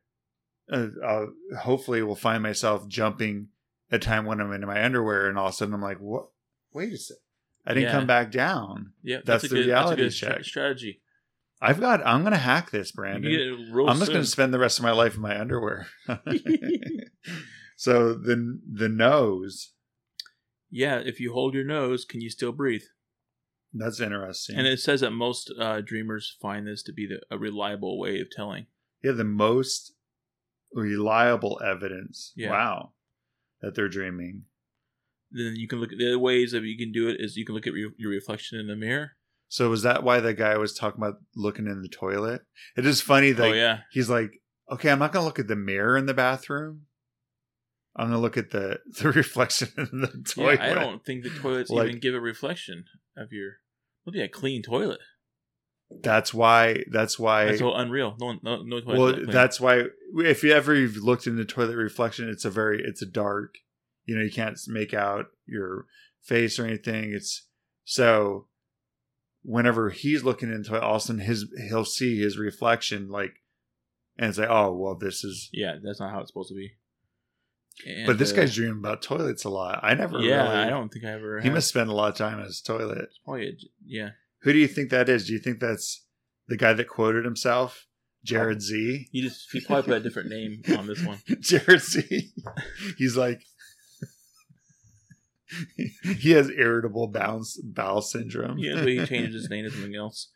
uh, 0.71 0.87
I'll, 1.05 1.33
hopefully 1.59 2.01
will 2.03 2.15
find 2.15 2.43
myself 2.43 2.87
jumping 2.87 3.47
a 3.91 3.97
time 3.99 4.25
when 4.25 4.41
i'm 4.41 4.51
in 4.51 4.65
my 4.65 4.83
underwear 4.83 5.27
and 5.29 5.37
all 5.37 5.47
of 5.47 5.53
a 5.53 5.55
sudden 5.55 5.73
i'm 5.73 5.81
like 5.81 5.99
what 5.99 6.27
wait 6.73 6.91
a 6.91 6.97
sec 6.97 7.17
i 7.65 7.73
didn't 7.73 7.85
Yeah. 7.89 7.91
come 7.93 8.07
back 8.07 8.29
down 8.31 8.91
yeah, 9.03 9.19
that's 9.23 9.45
a 9.45 9.47
the 9.47 9.55
good, 9.55 9.65
reality 9.67 10.03
that's 10.03 10.21
a 10.21 10.25
good 10.25 10.33
check. 10.35 10.43
strategy. 10.45 11.01
I've 11.61 11.79
got 11.79 12.05
i'm 12.05 12.23
gonna 12.23 12.37
hack 12.37 12.69
this 12.71 12.91
brandon 12.91 13.67
i'm 13.87 13.97
just 13.99 14.11
gonna 14.11 14.25
spend 14.25 14.53
the 14.53 14.59
rest 14.59 14.77
of 14.79 14.83
my 14.83 14.91
life 14.91 15.15
in 15.15 15.21
my 15.21 15.39
underwear 15.39 15.87
so 17.75 18.13
the 18.13 18.59
the 18.71 18.89
nose 18.89 19.71
yeah, 20.71 20.97
if 20.97 21.21
you 21.21 21.31
hold 21.31 21.53
your 21.53 21.63
nose, 21.63 22.03
can 22.03 22.19
you 22.19 22.29
still 22.29 22.51
breathe? 22.51 22.81
that's 23.71 24.01
interesting 24.01 24.57
And 24.57 24.67
it 24.67 24.79
says 24.79 25.01
that 25.01 25.11
most 25.11 25.51
uh, 25.59 25.79
dreamers 25.81 26.35
find 26.41 26.67
this 26.67 26.81
to 26.83 26.91
be 26.93 27.07
the, 27.07 27.21
a 27.33 27.37
reliable 27.37 27.97
way 27.99 28.19
of 28.19 28.27
telling. 28.31 28.65
yeah 29.03 29.11
the 29.13 29.23
most 29.23 29.93
reliable 30.73 31.61
evidence 31.63 32.33
Yeah. 32.35 32.49
wow 32.49 32.91
that 33.61 33.75
they're 33.75 33.87
dreaming 33.89 34.43
Then 35.31 35.55
you 35.55 35.67
can 35.67 35.79
look 35.79 35.91
at 35.93 35.97
the 35.97 36.07
other 36.07 36.19
ways 36.19 36.51
that 36.51 36.63
you 36.63 36.77
can 36.77 36.91
do 36.91 37.07
it 37.09 37.17
is 37.19 37.37
you 37.37 37.45
can 37.45 37.55
look 37.55 37.67
at 37.67 37.73
your, 37.73 37.91
your 37.97 38.11
reflection 38.11 38.59
in 38.59 38.67
the 38.67 38.75
mirror. 38.75 39.14
So 39.47 39.69
was 39.69 39.83
that 39.83 40.03
why 40.03 40.19
that 40.19 40.33
guy 40.33 40.57
was 40.57 40.73
talking 40.73 41.01
about 41.01 41.15
looking 41.35 41.67
in 41.67 41.81
the 41.81 41.87
toilet? 41.87 42.41
It 42.75 42.85
is 42.85 43.01
funny 43.01 43.31
that 43.31 43.51
oh 43.51 43.53
yeah, 43.53 43.79
he's 43.91 44.09
like, 44.09 44.41
okay, 44.71 44.89
I'm 44.89 44.99
not 44.99 45.11
gonna 45.11 45.25
look 45.25 45.39
at 45.39 45.47
the 45.47 45.55
mirror 45.55 45.97
in 45.97 46.05
the 46.05 46.13
bathroom. 46.13 46.87
I'm 47.95 48.07
gonna 48.07 48.19
look 48.19 48.37
at 48.37 48.51
the 48.51 48.79
the 48.99 49.11
reflection 49.11 49.69
in 49.77 50.01
the 50.01 50.11
yeah. 50.13 50.33
toilet. 50.33 50.59
I 50.59 50.73
don't 50.73 51.05
think 51.05 51.23
the 51.23 51.29
toilets 51.29 51.69
Like- 51.69 51.87
even 51.87 51.99
give 51.99 52.15
a 52.15 52.19
reflection 52.19 52.85
of 53.17 53.31
your. 53.31 53.53
Maybe 54.05 54.21
a 54.21 54.27
clean 54.27 54.61
toilet. 54.61 54.99
That's 55.89 56.33
why. 56.33 56.83
That's 56.91 57.17
why. 57.17 57.45
That's 57.45 57.59
so 57.59 57.73
unreal. 57.73 58.15
No 58.19 58.37
no, 58.43 58.63
no 58.63 58.81
toilet. 58.81 58.99
well, 58.99 59.25
that's 59.27 59.59
why. 59.59 59.85
If 60.17 60.43
you 60.43 60.51
ever 60.51 60.75
you've 60.75 60.97
looked 60.97 61.27
in 61.27 61.37
the 61.37 61.45
toilet 61.45 61.75
reflection, 61.75 62.29
it's 62.29 62.45
a 62.45 62.49
very 62.49 62.83
it's 62.83 63.01
a 63.01 63.07
dark. 63.07 63.55
You 64.05 64.15
know, 64.15 64.23
you 64.23 64.31
can't 64.31 64.59
make 64.67 64.93
out 64.93 65.25
your 65.47 65.85
face 66.21 66.59
or 66.59 66.65
anything. 66.65 67.13
It's 67.13 67.47
so. 67.83 68.47
Whenever 69.45 69.91
he's 69.91 70.23
looking 70.23 70.51
into 70.51 70.75
it, 70.75 70.81
all 70.83 70.95
of 70.95 71.01
a 71.01 71.05
sudden 71.05 71.21
his 71.21 71.45
he'll 71.69 71.85
see 71.85 72.19
his 72.19 72.37
reflection 72.37 73.09
like, 73.09 73.43
and 74.17 74.29
it's 74.29 74.39
like, 74.39 74.49
oh 74.49 74.73
well, 74.73 74.95
this 74.95 75.23
is 75.23 75.49
yeah, 75.53 75.75
that's 75.83 75.99
not 75.99 76.11
how 76.11 76.21
it's 76.21 76.29
supposed 76.29 76.49
to 76.49 76.55
be. 76.55 76.71
And, 77.85 78.07
but 78.07 78.17
this 78.17 78.31
uh, 78.31 78.37
guy's 78.37 78.55
dreaming 78.55 78.79
about 78.79 79.01
toilets 79.01 79.43
a 79.43 79.49
lot. 79.49 79.79
I 79.83 79.93
never 79.93 80.19
yeah, 80.19 80.43
really. 80.43 80.63
I 80.63 80.69
don't 80.69 80.89
think 80.91 81.05
I 81.05 81.11
ever. 81.11 81.39
He 81.41 81.47
have. 81.47 81.53
must 81.53 81.67
spend 81.67 81.89
a 81.89 81.93
lot 81.93 82.09
of 82.09 82.17
time 82.17 82.39
in 82.39 82.45
his 82.45 82.61
toilet. 82.61 83.09
Probably, 83.23 83.49
a- 83.49 83.57
yeah. 83.85 84.09
Who 84.41 84.53
do 84.53 84.59
you 84.59 84.67
think 84.67 84.91
that 84.91 85.09
is? 85.09 85.27
Do 85.27 85.33
you 85.33 85.39
think 85.39 85.59
that's 85.59 86.05
the 86.47 86.57
guy 86.57 86.73
that 86.73 86.87
quoted 86.87 87.25
himself, 87.25 87.87
Jared 88.23 88.61
Z? 88.61 89.09
He 89.11 89.21
just 89.21 89.47
he 89.51 89.59
probably 89.59 89.83
put 89.83 89.97
a 89.97 90.03
different 90.03 90.29
name 90.29 90.61
on 90.77 90.87
this 90.87 91.03
one. 91.03 91.19
Jared 91.41 91.81
Z. 91.81 92.31
He's 92.97 93.17
like, 93.17 93.41
he 96.17 96.31
has 96.31 96.49
irritable 96.49 97.07
bowel, 97.07 97.43
bowel 97.63 98.01
syndrome. 98.01 98.57
Yeah, 98.57 98.75
but 98.75 98.87
he 98.87 99.05
changed 99.05 99.33
his 99.33 99.49
name 99.49 99.65
to 99.65 99.71
something 99.71 99.95
else. 99.95 100.29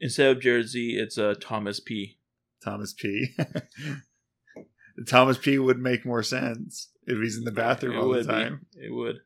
Instead 0.00 0.36
of 0.36 0.42
Jared 0.42 0.68
Z, 0.68 0.96
it's 0.98 1.16
uh, 1.18 1.34
Thomas 1.40 1.78
P. 1.80 2.18
Thomas 2.64 2.92
P. 2.92 3.34
Thomas 5.06 5.38
P 5.38 5.58
would 5.58 5.78
make 5.78 6.04
more 6.04 6.22
sense 6.22 6.90
if 7.06 7.18
he's 7.18 7.36
in 7.38 7.44
the 7.44 7.50
bathroom 7.52 7.94
It 7.94 7.98
all 7.98 8.02
the 8.04 8.08
would 8.08 8.26
be. 8.26 8.32
time. 8.32 8.66
It 8.74 8.92
would. 8.92 9.16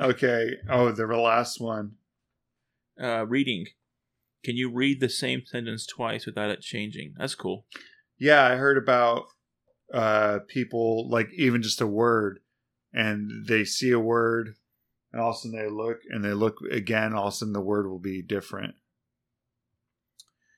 Okay. 0.00 0.52
Oh, 0.68 0.90
the 0.90 1.06
last 1.06 1.60
one. 1.60 1.92
Uh, 3.00 3.26
reading. 3.26 3.66
Can 4.42 4.56
you 4.56 4.70
read 4.70 5.00
the 5.00 5.08
same 5.08 5.42
sentence 5.46 5.86
twice 5.86 6.26
without 6.26 6.50
it 6.50 6.60
changing? 6.60 7.14
That's 7.16 7.34
cool. 7.34 7.66
Yeah, 8.18 8.44
I 8.44 8.56
heard 8.56 8.76
about 8.78 9.24
uh 9.92 10.38
people 10.48 11.08
like 11.10 11.28
even 11.36 11.62
just 11.62 11.80
a 11.80 11.86
word 11.86 12.40
and 12.94 13.46
they 13.46 13.64
see 13.64 13.90
a 13.90 13.98
word 13.98 14.54
and 15.12 15.20
all 15.20 15.30
of 15.30 15.36
a 15.36 15.38
sudden 15.40 15.58
they 15.58 15.68
look 15.68 15.98
and 16.08 16.24
they 16.24 16.32
look 16.32 16.58
again, 16.70 17.12
all 17.12 17.26
of 17.28 17.34
a 17.34 17.36
sudden 17.36 17.52
the 17.52 17.60
word 17.60 17.86
will 17.88 17.98
be 17.98 18.22
different. 18.22 18.74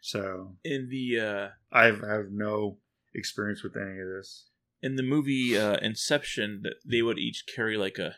So 0.00 0.56
In 0.64 0.88
the 0.88 1.20
uh, 1.20 1.48
I 1.72 1.86
have, 1.86 2.02
I 2.04 2.12
have 2.14 2.30
no 2.30 2.78
experience 3.14 3.62
with 3.62 3.76
any 3.76 3.98
of 4.00 4.06
this. 4.08 4.46
in 4.82 4.96
the 4.96 5.02
movie 5.02 5.58
uh, 5.58 5.76
Inception, 5.78 6.60
that 6.62 6.74
they 6.84 7.02
would 7.02 7.18
each 7.18 7.44
carry 7.52 7.76
like 7.76 7.98
a, 7.98 8.16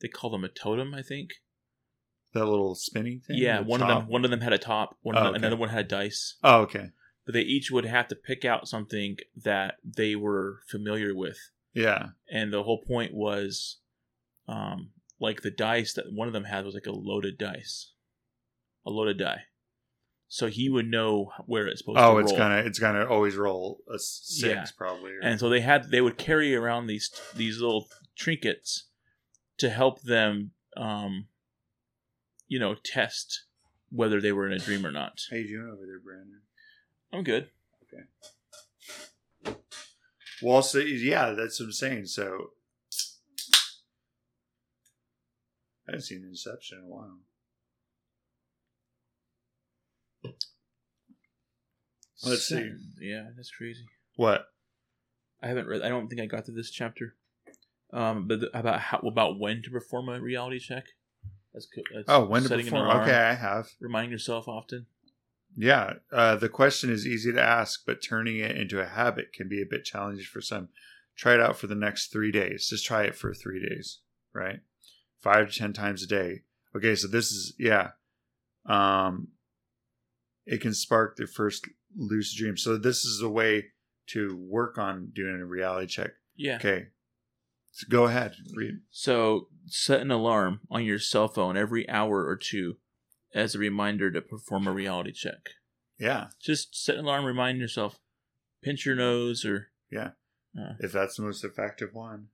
they 0.00 0.08
call 0.08 0.30
them 0.30 0.44
a 0.44 0.48
totem, 0.48 0.94
I 0.94 1.02
think. 1.02 1.30
That 2.34 2.46
little 2.46 2.74
spinning 2.74 3.20
thing? 3.20 3.36
Yeah, 3.38 3.60
one 3.60 3.82
of 3.82 3.88
them. 3.88 4.08
One 4.08 4.24
of 4.24 4.30
them 4.30 4.40
had 4.40 4.52
a 4.54 4.58
top. 4.58 4.96
One 5.02 5.16
of 5.16 5.20
Oh, 5.20 5.24
them, 5.26 5.34
okay. 5.34 5.38
another 5.38 5.56
one 5.56 5.68
had 5.68 5.86
dice. 5.88 6.36
Oh, 6.42 6.62
okay. 6.62 6.90
But 7.24 7.34
they 7.34 7.42
each 7.42 7.70
would 7.70 7.84
have 7.84 8.08
to 8.08 8.16
pick 8.16 8.44
out 8.44 8.66
something 8.68 9.16
that 9.36 9.74
they 9.84 10.16
were 10.16 10.60
familiar 10.66 11.14
with, 11.14 11.38
Yeah. 11.74 12.08
and 12.30 12.52
the 12.52 12.62
whole 12.62 12.82
point 12.82 13.14
was, 13.14 13.78
um, 14.48 14.90
like 15.20 15.42
the 15.42 15.50
dice 15.50 15.94
that 15.94 16.12
one 16.12 16.26
of 16.26 16.32
them 16.34 16.44
had 16.44 16.64
was 16.64 16.74
like 16.74 16.86
a 16.86 16.92
loaded 16.92 17.38
dice, 17.38 17.92
a 18.84 18.90
loaded 18.90 19.18
die. 19.18 19.42
So 20.28 20.46
he 20.48 20.68
would 20.70 20.86
know 20.88 21.30
where 21.46 21.66
it's 21.66 21.80
supposed 21.80 21.98
to 21.98 22.04
Oh, 22.04 22.18
it's 22.18 22.32
gonna 22.32 22.56
it's 22.66 22.78
gonna 22.78 23.04
always 23.06 23.36
roll 23.36 23.80
a 23.92 23.98
six 23.98 24.42
Yeah. 24.42 24.64
probably. 24.76 25.12
or- 25.12 25.20
and 25.22 25.38
so 25.38 25.48
they 25.50 25.60
had 25.60 25.90
they 25.90 26.00
would 26.00 26.16
carry 26.16 26.54
around 26.56 26.86
these 26.86 27.10
these 27.36 27.58
little 27.60 27.88
trinkets 28.16 28.84
to 29.58 29.68
help 29.68 30.00
them 30.02 30.52
um 30.76 31.28
you 32.48 32.58
know 32.58 32.74
test 32.82 33.44
whether 33.90 34.20
they 34.22 34.32
were 34.32 34.46
in 34.46 34.54
a 34.54 34.58
dream 34.58 34.86
or 34.86 34.90
not 34.90 35.20
How 35.30 35.36
you 35.36 35.48
doing 35.48 35.70
over 35.70 35.84
there, 35.86 36.00
Brandon? 36.00 36.40
i'm 37.12 37.22
good 37.24 37.50
Well, 40.42 40.62
so 40.62 40.78
yeah, 40.78 41.30
that's 41.32 41.58
what 41.60 41.66
I'm 41.66 41.72
saying. 41.72 42.06
So 42.06 42.50
I 45.88 45.92
haven't 45.92 46.02
seen 46.02 46.24
Inception 46.28 46.78
in 46.78 46.84
a 46.84 46.88
while. 46.88 47.18
Let's 52.24 52.44
see. 52.46 52.70
yeah 53.00 53.24
that's 53.36 53.50
crazy 53.50 53.84
What? 54.16 54.46
i 55.42 55.48
haven't 55.48 55.66
read 55.66 55.82
i 55.82 55.88
don't 55.88 56.06
think 56.08 56.20
i 56.20 56.26
got 56.26 56.44
to 56.44 56.52
this 56.52 56.70
chapter 56.70 57.16
um 57.92 58.28
but 58.28 58.38
the, 58.40 58.56
about 58.56 58.78
how 58.78 58.98
about 58.98 59.40
when 59.40 59.60
to 59.62 59.70
perform 59.70 60.08
a 60.08 60.20
reality 60.20 60.60
check 60.60 60.84
that's, 61.52 61.66
that's 61.92 62.04
Oh, 62.08 62.24
when 62.26 62.44
to 62.44 62.48
perform? 62.48 62.88
Okay, 63.02 63.12
I 63.12 63.34
have. 63.34 63.70
reminding 63.80 64.12
yourself 64.12 64.46
often 64.46 64.86
Yeah, 65.56 65.94
uh, 66.10 66.36
the 66.36 66.48
question 66.48 66.90
is 66.90 67.06
easy 67.06 67.32
to 67.32 67.42
ask, 67.42 67.82
but 67.86 68.02
turning 68.02 68.38
it 68.38 68.56
into 68.56 68.80
a 68.80 68.86
habit 68.86 69.32
can 69.32 69.48
be 69.48 69.60
a 69.60 69.66
bit 69.66 69.84
challenging 69.84 70.24
for 70.24 70.40
some. 70.40 70.68
Try 71.16 71.34
it 71.34 71.40
out 71.40 71.58
for 71.58 71.66
the 71.66 71.74
next 71.74 72.10
three 72.10 72.32
days. 72.32 72.68
Just 72.68 72.86
try 72.86 73.02
it 73.04 73.14
for 73.14 73.34
three 73.34 73.60
days, 73.60 74.00
right? 74.32 74.60
Five 75.20 75.50
to 75.50 75.58
ten 75.58 75.72
times 75.72 76.02
a 76.02 76.06
day. 76.06 76.42
Okay, 76.74 76.94
so 76.94 77.06
this 77.06 77.30
is 77.30 77.54
yeah. 77.58 77.90
Um, 78.64 79.28
it 80.46 80.60
can 80.60 80.72
spark 80.72 81.16
the 81.16 81.26
first 81.26 81.68
lucid 81.94 82.38
dream. 82.38 82.56
So 82.56 82.78
this 82.78 83.04
is 83.04 83.20
a 83.20 83.28
way 83.28 83.66
to 84.08 84.36
work 84.36 84.78
on 84.78 85.10
doing 85.14 85.40
a 85.40 85.44
reality 85.44 85.86
check. 85.86 86.12
yeah 86.34 86.56
Okay, 86.56 86.86
so 87.72 87.86
go 87.90 88.04
ahead, 88.04 88.34
read. 88.54 88.80
So 88.90 89.48
set 89.66 90.00
an 90.00 90.10
alarm 90.10 90.60
on 90.70 90.84
your 90.84 90.98
cell 90.98 91.28
phone 91.28 91.56
every 91.56 91.88
hour 91.90 92.26
or 92.26 92.36
two 92.36 92.76
as 93.34 93.54
a 93.54 93.58
reminder 93.58 94.10
to 94.10 94.20
perform 94.20 94.66
a 94.66 94.72
reality 94.72 95.12
check. 95.12 95.50
Yeah, 95.98 96.28
Just 96.42 96.74
set 96.74 96.96
an 96.96 97.04
alarm, 97.04 97.24
remind 97.24 97.58
yourself, 97.60 97.98
pinch 98.62 98.84
your 98.84 98.96
nose, 98.96 99.44
or 99.44 99.68
yeah. 99.90 100.10
Uh. 100.58 100.74
If 100.80 100.92
that's 100.92 101.16
the 101.16 101.22
most 101.22 101.44
effective 101.44 101.90
one. 101.94 102.28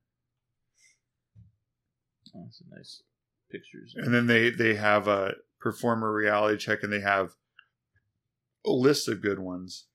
oh, 2.35 2.43
that's 2.45 2.61
a 2.61 2.75
nice 2.75 3.03
pictures. 3.51 3.93
and 3.95 4.13
then 4.13 4.27
they 4.27 4.49
they 4.49 4.75
have 4.75 5.07
a 5.07 5.35
performer 5.59 6.13
reality 6.13 6.57
check 6.57 6.83
and 6.83 6.91
they 6.91 7.01
have 7.01 7.31
a 8.65 8.71
list 8.71 9.07
of 9.07 9.21
good 9.21 9.39
ones 9.39 9.87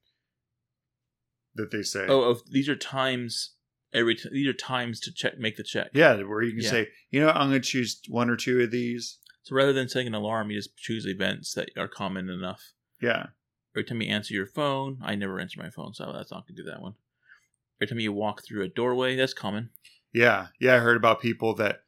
that 1.55 1.71
they 1.71 1.83
say 1.83 2.07
Oh, 2.09 2.23
oh, 2.25 2.41
these 2.51 2.69
are 2.69 2.77
times 2.77 3.55
every. 3.93 4.15
T- 4.17 4.29
these 4.33 4.47
are 4.49 4.53
times 4.53 5.01
to 5.01 5.13
check, 5.13 5.39
make 5.39 5.57
the 5.57 5.63
check. 5.63 5.89
yeah 5.95 6.15
where 6.23 6.43
you 6.43 6.53
can 6.53 6.63
Yeah. 6.63 6.71
say 6.71 6.89
you 7.11 7.21
know 7.21 7.31
i'm 7.31 7.51
going 7.51 7.61
to 7.63 7.69
choose 7.69 8.01
one 8.09 8.31
or 8.31 8.37
two 8.37 8.61
of 8.61 8.71
these 8.71 9.19
So 9.45 9.55
rather 9.55 9.73
than 9.73 9.89
setting 9.89 10.09
an 10.09 10.15
alarm, 10.15 10.51
you 10.51 10.59
just 10.59 10.77
choose 10.77 11.07
events 11.07 11.53
that 11.55 11.71
are 11.77 11.87
common 11.89 12.29
enough. 12.29 12.73
yeah 13.01 13.27
Every 13.77 13.85
time 13.85 14.01
you 14.03 14.09
answer 14.09 14.35
your 14.35 14.47
phone, 14.47 14.99
I 15.03 15.15
never 15.15 15.39
answer 15.41 15.61
my 15.63 15.71
phone, 15.71 15.95
so 15.95 16.13
that's 16.13 16.31
not 16.33 16.47
gonna 16.49 16.57
do 16.57 16.65
that 16.71 16.81
one. 16.83 16.95
Every 17.81 17.89
time 17.89 18.01
you 18.01 18.13
walk 18.13 18.43
through 18.45 18.63
a 18.63 18.69
doorway, 18.69 19.15
that's 19.17 19.35
common. 19.35 19.71
yeah 20.13 20.47
yeah 20.61 20.75
i 20.77 20.79
heard 20.79 20.97
about 20.97 21.21
people 21.21 21.55
that 21.57 21.81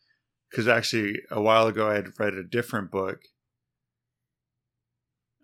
because 0.51 0.69
actually 0.69 1.21
a 1.31 1.41
while 1.41 1.67
ago 1.67 1.89
i 1.89 1.95
had 1.95 2.09
read 2.19 2.35
a 2.35 2.43
different 2.43 2.91
book 2.91 3.21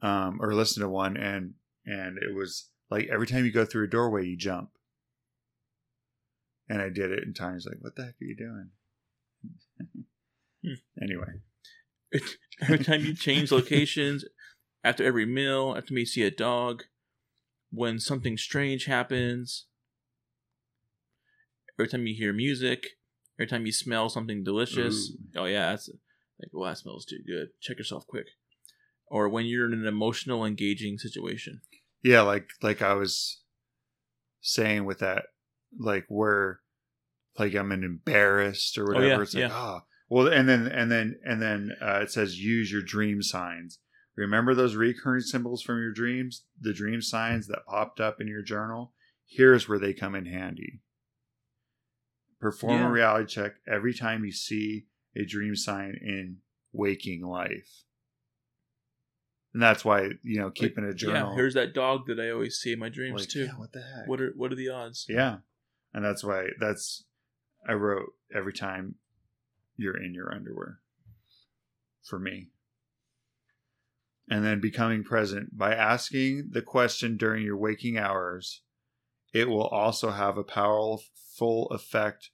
um 0.02 0.39
or 0.41 0.52
listened 0.55 0.82
to 0.82 0.89
one 0.89 1.16
and 1.16 1.55
and 1.86 2.18
it 2.18 2.34
was 2.34 2.70
like 2.91 3.08
every 3.12 3.26
time 3.26 3.44
you 3.44 3.52
go 3.52 3.65
through 3.65 3.84
a 3.84 3.91
doorway 3.91 4.26
you 4.26 4.36
jump 4.36 4.70
and 6.68 6.82
i 6.82 6.89
did 6.89 7.10
it 7.12 7.23
in 7.24 7.32
times 7.32 7.65
like 7.66 7.78
what 7.81 7.94
the 7.97 8.05
heck 8.05 8.15
are 8.20 8.24
you 8.24 8.36
doing 8.36 8.70
Hmm. 10.65 10.74
anyway 11.02 11.41
every 12.62 12.78
time 12.84 13.05
you 13.05 13.15
change 13.15 13.52
locations, 13.52 14.24
after 14.84 15.05
every 15.05 15.26
meal, 15.26 15.74
after 15.76 15.94
you 15.94 16.07
see 16.07 16.23
a 16.23 16.31
dog, 16.31 16.84
when 17.70 17.99
something 17.99 18.36
strange 18.36 18.84
happens, 18.86 19.66
every 21.78 21.89
time 21.89 22.07
you 22.07 22.15
hear 22.15 22.32
music, 22.32 22.86
every 23.39 23.49
time 23.49 23.66
you 23.66 23.73
smell 23.73 24.08
something 24.08 24.44
delicious. 24.44 25.10
Ooh. 25.10 25.41
Oh 25.41 25.44
yeah, 25.47 25.70
that's 25.70 25.89
like, 26.41 26.50
well, 26.52 26.68
that 26.68 26.78
smells 26.78 27.05
too 27.05 27.20
good. 27.26 27.49
Check 27.60 27.78
yourself 27.78 28.07
quick. 28.07 28.26
Or 29.07 29.28
when 29.28 29.47
you're 29.47 29.66
in 29.66 29.78
an 29.78 29.86
emotional, 29.86 30.44
engaging 30.44 30.99
situation. 30.99 31.60
Yeah, 32.02 32.23
like 32.23 32.49
like 32.62 32.82
I 32.82 32.94
was 32.94 33.42
saying 34.41 34.84
with 34.84 34.99
that, 34.99 35.24
like 35.78 36.05
where 36.08 36.60
like 37.39 37.55
I'm 37.55 37.73
an 37.73 37.84
embarrassed 37.84 38.76
or 38.76 38.82
Oh, 38.82 38.86
whatever. 38.94 39.07
yeah, 39.08 39.20
it's 39.23 39.34
like 39.34 39.41
yeah. 39.42 39.50
ah, 39.52 39.82
well, 40.12 40.26
and 40.26 40.47
then 40.47 40.66
and 40.66 40.92
then 40.92 41.18
and 41.24 41.41
then 41.41 41.70
uh, 41.81 42.00
it 42.02 42.10
says 42.10 42.39
use 42.39 42.70
your 42.70 42.82
dream 42.82 43.23
signs. 43.23 43.78
Remember 44.15 44.55
those 44.55 44.74
recurring 44.76 45.23
symbols 45.23 45.62
from 45.62 45.78
your 45.78 45.91
dreams, 45.91 46.44
the 46.60 46.74
dream 46.74 47.00
signs 47.00 47.47
that 47.47 47.65
popped 47.66 47.99
up 47.99 48.20
in 48.20 48.28
your 48.28 48.42
journal. 48.42 48.92
Here's 49.24 49.70
where 49.70 49.78
they 49.78 49.94
come 49.94 50.15
in 50.15 50.26
handy. 50.26 50.82
Perform 52.39 52.81
Yeah. 52.82 52.89
a 52.89 52.92
reality 52.92 53.26
check 53.26 53.52
every 53.66 53.94
time 53.94 54.23
you 54.23 54.32
see 54.32 54.84
a 55.16 55.24
dream 55.24 55.57
sign 55.57 55.99
in 56.02 56.42
waking 56.73 57.23
life. 57.24 57.84
And 59.55 59.62
that's 59.62 59.82
why 59.82 60.10
you 60.23 60.41
know 60.41 60.50
keeping 60.50 60.84
a 60.84 60.92
journal. 60.92 61.31
Yeah, 61.31 61.36
here's 61.36 61.55
that 61.55 61.73
dog 61.73 62.07
that 62.08 62.20
I 62.20 62.28
always 62.28 62.57
see 62.57 62.74
in 62.74 62.78
my 62.78 62.91
dreams 62.91 63.23
like, 63.23 63.31
too. 63.31 63.47
Yeah, 63.47 63.57
what 63.57 63.73
the 63.73 63.81
heck? 63.81 64.07
What 64.08 64.20
are 64.20 64.34
what 64.36 64.52
are 64.52 64.57
the 64.57 64.68
odds? 64.68 65.07
Yeah. 65.08 65.39
And 65.94 66.05
that's 66.05 66.23
why 66.23 66.49
that's 66.60 67.07
I 67.66 67.73
wrote 67.73 68.12
every 68.34 68.52
time 68.52 68.97
you're 69.76 69.97
in 69.97 70.15
your 70.15 70.33
underwear 70.33 70.81
for 72.02 72.18
me. 72.18 72.49
And 74.28 74.44
then 74.44 74.60
becoming 74.60 75.02
present 75.02 75.57
by 75.57 75.75
asking 75.75 76.51
the 76.52 76.62
question 76.62 77.17
during 77.17 77.44
your 77.44 77.57
waking 77.57 77.99
hours, 77.99 78.62
it 79.33 79.49
will 79.49 79.67
also 79.67 80.10
have 80.10 80.39
a 80.39 80.44
powerful 80.44 81.68
effect 81.70 82.31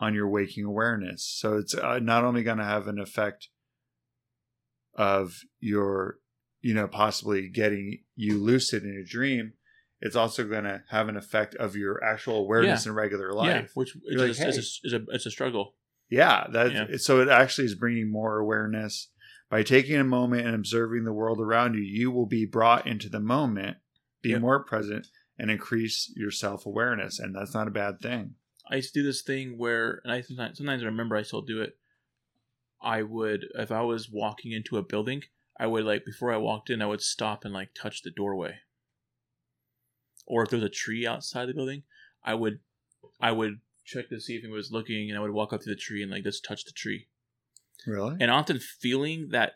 on 0.00 0.14
your 0.14 0.28
waking 0.28 0.64
awareness. 0.64 1.24
So 1.24 1.56
it's 1.56 1.74
uh, 1.74 1.98
not 1.98 2.24
only 2.24 2.42
going 2.42 2.58
to 2.58 2.64
have 2.64 2.86
an 2.86 3.00
effect 3.00 3.48
of 4.94 5.40
your, 5.58 6.18
you 6.60 6.74
know, 6.74 6.86
possibly 6.86 7.48
getting 7.48 7.98
you 8.14 8.38
lucid 8.38 8.84
in 8.84 8.96
a 8.96 9.04
dream, 9.04 9.54
it's 10.00 10.16
also 10.16 10.44
going 10.44 10.64
to 10.64 10.82
have 10.90 11.08
an 11.08 11.16
effect 11.16 11.56
of 11.56 11.74
your 11.74 12.02
actual 12.04 12.36
awareness 12.36 12.86
in 12.86 12.94
regular 12.94 13.32
life. 13.32 13.48
Yeah, 13.48 13.66
which 13.74 13.96
is, 13.96 14.20
like, 14.20 14.30
is, 14.30 14.40
a, 14.40 14.86
is, 14.86 14.92
a, 14.92 15.00
it's 15.08 15.26
a 15.26 15.30
struggle. 15.30 15.74
Yeah, 16.08 16.46
that 16.52 16.72
Yeah. 16.72 16.96
so 16.96 17.20
it 17.20 17.28
actually 17.28 17.66
is 17.66 17.74
bringing 17.74 18.10
more 18.10 18.38
awareness 18.38 19.08
by 19.50 19.62
taking 19.62 19.96
a 19.96 20.04
moment 20.04 20.46
and 20.46 20.54
observing 20.54 21.04
the 21.04 21.12
world 21.12 21.40
around 21.40 21.74
you. 21.74 21.80
You 21.82 22.10
will 22.10 22.26
be 22.26 22.44
brought 22.46 22.86
into 22.86 23.08
the 23.08 23.20
moment, 23.20 23.78
be 24.22 24.30
Yep. 24.30 24.40
more 24.40 24.64
present, 24.64 25.08
and 25.38 25.50
increase 25.50 26.12
your 26.16 26.30
self 26.30 26.66
awareness, 26.66 27.18
and 27.18 27.34
that's 27.34 27.54
not 27.54 27.68
a 27.68 27.72
bad 27.72 28.00
thing. 28.00 28.36
I 28.70 28.76
used 28.76 28.92
to 28.94 29.00
do 29.00 29.06
this 29.06 29.22
thing 29.22 29.56
where, 29.56 30.00
and 30.04 30.12
I 30.12 30.20
sometimes, 30.20 30.58
sometimes 30.58 30.82
I 30.82 30.86
remember 30.86 31.16
I 31.16 31.22
still 31.22 31.42
do 31.42 31.62
it. 31.62 31.78
I 32.80 33.02
would, 33.02 33.46
if 33.54 33.72
I 33.72 33.80
was 33.82 34.10
walking 34.10 34.52
into 34.52 34.76
a 34.76 34.82
building, 34.82 35.24
I 35.58 35.66
would 35.66 35.84
like 35.84 36.04
before 36.04 36.32
I 36.32 36.36
walked 36.36 36.70
in, 36.70 36.82
I 36.82 36.86
would 36.86 37.00
stop 37.00 37.44
and 37.44 37.52
like 37.54 37.74
touch 37.74 38.02
the 38.02 38.10
doorway. 38.10 38.60
Or 40.26 40.42
if 40.42 40.50
there's 40.50 40.62
a 40.62 40.68
tree 40.68 41.06
outside 41.06 41.46
the 41.46 41.54
building, 41.54 41.84
I 42.22 42.34
would 42.34 42.60
I 43.20 43.32
would 43.32 43.60
check 43.88 44.08
to 44.10 44.20
see 44.20 44.36
if 44.36 44.44
it 44.44 44.50
was 44.50 44.70
looking, 44.70 45.08
and 45.10 45.18
I 45.18 45.22
would 45.22 45.30
walk 45.32 45.52
up 45.52 45.60
to 45.62 45.70
the 45.70 45.76
tree 45.76 46.02
and 46.02 46.10
like 46.10 46.24
just 46.24 46.44
touch 46.44 46.64
the 46.64 46.72
tree. 46.72 47.08
Really? 47.86 48.16
And 48.20 48.30
often 48.30 48.58
feeling 48.60 49.28
that 49.30 49.52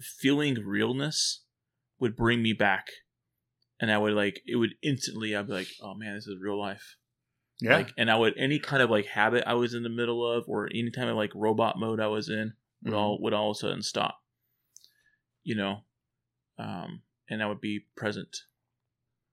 feeling 0.00 0.54
realness 0.64 1.44
would 1.98 2.16
bring 2.16 2.42
me 2.42 2.52
back, 2.52 2.88
and 3.80 3.90
I 3.90 3.98
would 3.98 4.12
like 4.14 4.40
it 4.46 4.56
would 4.56 4.74
instantly. 4.82 5.34
I'd 5.34 5.46
be 5.46 5.52
like, 5.52 5.68
oh 5.82 5.94
man, 5.94 6.14
this 6.14 6.26
is 6.26 6.36
real 6.40 6.60
life. 6.60 6.96
yeah. 7.60 7.76
Like, 7.76 7.92
and 7.96 8.10
I 8.10 8.16
would 8.16 8.34
any 8.36 8.58
kind 8.58 8.82
of 8.82 8.90
like 8.90 9.06
habit 9.06 9.44
I 9.46 9.54
was 9.54 9.72
in 9.74 9.82
the 9.84 9.88
middle 9.88 10.28
of, 10.30 10.44
or 10.48 10.66
any 10.66 10.90
kind 10.90 11.08
of 11.08 11.16
like 11.16 11.30
robot 11.34 11.78
mode 11.78 12.00
I 12.00 12.08
was 12.08 12.28
in, 12.28 12.52
would 12.82 12.92
Mhm. 12.94 12.96
all 12.98 13.18
would 13.22 13.32
all 13.32 13.50
of 13.50 13.56
a 13.56 13.58
sudden 13.60 13.82
stop. 13.82 14.18
You 15.44 15.56
know, 15.56 15.84
um, 16.58 17.02
and 17.28 17.42
I 17.42 17.46
would 17.46 17.60
be 17.60 17.86
present. 17.96 18.36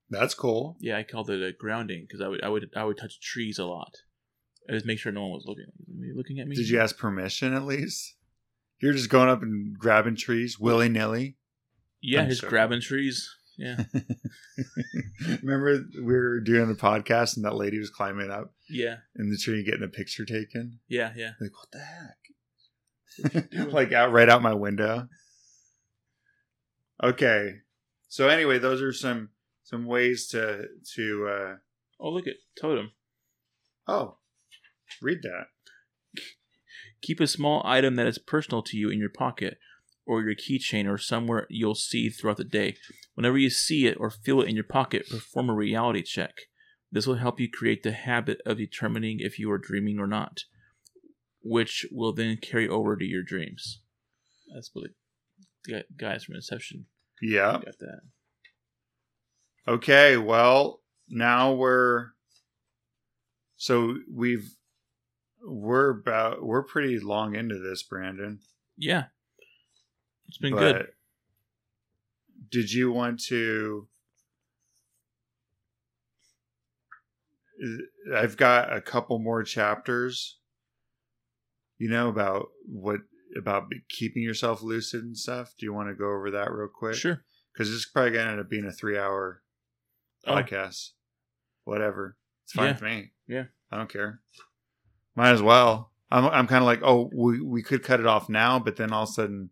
That's 0.09 0.33
cool. 0.33 0.75
Yeah, 0.79 0.97
I 0.97 1.03
called 1.03 1.29
it 1.29 1.41
a 1.43 1.51
grounding 1.51 2.01
because 2.07 2.21
I 2.21 2.27
would 2.27 2.43
I 2.43 2.49
would 2.49 2.69
I 2.75 2.83
would 2.83 2.97
touch 2.97 3.19
trees 3.19 3.59
a 3.59 3.65
lot. 3.65 3.93
I 4.67 4.73
just 4.73 4.85
make 4.85 4.99
sure 4.99 5.11
no 5.11 5.21
one 5.21 5.31
was 5.31 5.45
looking. 5.45 5.65
Are 5.65 6.05
you 6.05 6.15
looking 6.15 6.39
at 6.39 6.47
me? 6.47 6.55
Did 6.55 6.69
you 6.69 6.79
ask 6.79 6.97
permission 6.97 7.53
at 7.53 7.65
least? 7.65 8.15
You're 8.81 8.93
just 8.93 9.09
going 9.09 9.29
up 9.29 9.41
and 9.41 9.77
grabbing 9.77 10.15
trees 10.15 10.59
willy 10.59 10.89
nilly. 10.89 11.37
Yeah, 12.01 12.21
I'm 12.21 12.29
just 12.29 12.41
sure. 12.41 12.49
grabbing 12.49 12.81
trees. 12.81 13.29
Yeah, 13.57 13.83
Remember 15.43 15.83
we 15.97 16.01
were 16.13 16.39
doing 16.39 16.69
the 16.69 16.75
podcast 16.75 17.35
and 17.35 17.43
that 17.43 17.55
lady 17.55 17.77
was 17.77 17.89
climbing 17.89 18.31
up 18.31 18.53
yeah, 18.69 18.97
in 19.17 19.29
the 19.29 19.35
tree 19.37 19.65
getting 19.65 19.83
a 19.83 19.89
picture 19.89 20.23
taken. 20.23 20.79
yeah, 20.87 21.11
yeah. 21.13 21.31
Like 21.41 21.51
what 21.51 21.69
the 21.73 21.79
heck? 21.79 23.67
like 23.73 23.91
out 23.91 24.13
right 24.13 24.29
out 24.29 24.41
my 24.41 24.53
window. 24.53 25.09
Okay. 27.03 27.55
So 28.07 28.29
anyway, 28.29 28.59
those 28.59 28.81
are 28.81 28.93
some 28.93 29.29
some 29.63 29.85
ways 29.85 30.27
to 30.29 30.67
to 30.95 31.27
uh 31.27 31.55
Oh, 31.99 32.11
look 32.11 32.27
at 32.27 32.35
totem. 32.59 32.91
oh 33.89 34.18
read 35.01 35.19
that. 35.23 35.47
Keep 37.01 37.19
a 37.19 37.27
small 37.27 37.61
item 37.65 37.95
that 37.95 38.07
is 38.07 38.17
personal 38.17 38.61
to 38.63 38.77
you 38.77 38.89
in 38.89 38.99
your 38.99 39.09
pocket 39.09 39.57
or 40.05 40.21
your 40.21 40.35
keychain 40.35 40.87
or 40.87 40.97
somewhere 40.97 41.45
you'll 41.49 41.75
see 41.75 42.09
throughout 42.09 42.37
the 42.37 42.43
day. 42.43 42.75
Whenever 43.13 43.37
you 43.37 43.49
see 43.49 43.85
it 43.85 43.97
or 43.99 44.09
feel 44.09 44.41
it 44.41 44.49
in 44.49 44.55
your 44.55 44.63
pocket, 44.63 45.09
perform 45.09 45.49
a 45.49 45.53
reality 45.53 46.01
check. 46.01 46.33
This 46.91 47.05
will 47.05 47.15
help 47.15 47.39
you 47.39 47.49
create 47.49 47.83
the 47.83 47.91
habit 47.91 48.41
of 48.45 48.57
determining 48.57 49.19
if 49.19 49.37
you 49.37 49.51
are 49.51 49.59
dreaming 49.59 49.99
or 49.99 50.07
not, 50.07 50.39
which 51.41 51.85
will 51.91 52.13
then 52.13 52.37
carry 52.37 52.67
over 52.67 52.95
to 52.97 53.05
your 53.05 53.23
dreams. 53.23 53.81
That's 54.53 54.71
what 54.73 54.85
the 55.65 55.83
guys 55.95 56.23
from 56.23 56.35
Inception 56.35 56.87
Yeah. 57.21 57.53
got 57.63 57.77
that. 57.79 58.01
Okay, 59.67 60.17
well, 60.17 60.81
now 61.07 61.53
we're 61.53 62.07
so 63.57 63.97
we've 64.11 64.55
we're 65.43 65.89
about 65.89 66.43
we're 66.43 66.63
pretty 66.63 66.99
long 66.99 67.35
into 67.35 67.57
this, 67.59 67.83
Brandon. 67.83 68.39
Yeah. 68.77 69.05
It's 70.27 70.37
been 70.37 70.53
but 70.53 70.59
good. 70.59 70.87
Did 72.51 72.71
you 72.71 72.91
want 72.91 73.19
to 73.25 73.87
I've 78.15 78.37
got 78.37 78.73
a 78.75 78.81
couple 78.81 79.19
more 79.19 79.43
chapters 79.43 80.37
you 81.77 81.89
know 81.89 82.09
about 82.09 82.47
what 82.65 83.01
about 83.37 83.71
keeping 83.89 84.23
yourself 84.23 84.61
lucid 84.61 85.03
and 85.03 85.15
stuff. 85.17 85.53
Do 85.57 85.65
you 85.65 85.73
want 85.73 85.87
to 85.89 85.95
go 85.95 86.05
over 86.07 86.31
that 86.31 86.51
real 86.51 86.67
quick? 86.67 86.95
Sure. 86.95 87.23
Because 87.53 87.69
this 87.69 87.77
is 87.77 87.85
probably 87.91 88.11
going 88.11 88.25
to 88.25 88.31
end 88.31 88.39
up 88.41 88.49
being 88.49 88.65
a 88.65 88.71
three 88.71 88.97
hour 88.97 89.41
Oh, 90.27 90.33
podcast. 90.35 90.89
Whatever. 91.63 92.17
It's 92.43 92.53
fine 92.53 92.65
Yeah. 92.65 92.71
with 92.73 92.81
me. 92.81 93.11
Yeah. 93.27 93.43
I 93.71 93.77
don't 93.77 93.89
care. 93.89 94.19
Might 95.15 95.31
as 95.31 95.41
well. 95.41 95.91
I'm 96.11 96.25
I'm 96.25 96.47
kind 96.47 96.63
of 96.63 96.67
like, 96.67 96.81
oh, 96.83 97.09
we 97.13 97.41
we 97.41 97.61
could 97.61 97.83
cut 97.83 97.99
it 97.99 98.05
off 98.05 98.29
now, 98.29 98.59
but 98.59 98.77
then 98.77 98.91
all 98.91 99.03
of 99.03 99.09
a 99.09 99.11
sudden, 99.13 99.49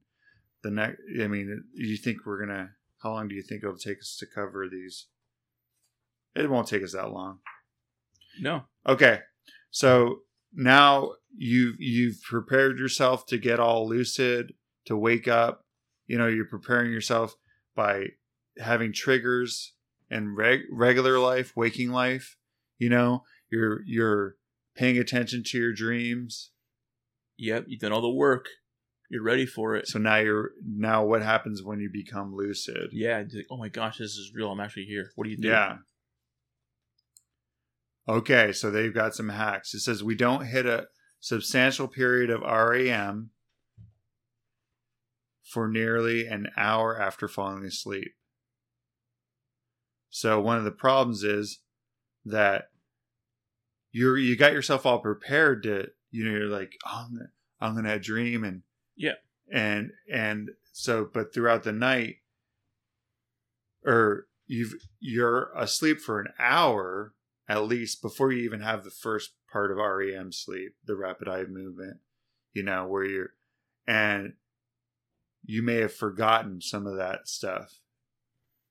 the 0.64 0.72
next. 0.72 0.98
I 1.22 1.28
mean, 1.28 1.64
you 1.74 1.98
think 1.98 2.26
we're 2.26 2.40
gonna? 2.46 2.72
How 3.04 3.12
long 3.12 3.28
do 3.28 3.36
you 3.36 3.44
think 3.44 3.64
it'll 3.64 3.78
take 3.78 4.00
us 4.00 4.18
to 4.20 4.26
cover 4.26 4.68
these? 4.70 5.08
It 6.36 6.50
won't 6.50 6.68
take 6.68 6.84
us 6.84 6.94
that 6.94 7.12
long. 7.12 7.40
no. 8.40 8.64
Okay, 8.88 9.20
so 9.70 10.20
now 10.54 11.12
you've 11.36 11.76
you've 11.80 12.22
prepared 12.24 12.80
yourself 12.80 13.26
to 13.28 13.38
get 13.38 13.60
all 13.60 13.88
lucid, 13.88 14.54
to 14.86 14.98
wake 14.98 15.28
up. 15.28 15.66
You 16.08 16.18
know, 16.18 16.28
you're 16.28 16.46
preparing 16.46 16.92
yourself 16.92 17.36
by 17.76 18.06
having 18.58 18.94
triggers 18.94 19.74
in 20.10 20.36
reg- 20.36 20.66
regular 20.72 21.20
life, 21.20 21.54
waking 21.56 21.92
life. 21.92 22.38
You 22.80 22.90
know, 22.90 23.24
you're 23.52 23.82
you're 23.86 24.36
paying 24.78 24.98
attention 24.98 25.44
to 25.48 25.58
your 25.58 25.74
dreams. 25.74 26.52
Yep. 27.38 27.66
You've 27.68 27.82
done 27.82 27.92
all 27.92 28.02
the 28.02 28.10
work. 28.10 28.46
You're 29.10 29.24
ready 29.24 29.46
for 29.46 29.76
it. 29.76 29.88
So 29.88 30.00
now 30.00 30.18
you're 30.18 30.52
now 30.66 31.04
what 31.04 31.22
happens 31.22 31.64
when 31.64 31.80
you 31.80 31.90
become 31.92 32.36
lucid? 32.36 32.90
Yeah. 32.92 33.24
like, 33.34 33.46
oh 33.50 33.58
my 33.58 33.70
gosh, 33.70 33.98
this 33.98 34.12
is 34.12 34.32
real. 34.36 34.52
I'm 34.52 34.60
actually 34.60 34.86
here. 34.86 35.12
What 35.16 35.26
do 35.26 35.32
you 35.32 35.38
do? 35.38 35.48
Yeah. 35.48 35.78
Okay, 38.10 38.54
so 38.54 38.72
they've 38.72 38.94
got 38.94 39.16
some 39.16 39.30
hacks. 39.30 39.74
It 39.74 39.82
says 39.82 40.04
we 40.04 40.16
don't 40.16 40.46
hit 40.46 40.66
a 40.66 40.88
substantial 41.20 41.88
period 41.88 42.30
of 42.30 42.42
REM 42.42 43.32
for 45.44 45.68
nearly 45.68 46.26
an 46.28 46.48
hour 46.58 47.00
after 47.00 47.28
falling 47.28 47.66
asleep. 47.66 48.14
So 50.10 50.40
one 50.40 50.58
of 50.58 50.64
the 50.64 50.72
problems 50.72 51.24
is 51.24 51.60
that 52.26 52.66
you're 53.92 54.18
you 54.18 54.36
got 54.36 54.54
yourself 54.54 54.86
all 54.86 55.00
prepared 55.00 55.64
to 55.64 55.88
you 56.12 56.24
know 56.26 56.32
you're 56.32 56.48
like 56.48 56.74
oh, 56.86 57.06
I'm 57.08 57.14
gonna, 57.14 57.30
I'm 57.62 57.76
gonna 57.76 58.00
dream 58.00 58.44
and 58.44 58.62
Yeah. 58.96 59.14
and 59.52 59.92
and 60.12 60.52
so 60.74 61.10
but 61.12 61.34
throughout 61.34 61.64
the 61.64 61.72
night 61.72 62.18
or 63.86 64.28
you've 64.46 64.74
you're 65.00 65.52
asleep 65.56 66.00
for 66.00 66.20
an 66.20 66.28
hour 66.40 67.14
at 67.50 67.64
least 67.64 68.02
before 68.02 68.32
you 68.32 68.44
even 68.44 68.62
have 68.62 68.84
the 68.84 68.92
first 68.92 69.32
part 69.52 69.72
of 69.72 69.78
REM 69.78 70.34
sleep, 70.34 70.76
the 70.86 70.98
rapid 70.98 71.30
eye 71.30 71.46
movement, 71.46 71.98
you 72.54 72.62
know, 72.64 72.86
where 72.86 73.06
you're 73.06 73.30
and 73.88 74.34
you 75.46 75.62
may 75.64 75.76
have 75.76 75.94
forgotten 75.94 76.60
some 76.60 76.86
of 76.86 76.98
that 76.98 77.28
stuff. 77.30 77.80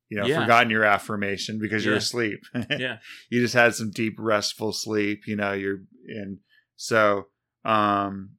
You 0.08 0.18
know, 0.18 0.26
Yeah. 0.26 0.42
forgotten 0.42 0.70
your 0.70 0.84
affirmation 0.84 1.58
because 1.60 1.84
you're 1.84 1.94
Yeah. 1.94 1.98
asleep. 1.98 2.40
Yeah. 2.70 2.98
you 3.30 3.40
just 3.40 3.54
had 3.54 3.74
some 3.74 3.90
deep 3.90 4.14
restful 4.18 4.72
sleep, 4.72 5.26
you 5.26 5.36
know, 5.36 5.52
you're 5.52 5.80
in 6.06 6.40
so 6.76 7.28
um 7.64 8.36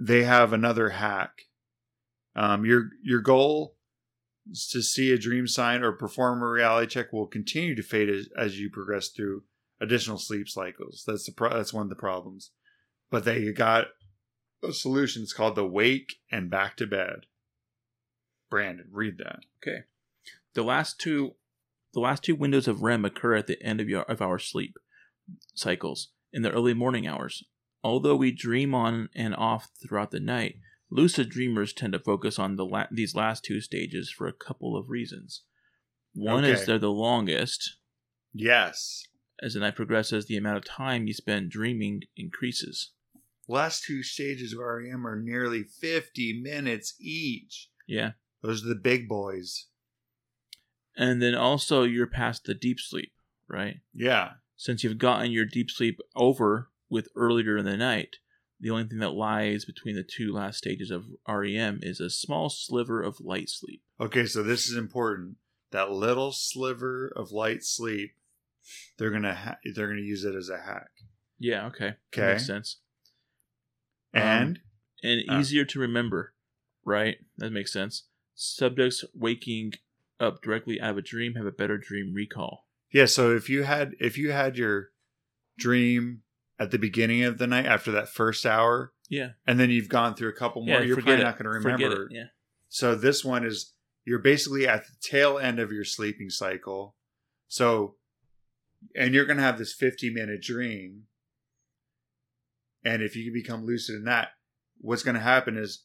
they 0.00 0.24
have 0.24 0.52
another 0.52 0.90
hack. 0.90 1.32
Um 2.36 2.64
your 2.66 2.90
your 3.02 3.20
goal 3.20 3.76
is 4.50 4.66
to 4.72 4.82
see 4.82 5.12
a 5.12 5.18
dream 5.18 5.46
sign 5.46 5.82
or 5.82 5.92
perform 5.92 6.42
a 6.42 6.48
reality 6.48 6.88
check 6.88 7.12
will 7.12 7.26
continue 7.28 7.74
to 7.76 7.82
fade 7.82 8.10
as, 8.10 8.28
as 8.36 8.58
you 8.58 8.68
progress 8.70 9.08
through 9.08 9.44
additional 9.80 10.18
sleep 10.18 10.48
cycles. 10.48 11.04
That's 11.06 11.24
the 11.26 11.32
pro- 11.32 11.54
that's 11.56 11.72
one 11.72 11.84
of 11.84 11.88
the 11.90 11.94
problems. 11.96 12.50
But 13.10 13.24
they 13.24 13.52
got 13.52 13.86
a 14.62 14.72
solution. 14.72 15.22
It's 15.22 15.32
called 15.32 15.54
the 15.54 15.66
wake 15.66 16.14
and 16.30 16.50
back 16.50 16.76
to 16.78 16.86
bed. 16.86 17.26
Brandon, 18.50 18.88
read 18.90 19.18
that. 19.18 19.40
Okay. 19.62 19.84
The 20.54 20.62
last 20.62 21.00
two, 21.00 21.32
the 21.94 22.00
last 22.00 22.22
two 22.22 22.34
windows 22.34 22.68
of 22.68 22.82
REM 22.82 23.04
occur 23.04 23.34
at 23.34 23.46
the 23.46 23.62
end 23.62 23.80
of 23.80 23.88
your 23.88 24.02
of 24.02 24.20
our 24.20 24.38
sleep 24.38 24.76
cycles 25.54 26.08
in 26.32 26.42
the 26.42 26.50
early 26.50 26.74
morning 26.74 27.06
hours. 27.06 27.44
Although 27.84 28.16
we 28.16 28.30
dream 28.30 28.74
on 28.74 29.08
and 29.14 29.34
off 29.34 29.68
throughout 29.82 30.10
the 30.10 30.20
night, 30.20 30.56
lucid 30.90 31.30
dreamers 31.30 31.72
tend 31.72 31.92
to 31.94 31.98
focus 31.98 32.38
on 32.38 32.56
the 32.56 32.64
la- 32.64 32.86
these 32.90 33.14
last 33.14 33.44
two 33.44 33.60
stages 33.60 34.10
for 34.10 34.26
a 34.28 34.32
couple 34.32 34.76
of 34.76 34.88
reasons. 34.88 35.42
One 36.14 36.44
is 36.44 36.66
they're 36.66 36.78
the 36.78 36.90
longest. 36.90 37.78
Yes. 38.32 39.04
As 39.42 39.54
the 39.54 39.60
night 39.60 39.76
progresses, 39.76 40.26
the 40.26 40.36
amount 40.36 40.58
of 40.58 40.64
time 40.64 41.06
you 41.06 41.14
spend 41.14 41.50
dreaming 41.50 42.02
increases. 42.16 42.92
Last 43.48 43.84
two 43.84 44.02
stages 44.02 44.52
of 44.52 44.60
REM 44.60 45.06
are 45.06 45.20
nearly 45.20 45.64
50 45.64 46.40
minutes 46.42 46.94
each. 47.00 47.68
Yeah. 47.88 48.12
Those 48.42 48.64
are 48.64 48.68
the 48.68 48.74
big 48.74 49.08
boys. 49.08 49.66
And 50.96 51.22
then 51.22 51.34
also 51.34 51.84
you're 51.84 52.06
past 52.06 52.44
the 52.44 52.54
deep 52.54 52.78
sleep, 52.78 53.12
right? 53.48 53.76
Yeah. 53.94 54.32
Since 54.56 54.84
you've 54.84 54.98
gotten 54.98 55.30
your 55.30 55.46
deep 55.46 55.70
sleep 55.70 55.98
over 56.14 56.70
with 56.90 57.08
earlier 57.16 57.56
in 57.56 57.64
the 57.64 57.76
night, 57.76 58.16
the 58.60 58.70
only 58.70 58.84
thing 58.84 58.98
that 58.98 59.10
lies 59.10 59.64
between 59.64 59.96
the 59.96 60.04
two 60.04 60.32
last 60.32 60.58
stages 60.58 60.90
of 60.90 61.06
REM 61.26 61.80
is 61.82 61.98
a 62.00 62.10
small 62.10 62.48
sliver 62.48 63.02
of 63.02 63.20
light 63.20 63.48
sleep. 63.48 63.82
Okay, 64.00 64.26
so 64.26 64.42
this 64.42 64.68
is 64.68 64.76
important. 64.76 65.36
That 65.70 65.90
little 65.90 66.32
sliver 66.32 67.08
of 67.16 67.32
light 67.32 67.64
sleep, 67.64 68.12
they're 68.98 69.10
gonna 69.10 69.34
ha- 69.34 69.56
they're 69.74 69.88
gonna 69.88 70.00
use 70.02 70.24
it 70.24 70.34
as 70.34 70.48
a 70.48 70.58
hack. 70.60 70.90
Yeah, 71.38 71.66
okay. 71.68 71.94
That 72.12 72.20
Okay. 72.22 72.30
makes 72.32 72.46
sense. 72.46 72.78
Um, 74.14 74.22
And 74.22 74.60
And 75.04 75.22
Ah. 75.28 75.40
easier 75.40 75.64
to 75.64 75.80
remember, 75.80 76.34
right? 76.84 77.18
That 77.38 77.50
makes 77.50 77.72
sense. 77.72 78.04
Subjects 78.36 79.04
waking 79.14 79.72
up 80.22 80.42
directly 80.42 80.80
out 80.80 80.90
of 80.92 80.98
a 80.98 81.02
dream 81.02 81.34
have 81.34 81.46
a 81.46 81.50
better 81.52 81.76
dream 81.78 82.12
recall. 82.14 82.66
yeah, 82.92 83.06
so 83.06 83.34
if 83.34 83.48
you 83.48 83.62
had 83.64 83.94
if 84.00 84.16
you 84.16 84.30
had 84.32 84.56
your 84.56 84.90
dream 85.58 86.22
at 86.58 86.70
the 86.70 86.78
beginning 86.78 87.24
of 87.24 87.38
the 87.38 87.46
night 87.46 87.66
after 87.66 87.90
that 87.92 88.08
first 88.08 88.46
hour, 88.46 88.92
Yeah. 89.08 89.30
and 89.46 89.58
then 89.58 89.70
you've 89.70 89.88
gone 89.88 90.14
through 90.14 90.28
a 90.30 90.32
couple 90.34 90.64
more, 90.64 90.78
Yeah, 90.78 90.82
you're 90.86 90.96
probably 90.96 91.14
it. 91.14 91.24
not 91.24 91.36
going 91.38 91.44
to 91.44 91.50
remember. 91.50 92.06
it. 92.06 92.12
Yeah. 92.12 92.24
So 92.68 92.94
this 92.94 93.24
one 93.24 93.44
is 93.44 93.74
you're 94.04 94.18
basically 94.20 94.66
at 94.66 94.84
the 94.86 94.92
tail 95.00 95.38
end 95.38 95.58
of 95.58 95.72
your 95.72 95.84
sleeping 95.84 96.30
cycle. 96.30 96.94
So 97.48 97.96
and 98.96 99.14
you're 99.14 99.24
going 99.26 99.36
to 99.36 99.42
have 99.42 99.58
this 99.58 99.72
50 99.74 100.10
minute 100.10 100.42
dream. 100.42 101.04
And 102.84 103.02
if 103.02 103.14
you 103.16 103.32
become 103.32 103.64
lucid 103.64 103.94
in 103.96 104.04
that, 104.04 104.30
what's 104.78 105.02
going 105.04 105.14
to 105.14 105.20
happen 105.20 105.56
is 105.56 105.84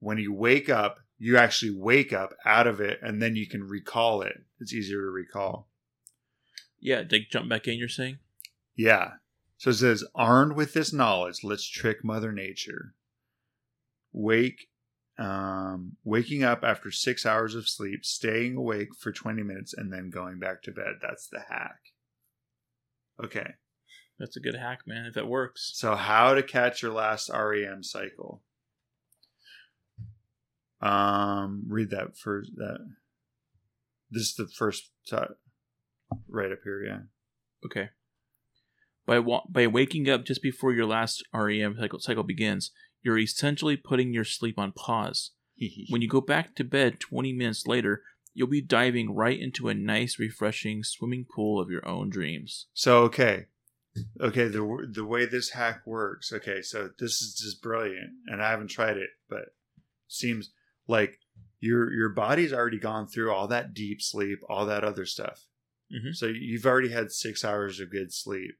when 0.00 0.18
you 0.18 0.32
wake 0.32 0.68
up, 0.68 0.98
you 1.18 1.36
actually 1.36 1.74
wake 1.76 2.12
up 2.12 2.34
out 2.44 2.66
of 2.66 2.80
it 2.80 2.98
and 3.02 3.22
then 3.22 3.36
you 3.36 3.46
can 3.46 3.62
recall 3.62 4.22
it. 4.22 4.42
It's 4.60 4.72
easier 4.72 5.00
to 5.00 5.10
recall. 5.10 5.68
Yeah. 6.80 7.02
Like 7.10 7.28
jump 7.30 7.48
back 7.48 7.68
in. 7.68 7.78
You're 7.78 7.88
saying. 7.88 8.18
Yeah. 8.74 9.12
So 9.56 9.70
it 9.70 9.74
says, 9.74 10.04
armed 10.14 10.56
with 10.56 10.72
this 10.72 10.92
knowledge, 10.92 11.44
let's 11.44 11.68
trick 11.68 12.02
Mother 12.02 12.32
Nature. 12.32 12.94
Wake, 14.12 14.68
um, 15.18 15.96
waking 16.02 16.42
up 16.42 16.64
after 16.64 16.90
six 16.90 17.24
hours 17.24 17.54
of 17.54 17.68
sleep, 17.68 18.04
staying 18.04 18.56
awake 18.56 18.88
for 18.98 19.12
20 19.12 19.42
minutes, 19.44 19.72
and 19.72 19.92
then 19.92 20.10
going 20.10 20.40
back 20.40 20.62
to 20.62 20.72
bed. 20.72 20.94
That's 21.00 21.28
the 21.28 21.44
hack. 21.48 21.78
Okay. 23.22 23.52
That's 24.18 24.36
a 24.36 24.40
good 24.40 24.56
hack, 24.56 24.80
man. 24.86 25.06
If 25.06 25.16
it 25.16 25.26
works. 25.26 25.70
So, 25.74 25.94
how 25.94 26.34
to 26.34 26.42
catch 26.42 26.82
your 26.82 26.92
last 26.92 27.30
REM 27.32 27.82
cycle? 27.82 28.42
Um, 30.82 31.64
read 31.68 31.90
that 31.90 32.16
first. 32.16 32.50
That 32.56 32.78
this 34.10 34.22
is 34.24 34.34
the 34.34 34.48
first 34.48 34.90
ti- 35.06 35.16
right 36.28 36.52
up 36.52 36.58
here. 36.64 36.84
Yeah. 36.84 36.98
Okay. 37.64 37.90
By 39.06 39.18
wa- 39.18 39.46
by 39.48 39.66
waking 39.66 40.08
up 40.08 40.24
just 40.24 40.42
before 40.42 40.72
your 40.72 40.86
last 40.86 41.24
REM 41.32 41.76
cycle, 41.78 42.00
cycle 42.00 42.24
begins, 42.24 42.70
you're 43.02 43.18
essentially 43.18 43.76
putting 43.76 44.12
your 44.12 44.24
sleep 44.24 44.58
on 44.58 44.72
pause. 44.72 45.30
When 45.90 46.02
you 46.02 46.08
go 46.08 46.20
back 46.20 46.54
to 46.56 46.64
bed 46.64 46.98
20 46.98 47.32
minutes 47.32 47.66
later, 47.66 48.02
you'll 48.34 48.48
be 48.48 48.62
diving 48.62 49.14
right 49.14 49.38
into 49.38 49.68
a 49.68 49.74
nice, 49.74 50.18
refreshing 50.18 50.82
swimming 50.82 51.26
pool 51.32 51.60
of 51.60 51.70
your 51.70 51.86
own 51.86 52.10
dreams. 52.10 52.66
So 52.72 53.02
okay, 53.02 53.46
okay. 54.20 54.48
The 54.48 54.88
the 54.90 55.04
way 55.04 55.26
this 55.26 55.50
hack 55.50 55.82
works. 55.86 56.32
Okay, 56.32 56.62
so 56.62 56.90
this 56.98 57.20
is 57.20 57.34
just 57.34 57.62
brilliant, 57.62 58.10
and 58.26 58.42
I 58.42 58.50
haven't 58.50 58.68
tried 58.70 58.96
it, 58.96 59.10
but 59.28 59.54
seems 60.08 60.50
like 60.88 61.18
your 61.60 61.92
your 61.92 62.08
body's 62.08 62.52
already 62.52 62.78
gone 62.78 63.06
through 63.06 63.32
all 63.32 63.48
that 63.48 63.72
deep 63.74 64.02
sleep, 64.02 64.40
all 64.48 64.66
that 64.66 64.84
other 64.84 65.06
stuff. 65.06 65.46
Mhm. 65.92 66.14
So 66.14 66.26
you've 66.26 66.66
already 66.66 66.88
had 66.90 67.12
six 67.12 67.44
hours 67.44 67.78
of 67.80 67.90
good 67.90 68.12
sleep. 68.12 68.58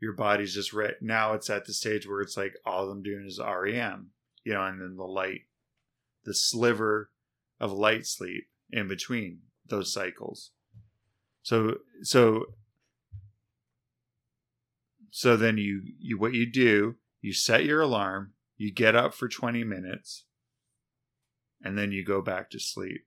Your 0.00 0.12
body's 0.12 0.54
just 0.54 0.72
re- 0.72 0.94
now. 1.00 1.34
It's 1.34 1.50
at 1.50 1.64
the 1.64 1.72
stage 1.72 2.06
where 2.06 2.20
it's 2.20 2.36
like 2.36 2.54
all 2.64 2.90
I'm 2.90 3.02
doing 3.02 3.26
is 3.26 3.40
REM, 3.40 4.10
you 4.44 4.52
know, 4.52 4.64
and 4.64 4.80
then 4.80 4.96
the 4.96 5.04
light, 5.04 5.42
the 6.24 6.34
sliver 6.34 7.10
of 7.58 7.72
light 7.72 8.06
sleep 8.06 8.48
in 8.70 8.86
between 8.86 9.42
those 9.66 9.92
cycles. 9.92 10.52
So 11.42 11.78
so 12.02 12.54
so 15.10 15.36
then 15.36 15.58
you 15.58 15.82
you 15.98 16.18
what 16.18 16.34
you 16.34 16.46
do, 16.50 16.96
you 17.20 17.32
set 17.32 17.64
your 17.64 17.80
alarm, 17.80 18.34
you 18.56 18.72
get 18.72 18.94
up 18.94 19.14
for 19.14 19.28
20 19.28 19.64
minutes 19.64 20.24
and 21.62 21.76
then 21.76 21.92
you 21.92 22.04
go 22.04 22.20
back 22.20 22.50
to 22.50 22.60
sleep. 22.60 23.04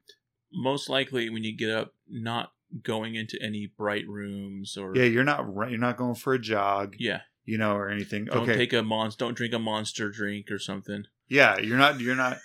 Most 0.53 0.89
likely, 0.89 1.29
when 1.29 1.43
you 1.43 1.55
get 1.55 1.69
up, 1.69 1.93
not 2.09 2.51
going 2.83 3.15
into 3.15 3.37
any 3.41 3.71
bright 3.77 4.07
rooms 4.07 4.77
or 4.77 4.95
Yeah, 4.95 5.03
you're 5.03 5.23
not 5.23 5.45
you're 5.69 5.77
not 5.77 5.97
going 5.97 6.15
for 6.15 6.33
a 6.33 6.39
jog, 6.39 6.95
yeah. 6.99 7.21
you 7.45 7.57
know, 7.57 7.75
or 7.75 7.89
anything. 7.89 8.25
Don't 8.25 8.43
okay. 8.43 8.55
take 8.55 8.73
a 8.73 8.83
monster. 8.83 9.25
Don't 9.25 9.35
drink 9.35 9.53
a 9.53 9.59
monster 9.59 10.09
drink 10.09 10.51
or 10.51 10.59
something. 10.59 11.05
yeah, 11.27 11.57
you're 11.59 11.77
not 11.77 11.99
you're 11.99 12.15
not 12.15 12.37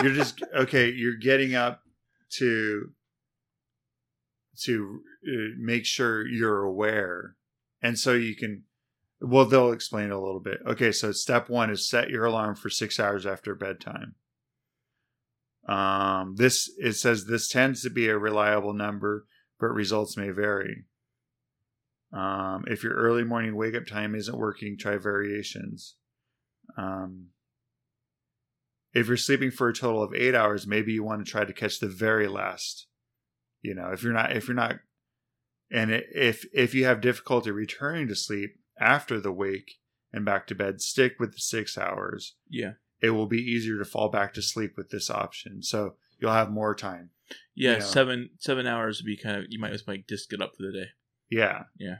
you're 0.00 0.14
just 0.14 0.42
okay, 0.54 0.90
you're 0.90 1.16
getting 1.16 1.54
up 1.54 1.82
to 2.38 2.90
to 4.62 5.00
uh, 5.26 5.54
make 5.58 5.84
sure 5.84 6.26
you're 6.26 6.62
aware. 6.62 7.36
And 7.82 7.98
so 7.98 8.12
you 8.12 8.36
can 8.36 8.64
well 9.20 9.44
they'll 9.44 9.72
explain 9.72 10.06
it 10.06 10.12
a 10.12 10.20
little 10.20 10.40
bit. 10.40 10.60
Okay, 10.66 10.92
so 10.92 11.12
step 11.12 11.48
1 11.48 11.70
is 11.70 11.88
set 11.88 12.10
your 12.10 12.24
alarm 12.24 12.56
for 12.56 12.70
6 12.70 13.00
hours 13.00 13.26
after 13.26 13.54
bedtime. 13.54 14.14
Um 15.68 16.34
this 16.36 16.70
it 16.78 16.94
says 16.94 17.26
this 17.26 17.48
tends 17.48 17.82
to 17.82 17.90
be 17.90 18.08
a 18.08 18.18
reliable 18.18 18.74
number, 18.74 19.26
but 19.60 19.68
results 19.68 20.16
may 20.16 20.30
vary. 20.30 20.84
Um, 22.12 22.64
if 22.66 22.84
your 22.84 22.94
early 22.94 23.24
morning 23.24 23.56
wake 23.56 23.74
up 23.74 23.86
time 23.86 24.14
isn't 24.14 24.36
working, 24.36 24.76
try 24.76 24.98
variations. 24.98 25.94
Um, 26.76 27.28
if 28.92 29.08
you're 29.08 29.16
sleeping 29.16 29.50
for 29.50 29.68
a 29.68 29.74
total 29.74 30.02
of 30.02 30.14
eight 30.14 30.34
hours, 30.34 30.66
maybe 30.66 30.92
you 30.92 31.02
want 31.02 31.24
to 31.24 31.30
try 31.30 31.44
to 31.44 31.52
catch 31.52 31.78
the 31.78 31.88
very 31.88 32.28
last. 32.28 32.86
You 33.62 33.74
know, 33.74 33.90
if 33.92 34.02
you're 34.02 34.12
not, 34.12 34.36
if 34.36 34.46
you're 34.48 34.54
not, 34.54 34.76
and 35.70 35.90
if 35.90 36.44
if 36.52 36.74
you 36.74 36.84
have 36.84 37.00
difficulty 37.00 37.50
returning 37.50 38.08
to 38.08 38.14
sleep 38.14 38.56
after 38.78 39.18
the 39.20 39.32
wake 39.32 39.78
and 40.12 40.24
back 40.24 40.46
to 40.48 40.54
bed, 40.54 40.82
stick 40.82 41.14
with 41.18 41.32
the 41.32 41.40
six 41.40 41.78
hours. 41.78 42.36
Yeah. 42.50 42.72
It 43.02 43.10
will 43.10 43.26
be 43.26 43.38
easier 43.42 43.78
to 43.78 43.84
fall 43.84 44.08
back 44.08 44.32
to 44.34 44.42
sleep 44.42 44.74
with 44.76 44.90
this 44.90 45.10
option, 45.10 45.62
so 45.62 45.96
you'll 46.18 46.32
have 46.32 46.50
more 46.50 46.74
time. 46.74 47.10
Yeah, 47.54 47.74
Yeah. 47.74 47.78
seven 47.80 48.30
seven 48.38 48.66
hours 48.66 49.00
would 49.00 49.06
be 49.06 49.16
kind 49.16 49.36
of 49.36 49.46
you 49.48 49.58
might 49.58 49.72
just 49.72 49.88
like 49.88 50.06
just 50.08 50.30
get 50.30 50.40
up 50.40 50.52
for 50.56 50.62
the 50.62 50.72
day. 50.72 50.86
Yeah. 51.30 51.64
Yeah. 51.78 51.98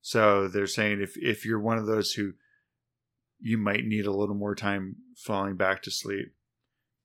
So 0.00 0.46
they're 0.48 0.66
saying 0.66 1.00
if 1.00 1.16
if 1.16 1.44
you're 1.44 1.60
one 1.60 1.78
of 1.78 1.86
those 1.86 2.12
who 2.12 2.34
you 3.40 3.58
might 3.58 3.84
need 3.84 4.06
a 4.06 4.12
little 4.12 4.34
more 4.34 4.54
time 4.54 4.96
falling 5.16 5.56
back 5.56 5.82
to 5.82 5.90
sleep. 5.90 6.34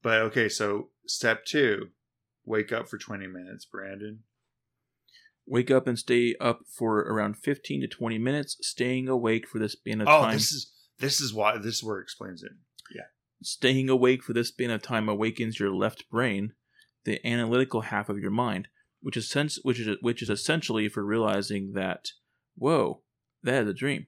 But 0.02 0.22
okay, 0.22 0.48
so 0.48 0.92
step 1.06 1.44
2, 1.46 1.90
wake 2.46 2.72
up 2.72 2.88
for 2.88 2.98
20 2.98 3.28
minutes, 3.28 3.66
Brandon. 3.66 4.24
Wake 5.46 5.72
up 5.72 5.88
and 5.88 5.98
stay 6.00 6.36
up 6.40 6.60
for 6.70 7.00
around 7.00 7.36
fifteen 7.36 7.82
to 7.82 7.88
twenty 7.88 8.20
minutes, 8.20 8.56
staying 8.62 9.08
awake 9.10 9.48
for 9.48 9.58
this 9.58 9.72
span 9.74 10.00
of 10.02 10.08
Oh, 10.08 10.22
time. 10.22 10.34
this 10.34 10.52
is 10.52 10.72
this 11.00 11.20
is 11.20 11.34
why 11.34 11.58
this 11.58 11.76
is 11.78 11.84
where 11.84 11.98
it 12.00 12.04
explains 12.04 12.44
it. 12.44 12.52
Staying 13.42 13.90
awake 13.90 14.24
for 14.24 14.34
this 14.34 14.50
span 14.50 14.70
of 14.70 14.82
time 14.82 15.08
awakens 15.08 15.60
your 15.60 15.72
left 15.72 16.10
brain, 16.10 16.54
the 17.06 17.26
analytical 17.26 17.82
half 17.82 18.10
of 18.10 18.20
your 18.20 18.32
mind, 18.32 18.68
which 19.02 19.16
is 19.16 19.30
sens- 19.30 19.60
which 19.64 19.80
is 19.80 19.98
which 20.02 20.22
is 20.22 20.30
essentially 20.30 20.90
for 20.90 21.06
realizing 21.06 21.74
that, 21.74 22.12
whoa, 22.56 23.02
that 23.44 23.64
is 23.64 23.70
a 23.70 23.74
dream. 23.74 24.08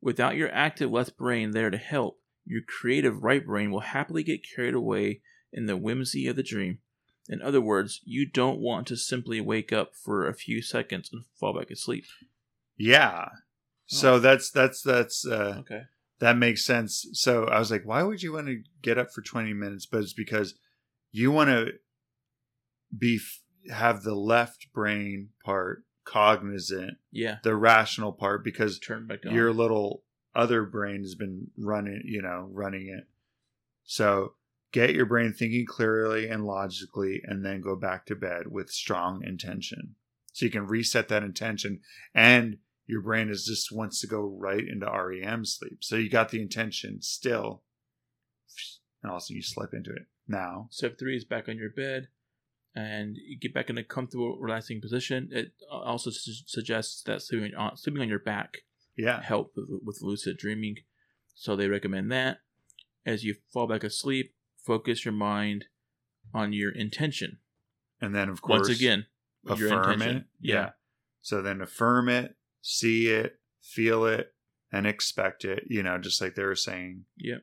Without 0.00 0.36
your 0.36 0.52
active 0.52 0.90
left 0.90 1.16
brain 1.16 1.52
there 1.52 1.70
to 1.70 1.78
help, 1.78 2.20
your 2.44 2.62
creative 2.62 3.22
right 3.22 3.44
brain 3.46 3.70
will 3.70 3.80
happily 3.80 4.22
get 4.22 4.46
carried 4.54 4.74
away 4.74 5.22
in 5.52 5.66
the 5.66 5.76
whimsy 5.76 6.26
of 6.26 6.36
the 6.36 6.42
dream. 6.42 6.78
In 7.28 7.40
other 7.40 7.60
words, 7.60 8.00
you 8.04 8.26
don't 8.26 8.58
want 8.58 8.86
to 8.88 8.96
simply 8.96 9.40
wake 9.40 9.72
up 9.72 9.94
for 9.94 10.26
a 10.26 10.34
few 10.34 10.60
seconds 10.60 11.10
and 11.12 11.24
fall 11.38 11.56
back 11.56 11.70
asleep. 11.70 12.04
Yeah. 12.76 13.28
So 13.86 14.18
that's 14.18 14.50
that's 14.50 14.82
that's 14.82 15.26
uh 15.26 15.56
Okay. 15.60 15.82
That 16.22 16.38
makes 16.38 16.64
sense. 16.64 17.04
So 17.14 17.46
I 17.46 17.58
was 17.58 17.72
like, 17.72 17.82
why 17.84 18.04
would 18.04 18.22
you 18.22 18.32
want 18.32 18.46
to 18.46 18.62
get 18.80 18.96
up 18.96 19.10
for 19.12 19.22
20 19.22 19.52
minutes? 19.54 19.86
But 19.86 20.02
it's 20.02 20.12
because 20.12 20.54
you 21.10 21.32
want 21.32 21.50
to 21.50 21.72
be 22.96 23.18
have 23.70 24.04
the 24.04 24.14
left 24.14 24.68
brain 24.72 25.30
part 25.44 25.82
cognizant, 26.04 26.98
Yeah. 27.10 27.38
the 27.42 27.56
rational 27.56 28.12
part 28.12 28.44
because 28.44 28.78
Turn 28.78 29.06
back 29.08 29.26
on. 29.26 29.34
your 29.34 29.52
little 29.52 30.04
other 30.34 30.62
brain 30.64 31.00
has 31.02 31.16
been 31.16 31.48
running, 31.58 32.02
you 32.04 32.22
know, 32.22 32.48
running 32.52 32.86
it. 32.88 33.08
So 33.84 34.34
get 34.72 34.94
your 34.94 35.06
brain 35.06 35.32
thinking 35.32 35.66
clearly 35.66 36.28
and 36.28 36.44
logically 36.46 37.20
and 37.24 37.44
then 37.44 37.60
go 37.60 37.74
back 37.76 38.06
to 38.06 38.14
bed 38.14 38.46
with 38.46 38.70
strong 38.70 39.22
intention. 39.24 39.96
So 40.32 40.44
you 40.46 40.52
can 40.52 40.66
reset 40.66 41.08
that 41.08 41.22
intention 41.24 41.80
and 42.14 42.58
your 42.92 43.00
brain 43.00 43.30
is 43.30 43.46
just 43.46 43.72
wants 43.72 44.00
to 44.02 44.06
go 44.06 44.20
right 44.20 44.68
into 44.68 44.86
REM 44.86 45.46
sleep. 45.46 45.78
So 45.80 45.96
you 45.96 46.10
got 46.10 46.28
the 46.28 46.42
intention 46.42 47.00
still 47.00 47.62
and 49.02 49.10
also 49.10 49.32
you 49.34 49.42
slip 49.42 49.74
into 49.74 49.90
it. 49.90 50.06
Now, 50.28 50.68
Step 50.70 50.98
three 50.98 51.16
is 51.16 51.24
back 51.24 51.48
on 51.48 51.56
your 51.56 51.70
bed, 51.70 52.08
and 52.74 53.16
you 53.16 53.38
get 53.38 53.54
back 53.54 53.70
in 53.70 53.78
a 53.78 53.84
comfortable, 53.84 54.38
relaxing 54.38 54.80
position. 54.80 55.30
It 55.32 55.52
uh, 55.70 55.78
also 55.78 56.10
su- 56.10 56.44
suggests 56.46 57.02
that 57.04 57.22
sleeping 57.22 57.54
on 57.54 57.76
sleeping 57.76 58.02
on 58.02 58.08
your 58.08 58.20
back 58.20 58.58
yeah. 58.96 59.22
help 59.22 59.52
with, 59.56 59.66
with 59.84 59.98
lucid 60.02 60.36
dreaming, 60.36 60.76
so 61.34 61.56
they 61.56 61.68
recommend 61.68 62.12
that. 62.12 62.38
As 63.04 63.24
you 63.24 63.36
fall 63.52 63.66
back 63.66 63.82
asleep, 63.82 64.34
focus 64.64 65.04
your 65.04 65.14
mind 65.14 65.64
on 66.32 66.52
your 66.52 66.70
intention. 66.70 67.38
And 68.00 68.14
then 68.14 68.28
of 68.28 68.42
course 68.42 68.68
Once 68.68 68.78
again, 68.78 69.06
your 69.56 69.66
affirm 69.66 69.92
intention. 69.94 70.16
it. 70.16 70.24
Yeah. 70.40 70.70
So 71.20 71.42
then 71.42 71.60
affirm 71.60 72.08
it, 72.08 72.36
see 72.62 73.08
it, 73.08 73.38
feel 73.60 74.06
it, 74.06 74.32
and 74.72 74.86
expect 74.86 75.44
it. 75.44 75.64
You 75.68 75.82
know, 75.82 75.98
just 75.98 76.20
like 76.22 76.34
they 76.34 76.44
were 76.44 76.54
saying. 76.56 77.04
yeah. 77.16 77.38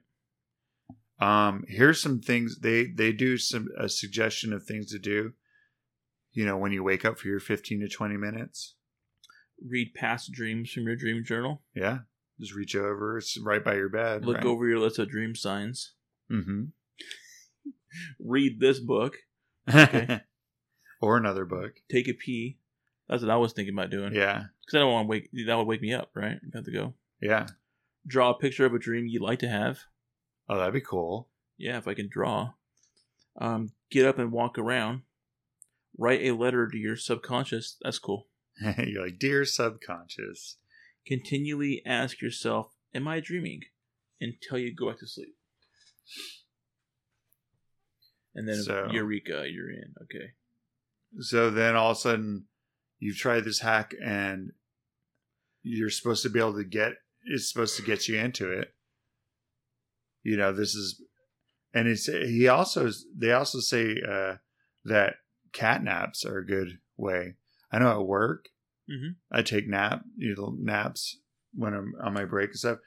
Um, 1.22 1.66
here's 1.68 2.02
some 2.02 2.22
things 2.22 2.60
they 2.60 2.86
they 2.86 3.12
do 3.12 3.38
some 3.38 3.68
a 3.78 3.90
suggestion 3.90 4.54
of 4.54 4.64
things 4.64 4.90
to 4.92 5.00
do. 5.00 5.34
You 6.32 6.46
know, 6.46 6.58
when 6.58 6.72
you 6.72 6.82
wake 6.82 7.04
up 7.04 7.20
for 7.20 7.28
your 7.28 7.42
15 7.42 7.82
to 7.82 7.90
20 7.90 8.16
minutes. 8.16 8.76
read 9.68 9.94
past 9.94 10.32
dreams 10.32 10.72
from 10.72 10.84
your 10.84 10.96
dream 10.96 11.24
journal. 11.26 11.62
Yeah. 11.76 12.00
Just 12.40 12.56
reach 12.56 12.74
over. 12.76 13.18
It's 13.18 13.38
right 13.38 13.62
by 13.64 13.76
your 13.76 13.90
bed. 13.90 14.26
Look 14.26 14.38
right? 14.38 14.46
over 14.46 14.66
your 14.66 14.80
list 14.80 14.98
of 14.98 15.10
dream 15.10 15.36
signs. 15.36 15.94
Mm-hmm. 16.32 16.66
Read 18.20 18.60
this 18.60 18.80
book. 18.80 19.18
Okay. 19.70 20.22
or 21.02 21.18
another 21.18 21.46
book. 21.46 21.74
Take 21.92 22.08
a 22.08 22.14
pee. 22.14 22.58
That's 23.10 23.24
what 23.24 23.32
I 23.32 23.38
was 23.38 23.54
thinking 23.54 23.74
about 23.74 23.90
doing. 23.90 24.14
Yeah. 24.14 24.44
Because 24.62 24.76
I 24.76 24.80
don't 24.80 24.92
want 24.94 25.06
to 25.06 25.10
wake. 25.10 25.30
That 25.48 25.58
would 25.58 25.68
wake 25.68 25.82
me 25.82 25.94
up, 25.94 26.12
right? 26.14 26.38
I 26.42 26.58
have 26.58 26.66
to 26.66 26.72
go. 26.72 26.94
Yeah. 27.22 27.48
Draw 28.06 28.30
a 28.32 28.38
picture 28.38 28.66
of 28.66 28.74
a 28.74 28.80
dream 28.80 29.08
you'd 29.08 29.22
like 29.22 29.40
to 29.40 29.50
have. 29.50 29.80
Oh, 30.48 30.58
that'd 30.58 30.74
be 30.74 30.82
cool. 30.82 31.28
Yeah, 31.58 31.78
if 31.78 31.88
I 31.88 31.94
can 31.96 32.08
draw. 32.08 32.52
Um, 33.40 33.72
get 33.90 34.06
up 34.06 34.20
and 34.20 34.32
walk 34.32 34.58
around. 34.58 35.02
Write 35.98 36.22
a 36.22 36.32
letter 36.32 36.68
to 36.68 36.78
your 36.78 36.96
subconscious. 36.96 37.78
That's 37.82 38.00
cool. 38.00 38.28
You're 38.78 39.06
like, 39.06 39.20
dear 39.20 39.44
subconscious. 39.44 40.58
Continually 41.06 41.82
ask 41.86 42.22
yourself, 42.22 42.76
"Am 42.94 43.08
I 43.08 43.20
dreaming?" 43.20 43.62
Until 44.22 44.60
you 44.60 44.74
go 44.76 44.90
back 44.90 45.00
to 45.00 45.08
sleep. 45.08 45.36
And 48.36 48.48
then, 48.48 48.62
So- 48.64 48.90
eureka, 48.92 49.46
you're 49.50 49.72
in. 49.72 49.94
Okay. 50.04 50.32
So 51.20 51.50
then 51.50 51.76
all 51.76 51.92
of 51.92 51.98
a 51.98 52.00
sudden 52.00 52.46
you've 53.00 53.18
tried 53.18 53.44
this 53.46 53.60
hack 53.60 53.94
and 54.04 54.52
you're 55.64 55.90
supposed 55.90 56.24
to 56.24 56.30
be 56.30 56.40
able 56.40 56.54
to 56.56 56.64
get 56.64 56.94
it's 57.26 57.52
supposed 57.52 57.76
to 57.76 57.84
get 57.84 58.08
you 58.08 58.18
into 58.18 58.52
it. 58.52 58.74
You 60.24 60.38
know, 60.38 60.52
this 60.54 60.76
is 60.76 61.02
and 61.74 61.88
it's 61.88 62.06
he 62.06 62.48
also 62.48 62.90
they 63.16 63.32
also 63.32 63.60
say 63.60 64.02
uh 64.08 64.36
that 64.86 65.16
cat 65.54 65.84
naps 65.84 66.26
are 66.26 66.38
a 66.40 66.46
good 66.46 66.80
way. 66.98 67.36
I 67.72 67.80
know 67.80 68.00
at 68.00 68.08
work 68.08 68.50
Mhm. 68.90 69.16
I 69.32 69.44
take 69.44 69.68
nap, 69.68 70.04
you 70.18 70.36
know, 70.36 70.56
naps 70.60 71.20
when 71.54 71.74
I'm 71.74 71.94
on 72.02 72.14
my 72.14 72.26
break 72.26 72.50
and 72.52 72.60
stuff. 72.60 72.80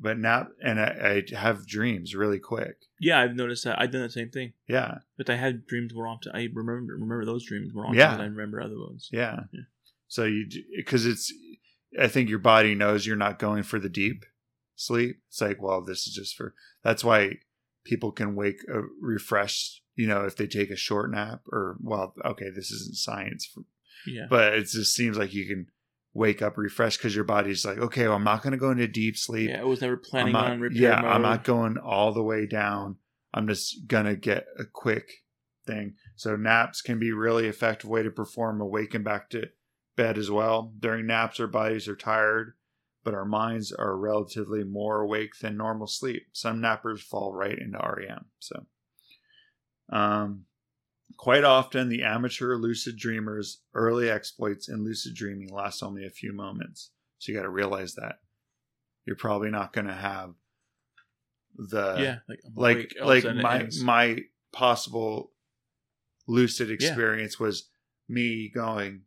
But 0.00 0.18
nap 0.18 0.50
and 0.62 0.80
I, 0.80 1.22
I 1.32 1.36
have 1.36 1.66
dreams 1.66 2.14
really 2.14 2.38
quick. 2.38 2.76
Yeah, 3.00 3.20
I've 3.20 3.34
noticed 3.34 3.64
that. 3.64 3.80
I've 3.80 3.90
done 3.90 4.02
the 4.02 4.10
same 4.10 4.30
thing. 4.30 4.52
Yeah. 4.68 4.98
But 5.16 5.28
I 5.28 5.34
had 5.36 5.66
dreams 5.66 5.92
more 5.92 6.06
often. 6.06 6.32
I 6.34 6.48
remember 6.54 6.92
remember 6.94 7.24
those 7.24 7.44
dreams 7.44 7.74
more 7.74 7.84
often 7.86 7.98
Yeah. 7.98 8.12
than 8.12 8.20
I 8.20 8.26
remember 8.26 8.60
other 8.60 8.78
ones. 8.78 9.08
Yeah. 9.12 9.40
Yeah. 9.52 9.62
So 10.06 10.24
you 10.24 10.46
because 10.76 11.04
it's 11.04 11.32
I 12.00 12.06
think 12.06 12.28
your 12.28 12.38
body 12.38 12.74
knows 12.74 13.06
you're 13.06 13.16
not 13.16 13.38
going 13.38 13.62
for 13.64 13.78
the 13.80 13.88
deep 13.88 14.24
sleep. 14.76 15.20
It's 15.28 15.40
like, 15.40 15.60
well, 15.60 15.82
this 15.82 16.06
is 16.06 16.14
just 16.14 16.36
for 16.36 16.54
that's 16.84 17.02
why 17.02 17.38
people 17.84 18.12
can 18.12 18.36
wake 18.36 18.60
uh, 18.72 18.82
refreshed, 19.00 19.82
you 19.96 20.06
know, 20.06 20.24
if 20.24 20.36
they 20.36 20.46
take 20.46 20.70
a 20.70 20.76
short 20.76 21.10
nap 21.10 21.40
or 21.50 21.76
well, 21.82 22.14
okay, 22.24 22.50
this 22.54 22.70
isn't 22.70 22.96
science, 22.96 23.46
for, 23.46 23.62
Yeah. 24.06 24.26
but 24.30 24.52
it 24.54 24.66
just 24.68 24.94
seems 24.94 25.18
like 25.18 25.34
you 25.34 25.46
can 25.46 25.66
wake 26.18 26.42
up 26.42 26.58
refreshed 26.58 26.98
because 26.98 27.14
your 27.14 27.24
body's 27.24 27.64
like, 27.64 27.78
okay, 27.78 28.06
well, 28.06 28.16
I'm 28.16 28.24
not 28.24 28.42
going 28.42 28.50
to 28.50 28.58
go 28.58 28.70
into 28.70 28.88
deep 28.88 29.16
sleep. 29.16 29.50
yeah, 29.50 29.60
I 29.60 29.64
was 29.64 29.80
never 29.80 29.96
planning 29.96 30.32
not, 30.32 30.50
on 30.50 30.60
repair 30.60 30.82
yeah, 30.82 31.00
mode. 31.00 31.12
I'm 31.12 31.22
not 31.22 31.44
going 31.44 31.78
all 31.78 32.12
the 32.12 32.22
way 32.22 32.46
down. 32.46 32.96
I'm 33.32 33.46
just 33.46 33.86
gonna 33.86 34.16
get 34.16 34.46
a 34.58 34.64
quick 34.64 35.10
thing. 35.66 35.94
So 36.16 36.34
naps 36.34 36.82
can 36.82 36.98
be 36.98 37.12
really 37.12 37.46
effective 37.46 37.88
way 37.88 38.02
to 38.02 38.10
perform 38.10 38.60
awaken 38.60 39.02
back 39.02 39.30
to 39.30 39.48
bed 39.96 40.18
as 40.18 40.30
well. 40.30 40.72
During 40.78 41.06
naps, 41.06 41.38
our 41.38 41.46
bodies 41.46 41.88
are 41.88 41.96
tired, 41.96 42.54
but 43.04 43.14
our 43.14 43.26
minds 43.26 43.70
are 43.70 43.96
relatively 43.96 44.64
more 44.64 45.00
awake 45.02 45.32
than 45.40 45.56
normal 45.56 45.86
sleep. 45.86 46.22
Some 46.32 46.60
nappers 46.60 47.00
fall 47.00 47.34
right 47.34 47.58
into 47.58 47.78
REM. 47.78 48.24
So, 48.38 48.66
um, 49.90 50.44
quite 51.16 51.44
often, 51.44 51.88
the 51.88 52.02
amateur 52.02 52.56
lucid 52.56 52.96
dreamer's 52.96 53.60
early 53.74 54.10
exploits 54.10 54.68
in 54.68 54.84
lucid 54.84 55.14
dreaming 55.14 55.52
last 55.52 55.82
only 55.82 56.04
a 56.06 56.10
few 56.10 56.32
moments. 56.32 56.90
So 57.18 57.32
you 57.32 57.38
got 57.38 57.44
to 57.44 57.50
realize 57.50 57.94
that 57.94 58.16
you're 59.04 59.16
probably 59.16 59.50
not 59.50 59.72
going 59.72 59.86
to 59.86 59.94
have 59.94 60.34
the 61.56 61.96
yeah, 61.98 62.18
like 62.28 62.40
like 62.54 62.76
awake, 62.76 62.94
all 63.02 63.10
of 63.10 63.24
a 63.24 63.28
like 63.28 63.36
my 63.42 63.68
my 63.82 64.18
possible 64.52 65.32
lucid 66.28 66.70
experience 66.70 67.40
was 67.40 67.68
me 68.08 68.48
going 68.54 69.02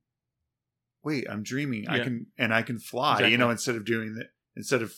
wait 1.04 1.26
i'm 1.30 1.44
dreaming 1.44 1.88
i 1.88 2.00
can 2.00 2.26
and 2.38 2.54
i 2.54 2.62
can 2.62 2.78
fly 2.78 3.14
Exactly. 3.14 3.32
you 3.32 3.38
know 3.38 3.50
instead 3.52 3.76
of 3.76 3.86
doing 3.86 4.16
that 4.16 4.28
instead 4.56 4.82
of 4.82 4.94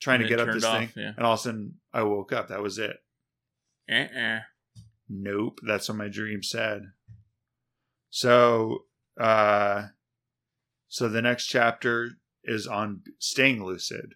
trying 0.00 0.20
And 0.20 0.28
to 0.28 0.36
get 0.36 0.40
up 0.46 0.54
this 0.54 0.64
off, 0.64 0.78
thing 0.78 0.90
yeah. 0.96 1.12
and 1.16 1.26
all 1.26 1.32
of 1.34 1.40
a 1.40 1.42
sudden 1.42 1.74
i 1.92 2.02
woke 2.02 2.32
up 2.32 2.48
that 2.48 2.62
was 2.62 2.78
it 2.78 2.96
Uh-uh. 3.90 4.40
Nope 5.08 5.58
that's 5.66 5.88
what 5.88 5.98
my 5.98 6.08
dream 6.08 6.42
said 6.42 6.82
so 8.10 8.84
uh 9.20 9.86
so 10.88 11.08
the 11.08 11.22
next 11.22 11.46
chapter 11.46 12.10
is 12.44 12.66
on 12.66 13.02
staying 13.18 13.64
lucid 13.64 14.14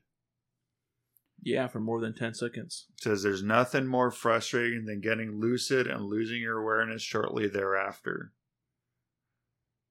Yeah, 1.42 1.66
for 1.68 1.80
more 1.80 2.00
than 2.00 2.14
ten 2.14 2.34
seconds. 2.34 2.86
says 3.00 3.22
there's 3.22 3.42
nothing 3.42 3.86
more 3.86 4.10
frustrating 4.10 4.84
than 4.86 5.00
getting 5.00 5.40
lucid 5.40 5.86
and 5.86 6.04
losing 6.04 6.40
your 6.40 6.58
awareness 6.58 7.02
shortly 7.02 7.48
thereafter. 7.48 8.32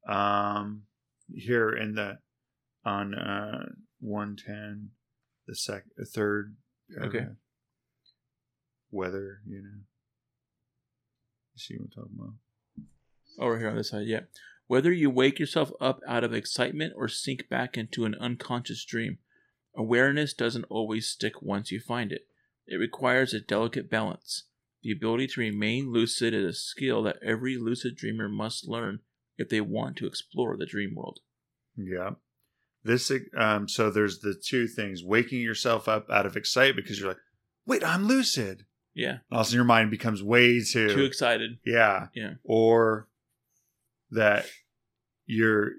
Um, 0.07 0.83
here 1.33 1.69
in 1.71 1.95
the 1.95 2.19
on 2.85 3.13
uh 3.13 3.65
110, 3.99 4.91
the 5.47 5.55
sec, 5.55 5.83
the 5.97 6.05
third. 6.05 6.55
Okay. 6.95 7.09
paragraph. 7.09 7.35
Weather, 8.91 9.39
you 9.45 9.61
know. 9.61 9.79
See 11.57 11.75
what 11.75 11.85
I'm 11.85 11.89
talking 11.89 12.17
about? 12.17 12.33
Over 13.39 13.59
here 13.59 13.69
on 13.69 13.75
this 13.77 13.89
side, 13.89 14.07
yeah. 14.07 14.21
Whether 14.67 14.91
you 14.91 15.09
wake 15.09 15.39
yourself 15.39 15.71
up 15.79 16.01
out 16.07 16.23
of 16.23 16.33
excitement 16.33 16.93
or 16.95 17.07
sink 17.07 17.49
back 17.49 17.77
into 17.77 18.05
an 18.05 18.15
unconscious 18.15 18.83
dream, 18.83 19.19
awareness 19.75 20.33
doesn't 20.33 20.65
always 20.69 21.07
stick 21.07 21.41
once 21.41 21.71
you 21.71 21.79
find 21.79 22.11
it. 22.11 22.27
It 22.67 22.75
requires 22.75 23.33
a 23.33 23.39
delicate 23.39 23.89
balance. 23.89 24.43
The 24.83 24.91
ability 24.91 25.27
to 25.27 25.41
remain 25.41 25.91
lucid 25.91 26.33
is 26.33 26.45
a 26.45 26.53
skill 26.53 27.03
that 27.03 27.19
every 27.23 27.57
lucid 27.57 27.95
dreamer 27.95 28.27
must 28.27 28.67
learn 28.67 28.99
if 29.37 29.49
they 29.49 29.61
want 29.61 29.97
to 29.97 30.07
explore 30.07 30.57
the 30.57 30.65
dream 30.65 30.95
world. 30.95 31.19
Yeah. 31.75 32.11
This 32.83 33.11
um 33.35 33.67
so 33.67 33.89
there's 33.89 34.19
the 34.19 34.33
two 34.33 34.67
things: 34.67 35.03
waking 35.03 35.41
yourself 35.41 35.87
up 35.87 36.09
out 36.09 36.25
of 36.25 36.37
excitement 36.37 36.85
because 36.85 36.99
you're 36.99 37.09
like, 37.09 37.17
wait, 37.65 37.83
I'm 37.83 38.05
lucid. 38.05 38.65
Yeah, 38.97 39.19
Also, 39.31 39.55
your 39.55 39.63
mind 39.63 39.91
becomes 39.91 40.23
way 40.23 40.59
too 40.63 40.89
too 40.89 41.03
excited. 41.05 41.59
Yeah. 41.63 42.07
Yeah. 42.15 42.33
Or 42.43 43.07
that 44.09 44.47
you're 45.27 45.73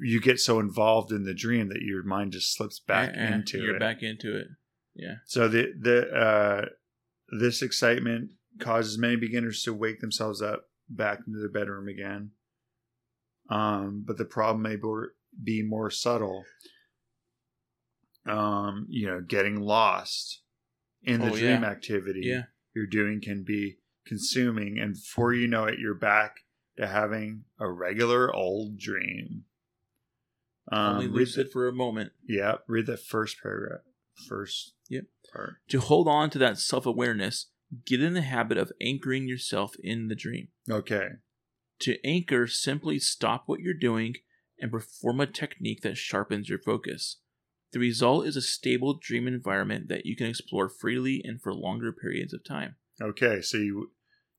you 0.00 0.20
get 0.20 0.40
so 0.40 0.58
involved 0.58 1.12
in 1.12 1.24
the 1.24 1.34
dream 1.34 1.68
that 1.68 1.82
your 1.82 2.02
mind 2.02 2.32
just 2.32 2.54
slips 2.56 2.80
back 2.80 3.10
Uh-uh, 3.14 3.34
into 3.34 3.58
You're 3.58 3.76
it. 3.76 3.80
back 3.80 4.02
into 4.02 4.34
it. 4.36 4.46
Yeah. 4.94 5.16
So 5.26 5.48
the 5.48 5.72
the 5.78 6.08
uh 6.10 6.64
this 7.38 7.60
excitement 7.60 8.30
causes 8.58 8.96
many 8.96 9.16
beginners 9.16 9.62
to 9.64 9.74
wake 9.74 10.00
themselves 10.00 10.40
up 10.40 10.70
back 10.88 11.18
into 11.26 11.38
their 11.38 11.50
bedroom 11.50 11.88
again. 11.88 12.30
Um, 13.50 14.02
but 14.06 14.16
the 14.16 14.24
problem 14.24 14.62
may 14.62 14.76
be- 14.76 15.12
be 15.44 15.62
more 15.62 15.90
subtle. 15.90 16.44
Um, 18.26 18.86
you 18.88 19.06
know, 19.06 19.20
getting 19.20 19.60
lost 19.60 20.40
in 21.06 21.20
the 21.20 21.28
Oh, 21.28 21.36
dream 21.36 21.62
yeah. 21.62 21.70
activity 21.70 22.22
Yeah. 22.24 22.42
you're 22.74 22.86
doing 22.86 23.20
can 23.20 23.42
be 23.44 23.78
consuming, 24.04 24.78
and 24.78 24.94
before 24.94 25.32
you 25.32 25.46
know 25.46 25.64
it, 25.64 25.78
you're 25.78 25.94
back 25.94 26.40
to 26.76 26.86
having 26.86 27.44
a 27.58 27.70
regular 27.70 28.32
old 28.34 28.78
dream. 28.78 29.44
Um, 30.70 30.96
Only 30.96 31.06
read 31.06 31.14
lucid 31.14 31.46
the- 31.46 31.50
for 31.50 31.68
a 31.68 31.72
moment. 31.72 32.12
yeah, 32.26 32.56
read 32.66 32.86
the 32.86 32.96
first 32.96 33.40
paragraph, 33.40 33.82
first 34.28 34.74
Yep. 34.88 35.06
part. 35.32 35.56
To 35.68 35.80
hold 35.80 36.08
on 36.08 36.28
to 36.30 36.38
that 36.38 36.58
self 36.58 36.86
awareness, 36.86 37.50
get 37.84 38.02
in 38.02 38.14
the 38.14 38.22
habit 38.22 38.58
of 38.58 38.72
anchoring 38.80 39.26
yourself 39.28 39.76
in 39.80 40.08
the 40.08 40.14
dream. 40.16 40.48
Okay, 40.70 41.10
To 41.80 41.98
anchor, 42.06 42.46
simply 42.46 42.98
stop 42.98 43.44
what 43.46 43.60
you're 43.60 43.74
doing 43.74 44.16
and 44.58 44.70
perform 44.72 45.20
a 45.20 45.26
technique 45.26 45.82
that 45.82 45.96
sharpens 45.98 46.48
your 46.48 46.58
focus. 46.58 47.18
The 47.76 47.80
result 47.80 48.26
is 48.26 48.36
a 48.36 48.40
stable 48.40 48.94
dream 48.94 49.28
environment 49.28 49.88
that 49.88 50.06
you 50.06 50.16
can 50.16 50.28
explore 50.28 50.70
freely 50.70 51.20
and 51.22 51.38
for 51.42 51.52
longer 51.52 51.92
periods 51.92 52.32
of 52.32 52.42
time. 52.42 52.76
okay. 53.02 53.42
So 53.42 53.58
you 53.58 53.90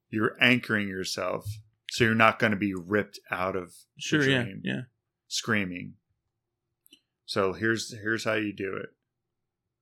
you're 0.10 0.36
anchoring 0.42 0.88
yourself, 0.88 1.46
so 1.92 2.04
you're 2.04 2.16
not 2.16 2.40
going 2.40 2.50
to 2.50 2.58
be 2.58 2.74
ripped 2.74 3.20
out 3.30 3.56
of 3.56 3.68
the 3.68 3.76
Sure, 4.00 4.28
yeah, 4.28 4.42
dream, 4.42 4.62
yeah. 4.64 4.82
screaming. 5.28 5.94
So 7.28 7.54
here's 7.54 7.94
here's 7.94 8.24
how 8.24 8.34
you 8.34 8.54
do 8.54 8.76
it. 8.76 8.90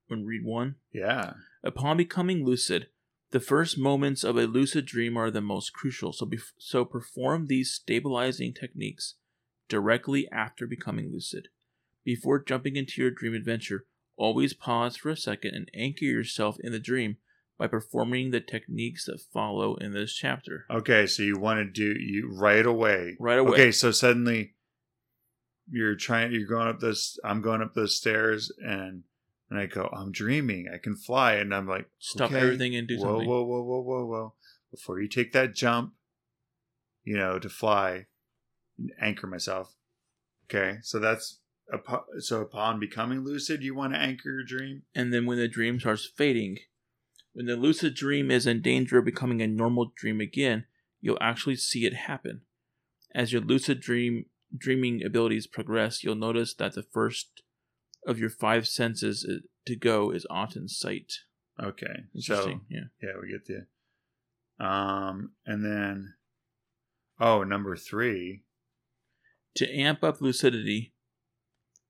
When 0.08 0.26
read 0.26 0.44
one, 0.44 0.74
Yeah. 0.92 1.32
upon 1.64 1.96
becoming 1.96 2.44
lucid, 2.44 2.88
the 3.30 3.40
first 3.40 3.78
moments 3.78 4.22
of 4.22 4.36
a 4.36 4.44
lucid 4.46 4.84
dream 4.84 5.16
are 5.16 5.30
the 5.30 5.40
most 5.40 5.72
crucial. 5.72 6.12
So, 6.12 6.26
bef- 6.26 6.52
so 6.58 6.84
perform 6.84 7.46
these 7.46 7.72
stabilizing 7.72 8.52
techniques 8.52 9.14
directly 9.70 10.28
after 10.30 10.66
becoming 10.66 11.10
lucid. 11.10 11.48
Before 12.06 12.38
jumping 12.42 12.76
into 12.76 13.02
your 13.02 13.10
dream 13.10 13.34
adventure, 13.34 13.84
always 14.16 14.54
pause 14.54 14.96
for 14.96 15.10
a 15.10 15.16
second 15.16 15.54
and 15.54 15.70
anchor 15.74 16.04
yourself 16.04 16.56
in 16.60 16.70
the 16.70 16.78
dream 16.78 17.16
by 17.58 17.66
performing 17.66 18.30
the 18.30 18.40
techniques 18.40 19.06
that 19.06 19.20
follow 19.20 19.74
in 19.74 19.92
this 19.92 20.14
chapter. 20.14 20.66
Okay. 20.70 21.08
So 21.08 21.24
you 21.24 21.36
want 21.36 21.58
to 21.58 21.64
do 21.64 22.00
you 22.00 22.30
right 22.32 22.64
away. 22.64 23.16
Right 23.18 23.38
away. 23.38 23.50
Okay. 23.50 23.72
So 23.72 23.90
suddenly 23.90 24.54
you're 25.68 25.96
trying 25.96 26.32
you're 26.32 26.46
going 26.46 26.68
up 26.68 26.80
this 26.80 27.18
i'm 27.24 27.42
going 27.42 27.60
up 27.62 27.74
those 27.74 27.96
stairs 27.96 28.52
and 28.64 29.02
and 29.50 29.58
i 29.58 29.66
go 29.66 29.88
i'm 29.92 30.12
dreaming 30.12 30.68
i 30.72 30.78
can 30.78 30.94
fly 30.94 31.34
and 31.34 31.54
i'm 31.54 31.66
like 31.66 31.88
Stop 31.98 32.30
okay, 32.30 32.40
everything 32.40 32.76
and 32.76 32.86
do 32.86 32.96
whoa 32.98 33.14
something. 33.14 33.28
whoa 33.28 33.42
whoa 33.44 33.62
whoa 33.62 33.80
whoa 33.80 34.06
whoa 34.06 34.34
before 34.70 35.00
you 35.00 35.08
take 35.08 35.32
that 35.32 35.54
jump 35.54 35.92
you 37.04 37.16
know 37.16 37.38
to 37.38 37.48
fly 37.48 38.06
anchor 39.00 39.26
myself 39.26 39.74
okay 40.48 40.78
so 40.82 40.98
that's 40.98 41.40
so 42.18 42.40
upon 42.42 42.78
becoming 42.80 43.24
lucid 43.24 43.62
you 43.62 43.74
want 43.74 43.92
to 43.92 43.98
anchor 43.98 44.30
your 44.30 44.44
dream 44.44 44.82
And 44.94 45.12
then 45.12 45.26
when 45.26 45.38
the 45.38 45.48
dream 45.48 45.80
starts 45.80 46.06
fading, 46.06 46.58
when 47.32 47.46
the 47.46 47.56
lucid 47.56 47.94
dream 47.94 48.30
is 48.30 48.46
in 48.46 48.62
danger 48.62 48.98
of 48.98 49.04
becoming 49.04 49.42
a 49.42 49.46
normal 49.46 49.92
dream 49.96 50.20
again, 50.20 50.64
you'll 51.00 51.18
actually 51.20 51.56
see 51.56 51.84
it 51.84 51.92
happen. 51.94 52.42
As 53.14 53.32
your 53.32 53.42
lucid 53.42 53.80
dream 53.80 54.26
dreaming 54.56 55.02
abilities 55.04 55.46
progress, 55.46 56.02
you'll 56.04 56.14
notice 56.14 56.54
that 56.54 56.74
the 56.74 56.82
first 56.82 57.42
of 58.06 58.18
your 58.18 58.30
five 58.30 58.66
senses 58.68 59.26
to 59.66 59.76
go 59.76 60.12
is 60.12 60.26
often 60.30 60.68
sight. 60.68 61.12
okay 61.62 62.04
Interesting. 62.14 62.60
so 62.60 62.66
yeah. 62.70 62.84
yeah 63.02 63.14
we 63.20 63.28
get 63.32 63.44
the 63.46 64.64
um 64.64 65.32
and 65.44 65.64
then 65.64 66.14
oh 67.20 67.42
number 67.42 67.76
three 67.76 68.44
To 69.56 69.70
amp 69.74 70.04
up 70.04 70.20
lucidity, 70.20 70.92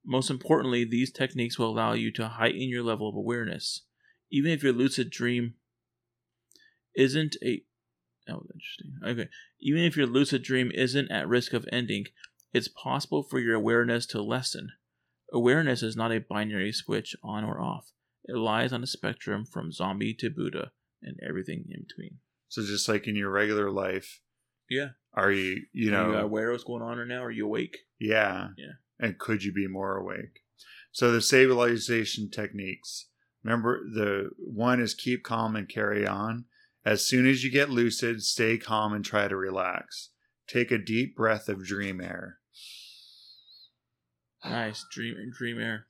most 0.06 0.30
importantly, 0.30 0.84
these 0.84 1.10
techniques 1.10 1.58
will 1.58 1.68
allow 1.70 1.92
you 1.92 2.12
to 2.12 2.28
heighten 2.28 2.68
your 2.68 2.82
level 2.82 3.08
of 3.08 3.14
awareness. 3.16 3.82
Even 4.30 4.50
if 4.50 4.62
your 4.62 4.72
lucid 4.72 5.10
dream 5.10 5.54
isn't 6.94 7.36
a 7.42 7.62
that 8.26 8.34
was 8.36 8.50
interesting. 8.52 8.92
Okay. 9.04 9.30
Even 9.60 9.82
if 9.82 9.96
your 9.96 10.06
lucid 10.06 10.42
dream 10.42 10.72
isn't 10.74 11.10
at 11.12 11.28
risk 11.28 11.52
of 11.52 11.64
ending, 11.70 12.06
it's 12.52 12.66
possible 12.68 13.22
for 13.22 13.38
your 13.38 13.54
awareness 13.54 14.04
to 14.06 14.20
lessen. 14.22 14.70
Awareness 15.32 15.82
is 15.82 15.96
not 15.96 16.10
a 16.12 16.18
binary 16.18 16.72
switch 16.72 17.14
on 17.22 17.44
or 17.44 17.60
off. 17.60 17.92
It 18.24 18.36
lies 18.36 18.72
on 18.72 18.82
a 18.82 18.86
spectrum 18.86 19.44
from 19.44 19.70
zombie 19.70 20.12
to 20.14 20.30
Buddha 20.30 20.72
and 21.02 21.16
everything 21.28 21.66
in 21.70 21.82
between. 21.86 22.18
So 22.48 22.62
just 22.64 22.88
like 22.88 23.06
in 23.06 23.14
your 23.14 23.30
regular 23.30 23.70
life, 23.70 24.20
Yeah. 24.68 24.90
are 25.14 25.30
you 25.30 25.62
you 25.72 25.88
Are 25.90 25.92
know 25.92 26.10
you 26.10 26.16
aware 26.18 26.48
of 26.50 26.54
what's 26.54 26.64
going 26.64 26.82
on 26.82 26.98
right 26.98 27.06
now? 27.06 27.22
Are 27.22 27.30
you 27.30 27.46
awake? 27.46 27.78
yeah 28.00 28.48
Yeah. 28.56 28.72
And 28.98 29.18
could 29.18 29.44
you 29.44 29.52
be 29.52 29.66
more 29.66 29.96
awake? 29.96 30.40
So 30.92 31.12
the 31.12 31.20
stabilization 31.20 32.30
techniques. 32.30 33.08
Remember 33.42 33.80
the 33.84 34.30
one 34.38 34.80
is 34.80 34.94
keep 34.94 35.22
calm 35.22 35.54
and 35.54 35.68
carry 35.68 36.06
on. 36.06 36.46
As 36.84 37.06
soon 37.06 37.26
as 37.26 37.44
you 37.44 37.50
get 37.50 37.68
lucid, 37.70 38.22
stay 38.22 38.58
calm 38.58 38.92
and 38.92 39.04
try 39.04 39.28
to 39.28 39.36
relax. 39.36 40.10
Take 40.48 40.70
a 40.70 40.78
deep 40.78 41.16
breath 41.16 41.48
of 41.48 41.64
dream 41.64 42.00
air. 42.00 42.38
Nice. 44.44 44.84
Dream 44.92 45.16
dream 45.36 45.60
air. 45.60 45.86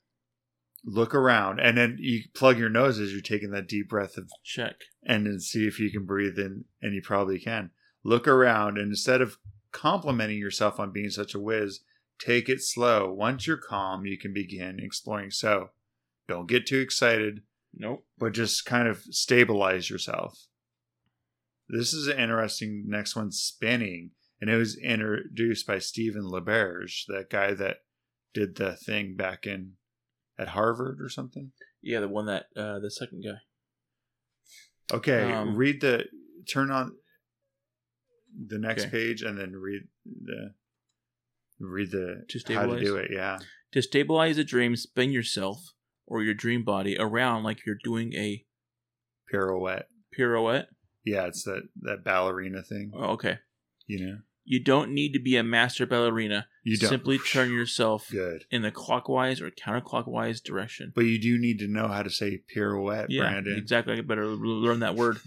Look 0.85 1.15
around 1.15 1.59
and 1.59 1.77
then 1.77 1.97
you 2.01 2.23
plug 2.35 2.59
your 2.59 2.69
nose 2.69 2.99
as 2.99 3.13
you're 3.13 3.21
taking 3.21 3.51
that 3.51 3.69
deep 3.69 3.89
breath 3.89 4.17
of 4.17 4.31
Check. 4.45 4.77
and 5.05 5.27
then 5.27 5.41
see 5.41 5.67
if 5.67 5.81
you 5.81 5.91
can 5.91 6.07
breathe 6.07 6.39
in 6.39 6.65
and 6.81 6.95
you 6.95 7.03
probably 7.03 7.41
can 7.41 7.71
look 8.05 8.29
around 8.29 8.79
and 8.79 8.89
instead 8.91 9.21
of 9.21 9.37
complimenting 9.73 10.39
yourself 10.39 10.79
on 10.79 10.93
being 10.93 11.11
such 11.11 11.35
a 11.35 11.41
whiz 11.41 11.81
take 12.19 12.49
it 12.49 12.61
slow 12.63 13.13
once 13.13 13.47
you're 13.47 13.57
calm 13.57 14.07
you 14.07 14.19
can 14.19 14.33
begin 14.33 14.79
exploring 14.81 15.31
so 15.31 15.71
don't 16.29 16.49
get 16.49 16.67
too 16.67 16.79
excited 16.81 17.43
Nope. 17.75 18.05
but 18.19 18.33
just 18.33 18.65
kind 18.65 18.89
of 18.89 19.03
stabilize 19.11 19.91
yourself 19.91 20.47
this 21.69 21.93
is 21.93 22.07
an 22.07 22.19
interesting 22.19 22.85
next 22.87 23.15
one 23.17 23.31
spinning 23.33 24.11
and 24.41 24.49
it 24.51 24.57
was 24.57 24.77
introduced 24.79 25.67
by 25.67 25.79
stephen 25.79 26.23
LaBerge 26.23 27.07
that 27.09 27.29
guy 27.31 27.53
that 27.55 27.79
did 28.33 28.57
the 28.57 28.77
thing 28.77 29.15
back 29.17 29.47
in 29.47 29.73
at 30.39 30.49
harvard 30.49 31.01
or 31.01 31.09
something 31.09 31.53
Yeah, 31.83 32.01
the 32.01 32.09
one 32.09 32.27
that 32.27 32.47
uh 32.57 32.79
the 32.79 32.91
second 32.91 33.23
guy. 33.25 33.39
Okay, 34.93 35.33
Um, 35.33 35.57
read 35.57 35.81
the 35.81 36.05
turn 36.49 36.71
on 36.71 36.93
the 38.47 38.59
next 38.59 38.85
Okay. 38.85 38.91
page 38.91 39.23
and 39.23 39.37
then 39.39 39.57
read 39.57 39.83
the 40.05 40.55
read 41.59 41.91
the 41.91 42.25
To 42.29 42.55
how 42.55 42.67
to 42.67 42.81
do 42.81 42.97
it. 42.97 43.11
Yeah. 43.13 43.39
To 43.73 43.83
stabilize 43.83 44.39
a 44.39 44.45
dream, 44.45 44.77
spin 44.77 45.11
yourself 45.11 45.73
or 46.07 46.23
your 46.23 46.35
dream 46.35 46.63
body 46.65 46.97
around 46.99 47.43
like 47.43 47.67
you're 47.67 47.79
doing 47.83 48.15
a 48.15 48.45
Pirouette. 49.33 49.85
pirouette. 50.17 50.67
Yeah, 51.05 51.27
it's 51.27 51.43
that 51.45 51.63
that 51.83 52.05
ballerina 52.05 52.63
thing, 52.63 52.93
Oh, 52.95 53.11
okay. 53.13 53.39
you 53.87 54.05
know. 54.05 54.19
You 54.49 54.63
don't 54.63 54.93
need 54.93 55.13
to 55.13 55.19
be 55.19 55.37
a 55.37 55.43
master 55.43 55.87
ballerina. 55.87 56.47
You 56.63 56.77
don't 56.77 56.89
Simply 56.91 57.19
turn 57.19 57.53
yourself 57.53 58.09
good. 58.13 58.45
in 58.51 58.63
the 58.63 58.71
clockwise 58.71 59.41
or 59.41 59.51
counterclockwise 59.51 60.41
direction. 60.41 60.93
But 60.95 61.03
you 61.07 61.21
do 61.21 61.37
need 61.37 61.59
to 61.59 61.67
know 61.67 61.89
how 61.89 62.05
to 62.05 62.11
say 62.11 62.43
pirouette, 62.55 63.07
Yeah, 63.09 63.23
Brandon. 63.23 63.57
exactly. 63.59 63.99
I 63.99 64.03
better 64.03 64.27
learn 64.27 64.79
that 64.81 64.95
word. 64.95 65.19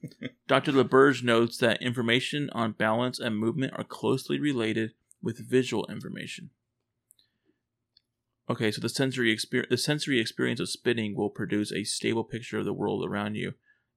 Dr. 0.46 0.70
LaBerge 0.72 1.24
notes 1.24 1.58
that 1.58 1.82
information 1.82 2.50
on 2.52 2.70
balance 2.72 3.18
and 3.18 3.36
movement 3.36 3.72
are 3.76 3.82
closely 3.82 4.38
related 4.38 4.92
with 5.22 5.48
visual 5.48 5.86
information. 5.90 6.50
Okay, 8.50 8.70
so 8.70 8.80
the 8.80 8.88
sensory 8.88 9.30
experience, 9.30 9.70
the 9.70 9.76
sensory 9.76 10.20
experience 10.20 10.60
of 10.60 10.70
spinning 10.70 11.14
will 11.14 11.30
produce 11.30 11.70
a 11.70 11.84
stable 11.84 12.24
picture 12.24 12.58
of 12.58 12.64
the 12.64 12.72
world 12.72 13.04
around 13.04 13.34
you, 13.34 13.52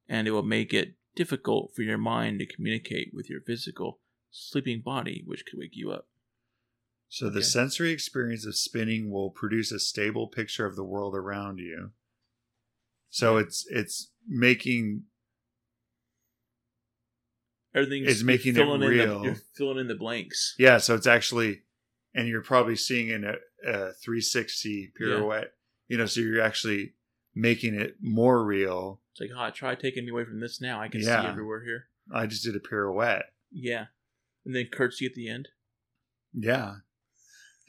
and 0.08 0.28
it 0.28 0.32
will 0.32 0.42
make 0.42 0.74
it 0.74 0.94
difficult 1.14 1.72
for 1.74 1.82
your 1.82 1.98
mind 1.98 2.38
to 2.38 2.46
communicate 2.46 3.12
with 3.14 3.30
your 3.30 3.40
physical 3.40 4.00
sleeping 4.30 4.80
body, 4.80 5.22
which 5.26 5.44
could 5.46 5.58
wake 5.58 5.74
you 5.74 5.90
up. 5.90 6.08
So 7.08 7.28
the 7.28 7.42
sensory 7.42 7.92
experience 7.92 8.46
of 8.46 8.56
spinning 8.56 9.10
will 9.10 9.30
produce 9.30 9.70
a 9.70 9.78
stable 9.78 10.28
picture 10.28 10.64
of 10.64 10.76
the 10.76 10.84
world 10.84 11.14
around 11.14 11.58
you. 11.58 11.90
So 13.10 13.36
it's 13.36 13.66
it's 13.68 14.10
making 14.26 15.04
Everything's 17.74 18.08
It's 18.08 18.20
you're 18.20 18.26
making 18.26 18.52
it 18.52 18.56
filling 18.56 18.82
in 18.82 18.88
real. 18.88 19.18
The, 19.20 19.24
you're 19.24 19.34
filling 19.54 19.78
in 19.78 19.88
the 19.88 19.94
blanks. 19.94 20.54
yeah, 20.58 20.78
so 20.78 20.94
it's 20.94 21.06
actually 21.06 21.62
and 22.14 22.28
you're 22.28 22.42
probably 22.42 22.76
seeing 22.76 23.08
in 23.08 23.24
a, 23.24 23.34
a 23.66 23.92
360 23.92 24.92
pirouette. 24.98 25.52
You 25.88 25.98
know, 25.98 26.06
so 26.06 26.20
you're 26.20 26.42
actually 26.42 26.94
making 27.34 27.74
it 27.74 27.96
more 28.00 28.44
real. 28.44 29.00
It's 29.12 29.20
like, 29.20 29.30
oh, 29.36 29.50
try 29.50 29.74
taking 29.74 30.04
me 30.04 30.10
away 30.10 30.24
from 30.24 30.40
this 30.40 30.60
now. 30.60 30.80
I 30.80 30.88
can 30.88 31.02
see 31.02 31.10
everywhere 31.10 31.64
here. 31.64 31.86
I 32.12 32.26
just 32.26 32.44
did 32.44 32.56
a 32.56 32.60
pirouette. 32.60 33.24
Yeah. 33.50 33.86
And 34.44 34.54
then 34.54 34.66
curtsy 34.72 35.06
at 35.06 35.14
the 35.14 35.28
end. 35.28 35.48
Yeah. 36.34 36.76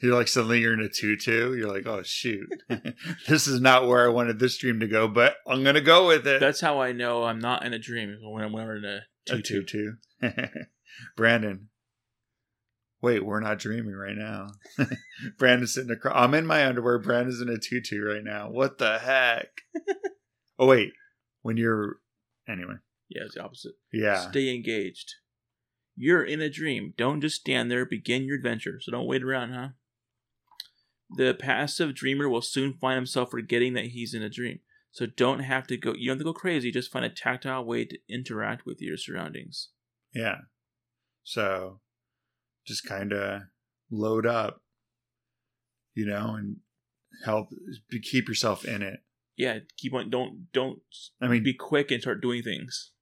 You're 0.02 0.14
like 0.14 0.28
suddenly 0.28 0.60
you're 0.60 0.74
in 0.74 0.80
a 0.80 0.88
tutu. 0.88 1.54
You're 1.54 1.72
like, 1.72 1.86
oh 1.86 2.02
shoot, 2.02 2.48
this 3.28 3.46
is 3.46 3.60
not 3.60 3.86
where 3.86 4.04
I 4.04 4.08
wanted 4.12 4.38
this 4.38 4.58
dream 4.58 4.80
to 4.80 4.88
go, 4.88 5.08
but 5.08 5.36
I'm 5.46 5.64
gonna 5.64 5.80
go 5.80 6.06
with 6.08 6.26
it. 6.26 6.40
That's 6.40 6.60
how 6.60 6.80
I 6.80 6.92
know 6.92 7.24
I'm 7.24 7.38
not 7.38 7.64
in 7.64 7.72
a 7.72 7.78
dream 7.78 8.16
when 8.22 8.44
I'm 8.44 8.52
wearing 8.52 8.84
a 8.84 9.00
a 9.32 9.36
tutu. 9.40 9.64
tutu. 9.64 9.92
Brandon, 11.16 11.68
wait, 13.00 13.24
we're 13.24 13.40
not 13.40 13.58
dreaming 13.58 13.94
right 13.94 14.16
now. 14.16 14.48
Brandon's 15.38 15.74
sitting 15.74 15.90
across. 15.90 16.14
I'm 16.16 16.34
in 16.34 16.46
my 16.46 16.66
underwear. 16.66 16.98
Brandon's 16.98 17.40
in 17.40 17.48
a 17.48 17.58
tutu 17.58 18.02
right 18.02 18.22
now. 18.24 18.50
What 18.50 18.78
the 18.78 18.98
heck? 18.98 19.48
oh 20.58 20.66
wait, 20.66 20.92
when 21.42 21.56
you're 21.56 21.96
anyway, 22.48 22.74
Yeah, 23.08 23.22
it's 23.24 23.34
the 23.36 23.42
opposite. 23.44 23.72
yeah, 23.92 24.28
Stay 24.30 24.54
engaged. 24.54 25.14
You're 25.96 26.24
in 26.24 26.40
a 26.40 26.50
dream. 26.50 26.92
Don't 26.98 27.20
just 27.20 27.36
stand 27.40 27.70
there. 27.70 27.86
Begin 27.86 28.24
your 28.24 28.36
adventure. 28.36 28.80
So 28.80 28.90
don't 28.92 29.06
wait 29.06 29.22
around, 29.22 29.52
huh? 29.52 29.68
The 31.10 31.34
passive 31.34 31.94
dreamer 31.94 32.28
will 32.28 32.42
soon 32.42 32.72
find 32.74 32.96
himself 32.96 33.30
forgetting 33.30 33.74
that 33.74 33.86
he's 33.86 34.14
in 34.14 34.22
a 34.22 34.30
dream. 34.30 34.60
So 34.90 35.06
don't 35.06 35.40
have 35.40 35.66
to 35.68 35.76
go. 35.76 35.92
You 35.92 36.08
don't 36.08 36.18
have 36.18 36.20
to 36.20 36.24
go 36.24 36.32
crazy. 36.32 36.70
Just 36.70 36.90
find 36.92 37.04
a 37.04 37.08
tactile 37.10 37.64
way 37.64 37.84
to 37.84 37.98
interact 38.08 38.64
with 38.66 38.80
your 38.80 38.96
surroundings. 38.96 39.68
yeah. 40.14 40.36
So 41.24 41.80
just 42.66 42.84
kind 42.86 43.12
of 43.12 43.42
load 43.90 44.26
up, 44.26 44.62
you 45.94 46.06
know, 46.06 46.34
and 46.34 46.56
help 47.24 47.48
keep 48.02 48.28
yourself 48.28 48.64
in 48.64 48.82
it. 48.82 49.00
Yeah, 49.36 49.60
keep 49.78 49.94
on. 49.94 50.10
Don't 50.10 50.46
don't 50.52 50.80
I 51.20 51.28
mean, 51.28 51.42
be 51.42 51.54
quick 51.54 51.90
and 51.90 52.00
start 52.02 52.20
doing 52.22 52.42
things. 52.42 52.92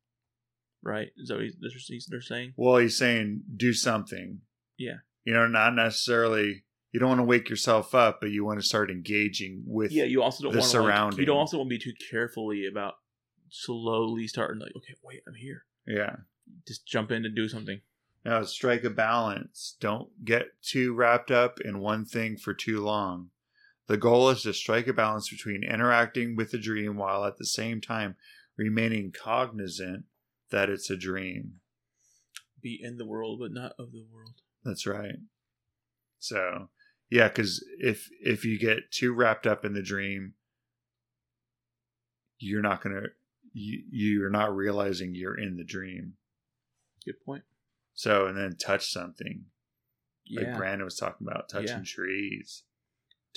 Right? 0.84 1.08
Is 1.16 1.28
that 1.28 1.34
what 1.36 1.42
he's- 1.44 1.56
they're, 1.60 1.70
they're 2.18 2.20
saying? 2.22 2.54
well, 2.56 2.78
he's 2.78 2.96
saying 2.96 3.42
do 3.56 3.72
something. 3.72 4.40
Yeah. 4.78 4.98
You 5.24 5.34
know, 5.34 5.46
not 5.46 5.74
necessarily. 5.74 6.64
You 6.92 7.00
don't 7.00 7.08
want 7.08 7.20
to 7.20 7.24
wake 7.24 7.48
yourself 7.48 7.94
up, 7.94 8.20
but 8.20 8.30
you 8.30 8.44
want 8.44 8.60
to 8.60 8.66
start 8.66 8.90
engaging 8.90 9.62
with. 9.66 9.92
Yeah, 9.92 10.04
you 10.04 10.22
also 10.22 10.44
don't 10.44 10.52
the 10.52 10.58
want 10.58 10.70
to. 10.70 10.82
Like, 10.82 11.18
you 11.18 11.24
don't 11.24 11.38
also 11.38 11.56
want 11.56 11.70
to 11.70 11.76
be 11.76 11.82
too 11.82 11.94
carefully 12.10 12.66
about 12.70 12.94
slowly 13.48 14.28
starting. 14.28 14.60
Like, 14.60 14.76
okay, 14.76 14.94
wait, 15.02 15.22
I'm 15.26 15.34
here. 15.34 15.64
Yeah. 15.86 16.16
Just 16.66 16.86
jump 16.86 17.10
in 17.10 17.24
and 17.24 17.34
do 17.34 17.48
something. 17.48 17.80
Now 18.24 18.42
strike 18.44 18.84
a 18.84 18.90
balance. 18.90 19.76
Don't 19.80 20.24
get 20.24 20.62
too 20.62 20.94
wrapped 20.94 21.30
up 21.30 21.60
in 21.60 21.80
one 21.80 22.04
thing 22.04 22.36
for 22.36 22.54
too 22.54 22.80
long. 22.80 23.30
The 23.88 23.96
goal 23.96 24.28
is 24.30 24.42
to 24.42 24.52
strike 24.52 24.86
a 24.86 24.92
balance 24.92 25.28
between 25.28 25.64
interacting 25.64 26.36
with 26.36 26.50
the 26.50 26.58
dream 26.58 26.96
while 26.96 27.24
at 27.24 27.38
the 27.38 27.46
same 27.46 27.80
time 27.80 28.16
remaining 28.56 29.12
cognizant 29.12 30.04
that 30.50 30.70
it's 30.70 30.88
a 30.88 30.96
dream. 30.96 31.54
Be 32.60 32.78
in 32.80 32.96
the 32.96 33.06
world, 33.06 33.40
but 33.40 33.50
not 33.50 33.72
of 33.78 33.90
the 33.92 34.04
world. 34.12 34.34
That's 34.62 34.86
right. 34.86 35.16
So, 36.20 36.68
Yeah, 37.12 37.28
because 37.28 37.62
if 37.78 38.08
if 38.22 38.42
you 38.42 38.58
get 38.58 38.90
too 38.90 39.12
wrapped 39.12 39.46
up 39.46 39.66
in 39.66 39.74
the 39.74 39.82
dream, 39.82 40.32
you're 42.38 42.62
not 42.62 42.82
gonna 42.82 43.02
you 43.52 43.82
you're 43.90 44.30
not 44.30 44.56
realizing 44.56 45.14
you're 45.14 45.38
in 45.38 45.58
the 45.58 45.64
dream. 45.64 46.14
Good 47.04 47.22
point. 47.22 47.42
So 47.92 48.26
and 48.26 48.38
then 48.38 48.56
touch 48.56 48.90
something 48.90 49.44
like 50.30 50.56
Brandon 50.56 50.86
was 50.86 50.96
talking 50.96 51.26
about 51.26 51.50
touching 51.50 51.80
Yeah. 51.80 51.84
trees. 51.84 52.62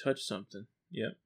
Touch 0.02 0.24
something. 0.24 0.68
Yep. 0.92 1.18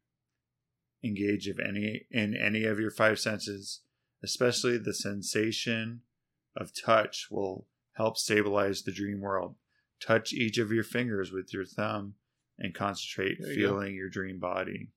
Engage 1.03 1.48
of 1.48 1.60
any 1.60 2.08
in 2.10 2.36
any 2.36 2.64
of 2.64 2.80
your 2.80 2.90
five 2.90 3.19
senses, 3.19 3.82
especially 4.24 4.80
the 4.80 4.95
sensation 4.95 6.02
of 6.56 6.72
touch 6.74 7.28
will 7.30 7.68
help 7.94 8.18
stabilize 8.18 8.82
the 8.82 8.92
dream 8.92 9.19
world. 9.19 9.56
Touch 10.00 10.34
each 10.34 10.58
of 10.58 10.72
your 10.72 10.84
fingers 10.84 11.32
with 11.32 11.53
your 11.53 11.64
thumb 11.64 12.16
and 12.60 12.74
concentrate 12.74 13.38
There 13.40 13.52
you 13.54 13.62
go. 13.62 13.68
feeling 13.70 13.96
your 13.96 14.10
dream 14.10 14.40
body. 14.40 14.92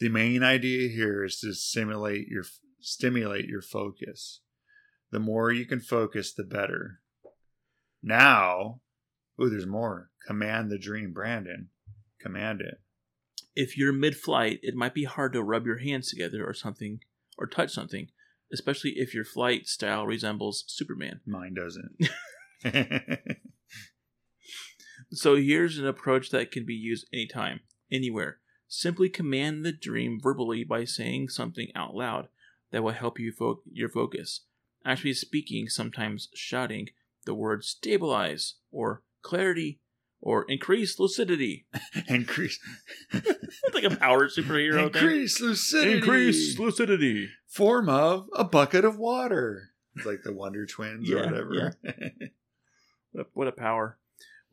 The 0.00 0.08
main 0.08 0.42
idea 0.42 0.88
here 0.88 1.24
is 1.24 1.38
to 1.40 1.54
simulate 1.54 2.28
your 2.28 2.44
stimulate 2.80 3.46
your 3.46 3.62
focus. 3.62 4.40
The 5.10 5.20
more 5.20 5.52
you 5.52 5.64
can 5.64 5.80
focus, 5.80 6.32
the 6.32 6.42
better. 6.42 7.00
Now, 8.02 8.80
ooh, 9.40 9.48
there's 9.48 9.66
more. 9.66 10.10
Command 10.26 10.70
the 10.70 10.78
dream, 10.78 11.12
Brandon. 11.12 11.68
Command 12.20 12.60
it. 12.60 12.80
If 13.54 13.78
you're 13.78 13.92
mid-flight, 13.92 14.58
it 14.62 14.74
might 14.74 14.94
be 14.94 15.04
hard 15.04 15.32
to 15.34 15.42
rub 15.42 15.64
your 15.64 15.78
hands 15.78 16.10
together 16.10 16.44
or 16.44 16.52
something, 16.52 17.00
or 17.38 17.46
touch 17.46 17.70
something, 17.70 18.08
especially 18.52 18.94
if 18.96 19.14
your 19.14 19.24
flight 19.24 19.66
style 19.68 20.06
resembles 20.06 20.64
Superman. 20.66 21.20
Mine 21.24 21.54
doesn't. 21.54 21.96
So 25.14 25.36
here's 25.36 25.78
an 25.78 25.86
approach 25.86 26.30
that 26.30 26.50
can 26.50 26.64
be 26.64 26.74
used 26.74 27.06
anytime, 27.12 27.60
anywhere. 27.90 28.38
Simply 28.68 29.08
command 29.08 29.64
the 29.64 29.72
dream 29.72 30.18
verbally 30.20 30.64
by 30.64 30.84
saying 30.84 31.28
something 31.28 31.68
out 31.74 31.94
loud 31.94 32.28
that 32.72 32.82
will 32.82 32.92
help 32.92 33.18
you 33.18 33.32
fo- 33.32 33.62
your 33.70 33.88
focus. 33.88 34.40
Actually 34.84 35.14
speaking, 35.14 35.68
sometimes 35.68 36.28
shouting 36.34 36.88
the 37.24 37.34
word 37.34 37.64
stabilize 37.64 38.54
or 38.70 39.02
clarity 39.22 39.80
or 40.20 40.44
increase 40.48 40.98
lucidity. 40.98 41.66
Increase. 42.08 42.58
like 43.74 43.84
a 43.84 43.96
power 43.96 44.28
superhero 44.28 44.92
thing. 44.92 45.02
Increase 45.02 45.40
lucidity. 45.40 45.98
Increase 45.98 46.58
lucidity. 46.58 47.28
Form 47.46 47.88
of 47.88 48.28
a 48.34 48.44
bucket 48.44 48.84
of 48.84 48.98
water. 48.98 49.70
It's 49.94 50.06
like 50.06 50.22
the 50.24 50.32
Wonder 50.32 50.66
Twins 50.66 51.08
or 51.10 51.16
Yeah, 51.16 51.26
whatever. 51.26 51.74
What 53.12 53.26
a, 53.26 53.26
what 53.34 53.46
a 53.48 53.52
power. 53.52 53.96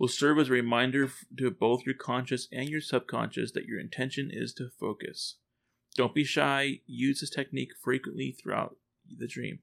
Will 0.01 0.07
serve 0.07 0.39
as 0.39 0.49
a 0.49 0.53
reminder 0.53 1.11
to 1.37 1.51
both 1.51 1.85
your 1.85 1.93
conscious 1.93 2.47
and 2.51 2.67
your 2.67 2.81
subconscious 2.81 3.51
that 3.51 3.67
your 3.67 3.79
intention 3.79 4.31
is 4.33 4.51
to 4.55 4.71
focus. 4.79 5.35
Don't 5.95 6.15
be 6.15 6.23
shy. 6.23 6.79
Use 6.87 7.19
this 7.21 7.29
technique 7.29 7.69
frequently 7.79 8.31
throughout 8.31 8.77
the 9.15 9.27
dream. 9.27 9.59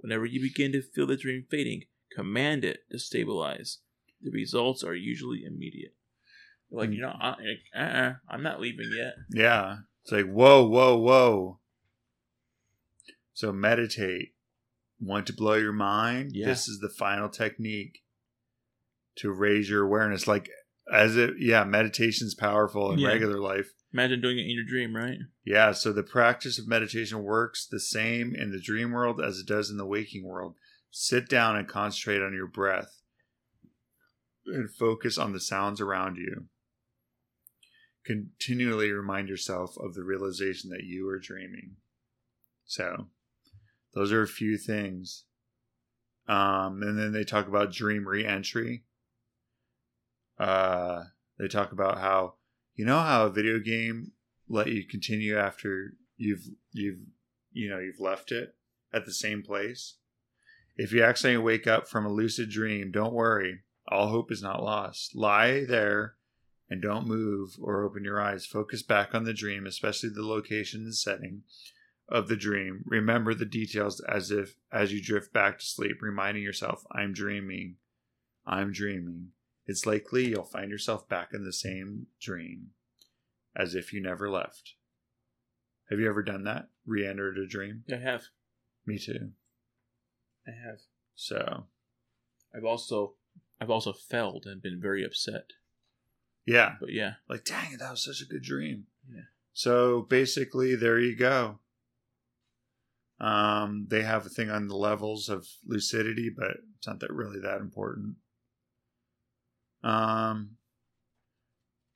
Whenever 0.00 0.26
you 0.26 0.38
begin 0.38 0.72
to 0.72 0.82
feel 0.82 1.06
the 1.06 1.16
dream 1.16 1.46
fading, 1.50 1.84
command 2.14 2.62
it 2.62 2.80
to 2.90 2.98
stabilize. 2.98 3.78
The 4.20 4.30
results 4.30 4.84
are 4.84 4.94
usually 4.94 5.44
immediate. 5.46 5.94
Like, 6.70 6.90
you 6.90 7.00
know, 7.00 7.14
uh, 7.18 7.36
uh, 7.74 8.12
I'm 8.28 8.42
not 8.42 8.60
leaving 8.60 8.90
yet. 8.94 9.14
yeah. 9.30 9.76
It's 10.02 10.12
like, 10.12 10.30
whoa, 10.30 10.62
whoa, 10.62 10.98
whoa. 10.98 11.58
So 13.32 13.50
meditate. 13.50 14.34
Want 15.00 15.26
to 15.28 15.32
blow 15.32 15.54
your 15.54 15.72
mind? 15.72 16.32
Yeah. 16.34 16.48
This 16.48 16.68
is 16.68 16.80
the 16.80 16.90
final 16.90 17.30
technique 17.30 18.02
to 19.16 19.30
raise 19.30 19.68
your 19.68 19.84
awareness. 19.84 20.26
Like, 20.26 20.48
as 20.92 21.16
it, 21.16 21.34
yeah, 21.38 21.64
meditation's 21.64 22.34
powerful 22.34 22.92
in 22.92 22.98
Yeah. 22.98 23.08
regular 23.08 23.38
life. 23.38 23.70
Imagine 23.92 24.20
doing 24.20 24.38
it 24.38 24.42
in 24.42 24.50
your 24.50 24.64
dream, 24.64 24.94
right? 24.94 25.18
Yeah, 25.44 25.72
so 25.72 25.92
the 25.92 26.02
practice 26.04 26.58
of 26.58 26.68
meditation 26.68 27.22
works 27.22 27.66
the 27.66 27.80
same 27.80 28.34
in 28.34 28.52
the 28.52 28.60
dream 28.60 28.92
world 28.92 29.20
as 29.20 29.38
it 29.38 29.46
does 29.46 29.68
in 29.70 29.76
the 29.78 29.86
waking 29.86 30.24
world. 30.24 30.56
Sit 30.90 31.28
down 31.28 31.56
and 31.56 31.66
concentrate 31.68 32.22
on 32.22 32.32
your 32.32 32.46
breath 32.46 33.00
and 34.46 34.70
focus 34.70 35.18
on 35.18 35.32
the 35.32 35.40
sounds 35.40 35.80
around 35.80 36.16
you. 36.16 36.46
Continually 38.04 38.90
remind 38.90 39.28
yourself 39.28 39.76
of 39.78 39.94
the 39.94 40.02
realization 40.02 40.70
that 40.70 40.84
you 40.84 41.08
are 41.08 41.18
dreaming. 41.18 41.76
So, 42.64 43.08
those 43.94 44.10
are 44.12 44.22
a 44.22 44.28
few 44.28 44.56
things. 44.56 45.24
Um, 46.26 46.82
and 46.82 46.98
then 46.98 47.12
they 47.12 47.24
talk 47.24 47.48
about 47.48 47.72
dream 47.72 48.06
reentry. 48.06 48.84
Uh, 50.40 51.04
they 51.38 51.48
talk 51.48 51.70
about 51.70 51.98
how 51.98 52.34
you 52.74 52.86
know 52.86 52.98
how 52.98 53.26
a 53.26 53.30
video 53.30 53.58
game 53.58 54.12
let 54.48 54.68
you 54.68 54.84
continue 54.86 55.36
after 55.36 55.92
you've 56.16 56.48
you've 56.72 57.00
you 57.52 57.68
know 57.68 57.78
you've 57.78 58.00
left 58.00 58.32
it 58.32 58.54
at 58.92 59.04
the 59.04 59.12
same 59.12 59.42
place. 59.42 59.96
If 60.76 60.92
you 60.92 61.04
accidentally 61.04 61.44
wake 61.44 61.66
up 61.66 61.86
from 61.86 62.06
a 62.06 62.12
lucid 62.12 62.48
dream, 62.48 62.90
don't 62.90 63.12
worry. 63.12 63.60
All 63.88 64.08
hope 64.08 64.32
is 64.32 64.42
not 64.42 64.62
lost. 64.62 65.14
Lie 65.14 65.64
there 65.68 66.14
and 66.70 66.80
don't 66.80 67.06
move 67.06 67.56
or 67.60 67.84
open 67.84 68.02
your 68.02 68.20
eyes. 68.20 68.46
Focus 68.46 68.82
back 68.82 69.14
on 69.14 69.24
the 69.24 69.34
dream, 69.34 69.66
especially 69.66 70.08
the 70.08 70.26
location 70.26 70.84
and 70.84 70.94
setting 70.94 71.42
of 72.08 72.28
the 72.28 72.36
dream. 72.36 72.82
Remember 72.86 73.34
the 73.34 73.44
details 73.44 74.00
as 74.00 74.30
if 74.30 74.56
as 74.72 74.90
you 74.90 75.02
drift 75.02 75.34
back 75.34 75.58
to 75.58 75.66
sleep, 75.66 75.98
reminding 76.00 76.42
yourself, 76.42 76.84
I'm 76.92 77.12
dreaming. 77.12 77.76
I'm 78.46 78.72
dreaming. 78.72 79.32
It's 79.70 79.86
likely 79.86 80.26
you'll 80.26 80.42
find 80.42 80.68
yourself 80.68 81.08
back 81.08 81.28
in 81.32 81.44
the 81.44 81.52
same 81.52 82.08
dream 82.20 82.70
as 83.54 83.76
if 83.76 83.92
you 83.92 84.02
never 84.02 84.28
left. 84.28 84.74
Have 85.88 86.00
you 86.00 86.08
ever 86.08 86.24
done 86.24 86.42
that? 86.42 86.70
Re 86.84 87.06
entered 87.06 87.38
a 87.38 87.46
dream? 87.46 87.84
I 87.88 87.98
have. 87.98 88.24
Me 88.84 88.98
too. 88.98 89.30
I 90.44 90.50
have. 90.50 90.80
So, 91.14 91.66
I've 92.52 92.64
also 92.64 93.14
I've 93.60 93.70
also 93.70 93.92
failed 93.92 94.44
and 94.44 94.60
been 94.60 94.80
very 94.80 95.04
upset. 95.04 95.52
yeah. 96.44 96.74
But 96.80 96.92
yeah. 96.92 97.14
Like, 97.28 97.44
dang 97.44 97.74
it, 97.74 97.78
that 97.78 97.92
was 97.92 98.02
such 98.02 98.20
a 98.22 98.28
good 98.28 98.42
dream. 98.42 98.86
Yeah. 99.08 99.22
So, 99.52 100.02
basically, 100.02 100.74
there 100.74 100.98
you 100.98 101.14
go. 101.14 101.60
Um, 103.20 103.86
they 103.88 104.02
have 104.02 104.26
a 104.26 104.30
thing 104.30 104.50
on 104.50 104.66
the 104.66 104.76
levels 104.76 105.28
of 105.28 105.46
lucidity, 105.64 106.28
but 106.28 106.56
it's 106.76 106.88
not 106.88 106.98
that 107.00 107.12
really 107.12 107.38
that 107.38 107.60
important. 107.60 108.16
Um, 109.82 110.56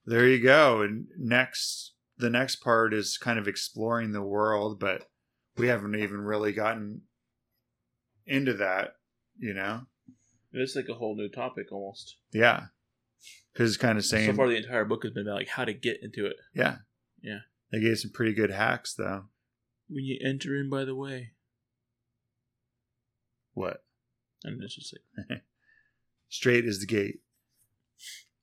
there 0.06 0.26
you 0.28 0.42
go. 0.42 0.82
And 0.82 1.06
next, 1.18 1.92
the 2.18 2.30
next 2.30 2.56
part 2.56 2.92
is 2.94 3.18
kind 3.18 3.38
of 3.38 3.48
exploring 3.48 4.12
the 4.12 4.22
world, 4.22 4.78
but 4.80 5.08
we 5.56 5.68
haven't 5.68 5.94
even 5.94 6.20
really 6.20 6.52
gotten 6.52 7.02
into 8.26 8.54
that, 8.54 8.94
you 9.38 9.54
know? 9.54 9.82
It's 10.52 10.76
like 10.76 10.88
a 10.88 10.94
whole 10.94 11.16
new 11.16 11.28
topic 11.28 11.72
almost. 11.72 12.16
Yeah. 12.32 12.66
Because 13.52 13.70
it's 13.70 13.76
kind 13.82 13.98
of 13.98 14.04
saying, 14.04 14.30
so 14.30 14.36
far, 14.36 14.48
the 14.48 14.56
entire 14.56 14.84
book 14.84 15.02
has 15.04 15.12
been 15.12 15.26
about 15.26 15.36
like 15.36 15.48
how 15.48 15.64
to 15.64 15.72
get 15.72 15.98
into 16.02 16.26
it. 16.26 16.36
yeah. 16.54 16.76
Yeah. 17.22 17.40
They 17.72 17.80
gave 17.80 17.98
some 17.98 18.12
pretty 18.12 18.34
good 18.34 18.50
hacks, 18.50 18.94
though. 18.94 19.24
When 19.88 20.04
you 20.04 20.18
enter 20.24 20.54
in, 20.56 20.68
by 20.70 20.84
the 20.84 20.94
way, 20.94 21.30
What? 23.54 23.84
and 24.44 24.62
it's 24.62 24.74
just 24.74 24.94
like, 25.28 25.42
Straight 26.28 26.64
is 26.66 26.80
the 26.80 26.86
gate. 26.86 27.20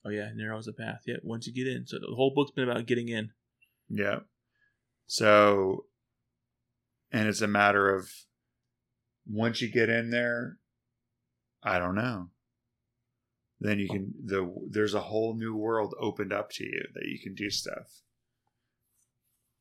Oh 0.06 0.10
yeah, 0.10 0.30
narrows 0.36 0.66
the 0.66 0.74
path. 0.74 1.02
Yeah, 1.06 1.18
once 1.24 1.48
you 1.48 1.54
get 1.54 1.68
in, 1.68 1.86
so 1.88 1.98
the 2.00 2.16
whole 2.16 2.34
book's 2.36 2.52
been 2.52 2.70
about 2.70 2.86
getting 2.86 3.10
in. 3.10 3.32
Yeah. 3.90 4.20
So, 5.08 5.86
and 7.12 7.28
it's 7.28 7.42
a 7.42 7.48
matter 7.48 7.94
of 7.94 8.10
once 9.28 9.62
you 9.62 9.72
get 9.72 9.90
in 9.90 10.10
there, 10.10 10.58
I 11.64 11.80
don't 11.80 11.96
know. 11.96 12.30
Then 13.60 13.78
you 13.78 13.88
can 13.88 14.14
the 14.26 14.52
there's 14.70 14.96
a 14.96 15.02
whole 15.02 15.36
new 15.36 15.56
world 15.56 15.94
opened 16.00 16.34
up 16.34 16.50
to 16.54 16.64
you 16.64 16.88
that 16.96 17.06
you 17.06 17.20
can 17.22 17.36
do 17.36 17.50
stuff. 17.52 18.02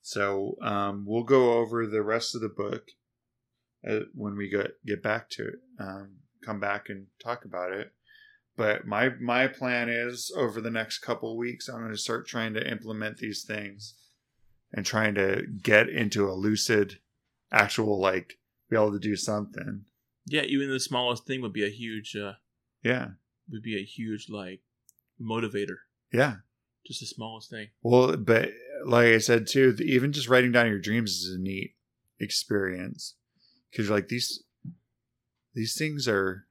So 0.01 0.57
um, 0.62 1.05
we'll 1.07 1.25
go 1.25 1.59
over 1.59 1.86
the 1.86 2.02
rest 2.02 2.35
of 2.35 2.41
the 2.41 2.49
book 2.49 2.93
uh, 3.86 4.01
when 4.15 4.36
we 4.36 4.49
get 4.49 4.73
get 4.86 5.02
back 5.02 5.28
to 5.31 5.49
it. 5.49 5.55
Um, 5.78 6.20
come 6.43 6.59
back 6.59 6.89
and 6.89 7.09
talk 7.23 7.44
about 7.44 7.73
it. 7.73 7.93
But 8.61 8.87
my 8.87 9.09
my 9.19 9.47
plan 9.47 9.89
is 9.89 10.31
over 10.37 10.61
the 10.61 10.71
next 10.71 10.99
couple 10.99 11.35
weeks, 11.39 11.67
I'm 11.67 11.81
going 11.81 11.93
to 11.93 11.97
start 11.97 12.29
trying 12.29 12.53
to 12.53 12.71
implement 12.71 13.17
these 13.17 13.43
things 13.43 13.95
and 14.71 14.85
trying 14.85 15.15
to 15.15 15.47
get 15.63 15.89
into 15.89 16.29
a 16.29 16.35
lucid, 16.35 16.99
actual 17.51 17.99
like 17.99 18.35
be 18.69 18.77
able 18.77 18.93
to 18.93 18.99
do 18.99 19.17
something. 19.17 19.87
Yeah, 20.27 20.43
even 20.43 20.69
the 20.69 20.79
smallest 20.79 21.25
thing 21.27 21.41
would 21.41 21.55
be 21.55 21.65
a 21.65 21.71
huge, 21.71 22.15
uh, 22.15 22.35
Yeah, 22.83 23.13
would 23.51 23.63
be 23.63 23.79
a 23.81 23.83
huge 23.83 24.29
like 24.29 24.61
motivator. 25.19 25.77
yeah. 26.13 26.35
Just 26.87 27.01
the 27.01 27.07
smallest 27.07 27.49
thing. 27.49 27.69
Well, 27.83 28.15
but 28.19 28.51
like 28.85 29.07
I 29.07 29.19
said 29.19 29.47
too, 29.47 29.75
even 29.81 30.13
just 30.13 30.29
writing 30.29 30.53
down 30.53 30.67
your 30.67 30.81
dreams 30.81 31.13
is 31.13 31.35
a 31.35 31.39
neat 31.41 31.77
experience 32.19 33.15
because 33.71 33.87
you're 33.89 33.97
like 33.97 34.09
these 34.09 34.45
these 35.55 35.79
things 35.79 36.07
are 36.07 36.47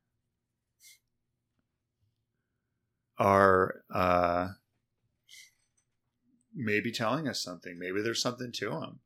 are 3.19 3.83
uh 3.93 4.49
maybe 6.55 6.91
telling 6.91 7.27
us 7.27 7.41
something. 7.41 7.77
Maybe 7.77 8.01
there's 8.01 8.21
something 8.21 8.51
to 8.53 8.69
them. 8.69 8.99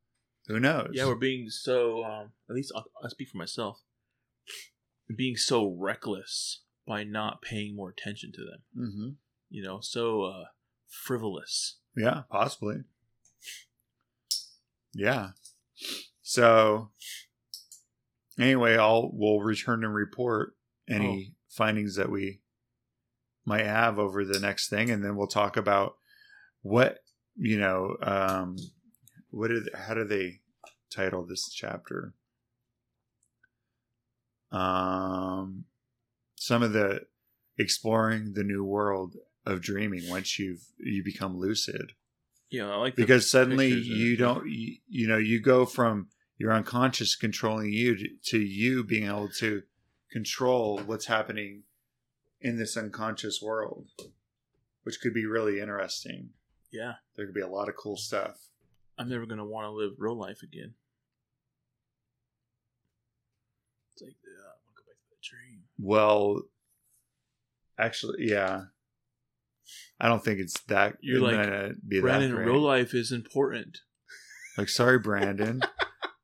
Who 0.48 0.60
knows? 0.60 0.92
Yeah, 0.94 1.06
we're 1.06 1.16
being 1.16 1.50
so. 1.50 2.04
Um, 2.04 2.32
at 2.50 2.56
least 2.56 2.72
I'll, 2.76 2.86
I'll 3.02 3.10
speak 3.10 3.30
for 3.30 3.38
myself. 3.38 3.82
Being 5.14 5.36
so 5.36 5.68
reckless 5.68 6.64
by 6.88 7.04
not 7.04 7.42
paying 7.42 7.76
more 7.76 7.90
attention 7.90 8.32
to 8.34 8.42
them. 8.42 8.62
hmm 8.92 9.10
You 9.50 9.64
know, 9.64 9.80
so 9.82 10.24
uh, 10.24 10.44
frivolous. 10.88 11.78
Yeah, 11.96 12.24
possibly. 12.30 12.84
Yeah. 14.94 15.30
So 16.22 16.90
anyway, 18.40 18.78
I'll 18.78 19.10
we'll 19.14 19.42
return 19.42 19.84
and 19.84 19.94
report 19.94 20.56
any 20.90 21.36
findings 21.50 21.96
that 21.96 22.10
we 22.10 22.42
might 23.46 23.66
have 23.66 24.00
over 24.00 24.24
the 24.24 24.40
next 24.40 24.70
thing, 24.70 24.90
and 24.90 25.04
then 25.04 25.16
we'll 25.16 25.28
talk 25.28 25.58
about 25.58 25.96
what 26.62 27.00
you 27.36 27.60
know. 27.60 27.98
Um, 28.02 28.58
what 29.30 29.50
did 29.50 29.70
how 29.74 29.94
do 29.94 30.06
they 30.06 30.40
title 30.92 31.26
this 31.26 31.50
chapter? 31.50 32.14
Um, 34.52 35.66
some 36.36 36.62
of 36.62 36.74
the 36.74 37.02
exploring 37.58 38.34
the 38.34 38.44
new 38.44 38.64
world 38.64 39.16
of 39.46 39.62
dreaming 39.62 40.10
once 40.10 40.40
you've 40.40 40.66
you 40.78 41.04
become 41.04 41.38
lucid 41.38 41.94
Yeah, 42.50 42.70
I 42.70 42.76
like 42.76 42.96
because 42.96 43.30
suddenly 43.30 43.72
you 43.72 44.16
don't 44.16 44.48
you, 44.48 44.78
you 44.88 45.08
know 45.08 45.18
you 45.18 45.42
go 45.42 45.66
from 45.66 46.08
your 46.38 46.52
unconscious 46.52 47.16
controlling 47.16 47.72
you 47.72 47.96
to, 47.96 48.08
to 48.26 48.40
you 48.40 48.84
being 48.84 49.08
able 49.08 49.30
to 49.40 49.64
control 50.12 50.80
what's 50.86 51.06
happening 51.06 51.64
in 52.44 52.58
this 52.58 52.78
unconscious 52.78 53.42
world 53.42 53.90
which 54.84 55.00
could 55.02 55.14
be 55.14 55.26
really 55.26 55.60
interesting. 55.60 56.30
Yeah, 56.72 56.94
there 57.16 57.26
could 57.26 57.36
be 57.36 57.42
a 57.42 57.48
lot 57.48 57.70
of 57.70 57.76
cool 57.76 57.98
stuff. 57.98 58.38
I'm 58.98 59.10
never 59.10 59.26
gonna 59.26 59.46
want 59.46 59.66
to 59.66 59.72
live 59.72 59.94
real 59.98 60.18
life 60.18 60.42
again. 60.44 60.74
It's 63.94 64.02
like, 64.02 64.16
yeah, 64.24 64.44
I 64.44 64.56
want 64.66 64.76
to 64.76 64.82
go 64.82 64.84
back 64.88 64.98
to 64.98 65.10
that 65.10 65.22
dream. 65.24 65.64
well 65.80 66.42
actually 67.78 68.28
yeah. 68.28 68.66
I 70.00 70.10
don't 70.10 70.24
think 70.24 70.40
it's 70.40 70.60
that 70.64 70.98
You're 71.02 71.22
like, 71.22 71.74
be 71.88 72.02
Brandon, 72.02 72.36
real 72.36 72.60
life 72.60 72.94
is 72.94 73.12
important. 73.12 73.80
like 74.58 74.70
sorry 74.70 75.00
brandon 75.00 75.64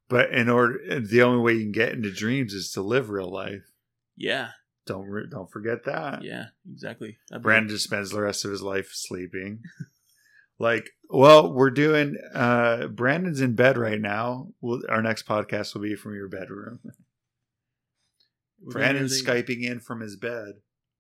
but 0.10 0.32
in 0.32 0.50
order 0.50 1.00
the 1.00 1.22
only 1.22 1.42
way 1.42 1.54
you 1.54 1.64
can 1.64 1.72
get 1.72 1.94
into 1.94 2.12
dreams 2.12 2.54
is 2.54 2.72
to 2.72 2.82
live 2.82 3.10
real 3.10 3.32
life. 3.32 3.72
Yeah, 4.16 4.50
don't 4.90 5.08
re- 5.08 5.28
don't 5.30 5.50
forget 5.52 5.86
that 5.86 6.24
yeah, 6.24 6.46
exactly. 6.70 7.18
That'd 7.30 7.44
Brandon 7.44 7.70
just 7.70 7.86
spends 7.86 8.10
the 8.10 8.22
rest 8.22 8.44
of 8.44 8.52
his 8.52 8.62
life 8.62 8.90
sleeping. 8.92 9.62
like, 10.60 10.90
well, 11.10 11.54
we're 11.54 11.70
doing. 11.70 12.18
uh 12.34 12.88
Brandon's 12.88 13.40
in 13.42 13.56
bed 13.56 13.78
right 13.78 14.00
now. 14.02 14.50
We'll, 14.62 14.82
our 14.90 15.02
next 15.02 15.26
podcast 15.28 15.74
will 15.74 15.82
be 15.82 15.96
from 15.96 16.16
your 16.16 16.28
bedroom. 16.28 16.80
we're 18.62 18.74
Brandon's 18.74 19.22
skyping 19.24 19.64
in 19.64 19.80
from 19.80 20.02
his 20.02 20.16
bed. 20.16 20.56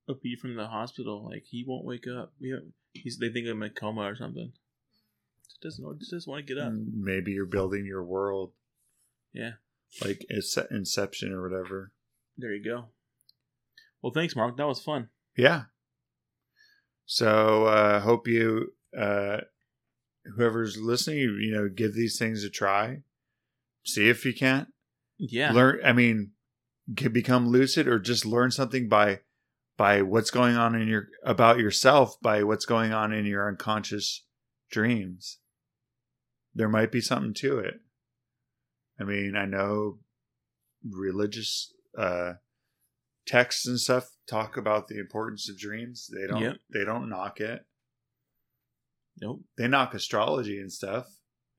Up 0.09 0.22
be 0.22 0.35
from 0.35 0.56
the 0.56 0.68
hospital. 0.68 1.26
Like 1.30 1.43
he 1.50 1.64
won't 1.68 1.85
wake 1.85 2.06
up. 2.08 2.34
We 2.40 2.51
have, 2.51 2.61
he's 2.93 3.18
they 3.18 3.30
think 3.30 3.48
I'm 3.48 3.61
in 3.64 3.69
a 3.72 3.74
coma 3.74 4.01
or 4.01 4.16
something. 4.16 4.53
Just 5.48 5.61
doesn't. 5.61 6.00
Just 6.00 6.11
doesn't 6.11 6.32
want 6.32 6.48
to 6.48 6.53
get 6.53 6.61
up. 6.64 6.72
Maybe 6.74 7.32
you're 7.32 7.45
building 7.45 7.85
your 7.85 8.03
world, 8.03 8.51
Yeah, 9.34 9.53
like 10.03 10.26
it's 10.30 10.58
Inception 10.72 11.34
or 11.34 11.42
whatever. 11.48 11.92
there 12.38 12.53
you 12.53 12.64
go. 12.64 12.85
Well, 14.01 14.13
thanks, 14.13 14.35
Mark. 14.35 14.57
That 14.57 14.67
was 14.67 14.81
fun. 14.81 15.09
Yeah. 15.35 15.63
So 17.05 17.65
uh 17.65 17.99
hope 18.01 18.27
you 18.27 18.73
uh 18.97 19.37
whoever's 20.35 20.77
listening, 20.77 21.19
you, 21.19 21.35
you 21.37 21.51
know, 21.51 21.69
give 21.69 21.93
these 21.93 22.17
things 22.19 22.43
a 22.43 22.49
try. 22.49 23.03
See 23.83 24.09
if 24.09 24.25
you 24.25 24.33
can't. 24.33 24.69
Yeah, 25.19 25.51
learn 25.51 25.81
i 25.83 25.91
mean 25.91 26.31
can 26.95 27.11
become 27.11 27.49
lucid 27.49 27.89
or 27.89 27.99
just 27.99 28.25
learn 28.25 28.51
something 28.51 28.87
by 28.87 29.19
by 29.77 30.01
what's 30.01 30.31
going 30.31 30.55
on 30.55 30.75
in 30.75 30.87
your 30.87 31.07
about 31.25 31.59
yourself 31.59 32.15
by 32.21 32.41
what's 32.41 32.65
going 32.65 32.93
on 32.93 33.11
in 33.11 33.25
your 33.25 33.45
unconscious 33.45 34.23
dreams 34.71 35.39
there 36.55 36.69
might 36.69 36.89
be 36.89 37.01
something 37.01 37.33
to 37.33 37.59
it 37.59 37.81
i 38.97 39.03
mean 39.03 39.35
i 39.35 39.45
know 39.45 39.99
religious 40.89 41.73
uh 41.97 42.33
texts 43.30 43.67
and 43.67 43.80
stuff 43.80 44.09
talk 44.27 44.58
about 44.58 44.88
the 44.88 44.98
importance 44.99 45.48
of 45.49 45.58
dreams 45.58 46.09
they 46.14 46.25
don't 46.27 46.41
Yep. 46.41 46.56
they 46.74 46.83
don't 46.83 47.08
knock 47.09 47.40
it 47.40 47.64
nope. 49.22 49.41
they 49.58 49.67
knock 49.67 49.93
astrology 49.93 50.59
and 50.59 50.72
stuff 50.74 51.06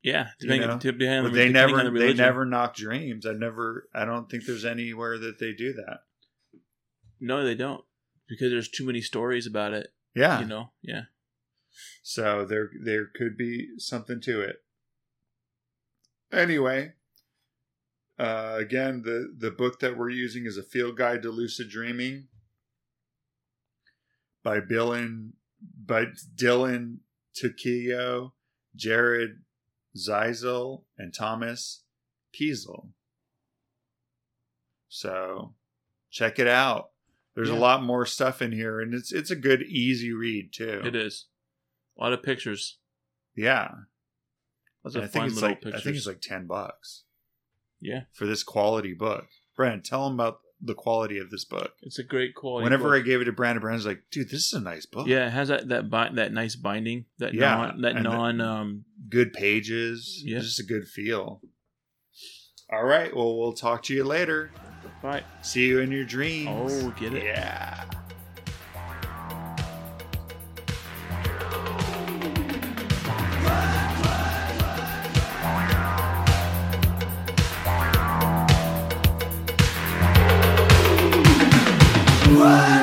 Yeah, 0.02 0.31
You 0.40 0.49
depending, 0.49 0.68
know, 0.68 0.78
depending 0.78 1.23
but 1.24 1.32
they 1.32 1.47
depending 1.49 1.76
never 1.76 1.90
the 1.90 1.99
they 1.99 2.12
never 2.15 2.44
knock 2.44 2.74
dreams 2.74 3.24
i've 3.24 3.39
never 3.39 3.89
i 3.94 4.05
don't 4.05 4.28
think 4.31 4.44
there's 4.47 4.65
anywhere 4.65 5.16
that 5.18 5.39
they 5.39 5.52
do 5.52 5.73
that 5.74 6.00
No, 7.20 7.44
they 7.44 7.55
don't 7.55 7.84
because 8.28 8.50
there's 8.50 8.68
too 8.68 8.86
many 8.86 9.00
stories 9.00 9.47
about 9.47 9.73
it. 9.73 9.89
yeah 10.15 10.40
You 10.40 10.47
know. 10.47 10.73
Yeah. 10.82 11.02
so 12.02 12.44
there 12.44 12.70
there 12.84 13.07
could 13.07 13.36
be 13.36 13.68
something 13.78 14.20
to 14.23 14.40
it 14.40 14.57
anyway 16.32 16.94
uh 18.20 18.57
again 18.58 19.02
the 19.02 19.34
the 19.39 19.50
book 19.50 19.81
that 19.81 19.97
we're 19.97 20.10
using 20.10 20.44
is 20.47 20.57
a 20.58 20.62
field 20.62 20.97
guide 20.97 21.23
to 21.23 21.31
lucid 21.31 21.68
dreaming 21.70 22.28
by 24.42 24.60
bill 24.60 24.92
and 24.92 25.32
by 25.86 26.05
dylan 26.34 26.99
Tuccillo, 27.40 28.32
jared 28.74 29.42
Zeizel, 29.97 30.82
and 30.99 31.15
thomas 31.15 31.84
Peisel. 32.34 32.89
so 34.89 35.55
check 36.10 36.39
it 36.39 36.47
out 36.49 36.90
there's 37.34 37.49
Yeah. 37.49 37.57
a 37.57 37.60
lot 37.68 37.82
more 37.82 38.05
stuff 38.07 38.42
in 38.42 38.52
here 38.52 38.81
and 38.81 38.92
it's 38.94 39.12
it's 39.12 39.31
a 39.31 39.36
good 39.36 39.62
easy 39.62 40.12
read 40.12 40.52
too 40.52 40.82
It 40.84 40.94
is. 40.97 41.26
A 41.97 42.02
lot 42.02 42.12
of 42.12 42.23
pictures. 42.23 42.78
yeah 43.36 43.70
I 44.84 44.90
think 44.90 45.10
fun 45.12 45.26
it's 45.26 45.34
little 45.34 45.50
like 45.50 45.60
pictures. 45.62 45.81
I 45.81 45.84
think 45.84 45.97
it's 45.97 46.07
like 46.07 46.20
ten 46.20 46.47
bucks 46.47 47.05
yeah, 47.81 48.02
for 48.12 48.26
this 48.26 48.42
quality 48.42 48.92
book. 48.94 49.26
Brandon, 49.57 49.83
tell 49.83 50.05
them 50.05 50.15
about 50.15 50.41
the 50.62 50.75
quality 50.75 51.18
of 51.18 51.31
this 51.31 51.44
book. 51.44 51.73
it's 51.83 51.99
a 51.99 52.02
great 52.02 52.34
quality. 52.34 52.65
Whenever 52.65 52.94
I 52.94 53.00
gave 53.00 53.20
it 53.23 53.25
to 53.25 53.33
Brandon, 53.33 53.60
Brandon's 53.62 53.86
like, 53.86 54.02
"Dude, 54.10 54.28
this 54.31 54.47
is 54.47 54.52
a 54.52 54.60
nice 54.60 54.84
book. 54.86 55.07
yeah, 55.09 55.26
it 55.26 55.31
has 55.31 55.49
that 55.49 55.68
that 55.68 55.89
bi- 55.91 56.10
that 56.15 56.33
nice 56.33 56.55
binding. 56.57 57.07
That 57.18 57.33
Yeah, 57.34 57.55
non 57.57 57.81
that 57.83 57.97
and 57.97 58.05
the- 58.05 58.10
non 58.10 58.41
um 58.41 58.84
good 59.09 59.33
pages. 59.33 60.23
Yeah. 60.25 60.41
just 60.41 60.60
a 60.60 60.65
good 60.65 60.86
feel." 60.86 61.41
All 62.73 62.84
right, 62.84 63.15
well, 63.15 63.36
we'll 63.39 63.52
talk 63.55 63.83
to 63.84 63.94
you 63.94 64.05
later. 64.05 64.52
Bye. 65.02 65.25
See 65.42 65.67
you 65.67 65.81
in 65.81 65.91
your 65.91 66.05
dreams. 66.05 66.49
Oh, 66.84 66.91
get 66.91 67.15
it? 67.15 67.25
Yeah. 67.25 67.89
What? 82.40 82.80